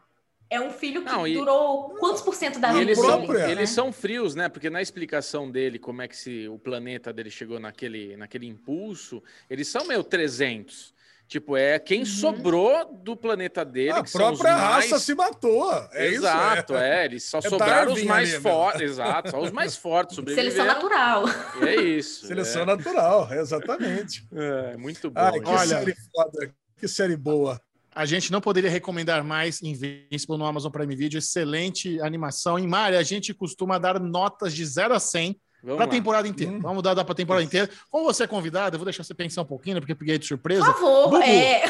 É 0.51 0.59
um 0.59 0.69
filho 0.69 1.01
que 1.01 1.09
Não, 1.11 1.25
e- 1.25 1.33
durou 1.33 1.95
quantos 1.97 2.21
por 2.21 2.35
cento 2.35 2.59
da 2.59 2.67
vida 2.73 2.81
eles, 2.81 2.97
dele, 2.97 3.09
são, 3.09 3.17
própria, 3.25 3.45
né? 3.47 3.51
eles 3.53 3.69
são 3.69 3.91
frios, 3.93 4.35
né? 4.35 4.49
Porque 4.49 4.69
na 4.69 4.81
explicação 4.81 5.49
dele, 5.49 5.79
como 5.79 6.01
é 6.01 6.07
que 6.09 6.15
se, 6.17 6.45
o 6.49 6.59
planeta 6.59 7.13
dele 7.13 7.31
chegou 7.31 7.57
naquele, 7.57 8.17
naquele 8.17 8.47
impulso, 8.47 9.23
eles 9.49 9.69
são 9.69 9.85
meio 9.87 10.03
300. 10.03 10.93
Tipo, 11.25 11.55
é 11.55 11.79
quem 11.79 11.99
Uhum. 12.01 12.05
sobrou 12.05 12.93
do 12.93 13.15
planeta 13.15 13.63
dele, 13.63 13.91
a 13.91 14.03
que 14.03 14.09
são 14.09 14.33
os 14.33 14.39
própria 14.39 14.57
mais... 14.57 14.91
raça 14.91 14.99
se 14.99 15.15
matou. 15.15 15.71
É 15.93 16.07
Exato, 16.07 16.73
isso. 16.73 16.83
é. 16.83 17.05
Eles 17.05 17.23
só 17.23 17.37
É 17.37 17.41
sobraram 17.43 17.93
os 17.93 18.03
mais 18.03 18.31
meu. 18.31 18.41
fortes. 18.41 18.81
Exato, 18.81 19.31
só 19.31 19.39
os 19.39 19.51
mais 19.51 19.77
fortes 19.77 20.15
Seleção 20.19 20.35
sobreviveram. 20.35 20.65
natural. 20.73 21.23
E 21.63 21.67
é 21.69 21.75
isso. 21.81 22.27
Seleção 22.27 22.65
natural, 22.65 23.29
exatamente. 23.33 24.27
É, 24.33 24.71
é 24.73 24.77
muito 24.77 25.09
bom. 25.09 25.21
Ai, 25.21 25.39
que. 25.39 25.47
Olha- 25.47 25.65
série 25.79 25.95
foda, 26.13 26.53
que 26.77 26.87
série 26.89 27.15
boa. 27.15 27.61
A 27.93 28.05
gente 28.05 28.31
não 28.31 28.39
poderia 28.39 28.69
recomendar 28.69 29.23
mais 29.23 29.61
Invincible 29.61 30.37
no 30.37 30.45
Amazon 30.45 30.71
Prime 30.71 30.95
Video. 30.95 31.17
Excelente 31.17 31.99
animação. 32.01 32.57
Em 32.57 32.65
Mari, 32.65 32.95
a 32.95 33.03
gente 33.03 33.33
costuma 33.33 33.77
dar 33.77 33.99
notas 33.99 34.53
de 34.53 34.65
0 34.65 34.93
a 34.93 34.99
100 34.99 35.39
Vamos 35.63 35.77
para 35.77 35.85
a 35.85 35.89
temporada 35.89 36.27
inteira. 36.27 36.53
Hum. 36.53 36.59
Vamos 36.59 36.81
dar, 36.81 36.93
dar 36.93 37.03
para 37.03 37.13
a 37.13 37.15
temporada 37.15 37.43
inteira. 37.43 37.69
Como 37.89 38.05
você 38.05 38.23
é 38.23 38.27
convidado, 38.27 38.75
eu 38.75 38.79
vou 38.79 38.85
deixar 38.85 39.03
você 39.03 39.13
pensar 39.13 39.43
um 39.43 39.45
pouquinho, 39.45 39.75
né, 39.75 39.79
porque 39.81 39.91
eu 39.91 39.97
peguei 39.97 40.17
de 40.17 40.25
surpresa. 40.25 40.65
Por 40.65 40.73
favor, 40.73 41.09
Bubu. 41.11 41.23
é. 41.23 41.63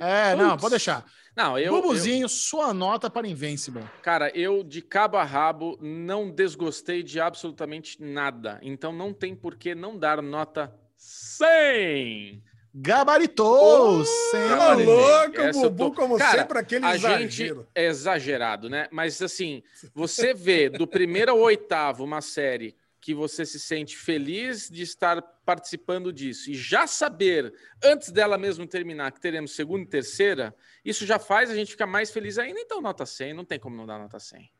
É, 0.00 0.34
não, 0.36 0.56
pode 0.56 0.70
deixar. 0.70 1.04
Não, 1.36 1.58
eu, 1.58 1.66
eu, 1.66 1.82
Bubuzinho, 1.82 2.28
sua 2.28 2.72
nota 2.72 3.10
para 3.10 3.28
Invincible. 3.28 3.82
cara, 4.02 4.30
eu 4.36 4.62
de 4.62 4.80
cabo 4.80 5.16
a 5.16 5.24
rabo 5.24 5.78
não 5.80 6.30
desgostei 6.30 7.02
de 7.02 7.20
absolutamente 7.20 8.00
nada. 8.02 8.58
Então 8.62 8.92
não 8.92 9.12
tem 9.12 9.34
por 9.34 9.56
que 9.56 9.74
não 9.74 9.98
dar 9.98 10.22
nota 10.22 10.72
100. 10.96 12.42
Gabaritou! 12.80 13.98
Tá 13.98 14.04
sempre. 14.30 14.84
louco, 14.84 15.40
Essa 15.40 15.60
Bubu, 15.62 15.90
tô- 15.90 15.92
como 15.96 16.16
Cara, 16.16 16.42
sempre, 16.42 16.58
aquele 16.58 16.84
A 16.86 16.94
exagero. 16.94 17.30
gente 17.30 17.66
é 17.74 17.86
exagerado, 17.86 18.70
né? 18.70 18.86
Mas 18.92 19.20
assim, 19.20 19.62
você 19.92 20.32
vê 20.32 20.68
do 20.68 20.86
primeiro 20.86 21.32
ao 21.32 21.38
oitavo 21.38 22.04
uma 22.04 22.20
série 22.20 22.76
que 23.00 23.12
você 23.14 23.44
se 23.46 23.58
sente 23.58 23.96
feliz 23.96 24.68
de 24.68 24.82
estar 24.82 25.20
participando 25.44 26.12
disso 26.12 26.50
e 26.50 26.54
já 26.54 26.86
saber, 26.86 27.52
antes 27.82 28.10
dela 28.10 28.36
mesmo 28.38 28.66
terminar, 28.66 29.10
que 29.12 29.20
teremos 29.20 29.54
segunda 29.56 29.82
e 29.84 29.86
terceira, 29.86 30.54
isso 30.84 31.04
já 31.06 31.18
faz 31.18 31.50
a 31.50 31.54
gente 31.54 31.70
ficar 31.72 31.86
mais 31.86 32.10
feliz 32.10 32.38
ainda. 32.38 32.60
Então, 32.60 32.80
nota 32.80 33.04
100, 33.06 33.34
não 33.34 33.44
tem 33.44 33.58
como 33.58 33.76
não 33.76 33.86
dar 33.86 33.98
nota 33.98 34.18
100. 34.20 34.50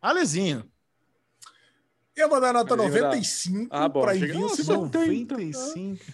Alezinho. 0.00 0.68
Eu 2.16 2.28
vou 2.28 2.40
dar 2.40 2.52
nota 2.52 2.76
dar- 2.76 2.82
95 2.84 3.68
Ah, 3.70 3.88
para. 3.90 4.14
Nossa, 4.14 4.72
95. 4.72 6.04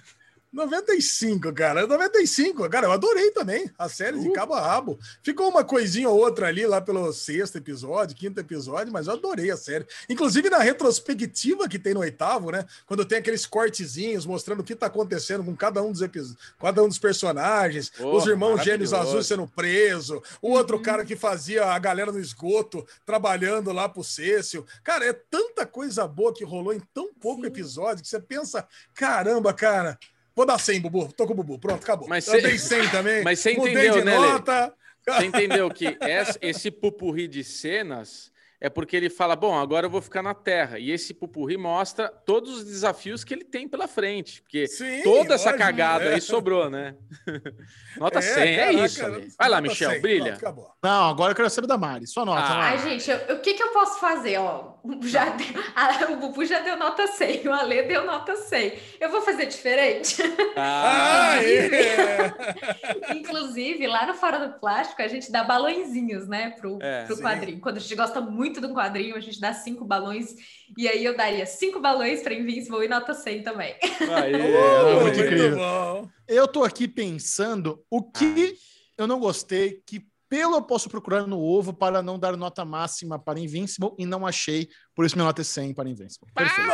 95, 0.52 1.52
cara. 1.52 1.86
95, 1.86 2.68
cara. 2.68 2.86
Eu 2.86 2.93
adorei 2.93 3.31
também 3.31 3.70
a 3.78 3.89
série 3.89 4.18
de 4.18 4.28
Uh. 4.28 4.32
cabo 4.32 4.55
a 4.55 4.60
rabo. 4.60 4.98
Ficou 5.22 5.48
uma 5.48 5.62
coisinha 5.64 6.09
ou 6.09 6.18
outra 6.18 6.48
ali 6.48 6.66
lá 6.66 6.81
pelo 6.81 7.12
sexto 7.12 7.56
episódio, 7.56 8.16
quinto 8.16 8.40
episódio, 8.40 8.93
mas 8.93 9.06
eu 9.06 9.12
adorei 9.12 9.51
a 9.51 9.56
série. 9.56 9.86
Inclusive 10.09 10.51
na 10.51 10.59
retrospectiva 10.59 11.68
que 11.68 11.78
tem 11.78 11.94
no 11.94 12.01
oitavo, 12.01 12.51
né? 12.51 12.64
Quando 12.86 13.05
tem 13.05 13.18
aqueles 13.18 13.47
cortezinhos 13.47 14.27
mostrando 14.27 14.60
o 14.60 14.64
que 14.64 14.74
tá 14.74 14.86
acontecendo 14.86 15.44
com 15.44 15.55
cada 15.55 15.82
um 15.82 15.93
dos 15.93 16.02
episódios, 16.02 16.36
cada 16.59 16.82
um 16.82 16.89
dos 16.89 16.98
personagens, 16.98 17.90
Pô, 17.90 18.16
os 18.16 18.27
irmãos 18.27 18.62
gêmeos 18.64 18.93
azuis 18.93 19.27
sendo 19.27 19.47
preso, 19.47 20.20
o 20.43 20.51
outro 20.51 20.81
cara 20.81 21.05
que 21.05 21.14
fazia 21.14 21.66
a 21.66 21.78
galera 21.78 22.10
no 22.10 22.18
esgoto 22.18 22.85
trabalhando 23.06 23.72
lá 23.72 23.89
pro 23.89 24.02
Cécio. 24.02 24.66
Cara, 24.82 25.05
é 25.06 25.12
tanta 25.12 25.64
coisa 25.64 26.09
boa 26.09 26.35
que 26.35 26.44
rolou 26.44 26.72
em 26.72 26.81
tão 26.93 27.12
pouco 27.14 27.43
Sim. 27.43 27.47
episódio 27.47 28.02
que 28.02 28.09
você 28.09 28.20
pensa, 28.20 28.66
caramba, 28.94 29.52
cara. 29.52 29.98
Vou 30.35 30.47
dar 30.47 30.59
100, 30.59 30.81
Bubu. 30.81 31.12
Tô 31.12 31.27
com 31.27 31.32
o 31.32 31.36
Bubu. 31.36 31.59
Pronto, 31.59 31.82
acabou. 31.82 32.09
Mas 32.09 32.27
eu 32.27 32.35
cê- 32.35 32.40
dei 32.40 32.59
100 32.59 32.89
também. 32.90 33.23
Mas 33.24 33.40
você 33.40 33.52
entendeu, 33.52 33.94
de 33.94 34.05
né, 34.05 34.15
nota. 34.16 34.73
Você 35.09 35.24
entendeu 35.27 35.69
que 35.70 35.97
esse 36.40 36.70
pupurri 36.70 37.27
de 37.27 37.43
cenas 37.43 38.31
é 38.61 38.69
porque 38.69 38.97
ele 38.97 39.09
fala: 39.09 39.35
bom, 39.35 39.59
agora 39.59 39.87
eu 39.87 39.91
vou 39.91 40.03
ficar 40.03 40.23
na 40.23 40.35
Terra. 40.35 40.78
E 40.78 40.91
esse 40.91 41.15
pupurri 41.15 41.57
mostra 41.57 42.09
todos 42.09 42.59
os 42.59 42.65
desafios 42.65 43.24
que 43.24 43.32
ele 43.32 43.45
tem 43.45 43.66
pela 43.69 43.89
frente. 43.89 44.43
Porque 44.43 44.66
Sim, 44.66 45.03
toda 45.03 45.35
essa 45.35 45.51
lógico, 45.51 45.59
cagada 45.65 46.05
é. 46.05 46.15
aí 46.15 46.20
sobrou, 46.20 46.69
né? 46.69 46.95
Nota 47.97 48.19
É, 48.19 48.23
100, 48.23 48.43
é 48.43 48.57
caraca, 48.66 48.85
isso. 48.87 49.05
Ale. 49.05 49.28
Vai 49.39 49.49
lá, 49.49 49.61
Michel, 49.61 49.91
100. 49.93 50.01
brilha. 50.01 50.37
Pronto. 50.39 50.66
Não, 50.82 51.09
agora 51.11 51.32
eu 51.32 51.37
quero 51.37 51.51
saber 51.51 51.66
da 51.66 51.78
Mari. 51.78 52.07
Sua 52.07 52.24
nota, 52.24 52.41
Ah. 52.41 52.61
Ai, 52.70 52.78
gente, 52.78 53.11
eu- 53.11 53.37
o 53.37 53.41
que, 53.41 53.55
que 53.55 53.62
eu 53.62 53.69
posso 53.69 53.99
fazer? 54.01 54.39
Ó, 54.39 54.74
já 55.03 55.27
deu- 55.31 55.47
a- 55.77 56.12
o 56.12 56.16
Bubu 56.16 56.45
já 56.45 56.61
deu 56.61 56.77
nota 56.77 57.07
100, 57.07 57.47
o 57.49 57.53
Ale 57.53 57.82
deu 57.82 58.05
nota 58.05 58.37
100. 58.37 58.74
Eu 59.01 59.11
vou 59.11 59.20
fazer 59.23 59.47
diferente? 59.47 60.16
Ah, 60.57 61.37
é. 61.43 63.15
Inclusive, 63.15 63.87
lá 63.87 64.07
no 64.07 64.15
Fora 64.15 64.39
do 64.47 64.59
Plástico, 64.59 65.03
a 65.03 65.09
gente 65.09 65.31
dá 65.31 65.45
balõezinhos, 65.45 66.27
né, 66.27 66.51
pro, 66.59 66.78
É, 66.81 67.05
pro 67.05 67.19
quadrinho. 67.20 67.61
Quando 67.61 67.77
a 67.77 67.81
gente 67.81 67.95
gosta 67.95 68.20
muito 68.20 68.49
de 68.59 68.66
um 68.66 68.72
quadrinho, 68.72 69.14
a 69.14 69.20
gente 69.20 69.39
dá 69.39 69.52
cinco 69.52 69.85
balões. 69.85 70.35
E 70.78 70.89
aí 70.89 71.05
eu 71.05 71.14
daria 71.14 71.44
cinco 71.44 71.78
balões 71.78 72.22
para 72.22 72.32
Invincible 72.32 72.86
e 72.86 72.89
nota 72.89 73.12
100 73.12 73.43
também. 73.43 73.77
Aí, 73.82 74.32
muito 75.02 75.02
muito 75.02 75.20
incrível. 75.20 76.10
Eu 76.27 76.48
tô 76.48 76.64
aqui 76.64 76.89
pensando 76.89 77.85
o 77.90 78.02
que 78.02 78.55
eu 78.97 79.06
não 79.06 79.20
gostei, 79.20 79.82
que 79.86 80.02
pelo 80.31 80.55
eu 80.55 80.62
posso 80.62 80.89
procurar 80.89 81.27
no 81.27 81.40
ovo 81.40 81.74
para 81.74 82.01
não 82.01 82.16
dar 82.16 82.36
nota 82.36 82.64
máxima 82.64 83.18
para 83.18 83.40
Invincible 83.40 83.90
e 83.98 84.06
não 84.06 84.24
achei, 84.24 84.68
por 84.94 85.05
isso 85.05 85.16
minha 85.16 85.27
nota 85.27 85.40
é 85.40 85.44
100 85.44 85.74
para 85.74 85.89
Invincible. 85.89 86.32
Perfeito. 86.32 86.70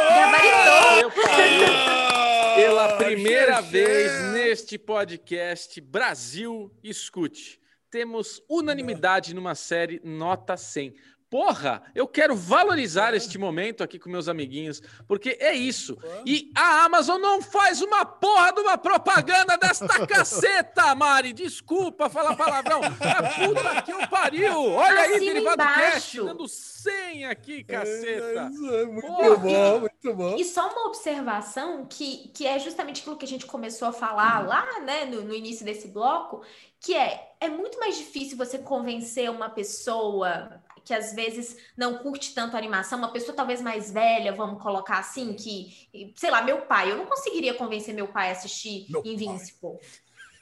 Pela 2.55 2.97
primeira 2.97 3.63
vez 3.63 4.13
neste 4.35 4.77
podcast, 4.79 5.81
Brasil 5.81 6.71
Escute. 6.85 7.59
Temos 7.91 8.43
unanimidade 8.47 9.35
numa 9.35 9.55
série 9.55 10.03
nota 10.05 10.57
100. 10.57 10.95
Porra, 11.29 11.83
eu 11.93 12.07
quero 12.07 12.37
valorizar 12.37 13.13
este 13.13 13.37
momento 13.37 13.83
aqui 13.83 13.99
com 13.99 14.09
meus 14.09 14.29
amiguinhos, 14.29 14.81
porque 15.09 15.37
é 15.41 15.53
isso. 15.53 15.99
E 16.25 16.53
a 16.57 16.85
Amazon 16.85 17.21
não 17.21 17.43
faz 17.43 17.83
uma 17.83 18.07
porra 18.07 18.53
de 18.53 18.61
uma 18.61 18.79
propaganda 18.79 19.59
desta 19.59 19.87
caceta, 20.07 20.95
Mari. 20.95 21.33
Desculpa 21.33 22.09
falar 22.09 22.37
palavrão. 22.37 22.81
A 22.85 23.23
puta 23.23 23.83
que 23.83 23.93
o 23.93 24.09
pariu. 24.09 24.73
Olha 24.73 25.01
aí, 25.01 25.19
Derivado 25.19 25.55
embaixo. 25.55 25.91
Cast, 25.91 26.21
dando 26.21 26.47
100 26.47 27.27
aqui, 27.27 27.65
caceta. 27.65 28.51
É, 28.73 28.85
Muito 28.85 29.07
Porra. 29.07 29.37
bom, 29.37 29.81
muito 29.81 30.15
bom. 30.15 30.37
E 30.37 30.45
só 30.45 30.69
uma 30.69 30.87
observação 30.87 31.87
que, 31.87 32.29
que 32.29 32.47
é 32.47 32.59
justamente 32.61 33.01
aquilo 33.01 33.17
que 33.17 33.25
a 33.25 33.29
gente 33.29 33.47
começou 33.47 33.89
a 33.89 33.93
falar 33.93 34.47
lá, 34.47 34.81
né, 34.81 35.05
no, 35.07 35.23
no 35.23 35.35
início 35.35 35.65
desse 35.65 35.89
bloco, 35.89 36.43
que 36.81 36.95
é, 36.95 37.33
é 37.41 37.49
muito 37.49 37.81
mais 37.81 37.97
difícil 37.97 38.37
você 38.37 38.59
convencer 38.59 39.29
uma 39.29 39.51
pessoa 39.51 40.63
que 40.87 40.95
às 40.95 41.13
vezes 41.13 41.57
não 41.77 41.99
curte 41.99 42.33
tanto 42.33 42.55
a 42.55 42.59
animação, 42.59 42.97
uma 42.97 43.13
pessoa 43.13 43.37
talvez 43.37 43.61
mais 43.61 43.91
velha, 43.91 44.33
vamos 44.33 44.63
colocar 44.63 44.99
assim, 44.99 45.35
que, 45.35 45.89
sei 46.15 46.31
lá, 46.31 46.43
meu 46.43 46.61
pai, 46.63 46.93
eu 46.93 46.97
não 46.97 47.07
conseguiria 47.07 47.55
convencer 47.55 47.93
meu 47.93 48.07
pai 48.07 48.29
a 48.29 48.33
assistir 48.33 48.87
Meu 48.89 49.03
pai. 49.03 49.13
Invincible. 49.13 49.79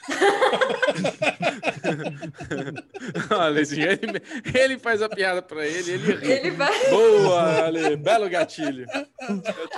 Olha, 3.31 3.63
assim, 3.63 3.81
ele, 3.81 4.21
ele 4.55 4.79
faz 4.79 5.01
a 5.01 5.09
piada 5.09 5.41
pra 5.41 5.67
ele, 5.67 5.93
ele 5.93 6.15
ri. 6.15 6.31
Ele 6.31 6.51
vai. 6.51 6.91
Boa, 6.91 7.65
Ale, 7.65 7.97
belo 7.97 8.29
gatilho. 8.29 8.85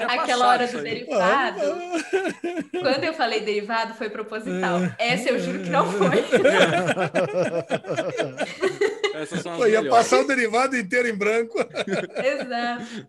Aquela 0.09 0.49
hora 0.49 0.67
do 0.67 0.83
derivado. 0.83 1.61
Quando 2.73 3.05
eu 3.05 3.15
falei 3.15 3.43
derivado, 3.43 3.95
foi 3.95 4.11
proposital. 4.11 4.81
Essa 4.99 5.29
eu 5.29 5.39
juro 5.39 5.63
que 5.63 5.71
não 5.71 5.87
foi. 5.93 6.25
Essas 9.17 9.41
são 9.43 9.53
as 9.55 9.61
Eu 9.61 9.69
ia 9.69 9.83
melhores. 9.83 10.05
passar 10.05 10.21
o 10.23 10.27
derivado 10.27 10.77
inteiro 10.77 11.09
em 11.09 11.15
branco. 11.17 11.59
Exato. 12.17 13.07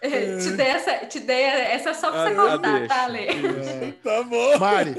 É, 0.00 0.36
Te 0.38 0.50
dei 0.50 0.66
essa, 0.66 1.06
te 1.06 1.20
dei 1.20 1.42
essa 1.42 1.92
só 1.94 2.10
pra 2.10 2.24
você 2.24 2.32
Ah, 2.38 2.52
contar, 2.56 2.86
tá, 2.88 3.02
Ale? 3.04 3.92
Tá 4.02 4.22
bom. 4.22 4.58
Mari, 4.58 4.94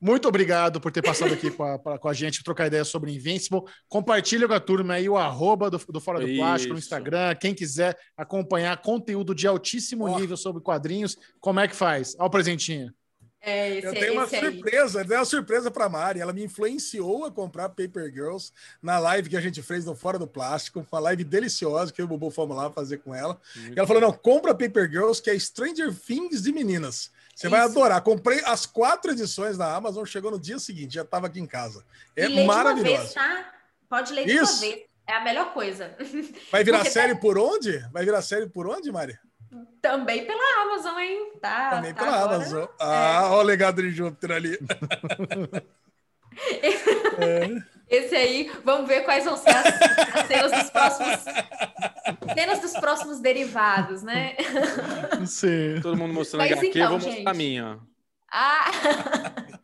muito 0.00 0.28
obrigado 0.28 0.80
por 0.80 0.90
ter 0.92 1.02
passado 1.02 1.32
aqui 1.34 1.50
com 1.50 1.62
a, 1.64 1.78
pra- 1.78 1.98
com 1.98 2.08
a 2.08 2.12
gente, 2.12 2.42
trocar 2.42 2.66
ideia 2.66 2.84
sobre 2.84 3.12
Invincible. 3.14 3.62
Compartilha 3.88 4.46
com 4.48 4.54
a 4.54 4.60
turma 4.60 4.94
aí 4.94 5.08
o 5.08 5.16
arroba 5.16 5.70
do, 5.70 5.78
do 5.88 6.00
Fora 6.00 6.20
do 6.20 6.26
Plástico 6.36 6.72
no. 6.72 6.78
Instagram. 6.78 7.34
Quem 7.36 7.54
quiser 7.54 7.96
acompanhar 8.16 8.76
conteúdo 8.82 9.34
de 9.34 9.46
altíssimo 9.46 10.08
Ó. 10.08 10.18
nível 10.18 10.36
sobre 10.36 10.62
quadrinhos, 10.62 11.16
como 11.40 11.60
é 11.60 11.68
que 11.68 11.76
faz? 11.76 12.14
Olha 12.18 12.26
o 12.26 12.30
presentinho. 12.30 12.92
É, 13.40 13.76
esse, 13.76 13.86
Eu 13.86 13.92
tenho 13.94 14.12
uma 14.14 14.24
aí. 14.24 14.28
surpresa, 14.28 15.00
eu 15.00 15.04
dei 15.04 15.16
uma 15.16 15.24
surpresa 15.24 15.70
pra 15.70 15.88
Mari. 15.88 16.20
Ela 16.20 16.32
me 16.32 16.42
influenciou 16.44 17.24
a 17.24 17.30
comprar 17.30 17.68
Paper 17.68 18.12
Girls 18.12 18.52
na 18.82 18.98
live 18.98 19.28
que 19.30 19.36
a 19.36 19.40
gente 19.40 19.62
fez 19.62 19.84
no 19.84 19.94
Fora 19.94 20.18
do 20.18 20.26
Plástico, 20.26 20.84
uma 20.90 21.00
live 21.00 21.22
deliciosa 21.24 21.92
que 21.92 22.00
eu 22.00 22.04
e 22.04 22.06
o 22.06 22.08
Bubu 22.08 22.30
fomos 22.30 22.56
lá 22.56 22.70
fazer 22.70 22.98
com 22.98 23.14
ela. 23.14 23.40
E 23.56 23.78
ela 23.78 23.86
falou: 23.86 24.02
não, 24.02 24.12
compra 24.12 24.54
Paper 24.54 24.90
Girls, 24.90 25.22
que 25.22 25.30
é 25.30 25.38
Stranger 25.38 25.94
Things 25.94 26.42
de 26.42 26.52
meninas. 26.52 27.10
Você 27.34 27.48
vai 27.48 27.60
Isso. 27.60 27.70
adorar. 27.70 28.00
Comprei 28.02 28.40
as 28.44 28.66
quatro 28.66 29.12
edições 29.12 29.56
da 29.56 29.72
Amazon, 29.72 30.04
chegou 30.04 30.32
no 30.32 30.40
dia 30.40 30.58
seguinte, 30.58 30.94
já 30.94 31.02
estava 31.02 31.28
aqui 31.28 31.38
em 31.38 31.46
casa. 31.46 31.84
É 32.16 32.24
E 32.24 32.28
lê 32.28 32.34
de 32.34 32.40
uma 32.40 32.54
maravilhosa. 32.54 32.98
vez, 33.02 33.14
tá? 33.14 33.52
Pode 33.88 34.12
ler 34.12 34.26
de 34.26 34.32
Isso. 34.32 34.52
uma 34.54 34.60
vez. 34.60 34.82
É 35.06 35.12
a 35.14 35.20
melhor 35.24 35.54
coisa. 35.54 35.96
Vai 36.50 36.64
virar 36.64 36.78
Porque 36.78 36.90
série 36.90 37.14
por 37.14 37.38
onde? 37.38 37.78
Vai 37.92 38.04
virar 38.04 38.20
série 38.20 38.46
por 38.48 38.66
onde, 38.68 38.90
Mari? 38.92 39.16
Também 39.80 40.24
pela 40.26 40.62
Amazon, 40.62 40.98
hein? 40.98 41.32
Tá, 41.40 41.70
Também 41.70 41.94
tá 41.94 42.04
pela 42.04 42.16
agora. 42.16 42.34
Amazon. 42.36 42.66
Ah, 42.78 43.28
olha 43.30 43.38
o 43.38 43.42
legado 43.42 43.82
de 43.82 43.90
Júpiter 43.90 44.32
ali. 44.32 44.58
Esse 47.88 48.14
aí, 48.14 48.52
vamos 48.64 48.86
ver 48.86 49.00
quais 49.04 49.24
vão 49.24 49.36
ser 49.36 49.48
as, 49.50 49.66
as 50.14 50.26
cenas 50.26 50.52
dos 50.52 50.70
próximos. 50.70 51.20
Cenas 52.34 52.60
dos 52.60 52.72
próximos 52.74 53.20
derivados, 53.20 54.02
né? 54.02 54.36
Sim. 55.26 55.80
Todo 55.80 55.96
mundo 55.96 56.12
mostrando 56.12 56.42
Mas 56.42 56.52
HQ, 56.52 56.66
eu 56.66 56.70
então, 56.70 56.98
vou 56.98 57.08
mostrar 57.08 57.30
a 57.30 57.34
gente. 57.34 57.36
minha. 57.36 57.78
Ah! 58.30 58.70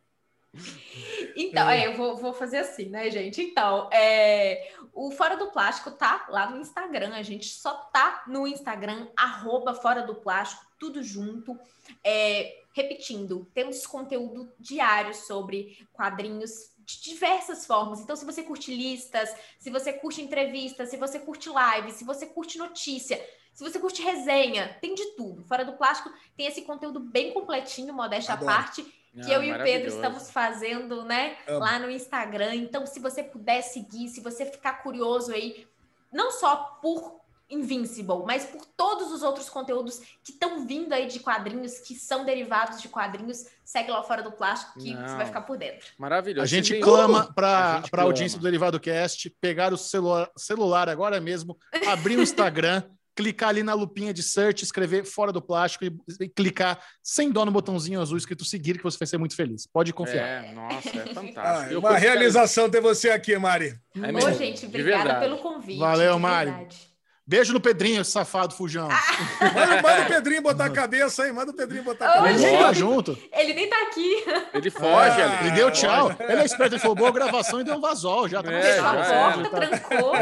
Então, 1.35 1.69
é, 1.69 1.87
eu 1.87 1.97
vou, 1.97 2.15
vou 2.15 2.33
fazer 2.33 2.59
assim, 2.59 2.85
né, 2.87 3.09
gente? 3.11 3.41
Então, 3.41 3.89
é, 3.91 4.71
o 4.95 5.11
Fora 5.11 5.35
do 5.35 5.51
Plástico 5.51 5.91
tá 5.91 6.25
lá 6.29 6.49
no 6.49 6.61
Instagram. 6.61 7.13
A 7.13 7.21
gente 7.21 7.49
só 7.49 7.73
tá 7.73 8.23
no 8.25 8.47
Instagram, 8.47 9.07
arroba 9.15 9.73
Fora 9.73 10.01
do 10.03 10.15
Plástico, 10.15 10.65
tudo 10.79 11.03
junto. 11.03 11.59
É, 12.01 12.63
repetindo, 12.73 13.45
temos 13.53 13.85
conteúdo 13.85 14.51
diário 14.57 15.13
sobre 15.13 15.85
quadrinhos 15.91 16.73
de 16.79 17.01
diversas 17.01 17.65
formas. 17.65 17.99
Então, 17.99 18.15
se 18.15 18.23
você 18.23 18.41
curte 18.41 18.73
listas, 18.73 19.35
se 19.59 19.69
você 19.69 19.91
curte 19.91 20.21
entrevistas, 20.21 20.89
se 20.89 20.95
você 20.95 21.19
curte 21.19 21.49
live, 21.49 21.91
se 21.91 22.05
você 22.05 22.25
curte 22.25 22.57
notícia, 22.57 23.21
se 23.53 23.63
você 23.63 23.77
curte 23.77 24.01
resenha, 24.01 24.77
tem 24.79 24.95
de 24.95 25.05
tudo. 25.17 25.43
Fora 25.43 25.65
do 25.65 25.73
Plástico 25.73 26.09
tem 26.37 26.47
esse 26.47 26.61
conteúdo 26.61 27.01
bem 27.01 27.33
completinho, 27.33 27.93
modéstia 27.93 28.33
à 28.33 28.37
Adoro. 28.37 28.51
parte 28.51 29.04
que 29.23 29.31
Ah, 29.31 29.35
eu 29.35 29.43
e 29.43 29.51
o 29.51 29.57
Pedro 29.63 29.87
estamos 29.89 30.29
fazendo, 30.31 31.03
né, 31.03 31.37
Amo. 31.47 31.59
lá 31.59 31.79
no 31.79 31.89
Instagram. 31.89 32.55
Então, 32.55 32.85
se 32.85 32.99
você 32.99 33.23
puder 33.23 33.61
seguir, 33.61 34.09
se 34.09 34.21
você 34.21 34.45
ficar 34.45 34.83
curioso 34.83 35.31
aí, 35.31 35.65
não 36.11 36.31
só 36.31 36.55
por 36.81 37.23
Invincible, 37.47 38.23
mas 38.25 38.43
por 38.43 38.65
todos 38.65 39.11
os 39.11 39.21
outros 39.21 39.47
conteúdos 39.47 39.99
que 40.23 40.31
estão 40.31 40.65
vindo 40.65 40.91
aí 40.93 41.05
de 41.05 41.19
quadrinhos, 41.19 41.77
que 41.77 41.93
são 41.93 42.25
derivados 42.25 42.81
de 42.81 42.89
quadrinhos, 42.89 43.45
segue 43.63 43.91
lá 43.91 44.01
fora 44.01 44.23
do 44.23 44.31
plástico 44.31 44.79
que 44.79 44.95
Não. 44.95 45.07
você 45.07 45.15
vai 45.15 45.25
ficar 45.27 45.41
por 45.41 45.55
dentro. 45.55 45.85
Maravilhoso. 45.95 46.43
A 46.43 46.47
gente 46.47 46.79
clama 46.79 47.31
para 47.35 47.83
a 47.93 48.01
audiência 48.01 48.39
do 48.39 48.43
Derivado 48.43 48.79
Cast 48.79 49.29
pegar 49.39 49.71
o 49.71 49.77
celular, 49.77 50.27
celular 50.35 50.89
agora 50.89 51.21
mesmo, 51.21 51.55
abrir 51.87 52.17
o 52.17 52.23
Instagram, 52.23 52.81
clicar 53.15 53.49
ali 53.49 53.63
na 53.63 53.73
lupinha 53.73 54.13
de 54.13 54.21
search, 54.21 54.63
escrever 54.63 55.05
fora 55.05 55.31
do 55.31 55.41
plástico 55.41 55.85
e, 55.85 55.97
e 56.19 56.27
clicar 56.27 56.79
sem 57.01 57.31
dó 57.31 57.45
no 57.45 57.51
botãozinho 57.51 58.01
azul 58.01 58.17
escrito 58.17 58.43
seguir, 58.43 58.77
que 58.77 58.83
você 58.83 58.97
vai 58.97 59.07
ser 59.07 59.17
muito 59.17 59.35
feliz. 59.35 59.65
Pode 59.65 59.93
confiar. 59.93 60.45
É, 60.45 60.53
nossa, 60.53 60.89
é 60.89 61.01
Ah, 61.09 61.13
fantástico. 61.13 61.73
Eu 61.73 61.79
uma 61.79 61.97
realização 61.97 62.69
ter 62.69 62.81
você 62.81 63.09
aqui, 63.09 63.37
Mari. 63.37 63.79
É 63.95 64.11
Ô, 64.11 64.31
gente, 64.33 64.65
obrigada 64.65 65.19
pelo 65.19 65.37
convite. 65.37 65.79
Valeu, 65.79 66.19
Mari. 66.19 66.51
verdade. 66.51 66.94
Beijo 67.27 67.53
no 67.53 67.59
Pedrinho, 67.59 68.01
esse 68.01 68.11
safado 68.11 68.53
fujão. 68.53 68.87
Manda, 68.87 69.81
manda 69.81 70.01
o 70.03 70.05
Pedrinho 70.07 70.43
botar 70.43 70.65
a 70.65 70.69
cabeça 70.69 71.23
aí, 71.23 71.31
manda 71.31 71.51
o 71.51 71.55
Pedrinho 71.55 71.83
botar 71.83 72.07
a 72.07 72.17
Ele 72.17 72.25
cabeça. 72.27 72.45
nem 72.45 72.59
tá 72.59 72.71
junto. 72.73 73.17
Ele 73.33 73.53
nem 73.55 73.67
tá 73.67 73.81
aqui. 73.81 74.23
Ele 74.53 74.69
foge 74.69 75.21
Ah, 75.21 75.25
ali. 75.39 75.47
Ele 75.47 75.55
deu 75.55 75.71
tchau. 75.71 76.11
Ele 76.19 76.41
é 76.41 76.45
esperto, 76.45 76.73
ele 76.75 76.81
falou 76.81 76.95
boa 76.95 77.11
gravação 77.11 77.61
e 77.61 77.63
deu 77.63 77.75
um 77.77 77.81
vazol. 77.81 78.29
Já 78.29 78.43
tá 78.43 78.51
É, 78.53 78.61
Fechou 78.61 78.85
a 78.85 78.93
porta, 79.33 79.49
tá- 79.49 79.57
trancou. 79.59 80.13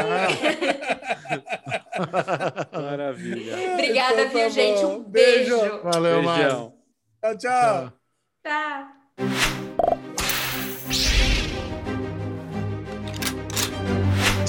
Maravilha. 2.82 3.72
Obrigada, 3.74 4.12
Então 4.22 4.24
tá 4.32 4.38
viu, 4.38 4.50
gente? 4.50 4.80
bom. 4.82 4.94
Um 4.96 5.02
beijo. 5.04 5.60
Beijo. 5.60 5.80
Valeu. 5.82 6.22
Beijão. 6.22 6.74
Tchau, 7.22 7.36
tchau. 7.38 7.92
Tá. 8.42 8.92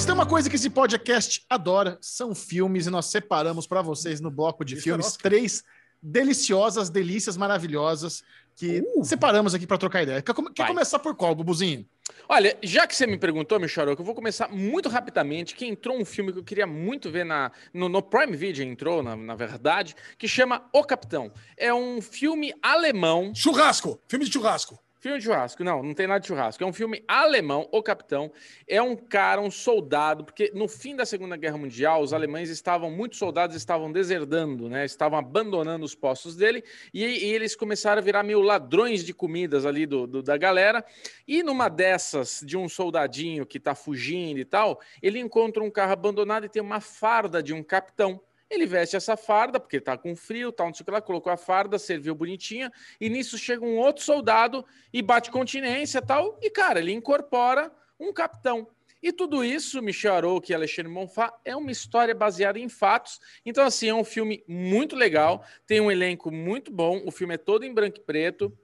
Tem 0.06 0.14
uma 0.14 0.24
coisa 0.26 0.48
que 0.48 0.54
esse 0.54 0.70
podcast 0.70 1.44
adora, 1.50 1.98
são 2.00 2.32
filmes, 2.32 2.86
e 2.86 2.90
nós 2.90 3.06
separamos 3.06 3.66
para 3.66 3.82
vocês 3.82 4.20
no 4.20 4.30
bloco 4.30 4.64
de 4.64 4.74
Isso 4.74 4.82
é 4.82 4.84
filmes 4.84 5.06
nosso. 5.06 5.18
três 5.18 5.64
deliciosas, 6.00 6.88
delícias 6.88 7.36
maravilhosas 7.36 8.22
que 8.54 8.82
Uh. 8.96 9.04
separamos 9.04 9.52
aqui 9.52 9.66
para 9.66 9.76
trocar 9.76 10.04
ideia. 10.04 10.22
Quer, 10.22 10.32
quer 10.54 10.66
começar 10.68 11.00
por 11.00 11.14
qual, 11.16 11.34
Bubuzinho? 11.34 11.84
Olha, 12.28 12.56
já 12.62 12.86
que 12.86 12.94
você 12.94 13.04
me 13.06 13.18
perguntou, 13.18 13.58
Micharoco, 13.58 14.00
eu 14.00 14.06
vou 14.06 14.14
começar 14.14 14.48
muito 14.48 14.88
rapidamente, 14.88 15.56
que 15.56 15.66
entrou 15.66 15.98
um 16.00 16.04
filme 16.04 16.32
que 16.32 16.38
eu 16.38 16.44
queria 16.44 16.66
muito 16.68 17.10
ver 17.10 17.24
na, 17.24 17.50
no, 17.74 17.88
no 17.88 18.00
Prime 18.00 18.36
Video, 18.36 18.64
entrou, 18.64 19.02
na, 19.02 19.16
na 19.16 19.34
verdade, 19.34 19.96
que 20.16 20.28
chama 20.28 20.68
O 20.72 20.84
Capitão. 20.84 21.32
É 21.56 21.74
um 21.74 22.00
filme 22.00 22.54
alemão, 22.62 23.32
Churrasco. 23.34 24.00
Filme 24.08 24.24
de 24.24 24.32
churrasco. 24.32 24.78
Filme 25.06 25.18
de 25.18 25.24
churrasco, 25.24 25.62
não, 25.62 25.82
não 25.82 25.94
tem 25.94 26.06
nada 26.06 26.18
de 26.20 26.26
churrasco, 26.26 26.62
é 26.64 26.66
um 26.66 26.72
filme 26.72 27.02
alemão, 27.06 27.68
O 27.70 27.82
Capitão, 27.82 28.32
é 28.66 28.82
um 28.82 28.96
cara, 28.96 29.40
um 29.40 29.50
soldado, 29.50 30.24
porque 30.24 30.50
no 30.52 30.66
fim 30.66 30.96
da 30.96 31.06
Segunda 31.06 31.36
Guerra 31.36 31.56
Mundial, 31.56 32.02
os 32.02 32.12
alemães 32.12 32.50
estavam, 32.50 32.90
muitos 32.90 33.18
soldados 33.18 33.54
estavam 33.54 33.92
deserdando, 33.92 34.68
né, 34.68 34.84
estavam 34.84 35.18
abandonando 35.18 35.84
os 35.84 35.94
postos 35.94 36.34
dele, 36.34 36.64
e, 36.92 37.04
e 37.04 37.24
eles 37.32 37.54
começaram 37.54 38.00
a 38.00 38.04
virar 38.04 38.24
meio 38.24 38.40
ladrões 38.40 39.04
de 39.04 39.14
comidas 39.14 39.64
ali 39.64 39.86
do, 39.86 40.06
do- 40.06 40.22
da 40.22 40.36
galera, 40.36 40.84
e 41.26 41.42
numa 41.42 41.68
dessas, 41.68 42.42
de 42.44 42.56
um 42.56 42.68
soldadinho 42.68 43.46
que 43.46 43.60
tá 43.60 43.74
fugindo 43.74 44.40
e 44.40 44.44
tal, 44.44 44.80
ele 45.00 45.20
encontra 45.20 45.62
um 45.62 45.70
carro 45.70 45.92
abandonado 45.92 46.46
e 46.46 46.48
tem 46.48 46.60
uma 46.62 46.80
farda 46.80 47.42
de 47.42 47.54
um 47.54 47.62
capitão. 47.62 48.20
Ele 48.48 48.66
veste 48.66 48.96
essa 48.96 49.16
farda, 49.16 49.58
porque 49.58 49.80
tá 49.80 49.96
com 49.98 50.14
frio, 50.14 50.52
tal, 50.52 50.68
não 50.68 50.74
sei 50.74 50.82
o 50.82 50.84
que 50.84 50.90
lá, 50.90 51.00
colocou 51.00 51.32
a 51.32 51.36
farda, 51.36 51.78
serviu 51.78 52.14
bonitinha, 52.14 52.72
e 53.00 53.08
nisso 53.08 53.36
chega 53.36 53.64
um 53.64 53.76
outro 53.76 54.04
soldado 54.04 54.64
e 54.92 55.02
bate 55.02 55.30
continência 55.30 56.00
tal, 56.00 56.38
e 56.40 56.48
cara, 56.48 56.78
ele 56.78 56.92
incorpora 56.92 57.72
um 57.98 58.12
capitão. 58.12 58.68
E 59.02 59.12
tudo 59.12 59.44
isso, 59.44 59.82
Michel 59.82 60.14
Arouca 60.14 60.50
e 60.50 60.54
Alexandre 60.54 60.90
Monfá, 60.90 61.32
é 61.44 61.54
uma 61.54 61.70
história 61.70 62.14
baseada 62.14 62.58
em 62.58 62.68
fatos. 62.68 63.20
Então, 63.44 63.64
assim, 63.64 63.88
é 63.88 63.94
um 63.94 64.04
filme 64.04 64.42
muito 64.48 64.96
legal, 64.96 65.44
tem 65.66 65.80
um 65.80 65.90
elenco 65.90 66.30
muito 66.30 66.72
bom, 66.72 67.02
o 67.04 67.10
filme 67.10 67.34
é 67.34 67.38
todo 67.38 67.64
em 67.64 67.72
branco 67.72 67.98
e 67.98 68.00
preto. 68.00 68.56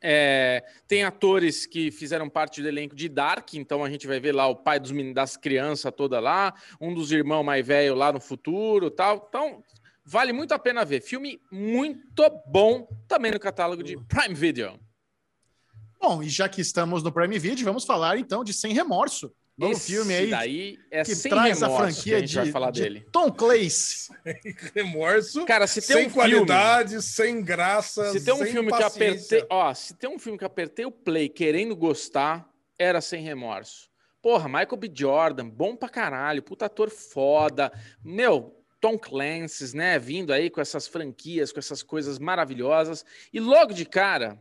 É, 0.00 0.62
tem 0.86 1.04
atores 1.04 1.66
que 1.66 1.90
fizeram 1.90 2.28
parte 2.28 2.60
do 2.60 2.68
elenco 2.68 2.94
de 2.94 3.08
Dark, 3.08 3.54
então 3.54 3.82
a 3.82 3.90
gente 3.90 4.06
vai 4.06 4.20
ver 4.20 4.32
lá 4.32 4.46
o 4.46 4.54
pai 4.54 4.78
dos 4.78 4.92
meninos, 4.92 5.14
das 5.14 5.36
crianças 5.36 5.92
toda 5.96 6.20
lá, 6.20 6.54
um 6.80 6.92
dos 6.92 7.10
irmãos 7.10 7.42
mais 7.42 7.66
velhos 7.66 7.96
lá 7.96 8.12
no 8.12 8.20
futuro 8.20 8.90
tal. 8.90 9.26
Então, 9.28 9.64
vale 10.04 10.32
muito 10.32 10.52
a 10.52 10.58
pena 10.58 10.84
ver. 10.84 11.00
Filme 11.00 11.40
muito 11.50 12.22
bom, 12.46 12.86
também 13.08 13.32
no 13.32 13.40
catálogo 13.40 13.82
de 13.82 13.96
Prime 14.04 14.34
Video. 14.34 14.78
Bom, 16.00 16.22
e 16.22 16.28
já 16.28 16.48
que 16.48 16.60
estamos 16.60 17.02
no 17.02 17.10
Prime 17.10 17.38
Video, 17.38 17.64
vamos 17.64 17.84
falar 17.84 18.18
então 18.18 18.44
de 18.44 18.52
Sem 18.52 18.72
Remorso. 18.72 19.32
Novo 19.56 19.72
Esse 19.72 19.92
filme 19.92 20.14
aí 20.14 20.30
daí 20.30 20.78
é 20.90 21.02
que 21.02 21.14
sem 21.14 21.30
traz 21.30 21.62
a 21.62 21.66
remorso 21.66 21.86
que 21.86 21.94
franquia 21.94 22.16
a 22.16 22.20
gente 22.20 22.28
de, 22.28 22.36
vai 22.36 22.50
falar 22.50 22.70
de 22.70 22.82
dele. 22.82 23.06
Tom 23.10 23.32
Clancy. 23.32 24.12
Remorso. 24.74 25.46
Cara, 25.46 25.66
se 25.66 25.80
tem 25.80 25.96
sem 25.96 25.96
um 25.96 26.10
filme, 26.10 26.14
qualidade, 26.14 27.02
sem 27.02 27.42
graça. 27.42 28.12
se 28.12 28.22
tem 28.22 28.34
um 28.34 28.38
sem 28.38 28.52
filme 28.52 28.70
que 28.70 28.78
paciência. 28.78 29.38
apertei, 29.38 29.46
ó, 29.48 29.72
se 29.72 29.94
tem 29.94 30.10
um 30.10 30.18
filme 30.18 30.38
que 30.38 30.44
apertei 30.44 30.84
o 30.84 30.90
play 30.90 31.30
querendo 31.30 31.74
gostar, 31.74 32.46
era 32.78 33.00
sem 33.00 33.22
remorso. 33.22 33.88
Porra, 34.20 34.46
Michael 34.46 34.76
B. 34.76 34.90
Jordan, 34.92 35.48
bom 35.48 35.74
pra 35.74 35.88
caralho, 35.88 36.42
puta 36.42 36.66
ator 36.66 36.90
foda. 36.90 37.72
Meu, 38.04 38.62
Tom 38.78 38.98
Clancy, 38.98 39.74
né, 39.74 39.98
vindo 39.98 40.34
aí 40.34 40.50
com 40.50 40.60
essas 40.60 40.86
franquias, 40.86 41.50
com 41.50 41.58
essas 41.58 41.82
coisas 41.82 42.18
maravilhosas. 42.18 43.06
E 43.32 43.40
logo 43.40 43.72
de 43.72 43.86
cara, 43.86 44.38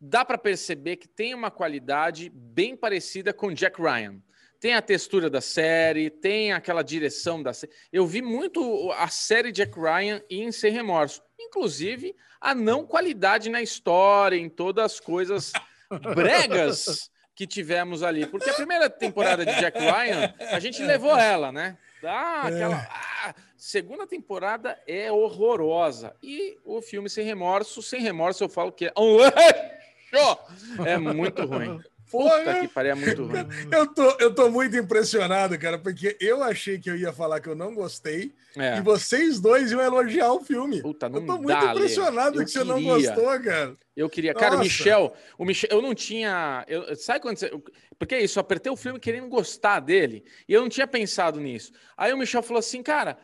dá 0.00 0.24
para 0.24 0.36
perceber 0.36 0.96
que 0.96 1.06
tem 1.06 1.32
uma 1.32 1.50
qualidade 1.50 2.28
bem 2.28 2.76
parecida 2.76 3.32
com 3.32 3.52
Jack 3.52 3.80
Ryan. 3.80 4.20
Tem 4.60 4.74
a 4.74 4.82
textura 4.82 5.30
da 5.30 5.40
série, 5.40 6.10
tem 6.10 6.52
aquela 6.52 6.82
direção 6.82 7.42
da 7.42 7.52
série. 7.52 7.72
Eu 7.92 8.06
vi 8.06 8.20
muito 8.20 8.90
a 8.92 9.08
série 9.08 9.52
Jack 9.52 9.78
Ryan 9.78 10.20
em 10.28 10.50
Sem 10.50 10.72
Remorso. 10.72 11.22
Inclusive, 11.38 12.14
a 12.40 12.54
não 12.54 12.84
qualidade 12.84 13.48
na 13.48 13.62
história, 13.62 14.36
em 14.36 14.48
todas 14.48 14.84
as 14.84 15.00
coisas 15.00 15.52
bregas 16.14 17.10
que 17.36 17.46
tivemos 17.46 18.02
ali. 18.02 18.26
Porque 18.26 18.50
a 18.50 18.54
primeira 18.54 18.90
temporada 18.90 19.46
de 19.46 19.54
Jack 19.60 19.78
Ryan, 19.78 20.34
a 20.50 20.58
gente 20.58 20.82
levou 20.82 21.16
ela, 21.16 21.52
né? 21.52 21.78
Dá 22.02 22.42
aquela. 22.42 22.76
Ah, 22.90 23.34
segunda 23.56 24.08
temporada 24.08 24.76
é 24.88 25.10
horrorosa. 25.10 26.16
E 26.20 26.58
o 26.64 26.82
filme 26.82 27.08
Sem 27.08 27.24
Remorso, 27.24 27.80
sem 27.80 28.00
remorso, 28.00 28.42
eu 28.42 28.48
falo 28.48 28.72
que 28.72 28.86
é 28.86 28.92
um 28.96 29.18
lixo. 29.22 30.38
É 30.84 30.98
muito 30.98 31.44
ruim. 31.44 31.80
Puta 32.10 32.28
Porra. 32.44 32.60
que 32.60 32.68
pariu, 32.68 32.92
é 32.92 32.94
muito 32.94 33.24
ruim. 33.24 33.46
Eu 33.70 33.86
tô, 33.86 34.16
eu 34.18 34.34
tô 34.34 34.48
muito 34.50 34.76
impressionado, 34.76 35.58
cara, 35.58 35.78
porque 35.78 36.16
eu 36.20 36.42
achei 36.42 36.78
que 36.78 36.88
eu 36.90 36.96
ia 36.96 37.12
falar 37.12 37.40
que 37.40 37.48
eu 37.48 37.54
não 37.54 37.74
gostei 37.74 38.34
É. 38.56 38.78
e 38.78 38.80
vocês 38.80 39.40
dois 39.40 39.70
iam 39.70 39.80
elogiar 39.82 40.32
o 40.32 40.40
filme. 40.42 40.80
Puta, 40.80 41.08
não 41.08 41.20
eu 41.20 41.26
tô 41.26 41.36
muito 41.36 41.48
dá, 41.60 41.72
impressionado 41.72 42.44
que 42.44 42.50
você 42.50 42.64
não 42.64 42.76
queria. 42.78 42.94
gostou, 43.14 43.40
cara. 43.40 43.76
Eu 43.94 44.08
queria. 44.08 44.32
Cara, 44.34 44.56
o. 44.56 44.60
Michel, 44.60 45.12
o 45.36 45.44
Michel, 45.44 45.68
eu 45.70 45.82
não 45.82 45.94
tinha. 45.94 46.64
Eu, 46.68 46.96
sabe 46.96 47.20
quando 47.20 47.38
você. 47.38 47.50
Porque 47.98 48.14
é 48.14 48.22
isso, 48.22 48.38
eu 48.38 48.40
apertei 48.42 48.70
o 48.72 48.76
filme 48.76 48.98
querendo 49.00 49.28
gostar 49.28 49.80
dele 49.80 50.24
e 50.48 50.52
eu 50.54 50.60
não 50.62 50.68
tinha 50.68 50.86
pensado 50.86 51.38
nisso. 51.40 51.72
Aí 51.96 52.12
o 52.12 52.16
Michel 52.18 52.42
falou 52.42 52.58
assim, 52.60 52.82
cara. 52.82 53.18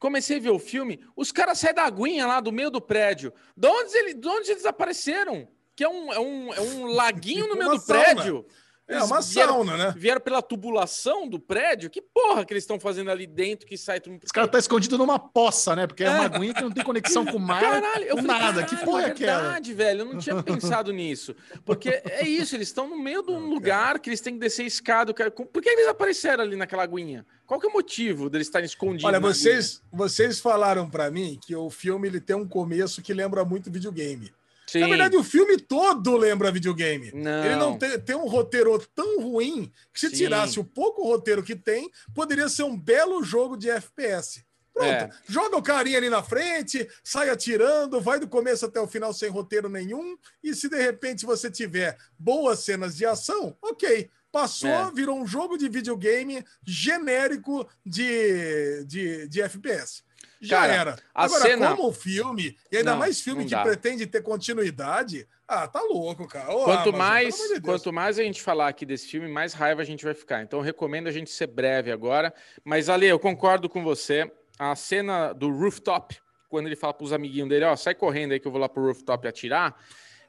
Comecei 0.00 0.36
a 0.36 0.40
ver 0.40 0.50
o 0.50 0.60
filme, 0.60 1.00
os 1.16 1.32
caras 1.32 1.58
saem 1.58 1.74
da 1.74 1.82
aguinha 1.82 2.24
lá 2.24 2.38
do 2.40 2.52
meio 2.52 2.70
do 2.70 2.80
prédio. 2.80 3.32
De 3.56 3.66
onde, 3.66 3.96
ele, 3.98 4.14
de 4.14 4.28
onde 4.28 4.48
eles 4.52 4.64
apareceram? 4.64 5.48
Que 5.78 5.84
é 5.84 5.88
um, 5.88 6.12
é 6.12 6.18
um, 6.18 6.52
é 6.54 6.60
um 6.60 6.86
laguinho 6.92 7.46
no 7.46 7.54
meio 7.54 7.68
Uma 7.70 7.76
do 7.78 7.80
sauna. 7.80 8.02
prédio. 8.02 8.44
É 8.88 8.94
Eles 8.96 9.04
uma 9.04 9.20
vieram- 9.20 9.52
sauna, 9.52 9.76
né? 9.76 9.94
Vieram 9.96 10.20
pela 10.20 10.42
tubulação 10.42 11.28
do 11.28 11.38
prédio? 11.38 11.88
Que 11.88 12.00
porra 12.02 12.44
que 12.44 12.52
eles 12.52 12.64
estão 12.64 12.80
fazendo 12.80 13.12
ali 13.12 13.28
dentro 13.28 13.64
que 13.64 13.76
sai 13.76 14.00
tudo. 14.00 14.18
Os 14.24 14.32
caras 14.32 14.50
tá 14.50 14.58
escondido 14.58 14.98
numa 14.98 15.20
poça, 15.20 15.76
né? 15.76 15.86
Porque 15.86 16.02
é 16.02 16.10
uma 16.10 16.24
aguinha 16.24 16.52
que 16.52 16.62
não 16.62 16.72
tem 16.72 16.82
conexão 16.82 17.24
com 17.24 17.36
o 17.36 17.40
mar. 17.40 17.60
Caralho, 17.60 18.04
eu 18.06 18.16
falei, 18.16 18.26
nada. 18.26 18.62
que 18.64 18.70
caralho, 18.70 18.84
porra 18.90 19.02
é 19.02 19.10
aquela? 19.12 19.40
verdade, 19.42 19.72
velho. 19.74 20.00
Eu 20.00 20.04
não 20.06 20.18
tinha 20.18 20.42
pensado 20.42 20.90
nisso. 20.92 21.32
Porque 21.64 21.90
é 21.90 22.26
isso, 22.26 22.56
eles 22.56 22.66
estão 22.68 22.88
no 22.88 22.98
meio 22.98 23.22
de 23.22 23.30
um 23.30 23.48
lugar 23.48 24.00
que 24.00 24.08
eles 24.10 24.20
têm 24.20 24.32
que 24.34 24.40
descer 24.40 24.64
escada. 24.66 25.14
cara. 25.14 25.30
Por 25.30 25.62
que 25.62 25.68
eles 25.68 25.86
apareceram 25.86 26.42
ali 26.42 26.56
naquela 26.56 26.82
aguinha? 26.82 27.24
Qual 27.46 27.60
que 27.60 27.66
é 27.66 27.70
o 27.70 27.72
motivo 27.72 28.28
deles 28.28 28.48
estarem 28.48 28.66
escondidos? 28.66 29.04
Olha, 29.04 29.20
vocês, 29.20 29.80
vocês 29.92 30.40
falaram 30.40 30.88
pra 30.90 31.08
mim 31.10 31.38
que 31.46 31.54
o 31.54 31.68
filme 31.70 32.08
ele 32.08 32.20
tem 32.20 32.34
um 32.34 32.48
começo 32.48 33.00
que 33.02 33.12
lembra 33.12 33.44
muito 33.44 33.70
videogame. 33.70 34.32
Sim. 34.68 34.80
Na 34.80 34.86
verdade, 34.86 35.16
o 35.16 35.24
filme 35.24 35.56
todo 35.58 36.16
lembra 36.16 36.52
videogame. 36.52 37.10
Não. 37.14 37.44
Ele 37.44 37.56
não 37.56 37.78
tem, 37.78 37.98
tem 37.98 38.14
um 38.14 38.28
roteiro 38.28 38.78
tão 38.94 39.20
ruim 39.22 39.72
que 39.92 39.98
se 39.98 40.10
Sim. 40.10 40.16
tirasse 40.16 40.60
o 40.60 40.64
pouco 40.64 41.02
roteiro 41.02 41.42
que 41.42 41.56
tem, 41.56 41.90
poderia 42.14 42.48
ser 42.50 42.64
um 42.64 42.78
belo 42.78 43.22
jogo 43.24 43.56
de 43.56 43.70
FPS. 43.70 44.44
Pronto. 44.74 44.88
É. 44.90 45.10
Joga 45.26 45.56
o 45.56 45.62
carinha 45.62 45.96
ali 45.98 46.08
na 46.10 46.22
frente, 46.22 46.86
sai 47.02 47.30
atirando, 47.30 48.00
vai 48.00 48.20
do 48.20 48.28
começo 48.28 48.64
até 48.66 48.78
o 48.80 48.86
final 48.86 49.12
sem 49.12 49.28
roteiro 49.28 49.68
nenhum. 49.68 50.16
E 50.44 50.54
se 50.54 50.68
de 50.68 50.76
repente 50.80 51.24
você 51.26 51.50
tiver 51.50 51.96
boas 52.18 52.60
cenas 52.60 52.94
de 52.96 53.04
ação, 53.06 53.56
ok. 53.62 54.08
Passou, 54.30 54.68
É. 54.68 54.90
virou 54.94 55.18
um 55.18 55.26
jogo 55.26 55.56
de 55.56 55.68
videogame 55.70 56.44
genérico 56.64 57.66
de, 57.84 58.84
de, 58.84 59.26
de 59.26 59.40
FPS. 59.40 60.02
Já 60.40 60.60
Cara, 60.60 60.72
era. 60.72 60.96
Agora, 61.14 61.42
cena- 61.42 61.74
como 61.76 61.92
filme, 61.92 62.56
e 62.70 62.76
ainda 62.76 62.92
Não, 62.92 62.98
mais 62.98 63.20
filme 63.20 63.44
que 63.44 63.50
dá. 63.50 63.62
pretende 63.62 64.06
ter 64.06 64.22
continuidade, 64.22 65.26
ah, 65.46 65.66
tá 65.66 65.80
louco, 65.82 66.28
cara. 66.28 66.52
Ô, 66.54 66.64
Quanto 66.64 66.90
Amazon, 66.90 66.96
mais, 66.98 67.36
de 67.36 67.60
quanto 67.60 67.92
mais 67.92 68.18
a 68.18 68.22
gente 68.22 68.40
falar 68.42 68.68
aqui 68.68 68.86
desse 68.86 69.08
filme, 69.08 69.26
mais 69.28 69.52
raiva 69.52 69.82
a 69.82 69.84
gente 69.84 70.04
vai 70.04 70.14
ficar. 70.14 70.42
Então, 70.42 70.60
recomendo 70.60 71.08
a 71.08 71.12
gente 71.12 71.30
ser 71.30 71.46
breve 71.48 71.90
agora. 71.90 72.32
Mas, 72.64 72.88
Ale, 72.88 73.06
eu 73.06 73.18
concordo 73.18 73.68
com 73.68 73.82
você. 73.82 74.30
A 74.58 74.74
cena 74.76 75.32
do 75.32 75.50
rooftop, 75.50 76.16
quando 76.48 76.66
ele 76.66 76.76
fala 76.76 76.92
para 76.94 77.04
os 77.04 77.12
amiguinhos 77.12 77.48
dele, 77.48 77.64
ó, 77.64 77.74
sai 77.76 77.94
correndo 77.94 78.32
aí 78.32 78.40
que 78.40 78.46
eu 78.46 78.52
vou 78.52 78.60
lá 78.60 78.68
pro 78.68 78.84
rooftop 78.84 79.26
atirar, 79.26 79.74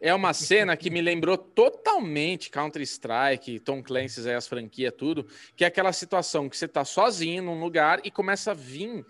é 0.02 0.14
uma 0.14 0.34
cena 0.34 0.78
que 0.78 0.90
me 0.90 1.02
lembrou 1.02 1.38
totalmente 1.38 2.50
Counter-Strike, 2.50 3.60
Tom 3.60 3.82
Clancy's 3.84 4.26
aí, 4.26 4.36
as 4.36 4.48
franquias, 4.48 4.94
tudo, 4.98 5.26
que 5.56 5.64
é 5.64 5.68
aquela 5.68 5.92
situação 5.94 6.48
que 6.50 6.56
você 6.58 6.68
tá 6.68 6.86
sozinho 6.86 7.44
num 7.44 7.60
lugar 7.60 8.00
e 8.04 8.12
começa 8.12 8.52
a 8.52 8.54
vir 8.54 9.06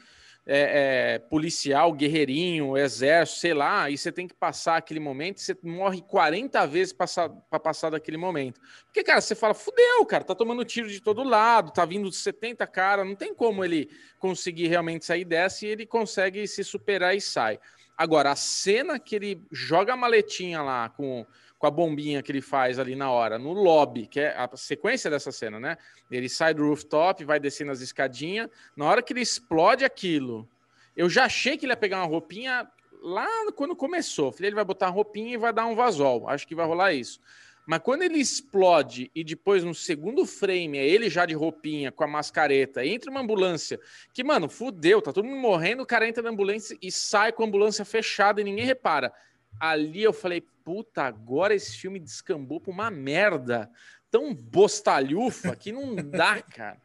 é, 0.51 1.13
é, 1.13 1.19
policial, 1.19 1.93
guerreirinho, 1.93 2.75
exército, 2.75 3.39
sei 3.39 3.53
lá, 3.53 3.87
e 3.87 3.95
você 3.95 4.11
tem 4.11 4.27
que 4.27 4.33
passar 4.33 4.77
aquele 4.77 4.99
momento, 4.99 5.39
você 5.39 5.55
morre 5.61 6.01
40 6.01 6.65
vezes 6.65 6.91
para 6.91 7.59
passar 7.59 7.91
daquele 7.91 8.17
momento. 8.17 8.59
Porque, 8.85 9.03
cara, 9.03 9.21
você 9.21 9.35
fala, 9.35 9.53
fudeu, 9.53 10.03
cara, 10.07 10.23
tá 10.23 10.33
tomando 10.33 10.65
tiro 10.65 10.89
de 10.89 10.99
todo 10.99 11.23
lado, 11.23 11.71
tá 11.71 11.85
vindo 11.85 12.11
70 12.11 12.65
cara, 12.65 13.05
não 13.05 13.15
tem 13.15 13.31
como 13.31 13.63
ele 13.63 13.91
conseguir 14.17 14.67
realmente 14.67 15.05
sair 15.05 15.23
dessa 15.23 15.67
e 15.67 15.69
ele 15.69 15.85
consegue 15.85 16.47
se 16.47 16.63
superar 16.63 17.15
e 17.15 17.21
sai. 17.21 17.59
Agora, 17.95 18.31
a 18.31 18.35
cena 18.35 18.97
que 18.97 19.15
ele 19.15 19.45
joga 19.51 19.93
a 19.93 19.97
maletinha 19.97 20.63
lá 20.63 20.89
com, 20.89 21.27
com 21.59 21.67
a 21.67 21.71
bombinha 21.71 22.23
que 22.23 22.31
ele 22.31 22.41
faz 22.41 22.79
ali 22.79 22.95
na 22.95 23.11
hora, 23.11 23.37
no 23.37 23.51
lobby, 23.51 24.07
que 24.07 24.21
é 24.21 24.29
a 24.29 24.49
sequência 24.55 25.11
dessa 25.11 25.29
cena, 25.29 25.59
né? 25.59 25.77
Ele 26.09 26.29
sai 26.29 26.53
do 26.53 26.65
rooftop, 26.65 27.25
vai 27.25 27.37
descendo 27.37 27.71
as 27.71 27.81
escadinhas. 27.81 28.49
Na 28.77 28.85
hora 28.85 29.03
que 29.03 29.11
ele 29.11 29.21
explode 29.21 29.83
aquilo, 29.83 30.47
eu 30.95 31.09
já 31.09 31.25
achei 31.25 31.57
que 31.57 31.65
ele 31.65 31.73
ia 31.73 31.77
pegar 31.77 31.97
uma 31.97 32.07
roupinha 32.07 32.65
lá 33.01 33.27
quando 33.51 33.75
começou. 33.75 34.31
Falei, 34.31 34.47
ele 34.47 34.55
vai 34.55 34.63
botar 34.63 34.87
uma 34.87 34.93
roupinha 34.93 35.33
e 35.33 35.37
vai 35.37 35.51
dar 35.51 35.65
um 35.65 35.75
vazol. 35.75 36.29
Acho 36.29 36.47
que 36.47 36.55
vai 36.55 36.65
rolar 36.65 36.93
isso. 36.93 37.19
Mas 37.67 37.81
quando 37.83 38.03
ele 38.03 38.17
explode 38.17 39.11
e 39.13 39.21
depois 39.21 39.63
no 39.63 39.75
segundo 39.75 40.25
frame 40.25 40.77
é 40.77 40.87
ele 40.87 41.09
já 41.09 41.25
de 41.25 41.33
roupinha, 41.33 41.91
com 41.91 42.05
a 42.05 42.07
mascareta, 42.07 42.85
entra 42.85 43.11
uma 43.11 43.19
ambulância, 43.19 43.79
que, 44.13 44.23
mano, 44.23 44.49
fudeu, 44.49 45.01
tá 45.01 45.11
todo 45.11 45.25
mundo 45.25 45.39
morrendo, 45.39 45.83
o 45.83 45.85
cara 45.85 46.07
entra 46.07 46.23
na 46.23 46.29
ambulância 46.29 46.75
e 46.81 46.89
sai 46.89 47.31
com 47.33 47.43
a 47.43 47.45
ambulância 47.45 47.83
fechada 47.83 48.39
e 48.39 48.45
ninguém 48.45 48.65
repara. 48.65 49.13
Ali 49.59 50.03
eu 50.03 50.11
falei, 50.13 50.41
puta, 50.63 51.03
agora 51.03 51.53
esse 51.55 51.77
filme 51.77 51.99
descambou 51.99 52.59
pra 52.59 52.71
uma 52.71 52.91
merda 52.91 53.69
tão 54.11 54.33
bostalhufa 54.33 55.55
que 55.55 55.71
não 55.71 55.95
dá, 55.95 56.41
cara. 56.43 56.77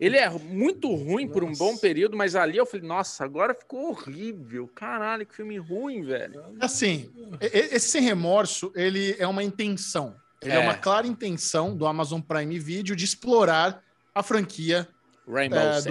Ele 0.00 0.16
é 0.16 0.28
muito 0.28 0.92
ruim 0.92 1.28
por 1.28 1.44
um 1.44 1.48
Nossa. 1.48 1.58
bom 1.62 1.76
período, 1.76 2.16
mas 2.16 2.34
ali 2.34 2.56
eu 2.56 2.66
falei, 2.66 2.84
nossa, 2.86 3.24
agora 3.24 3.54
ficou 3.54 3.90
horrível. 3.90 4.66
Caralho, 4.74 5.24
que 5.24 5.34
filme 5.34 5.58
ruim, 5.58 6.02
velho. 6.02 6.42
Assim, 6.60 7.08
esse 7.40 7.88
sem 7.88 8.02
remorso, 8.02 8.72
ele 8.74 9.14
é 9.18 9.26
uma 9.28 9.44
intenção. 9.44 10.16
Ele 10.40 10.52
é, 10.52 10.56
É. 10.56 10.58
uma 10.58 10.74
clara 10.74 11.06
intenção 11.06 11.76
do 11.76 11.86
Amazon 11.86 12.20
Prime 12.20 12.58
Video 12.58 12.96
de 12.96 13.04
explorar 13.04 13.80
a 14.12 14.24
franquia 14.24 14.88
Rainbow 15.32 15.58
é, 15.58 15.80
Six. 15.80 15.84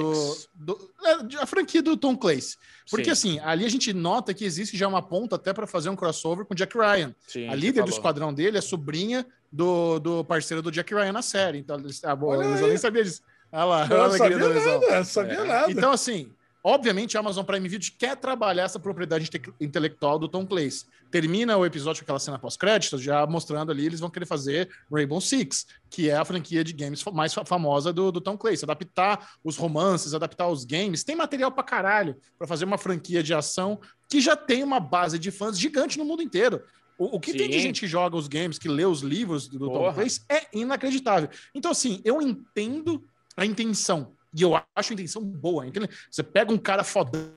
do, 0.54 0.76
do- 0.76 0.92
é, 1.04 1.24
de- 1.24 1.38
a 1.38 1.46
franquia 1.46 1.82
do 1.82 1.98
Tom 1.98 2.16
Clancy. 2.16 2.56
Porque 2.90 3.06
Sim. 3.16 3.38
assim, 3.38 3.40
ali 3.44 3.66
a 3.66 3.70
gente 3.70 3.92
nota 3.94 4.34
que 4.34 4.46
existe 4.46 4.78
já 4.78 4.88
uma 4.88 5.02
ponta 5.02 5.36
até 5.36 5.52
para 5.54 5.66
fazer 5.68 5.90
um 5.90 5.96
crossover 5.96 6.46
com 6.46 6.54
Jack 6.56 6.78
Ryan. 6.78 7.16
Sim, 7.28 7.48
a 7.48 7.56
líder 7.56 7.84
do 7.84 7.90
esquadrão 7.90 8.34
dele 8.34 8.58
é 8.58 8.62
sobrinha 8.62 9.26
do, 9.52 10.00
do 10.00 10.24
parceiro 10.24 10.62
do 10.62 10.72
Jack 10.72 10.94
Ryan 10.94 11.12
na 11.14 11.22
série. 11.22 11.58
Então, 11.58 11.78
eles- 11.80 12.04
a 12.04 12.16
boa, 12.16 12.42
aí. 12.44 12.62
nem 12.62 12.78
sabia 12.78 13.04
disso. 13.04 13.22
Olha 13.52 13.64
lá, 13.66 13.88
Não 13.88 13.98
a 13.98 14.06
alegria 14.06 14.38
sabia 14.40 14.40
nada, 14.80 14.96
não 14.98 15.04
sabia 15.06 15.34
É. 15.40 15.44
nada. 15.44 15.72
Então, 15.72 15.92
assim, 15.92 16.32
obviamente 16.64 17.18
a 17.18 17.20
Amazon 17.20 17.44
Prime 17.44 17.68
Video 17.68 17.92
quer 17.98 18.16
trabalhar 18.16 18.64
essa 18.64 18.80
propriedade 18.80 19.26
inte- 19.26 19.54
intelectual 19.60 20.20
do 20.20 20.28
Tom 20.28 20.46
Clancy. 20.46 20.86
Termina 21.10 21.58
o 21.58 21.66
episódio 21.66 22.02
com 22.02 22.06
aquela 22.06 22.20
cena 22.20 22.40
pós-créditos, 22.40 23.02
já 23.02 23.26
mostrando 23.28 23.72
ali, 23.72 23.86
eles 23.86 24.00
vão 24.00 24.10
querer 24.10 24.26
fazer 24.26 24.70
Rainbow 24.92 25.20
Six, 25.20 25.66
que 25.90 26.10
é 26.10 26.16
a 26.16 26.24
franquia 26.24 26.64
de 26.64 26.72
games 26.74 27.04
mais 27.14 27.34
fa- 27.34 27.44
famosa 27.44 27.92
do, 27.92 28.12
do 28.12 28.22
Tom 28.22 28.38
Clancy. 28.38 28.64
Adaptar 28.64 29.32
os 29.44 29.58
romances, 29.58 30.14
adaptar 30.14 30.48
os 30.48 30.64
games. 30.64 31.04
Tem 31.04 31.16
material 31.16 31.52
pra 31.52 31.64
caralho 31.64 32.16
pra 32.38 32.48
fazer 32.48 32.66
uma 32.66 32.78
franquia 32.78 33.22
de 33.22 33.34
ação 33.34 33.80
que 34.10 34.22
já 34.22 34.36
tem 34.36 34.64
uma 34.64 34.80
base 34.80 35.18
de 35.20 35.32
fãs 35.32 35.58
gigante 35.60 35.98
no 35.98 36.06
mundo 36.06 36.22
inteiro. 36.22 36.62
O, 36.98 37.20
que 37.20 37.34
tem 37.34 37.50
de 37.50 37.56
Sim. 37.56 37.62
gente 37.62 37.80
que 37.80 37.88
joga 37.88 38.16
os 38.16 38.28
games, 38.28 38.60
que 38.60 38.70
lê 38.70 38.86
os 38.86 39.02
livros 39.02 39.48
do, 39.48 39.58
do 39.58 39.66
Tom 39.70 39.74
Porra. 39.80 39.94
Clancy 39.96 40.22
é 40.30 40.46
inacreditável. 40.54 41.30
Então, 41.56 41.72
assim, 41.72 42.00
eu 42.06 42.22
entendo 42.22 43.04
a 43.36 43.44
intenção. 43.44 44.14
E 44.36 44.42
eu 44.42 44.56
acho 44.76 44.92
a 44.92 44.94
intenção 44.94 45.24
boa. 45.24 45.66
entende? 45.68 45.90
Você 46.10 46.24
pega 46.24 46.52
um 46.54 46.58
cara 46.58 46.84
fodão, 46.84 47.32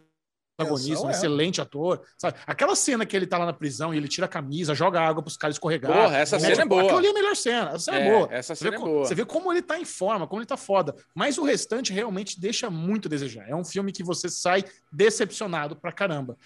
protagonista, 0.57 1.05
um 1.05 1.09
é. 1.09 1.13
excelente 1.13 1.61
ator, 1.61 2.01
sabe? 2.17 2.39
Aquela 2.47 2.77
cena 2.77 3.05
que 3.05 3.17
ele 3.17 3.27
tá 3.27 3.37
lá 3.37 3.45
na 3.47 3.53
prisão 3.53 3.93
e 3.93 3.97
ele 3.97 4.07
tira 4.07 4.27
a 4.27 4.29
camisa, 4.29 4.73
joga 4.75 5.01
água 5.01 5.21
pros 5.21 5.37
caras 5.37 5.57
escorregar. 5.57 5.93
Porra, 5.93 6.17
essa 6.19 6.39
né? 6.39 6.47
cena 6.51 6.63
é 6.63 6.65
boa. 6.65 6.83
Aquilo 6.83 6.99
ali 6.99 7.09
é 7.09 7.11
a 7.11 7.15
melhor 7.15 7.35
cena. 7.35 7.71
Essa 7.71 7.79
cena 7.81 7.99
é, 7.99 8.07
É, 8.07 8.13
boa. 8.13 8.29
essa 8.31 8.55
Você 8.55 8.65
vê, 8.65 8.71
cena 8.71 8.77
é 8.77 8.79
co- 8.79 8.87
boa. 8.93 9.05
você 9.05 9.15
vê 9.17 9.25
como 9.25 9.53
ele 9.53 9.63
tá 9.63 9.77
em 9.79 9.85
forma, 9.85 10.27
como 10.29 10.41
ele 10.41 10.47
tá 10.47 10.57
foda. 10.57 10.95
Mas 11.13 11.39
o 11.39 11.43
restante 11.45 11.93
realmente 11.93 12.39
deixa 12.41 12.71
muito 12.71 13.09
a 13.09 13.11
desejar. 13.11 13.49
É 13.49 13.57
um 13.57 13.65
filme 13.65 13.91
que 13.91 14.05
você 14.05 14.29
sai 14.29 14.63
decepcionado 14.93 15.75
pra 15.75 15.91
caramba. 15.91 16.39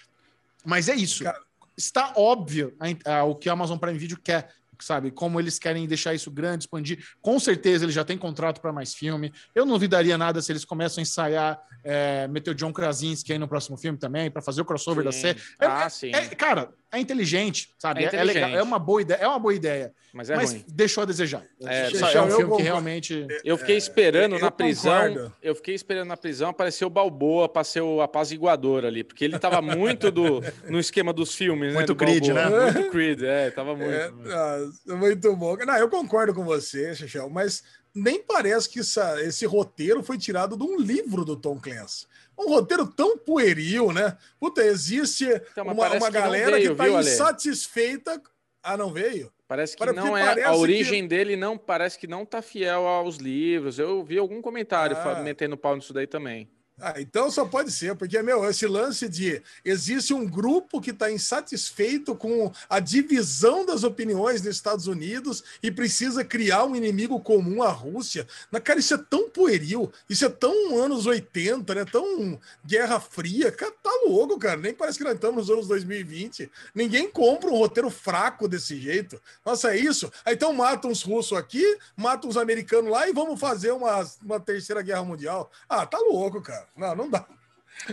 Mas 0.64 0.88
é 0.88 0.94
isso. 0.94 1.24
Cara- 1.24 1.40
Está 1.76 2.12
óbvio 2.16 2.74
a- 2.80 3.18
a- 3.18 3.24
o 3.24 3.36
que 3.36 3.48
a 3.48 3.52
Amazon 3.52 3.78
Prime 3.78 3.96
Video 3.96 4.18
quer, 4.20 4.50
sabe? 4.80 5.10
Como 5.10 5.38
eles 5.40 5.58
querem 5.58 5.86
deixar 5.86 6.14
isso 6.14 6.30
grande, 6.30 6.64
expandir. 6.64 7.04
Com 7.20 7.38
certeza 7.38 7.84
ele 7.84 7.92
já 7.92 8.04
tem 8.04 8.16
contrato 8.18 8.60
para 8.60 8.72
mais 8.72 8.94
filme. 8.94 9.32
Eu 9.54 9.64
não 9.64 9.74
duvidaria 9.74 10.16
nada 10.18 10.40
se 10.42 10.52
eles 10.52 10.64
começam 10.64 11.00
a 11.00 11.02
ensaiar, 11.02 11.60
é, 11.84 12.26
meter 12.28 12.50
o 12.50 12.54
John 12.54 12.72
Krasinski 12.72 13.32
aí 13.32 13.38
no 13.38 13.48
próximo 13.48 13.76
filme 13.76 13.98
também, 13.98 14.30
para 14.30 14.42
fazer 14.42 14.60
o 14.60 14.64
crossover 14.64 15.04
da 15.04 15.12
Sim. 15.12 15.20
série. 15.20 15.40
É- 15.60 15.66
Ah, 15.66 15.84
é- 15.84 15.88
sim. 15.88 16.10
cara, 16.36 16.70
é 16.90 16.98
inteligente, 16.98 17.70
sabe? 17.78 18.00
É 18.00 18.04
É, 18.04 18.06
é 18.06 18.10
legal, 18.10 18.24
inteligente. 18.26 18.56
é 18.58 18.62
uma 18.62 18.78
boa 18.78 19.02
ideia, 19.02 19.18
é 19.18 19.26
uma 19.28 19.38
boa 19.38 19.54
ideia, 19.54 19.92
Mas 20.12 20.30
é 20.30 20.36
mas 20.36 20.52
ruim. 20.52 20.64
deixou 20.68 21.02
a 21.02 21.06
desejar. 21.06 21.42
É, 21.62 21.86
é, 21.86 21.90
deixa- 21.90 22.22
um 22.22 22.28
eu 22.28 22.36
filme 22.36 22.56
que 22.56 22.62
realmente 22.62 23.26
Eu 23.44 23.58
fiquei 23.58 23.76
esperando 23.76 24.36
eu 24.36 24.40
na 24.40 24.50
prisão. 24.50 24.92
concordo. 25.08 25.32
Eu 25.42 25.54
fiquei 25.54 25.74
esperando 25.74 26.08
na 26.08 26.16
prisão 26.16 26.50
aparecer 26.50 26.84
o 26.84 26.90
Balboa 26.90 27.48
para 27.48 27.62
ser 27.64 27.82
o 27.82 28.00
apaziguador 28.00 28.84
ali, 28.84 29.04
porque 29.04 29.24
ele 29.24 29.38
tava 29.38 29.60
muito 29.60 30.10
do, 30.10 30.40
no 30.68 30.78
esquema 30.80 31.12
dos 31.12 31.34
filmes, 31.34 31.68
né? 31.72 31.78
Muito 31.78 31.94
Creed, 31.94 32.26
Balboa. 32.32 32.50
né? 32.66 32.70
Muito 32.72 32.90
Creed, 32.90 33.22
é, 33.22 33.50
tava 33.50 33.76
muito. 33.76 33.92
É, 33.92 34.10
ah, 34.32 34.94
muito 34.96 35.36
bom. 35.36 35.56
Não, 35.56 35.76
eu 35.76 35.88
concordo 35.88 36.32
com 36.32 36.44
você, 36.44 36.94
Xixel, 36.94 37.28
mas 37.28 37.62
nem 37.94 38.22
parece 38.22 38.68
que 38.68 38.80
essa- 38.80 39.20
esse 39.22 39.44
roteiro 39.44 40.02
foi 40.02 40.16
tirado 40.16 40.56
de 40.56 40.62
um 40.64 40.78
livro 40.78 41.24
do 41.24 41.36
Tom 41.36 41.58
Clancy. 41.58 42.06
Um 42.38 42.48
roteiro 42.48 42.86
tão 42.86 43.18
pueril, 43.18 43.92
né? 43.92 44.16
Puta, 44.38 44.62
existe 44.64 45.24
Então, 45.52 45.64
uma, 45.64 45.72
uma 45.72 46.06
que 46.06 46.10
galera 46.10 46.52
veio, 46.56 46.70
que 46.70 46.76
tá 46.76 46.84
Ale? 46.84 46.98
insatisfeita. 46.98 48.22
Ah, 48.62 48.76
não 48.76 48.92
veio? 48.92 49.32
Parece 49.46 49.72
que 49.74 49.78
Para- 49.78 49.92
não 49.92 50.16
é. 50.16 50.22
A 50.30 50.34
que- 50.34 50.46
origem 50.58 51.06
dele 51.08 51.34
não 51.36 51.56
parece 51.56 51.98
que 51.98 52.06
não 52.06 52.24
tá 52.26 52.42
fiel 52.42 52.86
aos 52.86 53.16
livros. 53.16 53.78
Eu 53.78 54.04
vi 54.04 54.18
algum 54.18 54.42
comentário 54.42 54.96
Ah. 54.96 55.20
metendo 55.22 55.56
pau 55.56 55.74
nisso 55.74 55.92
daí 55.92 56.06
também. 56.06 56.48
Ah, 56.80 56.94
então 57.00 57.28
só 57.28 57.44
pode 57.44 57.72
ser, 57.72 57.96
porque, 57.96 58.22
meu, 58.22 58.48
esse 58.48 58.64
lance 58.64 59.08
de 59.08 59.42
existe 59.64 60.14
um 60.14 60.24
grupo 60.24 60.80
que 60.80 60.90
está 60.90 61.10
insatisfeito 61.10 62.14
com 62.14 62.52
a 62.70 62.78
divisão 62.78 63.66
das 63.66 63.82
opiniões 63.82 64.42
nos 64.42 64.54
Estados 64.54 64.86
Unidos 64.86 65.42
e 65.60 65.72
precisa 65.72 66.24
criar 66.24 66.64
um 66.64 66.76
inimigo 66.76 67.18
comum 67.18 67.64
à 67.64 67.70
Rússia. 67.70 68.28
Na 68.52 68.60
cara, 68.60 68.78
isso 68.78 68.94
é 68.94 68.98
tão 68.98 69.28
pueril, 69.28 69.90
isso 70.08 70.24
é 70.24 70.28
tão 70.28 70.78
anos 70.78 71.04
80, 71.06 71.74
né? 71.74 71.84
Tão 71.84 72.38
Guerra 72.64 73.00
Fria. 73.00 73.50
Cara, 73.50 73.72
tá 73.82 73.90
louco, 74.06 74.38
cara. 74.38 74.56
Nem 74.56 74.72
parece 74.72 74.98
que 74.98 75.04
nós 75.04 75.14
estamos 75.14 75.48
nos 75.48 75.50
anos 75.50 75.66
2020. 75.66 76.48
Ninguém 76.72 77.10
compra 77.10 77.50
um 77.50 77.56
roteiro 77.56 77.90
fraco 77.90 78.46
desse 78.46 78.80
jeito. 78.80 79.20
Nossa, 79.44 79.74
é 79.74 79.78
isso? 79.78 80.12
Aí, 80.24 80.34
então 80.34 80.52
mata 80.52 80.86
uns 80.86 81.02
russos 81.02 81.36
aqui, 81.36 81.76
mata 81.96 82.28
uns 82.28 82.36
americanos 82.36 82.88
lá 82.88 83.08
e 83.08 83.12
vamos 83.12 83.40
fazer 83.40 83.72
uma, 83.72 84.08
uma 84.22 84.38
terceira 84.38 84.80
guerra 84.80 85.02
mundial. 85.02 85.50
Ah, 85.68 85.84
tá 85.84 85.98
louco, 85.98 86.40
cara. 86.40 86.67
Não, 86.76 86.94
não 86.94 87.10
dá. 87.10 87.26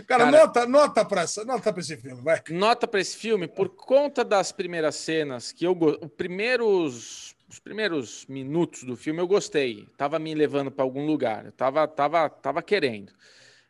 Cara, 0.06 0.24
Cara- 0.24 0.30
nota, 0.30 0.66
nota 0.66 1.20
essa- 1.20 1.44
nota 1.44 1.72
pra 1.72 1.80
esse 1.80 1.96
filme, 1.96 2.20
vai. 2.20 2.42
Nota 2.50 2.88
para 2.88 3.00
esse 3.00 3.16
filme 3.16 3.46
por 3.46 3.68
conta 3.68 4.24
das 4.24 4.50
primeiras 4.50 4.96
cenas 4.96 5.52
que 5.52 5.64
eu 5.64 5.76
os 5.80 6.10
primeiros 6.16 7.34
os 7.48 7.60
primeiros 7.60 8.26
minutos 8.26 8.82
do 8.82 8.96
filme 8.96 9.20
eu 9.20 9.28
gostei, 9.28 9.86
tava 9.96 10.18
me 10.18 10.34
levando 10.34 10.68
para 10.72 10.82
algum 10.84 11.06
lugar, 11.06 11.46
eu 11.46 11.52
tava 11.52 11.86
tava 11.86 12.28
tava 12.28 12.60
querendo. 12.62 13.12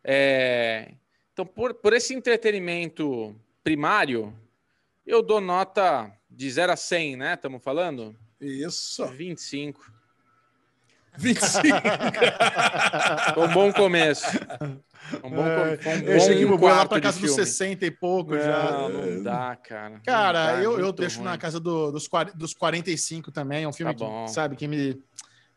É, 0.02 0.94
Então 1.34 1.44
por, 1.44 1.74
por 1.74 1.92
esse 1.92 2.14
entretenimento 2.14 3.38
primário, 3.62 4.32
eu 5.04 5.22
dou 5.22 5.40
nota 5.40 6.10
de 6.30 6.50
0 6.50 6.72
a 6.72 6.76
100, 6.76 7.16
né? 7.16 7.34
Estamos 7.34 7.62
falando? 7.62 8.16
Isso. 8.40 9.04
25. 9.08 9.92
25. 11.18 11.78
Foi 13.34 13.48
um 13.48 13.52
bom 13.52 13.72
começo. 13.72 14.24
Um 15.22 15.30
bom, 15.30 15.46
É, 15.46 15.76
com- 15.76 15.90
um 15.90 15.92
eu 15.98 16.16
achei 16.16 16.36
que 16.38 16.46
bom 16.46 16.54
o 16.54 16.58
Boi 16.58 16.70
lá 16.70 16.76
quarto 16.78 16.88
pra 16.88 16.98
de 16.98 17.02
casa 17.04 17.20
dos 17.20 17.30
filme. 17.30 17.46
60 17.46 17.86
e 17.86 17.90
pouco 17.90 18.36
já. 18.36 18.70
Não, 18.72 18.88
não 18.88 19.22
dá, 19.22 19.56
cara. 19.56 19.90
Não 19.90 20.00
Cara, 20.04 20.52
dá, 20.54 20.60
é 20.60 20.66
eu, 20.66 20.78
eu 20.80 20.92
deixo 20.92 21.18
ruim. 21.20 21.28
na 21.28 21.38
casa 21.38 21.60
do- 21.60 21.92
dos, 21.92 22.08
dos 22.34 22.54
45 22.54 23.30
também. 23.30 23.64
É 23.64 23.68
um 23.68 23.72
filme 23.72 23.94
Tá 23.94 24.04
bom. 24.04 24.24
que, 24.24 24.30
sabe, 24.32 24.56
que 24.56 24.66
me 24.66 25.00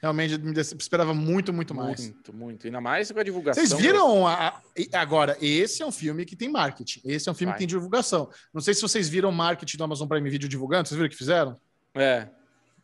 realmente 0.02 0.38
me 0.38 0.54
esperava 0.62 1.14
muito, 1.14 1.52
muito 1.52 1.74
mais. 1.76 2.00
Muito, 2.00 2.34
muito. 2.34 2.68
Ainda 2.68 2.80
mais 2.80 3.12
com 3.12 3.20
a 3.20 3.24
divulgação. 3.24 3.66
Vocês 3.66 3.80
viram 3.82 4.26
a- 4.28 4.50
a- 4.50 5.00
agora? 5.02 5.36
Esse 5.42 5.82
é 5.82 5.86
um 5.86 5.92
filme 5.92 6.26
que 6.26 6.36
tem 6.36 6.48
marketing. 6.48 7.02
Esse 7.04 7.28
é 7.28 7.32
um 7.32 7.36
filme 7.36 7.52
Vai. 7.52 7.56
que 7.56 7.60
tem 7.60 7.68
divulgação. 7.68 8.30
Não 8.54 8.62
sei 8.62 8.74
se 8.74 8.82
vocês 8.82 9.10
viram 9.10 9.30
o 9.30 9.34
marketing 9.34 9.78
do 9.78 9.84
Amazon 9.84 10.08
Prime 10.08 10.30
Video 10.30 10.48
divulgando. 10.48 10.88
Vocês 10.88 10.96
viram 10.98 11.08
o 11.08 11.10
que 11.10 11.18
fizeram? 11.18 11.56
É. 11.96 12.28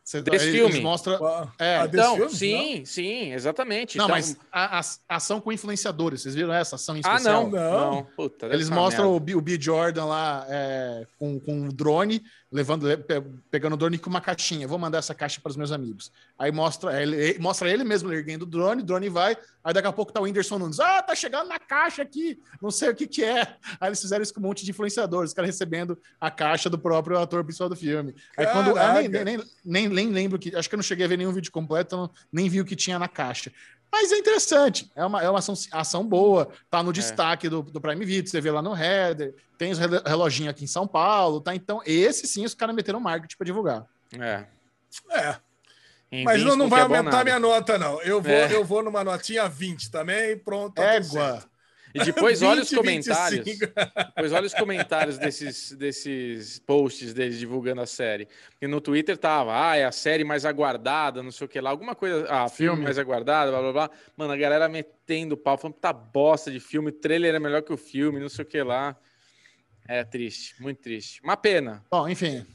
Cê- 0.05 0.21
Desse 0.21 0.45
eles 0.49 0.55
filme? 0.55 0.81
mostram. 0.81 1.15
Ah, 1.25 1.47
É, 1.57 1.77
ah, 1.77 1.85
desse 1.87 2.03
Então, 2.03 2.15
filme? 2.15 2.31
sim, 2.35 2.85
sim, 2.85 3.33
exatamente. 3.33 3.97
Não, 3.97 4.05
Então- 4.05 4.15
mas 4.15 4.37
a, 4.51 4.79
a- 4.79 5.15
ação 5.17 5.41
com 5.41 5.51
influenciadores. 5.51 6.21
Vocês 6.21 6.35
viram 6.35 6.53
essa 6.53 6.75
ação 6.75 6.95
em 6.95 7.01
Ah, 7.03 7.15
especial? 7.15 7.49
não. 7.49 7.49
Não. 7.49 7.91
Não. 7.95 8.03
Puta, 8.15 8.45
Eles 8.45 8.67
uma 8.69 8.75
mostram 8.75 9.15
o. 9.15 9.19
B, 9.19 9.33
o 9.33 9.41
B. 9.41 9.57
Jordan 9.59 10.05
lá 10.05 10.45
é, 10.47 11.07
com, 11.17 11.39
com 11.39 11.53
um 11.55 11.69
drone, 11.69 12.21
levando, 12.51 12.85
pe- 12.99 13.23
pegando 13.49 13.73
o 13.73 13.77
drone 13.77 13.97
com 13.97 14.07
uma 14.09 14.21
caixinha. 14.21 14.67
Vou 14.67 14.77
mandar 14.77 14.99
essa 14.99 15.15
caixa 15.15 15.41
para 15.41 15.49
os 15.49 15.57
meus 15.57 15.71
amigos. 15.71 16.11
Aí 16.37 16.51
mostra 16.51 17.01
ele, 17.01 17.39
mostra 17.39 17.67
ele 17.67 17.83
mesmo 17.83 18.13
erguendo 18.13 18.43
o 18.43 18.45
drone, 18.45 18.83
o 18.83 18.85
drone 18.85 19.09
vai. 19.09 19.35
Aí 19.63 19.73
daqui 19.73 19.87
a 19.87 19.91
pouco 19.91 20.13
tá 20.13 20.19
o 20.21 20.23
Whindersson 20.25 20.59
Nunes. 20.59 20.79
Ah, 20.79 21.01
tá 21.01 21.15
chegando 21.15 21.47
na 21.49 21.57
caixa 21.57 22.03
aqui, 22.03 22.39
não 22.61 22.69
sei 22.69 22.89
o 22.89 22.95
que 22.95 23.07
que 23.07 23.23
é. 23.23 23.41
Aí 23.81 23.89
eles 23.89 23.99
fizeram 23.99 24.21
isso 24.21 24.31
com 24.35 24.39
um 24.39 24.43
monte 24.43 24.63
de 24.63 24.69
influenciadores, 24.69 25.31
os 25.31 25.33
caras 25.33 25.49
recebendo 25.49 25.97
a 26.21 26.29
caixa 26.29 26.69
do 26.69 26.77
próprio 26.77 27.17
ator 27.17 27.43
principal 27.43 27.67
do 27.69 27.75
filme. 27.75 28.13
Aí 28.37 28.45
quando. 28.45 28.77
ah, 28.77 28.93
nem, 28.93 29.09
Caraca. 29.11 29.23
nem, 29.25 29.39
nem, 29.65 29.94
nem 29.95 30.09
lembro 30.09 30.37
que. 30.37 30.55
Acho 30.55 30.67
que 30.69 30.75
eu 30.75 30.77
não 30.77 30.83
cheguei 30.83 31.05
a 31.05 31.09
ver 31.09 31.17
nenhum 31.17 31.31
vídeo 31.31 31.51
completo, 31.51 31.95
então 31.95 32.11
nem 32.31 32.47
vi 32.49 32.61
o 32.61 32.65
que 32.65 32.75
tinha 32.75 32.99
na 32.99 33.07
caixa. 33.07 33.51
Mas 33.91 34.11
é 34.11 34.17
interessante, 34.17 34.91
é 34.95 35.05
uma, 35.05 35.21
é 35.23 35.29
uma 35.29 35.39
ação, 35.39 35.53
ação 35.71 36.05
boa, 36.05 36.49
tá 36.69 36.83
no 36.83 36.91
destaque 36.91 37.47
do, 37.47 37.61
do 37.61 37.79
Prime 37.79 38.03
Video, 38.03 38.29
você 38.29 38.41
vê 38.41 38.51
lá 38.51 38.61
no 38.61 38.75
header, 38.75 39.33
tem 39.57 39.71
os 39.71 39.77
relo- 39.79 40.01
reloginho 40.05 40.49
aqui 40.49 40.65
em 40.65 40.67
São 40.67 40.85
Paulo, 40.85 41.39
tá? 41.39 41.55
Então, 41.55 41.81
esse 41.85 42.27
sim, 42.27 42.43
os 42.43 42.53
caras 42.53 42.75
meteram 42.75 42.99
marketing 42.99 43.37
para 43.37 43.45
divulgar. 43.45 43.85
É. 44.19 44.45
É, 45.11 45.37
Em 46.11 46.23
mas 46.25 46.41
não, 46.43 46.51
20 46.51 46.59
não 46.59 46.67
vai 46.69 46.79
é 46.79 46.83
aumentar 46.83 47.03
nada. 47.11 47.23
minha 47.23 47.39
nota, 47.39 47.77
não. 47.77 48.01
Eu 48.01 48.21
vou, 48.21 48.31
É. 48.31 48.53
eu 48.53 48.65
vou 48.65 48.83
numa 48.83 49.03
notinha 49.03 49.47
20 49.47 49.89
também 49.91 50.37
pronto. 50.37 50.73
tá 50.75 50.83
Égua. 50.95 51.43
E 51.95 52.03
depois 52.03 52.41
olha 52.41 52.61
os 52.61 52.69
20, 52.69 52.77
comentários. 52.77 53.45
25. 53.45 53.71
Depois 54.15 54.33
olha 54.33 54.45
os 54.45 54.53
comentários 54.53 55.17
desses, 55.17 55.71
desses 55.71 56.59
posts 56.59 57.13
deles 57.13 57.39
divulgando 57.39 57.79
a 57.79 57.85
série. 57.85 58.27
Porque 58.49 58.67
no 58.67 58.81
Twitter 58.81 59.17
tava, 59.17 59.69
ah, 59.69 59.77
é 59.77 59.85
a 59.85 59.93
série 59.93 60.25
mais 60.25 60.43
aguardada, 60.43 61.23
não 61.23 61.31
sei 61.31 61.45
o 61.45 61.47
que 61.47 61.61
lá, 61.61 61.69
alguma 61.69 61.95
coisa, 61.95 62.27
ah, 62.29 62.49
filme, 62.49 62.71
Filme. 62.71 62.83
mais 62.83 62.99
aguardado, 62.99 63.49
blá 63.51 63.61
blá 63.61 63.71
blá. 63.71 63.89
Mano, 64.17 64.33
a 64.33 64.37
galera 64.37 64.67
metendo 64.67 65.37
pau, 65.37 65.57
falando, 65.57 65.77
tá 65.77 65.93
bosta 65.93 66.51
de 66.51 66.59
filme, 66.59 66.89
o 66.89 66.91
trailer 66.91 67.33
é 67.33 67.39
melhor 67.39 67.61
que 67.61 67.71
o 67.71 67.77
filme, 67.77 68.19
não 68.19 68.27
sei 68.27 68.43
o 68.43 68.47
que 68.47 68.61
lá. 68.61 68.93
É 69.87 70.03
triste, 70.03 70.61
muito 70.61 70.81
triste. 70.81 71.21
Uma 71.23 71.37
pena. 71.37 71.81
Bom, 71.89 72.09
enfim. 72.09 72.45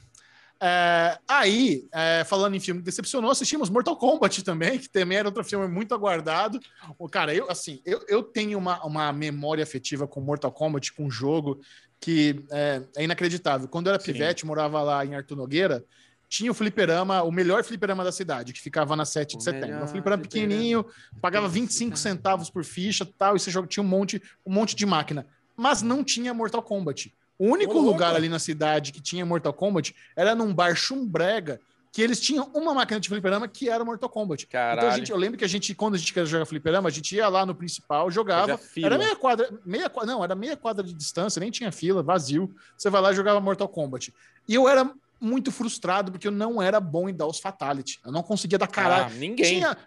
É, 0.63 1.19
aí, 1.27 1.89
é, 1.91 2.23
falando 2.25 2.55
em 2.55 2.61
filme 2.61 2.81
que 2.81 2.85
decepcionou, 2.85 3.31
assistimos 3.31 3.71
Mortal 3.71 3.97
Kombat 3.97 4.45
também, 4.45 4.79
que 4.79 4.91
também 4.91 5.17
era 5.17 5.27
outro 5.29 5.43
filme 5.43 5.67
muito 5.67 5.95
aguardado. 5.95 6.61
O 6.99 7.09
cara, 7.09 7.35
eu 7.35 7.51
assim, 7.51 7.81
eu, 7.85 8.05
eu 8.07 8.23
tenho 8.23 8.59
uma, 8.59 8.85
uma 8.85 9.13
memória 9.13 9.63
afetiva 9.63 10.07
com 10.07 10.21
Mortal 10.21 10.53
Kombat, 10.53 10.93
com 10.93 11.07
um 11.07 11.11
jogo 11.11 11.61
que 11.99 12.45
é, 12.51 12.83
é 12.97 13.05
inacreditável. 13.05 13.69
Quando 13.69 13.87
eu 13.87 13.95
era 13.95 14.03
Sim. 14.03 14.13
pivete, 14.13 14.45
morava 14.45 14.83
lá 14.83 15.05
em 15.05 15.15
Arthur 15.15 15.37
Nogueira, 15.37 15.83
tinha 16.29 16.51
o 16.51 16.55
fliperama, 16.55 17.23
o 17.23 17.33
melhor 17.33 17.65
fliperama 17.65 18.05
da 18.05 18.13
cidade, 18.13 18.53
que 18.53 18.61
ficava 18.61 18.95
na 18.95 19.05
7 19.05 19.33
de 19.33 19.37
O 19.39 19.41
setembro. 19.41 19.83
Um 19.83 19.89
fliperama 19.89 20.23
pequenininho, 20.23 20.87
pagava 21.21 21.49
da 21.49 21.53
25 21.53 21.97
cidade. 21.97 22.17
centavos 22.17 22.51
por 22.51 22.65
ficha 22.65 23.05
tal, 23.19 23.35
e 23.35 23.37
esse 23.37 23.51
jogo 23.51 23.67
tinha 23.67 23.83
um 23.83 23.87
monte, 23.87 24.23
um 24.47 24.53
monte 24.53 24.77
de 24.77 24.87
máquina. 24.87 25.27
Mas 25.57 25.83
não 25.83 26.05
tinha 26.05 26.33
Mortal 26.33 26.63
Kombat. 26.63 27.13
O 27.41 27.47
único 27.47 27.79
Ô, 27.79 27.81
lugar 27.81 28.15
ali 28.15 28.29
na 28.29 28.39
cidade 28.39 28.93
que 28.93 29.01
tinha 29.01 29.25
Mortal 29.25 29.55
Kombat 29.55 29.97
era 30.15 30.35
num 30.35 30.53
bar 30.53 30.77
chumbrega, 30.77 31.59
que 31.91 32.03
eles 32.03 32.21
tinham 32.21 32.51
uma 32.55 32.75
máquina 32.75 33.01
de 33.01 33.09
fliperama 33.09 33.49
que 33.49 33.71
era 33.71 33.83
Mortal 33.83 34.11
Kombat. 34.11 34.47
Caralho. 34.47 34.79
Então 34.79 34.91
a 34.91 34.97
gente, 34.99 35.11
eu 35.11 35.17
lembro 35.17 35.39
que 35.39 35.45
a 35.45 35.49
gente, 35.49 35.75
quando 35.75 35.95
a 35.95 35.99
gente 35.99 36.13
queria 36.13 36.27
jogar 36.27 36.45
fliperama, 36.45 36.91
a 36.91 36.93
gente 36.93 37.17
ia 37.17 37.27
lá 37.29 37.47
no 37.47 37.55
principal, 37.55 38.11
jogava. 38.11 38.61
Era 38.77 38.99
meia 38.99 39.17
quadra, 39.17 39.51
meia, 39.65 39.91
não, 40.05 40.23
era 40.23 40.35
meia 40.35 40.55
quadra 40.55 40.85
de 40.85 40.93
distância, 40.93 41.41
nem 41.41 41.51
tinha 41.51 41.73
fila, 41.73 42.03
vazio. 42.03 42.55
Você 42.77 42.91
vai 42.91 43.01
lá 43.01 43.11
e 43.11 43.15
jogava 43.15 43.41
Mortal 43.41 43.69
Kombat. 43.69 44.13
E 44.47 44.55
eu 44.55 44.69
era 44.69 44.93
muito 45.19 45.51
frustrado 45.51 46.13
porque 46.13 46.29
eu 46.29 46.33
não 46.33 46.61
era 46.61 46.79
bom 46.79 47.09
em 47.09 47.15
dar 47.15 47.27
os 47.27 47.41
fatality. 47.41 48.01
Eu 48.05 48.13
não 48.13 48.23
conseguia 48.23 48.59
dar 48.59 48.67
caralho. 48.67 49.07
Ah, 49.07 49.19
ninguém. 49.19 49.55
Tinha, 49.55 49.79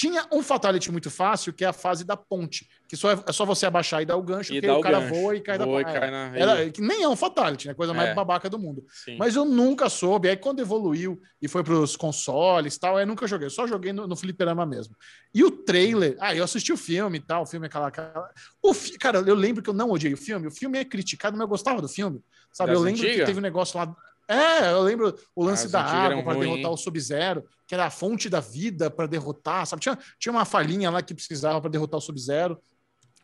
tinha 0.00 0.26
um 0.32 0.42
fatality 0.42 0.90
muito 0.90 1.10
fácil, 1.10 1.52
que 1.52 1.62
é 1.62 1.68
a 1.68 1.72
fase 1.74 2.04
da 2.04 2.16
ponte, 2.16 2.66
que 2.88 2.96
só 2.96 3.10
é, 3.12 3.22
é 3.26 3.32
só 3.32 3.44
você 3.44 3.66
abaixar 3.66 4.00
e 4.00 4.06
dar 4.06 4.16
o 4.16 4.22
gancho, 4.22 4.54
E 4.54 4.58
que 4.60 4.66
aí 4.66 4.72
o 4.72 4.80
cara 4.80 4.98
gancho. 5.00 5.14
voa 5.14 5.36
e 5.36 5.40
cai 5.42 5.58
da 5.58 5.66
Voa 5.66 5.82
e 5.82 5.84
ponte. 5.84 5.98
cai 6.00 6.10
na- 6.10 6.32
Era, 6.38 6.70
que 6.70 6.80
nem 6.80 7.02
é 7.02 7.08
um 7.08 7.14
fatality, 7.14 7.68
né? 7.68 7.74
Coisa 7.74 7.92
mais 7.92 8.08
É. 8.08 8.14
babaca 8.14 8.48
do 8.48 8.58
mundo. 8.58 8.82
Sim. 9.04 9.16
Mas 9.18 9.36
eu 9.36 9.44
nunca 9.44 9.90
soube. 9.90 10.26
Aí 10.28 10.36
quando 10.38 10.60
evoluiu 10.60 11.20
e 11.42 11.46
foi 11.48 11.62
para 11.62 11.74
os 11.74 11.96
consoles 11.96 12.76
e 12.76 12.80
tal, 12.80 12.98
eu 12.98 13.06
nunca 13.06 13.26
joguei. 13.26 13.46
Eu 13.46 13.50
só 13.50 13.66
joguei 13.66 13.92
no, 13.92 14.06
no 14.06 14.16
fliperama 14.16 14.64
mesmo. 14.64 14.96
E 15.34 15.44
o 15.44 15.50
trailer... 15.50 16.16
Ah, 16.18 16.34
eu 16.34 16.44
assisti 16.44 16.72
o 16.72 16.76
filme 16.78 17.18
e 17.18 17.20
tal. 17.20 17.42
O 17.42 17.46
filme 17.46 17.66
é 17.66 17.68
aquela... 17.68 17.88
aquela... 17.88 18.30
O 18.62 18.72
fi... 18.72 18.96
Cara, 18.96 19.18
eu 19.18 19.34
lembro 19.34 19.62
que 19.62 19.68
eu 19.68 19.74
não 19.74 19.90
odiei 19.90 20.14
o 20.14 20.16
filme. 20.16 20.46
O 20.46 20.50
filme 20.50 20.78
é 20.78 20.84
criticado, 20.84 21.36
mas 21.36 21.42
eu 21.42 21.48
gostava 21.48 21.82
do 21.82 21.88
filme. 21.88 22.22
Sabe? 22.52 22.70
Das 22.70 22.78
eu 22.78 22.82
lembro 22.84 23.00
que 23.02 23.06
antigas? 23.06 23.26
teve 23.26 23.38
um 23.38 23.42
negócio 23.42 23.78
lá... 23.78 23.94
É, 24.30 24.70
eu 24.70 24.82
lembro 24.82 25.12
o 25.34 25.44
lance 25.44 25.66
As 25.66 25.72
da 25.72 25.82
água 25.82 26.22
para 26.22 26.38
derrotar 26.38 26.70
o 26.70 26.76
Sub-Zero, 26.76 27.44
que 27.66 27.74
era 27.74 27.86
a 27.86 27.90
fonte 27.90 28.28
da 28.28 28.38
vida 28.38 28.88
para 28.88 29.08
derrotar, 29.08 29.66
sabe? 29.66 29.82
Tinha, 29.82 29.98
tinha 30.20 30.32
uma 30.32 30.44
falhinha 30.44 30.88
lá 30.88 31.02
que 31.02 31.12
precisava 31.12 31.60
para 31.60 31.68
derrotar 31.68 31.98
o 31.98 32.00
Sub-Zero. 32.00 32.56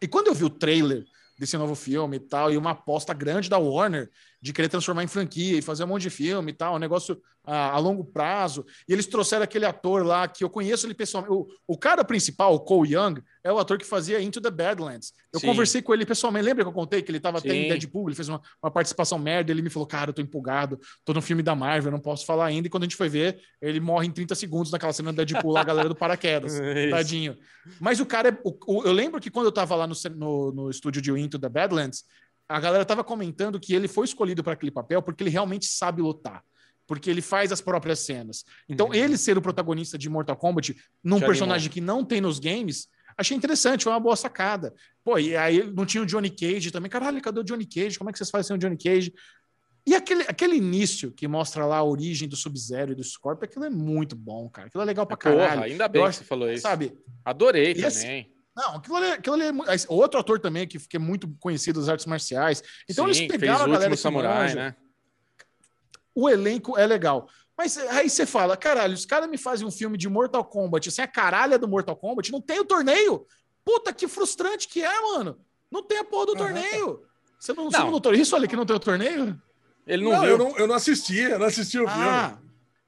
E 0.03 0.09
quando 0.09 0.27
eu 0.27 0.35
vi 0.35 0.43
o 0.45 0.51
trailer 0.51 1.05
desse 1.39 1.57
novo 1.57 1.77
filme 1.77 2.17
e 2.17 2.21
tal, 2.21 2.51
e 2.51 2.57
uma 2.57 2.73
aposta 2.73 3.15
grande 3.15 3.49
da 3.49 3.57
Warner, 3.57 4.11
de 4.41 4.53
querer 4.53 4.69
transformar 4.69 5.03
em 5.03 5.07
franquia 5.09 5.59
e 5.59 5.63
fazer 5.63 5.85
um 5.85 5.89
monte 5.89 6.03
de 6.03 6.11
filme 6.11 6.53
e 6.53 6.55
tal, 6.55 6.77
um 6.77 6.79
negócio 6.79 7.21
a, 7.45 7.71
a 7.71 7.79
longo 7.79 8.05
prazo. 8.05 8.65
E 8.89 8.93
eles 8.93 9.07
trouxeram 9.07 9.45
aquele 9.45 9.65
ator 9.65 10.05
lá 10.05 10.27
que 10.29 10.43
eu 10.45 10.51
conheço 10.51 10.87
ele 10.87 10.95
pessoalmente. 10.95 11.33
O, 11.33 11.47
o 11.67 11.79
cara 11.79 12.05
principal, 12.05 12.55
o 12.55 12.61
Cole 12.61 12.95
Young, 12.95 13.23
é 13.43 13.53
o 13.53 13.59
ator 13.59 13.79
que 13.79 13.85
fazia 13.87 14.21
Into 14.21 14.41
the 14.41 14.51
Badlands. 14.51 15.13
Eu 15.33 15.41
Sim. 15.41 15.47
conversei 15.47 15.81
com 15.83 15.95
ele 15.95 16.05
pessoalmente. 16.05 16.45
Lembra 16.45 16.65
que 16.65 16.69
eu 16.69 16.73
contei 16.73 17.03
que 17.03 17.11
ele 17.11 17.19
estava 17.19 17.39
até 17.39 17.55
em. 17.55 17.69
Deadpool? 17.69 18.09
Ele 18.09 18.17
fez 18.17 18.29
uma, 18.29 18.41
uma 18.63 18.71
participação 18.71 19.19
merda. 19.19 19.51
Ele 19.53 19.63
me 19.63 19.71
falou, 19.71 19.87
cara, 19.87 20.11
eu 20.11 20.15
tô 20.15 20.21
empolgado, 20.23 20.79
tô 21.05 21.13
no 21.13 21.23
filme 21.23 21.43
da 21.43 21.55
Marvel, 21.55 21.91
não 21.93 22.01
posso 22.01 22.27
falar 22.27 22.47
ainda. 22.47 22.67
E 22.67 22.71
quando 22.71 22.83
a 22.83 22.87
gente 22.87 22.97
foi 22.97 23.09
ver, 23.09 23.39
ele 23.61 23.81
morre 23.81 24.07
em 24.07 24.11
30 24.11 24.35
segundos 24.35 24.71
naquela 24.73 24.93
cena 24.93 25.13
do 25.13 25.17
Deadpool 25.25 25.53
lá, 25.53 25.61
a 25.61 25.65
galera 25.65 25.89
do 25.89 25.95
paraquedas. 25.95 26.55
Isso. 26.59 26.91
Tadinho. 26.91 27.37
Mas 27.81 28.01
o 28.01 28.07
cara 28.07 28.29
é. 28.31 28.39
o- 28.45 28.57
o- 28.67 28.83
eu 28.85 28.93
lembro 28.93 29.21
que 29.21 29.31
quando 29.31 29.47
eu 29.47 29.53
tava 29.53 29.75
lá 29.77 29.87
no, 29.87 29.95
no, 30.15 30.53
no 30.53 30.71
estúdio 30.71 31.01
de 31.01 31.11
Into 31.13 31.39
the 31.39 31.49
Badlands, 31.49 32.05
a 32.49 32.61
galera 32.61 32.85
tava 32.85 33.03
comentando 33.05 33.59
que 33.61 33.75
ele 33.75 33.89
foi 33.89 34.05
escolhido 34.05 34.43
para 34.45 34.53
aquele 34.53 34.71
papel 34.71 35.03
porque 35.03 35.23
ele 35.23 35.31
realmente 35.31 35.67
sabe 35.67 36.01
lutar. 36.03 36.43
Porque 36.87 37.11
ele 37.11 37.21
faz 37.21 37.51
as 37.51 37.61
próprias 37.61 37.99
cenas. 38.01 38.45
Então, 38.69 38.87
Uhum. 38.87 38.95
ele 38.95 39.17
ser 39.19 39.37
o 39.37 39.43
protagonista 39.43 39.99
de 39.99 40.09
Mortal 40.09 40.37
Kombat 40.37 40.77
num 41.03 41.19
Te 41.19 41.27
personagem 41.27 41.69
que 41.71 41.81
não 41.81 42.05
tem 42.05 42.21
nos 42.21 42.39
games, 42.39 42.87
achei 43.19 43.37
interessante, 43.37 43.83
foi 43.83 43.93
uma 43.93 43.99
boa 43.99 44.15
sacada. 44.15 44.73
Pô, 45.03 45.19
e 45.19 45.37
aí 45.37 45.69
não 45.73 45.85
tinha 45.85 46.03
o 46.03 46.07
Johnny 46.07 46.31
Cage 46.31 46.71
também. 46.71 46.89
Caralho, 46.89 47.21
cadê 47.21 47.41
o 47.41 47.45
Johnny 47.45 47.67
Cage? 47.67 47.99
Como 47.99 48.09
é 48.09 48.13
que 48.13 48.19
vocês 48.19 48.31
fazem 48.31 48.47
sem 48.47 48.57
o 48.57 48.59
Johnny 48.61 48.77
Cage? 48.79 49.13
E 49.85 49.95
aquele, 49.97 50.23
aquele 50.23 50.57
início 50.57 51.11
que 51.13 51.27
mostra 51.27 51.65
lá 51.67 51.79
a 51.79 51.85
origem 51.85 52.29
do 52.29 52.37
Sub-Zero 52.37 52.93
e 52.93 52.95
do 52.95 53.03
Scorpio, 53.03 53.45
aquilo 53.47 53.65
é 53.65 53.71
muito 53.71 54.15
bom, 54.15 54.49
cara. 54.49 54.69
Aquilo 54.69 54.83
é 54.83 54.87
legal 54.87 55.07
pra 55.07 55.17
caralho. 55.17 55.53
Porra, 55.55 55.65
ainda 55.65 55.89
bem 55.89 56.01
Eu 56.03 56.05
que 56.07 56.09
acho- 56.11 56.19
você 56.21 56.25
falou 56.25 56.51
isso. 56.53 56.63
Sabe? 56.63 56.97
Adorei 57.25 57.73
E 57.73 57.85
esse- 57.85 58.03
também. 58.03 58.33
Não, 58.57 58.77
aquilo 58.77 58.97
ali, 58.97 59.11
aquilo 59.13 59.35
ali 59.35 59.45
é 59.45 59.53
mu- 59.53 59.65
esse- 59.71 59.87
outro 59.89 60.19
ator 60.19 60.41
também 60.41 60.67
que, 60.67 60.79
que 60.79 60.97
é 60.97 61.01
muito 61.01 61.29
conhecido 61.39 61.79
das 61.79 61.89
artes 61.91 62.07
marciais. 62.07 62.63
Então 62.89 63.05
Sim, 63.13 63.25
eles 63.25 63.37
pegaram 63.39 63.65
a 63.67 63.69
galera 63.69 63.97
samurai, 63.97 64.43
manja. 64.45 64.55
né? 64.57 64.77
O 66.15 66.29
elenco 66.29 66.79
é 66.79 66.87
legal. 66.87 67.29
Mas 67.57 67.77
aí 67.77 68.09
você 68.09 68.25
fala, 68.27 68.57
caralho, 68.57 68.95
os 68.95 69.05
caras 69.07 69.29
me 69.29 69.37
fazem 69.39 69.67
um 69.67 69.71
filme 69.71 69.97
de 69.99 70.09
Mortal 70.09 70.45
Kombat 70.45 70.91
sem 70.91 71.05
a 71.05 71.09
caralha 71.09 71.59
do 71.59 71.69
Mortal 71.69 71.97
Kombat, 71.97 72.33
não 72.33 72.41
tem 72.41 72.59
o 72.61 72.65
torneio. 72.65 73.27
Puta, 73.65 73.93
que 73.93 74.09
frustrante 74.09 74.69
que 74.69 74.83
é, 74.83 75.01
mano. 75.01 75.39
Não 75.71 75.83
tem 75.83 75.99
a 75.99 76.05
porra 76.05 76.27
do 76.27 76.33
Aham. 76.33 76.39
torneio. 76.45 77.03
Você 77.39 77.53
não, 77.53 77.71
você 77.71 77.77
Não. 77.79 77.85
não 77.87 77.91
notou 77.93 78.15
isso, 78.15 78.35
olha, 78.35 78.47
que 78.49 78.57
não 78.57 78.65
tem 78.65 78.77
o 78.77 78.81
torneio? 78.81 79.41
Ele 79.87 80.05
não, 80.05 80.13
Não, 80.13 80.21
viu. 80.21 80.31
eu 80.31 80.39
não, 80.39 80.57
eu 80.59 80.67
não 80.67 80.75
assisti, 80.75 81.19
eu 81.19 81.39
não 81.39 81.47
assisti 81.47 81.79
o 81.79 81.87
filme. 81.89 82.39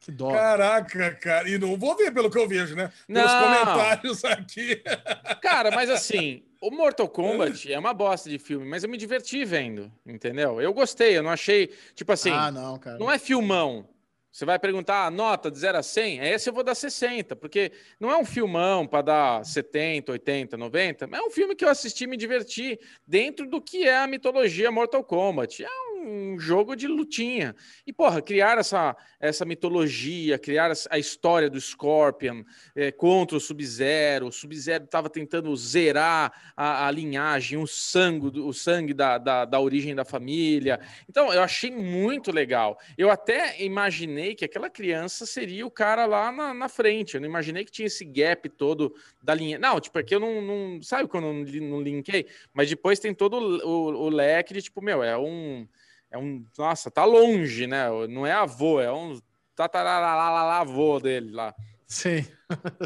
Ah, 0.08 0.10
que 0.10 0.12
dó. 0.12 0.30
Caraca, 0.32 1.14
cara. 1.16 1.48
E 1.48 1.58
não 1.58 1.76
vou 1.76 1.94
ver 1.96 2.12
pelo 2.12 2.30
que 2.30 2.38
eu 2.38 2.48
vejo, 2.48 2.74
né? 2.74 2.90
Não. 3.06 3.22
comentários 3.22 4.24
aqui. 4.24 4.82
Cara, 5.42 5.70
mas 5.70 5.90
assim, 5.90 6.42
o 6.60 6.70
Mortal 6.70 7.08
Kombat 7.08 7.70
é 7.72 7.78
uma 7.78 7.92
bosta 7.92 8.30
de 8.30 8.38
filme, 8.38 8.66
mas 8.66 8.82
eu 8.82 8.90
me 8.90 8.96
diverti 8.96 9.44
vendo, 9.44 9.92
entendeu? 10.06 10.60
Eu 10.60 10.72
gostei, 10.72 11.16
eu 11.16 11.22
não 11.22 11.30
achei, 11.30 11.68
tipo 11.94 12.10
assim, 12.12 12.30
ah, 12.30 12.50
não, 12.50 12.78
cara. 12.78 12.98
não 12.98 13.10
é 13.10 13.18
filmão. 13.18 13.88
Você 14.30 14.44
vai 14.44 14.58
perguntar 14.58 15.06
a 15.06 15.10
nota 15.10 15.50
de 15.50 15.58
0 15.58 15.78
a 15.78 15.82
100, 15.82 16.20
esse 16.20 16.48
eu 16.48 16.52
vou 16.52 16.62
dar 16.62 16.74
60, 16.74 17.34
porque 17.34 17.72
não 17.98 18.10
é 18.10 18.16
um 18.16 18.24
filmão 18.24 18.86
para 18.86 19.02
dar 19.02 19.44
70, 19.44 20.12
80, 20.12 20.56
90, 20.56 21.06
mas 21.06 21.20
é 21.20 21.22
um 21.22 21.30
filme 21.30 21.56
que 21.56 21.64
eu 21.64 21.68
assisti 21.68 22.04
e 22.04 22.06
me 22.06 22.16
diverti 22.16 22.78
dentro 23.06 23.48
do 23.48 23.60
que 23.60 23.84
é 23.84 23.98
a 23.98 24.06
mitologia 24.06 24.70
Mortal 24.70 25.02
Kombat. 25.02 25.64
É 25.64 25.87
um 25.98 26.38
jogo 26.38 26.74
de 26.76 26.86
lutinha. 26.86 27.54
E, 27.86 27.92
porra, 27.92 28.22
criar 28.22 28.58
essa, 28.58 28.96
essa 29.18 29.44
mitologia, 29.44 30.38
criar 30.38 30.72
a 30.90 30.98
história 30.98 31.50
do 31.50 31.60
Scorpion 31.60 32.42
eh, 32.76 32.92
contra 32.92 33.36
o 33.36 33.40
Sub-Zero. 33.40 34.26
O 34.28 34.32
Sub-Zero 34.32 34.84
estava 34.84 35.10
tentando 35.10 35.54
zerar 35.56 36.32
a, 36.56 36.86
a 36.86 36.90
linhagem, 36.90 37.58
o 37.58 37.66
sangue, 37.66 38.40
o 38.40 38.52
sangue 38.52 38.94
da, 38.94 39.18
da, 39.18 39.44
da 39.44 39.60
origem 39.60 39.94
da 39.94 40.04
família. 40.04 40.80
Então, 41.08 41.32
eu 41.32 41.42
achei 41.42 41.70
muito 41.70 42.30
legal. 42.32 42.78
Eu 42.96 43.10
até 43.10 43.62
imaginei 43.62 44.34
que 44.34 44.44
aquela 44.44 44.70
criança 44.70 45.26
seria 45.26 45.66
o 45.66 45.70
cara 45.70 46.06
lá 46.06 46.30
na, 46.32 46.54
na 46.54 46.68
frente. 46.68 47.14
Eu 47.14 47.20
não 47.20 47.28
imaginei 47.28 47.64
que 47.64 47.70
tinha 47.72 47.86
esse 47.86 48.04
gap 48.04 48.48
todo 48.48 48.94
da 49.22 49.34
linha. 49.34 49.58
Não, 49.58 49.80
tipo, 49.80 49.98
aqui 49.98 50.14
eu 50.14 50.20
não, 50.20 50.40
não. 50.40 50.82
Sabe 50.82 51.08
quando 51.08 51.26
eu 51.26 51.32
não, 51.34 51.68
não 51.68 51.80
linkei? 51.82 52.26
Mas 52.52 52.68
depois 52.68 52.98
tem 52.98 53.14
todo 53.14 53.34
o, 53.38 53.68
o- 53.68 54.06
o 54.06 54.08
leque 54.08 54.54
de, 54.54 54.62
tipo, 54.62 54.80
meu, 54.82 55.02
é 55.02 55.16
um. 55.18 55.66
É 56.10 56.18
um. 56.18 56.44
Nossa, 56.56 56.90
tá 56.90 57.04
longe, 57.04 57.66
né? 57.66 57.86
Não 58.08 58.26
é 58.26 58.32
avô, 58.32 58.80
é 58.80 58.92
um. 58.92 59.20
Tataralalavô 59.54 61.00
dele 61.00 61.32
lá. 61.32 61.54
Sim. 61.86 62.24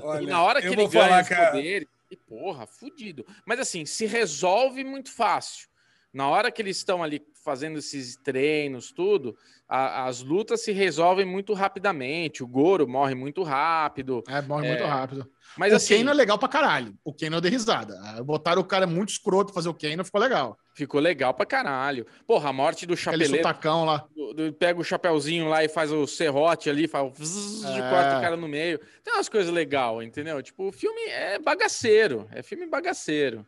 Olha, 0.03 0.23
E 0.23 0.27
na 0.27 0.43
hora 0.43 0.61
que 0.61 0.69
ele 0.69 0.77
ganha 0.89 0.91
falar, 0.91 1.23
os 1.23 1.29
cara. 1.29 1.51
poderes, 1.51 1.89
e 2.11 2.17
porra, 2.17 2.67
fudido. 2.67 3.27
Mas 3.45 3.61
assim, 3.61 3.85
se 3.85 4.07
resolve 4.07 4.83
muito 4.85 5.13
fácil. 5.13 5.69
Na 6.13 6.29
hora 6.29 6.51
que 6.51 6.61
eles 6.63 6.77
estão 6.77 7.03
ali 7.03 7.23
fazendo 7.45 7.79
esses 7.79 8.17
treinos, 8.17 8.93
tudo, 8.93 9.37
a- 9.75 10.05
as 10.07 10.23
lutas 10.23 10.63
se 10.63 10.73
resolvem 10.73 11.25
muito 11.25 11.55
rapidamente. 11.55 12.43
O 12.43 12.47
Goro 12.47 12.87
morre 12.89 13.15
muito 13.15 13.43
rápido. 13.43 14.23
É, 14.29 14.43
morre 14.43 14.67
É, 14.67 14.71
muito 14.71 14.85
rápido. 14.85 15.31
Mas 15.57 15.73
o 15.73 15.77
assim, 15.77 15.99
Kano 15.99 16.11
é 16.11 16.15
legal 16.15 16.39
pra 16.39 16.49
caralho. 16.49 16.95
O 17.05 17.13
Kano 17.13 17.41
deu 17.41 17.51
risada. 17.51 17.99
Ah, 18.05 18.23
Botaram 18.23 18.61
o 18.61 18.65
cara 18.65 18.87
muito 18.87 19.11
escroto 19.11 19.47
pra 19.47 19.55
fazer 19.55 19.69
o 19.69 19.75
Kano, 19.75 20.05
ficou 20.05 20.21
legal. 20.21 20.59
ficou 20.75 20.99
legal 21.01 21.35
pra 21.35 21.45
caralho. 21.45 22.07
Porra, 22.27 22.49
a 22.49 22.53
morte 22.53 22.87
do 22.87 22.95
Aquele 22.95 23.05
chapeleiro. 23.05 23.37
sotacão 23.37 23.85
lá. 23.85 24.07
do- 24.17 24.33
do- 24.35 24.53
pega 24.55 24.81
o 24.81 24.85
chapeuzinho 24.85 25.47
lá 25.49 25.63
e 25.63 25.69
faz 25.69 25.93
o 25.93 26.07
serrote 26.07 26.71
ali, 26.71 26.89
faz 26.89 27.07
o 27.07 27.11
vzz, 27.11 27.65
É. 27.65 27.91
corta 27.91 28.19
o 28.19 28.21
cara 28.23 28.37
no 28.37 28.49
meio. 28.49 28.79
Tem 29.05 29.13
umas 29.15 29.29
coisas 29.29 29.53
legais, 29.53 30.07
entendeu? 30.07 30.43
Tipo, 30.43 30.69
o 30.69 30.73
filme 30.73 31.01
é 31.11 31.39
bagaceiro. 31.39 32.27
É 32.33 32.43
filme 32.43 32.67
bagaceiro. 32.67 33.45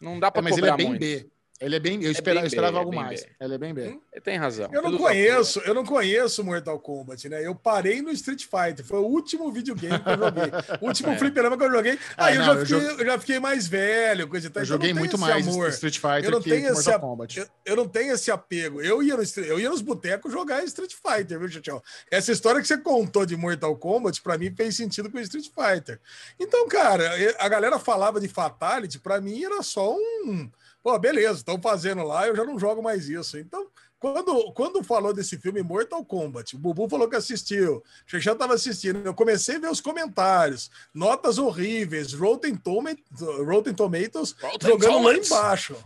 Não 0.00 0.20
dá 0.20 0.28
É, 0.28 0.30
pra 0.30 0.42
mas 0.42 0.56
ele 0.56 0.66
é 0.66 0.70
cobrar 0.70 0.76
bem 0.76 0.86
muito. 0.88 1.00
B. 1.00 1.26
Ele 1.60 1.74
é 1.76 1.80
bem. 1.80 2.02
Eu, 2.02 2.08
É 2.08 2.12
espera- 2.12 2.34
bem 2.36 2.42
eu 2.42 2.46
esperava 2.46 2.76
é 2.76 2.78
algo 2.78 2.90
bem 2.90 3.00
mais. 3.00 3.20
B. 3.22 3.28
Ele 3.40 3.54
é 3.54 3.58
bem 3.58 3.74
B. 3.74 3.88
Hum, 3.88 4.00
Tem 4.22 4.36
razão. 4.36 4.68
Eu 4.72 4.80
não 4.82 4.90
Tudo 4.92 5.02
conheço, 5.02 5.60
eu 5.64 5.74
não 5.74 5.84
conheço 5.84 6.44
Mortal 6.44 6.78
Kombat, 6.78 7.28
né? 7.28 7.44
Eu 7.44 7.54
parei 7.54 8.00
no 8.00 8.10
Street 8.10 8.44
Fighter, 8.44 8.84
foi 8.84 8.98
o 9.00 9.04
último 9.06 9.50
videogame 9.50 9.98
que 9.98 10.08
eu 10.08 10.18
joguei. 10.18 10.50
O 10.80 10.86
último 10.86 11.08
É. 11.12 11.18
fliperama 11.18 11.56
que 11.58 11.64
eu 11.64 11.70
joguei. 11.72 11.98
Aí 12.16 12.36
eu, 12.36 12.40
não, 12.40 12.46
já 12.46 12.52
eu 12.60 12.66
fiquei, 12.80 13.02
eu 13.02 13.06
já 13.06 13.18
fiquei 13.18 13.40
mais 13.40 13.66
velho, 13.66 14.28
coisa 14.28 14.46
e 14.46 14.50
tal. 14.50 14.60
Eu 14.62 14.64
então 14.64 14.76
joguei 14.76 14.94
muito 14.94 15.16
esse 15.16 15.20
mais 15.20 15.48
amor. 15.48 15.68
Street 15.70 15.96
Fighter 15.96 16.24
Eu 16.24 16.30
não 16.30 16.42
que, 16.42 16.50
tenho 16.50 16.72
esse 16.72 16.90
a- 16.92 16.98
Kombat. 16.98 17.38
Eu, 17.40 17.46
eu 17.66 17.76
não 17.76 17.88
tenho 17.88 18.12
esse 18.14 18.30
apego. 18.30 18.80
Eu 18.80 19.02
ia, 19.02 19.16
no, 19.16 19.22
eu 19.44 19.58
ia 19.58 19.68
nos 19.70 19.82
botecos 19.82 20.32
jogar 20.32 20.62
Street 20.64 20.94
Fighter, 20.94 21.38
viu, 21.40 21.48
Tchau? 21.60 21.82
Essa 22.10 22.30
história 22.30 22.60
que 22.60 22.68
você 22.68 22.78
contou 22.78 23.26
de 23.26 23.36
Mortal 23.36 23.74
Kombat, 23.76 24.22
pra 24.22 24.38
mim, 24.38 24.54
fez 24.54 24.76
sentido 24.76 25.10
com 25.10 25.18
Street 25.18 25.46
Fighter. 25.46 25.98
Então, 26.38 26.68
cara, 26.68 27.10
a 27.38 27.48
galera 27.48 27.78
falava 27.80 28.20
de 28.20 28.28
Fatality, 28.28 28.98
pra 29.00 29.20
mim 29.20 29.42
era 29.44 29.60
só 29.62 29.92
um. 29.96 30.48
Pô, 30.82 30.98
beleza, 30.98 31.38
estão 31.38 31.60
fazendo 31.60 32.02
lá, 32.02 32.26
eu 32.26 32.36
já 32.36 32.44
não 32.44 32.58
jogo 32.58 32.82
mais 32.82 33.08
isso. 33.08 33.38
Então, 33.38 33.68
quando, 33.98 34.52
quando 34.52 34.84
falou 34.84 35.12
desse 35.12 35.36
filme 35.38 35.60
Mortal 35.60 36.04
Kombat, 36.04 36.54
o 36.54 36.58
Bubu 36.58 36.88
falou 36.88 37.08
que 37.08 37.16
assistiu, 37.16 37.78
o 37.78 37.82
Xexé 38.06 38.30
estava 38.30 38.54
assistindo, 38.54 39.04
eu 39.04 39.12
comecei 39.12 39.56
a 39.56 39.58
ver 39.58 39.70
os 39.70 39.80
comentários, 39.80 40.70
notas 40.94 41.36
horríveis, 41.36 42.12
Rotten 42.12 42.54
Tomatoes, 42.54 43.20
Rotten 43.44 43.74
Tomatoes 43.74 44.36
Rotten 44.40 44.70
jogando 44.70 45.02
lá 45.02 45.14
embaixo. 45.14 45.76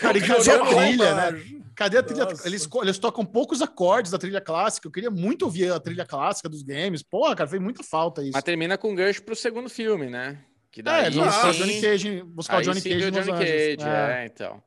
Cara, 0.00 0.16
e 0.16 0.20
cadê 0.20 0.50
a 0.52 0.66
trilha, 0.66 1.14
né? 1.14 1.44
Cadê 1.74 1.98
a 1.98 2.02
trilha? 2.02 2.28
Eles, 2.44 2.68
eles 2.80 2.98
tocam 2.98 3.24
poucos 3.24 3.60
acordes 3.60 4.12
da 4.12 4.18
trilha 4.18 4.40
clássica. 4.40 4.86
Eu 4.86 4.92
queria 4.92 5.10
muito 5.10 5.46
ouvir 5.46 5.72
a 5.72 5.80
trilha 5.80 6.06
clássica 6.06 6.48
dos 6.48 6.62
games. 6.62 7.02
Porra, 7.02 7.34
cara, 7.34 7.48
fez 7.50 7.60
muita 7.60 7.82
falta 7.82 8.22
isso. 8.22 8.32
Mas 8.34 8.44
termina 8.44 8.78
com 8.78 8.94
gancho 8.94 9.22
pro 9.22 9.34
segundo 9.34 9.68
filme, 9.68 10.08
né? 10.08 10.38
Que 10.70 10.80
É, 10.80 10.82
daí 10.84 11.10
vão 11.10 11.24
buscar 11.24 11.48
o 11.50 11.52
sim- 11.54 11.58
Johnny 11.60 11.80
Cage, 11.80 12.22
buscar 12.22 12.58
o 12.58 12.62
Johnny 12.62 12.80
Cage 12.82 13.04
o 13.06 13.10
Johnny. 13.10 13.32
Cage, 13.32 13.76
É. 13.88 14.22
é, 14.22 14.26
então. 14.26 14.62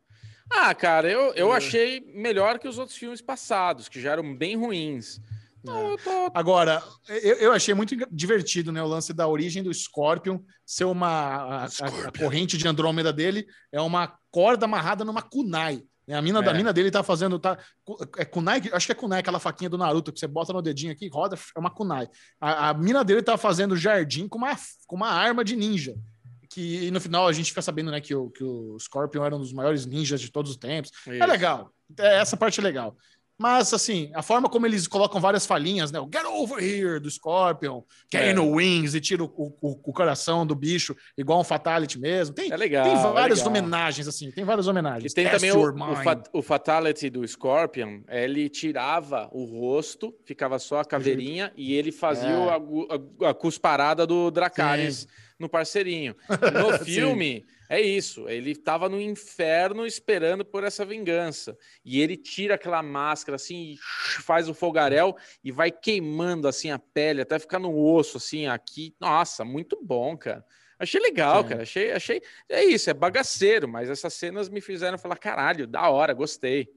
Ah, 0.51 0.73
cara, 0.75 1.09
eu, 1.09 1.33
eu 1.33 1.53
É. 1.53 1.57
achei 1.57 2.01
melhor 2.13 2.59
que 2.59 2.67
os 2.67 2.77
outros 2.77 2.97
filmes 2.97 3.21
passados, 3.21 3.87
que 3.87 4.01
já 4.01 4.11
eram 4.11 4.35
bem 4.35 4.55
ruins. 4.57 5.19
Então, 5.61 5.91
eu 5.91 5.97
tô... 5.97 6.29
Agora, 6.33 6.83
eu, 7.07 7.35
eu 7.37 7.51
achei 7.53 7.73
muito 7.73 7.95
divertido, 8.11 8.69
né? 8.69 8.83
O 8.83 8.87
lance 8.87 9.13
da 9.13 9.25
origem 9.29 9.63
do 9.63 9.73
Scorpion 9.73 10.39
ser 10.65 10.83
uma. 10.83 11.07
A, 11.07 11.63
a- 11.65 12.07
a 12.09 12.11
corrente 12.19 12.57
de 12.57 12.67
Andrômeda 12.67 13.13
dele 13.13 13.47
é 13.71 13.79
uma 13.79 14.13
corda 14.29 14.65
amarrada 14.65 15.05
numa 15.05 15.21
kunai. 15.21 15.81
A 16.11 16.21
mina 16.21 16.41
da 16.41 16.51
É. 16.51 16.53
mina 16.53 16.73
dele 16.73 16.91
tá 16.91 17.01
fazendo. 17.03 17.39
Tá, 17.39 17.57
é 18.17 18.25
kunai, 18.25 18.61
acho 18.73 18.85
que 18.85 18.91
é 18.91 18.95
kunai, 18.95 19.19
aquela 19.19 19.39
faquinha 19.39 19.69
do 19.69 19.77
Naruto 19.77 20.11
que 20.11 20.19
você 20.19 20.27
bota 20.27 20.51
no 20.51 20.61
dedinho 20.61 20.91
aqui, 20.91 21.07
roda, 21.07 21.37
é 21.55 21.59
uma 21.59 21.69
kunai. 21.69 22.09
A, 22.41 22.69
a 22.69 22.73
mina 22.73 23.03
dele 23.03 23.21
tá 23.21 23.37
fazendo 23.37 23.75
jardim 23.77 24.27
com 24.27 24.37
uma, 24.37 24.55
com 24.87 24.95
uma 24.95 25.09
arma 25.09 25.43
de 25.43 25.55
ninja. 25.55 25.95
Que 26.49 26.85
e 26.87 26.91
no 26.91 26.99
final 27.01 27.27
a 27.27 27.31
gente 27.33 27.49
fica 27.49 27.61
sabendo 27.61 27.89
né, 27.89 27.99
que, 28.01 28.13
o, 28.13 28.29
que 28.29 28.43
o 28.43 28.77
Scorpion 28.79 29.23
era 29.23 29.35
um 29.35 29.39
dos 29.39 29.53
maiores 29.53 29.85
ninjas 29.85 30.19
de 30.21 30.31
todos 30.31 30.51
os 30.51 30.57
tempos. 30.57 30.91
É 31.07 31.17
Isso. 31.17 31.27
legal. 31.27 31.71
É, 31.97 32.17
essa 32.17 32.35
parte 32.35 32.59
é 32.59 32.63
legal. 32.63 32.95
Mas, 33.37 33.73
assim, 33.73 34.11
a 34.13 34.21
forma 34.21 34.47
como 34.47 34.65
eles 34.67 34.87
colocam 34.87 35.19
várias 35.19 35.45
falhinhas, 35.45 35.91
né? 35.91 35.99
O 35.99 36.05
Get 36.11 36.23
Over 36.23 36.63
Here 36.63 36.99
do 36.99 37.09
Scorpion, 37.09 37.81
Kano 38.11 38.51
Wings 38.51 38.93
e 38.93 39.01
tira 39.01 39.23
o, 39.23 39.27
o- 39.35 39.79
o 39.83 39.91
coração 39.93 40.45
do 40.45 40.53
bicho, 40.55 40.95
igual 41.17 41.41
um 41.41 41.43
Fatality 41.43 41.99
mesmo. 41.99 42.35
Tem, 42.35 42.51
É 42.51 42.55
legal. 42.55 42.85
tem 42.85 42.93
é 42.93 43.13
várias 43.13 43.39
legal. 43.39 43.49
homenagens, 43.51 44.07
assim, 44.07 44.29
tem 44.31 44.43
várias 44.45 44.67
homenagens. 44.67 45.11
E 45.11 45.15
tem 45.15 45.27
também 45.29 45.51
o, 45.51 45.59
o, 45.71 45.73
mind. 45.73 46.03
fa- 46.03 46.23
o 46.31 46.41
Fatality 46.43 47.09
do 47.09 47.27
Scorpion, 47.27 48.01
ele 48.07 48.47
tirava 48.49 49.27
o 49.31 49.43
rosto, 49.45 50.13
ficava 50.25 50.59
só 50.59 50.79
a 50.79 50.85
caveirinha, 50.85 51.51
e 51.57 51.73
ele 51.73 51.91
fazia 51.91 52.29
É. 52.29 52.49
a, 52.49 53.27
a- 53.27 53.29
a 53.31 53.33
cusparada 53.33 54.05
do 54.05 54.29
Dracarys 54.29 55.07
no 55.39 55.49
parceirinho. 55.49 56.15
No 56.53 56.77
filme, 56.85 57.43
é 57.73 57.81
isso. 57.81 58.29
Ele 58.29 58.55
tava 58.55 58.87
no 58.87 59.01
inferno 59.01 59.85
esperando 59.85 60.45
por 60.45 60.63
essa 60.63 60.85
vingança. 60.85 61.57
E 61.83 62.01
ele 62.01 62.15
tira 62.15 62.55
aquela 62.55 62.83
máscara 62.83 63.35
assim, 63.35 63.77
faz 64.21 64.47
o 64.47 64.53
fogaréu 64.53 65.15
e 65.43 65.51
vai 65.51 65.71
queimando 65.71 66.47
assim 66.47 66.71
a 66.71 66.77
pele 66.77 67.21
até 67.21 67.39
ficar 67.39 67.59
no 67.59 67.75
osso 67.75 68.17
assim 68.17 68.47
aqui. 68.47 68.95
Nossa, 68.99 69.43
muito 69.43 69.79
bom, 69.81 70.15
cara. 70.17 70.45
Achei 70.77 70.99
legal, 70.99 71.43
Sim. 71.43 71.49
cara. 71.49 71.61
Achei, 71.63 71.91
achei. 71.91 72.21
É 72.49 72.63
isso, 72.63 72.89
é 72.89 72.93
bagaceiro, 72.93 73.67
mas 73.67 73.89
essas 73.89 74.13
cenas 74.13 74.49
me 74.49 74.61
fizeram 74.61 74.97
falar: 74.97 75.17
caralho, 75.17 75.65
da 75.65 75.89
hora, 75.89 76.13
gostei. 76.13 76.69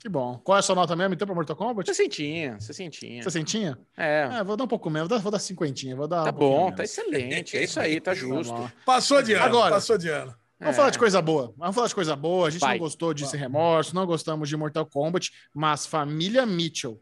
Que 0.00 0.08
bom. 0.08 0.38
Qual 0.44 0.56
é 0.56 0.58
a 0.58 0.62
sua 0.62 0.74
nota 0.74 0.94
mesmo, 0.94 1.14
então, 1.14 1.26
pra 1.26 1.34
Mortal 1.34 1.56
Kombat? 1.56 1.86
Você 1.88 1.94
sentinha, 1.94 2.58
você 2.60 2.72
sentinha. 2.72 3.22
Você 3.22 3.30
sentinha? 3.30 3.78
É, 3.96 4.28
É, 4.32 4.44
vou 4.44 4.56
dar 4.56 4.64
um 4.64 4.68
pouco 4.68 4.90
menos, 4.90 5.08
vou 5.08 5.16
dar, 5.18 5.22
vou 5.22 5.32
dar 5.32 5.38
cinquentinha, 5.38 5.96
vou 5.96 6.06
dar 6.08 6.24
tá 6.24 6.30
um 6.30 6.32
bom, 6.32 6.60
menos. 6.64 6.76
tá 6.76 6.84
excelente. 6.84 7.56
É 7.56 7.64
isso 7.64 7.80
aí, 7.80 8.00
tá 8.00 8.12
justo. 8.14 8.52
bom. 8.52 8.68
Passou 8.84 9.22
de 9.22 9.32
ano, 9.32 9.44
Agora. 9.44 9.74
passou 9.74 9.96
de 9.96 10.08
ano. 10.08 10.34
Vamos 10.60 10.74
É. 10.74 10.76
falar 10.76 10.90
de 10.90 10.98
coisa 10.98 11.20
boa. 11.20 11.52
Vamos 11.56 11.74
falar 11.74 11.88
de 11.88 11.94
coisa 11.94 12.14
boa. 12.16 12.48
A 12.48 12.50
gente 12.50 12.60
Vai. 12.60 12.72
não 12.74 12.78
gostou 12.78 13.12
de 13.12 13.26
Sem 13.26 13.38
Remorso, 13.40 13.94
não 13.94 14.06
gostamos 14.06 14.48
de 14.48 14.56
Mortal 14.56 14.86
Kombat, 14.86 15.30
mas 15.52 15.84
Família 15.86 16.46
Mitchell 16.46 17.00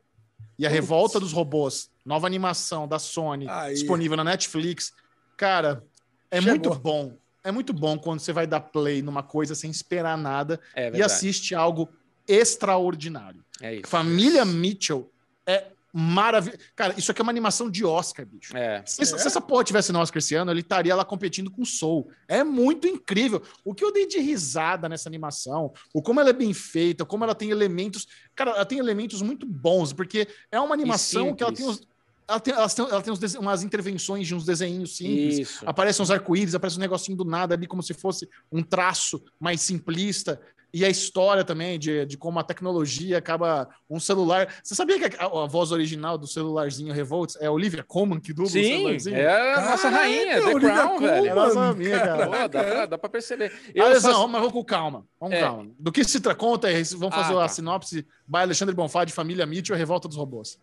e 0.59 0.65
a 0.67 0.69
Putz. 0.69 0.81
Revolta 0.81 1.21
dos 1.21 1.33
Robôs, 1.33 1.91
nova 2.05 2.27
animação 2.27 2.89
da 2.89 2.99
Sony, 2.99 3.47
Aí. 3.49 3.75
disponível 3.75 4.17
na 4.17 4.25
Netflix. 4.25 4.93
Cara, 5.37 5.83
é 6.31 6.37
Chegou. 6.41 6.51
muito 6.51 6.75
bom. 6.75 7.17
É 7.45 7.51
muito 7.51 7.73
bom 7.73 7.99
quando 7.99 8.21
você 8.21 8.33
vai 8.33 8.47
dar 8.47 8.61
play 8.61 9.03
numa 9.03 9.23
coisa 9.23 9.55
sem 9.55 9.69
esperar 9.71 10.17
nada 10.17 10.61
É 10.77 10.91
e 10.97 11.03
assiste 11.03 11.55
algo 11.57 11.89
extraordinário. 12.29 13.45
É 13.61 13.75
isso. 13.77 13.87
Família 13.87 14.45
Mitchell 14.45 15.11
é 15.47 15.67
maravilhoso. 15.93 16.59
Cara, 16.75 16.95
isso 16.97 17.11
aqui 17.11 17.21
é 17.21 17.25
uma 17.25 17.31
animação 17.31 17.71
de 17.71 17.85
Oscar, 17.85 18.25
bicho. 18.25 18.57
É. 18.57 18.83
Se, 18.87 19.05
se 19.05 19.15
essa 19.15 19.41
porra 19.41 19.63
tivesse 19.63 19.93
no 19.93 19.99
Oscar 19.99 20.19
esse 20.19 20.35
ano, 20.35 20.51
ele 20.51 20.61
estaria 20.61 20.95
lá 20.95 21.05
competindo 21.05 21.51
com 21.51 21.63
o 21.63 21.67
Soul. 21.67 22.11
É 22.27 22.43
muito 22.43 22.89
incrível. 22.89 23.43
O 23.65 23.75
que 23.75 23.85
eu 23.85 23.93
dei 23.93 24.07
de 24.07 24.19
risada 24.19 24.89
nessa 24.89 25.09
animação, 25.09 25.73
o 25.93 26.01
como 26.01 26.19
ela 26.21 26.31
é 26.31 26.33
bem 26.33 26.55
feita, 26.55 27.05
como 27.05 27.25
ela 27.25 27.35
tem 27.35 27.51
elementos. 27.51 28.07
Cara, 28.35 28.53
ela 28.53 28.65
tem 28.65 28.79
elementos 28.79 29.21
muito 29.21 29.45
bons, 29.47 29.93
porque 29.93 30.27
é 30.51 30.59
uma 30.59 30.75
animação 30.75 31.35
que 31.35 31.43
ela 31.43 31.53
tem, 31.53 31.67
uns, 31.67 31.83
ela 32.27 32.41
tem, 32.41 32.55
elas 32.55 32.73
têm- 32.75 32.89
ela 32.89 33.03
tem 33.03 33.13
uns 33.13 33.35
umas 33.35 33.63
intervenções 33.63 34.27
de 34.27 34.35
uns 34.35 34.47
desenhos 34.47 34.97
simples. 34.97 35.41
Isso. 35.41 35.65
Aparecem 35.69 36.03
uns 36.03 36.11
arco-íris, 36.11 36.55
aparece 36.55 36.79
um 36.79 36.81
negocinho 36.81 37.19
do 37.19 37.25
nada 37.25 37.55
ali, 37.55 37.67
como 37.67 37.83
se 37.83 37.93
fosse 37.93 38.27
um 38.51 38.63
traço 38.63 39.23
mais 39.39 39.61
simplista. 39.61 40.41
E 40.75 40.85
a 40.87 40.89
história 40.89 41.45
também 41.45 41.79
de, 41.79 42.07
de 42.07 42.17
como 42.17 42.39
a 42.39 42.43
tecnologia 42.43 43.19
acaba. 43.19 43.69
Um 43.91 44.01
celular. 44.01 44.49
Você 44.65 44.75
sabia 44.75 44.99
que 44.99 45.17
a, 45.19 45.27
a 45.27 45.47
voz 45.47 45.71
original 45.71 46.17
do 46.17 46.27
celularzinho 46.27 46.95
Revolts 46.95 47.37
é 47.41 47.47
a 47.47 47.53
Olivia 47.53 47.83
Colman 47.83 48.19
que 48.19 48.33
dubla 48.33 48.47
o 48.47 48.51
Sim, 48.51 48.63
celularzinho? 48.65 49.17
é 49.17 49.53
a 49.55 49.61
nossa 49.61 49.83
Caraca, 49.83 50.03
rainha, 50.03 50.41
The 50.41 50.47
Olivia 50.55 50.71
Crown, 50.75 50.89
Colman. 50.89 51.09
velho. 51.11 51.29
Ela 51.29 51.51
sabia, 51.51 52.01
cara. 52.01 52.27
Pô, 52.27 52.33
dá, 52.33 52.49
pra, 52.49 52.87
dá 52.87 52.99
pra 52.99 53.09
perceber. 53.11 53.53
Eu 53.75 53.85
Alesão, 53.85 54.13
só- 54.13 54.19
vamos, 54.21 54.33
vamos 54.41 54.53
com 54.53 54.65
calma. 54.65 55.07
Vamos 55.21 55.37
É. 55.37 55.41
com 55.41 55.47
calma. 55.47 55.71
Do 55.79 55.93
que 55.93 56.05
se 56.05 56.21
conta 56.37 56.71
é, 56.71 56.83
vamos 56.83 57.15
fazer 57.15 57.35
Ah, 57.35 57.39
a 57.39 57.43
tá. 57.43 57.49
sinopse 57.49 58.07
by 58.27 58.39
Alexandre 58.39 58.75
Bonfá 58.75 59.05
de 59.05 59.13
Família 59.13 59.45
Mitchell, 59.45 59.77
Revolta 59.77 60.09
dos 60.09 60.17
Robôs. 60.17 60.59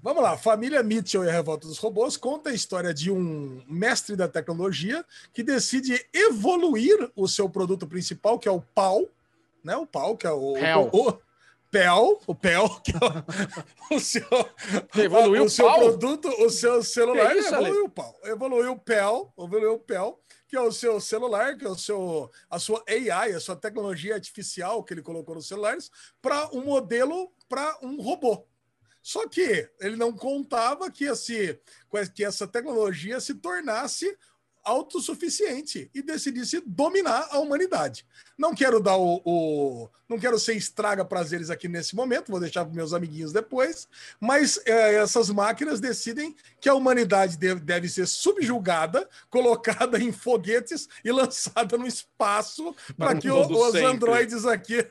Vamos 0.00 0.22
lá, 0.22 0.36
Família 0.38 0.80
Mitchell 0.84 1.24
e 1.24 1.28
a 1.28 1.32
Revolta 1.32 1.66
dos 1.66 1.78
Robôs 1.78 2.16
conta 2.16 2.50
a 2.50 2.54
história 2.54 2.94
de 2.94 3.10
um 3.10 3.60
mestre 3.68 4.14
da 4.14 4.28
tecnologia 4.28 5.04
que 5.34 5.42
decide 5.42 6.00
evoluir 6.14 7.10
o 7.16 7.26
seu 7.26 7.48
produto 7.50 7.84
principal, 7.88 8.38
que 8.38 8.48
é 8.48 8.52
o 8.52 8.60
PAL, 8.60 9.02
né? 9.68 9.76
O 9.76 9.86
PAL, 9.86 10.16
que 10.16 10.26
é 10.26 10.30
o. 10.30 10.54
Pel. 10.54 10.90
O, 10.92 11.08
o 11.10 11.70
PEL, 11.70 12.22
o 12.26 12.34
PEL, 12.34 12.80
que 12.80 12.92
é 12.92 12.96
o, 12.96 13.94
o 13.96 14.00
seu, 14.00 14.22
Evoluiu 14.96 15.42
o 15.42 15.46
o 15.46 15.50
seu 15.50 15.66
PAL? 15.66 15.78
produto, 15.80 16.28
o 16.42 16.48
seu 16.48 16.82
celular 16.82 17.32
Que 17.32 17.40
isso, 17.40 17.54
evoluiu 17.54 17.84
o 17.84 17.90
PAL. 17.90 18.18
Evoluiu 18.24 18.72
o 18.72 18.78
PEL, 18.78 19.34
evoluiu 19.38 19.74
o 19.74 19.78
PEL, 19.78 20.18
que 20.48 20.56
é 20.56 20.60
o 20.62 20.72
seu 20.72 20.98
celular, 20.98 21.58
que 21.58 21.66
é 21.66 21.68
o 21.68 21.76
seu, 21.76 22.30
a 22.48 22.58
sua 22.58 22.82
AI, 22.88 23.34
a 23.34 23.40
sua 23.40 23.54
tecnologia 23.54 24.14
artificial 24.14 24.82
que 24.82 24.94
ele 24.94 25.02
colocou 25.02 25.34
nos 25.34 25.46
celulares, 25.46 25.90
para 26.22 26.48
um 26.54 26.64
modelo 26.64 27.30
para 27.50 27.78
um 27.82 28.00
robô. 28.00 28.46
Só 29.02 29.28
que 29.28 29.68
ele 29.78 29.96
não 29.96 30.12
contava 30.12 30.90
que, 30.90 31.04
esse, 31.04 31.60
que 32.14 32.24
essa 32.24 32.46
tecnologia 32.46 33.20
se 33.20 33.34
tornasse 33.34 34.16
autossuficiente 34.68 35.90
e 35.94 36.02
decidisse 36.02 36.62
dominar 36.66 37.28
a 37.30 37.38
humanidade. 37.38 38.04
Não 38.36 38.54
quero 38.54 38.80
dar 38.80 38.96
o. 38.96 39.20
o- 39.24 39.88
não 40.08 40.18
quero 40.18 40.38
ser 40.38 40.54
estraga 40.54 41.04
prazeres 41.04 41.50
aqui 41.50 41.68
nesse 41.68 41.94
momento, 41.94 42.30
vou 42.30 42.40
deixar 42.40 42.64
para 42.64 42.74
meus 42.74 42.94
amiguinhos 42.94 43.32
depois, 43.32 43.86
mas 44.20 44.58
é, 44.64 44.94
essas 44.94 45.28
máquinas 45.30 45.80
decidem 45.80 46.34
que 46.60 46.68
a 46.68 46.74
humanidade 46.74 47.36
deve, 47.36 47.60
deve 47.60 47.88
ser 47.88 48.06
subjugada, 48.06 49.08
colocada 49.28 49.98
em 49.98 50.12
foguetes 50.12 50.88
e 51.04 51.10
lançada 51.12 51.76
no 51.76 51.86
espaço 51.86 52.74
para 52.96 53.14
que 53.20 53.28
o- 53.30 53.34
os 53.68 53.72
androides 53.86 54.46
aqui 54.46 54.86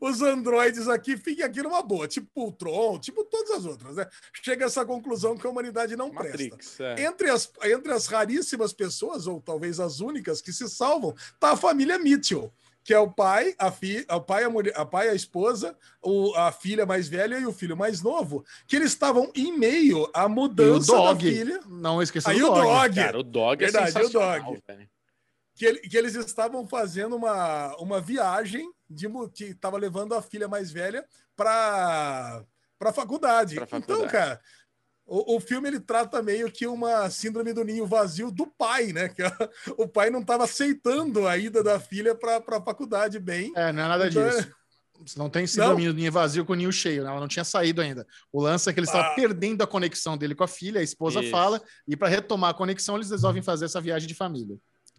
os 0.00 0.22
androides 0.22 0.88
aqui 0.88 1.16
fiquem 1.16 1.44
aqui 1.44 1.62
numa 1.62 1.82
boa, 1.82 2.06
tipo 2.08 2.28
o 2.48 2.52
Tron, 2.52 2.98
tipo 2.98 3.24
todas 3.24 3.50
as 3.50 3.64
outras, 3.64 3.96
né? 3.96 4.06
Chega 4.42 4.64
a 4.64 4.66
essa 4.66 4.84
conclusão 4.84 5.36
que 5.36 5.46
a 5.46 5.50
humanidade 5.50 5.96
não 5.96 6.10
presta. 6.10 6.42
Matrix, 6.44 6.80
é. 6.80 7.04
Entre 7.04 7.30
as, 7.30 7.50
entre 7.64 7.92
as 7.92 8.06
raríssimas 8.06 8.72
pessoas, 8.72 9.26
ou 9.26 9.40
talvez 9.40 9.78
as 9.80 10.00
únicas 10.00 10.40
que 10.40 10.52
se 10.52 10.68
salvam, 10.68 11.14
tá 11.38 11.52
a 11.52 11.56
família 11.56 11.98
Mitchell, 11.98 12.52
que 12.84 12.94
é 12.94 12.98
o 13.00 13.10
pai, 13.10 13.52
a, 13.58 13.72
fi, 13.72 14.04
a, 14.08 14.20
pai, 14.20 14.44
a, 14.44 14.50
mulher, 14.50 14.72
a 14.76 14.84
pai, 14.86 15.08
a 15.08 15.14
esposa, 15.14 15.76
o, 16.00 16.32
a 16.36 16.52
filha 16.52 16.86
mais 16.86 17.08
velha 17.08 17.36
e 17.38 17.44
o 17.44 17.52
filho 17.52 17.76
mais 17.76 18.00
novo, 18.00 18.44
que 18.66 18.76
eles 18.76 18.92
estavam 18.92 19.30
em 19.34 19.58
meio 19.58 20.08
à 20.14 20.22
E 20.22 20.26
o 20.26 20.28
mudança 20.28 20.92
da 20.92 20.98
Dog. 20.98 21.28
filha. 21.28 21.60
Não 21.66 21.98
Aí 21.98 22.38
do 22.38 22.46
o 22.46 22.54
Dog. 22.54 22.62
Dog, 22.62 22.94
Cara, 22.94 23.18
o 23.18 23.22
Dog 23.24 23.62
é 23.64 23.66
Verdade, 23.66 23.90
o 23.90 23.92
sensacional, 23.92 24.40
Dog. 24.40 24.62
velho. 24.68 24.88
que, 25.56 25.64
ele- 25.64 25.78
que 25.80 25.96
eles 25.96 26.14
estavam 26.14 26.64
fazendo 26.68 27.16
uma, 27.16 27.74
uma 27.78 28.00
viagem 28.00 28.70
de 28.88 29.08
que 29.34 29.44
estava 29.44 29.76
levando 29.76 30.14
a 30.14 30.22
filha 30.22 30.48
mais 30.48 30.70
velha 30.70 31.04
para 31.34 32.44
para 32.78 32.92
faculdade. 32.92 33.54
Pra 33.54 33.64
Então, 33.64 33.80
faculdade. 33.80 34.12
cara, 34.12 34.40
o, 35.06 35.36
o 35.36 35.40
filme 35.40 35.66
ele 35.68 35.80
trata 35.80 36.22
meio 36.22 36.50
que 36.52 36.66
uma 36.66 37.08
síndrome 37.08 37.52
do 37.54 37.64
ninho 37.64 37.86
vazio 37.86 38.30
do 38.30 38.46
pai, 38.46 38.92
né? 38.92 39.08
Que 39.08 39.22
a- 39.22 39.32
o 39.78 39.88
pai 39.88 40.10
não 40.10 40.20
estava 40.20 40.44
aceitando 40.44 41.26
a 41.26 41.38
ida 41.38 41.62
da 41.62 41.80
filha 41.80 42.14
para 42.14 42.36
a 42.36 42.62
faculdade 42.62 43.18
bem. 43.18 43.50
É, 43.56 43.72
não 43.72 43.82
é 43.84 43.88
nada 43.88 44.08
Então, 44.08 44.28
disso. 44.28 44.50
Você 45.06 45.18
não 45.18 45.28
tem 45.28 45.46
síndrome 45.46 45.86
do 45.86 45.92
ninho 45.94 46.10
vazio 46.12 46.44
com 46.44 46.52
o 46.54 46.56
ninho 46.56 46.72
cheio, 46.72 47.02
né? 47.04 47.10
ela 47.10 47.20
não 47.20 47.28
tinha 47.28 47.44
saído 47.44 47.82
ainda. 47.82 48.06
O 48.32 48.40
lance 48.42 48.68
é 48.68 48.72
que 48.72 48.78
ele 48.80 48.86
estava 48.86 49.08
Ah. 49.08 49.14
perdendo 49.14 49.62
a 49.62 49.66
conexão 49.66 50.16
dele 50.16 50.34
com 50.34 50.42
a 50.44 50.48
filha, 50.48 50.80
a 50.80 50.82
esposa 50.82 51.20
Isso. 51.20 51.30
fala, 51.30 51.62
e 51.86 51.94
para 51.96 52.08
retomar 52.08 52.50
a 52.50 52.54
conexão, 52.54 52.96
eles 52.96 53.10
resolvem 53.10 53.42
fazer 53.42 53.66
essa 53.66 53.80
viagem 53.80 54.08
de 54.08 54.14
família. 54.14 54.56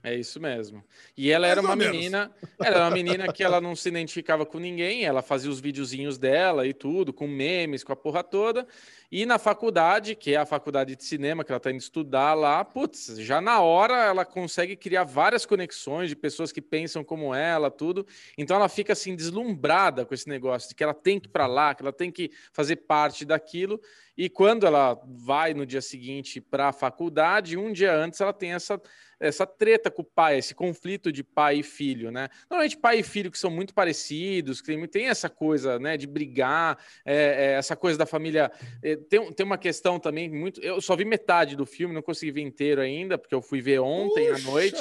É 0.08 0.16
isso 0.16 0.40
mesmo. 0.40 0.82
E 1.18 1.30
ela 1.30 1.48
era 1.48 1.62
Mais 1.62 1.78
ou 1.78 1.86
uma 1.86 1.92
menina, 1.92 2.32
ela 2.60 2.68
era 2.68 2.86
uma 2.86 2.92
menina 2.92 3.34
que 3.34 3.44
ela 3.44 3.60
não 3.60 3.76
se 3.76 3.90
identificava 3.90 4.46
com 4.46 4.58
ninguém, 4.58 5.04
ela 5.04 5.22
fazia 5.22 5.52
os 5.52 5.60
videozinhos 5.60 6.18
dela 6.18 6.66
e 6.66 6.74
tudo, 6.74 7.12
com 7.12 7.28
memes, 7.28 7.84
com 7.84 7.92
a 7.92 7.96
porra 7.96 8.24
toda. 8.24 8.66
E 9.10 9.26
na 9.26 9.40
faculdade, 9.40 10.16
que 10.16 10.34
é 10.34 10.38
a 10.38 10.46
faculdade 10.46 10.94
de 10.94 11.04
cinema 11.04 11.44
que 11.44 11.52
ela 11.52 11.58
está 11.58 11.72
indo 11.72 11.80
estudar 11.80 12.34
lá, 12.34 12.66
putz, 12.66 13.16
já 13.20 13.40
na 13.40 13.62
hora 13.62 13.96
ela 14.04 14.26
consegue 14.26 14.76
criar 14.76 15.06
várias 15.06 15.46
conexões 15.46 16.10
de 16.10 16.16
pessoas 16.16 16.52
que 16.52 16.62
pensam 16.62 17.06
como 17.06 17.34
ela, 17.34 17.72
tudo. 17.72 18.06
Então 18.38 18.58
ela 18.58 18.68
fica 18.68 18.92
assim 18.92 19.16
deslumbrada 19.16 20.06
com 20.06 20.14
esse 20.14 20.28
negócio 20.28 20.68
de 20.68 20.76
que 20.76 20.84
ela 20.84 20.94
tem 20.94 21.22
que 21.22 21.28
ir 21.28 21.32
para 21.32 21.48
lá, 21.48 21.74
que 21.74 21.82
ela 21.82 21.94
tem 21.94 22.12
que 22.12 22.32
fazer 22.52 22.76
parte 22.76 23.24
daquilo. 23.24 23.80
E 24.18 24.30
quando 24.30 24.66
ela 24.66 25.00
vai 25.06 25.54
no 25.54 25.66
dia 25.66 25.82
seguinte 25.82 26.42
para 26.42 26.70
a 26.70 26.74
faculdade, 26.74 27.56
um 27.56 27.72
dia 27.72 27.96
antes 27.96 28.20
ela 28.20 28.34
tem 28.34 28.54
essa 28.54 28.82
essa 29.20 29.46
treta 29.46 29.90
com 29.90 30.02
o 30.02 30.06
pai, 30.06 30.38
esse 30.38 30.54
conflito 30.54 31.12
de 31.12 31.24
pai 31.24 31.58
e 31.58 31.64
filho, 31.64 32.12
né? 32.12 32.30
Normalmente 32.50 32.78
pai 32.78 33.00
e 33.00 33.04
filho 33.04 33.32
que 33.32 33.38
são 33.40 33.50
muito 33.50 33.74
parecidos, 33.74 34.62
que 34.62 34.68
tem, 34.68 34.88
tem 34.88 35.08
essa 35.08 35.30
coisa, 35.30 35.80
né, 35.80 35.98
de 35.98 36.06
brigar, 36.06 36.78
é, 37.04 37.16
é, 37.16 37.52
essa 37.54 37.76
coisa 37.76 37.98
da 37.98 38.06
família. 38.06 38.52
é, 38.84 38.97
tem, 39.10 39.32
tem 39.34 39.46
uma 39.46 39.58
questão 39.58 40.00
também 40.00 40.30
muito. 40.30 40.60
Eu 40.62 40.80
só 40.82 40.96
vi 40.96 41.06
metade 41.06 41.56
do 41.56 41.66
filme, 41.66 41.94
não 41.94 42.02
consegui 42.02 42.32
ver 42.32 42.42
inteiro 42.42 42.82
ainda, 42.82 43.18
porque 43.18 43.34
eu 43.36 43.42
fui 43.42 43.62
ver 43.62 43.80
ontem 43.80 44.28
à 44.30 44.34
Puxa! 44.34 44.50
noite. 44.52 44.78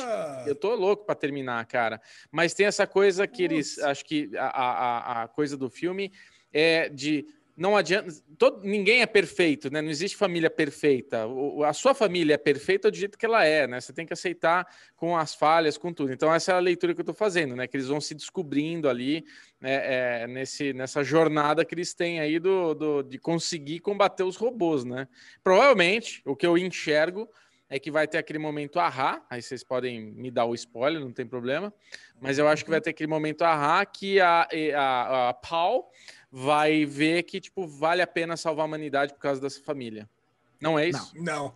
Eu 0.46 0.54
tô 0.54 0.74
louco 0.74 1.04
para 1.04 1.14
terminar, 1.14 1.64
cara. 1.66 2.00
Mas 2.30 2.54
tem 2.54 2.66
essa 2.66 2.86
coisa 2.86 3.26
que 3.26 3.42
eles. 3.42 3.76
Nossa. 3.76 3.90
Acho 3.90 4.04
que 4.04 4.30
a, 4.36 4.46
a- 4.46 5.22
a 5.24 5.28
coisa 5.28 5.56
do 5.56 5.70
filme 5.70 6.12
é 6.52 6.88
de. 6.88 7.26
Não 7.56 7.74
adianta. 7.74 8.12
Todo, 8.36 8.60
ninguém 8.66 9.00
é 9.00 9.06
perfeito, 9.06 9.72
né? 9.72 9.80
Não 9.80 9.88
existe 9.88 10.14
família 10.16 10.50
perfeita. 10.50 11.26
O- 11.26 11.64
a 11.64 11.72
sua 11.72 11.94
família 11.94 12.34
é 12.34 12.36
perfeita 12.38 12.90
do 12.90 12.96
jeito 12.96 13.16
que 13.16 13.24
ela 13.24 13.44
é, 13.46 13.66
né? 13.66 13.80
Você 13.80 13.94
tem 13.94 14.04
que 14.04 14.12
aceitar 14.12 14.66
com 14.94 15.16
as 15.16 15.34
falhas, 15.34 15.78
com 15.78 15.90
tudo. 15.92 16.12
Então, 16.12 16.32
essa 16.34 16.52
é 16.52 16.54
a 16.54 16.58
leitura 16.58 16.94
que 16.94 17.00
eu 17.00 17.04
tô 17.04 17.14
fazendo, 17.14 17.56
né? 17.56 17.66
Que 17.66 17.76
eles 17.78 17.88
vão 17.88 18.00
se 18.00 18.14
descobrindo 18.14 18.90
ali 18.90 19.24
né? 19.58 20.22
é, 20.22 20.26
nesse, 20.26 20.74
nessa 20.74 21.02
jornada 21.02 21.64
que 21.64 21.74
eles 21.74 21.94
têm 21.94 22.20
aí 22.20 22.38
do, 22.38 22.74
do- 22.74 23.02
de 23.02 23.18
conseguir 23.18 23.80
combater 23.80 24.22
os 24.22 24.36
robôs, 24.36 24.84
né? 24.84 25.08
Provavelmente, 25.42 26.20
o 26.26 26.36
que 26.36 26.46
eu 26.46 26.58
enxergo 26.58 27.26
é 27.68 27.78
que 27.80 27.90
vai 27.90 28.06
ter 28.06 28.18
aquele 28.18 28.38
momento 28.38 28.78
ahá, 28.78 29.24
aí 29.30 29.40
vocês 29.42 29.64
podem 29.64 30.00
me 30.12 30.30
dar 30.30 30.44
o 30.44 30.54
spoiler, 30.54 31.00
não 31.00 31.10
tem 31.10 31.26
problema, 31.26 31.72
mas 32.20 32.38
eu 32.38 32.46
acho 32.46 32.64
que 32.64 32.70
vai 32.70 32.80
ter 32.80 32.90
aquele 32.90 33.08
momento 33.08 33.42
ahá 33.42 33.84
que 33.84 34.20
a, 34.20 34.46
a, 34.76 35.28
a 35.30 35.34
Paul 35.34 35.90
vai 36.38 36.84
ver 36.84 37.22
que, 37.22 37.40
tipo, 37.40 37.66
vale 37.66 38.02
a 38.02 38.06
pena 38.06 38.36
salvar 38.36 38.64
a 38.64 38.66
humanidade 38.66 39.14
por 39.14 39.20
causa 39.20 39.40
dessa 39.40 39.58
família. 39.62 40.06
Não 40.60 40.78
é 40.78 40.86
isso? 40.86 41.12
Não. 41.14 41.54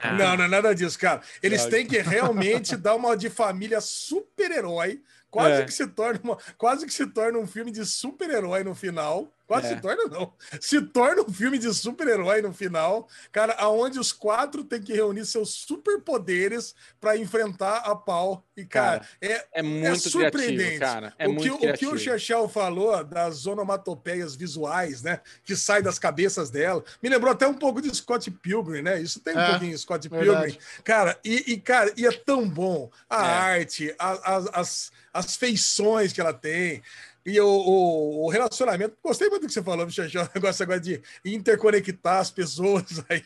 Ah. 0.00 0.12
Não, 0.12 0.36
não 0.38 0.44
é 0.44 0.48
nada 0.48 0.74
disso, 0.74 0.98
cara. 0.98 1.20
Eles 1.42 1.66
têm 1.66 1.86
que 1.86 1.98
realmente 1.98 2.74
dar 2.78 2.94
uma 2.94 3.18
de 3.18 3.28
família 3.28 3.82
super-herói. 3.82 5.02
Quase 5.30 5.60
É. 5.60 5.64
que 5.66 5.72
se 5.72 5.86
torna 5.88 6.18
uma, 6.24 6.38
quase 6.56 6.86
que 6.86 6.94
se 6.94 7.06
torna 7.06 7.38
um 7.38 7.46
filme 7.46 7.70
de 7.70 7.84
super-herói 7.84 8.64
no 8.64 8.74
final. 8.74 9.30
Quase 9.46 9.66
É. 9.66 9.76
se 9.76 9.82
torna, 9.82 10.04
não. 10.04 10.32
Se 10.60 10.80
torna 10.80 11.22
um 11.22 11.32
filme 11.32 11.58
de 11.58 11.72
super-herói 11.74 12.40
no 12.40 12.52
final, 12.52 13.06
cara, 13.30 13.54
aonde 13.58 13.98
os 13.98 14.10
quatro 14.12 14.64
têm 14.64 14.80
que 14.82 14.92
reunir 14.94 15.26
seus 15.26 15.50
superpoderes 15.52 16.74
para 17.00 17.16
enfrentar 17.16 17.78
a 17.78 17.94
pau. 17.94 18.44
E, 18.56 18.64
cara, 18.64 19.06
é, 19.20 19.46
É 19.52 19.62
muito 19.62 20.10
criativo, 20.10 20.78
cara. 20.78 21.14
É 21.18 21.26
o, 21.28 21.32
muito 21.34 21.58
que, 21.58 21.68
o 21.70 21.74
que 21.74 21.86
o 21.86 21.98
Chechel 21.98 22.48
falou 22.48 23.02
das 23.04 23.46
onomatopeias 23.46 24.34
visuais, 24.34 25.02
né? 25.02 25.20
Que 25.44 25.54
sai 25.56 25.82
das 25.82 25.98
cabeças 25.98 26.50
dela. 26.50 26.82
Me 27.02 27.08
lembrou 27.08 27.32
até 27.32 27.46
um 27.46 27.54
pouco 27.54 27.82
de 27.82 27.94
Scott 27.94 28.30
Pilgrim, 28.30 28.82
né? 28.82 29.00
Isso 29.00 29.20
tem 29.20 29.36
um 29.36 29.40
É, 29.40 29.50
pouquinho 29.50 29.72
de 29.72 29.78
Scott 29.78 30.08
verdade. 30.08 30.52
Pilgrim. 30.52 30.58
Cara, 30.84 31.18
e, 31.24 31.52
e, 31.52 31.60
cara, 31.60 31.92
e 31.96 32.06
é 32.06 32.12
tão 32.12 32.48
bom. 32.48 32.90
A 33.10 33.26
É. 33.26 33.30
arte, 33.58 33.94
a- 33.98 34.36
a- 34.36 34.60
as, 34.60 34.90
as 35.12 35.36
feições 35.36 36.12
que 36.12 36.20
ela 36.20 36.32
tem. 36.32 36.82
E 37.26 37.40
o, 37.40 37.46
o- 37.48 38.26
o 38.26 38.28
relacionamento, 38.28 38.96
gostei 39.02 39.28
muito 39.30 39.42
do 39.42 39.46
que 39.48 39.52
você 39.54 39.62
falou, 39.62 39.88
Chechel, 39.88 40.22
o 40.24 40.28
negócio 40.34 40.62
agora 40.62 40.78
de 40.78 41.00
interconectar 41.24 42.18
as 42.18 42.30
pessoas 42.30 42.84
aí. 43.08 43.24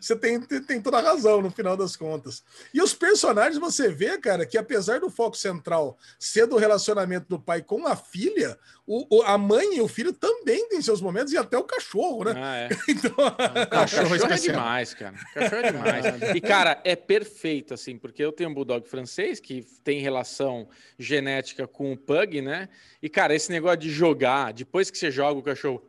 Você 0.00 0.16
tem, 0.16 0.40
tem 0.40 0.80
toda 0.80 0.98
a 0.98 1.02
razão 1.02 1.42
no 1.42 1.50
final 1.50 1.76
das 1.76 1.96
contas. 1.96 2.42
E 2.72 2.80
os 2.80 2.94
personagens, 2.94 3.58
você 3.58 3.88
vê, 3.90 4.18
cara, 4.18 4.46
que 4.46 4.56
apesar 4.56 5.00
do 5.00 5.10
foco 5.10 5.36
central 5.36 5.98
ser 6.18 6.46
do 6.46 6.56
relacionamento 6.56 7.26
do 7.28 7.38
pai 7.38 7.62
com 7.62 7.86
a 7.86 7.94
filha, 7.94 8.58
o, 8.86 9.18
o- 9.18 9.22
a 9.22 9.36
mãe 9.36 9.76
e 9.76 9.80
o 9.80 9.88
filho 9.88 10.12
também 10.12 10.68
têm 10.68 10.80
seus 10.80 11.00
momentos, 11.00 11.32
e 11.32 11.36
até 11.36 11.58
o 11.58 11.64
cachorro, 11.64 12.24
né? 12.24 12.32
Ah, 12.36 12.56
é. 12.56 12.68
Então, 12.88 13.12
Não, 13.16 13.66
Cachorro 13.66 14.02
cachorro 14.10 14.12
é 14.14 14.16
especial. 14.16 14.56
demais, 14.56 14.94
cara. 14.94 15.14
Cachorro 15.34 15.60
é 15.62 15.72
demais. 15.72 16.06
E, 16.36 16.40
cara, 16.40 16.80
é 16.84 16.94
perfeito, 16.94 17.74
assim, 17.74 17.98
porque 17.98 18.22
eu 18.24 18.30
tenho 18.32 18.50
um 18.50 18.54
bulldog 18.54 18.86
francês 18.88 19.40
que 19.40 19.62
tem 19.82 19.98
relação 20.00 20.68
genética 20.98 21.66
com 21.66 21.92
o 21.92 21.96
pug, 21.96 22.40
né? 22.42 22.68
E, 23.02 23.08
cara, 23.08 23.34
esse 23.34 23.50
negócio 23.50 23.78
de 23.78 23.90
jogar, 23.90 24.52
depois 24.52 24.90
que 24.90 24.96
você 24.98 25.10
joga 25.10 25.38
o 25.38 25.42
cachorro, 25.42 25.82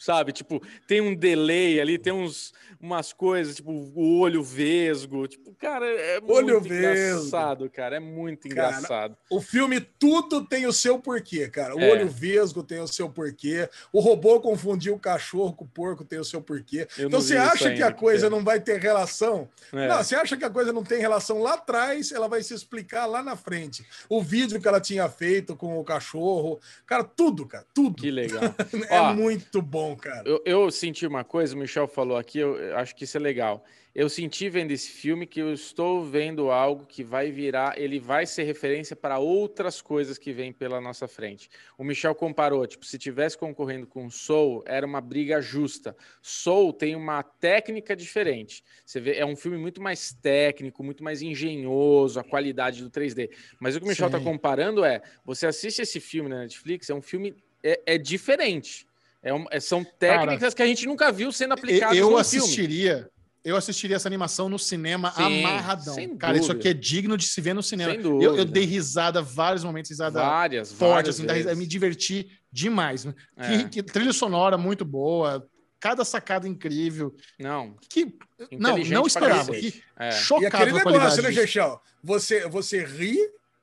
sabe? 0.00 0.32
Tipo, 0.32 0.60
tem 0.88 1.00
um 1.00 1.14
delay 1.14 1.78
ali, 1.80 1.98
tem 1.98 2.12
uns, 2.12 2.52
umas 2.80 3.12
coisas, 3.12 3.56
tipo, 3.56 3.70
o 3.70 4.18
olho 4.18 4.42
vesgo. 4.42 5.28
Tipo, 5.28 5.54
cara, 5.54 5.86
é 5.86 6.18
Olho 6.26 6.54
muito 6.54 6.68
vesgo. 6.68 7.18
engraçado, 7.20 7.70
cara. 7.70 7.96
É 7.96 8.00
muito 8.00 8.48
Cara, 8.48 8.76
engraçado. 8.78 9.16
o 9.30 9.40
filme 9.40 9.78
tudo 9.80 10.44
tem 10.46 10.66
o 10.66 10.72
seu 10.72 10.98
porquê, 10.98 11.48
cara. 11.48 11.76
O 11.76 11.80
É. 11.80 11.92
olho 11.92 12.08
vesgo 12.08 12.62
tem 12.62 12.80
o 12.80 12.88
seu 12.88 13.10
porquê. 13.10 13.68
O 13.92 14.00
robô 14.00 14.40
confundiu 14.40 14.94
o 14.94 14.98
cachorro 14.98 15.52
com 15.52 15.64
o 15.64 15.68
porco 15.68 16.04
tem 16.04 16.18
o 16.18 16.24
seu 16.24 16.40
porquê. 16.40 16.88
Eu 16.96 17.08
então 17.08 17.20
você 17.20 17.36
acha 17.36 17.64
que 17.68 17.74
ainda, 17.82 17.88
a 17.88 17.92
coisa 17.92 18.26
pena. 18.26 18.36
não 18.36 18.42
vai 18.44 18.58
ter 18.58 18.80
relação? 18.80 19.48
É. 19.72 19.86
Não, 19.86 19.98
você 20.02 20.14
acha 20.16 20.36
que 20.36 20.44
a 20.44 20.50
coisa 20.50 20.72
não 20.72 20.82
tem 20.82 20.98
relação 20.98 21.40
lá 21.42 21.54
atrás, 21.54 22.10
ela 22.12 22.26
vai 22.28 22.42
se 22.42 22.54
explicar 22.54 23.04
lá 23.04 23.22
na 23.22 23.36
frente. 23.36 23.84
O 24.08 24.22
vídeo 24.22 24.58
que 24.60 24.66
ela 24.66 24.80
tinha 24.80 25.06
feito 25.10 25.54
com 25.54 25.78
o 25.78 25.84
cachorro, 25.84 26.58
cara, 26.86 27.04
tudo, 27.04 27.46
cara, 27.46 27.66
tudo. 27.74 28.00
Que 28.02 28.10
legal. 28.10 28.40
É 28.88 29.00
Ó, 29.00 29.12
muito 29.12 29.60
bom, 29.60 29.89
cara. 29.96 30.28
Eu, 30.28 30.42
eu 30.44 30.70
senti 30.70 31.06
uma 31.06 31.24
coisa, 31.24 31.54
o 31.54 31.58
Michel 31.58 31.88
falou 31.88 32.16
aqui, 32.16 32.38
eu, 32.38 32.76
acho 32.76 32.94
que 32.94 33.04
isso 33.04 33.16
é 33.16 33.20
legal. 33.20 33.64
Eu 33.92 34.08
senti 34.08 34.48
vendo 34.48 34.70
esse 34.70 34.88
filme 34.88 35.26
que 35.26 35.40
eu 35.40 35.52
estou 35.52 36.04
vendo 36.04 36.52
algo 36.52 36.86
que 36.86 37.02
vai 37.02 37.32
virar, 37.32 37.76
ele 37.76 37.98
vai 37.98 38.24
ser 38.24 38.44
referência 38.44 38.94
para 38.94 39.18
outras 39.18 39.82
coisas 39.82 40.16
que 40.16 40.32
vêm 40.32 40.52
pela 40.52 40.80
nossa 40.80 41.08
frente. 41.08 41.50
O 41.76 41.82
Michel 41.82 42.14
comparou, 42.14 42.64
tipo, 42.68 42.86
se 42.86 42.96
tivesse 42.96 43.36
concorrendo 43.36 43.88
com 43.88 44.08
Soul, 44.08 44.62
era 44.64 44.86
uma 44.86 45.00
briga 45.00 45.40
justa. 45.40 45.96
Soul 46.22 46.72
tem 46.72 46.94
uma 46.94 47.24
técnica 47.24 47.96
diferente. 47.96 48.62
Você 48.86 49.00
vê, 49.00 49.16
é 49.16 49.26
um 49.26 49.34
filme 49.34 49.58
muito 49.58 49.82
mais 49.82 50.12
técnico, 50.12 50.84
muito 50.84 51.02
mais 51.02 51.20
engenhoso, 51.20 52.20
a 52.20 52.24
qualidade 52.24 52.84
do 52.84 52.90
3D. 52.90 53.30
Mas 53.58 53.74
o 53.74 53.80
que 53.80 53.86
o 53.86 53.88
Michel 53.88 54.06
está 54.06 54.20
comparando 54.20 54.84
é, 54.84 55.02
você 55.24 55.48
assiste 55.48 55.82
esse 55.82 55.98
filme 55.98 56.30
na 56.30 56.38
Netflix, 56.38 56.88
é 56.90 56.94
um 56.94 57.02
filme 57.02 57.34
é, 57.62 57.80
é 57.86 57.98
diferente. 57.98 58.86
É 59.22 59.32
um- 59.34 59.46
é- 59.50 59.60
são 59.60 59.84
técnicas 59.84 60.54
que 60.54 60.62
a 60.62 60.66
gente 60.66 60.86
nunca 60.86 61.12
viu 61.12 61.30
sendo 61.32 61.52
aplicadas 61.54 61.96
Eu 61.96 62.04
no 62.04 62.08
filme. 62.08 62.20
assistiria. 62.20 63.10
Eu 63.42 63.56
assistiria 63.56 63.96
essa 63.96 64.06
animação 64.06 64.50
no 64.50 64.58
cinema 64.58 65.12
Sim, 65.12 65.40
amarradão. 65.44 65.94
sem 65.94 66.14
Cara, 66.16 66.36
isso 66.36 66.48
dúvida. 66.48 66.60
aqui 66.60 66.68
é 66.68 66.74
digno 66.74 67.16
de 67.16 67.26
se 67.26 67.40
ver 67.40 67.54
no 67.54 67.62
cinema. 67.62 67.92
Sem 67.92 68.00
Eu, 68.02 68.36
eu 68.36 68.44
dei 68.44 68.64
risada 68.64 69.22
vários 69.22 69.64
momentos, 69.64 69.90
risada 69.90 70.20
Várias, 70.20 70.70
forte, 70.72 71.10
várias 71.10 71.20
assim, 71.20 71.44
da 71.46 71.54
me 71.54 71.66
diverti 71.66 72.30
demais. 72.52 73.06
É. 73.38 73.46
Que, 73.46 73.68
que 73.70 73.82
trilha 73.82 74.12
sonora 74.12 74.58
muito 74.58 74.84
boa, 74.84 75.48
cada 75.78 76.04
sacada 76.04 76.46
incrível. 76.46 77.14
Não, 77.38 77.74
Que 77.88 78.14
não, 78.58 78.76
não 78.76 79.06
esperava. 79.06 79.52
Que 79.52 79.82
É. 79.98 80.08
E 80.08 80.12
chocado 80.12 80.46
aquele 80.56 80.72
com 80.82 80.88
a 80.90 80.92
negócio, 80.92 81.22
né. 81.22 81.32
Gechel? 81.32 81.80
Você, 82.04 82.46
você 82.46 82.84
ri 82.84 83.16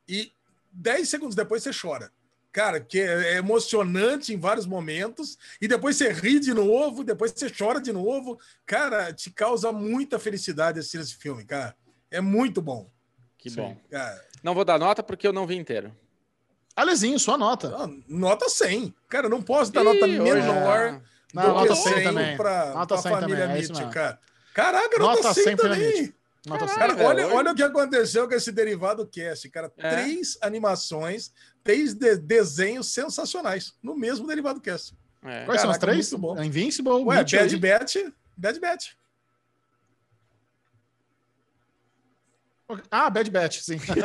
e 0.09 0.31
10 0.71 1.07
segundos 1.07 1.35
depois 1.35 1.61
você 1.61 1.69
chora. 1.71 2.11
Cara, 2.57 2.79
que 2.79 2.99
é 2.99 3.35
emocionante 3.37 4.33
em 4.33 4.39
vários 4.39 4.65
momentos, 4.65 5.37
e 5.61 5.67
depois 5.67 5.95
você 5.95 6.11
ri 6.11 6.39
de 6.39 6.55
novo, 6.55 7.03
depois 7.03 7.31
você 7.31 7.51
chora 7.55 7.79
de 7.79 7.93
novo. 7.93 8.39
Cara, 8.65 9.13
te 9.13 9.29
causa 9.29 9.71
muita 9.71 10.17
felicidade 10.17 10.79
assistir 10.79 10.99
esse 10.99 11.15
filme, 11.17 11.45
cara. 11.45 11.75
É 12.09 12.19
muito 12.19 12.59
bom. 12.59 12.89
Que 13.37 13.51
Sim. 13.51 13.57
bom. 13.57 13.77
Cara, 13.91 14.25
Não 14.41 14.55
vou 14.55 14.65
dar 14.65 14.79
nota 14.79 15.03
porque 15.03 15.27
eu 15.27 15.31
não 15.31 15.45
vi 15.45 15.55
inteiro. 15.55 15.95
Alezinho, 16.75 17.19
sua 17.19 17.37
nota. 17.37 17.75
Ah, 17.77 17.87
nota 18.07 18.49
100. 18.49 18.91
Cara, 19.07 19.29
não 19.29 19.43
posso 19.43 19.71
dar 19.71 19.81
Ih, 19.81 19.83
nota 19.83 20.05
hoje- 20.05 20.19
menor 20.19 21.01
Não, 21.31 21.43
do 21.43 21.47
nota 21.49 21.67
que 21.67 21.75
100 21.75 21.93
100 21.93 22.03
também. 22.05 22.37
para 22.37 22.73
Nota 22.73 22.95
a 22.95 22.97
100 22.97 23.11
família 23.11 23.47
também, 23.47 23.87
é 23.87 23.89
cara. 23.93 24.19
Caraca, 24.55 24.97
nota, 24.97 25.21
Nota 25.21 25.33
100, 25.35 25.43
100 25.43 25.55
pra 25.55 25.69
também. 25.69 26.13
Mitchell. 26.51 26.67
Nota 26.67 26.67
100. 26.67 26.77
Cara, 26.97 27.07
olha, 27.07 27.27
olha 27.27 27.51
o 27.51 27.55
que 27.55 27.63
aconteceu 27.63 28.27
com 28.27 28.33
esse 28.35 28.51
derivado 28.51 29.05
cast, 29.07 29.49
cara. 29.49 29.71
É. 29.77 29.89
Três 29.89 30.37
animações, 30.41 31.31
três 31.63 31.93
de- 31.93 32.17
desenhos 32.17 32.91
sensacionais 32.93 33.73
no 33.81 33.95
mesmo 33.95 34.25
derivado 34.27 34.59
cast. 34.61 34.95
É. 35.23 35.45
Quais 35.45 35.61
são 35.61 35.69
as 35.69 35.77
Caraca, 35.77 35.93
três? 35.97 36.13
bom. 36.13 36.41
Invincible, 36.41 36.91
Ué, 37.03 37.17
Bad 37.17 37.57
Batch, 37.57 37.95
Bad 38.37 38.59
Batch. 38.59 38.93
Ah, 42.91 43.09
Bad 43.09 43.31
Batch, 43.31 43.61
sim. 43.61 43.79
Star 43.79 43.95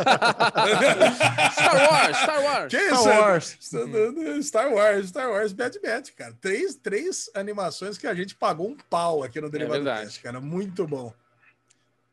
Wars, 1.91 2.17
Star 2.17 2.43
Wars. 2.45 2.71
Que 2.71 2.79
Star 2.79 2.95
isso? 2.95 3.09
Wars. 3.09 3.59
Star 4.47 4.73
Wars, 4.73 5.09
Star 5.09 5.31
Wars, 5.31 5.53
Bad 5.53 5.81
Batch, 5.81 6.11
cara. 6.17 6.33
Três, 6.41 6.77
três 6.77 7.29
animações 7.35 7.99
que 7.99 8.07
a 8.07 8.15
gente 8.15 8.37
pagou 8.37 8.69
um 8.69 8.77
pau 8.89 9.25
aqui 9.25 9.41
no 9.41 9.51
derivado 9.51 9.83
verdade. 9.83 10.05
cast, 10.07 10.21
cara. 10.23 10.41
Muito 10.41 10.87
bom. 10.87 11.12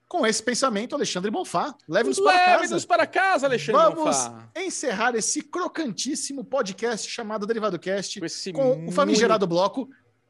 Com 0.10 0.26
esse 0.26 0.42
pensamento, 0.42 0.96
Alexandre 0.96 1.30
Bonfá, 1.30 1.76
leve-nos 1.88 2.20
para 2.20 2.40
casa. 2.40 2.62
Leve-nos 2.62 2.86
para 2.86 3.06
casa, 3.06 3.46
Alexandre 3.46 3.80
Vamos 3.80 4.06
Bonfá. 4.06 4.50
encerrar 4.56 5.16
esse 5.16 5.44
crocantíssimo 5.44 6.44
podcast 6.44 7.08
chamado 7.08 7.46
Derivado 7.46 7.78
Cast 7.78 8.20
Com 8.20 8.26
esse 8.26 8.52
com 8.52 8.88
o 8.88 8.92
famigerado 8.92 9.46
bloco 9.46 9.88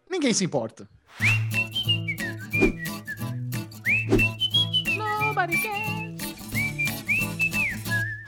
Ninguém 0.10 0.34
se 0.34 0.44
importa. 0.44 0.90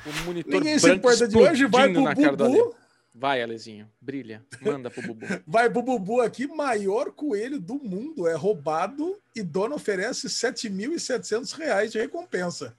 O 0.06 0.26
monitor 0.26 0.54
Ninguém 0.54 0.80
se 0.80 0.90
importa 0.90 1.28
de 1.28 1.38
hoje, 1.38 1.66
vai 1.66 1.92
pro. 1.92 2.04
Bubu. 2.38 2.81
Vai, 3.14 3.42
Alezinho. 3.44 3.90
Brilha. 4.00 4.44
Manda 4.62 4.90
pro 4.90 5.02
Bubu. 5.02 5.26
Vai 5.46 5.70
pro 5.70 5.82
Bubu 5.82 6.22
aqui, 6.22 6.48
maior 6.48 7.12
coelho 7.12 7.60
do 7.60 7.76
mundo. 7.76 8.26
É 8.28 8.34
roubado 8.36 9.18
e 9.36 9.44
dono 9.44 9.76
oferece 9.76 10.28
7.700 10.28 11.52
reais 11.58 11.92
de 11.92 12.00
recompensa. 12.00 12.74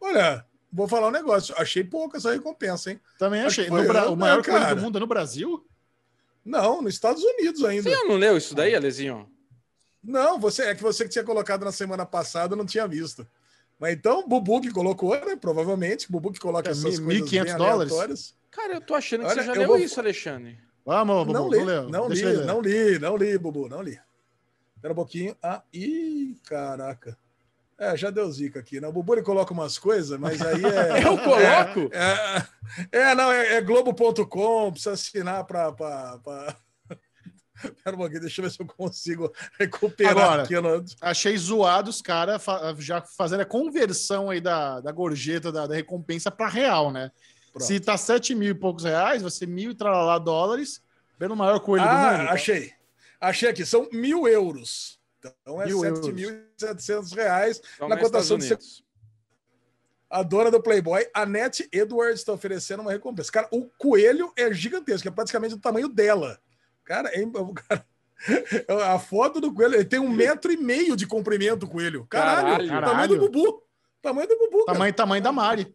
Olha, 0.00 0.44
vou 0.72 0.86
falar 0.86 1.08
um 1.08 1.12
negócio. 1.12 1.54
Achei 1.58 1.82
pouco 1.82 2.16
essa 2.16 2.32
recompensa, 2.32 2.92
hein? 2.92 3.00
Também 3.18 3.42
achei. 3.42 3.66
foi, 3.66 3.84
Bra- 3.86 4.08
o 4.10 4.16
maior 4.16 4.44
coelho 4.44 4.60
cara? 4.60 4.74
do 4.76 4.82
mundo 4.82 4.96
é 4.98 5.00
no 5.00 5.06
Brasil? 5.08 5.66
Não, 6.44 6.80
nos 6.80 6.94
Estados 6.94 7.22
Unidos 7.22 7.64
ainda. 7.64 7.90
Você 7.90 8.04
não 8.04 8.16
leu 8.16 8.36
isso 8.36 8.54
daí, 8.54 8.74
Alezinho? 8.76 9.28
Não, 10.02 10.38
você 10.38 10.62
é 10.62 10.74
que 10.74 10.82
você 10.82 11.02
que 11.04 11.10
tinha 11.10 11.24
colocado 11.24 11.64
na 11.64 11.72
semana 11.72 12.06
passada 12.06 12.54
não 12.54 12.64
tinha 12.64 12.86
visto. 12.86 13.26
Mas 13.78 13.94
então, 13.94 14.26
Bubu 14.26 14.60
que 14.60 14.70
colocou, 14.70 15.14
né? 15.26 15.36
Provavelmente, 15.36 16.10
Bubu 16.10 16.32
que 16.32 16.38
coloca 16.40 16.68
É, 16.68 16.72
essas 16.72 16.98
mil- 17.00 17.04
coisas 17.20 17.28
1.500 17.30 17.44
bem 17.44 17.56
dólares? 17.56 18.34
Cara, 18.50 18.74
eu 18.74 18.80
tô 18.80 18.94
achando 18.94 19.20
que 19.20 19.26
Olha, 19.26 19.40
você 19.42 19.46
já 19.46 19.52
eu 19.54 19.58
leu 19.58 19.68
vou- 19.68 19.78
isso, 19.78 20.00
Alexandre. 20.00 20.58
Vamos, 20.84 21.18
Bubu, 21.26 21.32
Não 21.32 21.48
li, 21.50 21.64
leu. 21.64 21.88
não 21.90 22.08
li, 22.08 22.22
não 22.46 22.60
li, 22.60 22.98
não 22.98 23.16
li, 23.16 23.38
Bubu, 23.38 23.68
não 23.68 23.82
li. 23.82 24.00
Espera 24.74 24.92
um 24.92 24.96
pouquinho. 24.96 25.36
Ah, 25.42 25.62
ih, 25.72 26.36
caraca. 26.46 27.16
É, 27.76 27.96
já 27.96 28.10
deu 28.10 28.30
zica 28.32 28.58
aqui, 28.58 28.80
né? 28.80 28.88
O 28.88 28.92
Bubu 28.92 29.14
ele 29.14 29.22
coloca 29.22 29.52
umas 29.52 29.78
coisas, 29.78 30.18
mas 30.18 30.40
aí 30.40 30.62
é. 30.64 30.98
Eu 31.06 31.16
coloco? 31.18 31.94
É, 31.94 32.46
é, 32.90 33.14
não, 33.14 33.30
é, 33.30 33.54
é 33.56 33.60
Globo.com, 33.60 34.70
precisa 34.72 34.92
assinar 34.92 35.44
para. 35.44 35.70
Pra, 35.72 36.18
pra... 36.18 36.56
Espera 37.62 37.94
um 37.96 37.98
pouquinho, 37.98 38.20
deixa 38.20 38.40
eu 38.40 38.44
ver 38.44 38.50
se 38.50 38.60
eu 38.62 38.66
consigo 38.66 39.32
recuperar 39.58 40.12
Agora. 40.16 40.42
aqui. 40.44 40.58
No... 40.60 40.84
Achei 41.00 41.36
zoado 41.36 41.90
os 41.90 42.00
caras 42.00 42.42
fa- 42.42 42.74
já 42.78 43.00
fazendo 43.02 43.40
a 43.40 43.44
conversão 43.46 44.30
aí 44.30 44.40
da, 44.40 44.80
da 44.80 44.90
gorjeta, 44.90 45.52
da, 45.52 45.66
da 45.66 45.74
recompensa 45.74 46.30
para 46.30 46.48
real, 46.48 46.90
né? 46.90 47.10
Pronto. 47.52 47.64
Se 47.66 47.80
tá 47.80 47.96
7 47.96 48.34
mil 48.34 48.50
e 48.50 48.54
poucos 48.54 48.84
reais, 48.84 49.22
vai 49.22 49.30
ser 49.30 49.46
mil 49.46 49.70
e 49.70 49.74
tralalá 49.74 50.18
dólares, 50.18 50.82
pelo 51.18 51.34
maior 51.36 51.58
coelho 51.60 51.84
do 51.84 51.90
Ah, 51.90 52.12
mundo. 52.18 52.26
tá? 52.28 52.32
achei. 52.32 52.72
Achei 53.20 53.48
aqui, 53.48 53.64
são 53.66 53.88
mil 53.92 54.28
euros. 54.28 54.98
Então 55.18 55.60
é 55.60 55.66
Mil 55.66 55.84
euros. 55.84 56.06
7.700 56.06 57.12
reais. 57.16 57.60
Só 57.76 57.88
Na 57.88 57.96
nos 57.96 58.04
cotação 58.04 58.38
de. 58.38 58.56
A 60.10 60.22
dona 60.22 60.50
do 60.50 60.62
Playboy, 60.62 61.06
Annette 61.12 61.68
Edwards, 61.70 62.20
está 62.20 62.32
oferecendo 62.32 62.80
uma 62.80 62.92
recompensa. 62.92 63.30
Cara, 63.30 63.48
o 63.50 63.64
coelho 63.76 64.32
é 64.36 64.50
gigantesco, 64.54 65.06
é 65.06 65.10
praticamente 65.10 65.54
do 65.54 65.60
tamanho 65.60 65.88
dela. 65.88 66.38
Cara, 66.84 67.10
é, 67.12 67.22
cara- 67.68 67.84
a 68.94 68.98
foto 68.98 69.38
do 69.40 69.52
coelho, 69.52 69.74
ele 69.74 69.84
tem 69.84 69.98
um 70.00 70.08
metro 70.08 70.50
e 70.50 70.56
meio 70.56 70.96
de 70.96 71.06
comprimento, 71.06 71.66
o 71.66 71.68
coelho. 71.68 72.06
Caralho, 72.08 72.66
Caralho. 72.68 72.86
tamanho 72.90 73.08
do 73.08 73.18
Bubu. 73.18 73.62
Tamanho 74.00 74.28
do 74.28 74.38
Bubu, 74.38 74.64
cara. 74.64 74.72
Tamanho, 74.78 74.94
tamanho 74.94 75.22
da 75.22 75.32
Mari. 75.32 75.74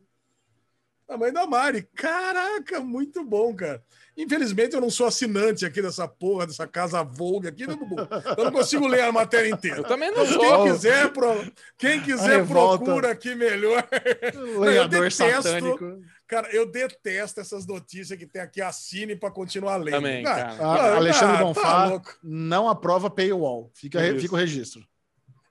Tamanho 1.08 1.34
da 1.34 1.46
Mari. 1.46 1.88
Caraca, 1.96 2.80
muito 2.80 3.24
bom, 3.24 3.54
cara. 3.56 3.84
Infelizmente, 4.16 4.76
eu 4.76 4.82
não 4.82 4.90
sou 4.90 5.08
assinante 5.08 5.66
aqui 5.66 5.82
dessa 5.82 6.08
porra, 6.08 6.46
dessa 6.46 6.68
casa 6.68 7.04
Vogue 7.04 7.48
aqui, 7.48 7.66
né, 7.66 7.76
Bubu? 7.76 7.96
Eu 8.38 8.46
não 8.46 8.52
consigo 8.52 8.88
ler 8.88 9.02
a 9.02 9.12
matéria 9.12 9.50
inteira. 9.50 9.78
Eu 9.78 9.84
também 9.84 10.12
não 10.12 10.24
Quem 10.24 10.34
sou. 10.34 10.64
quiser, 10.66 11.12
pro... 11.12 11.52
Quem 11.78 12.02
quiser 12.02 12.46
procura 12.48 13.12
aqui 13.12 13.34
melhor. 13.36 13.88
Lenhador 14.60 15.10
detesto. 15.10 15.44
satânico. 15.44 16.00
Cara, 16.28 16.48
eu 16.52 16.66
detesto 16.66 17.42
essas 17.42 17.66
notícias 17.66 18.18
que 18.18 18.26
tem 18.26 18.42
aqui, 18.42 18.62
assine 18.62 19.16
para 19.16 19.30
continuar 19.32 19.78
lendo. 19.78 19.96
Também, 19.96 20.24
cara. 20.24 20.56
Ah, 20.60 20.96
Alexandre 20.96 21.38
tá 21.38 21.44
Bonfá 21.44 21.86
louco. 21.86 22.18
não 22.24 22.70
aprova 22.70 23.10
paywall. 23.10 23.70
Fica, 23.74 24.04
Isso. 24.08 24.20
fica 24.20 24.34
o 24.36 24.38
registro. 24.38 24.84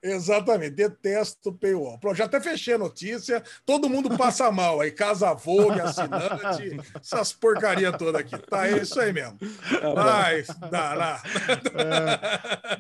Exatamente, 0.03 0.75
detesto 0.75 1.51
o 1.51 1.55
paywall. 1.55 1.99
Pronto, 1.99 2.17
já 2.17 2.25
até 2.25 2.41
fechei 2.41 2.75
a 2.75 2.79
notícia, 2.79 3.41
todo 3.65 3.89
mundo 3.89 4.17
passa 4.19 4.51
mal 4.51 4.81
aí, 4.81 4.91
Casa 4.91 5.33
Vogue, 5.33 5.81
assinante, 5.81 6.77
essas 7.01 7.33
porcaria 7.33 7.97
toda 7.97 8.19
aqui. 8.19 8.37
Tá, 8.37 8.67
é 8.67 8.79
isso 8.79 8.99
aí 9.01 9.13
mesmo. 9.13 9.39
Ai, 9.97 10.43
dá, 10.71 10.97
dá. 10.97 11.23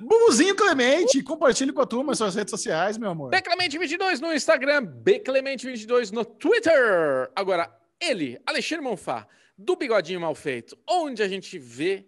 Bubuzinho 0.00 0.56
Clemente, 0.56 1.22
compartilhe 1.22 1.72
com 1.72 1.82
a 1.82 1.86
turma 1.86 2.12
as 2.12 2.18
suas 2.18 2.34
redes 2.34 2.50
sociais, 2.50 2.98
meu 2.98 3.10
amor. 3.10 3.30
Beclemente22 3.30 4.18
no 4.18 4.34
Instagram, 4.34 4.84
Beclemente22 4.84 6.10
no 6.10 6.24
Twitter. 6.24 7.30
Agora, 7.36 7.72
ele, 8.00 8.40
Alexandre 8.44 8.84
Monfá, 8.84 9.28
do 9.56 9.76
Bigodinho 9.76 10.20
Mal 10.20 10.34
Feito. 10.34 10.76
Onde 10.88 11.22
a 11.22 11.28
gente 11.28 11.56
vê 11.56 12.04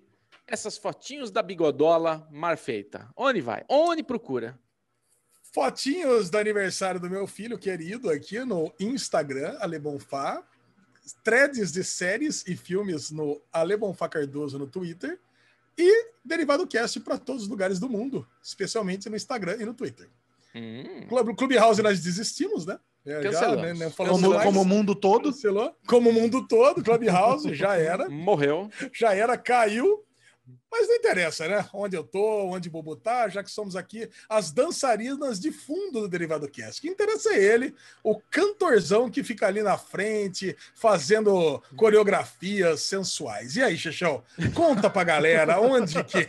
essas 0.46 0.76
fotinhos 0.76 1.30
da 1.30 1.42
bigodola 1.42 2.26
mal 2.30 2.56
feita? 2.56 3.08
Onde 3.16 3.40
vai? 3.40 3.64
Onde 3.68 4.02
procura? 4.02 4.58
Fotinhos 5.54 6.30
do 6.30 6.36
aniversário 6.36 6.98
do 6.98 7.08
meu 7.08 7.28
filho 7.28 7.56
querido 7.56 8.10
aqui 8.10 8.40
no 8.40 8.72
Instagram, 8.80 9.56
Alebonfá. 9.60 10.42
Threads 11.22 11.70
de 11.70 11.84
séries 11.84 12.44
e 12.48 12.56
filmes 12.56 13.12
no 13.12 13.40
Alebonfá 13.52 14.08
Cardoso 14.08 14.58
no 14.58 14.66
Twitter. 14.66 15.16
E 15.78 16.08
Derivado 16.24 16.66
Cast 16.66 16.98
para 16.98 17.18
todos 17.18 17.44
os 17.44 17.48
lugares 17.48 17.78
do 17.78 17.88
mundo, 17.88 18.26
especialmente 18.42 19.08
no 19.08 19.14
Instagram 19.14 19.56
e 19.60 19.64
no 19.64 19.74
Twitter. 19.74 20.08
Hum, 20.56 21.06
Clube, 21.08 21.36
Clubhouse 21.36 21.80
nós 21.82 22.00
desistimos, 22.00 22.66
né? 22.66 22.76
É, 23.06 23.20
Cancelamos. 23.20 23.62
né, 23.62 23.74
né, 23.74 23.92
Como, 23.96 24.42
como 24.42 24.62
o 24.62 24.64
mundo 24.64 24.92
todo. 24.92 25.30
Cancelou. 25.30 25.76
Como 25.86 26.10
o 26.10 26.12
mundo 26.12 26.48
todo, 26.48 26.82
Clubhouse 26.82 27.54
já 27.54 27.76
era, 27.76 28.08
morreu. 28.08 28.68
já 28.92 29.14
era, 29.14 29.38
caiu. 29.38 30.02
Mas 30.70 30.88
não 30.88 30.96
interessa, 30.96 31.48
né? 31.48 31.66
Onde 31.72 31.96
eu 31.96 32.04
tô, 32.04 32.46
onde 32.48 32.68
o 32.68 32.72
Bubu 32.72 32.96
tá, 32.96 33.28
já 33.28 33.42
que 33.42 33.50
somos 33.50 33.76
aqui 33.76 34.08
as 34.28 34.52
dançarinas 34.52 35.40
de 35.40 35.50
fundo 35.50 36.00
do 36.02 36.08
Derivado 36.08 36.48
Cast. 36.50 36.80
Que 36.82 36.88
interessa 36.88 37.32
é 37.32 37.42
ele, 37.42 37.74
o 38.02 38.20
cantorzão 38.30 39.08
que 39.08 39.22
fica 39.22 39.46
ali 39.46 39.62
na 39.62 39.78
frente, 39.78 40.56
fazendo 40.74 41.62
coreografias 41.76 42.82
sensuais. 42.82 43.56
E 43.56 43.62
aí, 43.62 43.78
Xixão, 43.78 44.22
conta 44.54 44.90
pra 44.90 45.04
galera 45.04 45.60
onde 45.60 46.02
que, 46.04 46.28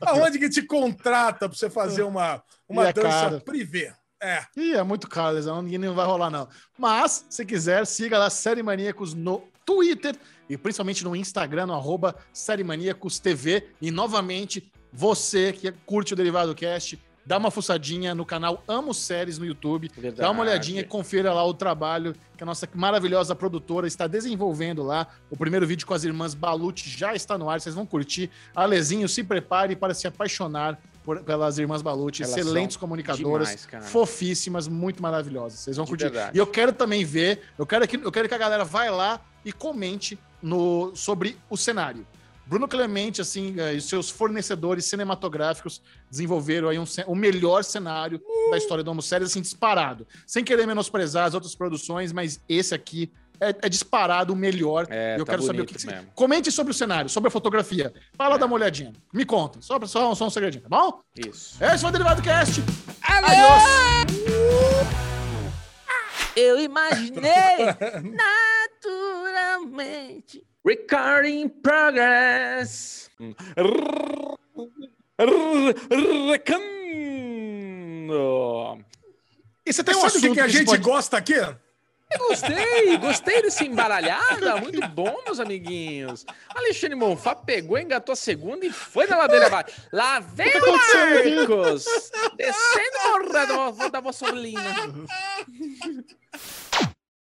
aonde 0.00 0.38
que 0.38 0.48
te 0.48 0.62
contrata 0.62 1.48
pra 1.48 1.58
você 1.58 1.68
fazer 1.68 2.02
uma, 2.04 2.42
uma 2.68 2.84
E 2.84 2.88
é 2.88 2.92
dança 2.92 3.08
caro. 3.08 3.40
privê. 3.40 3.92
É, 4.24 4.46
Ih, 4.56 4.74
é 4.74 4.82
muito 4.84 5.08
caro, 5.08 5.34
Lesão. 5.34 5.60
Ninguém 5.60 5.80
não 5.80 5.94
vai 5.94 6.06
rolar, 6.06 6.30
não. 6.30 6.48
Mas, 6.78 7.26
se 7.28 7.44
quiser, 7.44 7.84
siga 7.84 8.16
lá 8.18 8.30
Série 8.30 8.62
Maníacos 8.62 9.14
no 9.14 9.42
Twitter 9.64 10.16
e 10.48 10.56
principalmente 10.56 11.04
no 11.04 11.14
Instagram, 11.16 11.66
no 11.66 11.74
arroba 11.74 12.16
Série 12.32 12.64
Maníacos 12.64 13.18
TV. 13.18 13.68
E 13.80 13.90
novamente, 13.90 14.70
você 14.92 15.52
que 15.52 15.72
curte 15.86 16.12
o 16.12 16.16
Derivado 16.16 16.54
Cast, 16.54 16.98
dá 17.24 17.38
uma 17.38 17.50
fuçadinha 17.50 18.14
no 18.14 18.26
canal 18.26 18.62
Amo 18.66 18.92
Séries 18.92 19.38
no 19.38 19.46
YouTube. 19.46 19.90
Verdade. 19.94 20.20
Dá 20.20 20.30
uma 20.30 20.42
olhadinha 20.42 20.80
e 20.80 20.84
confira 20.84 21.32
lá 21.32 21.44
o 21.44 21.54
trabalho 21.54 22.14
que 22.36 22.42
a 22.42 22.46
nossa 22.46 22.68
maravilhosa 22.74 23.34
produtora 23.34 23.86
está 23.86 24.06
desenvolvendo 24.06 24.82
lá. 24.82 25.06
O 25.30 25.36
primeiro 25.36 25.66
vídeo 25.66 25.86
com 25.86 25.94
as 25.94 26.04
irmãs 26.04 26.34
Balucci 26.34 26.90
já 26.90 27.14
está 27.14 27.38
no 27.38 27.48
ar, 27.48 27.60
vocês 27.60 27.74
vão 27.74 27.86
curtir. 27.86 28.30
Alezinho, 28.54 29.08
se 29.08 29.22
prepare 29.22 29.76
para 29.76 29.94
se 29.94 30.06
apaixonar 30.06 30.78
por- 31.04 31.22
pelas 31.22 31.58
irmãs 31.58 31.82
Balucci, 31.82 32.22
Elas 32.22 32.36
excelentes 32.36 32.76
comunicadoras, 32.76 33.66
demais, 33.66 33.90
fofíssimas, 33.90 34.68
muito 34.68 35.02
maravilhosas. 35.02 35.60
Vocês 35.60 35.76
vão 35.76 35.84
De 35.84 35.90
curtir. 35.90 36.04
verdade. 36.04 36.36
E 36.36 36.38
eu 36.38 36.46
quero 36.46 36.72
também 36.72 37.04
ver, 37.04 37.40
eu 37.58 37.66
quero, 37.66 37.86
que, 37.88 37.96
eu 37.96 38.12
quero 38.12 38.28
que 38.28 38.34
a 38.34 38.38
galera 38.38 38.64
vai 38.64 38.90
lá 38.90 39.20
e 39.44 39.52
comente 39.52 40.18
no, 40.42 40.94
sobre 40.94 41.36
o 41.50 41.56
cenário. 41.56 42.06
Bruno 42.44 42.66
Clemente, 42.66 43.20
assim, 43.20 43.54
eh, 43.58 43.74
e 43.74 43.80
seus 43.80 44.10
fornecedores 44.10 44.84
cinematográficos 44.84 45.80
desenvolveram 46.10 46.68
aí 46.68 46.78
um, 46.78 46.84
o 47.06 47.14
melhor 47.14 47.62
cenário 47.64 48.20
da 48.50 48.58
história 48.58 48.82
do 48.82 48.90
Homo 48.90 49.00
Séries, 49.00 49.30
assim, 49.30 49.40
disparado. 49.40 50.06
Sem 50.26 50.42
querer 50.44 50.66
menosprezar 50.66 51.26
as 51.26 51.34
outras 51.34 51.54
produções, 51.54 52.12
mas 52.12 52.40
esse 52.48 52.74
aqui 52.74 53.10
é, 53.50 53.54
é 53.62 53.68
disparado 53.68 54.32
o 54.32 54.36
melhor. 54.36 54.86
É, 54.90 55.16
E 55.16 55.20
eu 55.20 55.24
tá 55.24 55.32
quero 55.32 55.42
saber 55.42 55.62
o 55.62 55.66
que, 55.66 55.74
que 55.74 55.86
mesmo. 55.86 56.06
Comente 56.14 56.50
sobre 56.52 56.70
o 56.70 56.74
cenário, 56.74 57.08
sobre 57.10 57.28
a 57.28 57.30
fotografia. 57.30 57.92
Fala, 58.16 58.36
É. 58.36 58.38
dá 58.38 58.46
uma 58.46 58.54
olhadinha. 58.54 58.92
Me 59.12 59.24
conta. 59.24 59.60
Só, 59.60 59.78
só, 59.86 60.14
só 60.14 60.26
um 60.26 60.30
segredinho, 60.30 60.62
tá 60.62 60.68
bom? 60.68 61.00
Isso. 61.16 61.62
Esse 61.62 61.80
foi 61.80 61.88
o 61.90 61.92
Derivado 61.92 62.22
Cast. 62.22 62.62
Eu 66.34 66.58
imaginei 66.60 67.66
naturalmente. 68.82 70.42
Recording 70.64 71.40
in 71.42 71.48
progress. 71.48 73.10
Recando. 77.92 78.84
E 79.64 79.72
você 79.72 79.84
tem 79.84 79.94
um 79.94 80.00
Sabe 80.00 80.10
o 80.10 80.12
que, 80.12 80.18
assunto 80.26 80.34
que 80.34 80.40
a 80.40 80.48
gente 80.48 80.66
pode- 80.66 80.82
gosta 80.82 81.16
aqui? 81.16 81.34
Gostei, 82.18 82.96
gostei 82.98 83.42
desse 83.42 83.64
embaralhada. 83.64 84.56
Muito 84.56 84.86
bom, 84.88 85.22
meus 85.24 85.40
amiguinhos. 85.40 86.26
Alexandre 86.54 86.96
Monfá 86.96 87.34
pegou, 87.34 87.78
engatou 87.78 88.12
a 88.12 88.16
segunda 88.16 88.64
e 88.66 88.70
foi 88.70 89.06
na 89.06 89.16
ladeira 89.16 89.46
abaixo. 89.46 89.72
Lá 89.92 90.20
vem 90.20 90.52
o 90.60 90.72
Marcos, 90.72 91.84
descendo 92.36 92.98
a 92.98 93.46
da, 93.46 93.88
da 93.88 94.00
vossa 94.00 94.30
linha. 94.30 94.60